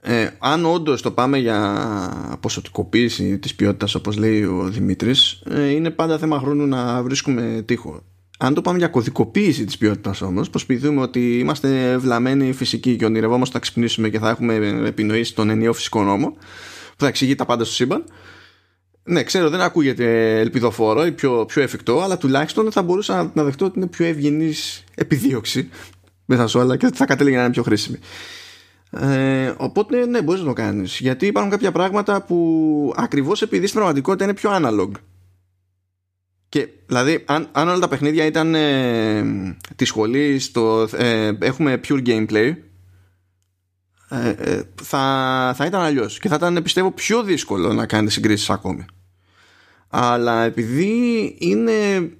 Ε, 0.00 0.28
αν 0.38 0.64
όντως 0.64 1.02
το 1.02 1.10
πάμε 1.10 1.38
για 1.38 2.38
ποσοτικοποίηση 2.40 3.38
της 3.38 3.54
ποιότητας 3.54 3.94
όπως 3.94 4.16
λέει 4.16 4.42
ο 4.42 4.68
Δημήτρης 4.70 5.42
ε, 5.50 5.68
είναι 5.68 5.90
πάντα 5.90 6.18
θέμα 6.18 6.38
χρόνου 6.38 6.66
να 6.66 7.02
βρίσκουμε 7.02 7.62
τείχο 7.64 8.02
αν 8.38 8.54
το 8.54 8.60
πάμε 8.60 8.78
για 8.78 8.88
κωδικοποίηση 8.88 9.64
της 9.64 9.78
ποιότητας 9.78 10.22
όμως 10.22 10.50
προσποιηθούμε 10.50 11.00
ότι 11.00 11.38
είμαστε 11.38 11.96
βλαμμένοι 11.96 12.52
φυσικοί 12.52 12.96
και 12.96 13.04
ονειρευόμαστε 13.04 13.54
να 13.54 13.60
ξυπνήσουμε 13.60 14.08
και 14.08 14.18
θα 14.18 14.30
έχουμε 14.30 14.54
επινοήσεις 14.86 15.34
τον 15.34 15.50
ενιαίο 15.50 15.72
φυσικό 15.72 16.02
νόμο 16.02 16.30
που 16.90 17.04
θα 17.04 17.06
εξηγεί 17.06 17.34
τα 17.34 17.44
πάντα 17.44 17.64
στο 17.64 17.74
σύμπαν 17.74 18.04
ναι, 19.08 19.22
ξέρω, 19.22 19.50
δεν 19.50 19.60
ακούγεται 19.60 20.38
ελπιδοφόρο 20.38 21.06
ή 21.06 21.12
πιο, 21.12 21.44
πιο 21.44 21.62
εφικτό, 21.62 22.00
αλλά 22.00 22.18
τουλάχιστον 22.18 22.72
θα 22.72 22.82
μπορούσα 22.82 23.16
να, 23.16 23.30
να 23.34 23.44
δεχτώ 23.44 23.64
ότι 23.64 23.78
είναι 23.78 23.86
πιο 23.86 24.06
ευγενής 24.06 24.84
επιδίωξη 24.94 25.68
μέσα 26.24 26.46
σε 26.46 26.58
όλα 26.58 26.76
και 26.76 26.86
ότι 26.86 26.96
θα 26.96 27.04
κατέληγε 27.04 27.36
να 27.36 27.42
είναι 27.42 27.52
πιο 27.52 27.62
χρήσιμη. 27.62 27.98
Ε, 28.90 29.54
οπότε, 29.56 30.06
ναι, 30.06 30.22
μπορείς 30.22 30.40
να 30.40 30.46
το 30.46 30.52
κάνεις. 30.52 30.98
Γιατί 30.98 31.26
υπάρχουν 31.26 31.50
κάποια 31.50 31.72
πράγματα 31.72 32.22
που 32.22 32.92
ακριβώς 32.96 33.42
επειδή 33.42 33.66
στην 33.66 33.78
πραγματικότητα 33.78 34.24
είναι 34.24 34.34
πιο 34.34 34.50
analog. 34.52 34.90
Και 36.48 36.68
δηλαδή, 36.86 37.24
αν, 37.26 37.48
αν 37.52 37.68
όλα 37.68 37.78
τα 37.78 37.88
παιχνίδια 37.88 38.24
ήταν 38.24 38.54
ε, 38.54 39.56
τη 39.76 39.84
σχολή, 39.84 40.40
ε, 40.96 41.30
έχουμε 41.38 41.80
pure 41.88 42.06
gameplay, 42.06 42.54
ε, 44.10 44.28
ε, 44.28 44.62
θα, 44.82 45.54
θα 45.56 45.66
ήταν 45.66 45.80
αλλιώς 45.80 46.18
και 46.18 46.28
θα 46.28 46.34
ήταν 46.34 46.62
πιστεύω 46.62 46.90
πιο 46.90 47.22
δύσκολο 47.22 47.72
να 47.72 47.86
κάνετε 47.86 48.10
συγκρίσεις 48.10 48.50
ακόμη. 48.50 48.84
Αλλά 49.88 50.42
επειδή 50.44 51.34
είναι 51.38 52.10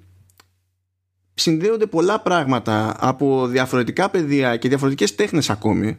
συνδέονται 1.35 1.87
πολλά 1.87 2.21
πράγματα 2.21 2.97
από 2.99 3.47
διαφορετικά 3.47 4.11
πεδία 4.11 4.57
και 4.57 4.69
διαφορετικές 4.69 5.15
τέχνες 5.15 5.51
ακόμη 5.51 5.99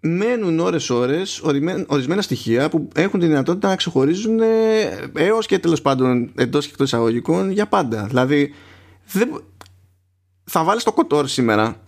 μένουν 0.00 0.60
ώρες 0.60 0.90
ώρες 0.90 1.40
ορισμένα 1.86 2.22
στοιχεία 2.22 2.68
που 2.68 2.88
έχουν 2.94 3.20
τη 3.20 3.26
δυνατότητα 3.26 3.68
να 3.68 3.76
ξεχωρίζουν 3.76 4.40
έως 5.14 5.46
και 5.46 5.58
τέλος 5.58 5.82
πάντων 5.82 6.32
εντός 6.36 6.64
και 6.64 6.70
εκτός 6.72 6.86
εισαγωγικών 6.86 7.50
για 7.50 7.66
πάντα. 7.66 8.04
Δηλαδή 8.04 8.54
δεν... 9.06 9.42
θα 10.44 10.64
βάλεις 10.64 10.82
το 10.82 10.92
κοτόρ 10.92 11.28
σήμερα 11.28 11.80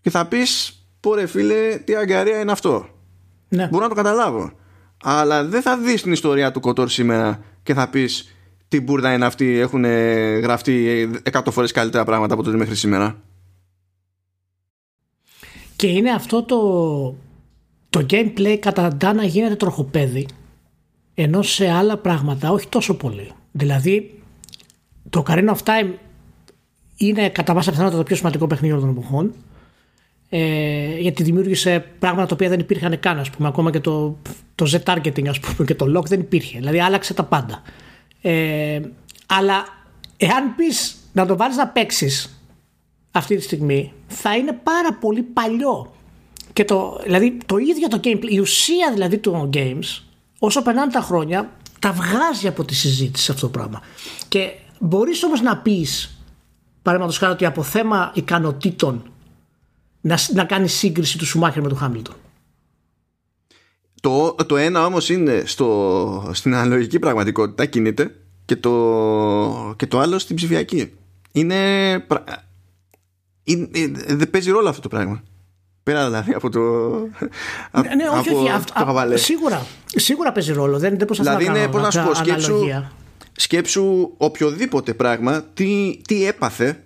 και 0.00 0.10
θα 0.10 0.26
πεις 0.26 0.82
πω 1.00 1.14
ρε 1.14 1.26
φίλε 1.26 1.76
τι 1.84 1.94
αγκαρία 1.94 2.40
είναι 2.40 2.52
αυτό 2.52 2.88
Ναι. 3.48 3.68
μπορώ 3.70 3.82
να 3.82 3.88
το 3.88 3.94
καταλάβω 3.94 4.52
αλλά 5.02 5.44
δεν 5.44 5.62
θα 5.62 5.78
δεις 5.78 6.02
την 6.02 6.12
ιστορία 6.12 6.52
του 6.52 6.60
κοτόρ 6.60 6.88
σήμερα 6.88 7.44
και 7.62 7.74
θα 7.74 7.88
πεις 7.88 8.34
τι 8.68 8.80
μπουρδα 8.80 9.12
είναι 9.12 9.24
αυτή 9.24 9.58
έχουν 9.58 9.84
γραφτεί 10.40 11.08
εκατό 11.22 11.50
φορές 11.50 11.72
καλύτερα 11.72 12.04
πράγματα 12.04 12.34
από 12.34 12.42
τότε 12.42 12.56
μέχρι 12.56 12.74
σήμερα 12.74 13.22
Και 15.76 15.86
είναι 15.86 16.10
αυτό 16.10 16.42
το, 16.42 16.60
το 17.90 18.06
gameplay 18.10 18.56
κατά 18.60 19.12
να 19.12 19.24
γίνεται 19.24 19.56
τροχοπέδι 19.56 20.26
ενώ 21.14 21.42
σε 21.42 21.68
άλλα 21.68 21.96
πράγματα 21.96 22.50
όχι 22.50 22.68
τόσο 22.68 22.96
πολύ. 22.96 23.30
Δηλαδή 23.52 24.22
το 25.10 25.22
Ocarina 25.26 25.54
of 25.54 25.62
Time 25.64 25.92
είναι 26.96 27.28
κατά 27.28 27.54
πάσα 27.54 27.70
πιθανότητα 27.70 28.00
το 28.00 28.06
πιο 28.06 28.16
σημαντικό 28.16 28.46
παιχνίδι 28.46 28.74
όλων 28.74 28.86
των 28.86 28.96
εποχών 28.96 29.34
ε, 30.28 30.98
γιατί 30.98 31.22
δημιούργησε 31.22 31.84
πράγματα 31.98 32.26
τα 32.26 32.34
οποία 32.34 32.48
δεν 32.48 32.58
υπήρχαν 32.58 33.00
καν 33.00 33.18
ας 33.18 33.30
πούμε. 33.30 33.48
Ακόμα 33.48 33.70
και 33.70 33.80
το, 33.80 34.18
το 34.54 34.70
Z-targeting 34.72 35.28
ας 35.28 35.40
πούμε 35.40 35.64
και 35.66 35.74
το 35.74 35.98
lock 35.98 36.04
δεν 36.04 36.20
υπήρχε. 36.20 36.58
Δηλαδή 36.58 36.80
άλλαξε 36.80 37.14
τα 37.14 37.24
πάντα. 37.24 37.62
Ε, 38.20 38.80
αλλά 39.26 39.64
εάν 40.16 40.54
πεις 40.56 40.96
να 41.12 41.26
το 41.26 41.36
βάλεις 41.36 41.56
να 41.56 41.68
παίξεις 41.68 42.42
αυτή 43.10 43.36
τη 43.36 43.42
στιγμή 43.42 43.92
θα 44.06 44.36
είναι 44.36 44.52
πάρα 44.62 44.92
πολύ 45.00 45.22
παλιό. 45.22 45.92
Και 46.52 46.64
το, 46.64 47.00
δηλαδή 47.04 47.38
το 47.46 47.56
ίδιο 47.56 47.88
το 47.88 48.00
gameplay 48.04 48.28
η 48.28 48.38
ουσία 48.38 48.92
δηλαδή 48.92 49.18
του 49.18 49.50
games 49.54 50.02
όσο 50.38 50.62
περνάνε 50.62 50.92
τα 50.92 51.00
χρόνια 51.00 51.50
τα 51.78 51.92
βγάζει 51.92 52.46
από 52.46 52.64
τη 52.64 52.74
συζήτηση 52.74 53.30
αυτό 53.30 53.46
το 53.46 53.52
πράγμα. 53.52 53.80
Και 54.28 54.52
μπορείς 54.78 55.22
όμως 55.22 55.40
να 55.40 55.56
πεις 55.56 56.18
παραδείγματος 56.82 57.18
χάρη 57.18 57.32
ότι 57.32 57.44
από 57.44 57.62
θέμα 57.62 58.12
ικανοτήτων 58.14 59.02
να, 60.08 60.18
να 60.32 60.44
κάνει 60.44 60.68
σύγκριση 60.68 61.18
του 61.18 61.26
Σουμάχερ 61.26 61.62
με 61.62 61.68
του 61.68 61.74
Χάμιλτον. 61.74 62.14
Το, 64.00 64.34
το 64.46 64.56
ένα 64.56 64.86
όμως 64.86 65.08
είναι 65.08 65.42
στο, 65.46 66.30
στην 66.32 66.54
αναλογική 66.54 66.98
πραγματικότητα 66.98 67.66
κινείται 67.66 68.14
και 68.44 68.56
το, 68.56 69.74
και 69.76 69.86
το 69.86 69.98
άλλο 69.98 70.18
στην 70.18 70.36
ψηφιακή. 70.36 70.92
Είναι, 71.32 71.56
είναι, 73.42 73.68
δεν 74.06 74.30
παίζει 74.30 74.50
ρόλο 74.50 74.68
αυτό 74.68 74.80
το 74.80 74.88
πράγμα. 74.88 75.22
Πέρα 75.82 76.04
δηλαδή 76.04 76.32
από 76.32 76.50
το. 76.50 76.60
Ναι, 76.60 77.94
ναι 77.94 78.08
όχι, 78.08 78.28
από 78.28 78.38
όχι. 78.38 78.48
το 78.48 78.54
Αυτό, 78.54 78.72
χαβαλέ. 78.76 79.16
σίγουρα, 79.16 79.66
σίγουρα 79.86 80.32
παίζει 80.32 80.52
ρόλο. 80.52 80.78
Δεν, 80.78 80.98
δεν 80.98 81.06
προσπαθώ 81.06 81.38
Δηλαδή 81.38 81.52
να 81.52 81.58
είναι, 81.58 81.60
κάνω 81.60 81.72
πώς 81.72 81.82
να 81.82 81.90
σου 81.90 82.08
πω, 82.08 82.14
σκέψου, 82.14 82.52
αναλογία. 82.52 82.92
σκέψου 83.32 84.14
οποιοδήποτε 84.16 84.94
πράγμα 84.94 85.42
τι, 85.54 86.00
τι 86.06 86.26
έπαθε 86.26 86.82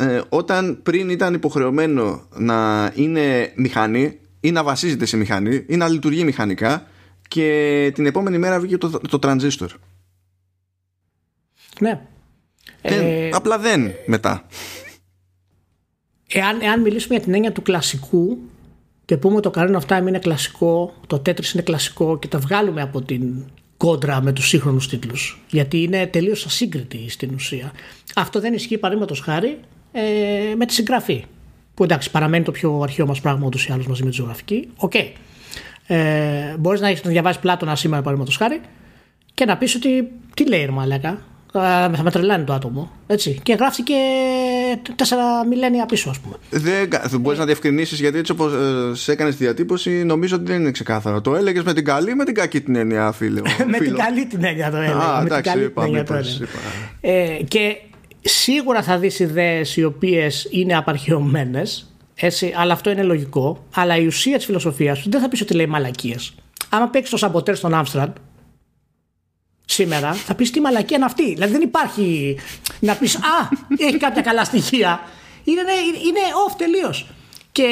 ε, 0.00 0.20
όταν 0.28 0.82
πριν 0.82 1.10
ήταν 1.10 1.34
υποχρεωμένο 1.34 2.26
να 2.36 2.92
είναι 2.94 3.52
μηχανή 3.56 4.18
ή 4.40 4.50
να 4.50 4.62
βασίζεται 4.62 5.04
σε 5.06 5.16
μηχανή 5.16 5.64
ή 5.68 5.76
να 5.76 5.88
λειτουργεί 5.88 6.24
μηχανικά 6.24 6.86
και 7.28 7.90
την 7.94 8.06
επόμενη 8.06 8.38
μέρα 8.38 8.60
βγήκε 8.60 8.76
το, 8.76 9.00
το 9.08 9.18
τρανζίστορ. 9.18 9.70
Ναι. 11.80 12.00
Δεν, 12.82 13.00
Ε, 13.00 13.28
απλά 13.32 13.58
δεν 13.58 13.92
μετά. 14.06 14.46
εάν, 16.28 16.60
εάν 16.60 16.80
μιλήσουμε 16.80 17.14
για 17.14 17.24
την 17.24 17.34
έννοια 17.34 17.52
του 17.52 17.62
κλασικού 17.62 18.38
και 19.04 19.16
πούμε 19.16 19.36
ότι 19.36 19.50
το 19.50 19.52
Ocarina 19.54 19.80
of 19.80 19.98
Time 19.98 20.06
είναι 20.06 20.18
κλασικό, 20.18 20.94
το 21.06 21.16
Tetris 21.16 21.52
είναι 21.52 21.62
κλασικό 21.62 22.18
και 22.18 22.28
τα 22.28 22.38
βγάλουμε 22.38 22.82
από 22.82 23.02
την 23.02 23.44
κόντρα 23.76 24.22
με 24.22 24.32
τους 24.32 24.48
σύγχρονους 24.48 24.88
τίτλους 24.88 25.40
γιατί 25.48 25.82
είναι 25.82 26.06
τελείως 26.06 26.46
ασύγκριτη 26.46 27.10
στην 27.10 27.34
ουσία. 27.34 27.72
Αυτό 28.14 28.40
δεν 28.40 28.52
ισχύει 28.52 28.78
παραδείγματος 28.78 29.20
χάρη 29.20 29.58
ε, 29.92 30.54
με 30.56 30.66
τη 30.66 30.72
συγγραφή 30.72 31.24
που 31.74 31.84
εντάξει 31.84 32.10
παραμένει 32.10 32.44
το 32.44 32.50
πιο 32.50 32.80
αρχαίο 32.82 33.06
μας 33.06 33.20
πράγμα 33.20 33.46
ούτως 33.46 33.66
ή 33.66 33.72
άλλως 33.72 33.86
μαζί 33.86 34.02
με 34.04 34.10
τη 34.10 34.16
ζωγραφική. 34.16 34.68
Οκ. 34.76 34.94
Ε, 35.86 36.56
μπορείς 36.58 36.80
να, 36.80 36.88
έχεις, 36.88 37.04
να 37.04 37.10
διαβάσεις 37.10 37.40
Πλάτωνα 37.40 37.76
σήμερα 37.76 38.02
παραδείγματος 38.02 38.36
χάρη 38.36 38.60
και 39.34 39.44
να 39.44 39.56
πεις 39.56 39.74
ότι 39.74 40.10
τι 40.34 40.48
λέει 40.48 40.64
ρε 40.64 40.70
μαλάκα; 40.70 41.18
Α, 41.52 41.90
θα 41.94 42.02
με 42.02 42.10
τρελάνει 42.10 42.44
το 42.44 42.52
άτομο 42.52 42.90
έτσι. 43.06 43.40
και 43.42 43.52
γράφτηκε 43.52 43.94
τέσσερα 44.96 45.46
μιλένια 45.46 45.86
πίσω 45.86 46.10
ας 46.10 46.18
πούμε 46.18 46.36
Δεν, 46.50 46.88
δεν 47.08 47.20
μπορείς 47.20 47.38
να 47.38 47.44
διευκρινίσεις 47.44 48.00
γιατί 48.00 48.18
έτσι 48.18 48.32
όπως 48.32 48.52
ε, 48.52 48.94
σε 48.94 49.12
έκανες 49.12 49.36
τη 49.36 49.44
διατύπωση, 49.44 50.04
νομίζω 50.04 50.36
ότι 50.36 50.44
δεν 50.44 50.60
είναι 50.60 50.70
ξεκάθαρο. 50.70 51.20
Το 51.20 51.36
έλεγες 51.36 51.62
με 51.62 51.72
την 51.74 51.84
καλή 51.84 52.10
ή 52.10 52.14
με 52.14 52.24
την 52.24 52.34
κακή 52.34 52.60
την 52.60 52.76
έννοια, 52.76 53.12
φίλε. 53.12 53.40
με 53.70 53.78
την 53.78 53.86
φίλο. 53.86 53.96
καλή 53.96 54.26
την 54.26 54.44
έννοια 54.44 54.70
το 54.70 54.76
έλεγα. 54.76 54.98
Α, 54.98 55.16
με 55.16 55.18
την 55.18 55.26
εντάξει, 55.26 55.50
καλή 55.50 55.64
είπα, 55.64 55.84
την 55.84 55.94
έννοια 55.94 56.04
το 56.04 56.12
μήπως, 56.12 56.28
έλεγα. 56.36 56.50
είπα. 57.00 57.38
Ε, 57.38 57.42
και 57.42 57.76
σίγουρα 58.20 58.82
θα 58.82 58.98
δεις 58.98 59.18
ιδέες 59.18 59.76
οι 59.76 59.84
οποίες 59.84 60.48
είναι 60.50 60.76
απαρχαιωμένες 60.76 61.94
έτσι, 62.14 62.52
αλλά 62.56 62.72
αυτό 62.72 62.90
είναι 62.90 63.02
λογικό. 63.02 63.64
Αλλά 63.74 63.96
η 63.96 64.06
ουσία 64.06 64.36
της 64.36 64.44
φιλοσοφίας 64.44 65.00
του 65.00 65.10
δεν 65.10 65.20
θα 65.20 65.28
πεις 65.28 65.40
ότι 65.40 65.54
λέει 65.54 65.66
μαλακίες. 65.66 66.34
Άμα 66.68 66.88
παίξεις 66.88 67.10
το 67.10 67.16
σαμποτέρ 67.16 67.56
στον 67.56 67.74
Άμστραντ 67.74 68.16
σήμερα 69.64 70.12
θα 70.12 70.34
πεις 70.34 70.50
τι 70.50 70.60
μαλακία 70.60 70.96
είναι 70.96 71.06
αυτή. 71.06 71.34
Δηλαδή 71.34 71.52
δεν 71.52 71.60
υπάρχει 71.60 72.36
να 72.80 72.94
πεις 72.94 73.16
α 73.16 73.48
έχει 73.78 73.96
κάποια 73.96 74.22
καλά 74.22 74.44
στοιχεία 74.44 75.00
είναι, 75.44 75.60
είναι, 75.60 75.98
είναι 76.06 76.20
off 76.48 76.54
τελείως. 76.56 77.06
Και 77.52 77.68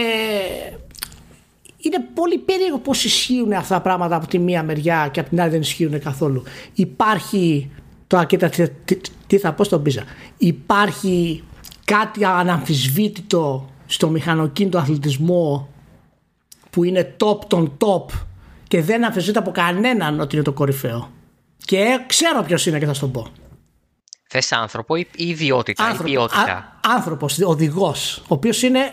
είναι 1.79 2.07
πολύ 2.15 2.39
περίεργο 2.39 2.79
πώς 2.79 3.05
ισχύουν 3.05 3.53
αυτά 3.53 3.75
τα 3.75 3.81
πράγματα 3.81 4.17
από 4.17 4.27
τη 4.27 4.39
μία 4.39 4.63
μεριά 4.63 5.09
και 5.13 5.21
από 5.21 5.29
την 5.29 5.41
άλλη 5.41 5.51
δεν 5.51 5.61
ισχύουν 5.61 6.01
καθόλου. 6.01 6.43
Υπάρχει, 6.75 7.71
τώρα 8.09 8.25
κοίτα 8.25 8.49
τι, 8.49 8.69
τι, 8.69 9.01
τι 9.27 9.39
θα 9.39 9.53
πω 9.53 9.65
στον 9.65 9.83
Πίζα, 9.83 10.05
υπάρχει 10.37 11.45
κάτι 11.85 12.25
αναμφισβήτητο 12.25 13.71
στο 13.87 14.09
μηχανοκίνητο 14.09 14.79
αθλητισμό 14.79 15.69
που 16.71 16.85
είναι 16.85 17.17
top 17.21 17.39
των 17.47 17.77
top 17.79 18.13
και 18.69 18.83
δεν 18.83 19.05
αμφισβητείται 19.05 19.39
από 19.39 19.51
κανέναν 19.51 20.21
ότι 20.21 20.35
είναι 20.35 20.45
το 20.45 20.53
κορυφαίο. 20.53 21.11
Και 21.65 22.01
ξέρω 22.07 22.43
ποιος 22.43 22.67
είναι 22.67 22.79
και 22.79 22.87
θα 22.87 22.95
σου 22.95 23.01
το 23.01 23.09
πω. 23.09 23.27
Θες 24.29 24.53
άνθρωπο 24.53 24.97
ή 24.97 25.07
ή 25.17 25.29
ιδιότητα 25.29 25.83
ή 25.83 25.87
Άνθρωπο, 25.87 26.11
ποιότητα; 26.11 26.53
α- 26.53 26.95
άνθρωπος, 26.95 27.41
οδηγός, 27.41 28.17
ο 28.19 28.35
οποίος 28.35 28.63
είναι 28.63 28.93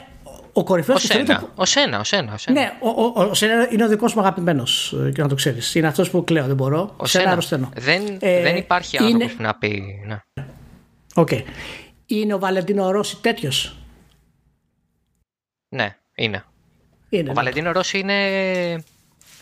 ο 0.57 0.63
κορυφαίος 0.63 1.03
Ο 1.03 1.07
Σένα. 1.07 1.49
Ο 1.55 1.65
Σένα, 1.65 1.99
ο 1.99 2.03
Σένα. 2.03 2.33
Ο 2.33 2.37
Σένα. 2.37 2.59
Ναι, 2.61 2.71
ο, 2.81 2.89
ο, 2.89 3.11
ο 3.23 3.33
Σένα 3.33 3.67
είναι 3.71 3.83
ο 3.83 3.87
δικός 3.87 4.13
μου 4.13 4.21
αγαπημένος 4.21 4.95
και 5.13 5.21
να 5.21 5.27
το 5.27 5.35
ξέρεις. 5.35 5.75
Είναι 5.75 5.87
αυτός 5.87 6.09
που 6.09 6.23
κλαίω, 6.23 6.45
δεν 6.45 6.55
μπορώ. 6.55 6.93
Ο 6.97 7.05
Σένα 7.05 7.21
Σένα. 7.23 7.31
αρρωσταίνω. 7.31 7.69
Δεν, 7.75 8.17
Ε, 8.19 8.41
δεν 8.41 8.55
υπάρχει 8.55 8.97
είναι- 8.97 9.05
άνθρωπο 9.13 9.35
που 9.35 9.41
να 9.41 9.55
πει. 9.55 10.01
Ναι. 10.07 10.21
Οκ. 11.15 11.29
Είναι 12.05 12.33
ο 12.33 12.39
Βαλεντίνο 12.39 12.91
Ρόσι 12.91 13.17
τέτοιος; 13.21 13.77
ναι, 15.75 15.95
είναι. 16.15 16.43
Είναι. 17.09 17.23
Ο 17.23 17.25
ναι. 17.27 17.33
Βαλεντίνο 17.33 17.71
Ρόσι 17.71 17.99
είναι. 17.99 18.83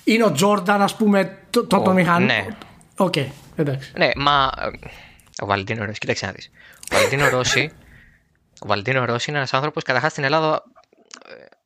Είναι 0.04 0.24
ο 0.24 0.32
Τζόρνταν, 0.32 0.82
ας 0.82 0.96
πούμε, 0.96 1.38
το, 1.50 1.66
το, 1.66 1.82
το 1.82 1.90
Ο- 1.90 1.94
μηχανή. 1.94 2.26
ναι. 2.26 2.46
Οκ, 2.98 3.14
εντάξει. 3.56 3.92
Ναι, 3.98 4.10
μα. 4.16 4.50
ε, 4.62 4.88
Ο 5.42 5.46
Βαλεντίνο 5.46 5.86
Ρόσι, 5.86 6.00
κοίταξε 6.00 6.26
να 6.26 6.32
δεις. 6.32 6.50
Ο 6.92 6.96
Βαλεντίνο 6.96 7.30
Ρόσι. 7.30 7.72
Ο 8.60 8.68
Βαλεντίνο 8.68 9.06
Ρόσι 9.06 9.26
είναι 9.30 9.38
ένας 9.40 9.54
άνθρωπος, 9.54 9.84
καταρχάς 9.84 10.12
στην 10.12 10.24
Ελλάδα. 10.24 10.64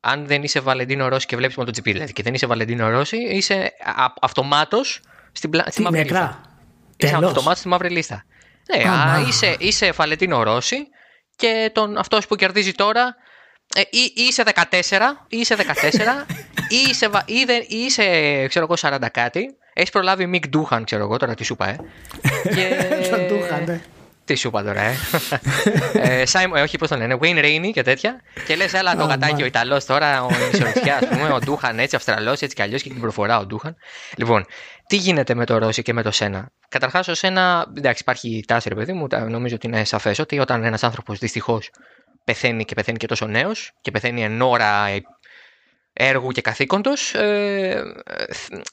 Ε, 0.00 0.10
Αν 0.10 0.26
δεν 0.26 0.42
είσαι 0.42 0.60
Βαλεντίνο 0.60 1.08
Ρόσι 1.08 1.26
και 1.26 1.36
βλέπεις 1.36 1.56
MotoGP, 1.58 1.82
δηλαδή, 1.82 2.12
και 2.12 2.22
δεν 2.22 2.34
είσαι 2.34 2.46
Βαλεντίνο 2.46 2.88
Ρόσι, 2.90 3.16
είσαι 3.16 3.72
αυτομάτως 4.20 5.00
στην, 5.32 5.50
πλα... 5.50 5.62
στη 5.66 5.72
Τι 5.74 5.82
μαύρη 5.82 5.98
λίστα. 6.00 6.14
νεκρά. 6.20 6.40
Είσαι 6.96 7.12
Τέλος. 7.12 7.28
αυτομάτως 7.30 7.58
στη 7.58 7.68
μαύρη 7.68 7.88
λίστα. 7.90 8.24
Ναι, 8.76 8.88
Α, 8.88 8.92
α, 8.92 9.06
μα. 9.20 9.24
είσαι, 9.28 9.56
είσαι 9.58 9.90
Βαλεντίνο 9.92 10.42
Ρόσι 10.42 10.76
και 11.36 11.70
τον, 11.74 11.96
αυτός 11.98 12.26
που 12.26 12.36
κερδίζει 12.36 12.72
τώρα 12.72 13.14
ε, 13.74 13.80
ή, 13.80 14.12
ή 14.14 14.22
είσαι 14.22 14.42
14 14.54 14.54
ή 15.28 15.36
είσαι 15.38 15.56
14 15.56 15.62
ή 16.76 16.76
είσαι, 16.90 17.08
βα- 17.08 17.22
ή, 17.26 17.44
δεν- 17.44 17.64
ή 17.68 17.76
είσαι 17.76 18.04
ξέρω 18.48 18.66
εγώ 18.70 18.96
40 18.96 19.06
κάτι 19.12 19.46
έχεις 19.72 19.90
προλάβει 19.90 20.26
Μικ 20.26 20.48
Ντούχαν 20.48 20.84
ξέρω 20.84 21.02
εγώ 21.02 21.16
τώρα 21.16 21.34
τι 21.34 21.44
σου 21.44 21.52
είπα 21.52 21.68
ε. 21.68 21.76
και... 22.54 22.76
Τον 23.10 23.26
Ντούχαν, 23.26 23.64
ναι. 23.64 23.80
Τι 24.28 24.34
σου 24.34 24.48
είπα 24.48 24.62
τώρα, 24.62 24.80
ε; 24.80 24.94
ε 25.92 26.22
Simon, 26.32 26.56
ε, 26.56 26.60
όχι, 26.60 26.78
πώς 26.78 26.88
τον 26.88 26.98
λένε, 26.98 27.18
Wayne 27.20 27.44
Rainey 27.44 27.70
και 27.72 27.82
τέτοια. 27.82 28.20
Και 28.46 28.56
λες, 28.56 28.72
έλα 28.72 28.96
το 28.96 29.02
Α, 29.02 29.06
γατάκι 29.06 29.32
μα. 29.32 29.42
ο 29.42 29.44
Ιταλός 29.44 29.84
τώρα, 29.84 30.22
ο 30.22 30.28
Ισορροπιά, 30.52 30.96
ας 30.96 31.08
πούμε, 31.08 31.32
ο 31.32 31.38
Ντούχαν 31.38 31.78
έτσι, 31.78 31.96
Αυστραλός, 31.96 32.40
έτσι 32.40 32.54
κι 32.56 32.62
αλλιώς 32.62 32.82
και 32.82 32.88
την 32.88 33.00
προφορά 33.00 33.38
ο 33.38 33.46
Ντούχαν. 33.46 33.76
Λοιπόν, 34.16 34.44
τι 34.86 34.96
γίνεται 34.96 35.34
με 35.34 35.44
το 35.44 35.58
Ρώση 35.58 35.82
και 35.82 35.92
με 35.92 36.02
το 36.02 36.10
Σένα; 36.10 36.50
Καταρχάς, 36.68 37.08
ο 37.08 37.14
Σένα, 37.14 37.66
εντάξει, 37.76 38.02
υπάρχει 38.02 38.44
τάση, 38.46 38.68
ρε 38.68 38.74
παιδί 38.74 38.92
μου, 38.92 39.06
τα- 39.06 39.28
νομίζω 39.28 39.54
ότι 39.54 39.66
είναι 39.66 39.84
σαφές 39.84 40.18
ότι 40.18 40.38
όταν 40.38 40.64
ένας 40.64 40.82
άνθρωπος 40.82 41.18
δυστυχώς 41.18 41.70
πεθαίνει 42.24 42.64
και 42.64 42.74
πεθαίνει 42.74 42.98
και 42.98 43.06
τόσο 43.06 43.26
νέος 43.26 43.72
και 43.80 43.90
πεθαίνει 43.90 44.24
εν 44.24 44.42
ώρα 44.42 44.86
ε, 44.86 45.00
έργου 45.92 46.30
και 46.30 46.40
καθήκοντος, 46.40 47.14
ε, 47.14 47.82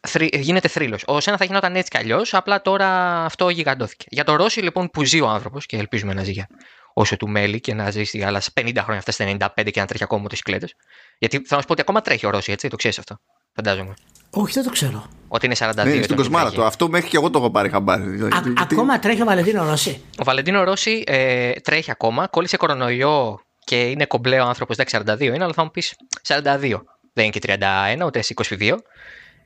θρη- 0.07 0.35
γίνεται 0.35 0.67
θρύλος. 0.67 1.03
Ο 1.07 1.19
Σένας 1.19 1.39
θα 1.39 1.45
γινόταν 1.45 1.75
έτσι 1.75 1.89
κι 1.89 1.97
αλλιώς, 1.97 2.33
απλά 2.33 2.61
τώρα 2.61 2.87
αυτό 3.25 3.49
γιγαντώθηκε. 3.49 4.05
Για 4.09 4.23
το 4.23 4.35
Ρώση 4.35 4.59
λοιπόν 4.61 4.89
που 4.89 5.03
ζει 5.03 5.21
ο 5.21 5.27
άνθρωπος 5.27 5.65
και 5.65 5.77
ελπίζουμε 5.77 6.13
να 6.13 6.23
ζει 6.23 6.31
για 6.31 6.47
όσο 6.93 7.17
του 7.17 7.29
μέλη 7.29 7.59
και 7.59 7.73
να 7.73 7.91
ζήσει 7.91 8.17
για 8.17 8.27
άλλα 8.27 8.41
50 8.53 8.71
χρόνια, 8.81 8.97
αυτά 8.99 9.11
στα 9.11 9.25
95 9.25 9.71
και 9.71 9.79
να 9.79 9.85
τρέχει 9.85 10.03
ακόμα 10.03 10.21
μοτοσυκλέτες. 10.21 10.73
Γιατί 11.17 11.41
θα 11.45 11.55
μα 11.55 11.61
πω 11.61 11.71
ότι 11.71 11.81
ακόμα 11.81 12.01
τρέχει 12.01 12.25
ο 12.25 12.29
Ρώση, 12.29 12.51
έτσι, 12.51 12.67
το 12.67 12.75
ξέρεις 12.75 12.99
αυτό. 12.99 13.17
Φαντάζομαι. 13.55 13.93
Όχι, 14.29 14.53
δεν 14.53 14.63
το 14.63 14.69
ξέρω. 14.69 15.09
Ότι 15.27 15.45
είναι 15.45 15.55
42 15.55 15.73
Ναι, 15.75 15.81
ετών 15.81 16.03
στην 16.03 16.15
και 16.15 16.21
κοσμάρα 16.21 16.43
τρέχει. 16.45 16.57
του. 16.61 16.63
Αυτό 16.67 16.89
μέχρι 16.89 17.09
και 17.09 17.17
εγώ 17.17 17.29
το 17.29 17.37
έχω 17.39 17.51
πάρει 17.51 17.69
χαμπάρι. 17.69 18.03
Δηλαδή, 18.03 18.35
Α, 18.35 18.41
γιατί- 18.43 18.59
ακόμα 18.73 18.99
τρέχει 18.99 19.21
ο 19.21 19.25
Βαλεντίνο 19.25 19.65
Ρώση; 19.69 20.01
Ο 20.19 20.23
Βαλεντίνο 20.23 20.63
Ρώση 20.63 21.03
ε, 21.07 21.51
τρέχει 21.51 21.91
ακόμα, 21.91 22.27
κόλλησε 22.27 22.57
κορονοϊό 22.57 23.39
και 23.63 23.81
είναι 23.81 24.05
κομπλέ 24.05 24.39
ο 24.39 24.45
άνθρωπος. 24.45 24.75
Εντάξει, 24.77 24.95
42 24.95 25.33
είναι, 25.33 25.43
αλλά 25.43 25.53
θα 25.53 25.63
μου 25.63 25.71
πεις 25.71 25.95
42. 26.27 26.83
Δεν 27.17 27.25
είναι 27.25 27.33
και 27.39 27.57
31, 28.01 28.05
ούτε 28.05 28.19
22. 28.59 28.71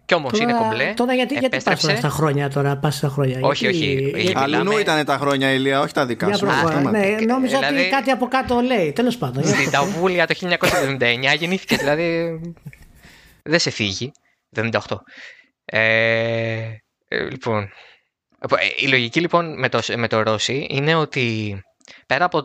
Κι 0.06 0.14
όμως 0.15 0.39
είναι 0.39 0.53
κομπλέ. 0.53 0.93
Τώρα 0.95 1.14
γιατί, 1.14 1.33
γιατί 1.33 1.49
πας 1.49 1.65
επέστρεψε. 1.65 1.85
τώρα 1.88 1.98
στα 1.98 2.09
χρόνια 2.09 2.49
τώρα, 2.49 2.77
πας 2.77 2.95
στα 2.95 3.07
χρόνια; 3.09 3.39
Όχι, 3.41 3.64
γιατί, 3.69 3.77
όχι. 3.77 3.93
γιατί- 4.22 4.27
Μιλάμε- 4.38 4.56
Αλλού 4.69 4.77
ήταν 4.77 5.06
τα 5.06 5.17
χρόνια, 5.17 5.51
Ηλία, 5.51 5.80
όχι 5.81 5.93
τα 5.93 6.06
δικά 6.06 6.25
Μια 6.25 6.35
σου. 6.38 6.45
προχώρα. 6.45 6.72
Σταμάτα. 6.72 6.98
Ναι, 6.98 7.06
νόμιζα 7.25 7.57
ότι 7.57 7.67
Δηλαδή- 7.67 7.89
κάτι 7.89 8.11
από 8.11 8.27
κάτω 8.27 8.59
λέει. 8.59 8.91
Τέλος 8.91 9.17
πάντων. 9.17 9.43
Στην 9.43 9.72
Ταβούλια 9.72 10.27
το 10.27 10.33
1979 10.33 11.33
γεννήθηκε, 11.38 11.75
δηλαδή 11.77 12.39
δεν 13.43 13.59
σε 13.59 13.69
φύγει. 13.69 14.11
78. 14.56 15.03
Ε, 15.65 15.80
ε, 17.07 17.23
λοιπόν, 17.30 17.64
ε, 17.64 18.56
η 18.85 18.88
λογική 18.88 19.19
λοιπόν 19.19 19.59
με 19.59 19.69
το, 19.69 19.80
με 19.95 20.07
το 20.07 20.22
Ρώση 20.22 20.67
είναι 20.69 20.95
ότι 20.95 21.57
πέρα 22.07 22.25
από 22.25 22.43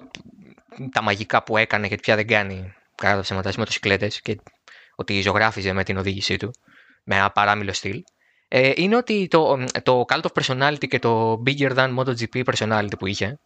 τα 0.93 1.03
μαγικά 1.03 1.43
που 1.43 1.57
έκανε 1.57 1.89
και 1.89 1.97
πια 1.97 2.17
δεν 2.17 2.27
κάνει 2.27 2.73
κατά 2.95 3.15
τα 3.15 3.21
ψέματα 3.21 3.47
στις 3.47 3.59
μοτοσυκλέτες 3.59 4.21
και 4.21 4.37
ότι 4.95 5.21
ζωγράφιζε 5.21 5.73
με 5.73 5.85
την 5.85 5.97
οδήγησή 5.97 6.37
του 6.37 6.51
με 7.05 7.17
ένα 7.17 7.31
παράμιλο 7.31 7.73
στυλ 7.73 8.03
ε, 8.49 8.73
είναι 8.75 8.97
ότι 8.97 9.29
το, 9.29 9.65
το 9.83 10.05
Cult 10.09 10.21
of 10.21 10.43
Personality 10.43 10.89
και 10.89 10.99
το 10.99 11.43
Bigger 11.47 11.77
Than 11.77 11.97
MotoGP 11.99 12.45
Personality 12.45 12.99
που 12.99 13.07
είχε 13.07 13.39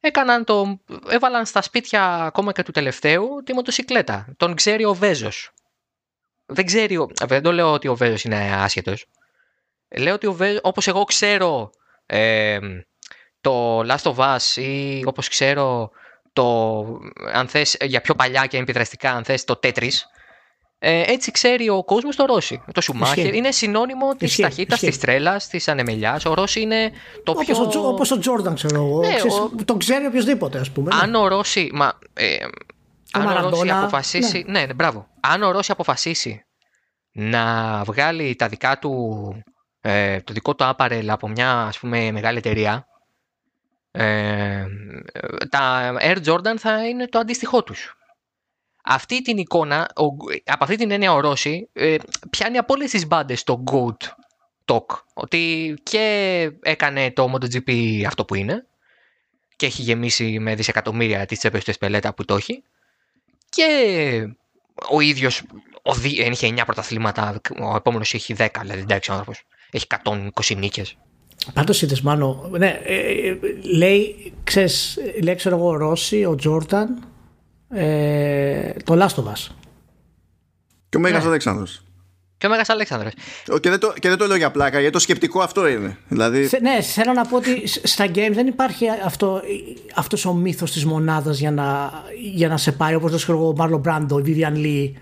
έκαναν 0.00 0.44
το, 0.44 0.80
έβαλαν 1.08 1.46
στα 1.46 1.62
σπίτια 1.62 2.04
ακόμα 2.14 2.52
και 2.52 2.62
του 2.62 2.70
τελευταίου 2.70 3.42
τη 3.44 3.52
μοτοσυκλέτα. 3.52 4.26
Τον 4.36 4.54
ξέρει 4.54 4.84
ο 4.84 4.94
Βέζος. 4.94 5.50
Δεν 6.46 6.66
ξέρει, 6.66 6.96
ο- 6.96 7.10
δεν 7.26 7.42
το 7.42 7.52
λέω 7.52 7.72
ότι 7.72 7.88
ο 7.88 7.96
Βέζος 7.96 8.24
είναι 8.24 8.54
άσχετος. 8.54 9.06
Λέω 9.96 10.14
ότι 10.14 10.26
ο 10.26 10.32
Βέζος, 10.32 10.60
όπως 10.62 10.86
εγώ 10.88 11.04
ξέρω 11.04 11.70
ε, 12.06 12.58
το 13.40 13.80
Last 13.80 14.14
of 14.14 14.14
Us 14.14 14.56
ή 14.56 15.02
όπως 15.06 15.28
ξέρω 15.28 15.90
το, 16.32 16.84
αν 17.32 17.48
θες, 17.48 17.76
για 17.80 18.00
πιο 18.00 18.14
παλιά 18.14 18.46
και 18.46 18.56
επιδραστικά 18.58 19.10
αν 19.12 19.24
θες 19.24 19.44
το 19.44 19.58
Tetris, 19.62 19.92
ε, 20.82 21.02
έτσι 21.12 21.30
ξέρει 21.30 21.68
ο 21.68 21.84
κόσμος 21.84 22.16
το 22.16 22.24
Ρώση. 22.24 22.62
Το 22.72 22.80
Σουμάχερ 22.80 23.24
Ισχύει. 23.24 23.36
είναι 23.36 23.50
συνώνυμο 23.50 24.14
της 24.14 24.28
Ισχύει, 24.28 24.42
ταχύτητας, 24.42 24.76
ισχύει. 24.76 24.90
της 24.90 24.98
τρέλας, 25.00 25.48
της 25.48 25.68
ανεμελιάς. 25.68 26.24
Ο 26.24 26.34
Ρώση 26.34 26.60
είναι 26.60 26.90
το 27.24 27.30
Όπως, 27.32 27.44
πιο... 27.46 27.62
ο, 27.62 27.66
Τζο- 27.66 27.88
όπως 27.88 28.10
ο 28.10 28.18
Τζόρνταν, 28.18 28.54
ξέρω 28.54 28.74
εγώ. 28.84 29.00
Ναι, 29.00 29.14
Ξέρεις, 29.14 29.34
ο- 29.38 29.50
Τον 29.64 29.78
ξέρει 29.78 30.06
οποιοδήποτε, 30.06 30.58
ας 30.58 30.70
πούμε. 30.70 30.94
ναι. 30.94 31.00
αν 31.02 31.14
ο 31.14 31.28
Ρώση. 31.28 31.70
Μα, 31.72 31.92
ε, 32.12 32.26
αν 33.12 33.22
ο 33.22 33.24
Ρώση 33.24 33.34
Μαραντόνα, 33.34 33.78
αποφασίσει. 33.78 34.44
Ναι. 34.48 34.64
ναι, 34.66 34.74
μπράβο. 34.74 35.06
Αν 35.20 35.42
ο 35.42 35.50
Ρώση 35.50 35.72
αποφασίσει 35.72 36.44
να 37.12 37.82
βγάλει 37.84 38.34
τα 38.36 38.48
δικά 38.48 38.78
του. 38.78 39.02
Ε, 39.80 40.20
το 40.20 40.32
δικό 40.32 40.54
του 40.54 40.70
apparel 40.76 41.04
από 41.08 41.28
μια 41.28 41.52
ας 41.62 41.78
πούμε 41.78 42.10
μεγάλη 42.10 42.38
εταιρεία. 42.38 42.86
Ε, 43.90 44.64
τα 45.48 45.92
Air 46.00 46.16
Jordan 46.26 46.54
θα 46.58 46.86
είναι 46.88 47.06
το 47.06 47.18
αντίστοιχό 47.18 47.62
τους. 47.62 47.94
Αυτή 48.84 49.22
την 49.22 49.38
εικόνα, 49.38 49.88
ο, 49.96 50.04
από 50.44 50.64
αυτή 50.64 50.76
την 50.76 50.90
έννοια 50.90 51.12
ο 51.12 51.20
Ρώση 51.20 51.68
ε, 51.72 51.96
πιάνει 52.30 52.58
από 52.58 52.74
όλες 52.74 52.90
τις 52.90 53.06
μπάντες 53.06 53.42
το 53.42 53.64
GOAT 53.72 54.08
talk. 54.64 54.86
Ότι 55.14 55.74
και 55.82 56.50
έκανε 56.62 57.10
το 57.10 57.32
MotoGP 57.34 58.02
αυτό 58.06 58.24
που 58.24 58.34
είναι 58.34 58.66
και 59.56 59.66
έχει 59.66 59.82
γεμίσει 59.82 60.38
με 60.38 60.54
δισεκατομμύρια 60.54 61.26
τις 61.26 61.38
τσέπες 61.38 61.64
του 61.64 61.70
Εσπελέτα 61.70 62.14
που 62.14 62.24
το 62.24 62.36
έχει 62.36 62.62
και 63.48 63.66
ο 64.90 65.00
ίδιος 65.00 65.42
ο 65.82 65.94
δι- 65.94 66.18
είχε 66.18 66.48
9 66.48 66.62
πρωταθλήματα, 66.64 67.40
ο 67.60 67.76
επόμενος 67.76 68.14
έχει 68.14 68.34
10, 68.38 68.46
δηλαδή 68.60 68.80
εντάξει 68.80 69.10
ο 69.10 69.12
άνθρωπος. 69.14 69.42
Έχει 69.70 69.86
120 70.04 70.56
νίκες. 70.56 70.96
Πάντως 71.54 71.82
είδες 71.82 72.00
μάλλον. 72.00 72.50
Ναι, 72.58 72.80
ε, 72.84 73.28
ε, 73.28 73.38
λέει, 73.62 74.32
ξέρεις, 74.44 74.98
λέει, 75.22 75.34
ξέρω 75.34 75.56
εγώ, 75.56 75.68
ο 75.68 75.76
Ρώση, 75.76 76.24
ο 76.24 76.34
Τζόρνταν, 76.34 77.04
ε, 77.70 78.72
το 78.84 78.94
Last 78.94 79.22
of 79.22 79.24
Us. 79.32 79.48
Και 80.88 80.96
ο 80.96 81.00
Μέγας 81.00 81.22
Ναι. 81.22 81.28
Αλέξανδρος. 81.28 81.82
Και 82.38 82.46
ο 82.46 82.50
Μέγας 82.50 82.68
Αλέξανδρος. 82.68 83.12
Ο, 83.52 83.58
Και 83.58 83.70
δεν, 83.70 83.78
το, 83.78 83.92
και 84.00 84.08
δεν 84.08 84.18
το 84.18 84.26
λέω 84.26 84.36
για 84.36 84.50
πλάκα, 84.50 84.78
γιατί 84.78 84.92
το 84.92 84.98
σκεπτικό 84.98 85.40
αυτό 85.40 85.68
είναι. 85.68 85.96
Δηλαδή, 86.08 86.46
Θε- 86.46 86.60
ναι, 86.62 86.80
θέλω 86.80 87.12
να 87.12 87.24
πω 87.26 87.36
ότι 87.36 87.66
σ- 87.66 87.86
στα 87.86 88.06
games 88.06 88.30
δεν 88.32 88.46
υπάρχει 88.46 88.86
αυτό, 89.04 89.42
αυτός 89.94 90.24
ο 90.24 90.34
μύθος 90.34 90.72
της 90.72 90.84
μονάδας 90.84 91.38
για 91.38 91.50
να, 91.50 91.90
για 92.32 92.48
να 92.48 92.56
σε 92.56 92.72
πάρει 92.72 92.94
όπως 92.94 93.10
το 93.10 93.16
ξέρω 93.16 93.38
εγώ, 93.38 93.48
ο 93.48 93.54
Μάρλο 93.56 93.78
Μπράντο, 93.78 94.18
η 94.18 94.22
Vivien 94.26 94.56
Leigh, 94.56 94.92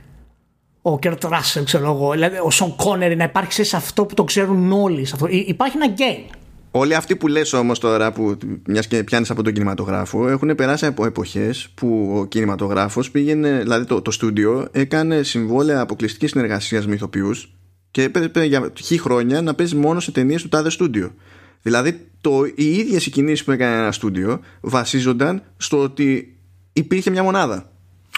ο 0.82 0.98
Κέρτ 0.98 1.24
Ράσελ, 1.24 1.64
ξέρω 1.64 1.92
εγώ, 1.92 2.10
δηλαδή 2.12 2.36
ο 2.42 2.50
Σον 2.50 2.76
Κόνερ, 2.76 3.16
να 3.16 3.24
υπάρξει 3.24 3.64
σε 3.64 3.76
αυτό 3.76 4.04
που 4.06 4.14
το 4.14 4.24
ξέρουν 4.24 4.72
όλοι. 4.72 5.04
σε 5.04 5.12
αυτό. 5.14 5.26
Υ- 5.26 5.48
Υπάρχει 5.48 5.76
ένα 5.76 5.94
game. 5.98 6.34
Όλοι 6.70 6.94
αυτοί 6.94 7.16
που 7.16 7.28
λες 7.28 7.52
όμως 7.52 7.78
τώρα 7.78 8.12
που 8.12 8.38
μιας 8.66 8.86
και 8.86 9.04
πιάνεις 9.04 9.30
από 9.30 9.42
τον 9.42 9.52
κινηματογράφο 9.52 10.28
έχουν 10.28 10.54
περάσει 10.54 10.86
από 10.86 11.06
εποχές 11.06 11.68
που 11.74 12.14
ο 12.16 12.26
κινηματογράφος 12.26 13.10
πήγαινε, 13.10 13.58
δηλαδή 13.58 13.86
το, 13.86 14.02
το 14.02 14.10
στούντιο 14.10 14.68
έκανε 14.72 15.22
συμβόλαια 15.22 15.80
αποκλειστικής 15.80 16.30
συνεργασίας 16.30 16.86
με 16.86 16.94
ηθοποιούς 16.94 17.54
και 17.90 18.02
έπρεπε 18.02 18.44
για 18.44 18.72
χι 18.82 18.98
χρόνια 18.98 19.42
να 19.42 19.54
παίζει 19.54 19.76
μόνο 19.76 20.00
σε 20.00 20.12
ταινίες 20.12 20.42
του 20.42 20.48
τάδε 20.48 20.70
στούντιο. 20.70 21.14
Δηλαδή 21.62 22.06
το, 22.20 22.44
οι 22.54 22.64
ίδιες 22.64 23.06
οι 23.06 23.10
κινήσεις 23.10 23.44
που 23.44 23.50
έκανε 23.50 23.76
ένα 23.76 23.92
στούντιο 23.92 24.40
βασίζονταν 24.60 25.42
στο 25.56 25.78
ότι 25.78 26.38
υπήρχε 26.72 27.10
μια 27.10 27.22
μονάδα. 27.22 27.72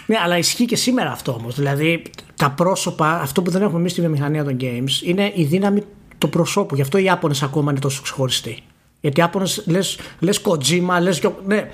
Ναι, 0.07 0.17
αλλά 0.25 0.39
ισχύει 0.39 0.65
και 0.65 0.77
σήμερα 0.77 1.11
αυτό 1.11 1.33
όμως. 1.33 1.55
Δηλαδή, 1.55 2.03
τα 2.37 2.51
πρόσωπα, 2.51 3.21
αυτό 3.21 3.43
που 3.43 3.51
δεν 3.51 3.63
έχουμε 3.63 3.79
εμείς 3.79 3.93
στη 3.93 4.01
βιομηχανία 4.01 4.45
των 4.45 4.57
games, 4.61 5.03
είναι 5.05 5.33
η 5.35 5.45
δύναμη 5.45 5.83
του 6.21 6.29
προσώπου. 6.29 6.75
Γι' 6.75 6.83
αυτό 6.83 6.99
οι 6.99 7.05
Ιάπωνες 7.05 7.43
ακόμα 7.43 7.71
είναι 7.71 7.81
τόσο 7.81 8.03
ξεχωριστοί. 8.03 8.63
Γιατί 9.01 9.21
οι 9.21 9.23
Ιάπωνες 9.23 9.63
λες 9.67 9.99
λες 10.19 10.41
Kojima, 10.45 11.01
λες. 11.01 11.23
Ναι, 11.47 11.71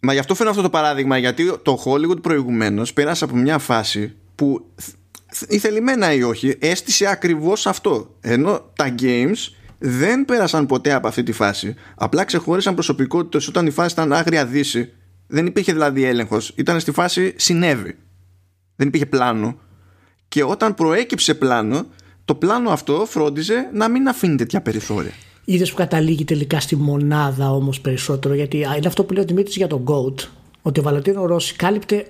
Μα 0.00 0.12
γι' 0.12 0.18
αυτό 0.18 0.34
φέρνω 0.34 0.50
αυτό 0.50 0.62
το 0.62 0.70
παράδειγμα, 0.70 1.18
γιατί 1.18 1.58
το 1.62 1.82
Hollywood 1.84 2.22
προηγουμένως 2.22 2.92
πέρασε 2.92 3.24
από 3.24 3.36
μια 3.36 3.58
φάση 3.58 4.14
που 4.34 4.66
ή 5.48 5.58
θελημένα 5.58 6.12
ή 6.12 6.22
όχι, 6.22 6.56
έστησε 6.58 7.06
ακριβώς 7.06 7.66
αυτό. 7.66 8.14
Ενώ 8.20 8.70
τα 8.76 8.94
games 9.00 9.52
δεν 9.78 10.24
πέρασαν 10.24 10.66
ποτέ 10.66 10.92
από 10.92 11.08
αυτή 11.08 11.22
τη 11.22 11.32
φάση. 11.32 11.74
Απλά 11.94 12.24
ξεχώρισαν 12.24 12.74
προσωπικότητες 12.74 13.48
όταν 13.48 13.66
η 13.66 13.70
φάση 13.70 13.92
ήταν 13.92 14.12
άγρια 14.12 14.46
δύση. 14.46 14.92
Δεν 15.26 15.46
υπήρχε 15.46 15.72
δηλαδή 15.72 16.04
έλεγχος. 16.04 16.52
Ήταν 16.56 16.80
στη 16.80 16.92
φάση 16.92 17.34
συνέβη. 17.36 17.98
Δεν 18.76 18.86
υπήρχε 18.86 19.06
πλάνο. 19.06 19.58
Και 20.28 20.44
όταν 20.44 20.74
προέκυψε 20.74 21.34
πλάνο, 21.34 21.86
το 22.28 22.34
πλάνο 22.34 22.70
αυτό 22.70 23.04
φρόντιζε 23.08 23.70
να 23.72 23.88
μην 23.88 24.08
αφήνει 24.08 24.36
τέτοια 24.36 24.60
περιθώρια. 24.60 25.12
Είδες 25.44 25.70
που 25.70 25.76
καταλήγει 25.76 26.24
τελικά 26.24 26.60
στη 26.60 26.76
μονάδα 26.76 27.52
όμως 27.52 27.80
περισσότερο, 27.80 28.34
γιατί 28.34 28.56
είναι 28.56 28.86
αυτό 28.86 29.04
που 29.04 29.12
λέει 29.12 29.22
ο 29.22 29.26
Δημήτρης 29.26 29.56
για 29.56 29.66
τον 29.66 29.84
GOAT. 29.86 30.28
Ότι 30.62 30.80
ο 30.80 30.82
Βαλαντίνο 30.82 31.26
Ρώση 31.26 31.54
κάλυπτε 31.54 32.06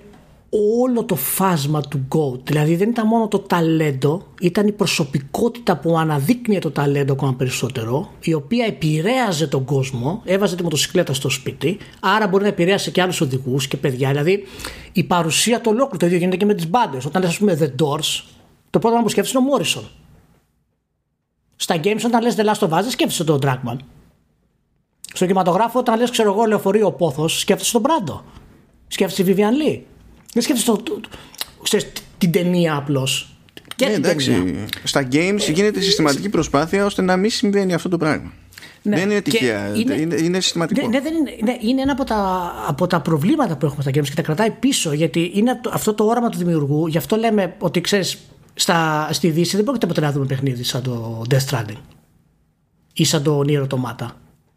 όλο 0.79 1.03
το 1.03 1.15
φάσμα 1.15 1.81
του 1.81 2.07
GOAT. 2.15 2.39
Δηλαδή 2.43 2.75
δεν 2.75 2.89
ήταν 2.89 3.07
μόνο 3.07 3.27
το 3.27 3.39
ταλέντο, 3.39 4.25
ήταν 4.41 4.67
η 4.67 4.71
προσωπικότητα 4.71 5.77
που 5.77 5.97
αναδείκνυε 5.97 6.59
το 6.59 6.71
ταλέντο 6.71 7.13
ακόμα 7.13 7.33
περισσότερο, 7.33 8.11
η 8.19 8.33
οποία 8.33 8.65
επηρέαζε 8.65 9.47
τον 9.47 9.65
κόσμο, 9.65 10.21
έβαζε 10.25 10.55
τη 10.55 10.63
μοτοσυκλέτα 10.63 11.13
στο 11.13 11.29
σπίτι, 11.29 11.77
άρα 11.99 12.27
μπορεί 12.27 12.43
να 12.43 12.49
επηρέασε 12.49 12.91
και 12.91 13.01
άλλους 13.01 13.21
οδηγούς 13.21 13.67
και 13.67 13.77
παιδιά. 13.77 14.09
Δηλαδή 14.09 14.43
η 14.91 15.03
παρουσία 15.03 15.61
του 15.61 15.71
ολόκληρου, 15.73 15.97
το 15.97 16.05
ίδιο 16.05 16.17
γίνεται 16.17 16.37
και 16.37 16.45
με 16.45 16.53
τις 16.53 16.69
μπάντες. 16.69 17.05
Όταν 17.05 17.21
λες, 17.21 17.31
ας 17.31 17.37
πούμε, 17.37 17.57
The 17.61 17.83
Doors, 17.83 18.23
το 18.69 18.79
πρώτο 18.79 19.01
που 19.01 19.09
σκέφτεσαι 19.09 19.37
είναι 19.37 19.47
ο 19.47 19.51
Μόρισον. 19.51 19.83
Στα 21.61 21.75
games, 21.83 22.01
όταν 22.05 22.21
λες 22.21 22.35
The 22.37 22.43
Last 22.45 22.67
of 22.67 22.77
Us, 22.77 22.81
δεν 22.81 22.89
σκέφτεσαι 22.89 23.23
τον 23.23 23.39
Dragman. 23.43 23.75
Στο 25.13 25.25
κινηματογράφο, 25.25 25.79
όταν 25.79 25.99
λες, 25.99 26.09
ξέρω 26.09 26.31
εγώ, 26.33 26.45
λεωφορείο 26.45 26.91
πόθος, 26.91 27.39
σκέφτεσαι 27.39 27.71
τον 27.71 27.81
Μπράντο. 27.81 28.23
Σκέφτεσαι 28.87 29.23
Vivian 29.27 29.39
Lee. 29.67 29.79
Δεν 30.33 30.43
σκέφτεσαι 30.43 30.65
το, 30.65 30.77
το, 30.77 30.99
ξέρεις, 31.63 31.91
την 32.17 32.31
ταινία 32.31 32.75
απλώς. 32.75 33.33
Και 33.75 33.85
Ναι, 33.85 33.93
την 33.93 34.03
εντάξει. 34.03 34.31
ταινία. 34.31 34.67
Στα 34.83 35.07
games 35.11 35.51
γίνεται 35.53 35.81
συστηματική 35.81 36.29
προσπάθεια 36.29 36.85
ώστε 36.85 37.01
να 37.01 37.17
μην 37.17 37.29
συμβαίνει 37.29 37.73
αυτό 37.73 37.89
το 37.89 37.97
πράγμα. 37.97 38.31
Ναι, 38.81 38.95
Δεν 38.95 39.09
είναι 39.09 39.19
και 39.19 39.31
τυχαία. 39.31 39.75
Είναι, 39.75 39.93
είναι, 40.23 40.39
συστηματικό. 40.39 40.81
Ναι, 40.81 40.87
ναι, 40.87 40.99
δεν 41.01 41.13
είναι, 41.13 41.35
ναι, 41.43 41.57
είναι 41.61 41.81
ένα 41.81 41.91
από 41.91 42.03
τα, 42.03 42.51
από 42.67 42.87
τα 42.87 43.01
προβλήματα 43.01 43.57
που 43.57 43.65
έχουμε 43.65 43.81
στα 43.81 43.91
games 43.91 44.07
και 44.07 44.15
τα 44.15 44.21
κρατάει 44.21 44.51
πίσω 44.51 44.93
γιατί 44.93 45.31
είναι 45.33 45.59
το- 45.61 45.71
αυτό 45.73 45.93
το 45.93 46.03
όραμα 46.03 46.29
του 46.29 46.37
δημιουργού. 46.37 46.87
Γι' 46.87 46.97
αυτό 46.97 47.15
λέμε 47.15 47.55
ότι 47.59 47.81
ξέρεις, 47.81 48.17
στη 49.11 49.29
Δύση 49.29 49.55
δεν 49.55 49.65
πρόκειται 49.65 49.87
ποτέ 49.87 50.01
να 50.01 50.11
δούμε 50.11 50.25
παιχνίδι 50.25 50.63
σαν 50.63 50.81
το 50.81 51.21
Death 51.29 51.45
Stranding 51.49 51.77
ή 52.93 53.03
σαν 53.05 53.23
το 53.23 53.41
Nier 53.47 53.67
Automata. 53.67 54.07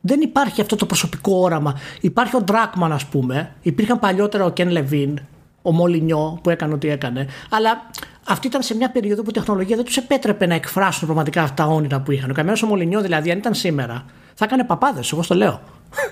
Δεν 0.01 0.21
υπάρχει 0.21 0.61
αυτό 0.61 0.77
το 0.77 0.87
προσωπικό 0.87 1.37
όραμα. 1.37 1.79
Υπάρχει 2.01 2.37
ο 2.37 2.45
Dragman, 2.47 2.89
ας 2.91 3.07
πούμε. 3.07 3.55
Υπήρχαν 3.63 3.99
παλιότερα 3.99 4.45
ο 4.45 4.53
Ken 4.57 4.73
Levine, 4.79 5.15
ο 5.63 5.73
Μολυνιό 5.73 6.39
που 6.43 6.51
έκανε 6.51 6.75
ό,τι 6.75 6.89
έκανε. 6.89 7.27
Αλλά 7.51 7.91
αυτή 8.27 8.47
ήταν 8.47 8.63
σε 8.63 8.75
μια 8.77 8.91
περίοδο 8.91 9.23
που 9.23 9.31
η 9.31 9.33
τεχνολογία 9.33 9.77
δεν 9.77 9.85
τους 9.85 9.97
επέτρεπε 9.97 10.47
να 10.47 10.55
εκφράσουν 10.55 11.07
πραγματικά 11.07 11.43
αυτά 11.43 11.55
τα 11.65 11.71
όνειρα 11.71 12.01
που 12.01 12.11
είχαν. 12.13 12.31
Ο 12.31 12.35
καμένο 12.35 12.59
ο 12.65 12.67
Μολυνιό, 12.67 13.01
δηλαδή, 13.01 13.31
αν 13.31 13.39
ήταν 13.39 13.55
σήμερα, 13.55 14.05
θα 14.35 14.45
έκανε 14.45 14.65
παπάδες, 14.65 15.13
εγώ 15.13 15.23
στο 15.23 15.35
λέω. 15.35 15.61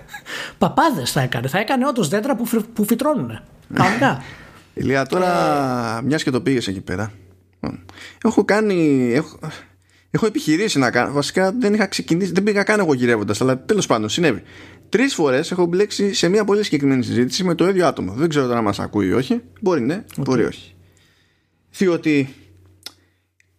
παπάδες 0.58 1.12
θα 1.12 1.20
έκανε. 1.20 1.48
Θα 1.48 1.58
έκανε 1.58 1.86
όντως 1.86 2.08
δέντρα 2.08 2.36
που, 2.36 2.46
φρ- 2.46 2.66
που 2.74 2.84
φυτρώνουν. 2.84 3.40
Κανονικά. 3.74 4.22
Ηλία, 4.74 5.06
τώρα 5.06 6.02
μιας 6.04 6.22
και 6.22 6.30
το 6.30 6.40
πήγες 6.40 6.68
εκεί 6.68 6.80
πέρα. 6.80 7.12
Έχω 8.24 8.44
κάνει. 8.44 9.10
Έχω, 9.14 9.38
έχω 10.10 10.26
επιχειρήσει 10.26 10.78
να 10.78 10.90
κάνω. 10.90 11.12
Βασικά 11.12 11.52
δεν 11.52 11.74
είχα 11.74 11.86
ξεκινήσει. 11.86 12.32
Δεν 12.32 12.42
πήγα 12.42 12.62
καν 12.62 12.80
εγώ 12.80 12.94
γυρεύοντας, 12.94 13.40
αλλά 13.40 13.64
τέλος 13.64 13.86
πάντων 13.86 14.08
συνέβη. 14.08 14.42
Τρεις 14.88 15.14
φορές 15.14 15.50
έχω 15.50 15.66
μπλέξει 15.66 16.14
σε 16.14 16.28
μια 16.28 16.44
πολύ 16.44 16.64
συγκεκριμένη 16.64 17.04
συζήτηση 17.04 17.44
με 17.44 17.54
το 17.54 17.68
ίδιο 17.68 17.86
άτομο. 17.86 18.12
Δεν 18.12 18.28
ξέρω 18.28 18.46
τώρα 18.46 18.58
αν 18.58 18.64
μας 18.64 18.78
ακούει 18.78 19.06
ή 19.06 19.12
όχι. 19.12 19.40
Μπορεί 19.60 19.80
ναι, 19.80 20.04
μπορεί 20.16 20.44
όχι. 20.44 20.74
Διότι 21.70 22.34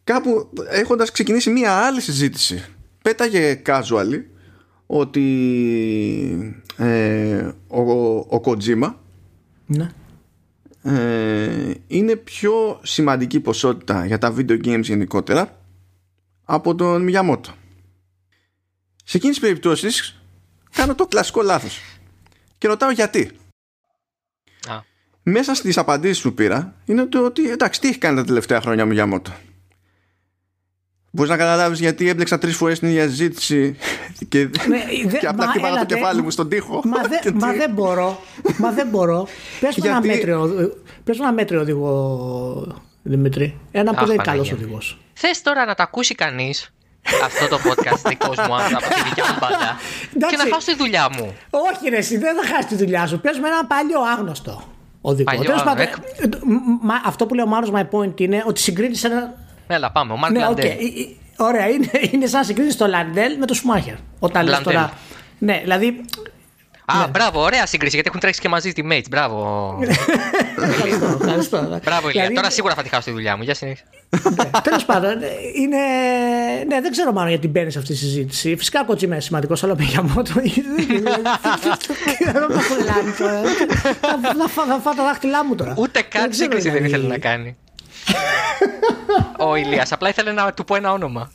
κάπου 0.03 0.49
έχοντας 0.69 1.11
ξεκινήσει 1.11 1.49
μια 1.49 1.71
άλλη 1.71 2.01
συζήτηση 2.01 2.63
πέταγε 3.01 3.61
casually 3.65 4.21
ότι 4.85 6.53
ε, 6.77 7.51
ο, 7.67 7.81
ο 8.17 8.41
Kojima 8.45 8.93
ναι. 9.65 9.89
Ε, 10.84 11.74
είναι 11.88 12.16
πιο 12.16 12.80
σημαντική 12.84 13.40
ποσότητα 13.40 14.06
για 14.06 14.18
τα 14.18 14.35
video 14.38 14.66
games 14.66 14.82
γενικότερα 14.82 15.60
από 16.43 16.76
τον 16.76 17.08
Miyamoto. 17.10 17.53
Σε 19.03 19.18
εκείνες 19.18 19.35
τις 19.35 19.40
περιπτώσεις 19.40 20.22
κάνω 20.72 20.95
το 20.95 21.06
κλασικό 21.06 21.42
λάθος 21.42 21.82
και 22.58 22.68
ρωτάω 22.68 22.92
γιατί. 22.92 23.32
Α, 24.68 24.80
Μέσα 25.24 25.53
στις 25.53 25.77
απαντήσεις 25.77 26.24
που 26.24 26.34
πήρα 26.34 26.76
είναι 26.85 27.06
το 27.06 27.26
ότι 27.26 27.50
εντάξει 27.50 27.80
τι 27.80 27.88
έχει 27.88 27.98
κάνει 27.98 28.16
τα 28.16 28.24
τελευταία 28.24 28.61
χρόνια 28.61 28.84
ο 28.84 28.88
Miyamoto. 28.92 29.32
Μπορείς 31.11 31.32
να 31.32 31.38
καταλάβεις 31.38 31.80
γιατί 31.80 32.08
έμπλεξα 32.08 32.38
τρεις 32.38 32.56
φορές 32.56 32.80
την 32.80 32.88
ίδια 32.88 33.08
συζήτηση 33.08 33.76
και, 34.30 34.39
Ναι, 34.67 34.83
δε- 35.07 35.17
και 35.17 35.27
απλά 35.27 35.45
μα 35.45 35.51
χτύπανα 35.51 35.73
το 35.73 35.77
έλατε, 35.77 35.95
κεφάλι 35.95 36.21
μου 36.21 36.30
στον 36.30 36.49
τοίχο. 36.49 36.81
Μα, 36.85 37.01
δε- 37.01 37.19
Και 37.19 37.31
μα 37.31 37.51
τι- 37.51 37.57
δεν 37.57 37.71
μπορώ. 37.73 38.19
Μα 38.57 38.71
δεν 38.71 38.88
μπορώ. 38.88 39.27
Πες 39.59 39.75
μου 39.77 39.83
ένα 39.85 39.93
Γιατί- 39.93 40.07
μέτριο, 40.07 40.49
πες 41.03 41.17
μου 41.17 41.23
ένα 41.23 41.33
μέτριο 41.33 41.59
οδηγό, 41.61 42.83
Δημήτρη. 43.03 43.57
Ένα 43.71 43.91
που 43.91 43.97
Αχ, 43.99 44.05
δεν 44.05 44.13
είναι 44.15 44.23
καλός 44.23 44.47
Παναγία 44.47 44.55
μου. 44.55 44.61
οδηγός. 44.63 44.97
Θες 45.13 45.41
τώρα 45.41 45.65
να 45.65 45.75
το 45.75 45.83
ακούσει 45.83 46.15
κανείς 46.15 46.73
αυτό 47.23 47.47
το 47.47 47.57
podcast 47.63 47.99
δικός 48.07 48.38
μου 48.38 48.55
από 48.55 48.93
τη 48.93 49.01
δικιά 49.09 49.23
μου 49.31 49.38
μπάντα 49.41 49.77
και 50.11 50.15
Εντάξει. 50.15 50.35
να 50.38 50.43
φάω 50.45 50.59
στη 50.59 50.75
δουλειά 50.75 51.07
μου; 51.17 51.33
Όχι 51.49 51.89
ρε 51.89 51.97
εσύ, 51.97 52.17
δεν 52.17 52.35
θα 52.35 52.47
χάσεις 52.47 52.65
τη 52.69 52.75
δουλειά 52.75 53.07
σου. 53.07 53.19
Πες 53.19 53.39
με 53.39 53.47
ένα 53.47 53.65
παλιό 53.65 53.99
άγνωστο 54.17 54.63
οδηγό. 55.01 55.23
Παλιό 55.23 55.43
Τέλος 55.43 55.63
πάντων, 55.63 55.85
άγνωστο. 55.85 56.11
ε, 56.23 56.30
μ- 56.45 56.80
μα- 56.81 57.01
αυτό 57.05 57.25
που 57.25 57.33
λέει 57.33 57.45
ο 57.45 57.47
Μάνος 57.47 57.71
my 57.75 57.88
point 57.97 58.19
είναι 58.21 58.43
ότι 58.47 58.59
συγκρίνεις 58.61 59.03
ένα... 59.03 59.33
Έλα 59.67 59.91
πάμε, 59.91 60.13
ο 60.13 60.17
Μαρκ 60.17 60.33
Ναι, 60.33 60.47
οκ. 60.47 60.57
Μπλάντελ. 61.41 61.56
Ε, 61.55 61.63
ε, 61.63 61.63
Ωραία, 61.63 61.69
είναι, 61.69 61.89
είναι 62.11 62.25
σαν 62.25 62.39
να 62.39 62.45
συγκρίνεις 62.45 62.77
το 62.77 62.87
Μπλάντελ 62.88 63.38
με 63.37 63.45
το 63.45 63.53
Σουμάχερ. 63.53 63.93
Όταν 64.19 64.43
λες 64.43 64.51
Λαντέλ. 64.57 64.73
τώρα... 64.73 64.93
Ναι, 65.37 65.59
δηλαδή... 65.61 66.01
Α, 66.85 67.07
μπράβο, 67.07 67.41
ωραία 67.41 67.65
σύγκριση 67.65 67.93
γιατί 67.93 68.07
έχουν 68.09 68.19
τρέξει 68.21 68.39
και 68.41 68.49
μαζί 68.49 68.69
στη 68.69 68.85
Mates. 68.91 69.05
Μπράβο. 69.09 69.77
Ευχαριστώ, 70.61 71.17
ευχαριστώ. 71.21 71.79
Μπράβο, 71.83 72.09
Ηλία. 72.09 72.11
Δηλαδή, 72.11 72.33
Τώρα 72.33 72.49
σίγουρα 72.49 72.73
θα 72.75 72.83
τη 72.83 72.89
χάσω 72.89 73.03
τη 73.03 73.11
δουλειά 73.11 73.37
μου. 73.37 73.43
Για 73.43 73.53
συνέχεια. 73.53 73.85
Τέλος 74.63 74.85
πάντων, 74.85 75.11
είναι. 75.55 75.77
Ναι, 76.67 76.81
δεν 76.81 76.91
ξέρω 76.91 77.11
μάλλον 77.11 77.29
γιατί 77.29 77.47
μπαίνεις 77.47 77.73
σε 77.73 77.79
αυτή 77.79 77.91
τη 77.91 77.97
συζήτηση. 77.97 78.55
Φυσικά 78.57 78.81
ο 78.81 78.85
Kojima 78.93 79.01
είναι 79.03 79.19
σημαντικός, 79.19 79.63
αλλά 79.63 79.75
με 79.77 79.83
Γιαμότο. 79.83 80.31
Δεν 82.33 82.45
με 82.49 82.61
κολλάνε 82.69 83.11
τώρα. 83.19 83.41
Θα- 84.01 84.19
Θα 84.37 84.47
φά- 84.47 84.65
θα 84.67 84.79
φάω 84.83 84.93
τα 84.93 85.03
δάχτυλά 85.03 85.45
μου 85.45 85.55
τώρα. 85.55 85.73
Ούτε 85.77 86.01
καν 86.01 86.29
ξέρω, 86.29 86.33
σύγκριση 86.51 86.69
δεν 86.69 86.73
δηλαδή. 86.83 86.87
ήθελε 86.95 87.07
να 87.07 87.17
κάνει. 87.17 87.57
Ο 89.38 89.55
Ηλίας 89.55 89.91
απλά 89.91 90.09
ήθελε 90.09 90.31
να 90.31 90.53
του 90.53 90.63
πω 90.63 90.75
ένα 90.75 90.91
όνομα. 90.91 91.31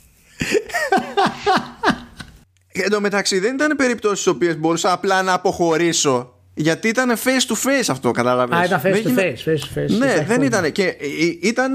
Εν 2.71 2.89
τω 2.89 3.01
μεταξύ 3.01 3.39
δεν 3.39 3.53
ήταν 3.53 3.75
περιπτώσεις 3.77 4.19
στις 4.19 4.31
οποίες 4.33 4.57
μπορούσα 4.57 4.91
απλά 4.91 5.21
να 5.21 5.33
αποχωρήσω 5.33 6.31
γιατί 6.53 6.87
ήταν 6.87 7.11
face 7.15 7.51
to 7.51 7.67
face 7.67 7.85
αυτό 7.89 8.11
καταλαβαίνεις 8.11 8.61
Α, 8.63 8.65
ήταν 8.65 8.79
face 8.79 8.83
Δεν 8.83 9.03
to 9.03 9.05
γίνε- 9.07 9.37
face. 9.37 9.49
face, 9.49 9.53
to 9.53 9.79
face. 9.79 9.89
Ναι, 9.89 9.95
Υπάρχει 9.95 10.15
δεν 10.17 10.25
πρόβλημα. 10.25 10.45
ήταν. 10.45 10.71
Και 10.71 10.95
ήταν. 11.41 11.73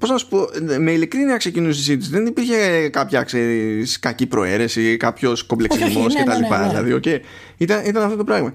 Πώς 0.00 0.10
να 0.10 0.18
σου 0.18 0.28
πω, 0.28 0.46
με 0.78 0.90
ειλικρίνεια 0.92 1.36
ξεκινούσε 1.36 1.80
η 1.80 1.82
συζήτηση. 1.82 2.10
Δεν 2.10 2.26
υπήρχε 2.26 2.88
κάποια 2.88 3.22
ξέρεις, 3.22 3.98
κακή 3.98 4.26
προαίρεση, 4.26 4.96
κάποιος 4.96 5.42
κομπλεξισμό 5.42 5.86
Όχι, 5.86 5.98
όχι, 6.06 6.16
ναι, 6.16 6.22
κτλ. 6.22 6.40
ναι, 6.40 6.48
ναι, 6.56 6.62
ναι. 6.62 6.68
Δηλαδή, 6.68 6.92
οκ. 6.92 7.04
ήταν, 7.56 7.84
ήταν 7.84 8.02
αυτό 8.02 8.16
το 8.16 8.24
πράγμα. 8.24 8.52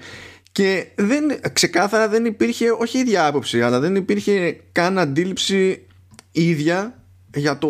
Και 0.56 0.88
δεν, 0.96 1.40
ξεκάθαρα 1.54 2.10
δεν 2.10 2.26
υπήρχε, 2.26 2.66
όχι 2.80 2.98
ίδια 2.98 3.26
άποψη, 3.26 3.62
αλλά 3.62 3.80
δεν 3.80 3.96
υπήρχε 3.96 4.60
καν 4.72 5.00
αντίληψη 5.00 5.86
ίδια 6.32 7.04
για 7.36 7.58
το. 7.58 7.70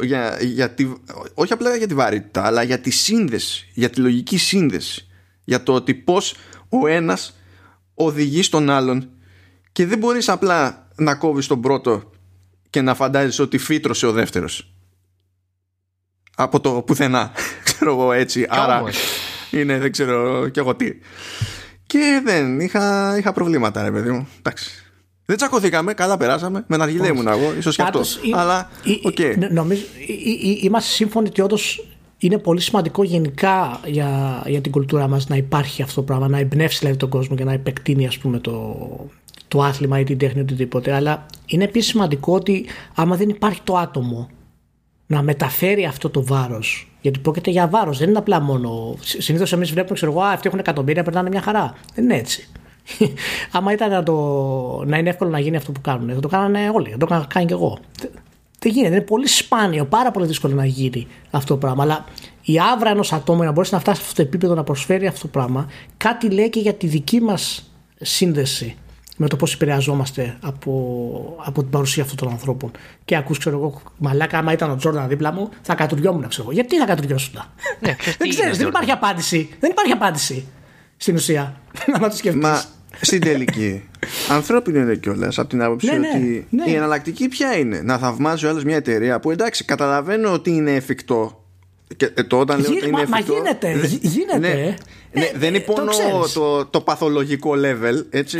Για, 0.00 0.38
για 0.40 0.70
τη, 0.70 0.92
όχι 1.34 1.52
απλά 1.52 1.76
για 1.76 1.86
τη 1.86 1.94
βαρύτητα, 1.94 2.46
αλλά 2.46 2.62
για 2.62 2.80
τη 2.80 2.90
σύνδεση, 2.90 3.68
για 3.72 3.90
τη 3.90 4.00
λογική 4.00 4.36
σύνδεση. 4.36 5.06
Για 5.44 5.62
το 5.62 5.74
ότι 5.74 5.94
πώς 5.94 6.36
ο 6.68 6.86
ένας 6.86 7.36
οδηγεί 7.94 8.42
στον 8.42 8.70
άλλον 8.70 9.10
και 9.72 9.86
δεν 9.86 9.98
μπορείς 9.98 10.28
απλά 10.28 10.88
να 10.96 11.14
κόβεις 11.14 11.46
τον 11.46 11.60
πρώτο 11.60 12.10
και 12.70 12.80
να 12.80 12.94
φαντάζεσαι 12.94 13.42
ότι 13.42 13.58
φύτρωσε 13.58 14.06
ο 14.06 14.12
δεύτερος 14.12 14.74
από 16.36 16.60
το 16.60 16.70
πουθενά 16.70 17.32
ξέρω 17.64 17.90
εγώ 17.90 18.12
έτσι 18.12 18.46
άρα 18.48 18.80
όμως. 18.80 18.96
είναι 19.50 19.78
δεν 19.78 19.92
ξέρω 19.92 20.48
κι 20.48 20.58
εγώ 20.58 20.74
τι 20.74 20.92
και 21.86 22.20
δεν 22.24 22.60
είχα, 22.60 23.14
είχα 23.18 23.32
προβλήματα 23.32 23.82
ρε 23.82 23.90
παιδί 23.90 24.10
μου 24.10 24.28
εντάξει 24.38 24.84
δεν 25.26 25.36
τσακωθήκαμε, 25.36 25.94
καλά 25.94 26.16
περάσαμε. 26.16 26.64
Με 26.66 26.76
να 26.76 26.86
ήμουν 26.86 27.26
εγώ, 27.26 27.54
ίσως 27.58 27.76
και 27.76 27.82
αυτό. 27.82 27.98
Πάντως, 27.98 28.16
ε, 28.16 28.38
Αλλά, 28.38 28.70
ε, 28.86 28.92
οκ. 29.02 29.18
ε, 29.18 29.48
νομίζω, 29.50 29.82
ε, 30.08 30.12
ε, 30.12 30.50
ε, 30.50 30.58
είμαστε 30.60 30.90
σύμφωνοι 30.90 31.28
ότι 31.28 31.40
όντως 31.40 31.86
είναι 32.18 32.38
πολύ 32.38 32.60
σημαντικό 32.60 33.02
γενικά 33.02 33.80
για, 33.86 34.42
για 34.46 34.60
την 34.60 34.72
κουλτούρα 34.72 35.08
μας 35.08 35.28
να 35.28 35.36
υπάρχει 35.36 35.82
αυτό 35.82 35.94
το 35.94 36.02
πράγμα, 36.02 36.28
να 36.28 36.38
εμπνεύσει 36.38 36.78
δηλαδή 36.78 36.96
τον 36.96 37.08
κόσμο 37.08 37.36
και 37.36 37.44
να 37.44 37.52
επεκτείνει 37.52 38.06
ας 38.06 38.18
πούμε 38.18 38.38
το, 38.38 38.76
το 39.48 39.62
άθλημα 39.62 39.98
ή 39.98 40.04
την 40.04 40.18
τέχνη 40.18 40.40
οτιδήποτε. 40.40 40.92
Αλλά 40.92 41.26
είναι 41.46 41.64
επίσης 41.64 41.90
σημαντικό 41.90 42.34
ότι 42.34 42.66
άμα 42.94 43.16
δεν 43.16 43.28
υπάρχει 43.28 43.60
το 43.64 43.76
άτομο 43.76 44.28
να 45.14 45.22
μεταφέρει 45.22 45.84
αυτό 45.84 46.10
το 46.10 46.24
βάρος 46.24 46.88
γιατί 47.04 47.18
πρόκειται 47.18 47.50
για 47.50 47.68
βάρος, 47.68 47.98
δεν 47.98 48.08
είναι 48.08 48.18
απλά 48.18 48.40
μόνο. 48.40 48.94
Συνήθως 49.00 49.52
εμείς 49.52 49.70
βλέπουμε, 49.70 49.94
ξέρω 49.94 50.12
εγώ, 50.12 50.20
«Α, 50.20 50.32
αυτοί 50.32 50.46
έχουν 50.46 50.58
εκατομμύρια, 50.58 51.02
περνάνε 51.02 51.28
μια 51.28 51.42
χαρά. 51.42 51.74
Δεν 51.94 52.04
είναι 52.04 52.16
έτσι. 52.16 52.48
Άμα 53.52 53.72
ήταν 53.72 53.90
να, 53.90 54.02
το, 54.02 54.14
να 54.86 54.98
είναι 54.98 55.08
εύκολο 55.08 55.30
να 55.30 55.38
γίνει 55.38 55.56
αυτό 55.56 55.72
που 55.72 55.80
κάνουν, 55.80 56.14
θα 56.14 56.20
το 56.20 56.28
κάνανε 56.28 56.70
όλοι. 56.74 56.90
Θα 56.90 56.96
το 56.96 57.06
έκανα 57.08 57.26
κάνει 57.28 57.46
και 57.46 57.52
εγώ. 57.52 57.78
Δεν 58.58 58.72
γίνεται. 58.72 58.94
Είναι 58.94 59.04
πολύ 59.04 59.28
σπάνιο, 59.28 59.84
πάρα 59.84 60.10
πολύ 60.10 60.26
δύσκολο 60.26 60.54
να 60.54 60.66
γίνει 60.66 61.06
αυτό 61.30 61.54
το 61.54 61.60
πράγμα. 61.60 61.82
Αλλά 61.82 62.04
η 62.42 62.58
άβρα 62.72 62.90
ενός 62.90 63.12
ατόμου 63.12 63.42
να 63.42 63.52
μπορέσει 63.52 63.74
να 63.74 63.80
φτάσει 63.80 64.00
σε 64.00 64.06
αυτό 64.06 64.22
το 64.22 64.28
επίπεδο 64.28 64.54
να 64.54 64.64
προσφέρει 64.64 65.06
αυτό 65.06 65.20
το 65.20 65.28
πράγμα, 65.28 65.66
κάτι 65.96 66.30
λέει 66.30 66.50
και 66.50 66.60
για 66.60 66.74
τη 66.74 66.86
δική 66.86 67.20
μας 67.20 67.70
σύνδεση 68.00 68.76
με 69.16 69.28
το 69.28 69.36
πώς 69.36 69.54
επηρεαζόμαστε 69.54 70.36
από, 70.40 71.42
από 71.44 71.60
την 71.60 71.70
παρουσία 71.70 72.02
αυτών 72.02 72.16
των 72.16 72.28
ανθρώπων. 72.28 72.70
Και 73.04 73.16
ακούς, 73.16 73.38
ξέρω 73.38 73.56
εγώ, 73.56 73.80
μαλάκα, 73.98 74.38
άμα 74.38 74.52
ήταν 74.52 74.70
ο 74.70 74.76
Τζόρνταν 74.76 75.08
δίπλα 75.08 75.32
μου, 75.32 75.48
θα 75.62 75.74
κατουριόμουν, 75.74 76.28
ξέρω 76.28 76.42
εγώ. 76.42 76.52
Γιατί 76.52 76.78
θα 76.78 76.84
κατουριώσουν. 76.84 77.34
Ναι, 77.80 77.96
δεν 78.18 78.28
ξέρεις, 78.28 78.58
δεν 78.58 78.68
υπάρχει 78.68 78.90
απάντηση. 78.90 79.48
Δεν 79.60 79.70
υπάρχει 79.70 79.92
απάντηση 79.92 80.46
στην 80.96 81.14
ουσία. 81.14 81.60
Να 82.00 82.08
το 82.08 82.16
σκεφτείς. 82.16 82.42
Μα 82.42 82.62
στην 83.00 83.20
τελική, 83.20 83.88
ανθρώπινο 84.30 84.78
είναι 84.78 84.94
κιόλας 84.94 85.38
από 85.38 85.48
την 85.48 85.62
άποψη 85.62 85.86
Ναι, 85.86 85.98
ναι, 85.98 86.08
ότι 86.08 86.46
ναι. 86.50 86.64
η 86.66 86.74
εναλλακτική 86.74 87.28
ποια 87.28 87.56
είναι; 87.56 87.80
Να 87.82 87.98
θαυμάζει 87.98 88.46
ο 88.46 88.48
άλλος 88.48 88.64
μια 88.64 88.76
εταιρεία 88.76 89.20
που 89.20 89.30
εντάξει, 89.30 89.64
καταλαβαίνω 89.64 90.32
ότι 90.32 90.50
είναι 90.50 90.74
εφικτό. 90.74 91.43
Και 91.96 92.10
ε, 92.14 92.22
το 92.22 92.38
όταν 92.38 92.60
λέω 92.60 92.70
Γι- 92.70 92.76
ότι 92.76 92.86
είναι 92.88 92.96
μα- 92.96 93.04
μα 93.08 93.16
εφικτό. 93.18 93.34
γίνεται, 93.34 93.76
δε- 93.78 93.86
γι- 93.86 94.00
γίνεται, 94.02 94.38
Ναι, 94.38 94.48
ε. 94.48 94.76
ναι, 95.12 95.24
Ε, 95.24 95.32
δεν 95.36 95.54
είναι 95.54 95.64
το 95.64 95.72
μόνο 95.76 95.90
ξέρεις. 95.90 96.32
το, 96.32 96.64
το 96.66 96.80
παθολογικό 96.80 97.52
level, 97.56 98.04
έτσι. 98.10 98.38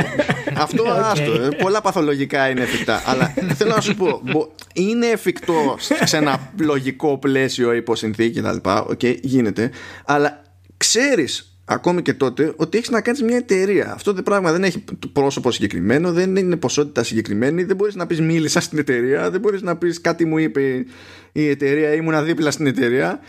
Αυτό 0.64 0.82
Οκ. 0.82 0.88
άστο. 0.88 1.32
ε, 1.32 1.48
Πολλά 1.60 1.80
παθολογικά 1.80 2.48
είναι 2.48 2.60
εφικτά. 2.62 3.02
Αλλά 3.06 3.34
θέλω 3.54 3.74
να 3.74 3.80
σου 3.80 3.94
πω, 3.94 4.20
μπο- 4.24 4.48
είναι 4.74 5.06
εφικτό 5.06 5.76
σε 6.04 6.16
ένα 6.16 6.52
λογικό 6.60 7.18
πλαίσιο 7.18 7.72
υπό 7.72 7.91
συνθήκη 7.91 8.40
κτλ. 8.40 8.68
Οκ, 8.86 9.00
γίνεται. 9.04 9.70
Αλλά 10.04 10.42
ξέρεις 10.76 11.55
ακόμη 11.68 12.02
και 12.02 12.14
τότε 12.14 12.52
ότι 12.56 12.76
έχεις 12.76 12.90
να 12.90 13.00
κάνεις 13.00 13.22
μια 13.22 13.36
εταιρεία. 13.36 13.92
Αυτό 13.92 14.14
το 14.14 14.22
πράγμα 14.22 14.52
δεν 14.52 14.64
έχει 14.64 14.84
πρόσωπο 15.12 15.50
συγκεκριμένο, 15.50 16.12
δεν 16.12 16.36
είναι 16.36 16.56
ποσότητα 16.56 17.02
συγκεκριμένη. 17.02 17.64
Δεν 17.64 17.76
μπορείς 17.76 17.94
να 17.94 18.06
πεις 18.06 18.20
μίλησα 18.20 18.60
στην 18.60 18.78
εταιρεία, 18.78 19.30
δεν 19.30 19.40
μπορείς 19.40 19.62
να 19.62 19.76
πεις 19.76 20.00
κάτι 20.00 20.24
μου 20.24 20.38
είπε 20.38 20.84
η 21.32 21.48
εταιρεία, 21.48 21.94
ήμουνα 21.94 22.22
δίπλα 22.22 22.50
στην 22.50 22.66
εταιρεία. 22.66 23.20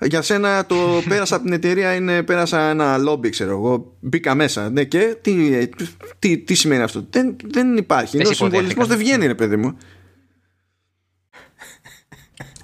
Για 0.00 0.22
σένα 0.22 0.66
το 0.66 0.76
πέρασα 1.08 1.34
από 1.34 1.44
την 1.44 1.52
εταιρεία 1.52 1.94
είναι 1.94 2.22
πέρασα 2.22 2.60
ένα 2.70 2.98
λόμπι, 2.98 3.28
ξέρω 3.28 3.50
εγώ. 3.50 3.96
Μπήκα 4.00 4.34
μέσα. 4.34 4.70
Ναι, 4.70 4.84
και 4.84 5.16
τι, 5.20 5.68
τι, 6.18 6.38
τι 6.38 6.54
σημαίνει 6.54 6.82
αυτό; 6.82 7.06
Δεν, 7.10 7.36
δεν 7.44 7.76
υπάρχει. 7.76 8.16
Δεν 8.16 8.20
Είναι 8.20 8.28
ο 8.28 8.32
σε 8.32 8.44
υποδέχτηκαν. 8.44 8.50
συμβολισμός 8.50 8.86
δεν 8.86 8.98
βγαίνει, 8.98 9.26
ρε 9.26 9.34
παιδί 9.34 9.56
μου. 9.56 9.76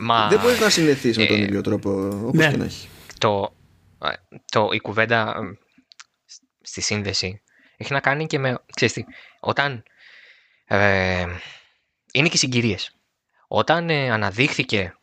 Μα 0.01 0.28
Δεν 0.28 0.41
μπορείς 0.43 0.61
να 0.61 0.69
συνδεθεί 0.69 1.09
με 1.17 1.27
τον 1.27 1.36
ε, 1.36 1.43
ίδιο 1.43 1.61
τρόπο 1.61 1.91
όπως 2.25 2.33
ναι. 2.33 2.51
και 2.51 2.57
να 2.57 2.65
έχει. 2.65 2.89
το, 3.19 3.52
ε, 3.52 3.62
το, 4.51 4.69
η 4.73 4.81
κουβέντα 4.81 5.35
ε, 5.37 5.59
στη 6.61 6.81
σύνδεση 6.81 7.43
έχει 7.77 7.93
να 7.93 8.01
κάνει 8.01 8.27
και 8.27 8.39
με. 8.39 8.59
Ξέρεις 8.75 8.95
τι, 8.95 9.05
όταν. 9.41 9.83
Ε, 10.65 11.27
είναι 12.13 12.29
και 12.29 12.37
συγκυρίες. 12.37 12.97
Όταν 13.49 13.91
ε, 13.91 14.11
αναδείχθηκε 14.11 14.97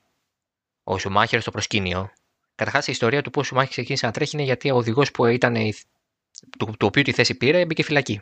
ο 0.84 0.98
Σουμάχερ 0.98 1.42
στο 1.42 1.52
προσκήνιο, 1.52 2.12
καταρχάς 2.56 2.88
η 2.88 2.92
ιστορία 2.92 3.22
του 3.22 3.30
πώ 3.30 3.40
ο 3.40 3.44
Σουμάχερ 3.44 3.70
ξεκίνησε 3.72 4.06
να 4.06 4.12
τρέχει 4.12 4.36
είναι 4.36 4.46
γιατί 4.46 4.72
ο 4.72 4.76
οδηγός 4.76 5.12
που 5.12 5.26
ήταν. 5.26 5.56
η- 5.56 5.74
του, 6.58 6.66
του 6.66 6.88
οποίου 6.88 7.02
τη 7.04 7.12
θέση 7.12 7.36
πήρε 7.36 7.66
μπήκε 7.66 7.84
φυλακή. 7.84 8.22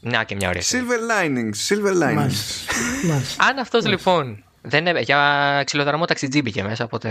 Να 0.00 0.24
και 0.24 0.34
μια 0.34 0.48
ωραία. 0.48 0.60
ιστορία. 0.60 0.86
Silver 0.88 1.10
linings, 1.22 1.54
silver 1.68 1.92
linings. 2.02 2.14
Μάλιστα. 2.14 2.72
Μάλιστα. 3.04 3.44
Αν 3.44 3.58
αυτός 3.58 3.86
λοιπόν 3.86 4.44
δεν 4.62 4.86
έβε, 4.86 5.00
για 5.00 5.62
ξυλοδαρμό 5.64 6.04
ταξιτζή 6.04 6.42
μπήκε 6.42 6.62
μέσα, 6.62 6.84
οπότε. 6.84 7.08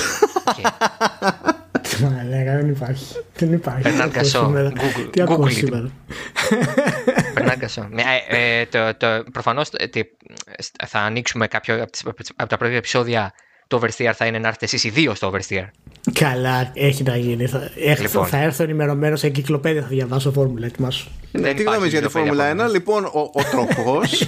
οκ. 0.48 0.60
Μαλάκα, 2.00 2.56
δεν 2.56 2.68
υπάρχει. 2.68 3.14
Δεν 3.34 3.52
υπάρχει. 3.52 3.82
Μπερτράν 3.82 4.08
Τι 4.08 4.18
ακούω 4.18 4.22
Γκασό. 4.22 4.44
σήμερα. 4.44 4.72
Google- 4.74 5.08
Τι 5.12 5.20
ακούω 5.20 5.36
Google 5.40 5.48
it. 5.48 5.52
σήμερα. 5.52 5.90
Φερνάντε 7.34 7.56
Γκασό. 7.56 7.88
Ναι, 7.90 8.02
ε, 8.28 8.60
ε, 8.60 8.66
το, 8.66 8.94
το, 8.96 9.24
προφανώς 9.32 9.68
ε, 9.72 9.86
τι, 9.86 10.00
ε, 10.00 10.86
θα 10.86 10.98
ανοίξουμε 10.98 11.46
κάποιο 11.46 11.82
από, 11.82 11.90
τις, 11.90 12.02
από 12.36 12.48
τα 12.48 12.56
πρώτα 12.56 12.74
επεισόδια 12.74 13.32
το 13.66 13.80
Oversteer 13.82 14.12
θα 14.14 14.26
είναι 14.26 14.38
να 14.38 14.46
έρθετε 14.48 14.64
εσείς 14.64 14.84
οι 14.84 14.90
δύο 14.90 15.14
στο 15.14 15.32
Oversteer. 15.32 15.64
Καλά, 16.12 16.70
έχει 16.74 17.02
να 17.02 17.16
γίνει. 17.16 17.46
Θα, 17.46 17.70
έχ- 17.76 18.00
Λοιπόν. 18.00 18.26
θα 18.26 18.36
έρθω 18.36 18.62
ενημερωμένος 18.62 19.20
σε 19.20 19.26
εγκυκλοπαίδια, 19.26 19.82
θα 19.82 19.88
διαβάσω 19.88 20.32
φόρμουλα. 20.32 20.66
Ετοιμάσου. 20.66 21.08
Ναι, 21.32 21.40
Δεν 21.40 21.54
τι 21.56 21.60
υπάρχει 21.62 21.78
γνώμη 21.80 21.88
για 21.90 22.00
τη 22.00 22.06
βιβλιοπαίδεια 22.06 22.44
Φόρμουλα 22.44 22.50
1. 22.50 22.52
ακόμα. 22.52 22.68
Λοιπόν, 22.68 23.04
ο, 23.04 23.30
ο 23.32 23.42
τροχός. 23.50 24.26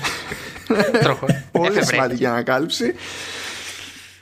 Τροχός. 1.03 1.31
πολύ 1.53 1.67
Εφευρέτη. 1.67 1.87
σημαντική 1.95 2.27
ανακάλυψη. 2.27 2.95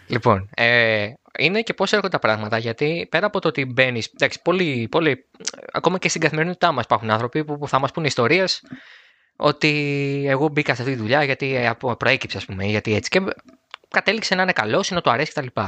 Λοιπόν, 0.06 0.48
ε, 0.54 1.06
είναι 1.38 1.60
και 1.62 1.74
πώς 1.74 1.92
έρχονται 1.92 2.08
τα 2.12 2.18
πράγματα, 2.18 2.58
γιατί 2.58 3.06
πέρα 3.10 3.26
από 3.26 3.40
το 3.40 3.48
ότι 3.48 3.64
μπαίνεις. 3.64 4.06
Εντάξει, 4.14 4.38
πολύ, 4.42 4.86
πολύ. 4.90 5.24
Ακόμα 5.72 5.98
και 5.98 6.08
στην 6.08 6.20
καθημερινότητά 6.20 6.72
μας 6.72 6.84
υπάρχουν 6.84 7.10
άνθρωποι 7.10 7.44
που, 7.44 7.58
που 7.58 7.68
θα 7.68 7.78
μας 7.78 7.90
πούνε 7.90 8.06
ιστορίες 8.06 8.62
ότι 9.36 9.70
εγώ 10.28 10.48
μπήκα 10.48 10.74
σε 10.74 10.82
αυτή 10.82 10.94
τη 10.94 11.00
δουλειά 11.00 11.24
γιατί 11.24 11.54
ε, 11.54 11.68
από- 11.68 11.96
προέκυψε, 11.96 12.36
ας 12.36 12.44
πούμε, 12.44 12.66
ή 12.66 12.70
γιατί 12.70 12.94
έτσι. 12.94 13.10
Και 13.10 13.20
κατέληξε 13.94 14.34
να 14.34 14.42
είναι 14.42 14.52
καλός, 14.52 14.90
να 14.90 15.00
του 15.00 15.10
αρέσει 15.10 15.32
κτλ. 15.32 15.60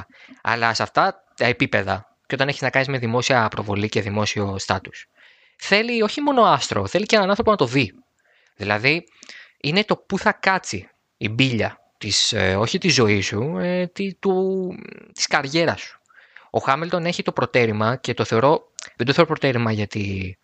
Αλλά 0.42 0.74
σε 0.74 0.82
αυτά 0.82 1.24
τα 1.36 1.44
επίπεδα, 1.44 2.16
και 2.26 2.34
όταν 2.34 2.48
έχεις 2.48 2.60
να 2.60 2.70
κάνεις 2.70 2.88
με 2.88 2.98
δημόσια 2.98 3.48
προβολή 3.48 3.88
και 3.88 4.00
δημόσιο 4.00 4.58
στάτους, 4.58 5.06
θέλει 5.56 6.02
όχι 6.02 6.20
μόνο 6.20 6.42
άστρο, 6.42 6.86
θέλει 6.86 7.06
και 7.06 7.16
έναν 7.16 7.28
άνθρωπο 7.28 7.50
να 7.50 7.56
το 7.56 7.66
δει. 7.66 7.92
Δηλαδή, 8.56 9.04
είναι 9.60 9.84
το 9.84 9.96
που 9.96 10.18
θα 10.18 10.32
κάτσει 10.32 10.88
η 11.16 11.28
μπίλια 11.28 11.78
της, 11.98 12.32
ε, 12.32 12.56
όχι 12.56 12.78
της 12.78 12.94
ζωής 12.94 13.26
σου, 13.26 13.58
ε, 13.58 13.86
τη, 13.86 14.14
του, 14.14 14.68
της 15.12 15.26
καριέρας 15.26 15.80
σου. 15.80 16.00
Ο 16.50 16.58
Χάμιλτον 16.58 17.06
έχει 17.06 17.22
το 17.22 17.32
προτέρημα 17.32 17.96
και 17.96 18.14
το 18.14 18.24
θεωρώ, 18.24 18.72
δεν 18.96 19.06
το 19.06 19.12
θεωρώ 19.12 19.28
προτέρημα 19.28 19.72
γιατί 19.72 20.38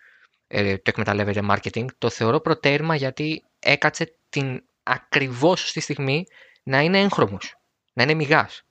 ε, 0.46 0.76
το 0.76 0.82
εκμεταλλεύεται 0.84 1.40
marketing, 1.50 1.86
το 1.98 2.10
θεωρώ 2.10 2.40
προτέρημα 2.40 2.94
γιατί 2.94 3.44
έκατσε 3.58 4.16
την 4.28 4.62
ακριβώς 4.82 5.60
σωστή 5.60 5.80
στιγμή 5.80 6.24
να 6.62 6.80
είναι 6.80 7.00
έγχρωμος, 7.00 7.56
να 7.92 8.02
είναι 8.02 8.14
μηγάς. 8.14 8.62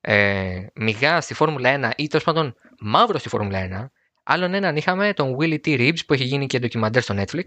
Ε, 0.00 0.66
μηγάς 0.74 1.24
στη 1.24 1.34
Φόρμουλα 1.34 1.70
1 1.70 1.90
ή 1.96 2.06
τέλος 2.06 2.24
πάντων 2.24 2.56
μαύρος 2.78 3.20
στη 3.20 3.28
Φόρμουλα 3.28 3.58
1, 3.58 3.90
άλλον 4.22 4.54
έναν 4.54 4.76
είχαμε 4.76 5.12
τον 5.12 5.36
Willy 5.40 5.58
T. 5.64 5.66
Reeves 5.66 6.06
που 6.06 6.12
έχει 6.12 6.24
γίνει 6.24 6.46
και 6.46 6.58
ντοκιμαντέρ 6.58 7.02
στο 7.02 7.14
Netflix 7.18 7.44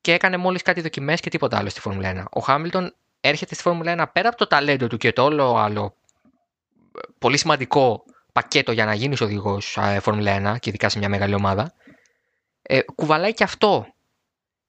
και 0.00 0.12
έκανε 0.12 0.36
μόλις 0.36 0.62
κάτι 0.62 0.80
δοκιμές 0.80 1.20
και 1.20 1.30
τίποτα 1.30 1.58
άλλο 1.58 1.68
στη 1.68 1.80
Φόρμουλα 1.80 2.24
1. 2.24 2.24
Ο 2.30 2.40
Χάμιλτον 2.40 2.94
έρχεται 3.20 3.54
στη 3.54 3.62
Φόρμουλα 3.62 4.04
1 4.08 4.12
πέρα 4.12 4.28
από 4.28 4.36
το 4.36 4.46
ταλέντο 4.46 4.86
του 4.86 4.96
και 4.96 5.12
το 5.12 5.22
όλο 5.22 5.56
άλλο 5.56 5.94
ε, 6.94 7.00
πολύ 7.18 7.38
σημαντικό 7.38 8.04
πακέτο 8.32 8.72
για 8.72 8.84
να 8.84 8.94
γίνει 8.94 9.16
οδηγός 9.20 9.78
Φόρμουλα 10.00 10.54
1 10.54 10.58
και 10.58 10.68
ειδικά 10.68 10.88
σε 10.88 10.98
μια 10.98 11.08
μεγάλη 11.08 11.34
ομάδα. 11.34 11.74
Ε, 12.62 12.80
κουβαλάει 12.94 13.34
και 13.34 13.44
αυτό. 13.44 13.86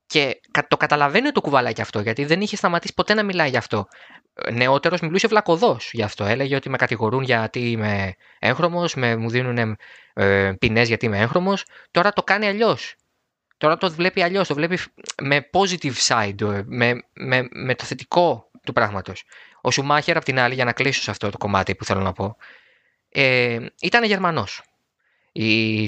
Και 0.09 0.39
κα- 0.51 0.67
το 0.67 0.77
καταλαβαίνει 0.77 1.25
ότι 1.25 1.33
το 1.33 1.41
κουβαλάει 1.41 1.73
και 1.73 1.81
αυτό, 1.81 1.99
γιατί 1.99 2.25
δεν 2.25 2.41
είχε 2.41 2.55
σταματήσει 2.55 2.93
ποτέ 2.93 3.13
να 3.13 3.23
μιλάει 3.23 3.49
γι' 3.49 3.57
αυτό. 3.57 3.87
Νεότερος 4.51 4.99
μιλούσε 4.99 5.27
βλακοδό 5.27 5.77
γι' 5.91 6.03
αυτό. 6.03 6.25
Έλεγε 6.25 6.55
ότι 6.55 6.69
με 6.69 6.77
κατηγορούν 6.77 7.23
γιατί 7.23 7.71
είμαι 7.71 8.15
έγχρωμος, 8.39 8.95
μου 8.95 9.29
δίνουν 9.29 9.77
ε, 10.13 10.51
ποινές 10.59 10.87
γιατί 10.87 11.05
είμαι 11.05 11.19
έγχρωμος. 11.19 11.65
Τώρα 11.91 12.13
το 12.13 12.23
κάνει 12.23 12.47
αλλιώς. 12.47 12.95
Τώρα 13.57 13.77
το 13.77 13.91
βλέπει 13.91 14.21
αλλιώς. 14.21 14.47
Το 14.47 14.53
βλέπει 14.53 14.79
με 15.21 15.49
positive 15.53 15.95
side, 16.07 16.41
ε, 16.41 16.61
με, 16.65 17.03
με, 17.13 17.47
με 17.51 17.75
το 17.75 17.83
θετικό 17.83 18.51
του 18.63 18.73
πράγματος. 18.73 19.23
Ο 19.61 19.71
Σουμάχερ, 19.71 20.17
απ' 20.17 20.23
την 20.23 20.39
άλλη, 20.39 20.53
για 20.53 20.65
να 20.65 20.73
κλείσω 20.73 21.01
σε 21.01 21.11
αυτό 21.11 21.29
το 21.29 21.37
κομμάτι 21.37 21.75
που 21.75 21.85
θέλω 21.85 22.01
να 22.01 22.13
πω, 22.13 22.37
ε, 23.09 23.57
ήταν 23.81 24.03
Γερμανός. 24.03 24.63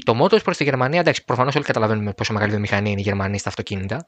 Το 0.04 0.14
μότο 0.14 0.38
προς 0.38 0.58
τη 0.58 0.64
Γερμανία, 0.64 1.00
εντάξει, 1.00 1.24
προφανώς 1.26 1.56
όλοι 1.56 1.66
καταλαβαίνουμε 1.66 2.14
πόσο 2.14 2.34
μεγάλη 2.34 2.52
βιομηχανία 2.52 2.92
είναι 2.92 3.00
οι 3.00 3.04
Γερμανοί 3.04 3.38
στα 3.38 3.50
αυτοκίνητα, 3.50 4.06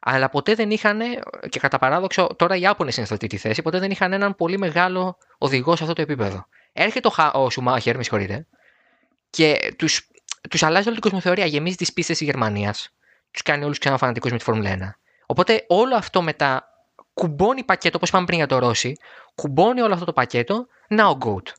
αλλά 0.00 0.28
ποτέ 0.28 0.54
δεν 0.54 0.70
είχαν, 0.70 1.00
και 1.48 1.58
κατά 1.58 1.78
παράδοξο, 1.78 2.26
τώρα 2.36 2.56
οι 2.56 2.60
Ιάπωνε 2.60 2.92
είναι 2.96 3.06
σε 3.06 3.12
αυτή 3.12 3.26
τη 3.26 3.36
θέση, 3.36 3.62
ποτέ 3.62 3.78
δεν 3.78 3.90
είχαν 3.90 4.12
έναν 4.12 4.34
πολύ 4.34 4.58
μεγάλο 4.58 5.18
οδηγό 5.38 5.76
σε 5.76 5.82
αυτό 5.82 5.94
το 5.94 6.02
επίπεδο. 6.02 6.46
Έρχεται 6.72 7.08
ο, 7.08 7.10
Χα- 7.10 7.32
ο 7.34 7.50
Σουμάχερ, 7.50 7.96
με 7.96 8.02
συγχωρείτε, 8.02 8.46
και 9.30 9.74
τους 9.78 10.10
τους 10.50 10.62
αλλάζει 10.62 10.86
όλη 10.86 10.94
την 10.94 11.02
κοσμοθεωρία. 11.02 11.46
Γεμίζει 11.46 11.76
τις 11.76 11.92
πίστες 11.92 12.18
της 12.18 12.26
Γερμανίας. 12.26 12.94
Τους 13.30 13.42
κάνει 13.42 13.64
όλους 13.64 13.78
ξανά 13.78 13.96
φανατικού 13.96 14.28
με 14.28 14.36
τη 14.36 14.44
Φόρμουλα 14.44 14.70
1. 14.70 14.98
Οπότε 15.26 15.64
όλο 15.68 15.96
αυτό 15.96 16.22
μετά 16.22 16.64
κουμπώνει 17.14 17.64
πακέτο, 17.64 17.96
όπως 17.96 18.08
είπαμε 18.08 18.24
πριν 18.24 18.38
για 18.38 18.46
το 18.46 18.58
Ρώση, 18.58 18.96
κουμπώνει 19.34 19.80
όλο 19.80 19.92
αυτό 19.92 20.04
το 20.04 20.12
πακέτο 20.12 20.66
να 20.88 21.08
ο 21.08 21.18
Goat. 21.24 21.52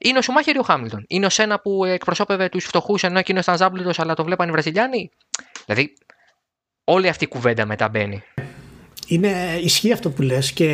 Είναι 0.00 0.18
ο 0.18 0.22
Σουμάχερ 0.22 0.54
ή 0.54 0.58
ο 0.58 0.62
Χάμιλτον; 0.62 1.04
Είναι 1.08 1.26
ο 1.26 1.30
Σένα 1.30 1.60
που 1.60 1.84
εκπροσώπευε 1.84 2.48
τους 2.48 2.64
φτωχούς 2.64 3.02
ενώ 3.02 3.18
εκείνος 3.18 3.42
ήταν 3.42 3.56
ζάμπλουτο, 3.56 3.90
αλλά 3.96 4.14
το 4.14 4.24
βλέπαν 4.24 4.48
οι 4.48 4.50
Βραζιλιάνοι; 4.50 5.10
Δηλαδή, 5.66 5.92
όλη 6.84 7.08
αυτή 7.08 7.24
η 7.24 7.28
κουβέντα 7.28 7.66
μετά 7.66 7.88
μπαίνει. 7.88 8.22
Είναι 9.06 9.58
ισχύει 9.62 9.92
αυτό 9.92 10.10
που 10.10 10.22
λες 10.22 10.52
και 10.52 10.68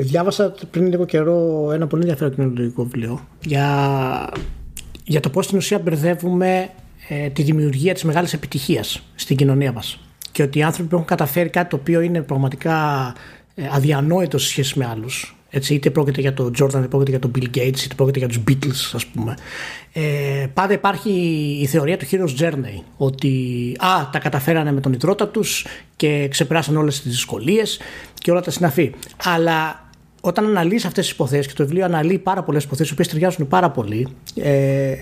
διάβασα 0.00 0.54
πριν 0.70 0.86
λίγο 0.86 1.04
καιρό 1.04 1.70
ένα 1.72 1.86
πολύ 1.86 2.02
ενδιαφέρον 2.02 2.34
κοινωνικό 2.34 2.84
βιβλίο 2.84 3.28
για, 3.40 4.28
για 5.04 5.20
το 5.20 5.30
πώς 5.30 5.44
στην 5.44 5.56
ουσία 5.56 5.78
μπερδεύουμε 5.78 6.70
ε, 7.08 7.28
τη 7.28 7.42
δημιουργία 7.42 7.94
της 7.94 8.04
μεγάλης 8.04 8.32
επιτυχίας 8.32 9.02
στην 9.14 9.36
κοινωνία 9.36 9.72
μας 9.72 9.98
και 10.32 10.42
ότι 10.42 10.58
οι 10.58 10.62
άνθρωποι 10.62 10.88
που 10.88 10.94
έχουν 10.94 11.06
καταφέρει 11.06 11.48
κάτι 11.48 11.70
το 11.70 11.76
οποίο 11.76 12.00
είναι 12.00 12.22
πραγματικά 12.22 13.14
ε, 13.54 13.68
αδιανόητο 13.72 14.38
σε 14.38 14.48
σχέση 14.48 14.78
με 14.78 14.86
άλλους 14.86 15.36
έτσι, 15.50 15.74
είτε 15.74 15.90
πρόκειται 15.90 16.20
για 16.20 16.34
τον 16.34 16.52
Jordan, 16.58 16.68
είτε 16.68 16.88
πρόκειται 16.88 17.10
για 17.10 17.18
τον 17.18 17.30
Bill 17.34 17.56
Gates, 17.56 17.80
είτε 17.84 17.94
πρόκειται 17.96 18.18
για 18.18 18.28
τους 18.28 18.40
Beatles, 18.48 18.90
ας 18.92 19.06
πούμε. 19.06 19.36
Ε, 19.92 20.46
πάντα 20.54 20.72
υπάρχει 20.72 21.10
η 21.62 21.66
θεωρία 21.66 21.96
του 21.96 22.06
Hero's 22.10 22.40
Journey, 22.40 22.82
ότι 22.96 23.76
α, 23.78 24.08
τα 24.12 24.18
καταφέρανε 24.18 24.72
με 24.72 24.80
τον 24.80 24.92
ιδρώτα 24.92 25.28
τους 25.28 25.66
και 25.96 26.28
ξεπεράσαν 26.30 26.76
όλες 26.76 27.00
τις 27.00 27.10
δυσκολίες 27.10 27.80
και 28.14 28.30
όλα 28.30 28.40
τα 28.40 28.50
συναφή. 28.50 28.92
Αλλά 29.24 29.88
όταν 30.20 30.44
αναλύεις 30.46 30.84
αυτές 30.84 31.04
τις 31.04 31.14
υποθέσεις 31.14 31.46
και 31.46 31.52
το 31.56 31.64
βιβλίο 31.64 31.84
αναλύει 31.84 32.18
πάρα 32.18 32.42
πολλές 32.42 32.64
υποθέσεις, 32.64 32.90
οι 32.90 32.92
οποίες 32.92 33.08
ταιριάζουν 33.08 33.48
πάρα 33.48 33.70
πολύ, 33.70 34.08
ε, 34.34 34.94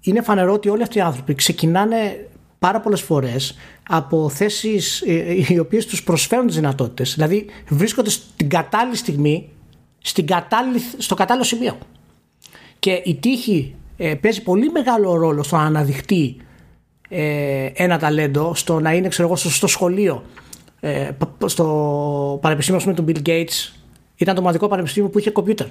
είναι 0.00 0.22
φανερό 0.22 0.52
ότι 0.52 0.68
όλοι 0.68 0.82
αυτοί 0.82 0.98
οι 0.98 1.00
άνθρωποι 1.00 1.34
ξεκινάνε 1.34 2.26
πάρα 2.58 2.80
πολλές 2.80 3.00
φορές 3.00 3.58
από 3.88 4.28
θέσεις 4.28 5.04
οι 5.48 5.58
οποίες 5.58 5.86
τους 5.86 6.02
προσφέρουν 6.02 6.46
τις 6.46 6.54
δυνατότητες. 6.54 7.14
Δηλαδή 7.14 7.46
βρίσκονται 7.68 8.10
στην 8.10 8.48
κατάλληλη 8.48 8.96
στιγμή, 8.96 9.48
στην 10.02 10.26
κατάλληλη, 10.26 10.82
στο 10.96 11.14
κατάλληλο 11.14 11.44
σημείο. 11.44 11.78
Και 12.78 13.02
η 13.04 13.14
τύχη 13.14 13.74
ε, 13.96 14.14
παίζει 14.14 14.42
πολύ 14.42 14.70
μεγάλο 14.70 15.16
ρόλο 15.16 15.42
στο 15.42 15.56
να 15.56 15.62
αναδειχτεί 15.62 16.36
ε, 17.08 17.70
ένα 17.74 17.98
ταλέντο, 17.98 18.54
στο 18.54 18.80
να 18.80 18.92
είναι 18.92 19.08
ξέρω 19.08 19.28
εγώ, 19.28 19.36
στο 19.36 19.66
σχολείο. 19.66 20.24
Ε, 20.80 21.10
στο 21.46 22.38
πανεπιστήμιο 22.42 22.80
με 22.84 22.94
τον 22.94 23.04
Bill 23.08 23.28
Gates 23.28 23.72
ήταν 24.16 24.34
το 24.34 24.40
μοναδικό 24.40 24.68
πανεπιστήμιο 24.68 25.08
που 25.08 25.18
είχε 25.18 25.30
κομπιούτερ. 25.30 25.66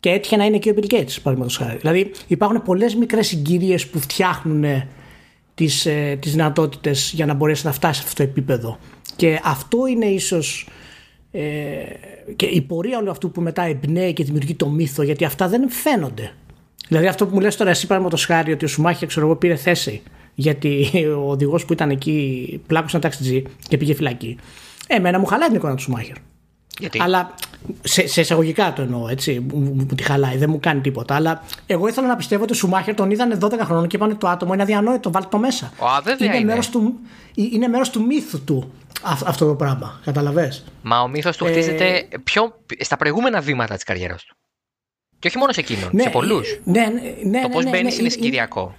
Και 0.00 0.10
έτυχε 0.10 0.36
να 0.36 0.44
είναι 0.44 0.58
και 0.58 0.70
ο 0.70 0.74
Bill 0.76 0.92
Gates, 0.92 1.16
παραδείγματος 1.22 1.56
χάρη. 1.56 1.76
Δηλαδή 1.76 2.10
υπάρχουν 2.26 2.62
πολλές 2.62 2.94
μικρές 2.94 3.26
συγκυρίες 3.26 3.86
που 3.86 3.98
φτιάχνουν 3.98 4.64
τις 5.54 5.86
ε, 5.86 6.16
τις 6.20 6.32
δυνατότητες 6.32 7.12
για 7.14 7.26
να 7.26 7.34
μπορέσει 7.34 7.66
να 7.66 7.72
φτάσει 7.72 8.00
σε 8.00 8.06
αυτό 8.06 8.22
το 8.22 8.30
επίπεδο. 8.30 8.78
Και 9.16 9.40
αυτό 9.44 9.86
είναι 9.86 10.06
ίσως. 10.06 10.68
Ε, 11.30 11.40
και 12.36 12.46
η 12.46 12.60
πορεία 12.60 12.98
όλου 12.98 13.10
αυτού 13.10 13.30
που 13.30 13.40
μετά 13.40 13.62
εμπνέει 13.62 14.12
και 14.12 14.24
δημιουργεί 14.24 14.54
το 14.54 14.68
μύθο, 14.68 15.02
γιατί 15.02 15.24
αυτά 15.24 15.48
δεν 15.48 15.70
φαίνονται. 15.70 16.32
Δηλαδή 16.88 17.06
αυτό 17.06 17.26
που 17.26 17.34
μου 17.34 17.40
λες 17.40 17.56
τώρα 17.56 17.70
εσύ 17.70 17.86
παραδείγματος 17.86 18.24
χάρη 18.24 18.52
ότι 18.52 18.64
ο 18.64 18.68
Σουμάχια 18.68 19.06
ξέρω 19.06 19.26
εγώ 19.26 19.36
πήρε 19.36 19.56
θέση 19.56 20.02
γιατί 20.34 20.90
ο 21.24 21.30
οδηγός 21.30 21.64
που 21.64 21.72
ήταν 21.72 21.90
εκεί 21.90 22.60
πλάκωσε 22.66 22.96
ένα 22.96 23.04
ταξιτζή 23.04 23.42
και 23.68 23.76
πήγε 23.76 23.94
φυλακή. 23.94 24.36
Εμένα 24.86 25.18
μου 25.18 25.26
χαλάει 25.26 25.48
την 25.48 25.56
εικόνα 25.56 25.74
του 25.74 25.82
Σουμάχερ. 25.82 26.16
Γιατί; 26.78 27.00
Αλλά 27.02 27.34
σε, 27.82 28.06
σε 28.06 28.20
εισαγωγικά 28.20 28.72
το 28.72 28.82
εννοώ, 28.82 29.08
έτσι. 29.08 29.40
Μου, 29.52 29.58
μου, 29.58 29.74
μου 29.74 29.86
τη 29.94 30.02
χαλάει, 30.02 30.36
δεν 30.36 30.50
μου 30.50 30.58
κάνει 30.60 30.80
τίποτα. 30.80 31.14
Αλλά 31.14 31.42
εγώ 31.66 31.88
ήθελα 31.88 32.06
να 32.06 32.16
πιστεύω 32.16 32.42
ότι 32.42 32.52
ο 32.52 32.54
Σουμάχερ 32.56 32.94
τον 32.94 33.10
είδανε 33.10 33.38
12 33.40 33.52
χρόνων 33.62 33.86
και 33.88 33.96
είπανε 33.96 34.14
το 34.14 34.28
άτομο 34.28 34.52
είναι 34.52 34.62
αδιανόητο, 34.62 35.10
βάλτε 35.10 35.28
το 35.30 35.38
μέσα. 35.38 35.66
Α, 35.66 36.00
βέβαια 36.02 36.26
είναι, 36.28 36.36
είναι. 36.36 36.44
Μέρος 36.44 36.68
του, 36.70 36.94
είναι 37.34 37.68
μέρος 37.68 37.90
του 37.90 38.02
μύθου 38.06 38.44
του 38.44 38.72
αυ- 39.02 39.28
αυτό 39.28 39.46
το 39.46 39.54
πράγμα. 39.54 40.00
Καταλαβες; 40.04 40.64
Μα 40.82 41.00
ο 41.00 41.08
μύθος 41.08 41.36
του 41.36 41.44
Ε, 41.46 41.50
χτίζεται 41.50 42.08
πιο, 42.24 42.54
στα 42.80 42.96
προηγούμενα 42.96 43.40
βήματα 43.40 43.74
της 43.74 43.84
καριέρας 43.84 44.24
του. 44.24 44.36
Και 45.18 45.28
όχι 45.28 45.38
μόνο 45.38 45.52
σε 45.52 45.60
εκείνον, 45.60 45.90
σε 45.96 46.08
πολλούς. 46.10 46.60
Ναι, 46.64 46.80
ναι, 46.80 46.88
ναι, 47.30 47.40
το 47.40 47.48
ναι, 47.48 47.54
πώς 47.54 47.64
ναι, 47.64 47.70
μπαίνει 47.70 47.82
ναι, 47.82 47.88
είναι 47.92 48.00
είναι- 48.00 48.08
συγκυριακό. 48.08 48.74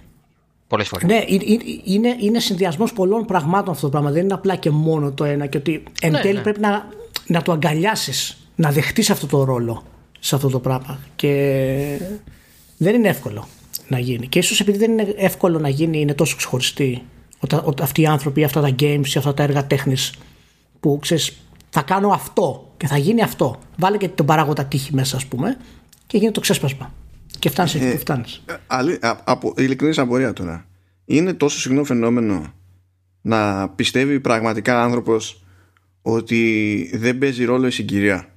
Πολλές 0.66 0.88
φορές. 0.88 1.08
Ναι, 1.08 1.24
είναι, 1.26 1.44
είναι, 1.84 2.16
είναι 2.20 2.40
συνδυασμός 2.40 2.92
πολλών 2.92 3.24
πραγμάτων 3.24 3.70
αυτό 3.72 3.84
το 3.84 3.88
πράγμα. 3.90 4.10
Δεν 4.10 4.22
είναι 4.24 4.34
απλά 4.34 4.54
και 4.56 4.70
μόνο 4.70 5.12
το 5.12 5.24
ένα. 5.24 5.46
Και 5.46 5.56
ότι 5.58 5.82
εν 6.00 6.10
Ναι, 6.10 6.20
τέλει 6.20 6.34
ναι. 6.34 6.40
πρέπει 6.42 6.60
να, 6.60 6.88
να 7.30 7.42
το 7.42 7.52
αγκαλιάσεις, 7.52 8.36
να 8.54 8.70
δεχτείς 8.72 9.10
αυτό 9.10 9.26
το 9.26 9.44
ρόλο 9.44 9.84
σε 10.18 10.34
αυτό 10.34 10.48
το 10.48 10.60
πράγμα. 10.60 10.98
Και 11.16 12.00
δεν 12.76 12.94
είναι 12.94 13.08
εύκολο 13.08 13.48
να 13.88 13.98
γίνει. 13.98 14.26
Και 14.28 14.38
ίσως 14.38 14.60
επειδή 14.60 14.78
δεν 14.78 14.90
είναι 14.90 15.14
εύκολο 15.16 15.58
να 15.58 15.68
γίνει, 15.68 16.00
είναι 16.00 16.14
τόσο 16.14 16.36
ξεχωριστοί 16.36 17.02
οτα- 17.38 17.62
οτα- 17.62 17.84
αυτοί 17.84 18.00
οι 18.00 18.06
άνθρωποι, 18.06 18.44
αυτά 18.44 18.60
τα 18.60 18.68
games 18.78 19.06
ή 19.14 19.18
αυτά 19.18 19.34
τα 19.34 19.42
έργα 19.42 19.66
τέχνης 19.66 20.14
που 20.80 20.98
ξέρεις, 21.02 21.36
θα 21.70 21.82
κάνω 21.82 22.08
αυτό 22.08 22.72
και 22.76 22.86
θα 22.86 22.96
γίνει 22.98 23.22
αυτό. 23.22 23.58
Βάλε 23.76 23.96
και 23.96 24.08
τον 24.08 24.26
παράγοντα 24.26 24.64
τύχη 24.64 24.94
μέσα, 24.94 25.16
ας 25.16 25.26
πούμε, 25.26 25.56
και 26.06 26.16
γίνεται 26.16 26.32
το 26.34 26.40
ξέσπασμα. 26.40 26.94
Και 27.38 27.50
φτάνεις 27.50 27.74
εκεί 27.74 27.90
που 27.90 27.98
φτάνεις. 27.98 28.42
Ε, 28.46 28.54
αλη- 28.66 29.04
α- 29.04 29.20
από, 29.24 29.54
ειλικρινής 29.56 29.98
απορία 29.98 30.32
τώρα. 30.32 30.66
Είναι 31.04 31.32
τόσο 31.32 31.58
συχνό 31.58 31.84
φαινόμενο 31.84 32.52
να 33.20 33.68
πιστεύει 33.68 34.20
πραγματικά 34.20 34.82
άνθρωπος 34.82 35.42
ότι 36.02 36.90
δεν 36.94 37.18
παίζει 37.18 37.44
ρόλο 37.44 37.66
η 37.66 37.70
συγκυρία. 37.70 38.28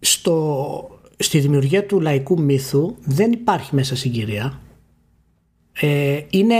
στο, 0.00 1.00
στη 1.16 1.38
δημιουργία 1.38 1.86
του 1.86 2.00
λαϊκού 2.00 2.40
μύθου 2.42 2.96
δεν 3.04 3.32
υπάρχει 3.32 3.74
μέσα 3.74 3.96
συγκυρία. 3.96 4.60
Ε, 5.72 6.20
είναι, 6.30 6.54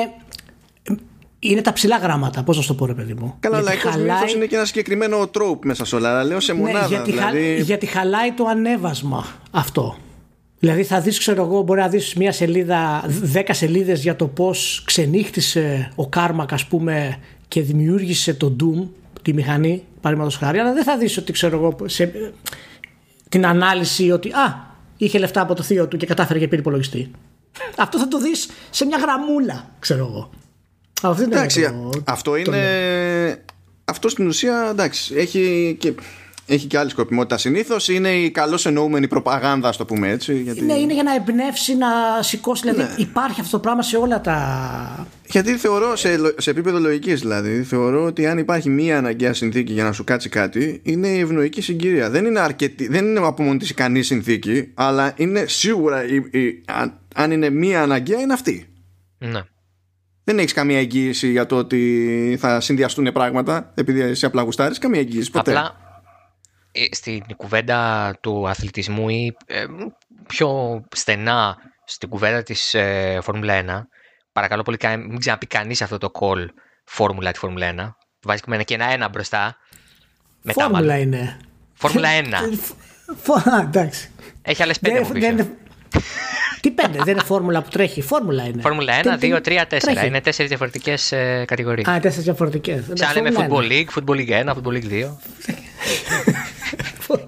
είναι 1.39 1.61
τα 1.63 1.73
ψιλά 1.73 1.97
γράμματα, 1.97 2.43
πώς 2.43 2.57
να 2.57 2.63
σου 2.63 2.69
το 2.69 2.75
πω 2.75 2.87
ρε 2.87 2.95
παιδί 2.95 3.15
μου. 3.15 3.37
Καλά, 3.41 3.61
Γιατί 3.61 3.75
λαϊκός 3.75 4.03
μύθος 4.03 4.35
είναι 4.35 4.47
και 4.47 4.57
ένα 4.57 4.65
συγκεκριμένο 4.65 5.29
trope 5.29 5.65
μέσα 5.65 5.85
σε 5.85 5.97
όλα. 5.97 6.11
Αλλά 6.11 6.25
λέω 6.25 6.41
σε 6.41 6.53
ναι, 6.53 6.59
μονάδα. 6.59 6.87
γιατί, 6.87 7.13
χα- 7.13 7.31
δηλαδή, 7.31 7.63
γιατί 7.63 7.87
χαλάει 7.87 8.33
το 8.33 8.45
ανέβασμα 8.45 9.27
αυτό. 9.51 9.97
Δηλαδή 10.59 10.83
θα 10.83 11.01
δεις, 11.01 11.19
ξέρω 11.19 11.45
εγώ, 11.45 11.63
μπορεί 11.63 11.81
να 11.81 11.89
δεις 11.89 12.15
μια 12.15 12.33
σελίδα, 12.33 13.05
δέκα 13.07 13.55
σελίδες 13.55 14.03
για 14.03 14.17
το 14.17 14.27
πώς 14.27 14.83
ξενύχτησε 14.87 15.93
ο 15.95 16.09
Κάρμακ, 16.09 16.53
ας 16.53 16.67
πούμε, 16.67 17.19
και 17.51 17.63
δημιούργησε 17.63 18.35
το 18.35 18.57
Doom, 18.61 18.89
τη 19.23 19.33
μηχανή, 19.33 19.85
παραδείγματος 20.01 20.39
χάρη, 20.39 20.59
αλλά 20.59 20.73
δεν 20.73 20.85
θα 20.85 20.99
δεις 20.99 21.17
ότι, 21.17 21.33
ξέρω 21.33 21.57
εγώ, 21.57 21.89
σε, 21.89 22.13
την 23.29 23.47
ανάλυση 23.47 24.11
ότι, 24.11 24.29
α, 24.33 24.67
είχε 24.97 25.19
λεφτά 25.19 25.41
από 25.41 25.55
το 25.55 25.63
θείο 25.63 25.89
του 25.89 25.97
και 25.97 26.07
κατάφερε 26.07 26.39
και 26.39 26.49
πήρε 26.49 26.61
υπολογιστή. 26.61 27.11
Αυτό 27.77 27.99
θα 27.99 28.09
το 28.09 28.19
δεις 28.21 28.49
σε 28.71 28.85
μια 28.85 28.99
γραμμούλα, 28.99 29.71
ξέρω 29.79 30.07
εγώ. 30.07 30.31
Αυτό 31.03 31.23
είναι 31.23 31.35
Εντάξει, 31.37 31.63
το- 31.63 31.91
αυτό 32.05 32.31
το 32.31 32.37
είναι. 32.37 33.43
Αυτό 33.85 34.09
στην 34.09 34.27
ουσία 34.27 34.69
εντάξει, 34.71 35.15
έχει 35.17 35.77
και, 35.81 35.95
έχει 36.51 36.67
και 36.67 36.79
άλλη 36.79 36.91
σκοπιμότητα. 36.91 37.39
Συνήθως 37.39 37.89
είναι 37.89 38.09
η 38.11 38.31
καλώς 38.31 38.67
εννοούμενη 38.67 39.09
προπαγάνδα, 39.09 39.69
ας 39.69 39.77
το 39.77 39.85
πούμε 39.85 40.09
έτσι. 40.11 40.35
Γιατί, 40.41 40.61
Ναι, 40.63 40.73
είναι 40.75 40.93
για 40.93 41.03
να 41.03 41.15
εμπνεύσει, 41.15 41.77
να 41.77 41.87
σηκώσει. 42.21 42.63
Δηλαδή 42.63 42.83
Ναι. 42.83 42.95
υπάρχει 42.97 43.41
αυτό 43.41 43.57
το 43.57 43.63
πράγμα 43.63 43.83
σε 43.83 43.97
όλα 43.97 44.21
τα. 44.21 45.07
γιατί 45.27 45.53
θεωρώ 45.57 45.97
σε, 45.97 46.17
λο- 46.17 46.35
σε 46.39 46.51
επίπεδο 46.51 46.79
λογικής 46.79 47.21
δηλαδή, 47.21 47.63
θεωρώ 47.63 48.05
ότι 48.05 48.27
αν 48.27 48.39
υπάρχει 48.39 48.69
μία 48.71 48.99
αναγκαία 48.99 49.33
συνθήκη 49.35 49.73
για 49.73 49.85
να 49.85 49.93
σου 49.93 50.05
κάτσει 50.05 50.29
κάτι, 50.29 50.81
είναι 50.85 51.09
η 51.09 51.19
ευνοϊκή 51.19 51.61
συγκυρία. 51.61 52.11
Δεν 52.11 52.25
είναι, 52.25 52.41
αρκετή, 52.41 52.89
δεν 52.89 53.05
είναι 53.05 53.19
από 53.27 53.43
μόνη 53.43 53.59
τη 53.59 53.67
ικανή 53.71 54.03
συνθήκη, 54.03 54.71
αλλά 54.75 55.13
είναι 55.17 55.45
σίγουρα 55.47 56.05
η, 56.05 56.15
η- 56.39 56.63
αν, 56.67 56.99
αν 57.15 57.31
είναι 57.31 57.51
μία 57.51 57.83
αναγκαία, 57.83 58.21
είναι 58.21 58.33
αυτή. 58.33 58.67
Ναι. 59.19 59.41
Δεν 60.25 60.39
έχεις 60.39 60.53
καμία 60.53 60.79
εγγύηση 60.79 61.31
για 61.31 61.47
το 61.47 61.57
ότι 61.57 62.37
θα 62.41 62.61
συνδυαστούν 62.61 63.13
πράγματα 63.13 63.73
επειδή 63.75 64.01
εσύ 64.01 64.27
απλά 64.27 64.43
γουστάρεις, 64.43 64.79
καμία 64.79 65.01
εγγύηση 65.01 65.31
ποτέ. 65.31 65.51
Απλά 65.51 65.61
ε, 65.63 65.90
στην 66.91 67.23
κουβέντα 67.37 68.13
του 68.21 68.49
αθλητισμού 68.49 69.09
ή 69.09 69.37
ε, 69.47 69.65
πιο 70.27 70.81
στενά 70.95 71.57
στην 71.85 72.09
κουβέντα 72.09 72.43
της 72.43 72.75
ε, 72.75 73.19
Φόρμουλα 73.23 73.63
1 73.67 73.87
παρακαλώ 74.33 74.63
πολύ 74.63 74.77
κα- 74.77 74.97
μην 74.97 75.19
ξαναπεί 75.19 75.47
κανείς 75.47 75.83
αυτό 75.83 75.99
το 75.99 76.11
call 76.21 76.47
Φόρμουλα 76.85 77.33
τη 77.33 77.39
Φόρμουλα 77.39 77.75
1 77.77 77.93
βάζει 78.23 78.43
και 78.65 78.75
ένα 78.75 78.93
ένα 78.93 79.09
μπροστά 79.09 79.57
μετά 80.43 80.61
Φόρμουλα 80.63 80.81
μάλλον. 80.93 81.03
είναι. 81.03 81.37
Φόρμουλα 81.75 82.09
1 82.23 82.25
Φω- 83.23 83.49
Α, 83.49 83.61
εντάξει. 83.61 84.11
έχει 84.43 84.63
άλλες 84.63 84.79
πέντε 84.81 84.95
Δεν- 84.95 85.05
από 85.05 85.13
δεν 85.13 85.21
πίσω 85.37 85.43
είναι- 85.43 85.55
Τι 86.61 86.71
πέντε, 86.71 86.99
δεν 86.99 87.15
είναι 87.15 87.23
φόρμουλα 87.25 87.63
που 87.63 87.69
τρέχει. 87.71 88.03
Φόρμουλα 88.03 88.45
είναι. 88.45 88.63
Φόρμουλα 88.63 88.93
1, 89.01 89.03
Τι- 89.19 89.33
2, 89.33 89.41
τι- 89.41 89.51
3, 89.51 89.67
4 89.67 89.79
τρέχει. 89.79 90.07
είναι 90.07 90.21
τέσσερις 90.21 90.49
διαφορετικές 90.49 91.13
ε, 91.13 91.45
κατηγορίες 91.47 91.87
Α, 91.89 92.01
τέσσερις 92.01 92.25
διαφορετικές. 92.25 92.85
Σαν 92.93 93.15
λέμε 93.15 93.31
Football 93.37 93.71
League, 93.71 93.87
Football 93.99 94.17
League 94.17 94.31
1, 94.31 94.55
Football 94.55 94.73
League 94.73 94.89
2 94.89 95.09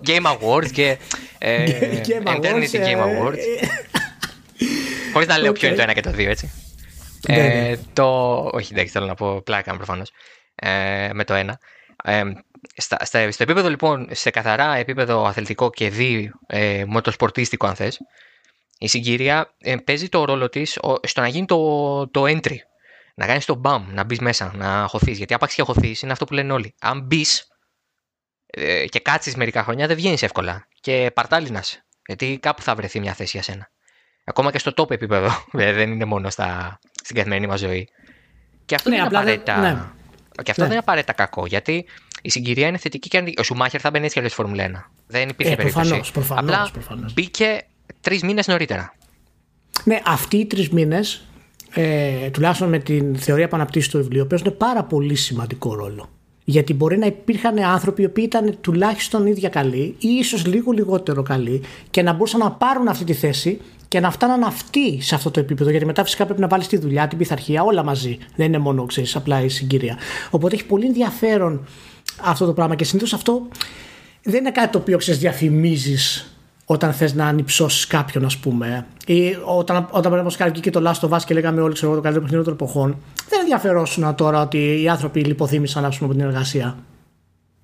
Game 0.06 0.26
Awards 0.26 0.70
και 0.72 0.98
ε, 1.38 1.64
Eternity 2.24 2.72
Game 2.72 3.02
Awards 3.02 3.38
Χωρίς 5.12 5.28
να 5.28 5.38
λέω 5.38 5.52
ποιο 5.52 5.68
είναι 5.68 5.76
το 5.76 5.82
ένα 5.82 5.92
και 5.92 6.00
το 6.00 6.10
δύο, 6.10 6.30
έτσι. 6.30 6.52
Ναι, 7.28 7.36
Ε, 7.36 7.70
ναι. 7.70 7.76
το... 7.92 8.36
Όχι, 8.52 8.72
εντάξει, 8.72 8.92
θέλω 8.92 9.06
να 9.06 9.14
πω 9.14 9.40
πλάκα 9.42 9.76
προφανώς. 9.76 10.10
Ε, 10.54 11.10
με 11.12 11.24
το 11.24 11.34
ένα. 11.34 11.58
Ε, 12.04 12.22
στα, 12.76 13.04
στα, 13.04 13.30
στο 13.30 13.42
επίπεδο 13.42 13.68
λοιπόν, 13.68 14.08
σε 14.10 14.30
καθαρά 14.30 14.76
επίπεδο 14.76 15.24
αθλητικό 15.24 15.70
και 15.70 15.90
δι 15.90 16.32
ε, 16.46 16.84
μοτοσπορτίστικο, 16.86 17.66
αν 17.66 17.74
θες, 17.74 17.98
η 18.78 18.88
συγκυρία 18.88 19.54
ε, 19.58 19.76
παίζει 19.76 20.08
το 20.08 20.24
ρόλο 20.24 20.48
της 20.48 20.78
στο 21.02 21.20
να 21.20 21.28
γίνει 21.28 21.46
το, 21.46 22.08
το 22.08 22.22
entry. 22.22 22.56
Να 23.14 23.26
κάνεις 23.26 23.44
το 23.44 23.60
bam, 23.64 23.80
να 23.92 24.04
μπεις 24.04 24.18
μέσα, 24.18 24.52
να 24.54 24.86
χωθείς. 24.88 25.18
Γιατί 25.18 25.34
άπαξ 25.34 25.54
και 25.54 25.62
χωθείς 25.62 26.02
είναι 26.02 26.12
αυτό 26.12 26.24
που 26.24 26.34
λένε 26.34 26.52
όλοι. 26.52 26.74
Αν 26.80 27.00
μπεις 27.00 27.51
ε, 28.54 28.84
και 28.86 28.98
κάτσεις 29.00 29.34
μερικά 29.36 29.62
χρόνια, 29.62 29.86
δεν 29.86 29.96
βγαίνεις 29.96 30.22
εύκολα. 30.22 30.66
Και 30.80 31.10
παρτάλι 31.14 31.50
να 31.50 31.58
είσαι. 31.58 31.84
Γιατί 32.06 32.38
κάπου 32.42 32.62
θα 32.62 32.74
βρεθεί 32.74 33.00
μια 33.00 33.12
θέση 33.12 33.30
για 33.34 33.42
σένα. 33.42 33.70
Ακόμα 34.24 34.50
και 34.50 34.58
στο 34.58 34.72
top 34.76 34.90
επίπεδο. 34.90 35.30
Ε, 35.58 35.72
δεν 35.72 35.92
είναι 35.92 36.04
μόνο 36.04 36.30
στα, 36.30 36.78
στην 37.02 37.16
καθημερινή 37.16 37.46
μας 37.46 37.60
ζωή. 37.60 37.88
Και 38.64 38.74
αυτό 38.74 38.88
Ναι, 38.90 38.96
δεν 38.96 39.04
είναι 39.06 39.16
απλά 39.16 39.24
δεν- 39.30 39.40
απαραίτητα. 39.40 39.74
ναι. 39.74 40.42
Και 40.42 40.50
αυτό 40.50 40.62
Ναι. 40.62 40.68
δεν 40.68 40.76
είναι 40.76 40.78
απαραίτητα 40.86 41.12
κακό. 41.12 41.46
Γιατί 41.46 41.84
η 42.22 42.30
συγκυρία 42.30 42.66
είναι 42.66 42.78
θετική 42.78 43.08
και 43.08 43.16
αρνητική. 43.16 43.40
Ο 43.40 43.44
Σουμάχερ 43.44 43.80
θα 43.82 43.90
μπαίνει 43.90 44.04
έτσι 44.04 44.12
κι 44.12 44.18
αλλιώς 44.18 44.32
στη 44.34 44.42
Φόρμουλα 44.42 44.64
1. 44.64 44.90
Δεν 45.06 45.28
υπήρχε 45.28 45.52
Ε, 45.52 45.56
περίπτωση. 45.56 45.84
προφανώς, 45.88 46.10
προφανώς, 46.12 46.54
Απλά 46.54 46.70
προφανώς. 46.72 47.12
μπήκε 47.12 47.64
τρεις 48.00 48.22
μήνες 48.22 48.46
νωρίτερα. 48.46 48.94
Ναι, 49.84 50.00
αυτοί 50.04 50.36
οι 50.36 50.46
τρεις 50.46 50.68
μήνες, 50.70 51.24
ε, 51.74 52.30
τουλάχιστον 52.30 52.68
με 52.68 52.78
την 52.78 53.16
θεωρία 53.16 53.48
που 53.48 53.56
αναπτύσσει 53.56 53.90
το 53.90 53.98
βιβλίο, 53.98 54.26
παίζουν 54.26 54.56
πάρα 54.56 54.84
πολύ 54.84 55.14
σημαντικό 55.14 55.74
ρόλο. 55.74 56.10
Γιατί 56.44 56.74
μπορεί 56.74 56.98
να 56.98 57.06
υπήρχαν 57.06 57.58
άνθρωποι 57.58 58.02
οι 58.02 58.04
οποίοι 58.04 58.24
ήταν 58.26 58.56
τουλάχιστον 58.60 59.26
ίδια 59.26 59.48
καλοί 59.48 59.94
ή 59.98 60.08
ίσως 60.08 60.46
λίγο 60.46 60.72
λιγότερο 60.72 61.22
καλοί 61.22 61.62
και 61.90 62.02
να 62.02 62.12
μπορούσαν 62.12 62.40
να 62.40 62.50
πάρουν 62.50 62.88
αυτή 62.88 63.04
τη 63.04 63.12
θέση 63.12 63.60
και 63.88 64.00
να 64.00 64.10
φτάναν 64.10 64.42
αυτοί 64.42 65.00
σε 65.00 65.14
αυτό 65.14 65.30
το 65.30 65.40
επίπεδο. 65.40 65.70
Γιατί 65.70 65.86
μετά 65.86 66.04
φυσικά 66.04 66.24
πρέπει 66.24 66.40
να 66.40 66.46
βάλεις 66.46 66.66
τη 66.66 66.76
δουλειά, 66.76 67.08
την 67.08 67.18
πειθαρχία, 67.18 67.62
όλα 67.62 67.82
μαζί. 67.82 68.18
Δεν 68.36 68.46
είναι 68.46 68.58
μόνο 68.58 68.86
ξέρεις, 68.86 69.16
απλά 69.16 69.44
η 69.44 69.48
συγκυρία. 69.48 69.98
Οπότε 70.30 70.54
έχει 70.54 70.64
πολύ 70.64 70.86
ενδιαφέρον 70.86 71.66
αυτό 72.22 72.46
το 72.46 72.52
πράγμα 72.52 72.74
και 72.74 72.84
συνήθως 72.84 73.12
αυτό 73.12 73.48
δεν 74.22 74.40
είναι 74.40 74.50
κάτι 74.50 74.72
το 74.72 74.78
οποίο 74.78 74.98
ξέρεις 74.98 75.20
διαφημίζεις 75.20 76.31
όταν 76.72 76.92
θες 76.92 77.14
να 77.14 77.26
ανυψώσεις 77.26 77.86
κάποιον, 77.86 78.24
ας 78.24 78.36
πούμε. 78.36 78.86
Ή 79.06 79.36
όταν, 79.44 79.88
όταν 79.90 80.12
πρέπει 80.12 80.36
να 80.38 80.48
και 80.48 80.70
το 80.70 80.90
Last 80.90 81.08
of 81.08 81.18
Us 81.18 81.22
και 81.26 81.34
λέγαμε 81.34 81.60
όλοι 81.60 81.74
ξέρω, 81.74 81.94
το 81.94 82.00
καλύτερο 82.00 82.24
παιχνίδι 82.24 82.44
των 82.44 82.52
εποχών. 82.52 82.96
Δεν 83.28 83.40
ενδιαφερόσουν 83.40 84.14
τώρα 84.14 84.42
ότι 84.42 84.82
οι 84.82 84.88
άνθρωποι 84.88 85.20
λιποθύμησαν 85.20 85.82
πούμε, 85.82 85.98
από 86.00 86.12
την 86.12 86.20
εργασία. 86.20 86.76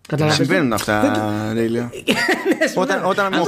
Καταλαβαίνετε. 0.08 0.44
Συμβαίνουν 0.44 0.72
αυτά, 0.72 1.52
Ρίλια. 1.52 1.90
Ναι, 2.58 2.72
όταν 2.74 3.04
όταν 3.04 3.30
με 3.30 3.38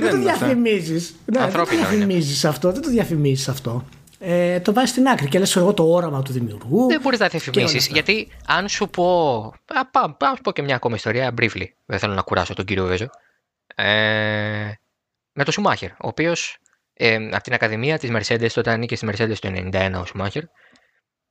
δεν 0.00 0.10
το 0.10 0.16
διαφημίζεις. 0.16 1.14
Δεν 1.24 1.52
το 1.52 1.64
διαφημίζεις 1.64 2.44
αυτό. 2.44 2.72
Δεν 2.72 2.82
το 2.82 2.90
διαφημίζεις 2.90 3.48
αυτό. 3.48 3.84
Ε, 4.18 4.60
το 4.60 4.72
βάζεις 4.72 4.90
στην 4.90 5.08
άκρη 5.08 5.28
και 5.28 5.38
λες 5.38 5.56
εγώ 5.56 5.74
το 5.74 5.92
όραμα 5.92 6.22
του 6.22 6.32
δημιουργού. 6.32 6.86
Δεν 6.88 7.00
μπορείς 7.00 7.18
να 7.18 7.28
διαφημίσεις. 7.28 7.86
Γιατί 7.86 8.28
αν 8.46 8.68
σου 8.68 8.88
πω. 8.88 9.36
Α, 9.66 10.40
πω 10.42 10.52
και 10.52 10.62
μια 10.62 10.74
ακόμα 10.74 10.94
ιστορία, 10.94 11.34
briefly. 11.40 11.64
Δεν 11.86 11.98
θέλω 11.98 12.14
να 12.14 12.22
κουράσω 12.22 12.54
τον 12.54 12.64
κύριο 12.64 12.86
Βέζο. 12.86 13.06
Ε, 13.74 14.79
με 15.32 15.44
τον 15.44 15.52
Σουμάχερ, 15.52 15.90
ο 15.90 15.94
οποίος 15.98 16.58
ε, 16.94 17.14
από 17.14 17.42
την 17.42 17.52
Ακαδημία 17.52 17.98
της 17.98 18.10
Mercedes, 18.12 18.50
τότε 18.52 18.70
ανήκε 18.70 18.96
στη 18.96 19.08
Mercedes 19.10 19.36
το 19.38 19.52
1991 19.72 19.92
ο 20.00 20.04
Σουμάχερ. 20.04 20.42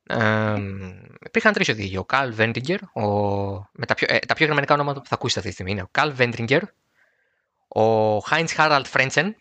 Ε, 0.06 0.54
υπήρχαν 1.26 1.52
τρεις 1.52 1.68
οδηγοί. 1.68 1.96
Ο 1.96 2.04
Καλ 2.04 2.34
Βέντριγκερ, 2.34 2.78
με 3.72 3.86
τα 3.86 3.94
πιο, 3.94 4.06
ε, 4.10 4.18
τα 4.18 4.34
πιο 4.34 4.44
γερμανικά 4.44 4.74
ονόματα 4.74 5.00
που 5.00 5.06
θα 5.06 5.14
ακούσετε 5.14 5.38
αυτή 5.38 5.50
τη 5.50 5.54
στιγμή 5.54 5.72
είναι 5.72 5.82
ο 5.82 5.88
Καλ 5.90 6.12
Βέντριγκερ, 6.12 6.62
ο 7.68 8.18
Χάιντ 8.18 8.48
Χάραλτ 8.54 8.86
Φρέντσεν. 8.86 9.36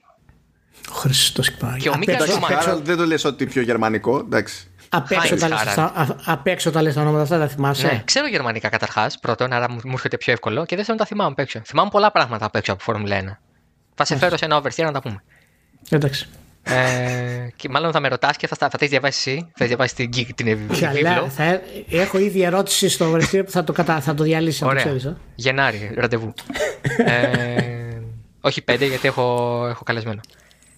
Ο 0.89 0.93
Χριστό 0.93 1.41
και 1.77 1.89
ο 1.89 1.97
Μίκαλ 1.97 2.27
Σουμάχερ. 2.29 2.75
Δεν 2.75 2.97
το 2.97 3.05
λες 3.05 3.23
ότι 3.23 3.45
πιο 3.45 3.61
γερμανικό, 3.61 4.17
εντάξει. 4.17 4.71
Απ' 4.89 6.47
έξω 6.47 6.71
τα 6.71 6.81
λες 6.81 6.93
τα 6.93 7.01
ονόματα 7.01 7.23
αυτά, 7.23 7.39
τα 7.39 7.47
θυμάσαι; 7.47 7.87
Ναι, 7.87 8.01
ξέρω 8.05 8.27
γερμανικά 8.27 8.69
καταρχάς, 8.69 9.19
πρώτον, 9.19 9.53
άρα 9.53 9.71
μου 9.71 9.91
έρχεται 9.91 10.17
πιο 10.17 10.33
εύκολο 10.33 10.65
και 10.65 10.75
δεύτερον 10.75 10.99
τα 10.99 11.05
θυμάμαι 11.05 11.31
απ' 11.31 11.39
έξω. 11.39 11.61
Θυμάμαι 11.65 11.89
πολλά 11.89 12.11
πράγματα 12.11 12.45
απ' 12.45 12.55
έξω 12.55 12.71
από 12.71 12.83
Φόρμουλα 12.83 13.39
1. 13.41 13.48
Θα 14.01 14.07
σε 14.07 14.17
φέρω 14.17 14.37
σε 14.37 14.45
ένα 14.45 14.61
oversteer 14.61 14.83
να 14.83 14.91
τα 14.91 15.01
πούμε. 15.01 15.23
Εντάξει. 15.89 16.27
Ε, 16.63 17.47
και 17.55 17.69
μάλλον 17.69 17.91
θα 17.91 17.99
με 17.99 18.07
ρωτάς 18.07 18.37
και 18.37 18.47
θα, 18.47 18.55
θα, 18.55 18.69
θα 18.69 18.77
τη 18.77 18.87
διαβάσει 18.87 19.31
εσύ. 19.31 19.51
Θα 19.55 19.65
διαβάσει 19.65 19.95
την, 19.95 20.35
την 20.35 20.57
βίβλο. 20.57 21.29
Θα, 21.29 21.61
έχω 21.89 22.17
ήδη 22.17 22.41
ερώτηση 22.41 22.89
στο 22.89 23.13
oversteer 23.13 23.41
που 23.45 23.51
θα 23.51 23.63
το, 23.63 23.73
κατα, 23.73 24.01
θα 24.01 24.13
το 24.13 24.23
διαλύσει. 24.23 24.65
Ωραία. 24.65 24.83
Το 24.83 24.89
ξέρεις, 24.89 25.05
ε. 25.05 25.17
Γενάρη, 25.35 25.91
ραντεβού. 25.95 26.33
ε, 26.97 28.01
όχι 28.41 28.61
πέντε, 28.61 28.85
γιατί 28.85 29.07
έχω, 29.07 29.65
έχω 29.69 29.83
καλεσμένο. 29.83 30.21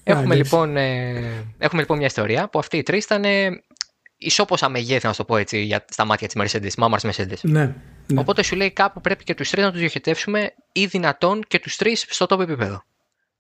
Έχουμε, 0.04 0.36
λοιπόν, 0.36 0.78
ε, 0.78 1.14
έχουμε 1.58 1.82
λοιπόν 1.82 1.98
μια 1.98 2.06
ιστορία 2.06 2.50
που 2.50 2.60
αυτοί 2.60 2.78
οι 2.78 2.84
τρεις 2.84 3.04
ήταν 3.04 3.24
ισόποσα 4.18 4.70
μεγέθη, 4.70 5.08
να 5.08 5.14
το 5.14 5.24
πω 5.24 5.38
έτσι, 5.38 5.62
για, 5.62 5.86
στα 5.90 6.06
μάτια 6.06 6.28
της 6.28 6.42
Mercedes, 6.42 6.74
μάμας 6.78 7.04
Mercedes. 7.06 7.40
Ναι, 7.42 7.74
ναι. 8.08 8.20
Οπότε 8.20 8.44
σου 8.44 8.56
λέει 8.56 8.72
κάπου 8.72 9.02
πρέπει 9.02 9.24
και 9.24 9.34
τους 9.36 9.50
τρεις 9.50 9.64
να 9.64 9.72
τους 9.72 9.80
διοχετεύσουμε 9.80 10.54
ή 10.72 10.86
δυνατόν 10.86 11.44
και 11.48 11.60
τους 11.60 11.76
τρεις 11.76 12.06
στο 12.10 12.26
top 12.30 12.40
επίπεδο. 12.40 12.84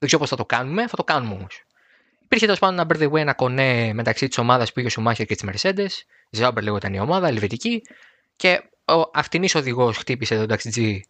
Δεν 0.01 0.09
ξέρω 0.09 0.21
πώς 0.21 0.29
θα 0.29 0.35
το 0.35 0.45
κάνουμε, 0.45 0.87
θα 0.87 0.95
το 0.95 1.03
κάνουμε 1.03 1.33
όμως. 1.33 1.63
Υπήρχε 2.23 2.45
τέλος 2.45 2.59
πάντων 2.59 2.79
ένα 2.79 2.87
birthday 2.89 3.17
ένα 3.17 3.33
κονέ 3.33 3.93
μεταξύ 3.93 4.27
της 4.27 4.37
ομάδας 4.37 4.73
που 4.73 4.79
είχε 4.79 4.87
ο 4.87 4.91
Σουμάχερ 4.91 5.25
και 5.25 5.35
της 5.35 5.43
Mercedes. 5.49 5.89
Ζάμπερ 6.29 6.63
ήταν 6.63 6.93
η 6.93 6.99
ομάδα, 6.99 7.27
ελβετική. 7.27 7.81
Και 8.35 8.61
ο 8.85 9.09
αυτινής 9.13 9.55
οδηγός 9.55 9.97
χτύπησε 9.97 10.37
τον 10.37 10.47
ταξιτζή 10.47 11.01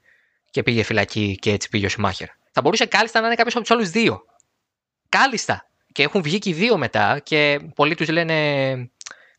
και 0.50 0.64
πήγε 0.64 0.84
φυλακή 0.84 1.38
και 1.42 1.52
έτσι 1.52 1.70
πήγε 1.70 1.86
ο 1.86 1.90
Σουμάχερ. 1.90 2.28
Θα 2.52 2.62
μπορούσε 2.62 2.86
κάλλιστα 2.86 3.20
να 3.20 3.26
είναι 3.26 3.36
κάποιος 3.36 3.56
από 3.56 3.64
τους 3.64 3.76
άλλους 3.76 3.90
δύο. 3.90 4.26
Κάλλιστα. 5.10 5.70
Και 5.92 6.04
έχουν 6.04 6.22
βγει 6.22 6.40
και 6.40 6.50
οι 6.50 6.54
δύο 6.54 6.78
μετά 6.78 7.20
και 7.20 7.60
πολλοί 7.76 7.96
τους 7.96 8.10
λένε 8.10 8.36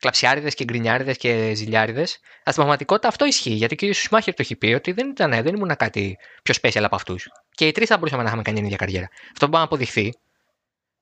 κλαψιάριδες 0.02 0.54
και 0.54 0.64
γκρινιάριδες 0.64 1.16
και 1.16 1.52
ζηλιάριδες. 1.54 2.10
στην 2.40 2.54
πραγματικότητα 2.54 3.08
αυτό 3.08 3.24
ισχύει. 3.24 3.50
Γιατί 3.50 3.74
και 3.74 3.88
ο 3.88 3.92
Σουμάχερ 3.92 4.34
το 4.34 4.42
έχει 4.42 4.56
πει 4.56 4.66
ότι 4.66 4.92
δεν, 4.92 5.08
ήταν, 5.08 5.30
δεν 5.30 5.54
ήμουν 5.54 5.76
κάτι 5.76 6.18
πιο 6.42 6.54
special 6.62 6.82
από 6.82 6.94
αυτούς. 6.94 7.28
Και 7.50 7.66
οι 7.66 7.72
τρεις 7.72 7.88
θα 7.88 7.96
μπορούσαμε 7.96 8.22
να 8.22 8.28
είχαμε 8.28 8.42
κάνει 8.42 8.56
την 8.56 8.66
ίδια 8.66 8.76
καριέρα. 8.76 9.08
Αυτό 9.32 9.46
μπορεί 9.46 9.58
να 9.58 9.64
αποδειχθεί. 9.64 10.12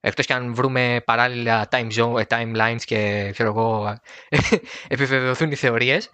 Εκτός 0.00 0.26
και 0.26 0.32
αν 0.32 0.54
βρούμε 0.54 1.02
παράλληλα 1.04 1.68
time 1.70 1.90
zone, 1.92 2.20
ε, 2.20 2.22
timelines 2.28 2.82
και 2.84 3.28
ξέρω 3.32 3.48
εγώ, 3.48 3.98
επιβεβαιωθούν 4.88 5.50
οι 5.50 5.54
θεωρίες. 5.54 6.10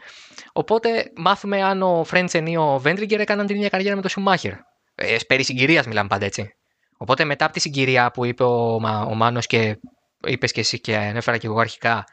Οπότε 0.53 1.11
μάθουμε 1.17 1.63
αν 1.63 1.83
ο 1.83 2.05
Φρέντσεν 2.05 2.47
ή 2.47 2.57
ο 2.57 2.79
Βέντριγκερ 2.79 3.21
έκαναν 3.21 3.47
την 3.47 3.57
ίδια 3.57 3.69
καριέρα 3.69 3.95
με 3.95 4.01
τον 4.01 4.11
Σουμάχερ. 4.11 4.53
Ε, 4.95 5.17
περί 5.27 5.45
συγκυρίας 5.45 5.87
μιλάμε 5.87 6.09
πάντα 6.09 6.25
έτσι. 6.25 6.55
Οπότε 6.97 7.25
μετά 7.25 7.45
από 7.45 7.55
τη 7.55 7.61
συγκυρία 7.61 8.11
που 8.11 8.25
είπε 8.25 8.43
ο, 8.43 8.75
ο 9.09 9.15
Μάνος 9.15 9.47
και 9.47 9.79
είπες 10.27 10.53
και 10.53 10.61
εσύ 10.61 10.81
και 10.81 10.97
ανέφερα 10.97 11.39
και 11.39 11.47
εγώ 11.47 11.59
αρχικά 11.59 12.05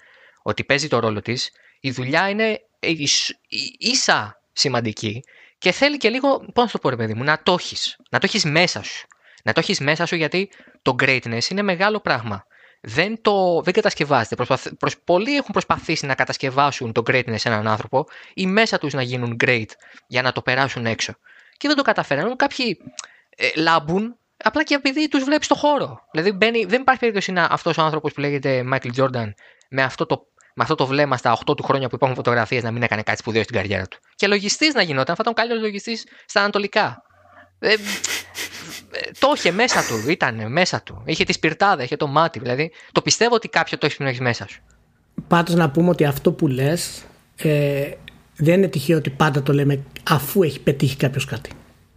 ότι 0.43 0.63
παίζει 0.63 0.87
το 0.87 0.99
ρόλο 0.99 1.21
της, 1.21 1.51
η 1.79 1.91
δουλειά 1.91 2.29
είναι 2.29 2.61
ίσα 3.77 4.41
σημαντική 4.53 5.23
και 5.57 5.71
θέλει 5.71 5.97
και 5.97 6.09
λίγο, 6.09 6.39
πώς 6.39 6.65
να 6.65 6.71
το 6.71 6.79
πω 6.79 6.89
ρε 6.89 6.95
παιδί 6.95 7.13
μου, 7.13 7.23
να 7.23 7.43
το 7.43 7.53
έχεις, 7.59 7.97
να 8.09 8.19
το 8.19 8.25
έχεις 8.25 8.45
μέσα 8.45 8.83
σου. 8.83 9.07
Να 9.43 9.53
το 9.53 9.59
έχεις 9.59 9.79
μέσα 9.79 10.05
σου 10.05 10.15
γιατί 10.15 10.49
το 10.81 10.95
greatness 10.99 11.49
είναι 11.49 11.61
μεγάλο 11.61 11.99
πράγμα. 11.99 12.45
Δεν, 12.81 13.21
το, 13.21 13.61
δεν 13.61 13.73
κατασκευάζεται. 13.73 14.35
Προσπαθ, 14.35 14.67
προσ, 14.79 14.97
πολλοί 15.03 15.35
έχουν 15.35 15.51
προσπαθήσει 15.51 16.05
να 16.05 16.15
κατασκευάσουν 16.15 16.91
το 16.91 17.03
greatness 17.05 17.35
σε 17.35 17.49
έναν 17.49 17.67
άνθρωπο 17.67 18.05
ή 18.33 18.47
μέσα 18.47 18.77
τους 18.77 18.93
να 18.93 19.01
γίνουν 19.01 19.37
great 19.45 19.65
για 20.07 20.21
να 20.21 20.31
το 20.31 20.41
περάσουν 20.41 20.85
έξω. 20.85 21.13
Και 21.57 21.67
δεν 21.67 21.77
το 21.77 21.83
καταφέρνουν. 21.83 22.35
Κάποιοι 22.35 22.77
ε, 23.35 23.49
λάμπουν 23.55 24.15
απλά 24.37 24.63
και 24.63 24.73
επειδή 24.73 25.07
τους 25.07 25.23
βλέπεις 25.23 25.45
στο 25.45 25.55
χώρο. 25.55 26.07
Δηλαδή 26.11 26.31
μπαίνει, 26.31 26.65
δεν 26.65 26.81
υπάρχει 26.81 26.99
περίπτωση 26.99 27.31
να 27.31 27.43
αυτός 27.43 27.77
ο 27.77 27.81
άνθρωπος 27.81 28.13
που 28.13 28.19
λέγεται 28.19 28.63
Michael 28.73 28.91
Jordan 28.95 29.31
με 29.69 29.83
αυτό 29.83 30.05
το 30.05 30.27
με 30.55 30.63
αυτό 30.63 30.75
το 30.75 30.85
βλέμμα 30.85 31.17
στα 31.17 31.37
8 31.45 31.57
του 31.57 31.63
χρόνια 31.63 31.89
που 31.89 31.95
υπάρχουν 31.95 32.17
φωτογραφίες 32.17 32.63
να 32.63 32.71
μην 32.71 32.83
έκανε 32.83 33.01
κάτι 33.01 33.17
σπουδαίο 33.17 33.43
στην 33.43 33.55
καριέρα 33.55 33.87
του. 33.87 33.97
Και 34.15 34.27
λογιστής 34.27 34.73
να 34.73 34.81
γινόταν, 34.81 35.15
θα 35.15 35.21
ήταν 35.21 35.31
ο 35.31 35.35
καλύτερο 35.35 35.61
λογιστής 35.61 36.03
στα 36.25 36.39
Ανατολικά. 36.39 37.03
Ε, 37.59 37.71
ε, 37.71 37.77
το 39.19 39.31
είχε 39.35 39.51
μέσα 39.51 39.83
του, 39.83 40.09
ήταν 40.09 40.51
μέσα 40.51 40.81
του. 40.81 41.01
Είχε 41.05 41.23
τη 41.23 41.33
σπιρτάδα, 41.33 41.83
είχε 41.83 41.95
το 41.95 42.07
μάτι. 42.07 42.39
Δηλαδή, 42.39 42.71
το 42.91 43.01
πιστεύω 43.01 43.35
ότι 43.35 43.47
κάποιο 43.47 43.77
το 43.77 43.85
έχει 43.85 43.97
που 43.97 44.03
έχει 44.03 44.21
μέσα 44.21 44.47
σου. 44.47 44.61
Πάντως 45.27 45.55
να 45.55 45.69
πούμε 45.69 45.89
ότι 45.89 46.05
αυτό 46.05 46.31
που 46.31 46.47
λες 46.47 47.03
ε, 47.35 47.91
δεν 48.35 48.53
είναι 48.53 48.67
τυχαίο 48.67 48.97
ότι 48.97 49.09
πάντα 49.09 49.43
το 49.43 49.53
λέμε 49.53 49.83
αφού 50.09 50.43
έχει 50.43 50.59
πετύχει 50.59 50.95
κάποιος 50.95 51.25
κάτι. 51.25 51.49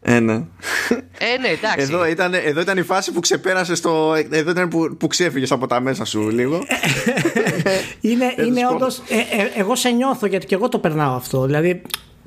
Ε, 0.09 0.21
ναι. 0.21 0.33
Ε, 0.33 1.39
ναι, 1.41 1.49
εντάξει. 1.49 1.81
Εδώ 1.81 2.07
ήταν, 2.07 2.35
εδώ 2.35 2.61
ήταν 2.61 2.79
η 2.79 2.83
φάση 2.83 3.13
που 3.13 3.21
ξεπέρασε 3.21 3.81
το. 3.81 4.15
Εδώ 4.31 4.51
ήταν 4.51 4.69
που, 4.69 4.97
που 4.99 5.07
ξέφυγες 5.07 5.53
από 5.53 5.67
τα 5.67 5.81
μέσα 5.81 6.05
σου 6.05 6.29
λίγο. 6.29 6.59
είναι 8.01 8.35
είναι 8.47 8.67
όντως. 8.75 8.99
Ε, 9.09 9.17
ε, 9.17 9.51
εγώ 9.61 9.77
σε 9.77 9.89
νιώθω 9.89 10.27
γιατί 10.27 10.47
και 10.47 10.55
εγώ 10.55 10.69
το 10.69 10.79
περνάω 10.79 11.15
αυτό. 11.15 11.45
Δηλαδή, 11.45 11.83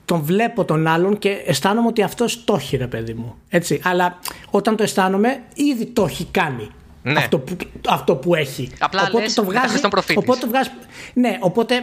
τον 0.06 0.22
βλέπω 0.22 0.66
τον 0.66 0.88
άλλον 0.88 1.18
και 1.18 1.30
αισθάνομαι 1.46 1.88
ότι 1.88 2.02
αυτός 2.02 2.44
το 2.44 2.56
έχει, 2.56 2.78
ρε 2.78 2.88
παιδί 2.88 3.14
μου. 3.14 3.36
Έτσι. 3.50 3.80
Αλλά 3.84 4.20
όταν 4.50 4.76
το 4.76 4.84
αισθάνομαι, 4.84 5.40
ήδη 5.54 5.86
το 5.86 6.06
έχει 6.06 6.28
κάνει. 6.32 6.70
Ναι. 7.04 7.20
Αυτό, 7.20 7.40
που, 7.40 7.56
αυτό 7.90 8.16
που 8.16 8.36
έχει. 8.36 8.72
Απλά 8.80 9.02
οπότε 9.08 9.24
λες, 9.24 9.34
το 9.34 9.44
βγάζει. 9.44 9.80
Οπότε 10.16 10.40
το 10.40 10.48
βγάζει. 10.48 10.70
Ναι, 11.14 11.38
οπότε 11.40 11.76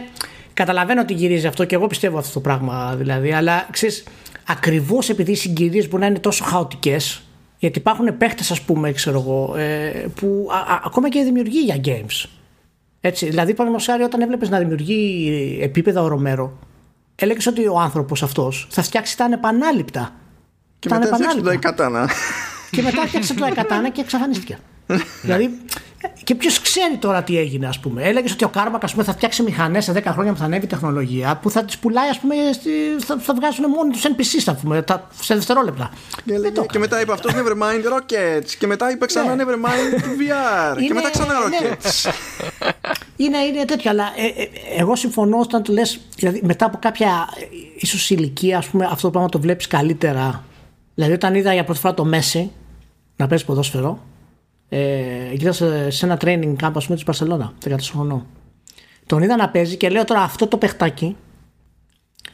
καταλαβαίνω 0.53 1.01
ότι 1.01 1.13
γυρίζει 1.13 1.47
αυτό 1.47 1.65
και 1.65 1.75
εγώ 1.75 1.87
πιστεύω 1.87 2.17
αυτό 2.17 2.33
το 2.33 2.39
πράγμα 2.39 2.95
δηλαδή. 2.97 3.33
Αλλά 3.33 3.67
ξέρεις, 3.71 4.03
ακριβώς 4.47 5.09
επειδή 5.09 5.31
οι 5.31 5.35
συγκυρίες 5.35 5.89
μπορεί 5.89 6.01
να 6.01 6.07
είναι 6.07 6.19
τόσο 6.19 6.43
χαοτικές, 6.43 7.21
γιατί 7.59 7.79
υπάρχουν 7.79 8.17
παίχτες, 8.17 8.51
ας 8.51 8.61
πούμε, 8.61 8.91
ξέρω 8.91 9.19
εγώ, 9.19 9.55
ε, 9.57 10.05
που 10.15 10.47
ακόμα 10.83 11.09
και 11.09 11.23
δημιουργεί 11.23 11.59
για 11.59 11.75
games. 11.85 12.29
Έτσι, 13.01 13.25
δηλαδή, 13.25 13.51
παραδείγματος 13.51 13.85
χάρη, 13.85 14.03
όταν 14.03 14.21
έβλεπες 14.21 14.49
να 14.49 14.59
δημιουργεί 14.59 15.59
επίπεδα 15.61 16.01
ο 16.01 16.07
Ρομέρο, 16.07 16.57
έλεγες 17.15 17.47
ότι 17.47 17.67
ο 17.67 17.79
άνθρωπος 17.79 18.23
αυτός 18.23 18.67
θα 18.69 18.81
φτιάξει 18.81 19.17
τα 19.17 19.25
ανεπανάληπτα. 19.25 20.15
Και 20.79 20.89
μετά 20.91 21.15
φτιάξει 21.15 21.41
το 21.41 21.49
Εκατάνα. 21.49 22.09
Και 22.71 22.81
μετά 22.81 23.07
φτιάξει 23.07 23.33
το 23.33 23.45
Εκατάνα 23.45 23.89
και 23.89 24.01
εξαφανίστηκε. 24.01 24.57
δηλαδή, 25.21 25.59
και 26.23 26.35
ποιος 26.35 26.61
ξέρει 26.61 26.97
τώρα 26.97 27.23
τι 27.23 27.37
έγινε, 27.37 27.67
ας 27.67 27.79
πούμε. 27.79 28.03
Έλεγες 28.03 28.31
ότι 28.31 28.43
ο 28.43 28.49
Κάρμακ 28.49 28.83
ας 28.83 28.91
πούμε, 28.91 29.03
θα 29.03 29.13
φτιάξει 29.13 29.43
μηχανές 29.43 29.83
σε 29.83 29.91
10 29.91 30.01
χρόνια 30.05 30.31
που 30.31 30.37
θα 30.37 30.45
ανέβει 30.45 30.65
η 30.65 30.67
τεχνολογία 30.67 31.39
που 31.41 31.49
θα 31.49 31.63
τις 31.63 31.77
πουλάει, 31.77 32.09
ας 32.09 32.19
πούμε, 32.19 32.35
θα, 33.05 33.17
θα 33.19 33.33
βγάζουν 33.33 33.69
μόνοι 33.69 33.91
τους 33.91 34.03
NPCs, 34.03 34.43
ας 34.45 34.61
πούμε, 34.61 34.81
τα, 34.81 35.07
σε 35.21 35.33
δευτερόλεπτα. 35.33 35.91
Και, 36.25 36.33
έλεγε, 36.33 36.61
και 36.71 36.79
μετά 36.79 37.01
είπε 37.01 37.11
αυτός 37.11 37.33
Nevermind 37.33 37.93
Rockets. 37.93 38.49
Και 38.59 38.67
μετά 38.67 38.91
είπε 38.91 39.05
ξανά 39.05 39.35
ναι. 39.35 39.43
Nevermind 39.43 40.01
VR. 40.01 40.77
και 40.87 40.93
μετά 40.93 41.09
ξανά 41.09 41.33
ναι. 41.33 41.57
Rockets. 41.61 42.11
είναι, 43.23 43.37
είναι 43.37 43.65
τέτοιο, 43.65 43.89
αλλά 43.89 44.03
ε, 44.15 44.41
ε, 44.41 44.49
εγώ 44.77 44.95
συμφωνώ 44.95 45.39
όταν 45.39 45.63
το 45.63 45.73
λες, 45.73 45.99
δηλαδή 46.15 46.41
μετά 46.43 46.65
από 46.65 46.77
κάποια 46.81 47.29
ίσως 47.77 48.09
ηλικία, 48.09 48.57
ας 48.57 48.67
πούμε, 48.67 48.85
αυτό 48.85 49.01
το 49.01 49.09
πράγμα 49.09 49.29
το 49.29 49.39
βλέπεις 49.39 49.67
καλύτερα. 49.67 50.43
Δηλαδή, 50.95 51.13
όταν 51.13 51.35
είδα 51.35 51.53
για 51.53 51.63
πρώτη 51.63 51.79
φορά 51.79 51.93
το 51.93 52.05
Μέση 52.05 52.51
να 53.15 53.27
παίζεις 53.27 53.45
ποδόσφαιρο, 53.45 53.99
ε, 54.69 55.33
ήταν 55.33 55.53
σε, 55.53 56.05
ένα 56.05 56.17
training 56.21 56.55
camp 56.63 56.71
ας 56.75 56.85
πούμε 56.85 56.95
της 56.95 57.03
Μπαρσελόνα 57.03 57.53
14 57.69 57.75
χρονών 57.91 58.25
τον 59.05 59.21
είδα 59.21 59.35
να 59.35 59.49
παίζει 59.49 59.75
και 59.75 59.89
λέω 59.89 60.03
τώρα 60.03 60.21
αυτό 60.21 60.47
το 60.47 60.57
παιχτάκι 60.57 61.15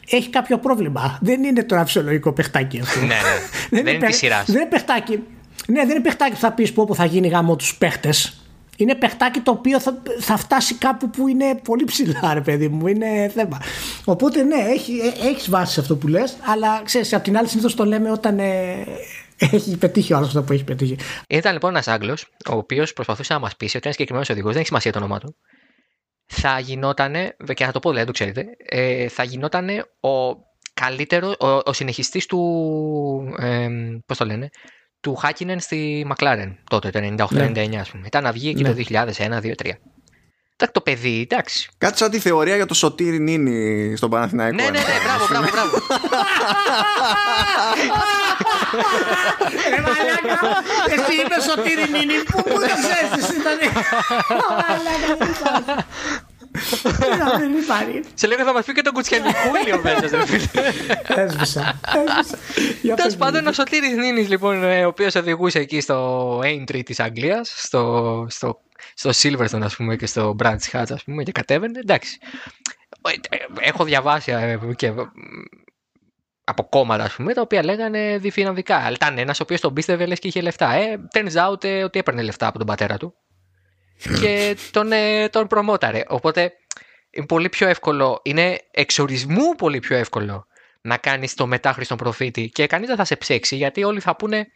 έχει 0.10 0.30
κάποιο 0.30 0.58
πρόβλημα 0.58 1.18
δεν 1.22 1.44
είναι 1.44 1.64
τώρα 1.64 1.86
φυσιολογικό 1.86 2.34
παιχτάκι 2.34 2.80
αυτό 2.80 3.00
ναι, 3.00 3.06
ναι. 3.06 3.14
δεν, 3.82 3.96
είναι 3.96 4.08
της 4.08 4.18
σειράς. 4.18 4.46
δεν 4.46 4.56
είναι 4.56 4.70
παιχτάκι 4.70 5.24
ναι 5.68 5.80
δεν 5.80 5.90
είναι 5.90 6.02
παιχτάκι 6.02 6.32
που 6.32 6.40
θα 6.40 6.52
πεις 6.52 6.74
που 6.74 6.96
θα 6.96 7.06
γίνει 7.06 7.28
γάμο 7.28 7.56
τους 7.56 7.76
παίχτες 7.78 8.44
είναι 8.78 8.96
παιχτάκι 8.96 9.40
το 9.40 9.52
οποίο 9.52 9.80
θα, 9.80 10.02
θα 10.20 10.38
φτάσει 10.38 10.76
κάπου 10.76 11.10
που 11.10 11.28
είναι 11.28 11.60
πολύ 11.64 11.84
ψηλά, 11.84 12.34
ρε 12.34 12.42
παιδί 12.42 12.68
μου. 12.68 12.88
Είναι 12.88 13.32
θέμα. 13.36 13.62
Οπότε, 14.06 14.44
ναι, 14.44 14.56
έχει, 14.56 14.94
έχεις 15.32 15.50
βάση 15.50 15.80
αυτό 15.80 15.96
που 15.96 16.08
λες, 16.08 16.38
αλλά 16.46 16.82
ξέρεις, 16.84 17.14
από 17.14 17.24
την 17.24 17.38
άλλη 17.38 17.48
συνήθως 17.48 17.76
το 17.76 17.86
λέμε 17.86 18.12
όταν 18.12 18.40
ε, 18.40 18.86
έχει 19.52 19.78
πετύχει 19.78 20.14
ο 20.14 20.18
άλλος 20.18 20.28
αυτό 20.28 20.44
που 20.44 20.54
έχει 20.54 20.64
πετύχει. 20.64 20.98
Ήταν 21.30 21.54
λοιπόν 21.54 21.70
ένας 21.70 21.88
Άγγλος, 21.88 22.28
ο 22.50 22.56
οποίος 22.56 22.94
προσπαθούσε 22.94 23.34
να 23.34 23.40
μας 23.40 23.56
πείσει 23.56 23.78
ότι 23.78 23.86
ένα 23.86 23.94
συγκεκριμένος 23.94 24.30
οδηγός, 24.30 24.50
δεν 24.52 24.58
έχει 24.60 24.68
σημασία 24.68 24.92
το 24.92 24.98
όνομά 24.98 25.20
του, 25.20 25.36
θα 26.26 26.60
γινότανε, 26.60 27.36
και 27.54 27.66
θα 27.66 27.72
το 27.72 27.80
πω 27.80 27.90
δηλαδή, 27.90 28.06
το 28.08 28.14
ξέρετε, 28.14 28.46
ε, 28.58 29.08
θα 29.08 29.24
γινότανε 29.24 29.84
ο 30.00 30.34
καλύτερο, 30.74 31.36
ο, 31.40 31.48
ο 31.48 31.74
συνεχιστής 31.74 32.26
του, 32.26 32.40
ε, 33.40 33.68
πώς 34.06 34.18
το 34.18 34.26
λένε, 34.26 34.50
του 35.00 35.16
Χάκινεν 35.16 35.60
στη 35.60 36.04
Μακλάρεν 36.06 36.58
τότε, 36.70 36.90
το 36.90 37.00
98-99 37.30 37.76
ας 37.76 37.90
πούμε. 37.90 38.04
Ήταν 38.08 38.24
να 38.24 38.32
βγει 38.32 38.50
εκεί 38.50 38.62
Ναι. 38.62 38.70
το 38.70 38.76
2001, 38.76 39.40
2, 39.42 39.56
3. 39.56 39.72
Εντάξει, 40.64 40.84
το 40.84 40.92
παιδί, 40.92 41.28
εντάξει. 41.32 41.70
Κάτι 41.78 41.98
σαν 41.98 42.12
τη 42.12 42.20
θεωρία 42.20 42.56
για 42.56 42.66
το 42.66 42.74
Σωτήρι 42.74 43.20
Νίνη 43.20 43.96
στον 43.98 44.10
Παναθηναϊκό. 44.10 44.56
Ναι, 44.56 44.64
ναι, 44.64 44.70
ναι, 44.70 44.84
μπράβο, 45.04 45.26
μπράβο, 45.30 45.48
μπράβο. 45.52 45.78
Ρε 49.70 49.82
μαλάκα, 49.82 50.64
εσύ 50.90 51.14
είπες 51.22 51.44
Σωτήρη 51.44 51.90
Νίνη, 51.92 52.24
πού 52.24 52.44
πού 52.44 52.50
το 52.50 52.60
ξέρεις 52.60 53.12
εσύ 53.20 53.36
ήταν. 53.40 53.58
Μαλάκα, 54.70 55.16
δεν 55.18 55.30
υπάρχει. 55.36 55.70
Δεν 57.40 57.54
υπάρχει. 57.64 58.02
Σε 58.14 58.28
λίγο 58.28 58.44
θα 58.44 58.54
μας 58.54 58.66
πει 58.66 58.74
και 58.74 58.82
τον 58.82 58.94
Κουτσιανικούλη 58.94 59.74
ο 59.74 59.82
μέσα, 59.84 60.18
ρε 60.18 60.26
φίλε. 60.26 60.72
Έσβησα. 61.24 61.80
Έσβησα. 62.08 62.38
Για 62.82 62.96
Τέλος 62.96 63.12
πες 63.12 63.14
μου, 63.14 63.20
πάντων, 63.20 63.48
ο 63.48 63.52
Σωτήρης 63.52 63.96
Νίνης, 63.96 64.30
λοιπόν, 64.30 64.64
ε, 64.64 64.86
ο 64.86 64.88
οποίος 64.88 65.16
οδηγούσε 65.16 65.60
εκεί 65.60 65.82
στο 65.82 66.40
Aintree 66.40 66.82
της 66.86 67.00
Αγγλίας, 67.00 67.54
στο, 67.58 68.28
στο, 68.96 69.12
στο 69.12 69.30
Silverstone, 69.30 69.62
ας 69.62 69.76
πούμε, 69.76 69.96
και 69.96 70.06
στο 70.06 70.36
Brands 70.40 70.72
Hatch, 70.72 70.86
ας 70.90 71.04
πούμε, 71.04 71.24
και 71.24 71.32
κατέβαινε. 71.32 71.80
Εντάξει. 71.80 72.18
Ε, 73.02 73.36
ε, 73.36 73.68
Έχω 73.68 73.84
διαβάσει 73.84 74.32
ε, 74.32 74.60
και 74.76 74.88
ε, 74.88 74.94
από 76.44 76.64
κόμματα, 76.64 77.04
ας 77.04 77.14
πούμε, 77.14 77.34
τα 77.34 77.42
οποία 77.42 77.64
λέγανε 77.64 78.18
διφυναμβικά. 78.18 78.78
Αλλά 78.78 78.96
ήταν 78.96 79.18
ένας 79.18 79.40
ο 79.40 79.44
οποίος 79.44 79.62
τον 79.62 79.74
πίστευε 79.74 80.06
λες 80.06 80.20
και 80.20 80.28
είχε 80.28 80.42
λεφτά. 80.42 80.74
Ε, 80.74 81.00
turns 81.14 81.50
out 81.50 81.64
ε, 81.64 81.84
ότι 81.84 82.00
έπαιρνε 82.00 82.22
λεφτά 82.22 82.48
από 82.48 82.58
τον 82.58 82.68
πατέρα 82.68 82.98
του. 82.98 83.14
και 84.22 84.58
τον, 84.72 84.92
ε, 84.92 85.30
τον 85.30 85.48
προμόταρε. 85.48 86.04
Οπότε 86.08 86.54
είναι 87.10 87.26
πολύ 87.26 87.50
πιο 87.50 87.68
εύκολο, 87.68 88.20
είναι 88.24 88.60
εξορισμού 88.72 89.56
πολύ 89.56 89.80
πιο 89.80 89.98
εύκολο 89.98 90.48
να 90.82 90.98
κάνεις 90.98 91.34
το 91.34 91.48
μετάχρηστον 91.48 91.98
προφήτη 91.98 92.50
και 92.50 92.68
κανείς 92.68 92.88
δεν 92.88 92.98
θα 92.98 93.06
σε 93.06 93.16
ψέξει 93.16 93.56
γιατί 93.56 93.84
όλοι 93.84 94.00
θα 94.00 94.16
πούνε. 94.16 94.52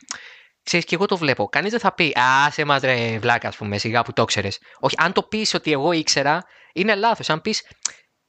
Ξέρεις, 0.67 0.85
και 0.85 0.95
εγώ 0.95 1.05
το 1.05 1.17
βλέπω. 1.17 1.45
Κανείς 1.45 1.71
δεν 1.71 1.79
θα 1.79 1.93
πει 1.93 2.13
Α, 2.19 2.51
σε 2.51 2.65
μα 2.65 2.79
ρε 2.79 3.17
βλάκα, 3.19 3.47
ας 3.47 3.55
πούμε, 3.55 3.77
σιγά 3.77 4.01
που 4.03 4.13
το 4.13 4.25
ξέρει. 4.25 4.51
Όχι, 4.79 4.95
αν 4.97 5.11
το 5.13 5.23
πεις 5.23 5.53
ότι 5.53 5.71
εγώ 5.71 5.91
ήξερα, 5.91 6.43
είναι 6.73 6.95
λάθος. 6.95 7.29
Αν 7.29 7.41
πεις 7.41 7.63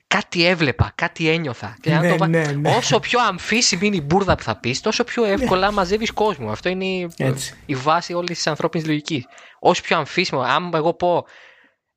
κάτι 0.06 0.44
έβλεπα, 0.46 0.92
κάτι 0.94 1.28
ένιωθα. 1.28 1.76
Και 1.80 1.92
αν 1.94 2.00
Ναι, 2.00 2.08
το 2.08 2.16
βα- 2.16 2.26
ναι, 2.28 2.44
ναι. 2.52 2.74
Όσο 2.76 3.00
πιο 3.00 3.20
αμφίσιμη 3.20 3.86
είναι 3.86 3.96
η 3.96 4.02
μπουρδα 4.04 4.34
που 4.34 4.42
θα 4.42 4.60
πεις, 4.60 4.80
τόσο 4.80 5.04
πιο 5.04 5.24
εύκολα 5.24 5.72
μαζεύεις 5.72 6.12
κόσμο. 6.12 6.50
Αυτό 6.50 6.68
είναι 6.68 6.84
η, 6.84 7.10
Έτσι. 7.16 7.54
η 7.66 7.74
βάση 7.74 8.12
όλης 8.14 8.36
της 8.36 8.46
ανθρώπινης 8.46 8.86
λογικής. 8.86 9.24
Όσο 9.58 9.82
πιο 9.82 9.96
αμφίσιμο, 9.96 10.40
αν 10.40 10.70
εγώ 10.74 10.94
πω 10.94 11.24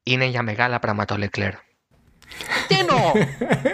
είναι 0.04 0.26
για 0.26 0.42
μεγάλα 0.44 0.80
πράγματα 0.80 1.16
ο 1.16 1.18
Λεκλέρ. 1.18 1.54
Τι 2.68 2.76
εννοώ! 2.80 3.12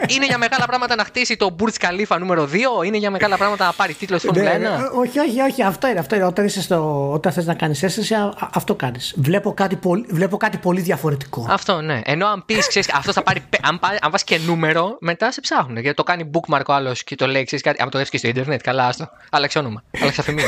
είναι 0.08 0.26
για 0.26 0.38
μεγάλα 0.38 0.66
πράγματα 0.66 0.96
να 0.96 1.04
χτίσει 1.04 1.36
το 1.38 1.56
Burj 1.60 1.86
Khalifa 1.88 2.18
νούμερο 2.20 2.50
2, 2.82 2.86
είναι 2.86 2.98
για 2.98 3.12
μεγάλα 3.12 3.38
πράγματα 3.38 3.66
να 3.66 3.74
πάρει 3.74 3.94
τίτλο 3.94 4.18
στη 4.18 4.28
Φόρμουλα 4.28 4.56
1. 4.56 4.60
Ναι, 4.60 4.68
όχι, 4.94 5.20
όχι, 5.20 5.40
όχι, 5.42 5.64
αυτό 5.64 5.88
είναι. 5.88 6.00
Αυτό 6.00 6.16
είναι. 6.16 6.26
Όταν, 6.26 6.46
είσαι 6.46 6.62
στο, 6.62 7.10
όταν 7.12 7.32
θες 7.32 7.46
να 7.46 7.54
κάνεις 7.54 7.84
αίσθηση, 7.84 8.14
α- 8.14 8.34
α- 8.38 8.50
αυτό 8.54 8.76
κάνεις. 8.76 9.14
Βλέπω 9.18 9.54
κάτι, 9.54 9.76
πολύ, 9.76 10.06
βλέπω 10.10 10.38
κάτι 10.38 10.58
πολύ 10.58 10.82
διαφορετικό. 10.82 11.48
Αυτό, 11.50 11.82
ναι. 11.82 12.02
Ενώ 12.04 12.28
αν 12.28 12.44
πεις, 12.46 12.68
ξέρεις, 12.68 12.94
αυτός 12.94 13.14
θα 13.14 13.24
πάρει. 13.24 13.40
πε- 13.50 13.68
Αν, 13.68 13.80
πάρει- 13.80 13.98
αν 14.02 14.12
βάζεις 14.12 14.26
και 14.26 14.38
νούμερο, 14.46 14.98
μετά 15.00 15.32
σε 15.32 15.42
ψάχνουν. 15.42 15.78
Γιατί 15.78 15.96
το 15.96 16.04
κάνει 16.04 16.30
bookmark 16.34 16.66
ο 16.68 16.74
άλλος 16.74 17.04
και 17.04 17.16
το 17.16 17.28
λέει, 17.28 17.44
ξέρεις 17.44 17.64
κάτι. 17.66 17.82
Αν 17.82 17.86
το 17.90 17.92
γράψει 17.98 18.12
και 18.12 18.18
στο 18.18 18.28
Ιντερνετ, 18.28 18.62
καλά, 18.62 18.88
άστο. 18.88 19.10
Άλλαξε 19.30 19.60
όνομα. 19.60 19.84
Άλλαξε 20.02 20.22
αφημία. 20.22 20.46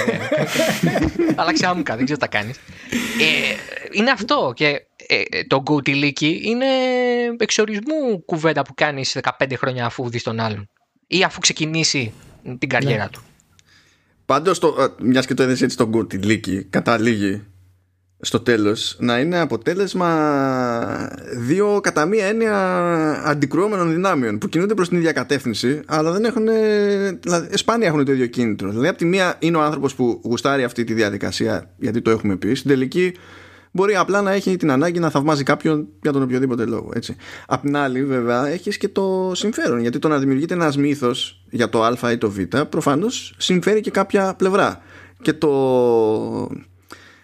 Άλλαξε 1.35 1.65
άμκα, 1.67 1.95
δεν 1.95 2.05
ξέρω 2.05 2.19
τι 2.19 2.25
θα 2.25 2.38
κάνεις. 2.38 2.57
Ε, 3.19 3.55
είναι 3.91 4.11
αυτό. 4.11 4.51
Και 4.55 4.85
ε, 5.07 5.21
ε, 5.29 5.43
το 5.47 5.61
γκουτιλίκι 5.61 6.41
είναι 6.43 6.65
εξορισμού 7.37 8.25
κουβέντα 8.25 8.61
που 8.61 8.73
κάνεις 8.73 9.17
15 9.39 9.53
χρόνια 9.55 9.85
αφού 9.85 10.09
δεις 10.09 10.23
τον 10.23 10.39
άλλον. 10.39 10.69
Ή 11.07 11.23
αφού 11.23 11.39
ξεκινήσει 11.39 12.13
την 12.59 12.69
καριέρα 12.69 13.09
του. 13.09 13.21
Πάντως, 14.25 14.59
μιας 15.01 15.25
και 15.25 15.33
το 15.33 15.43
έδεσε 15.43 15.63
έτσι 15.63 15.77
τον 15.77 15.89
Γκούρτι 15.89 16.17
Λίκη, 16.17 16.63
καταλήγει 16.63 17.43
στο 18.21 18.39
τέλος 18.39 18.95
να 18.99 19.19
είναι 19.19 19.39
αποτέλεσμα 19.39 20.09
δύο 21.37 21.79
κατά 21.83 22.05
μία 22.05 22.25
έννοια 22.25 22.53
αντικρουόμενων 23.25 23.91
δυνάμεων 23.91 24.37
που 24.37 24.47
κινούνται 24.47 24.73
προς 24.73 24.87
την 24.87 24.97
ίδια 24.97 25.11
κατεύθυνση 25.11 25.81
αλλά 25.85 26.11
δεν 26.11 26.25
έχουν, 26.25 26.47
δηλαδή, 27.21 27.57
σπάνια 27.57 27.87
έχουν 27.87 28.05
το 28.05 28.11
ίδιο 28.11 28.25
κίνητρο 28.25 28.69
δηλαδή 28.69 28.87
από 28.87 28.97
τη 28.97 29.05
μία 29.05 29.35
είναι 29.39 29.57
ο 29.57 29.61
άνθρωπος 29.61 29.95
που 29.95 30.21
γουστάρει 30.23 30.63
αυτή 30.63 30.83
τη 30.83 30.93
διαδικασία 30.93 31.69
γιατί 31.77 32.01
το 32.01 32.09
έχουμε 32.09 32.35
πει 32.35 32.53
στην 32.53 32.69
τελική 32.69 33.13
μπορεί 33.72 33.95
απλά 33.95 34.22
να 34.22 34.31
έχει 34.31 34.56
την 34.56 34.72
ανάγκη 34.72 34.99
να 34.99 35.09
θαυμάζει 35.09 35.43
κάποιον 35.43 35.88
για 36.01 36.11
τον 36.11 36.22
οποιοδήποτε 36.22 36.65
λόγο 36.65 36.91
έτσι. 36.95 37.15
απ' 37.48 37.61
την 37.61 37.77
άλλη 37.77 38.06
βέβαια 38.06 38.48
έχεις 38.48 38.77
και 38.77 38.88
το 38.88 39.31
συμφέρον 39.35 39.80
γιατί 39.80 39.99
το 39.99 40.07
να 40.07 40.17
δημιουργείται 40.17 40.53
ένας 40.53 40.77
μύθος 40.77 41.43
για 41.49 41.69
το 41.69 41.83
α 41.83 42.11
ή 42.11 42.17
το 42.17 42.30
β 42.31 42.39
προφανώς 42.69 43.35
συμφέρει 43.38 43.81
και 43.81 43.91
κάποια 43.91 44.33
πλευρά 44.38 44.81
και 45.22 45.33
το 45.33 45.49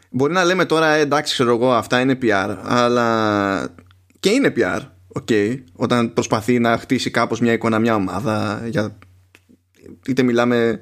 Μπορεί 0.09 0.33
να 0.33 0.43
λέμε 0.43 0.65
τώρα 0.65 0.93
«Ε, 0.93 0.99
εντάξει 0.99 1.33
ξέρω 1.33 1.51
εγώ 1.51 1.73
αυτά 1.73 1.99
είναι 1.99 2.17
PR 2.21 2.55
αλλά 2.63 3.75
και 4.19 4.29
είναι 4.29 4.53
PR 4.57 4.79
okay, 5.19 5.63
όταν 5.75 6.13
προσπαθεί 6.13 6.59
να 6.59 6.77
χτίσει 6.77 7.09
κάπως 7.11 7.39
μια 7.39 7.53
εικόνα 7.53 7.79
μια 7.79 7.95
ομάδα 7.95 8.61
για... 8.67 8.97
είτε 10.07 10.23
μιλάμε 10.23 10.79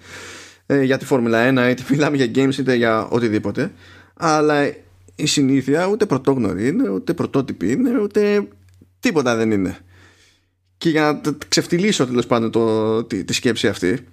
ε, 0.66 0.82
για 0.82 0.98
τη 0.98 1.06
Φόρμουλα 1.06 1.50
1 1.50 1.70
είτε 1.70 1.84
μιλάμε 1.90 2.18
για 2.18 2.32
games 2.36 2.58
είτε 2.58 2.76
για 2.76 3.08
οτιδήποτε 3.08 3.72
αλλά 4.14 4.56
η 5.16 5.26
συνήθεια 5.26 5.88
ούτε 5.88 6.06
πρωτόγνωρη 6.06 6.68
είναι 6.68 6.90
ούτε 6.90 7.14
πρωτότυπη 7.14 7.72
είναι 7.72 8.00
ούτε 8.00 8.48
τίποτα 9.00 9.36
δεν 9.36 9.52
είναι 9.52 9.78
και 10.78 10.90
για 10.90 11.02
να 11.02 11.20
τ- 11.20 11.48
ξεφτυλίσω 11.48 12.08
τέλος 12.08 12.28
πάντων 12.28 12.52
το, 12.52 13.04
τη, 13.04 13.24
τη 13.24 13.34
σκέψη 13.34 13.68
αυτή 13.68 14.08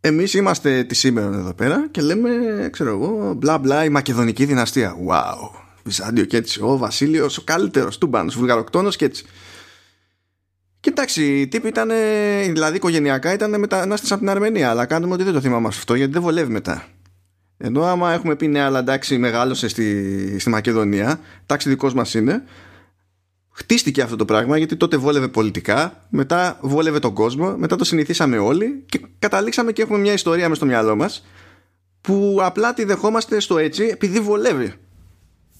εμείς 0.00 0.34
είμαστε 0.34 0.84
της 0.84 0.98
σήμερα 0.98 1.36
εδώ 1.36 1.54
πέρα 1.54 1.88
και 1.90 2.00
λέμε, 2.00 2.30
ξέρω 2.72 2.90
εγώ, 2.90 3.34
μπλα 3.34 3.58
μπλα 3.58 3.84
η 3.84 3.88
Μακεδονική 3.88 4.44
δυναστεία. 4.44 4.96
Wow. 5.08 5.60
Βυζάντιο 5.84 6.24
και 6.24 6.36
έτσι. 6.36 6.62
Ο 6.62 6.76
Βασίλειος 6.76 7.38
ο 7.38 7.42
καλύτερος 7.42 7.98
τούμπανος, 7.98 8.36
βουλγαροκτόνος 8.36 8.96
και 8.96 9.04
έτσι. 9.04 9.24
Και 10.80 10.90
εντάξει, 10.90 11.40
οι 11.40 11.48
τύποι 11.48 11.68
ήταν, 11.68 11.90
δηλαδή 12.52 12.76
οικογενειακά 12.76 13.32
ήταν 13.32 13.58
μετανάστες 13.60 14.10
από 14.10 14.20
την 14.20 14.30
Αρμενία, 14.30 14.70
αλλά 14.70 14.86
κάνουμε 14.86 15.14
ότι 15.14 15.22
δεν 15.22 15.32
το 15.32 15.40
θυμάμαι 15.40 15.68
αυτό 15.68 15.94
γιατί 15.94 16.12
δεν 16.12 16.22
βολεύει 16.22 16.52
μετά. 16.52 16.86
Ενώ 17.58 17.82
άμα 17.82 18.12
έχουμε 18.12 18.36
πει 18.36 18.46
ναι, 18.46 18.60
αλλά 18.60 18.78
εντάξει, 18.78 19.18
μεγάλωσε 19.18 19.68
στη, 19.68 20.38
στη 20.38 20.50
Μακεδονία, 20.50 21.20
τάξη 21.46 21.68
δικός 21.68 21.94
μας 21.94 22.14
είναι, 22.14 22.42
χτίστηκε 23.50 24.02
αυτό 24.02 24.16
το 24.16 24.24
πράγμα 24.24 24.58
γιατί 24.58 24.76
τότε 24.76 24.96
βόλευε 24.96 25.28
πολιτικά, 25.28 26.06
μετά 26.08 26.58
βόλευε 26.60 26.98
τον 26.98 27.14
κόσμο, 27.14 27.56
μετά 27.56 27.76
το 27.76 27.84
συνηθίσαμε 27.84 28.38
όλοι 28.38 28.84
και 28.86 29.00
καταλήξαμε 29.18 29.72
και 29.72 29.82
έχουμε 29.82 29.98
μια 29.98 30.12
ιστορία 30.12 30.48
μες 30.48 30.56
στο 30.56 30.66
μυαλό 30.66 30.96
μας 30.96 31.24
που 32.00 32.38
απλά 32.40 32.74
τη 32.74 32.84
δεχόμαστε 32.84 33.40
στο 33.40 33.58
έτσι 33.58 33.88
επειδή 33.92 34.20
βολεύει. 34.20 34.72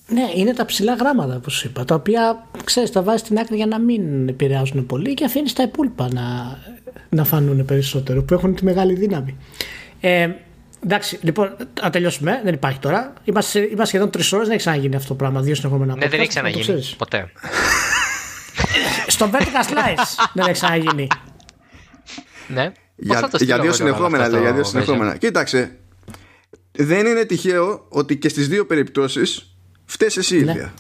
Ναι, 0.08 0.31
είναι 0.34 0.52
τα 0.52 0.65
ψηλά 0.65 0.94
γράμματα, 0.94 1.36
όπως 1.36 1.65
είπα, 1.65 1.84
τα 1.84 1.94
οποία 1.94 2.47
ξέρεις, 2.65 2.91
τα 2.91 3.02
βάζεις 3.02 3.20
στην 3.20 3.39
άκρη 3.39 3.57
για 3.57 3.66
να 3.66 3.78
μην 3.78 4.28
επηρεάζουν 4.28 4.86
πολύ 4.86 5.15
και 5.15 5.25
αφήνεις 5.25 5.52
τα 5.52 5.62
υπόλοιπα 5.62 6.08
να, 6.12 6.58
να 7.08 7.25
φανούν 7.25 7.65
περισσότερο, 7.65 8.23
που 8.23 8.34
έχουν 8.34 8.55
τη 8.55 8.65
μεγάλη 8.65 8.94
δύναμη. 8.94 9.36
Ε, 10.00 10.31
εντάξει, 10.84 11.18
λοιπόν, 11.22 11.56
να 11.82 11.90
τελειώσουμε. 11.90 12.40
Δεν 12.44 12.55
υπάρχει 12.55 12.78
τώρα. 12.78 13.12
Είμαστε, 13.24 13.58
είμαστε 13.60 13.84
σχεδόν 13.84 14.10
τρεις 14.10 14.32
ώρες, 14.32 14.46
δεν 14.46 14.56
έχει 14.56 14.64
ξαναγίνει 14.66 14.96
αυτό 14.96 15.08
το 15.08 15.14
πράγμα. 15.14 15.40
Δύο 15.40 15.55
συνεχόμενα 15.55 15.94
Ναι, 15.96 16.08
δεν 16.08 16.08
podcast, 16.08 16.12
έχει 16.12 16.20
να 16.20 16.24
το 16.26 16.28
ξαναγίνει. 16.28 16.62
ξέρεις. 16.62 16.94
Ποτέ. 16.96 17.30
Στο 19.06 19.30
Vertical 19.32 19.70
Slice 19.72 20.28
δεν 20.32 20.44
έχει 20.44 20.52
ξαναγίνει. 20.52 21.06
Ναι. 22.48 22.64
Πώς 22.64 23.06
Για, 23.06 23.18
θα 23.18 23.28
το 23.28 23.36
για 23.44 23.56
στείλω 23.56 23.56
δύο 23.56 23.56
εγώ 23.56 23.62
τώρα 23.62 23.74
συνεχόμενα 23.74 24.22
αυτό 24.24 24.34
λέει, 24.36 24.44
για 24.44 24.52
δύο 24.55 24.64
στο 24.64 24.70
συνεχόμενα. 24.80 25.16
Κοίταξε, 25.16 25.76
δεν 26.72 27.06
είναι 27.06 27.24
τυχαίο 27.24 27.86
ότι 27.88 28.16
και 28.16 28.28
στις 28.28 28.48
δύο 28.48 28.66
περιπτώσεις 28.66 29.56
φταίς 29.84 30.16
εσύ 30.16 30.44
Ναι. 30.44 30.50
ίδια. 30.50 30.72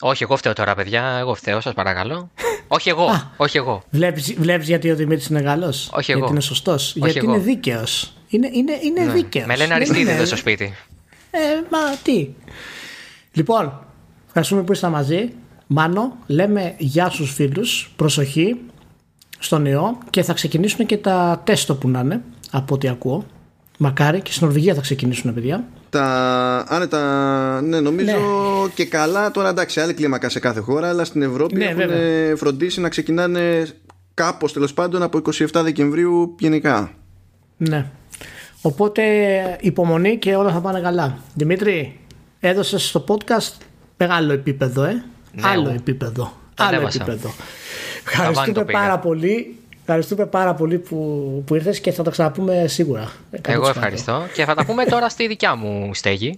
Όχι, 0.00 0.22
εγώ 0.22 0.36
φταίω 0.36 0.52
τώρα, 0.52 0.74
παιδιά. 0.74 1.02
Εγώ 1.18 1.34
φταίω, 1.34 1.60
σας 1.60 1.74
παρακαλώ. 1.74 2.30
όχι 2.68 2.88
εγώ. 2.88 3.32
όχι 3.36 3.56
εγώ. 3.56 3.82
Βλέπεις, 3.90 4.34
βλέπεις 4.38 4.66
γιατί 4.66 4.90
ο 4.90 4.94
Δημήτρης 4.96 5.26
είναι 5.26 5.40
Γαλλός. 5.40 5.88
Όχι 5.92 6.04
γιατί 6.04 6.20
εγώ. 6.20 6.30
είναι 6.30 6.40
σωστός. 6.40 6.92
γιατί 6.96 7.18
εγώ. 7.18 7.30
είναι 7.34 7.42
δίκαιος. 7.42 8.15
Είναι, 8.28 8.50
είναι, 8.52 8.72
είναι 8.82 9.04
Ναι. 9.04 9.12
δίκαιος. 9.12 9.46
Με 9.46 9.52
λένε 9.56 9.66
Δεν 9.68 9.76
Αριστίδη 9.76 10.00
είναι- 10.00 10.12
εδώ 10.12 10.24
στο 10.24 10.36
σπίτι. 10.36 10.74
Ε, 11.30 11.38
μα 11.70 11.78
τι. 12.02 12.28
Λοιπόν, 13.32 13.86
ευχαριστούμε 14.26 14.62
που 14.62 14.72
ήσασταν 14.72 14.90
μαζί. 14.92 15.32
Μάνο, 15.66 16.16
λέμε 16.26 16.74
γεια 16.78 17.08
στους 17.10 17.32
φίλους. 17.32 17.90
Προσοχή 17.96 18.56
στον 19.38 19.66
ιό 19.66 19.98
και 20.10 20.22
θα 20.22 20.32
ξεκινήσουν 20.32 20.86
και 20.86 20.96
τα 20.96 21.40
τεστ 21.44 21.72
που 21.72 21.88
να 21.88 22.00
είναι, 22.00 22.22
από 22.50 22.74
ό,τι 22.74 22.88
ακούω. 22.88 23.26
Μακάρι 23.78 24.20
και 24.20 24.32
στην 24.32 24.46
Νορβηγία 24.46 24.74
θα 24.74 24.80
ξεκινήσουν, 24.80 25.34
παιδιά. 25.34 25.64
Τα 25.90 26.04
άνετα, 26.68 27.60
ναι, 27.62 27.80
νομίζω 27.80 28.16
και 28.74 28.84
καλά. 28.84 29.30
Τώρα 29.30 29.48
εντάξει, 29.48 29.80
άλλη 29.80 29.94
κλίμακα 29.94 30.28
σε 30.28 30.38
κάθε 30.40 30.60
χώρα, 30.60 30.88
αλλά 30.88 31.04
στην 31.04 31.22
Ευρώπη 31.22 31.56
Ναι, 31.56 31.64
έχουν 31.64 31.76
βέβαια. 31.76 32.36
φροντίσει 32.36 32.80
να 32.80 32.88
ξεκινάνε 32.88 33.66
κάπως 34.14 34.52
τέλος 34.52 34.74
πάντων 34.74 35.02
από 35.02 35.18
27 35.18 35.62
Δεκεμβρίου 35.62 36.34
γενικά. 36.38 36.90
Ναι. 37.56 37.90
Οπότε 38.62 39.02
υπομονή 39.60 40.16
και 40.16 40.34
όλα 40.36 40.52
θα 40.52 40.60
πάνε 40.60 40.80
καλά. 40.80 41.18
Δημήτρη, 41.34 42.00
έδωσες 42.40 42.88
στο 42.88 43.04
podcast 43.08 43.52
μεγάλο 43.96 44.32
επίπεδο, 44.32 44.84
ε; 44.84 45.04
Ναι, 45.32 45.48
Άλλο 45.48 45.62
εγώ. 45.68 45.74
επίπεδο. 45.74 46.32
Το 46.54 46.64
Άλλο 46.64 46.76
ανέβασα. 46.76 47.02
επίπεδο. 47.02 47.28
το 47.28 47.34
Ευχαριστούμε 48.10 48.64
πήγα. 48.64 48.78
πάρα 48.78 48.98
πολύ. 48.98 49.56
Ευχαριστούμε 49.80 50.26
πάρα 50.26 50.54
πολύ 50.54 50.78
που, 50.78 51.42
που 51.46 51.54
ήρθες 51.54 51.80
και 51.80 51.92
θα 51.92 52.02
το 52.02 52.10
ξαναπούμε 52.10 52.66
σίγουρα. 52.66 53.10
100%. 53.30 53.38
Εγώ 53.42 53.68
ευχαριστώ. 53.68 54.22
και 54.34 54.44
θα 54.44 54.54
τα 54.54 54.64
πούμε 54.64 54.84
τώρα 54.84 55.08
στη 55.08 55.26
δικιά 55.26 55.54
μου 55.54 55.94
στέγη. 55.94 56.34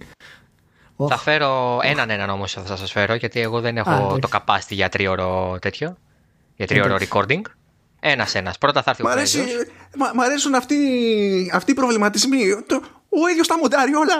Οχ. 0.95 1.09
Θα 1.09 1.17
φέρω 1.17 1.79
έναν 1.83 2.09
έναν 2.09 2.29
όμως 2.29 2.53
θα 2.53 2.75
σας 2.75 2.91
φέρω, 2.91 3.13
γιατί 3.15 3.39
εγώ 3.39 3.59
δεν 3.59 3.77
έχω 3.77 3.89
Α, 3.89 3.95
εντάξει. 3.97 4.19
το 4.19 4.27
καπάστη 4.27 4.75
για 4.75 4.89
τρίωρο 4.89 5.57
τέτοιο. 5.61 5.97
Για 6.55 6.67
τρίωρο 6.67 6.97
recording. 6.99 7.41
Ένας 7.99 8.35
ένας. 8.35 8.57
Πρώτα 8.57 8.81
θα 8.83 8.89
έρθει 8.89 9.03
Μ' 9.03 9.05
ο 9.05 9.09
αρέσει, 9.09 9.37
Πρέζος. 9.43 9.63
μ' 9.95 10.17
μ' 10.17 10.21
αρέσουν 10.21 10.55
αυτοί, 10.55 10.77
αυτοί 11.53 11.71
οι 11.71 11.73
προβληματισμοί. 11.73 12.63
Το- 12.67 12.81
ο 13.09 13.27
ίδιος 13.31 13.47
τα 13.47 13.57
μοντάρει 13.57 13.95
όλα. 13.95 14.15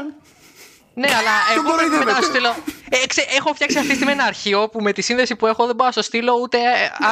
Ναι, 0.93 1.07
αλλά 1.07 1.55
Τον 1.55 1.65
εγώ 1.65 1.75
πρέπει 1.75 1.89
μετά 1.89 2.03
να 2.03 2.11
κοροϊδεύετε. 2.11 2.25
σου 2.25 2.31
στείλω. 2.31 2.55
Ε, 3.03 3.07
ξέ, 3.07 3.25
έχω 3.37 3.53
φτιάξει 3.53 3.77
αυτή 3.77 3.89
τη 3.89 3.95
στιγμή 3.95 4.13
ένα 4.13 4.23
αρχείο 4.23 4.69
που 4.69 4.81
με 4.81 4.91
τη 4.93 5.01
σύνδεση 5.01 5.35
που 5.35 5.47
έχω 5.47 5.65
δεν 5.65 5.75
μπορώ 5.75 5.89
να 5.95 6.01
σου 6.01 6.07
στείλω 6.07 6.33
ούτε 6.41 6.57
ε, 6.57 6.61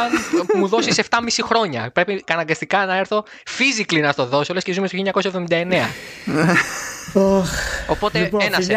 αν 0.02 0.10
μου 0.54 0.68
δώσεις 0.68 1.00
7,5 1.10 1.20
χρόνια. 1.44 1.90
Πρέπει 1.94 2.24
αναγκαστικά 2.32 2.86
να 2.86 2.96
έρθω 2.96 3.24
physically 3.58 4.02
να 4.02 4.12
στο 4.12 4.26
δώσω, 4.26 4.54
λες 4.54 4.64
και 4.64 4.74
ζούμε 4.74 4.88
στο 4.88 4.98
1979. 4.98 5.90
Οχ. 7.14 7.50
Οπότε 7.94 8.20
Λοιπόν, 8.20 8.42
ένας 8.42 8.68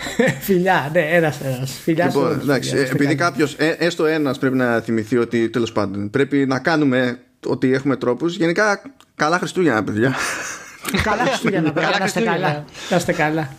φιλιά. 0.00 0.12
ένα. 0.26 0.32
φιλιά, 0.40 0.90
ναι, 0.92 1.00
ένας 1.00 1.40
ένας. 1.40 1.72
Φιλιά 1.82 2.10
σε 2.10 2.16
Λοιπόν, 2.16 2.32
όλους, 2.32 2.42
εντάξει, 2.42 2.68
φιλιά. 2.70 2.84
ε, 2.86 2.90
επειδή 2.90 3.14
κάποιος, 3.14 3.54
έστω 3.58 4.06
ένας, 4.06 4.38
πρέπει 4.38 4.56
να 4.56 4.80
θυμηθεί 4.80 5.16
ότι 5.16 5.48
τέλος 5.50 5.72
πάντων 5.72 6.10
πρέπει 6.10 6.46
να 6.46 6.58
κάνουμε 6.58 7.18
ότι 7.46 7.72
έχουμε 7.72 7.96
τρόπους. 7.96 8.36
Γενικά, 8.36 8.82
καλά 9.14 9.38
Χριστούγεννα, 9.38 9.84
παιδιά. 9.84 10.14
Καλά 11.02 11.24
Χριστούγεννα, 11.26 11.72
παιδιά, 11.72 11.88
Καλά 11.88 11.98
να 11.98 12.04
είστε 12.04 12.20
Χριστούγεννα. 12.20 12.46
καλά. 12.48 12.64
Να 12.90 12.96
είστε 12.96 13.12
καλά. 13.12 13.54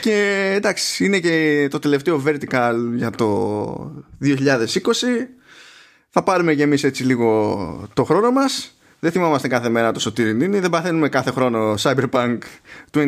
Και 0.00 0.52
εντάξει, 0.56 1.04
είναι 1.04 1.18
και 1.18 1.66
το 1.70 1.78
τελευταίο 1.78 2.22
vertical 2.26 2.74
για 2.94 3.10
το 3.10 3.94
2020. 4.24 4.28
Θα 6.10 6.22
πάρουμε 6.22 6.54
και 6.54 6.62
εμείς 6.62 6.84
έτσι 6.84 7.04
λίγο 7.04 7.88
το 7.94 8.04
χρόνο 8.04 8.30
μας. 8.30 8.76
Δεν 9.04 9.12
θυμάμαστε 9.12 9.48
κάθε 9.48 9.68
μέρα 9.68 9.92
το 9.92 10.00
Σωτήρι 10.00 10.34
Νίνη, 10.34 10.58
δεν 10.58 10.70
παθαίνουμε 10.70 11.08
κάθε 11.08 11.30
χρόνο 11.30 11.74
Cyberpunk 11.82 12.38
2077. 12.92 12.98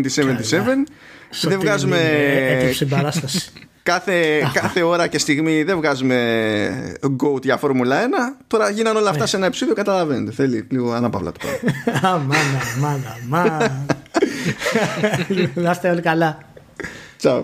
δεν 1.42 1.60
βγάζουμε 1.60 1.98
Έτρεψε 2.48 2.74
συμπαράσταση. 2.74 3.50
κάθε, 3.82 4.40
κάθε 4.52 4.82
ώρα 4.82 5.06
και 5.06 5.18
στιγμή 5.18 5.62
δεν 5.62 5.76
βγάζουμε 5.76 6.98
Go 7.02 7.42
για 7.42 7.56
Φόρμουλα 7.56 8.02
1. 8.02 8.06
Τώρα 8.46 8.70
γίνανε 8.70 8.98
όλα 8.98 9.10
αυτά 9.10 9.26
σε 9.26 9.36
ένα 9.36 9.46
επεισόδιο, 9.46 9.74
καταλαβαίνετε. 9.74 10.32
Θέλει 10.32 10.66
λίγο 10.70 10.92
ανάπαυλα 10.92 11.32
το 11.32 11.38
πράγμα. 11.38 12.08
Αμάνα, 12.08 12.60
αμάνα, 12.76 13.16
αμάνα. 13.24 13.86
Να 15.54 15.70
είστε 15.70 15.90
όλοι 15.90 16.02
καλά. 16.02 16.38
Ciao. 17.22 17.42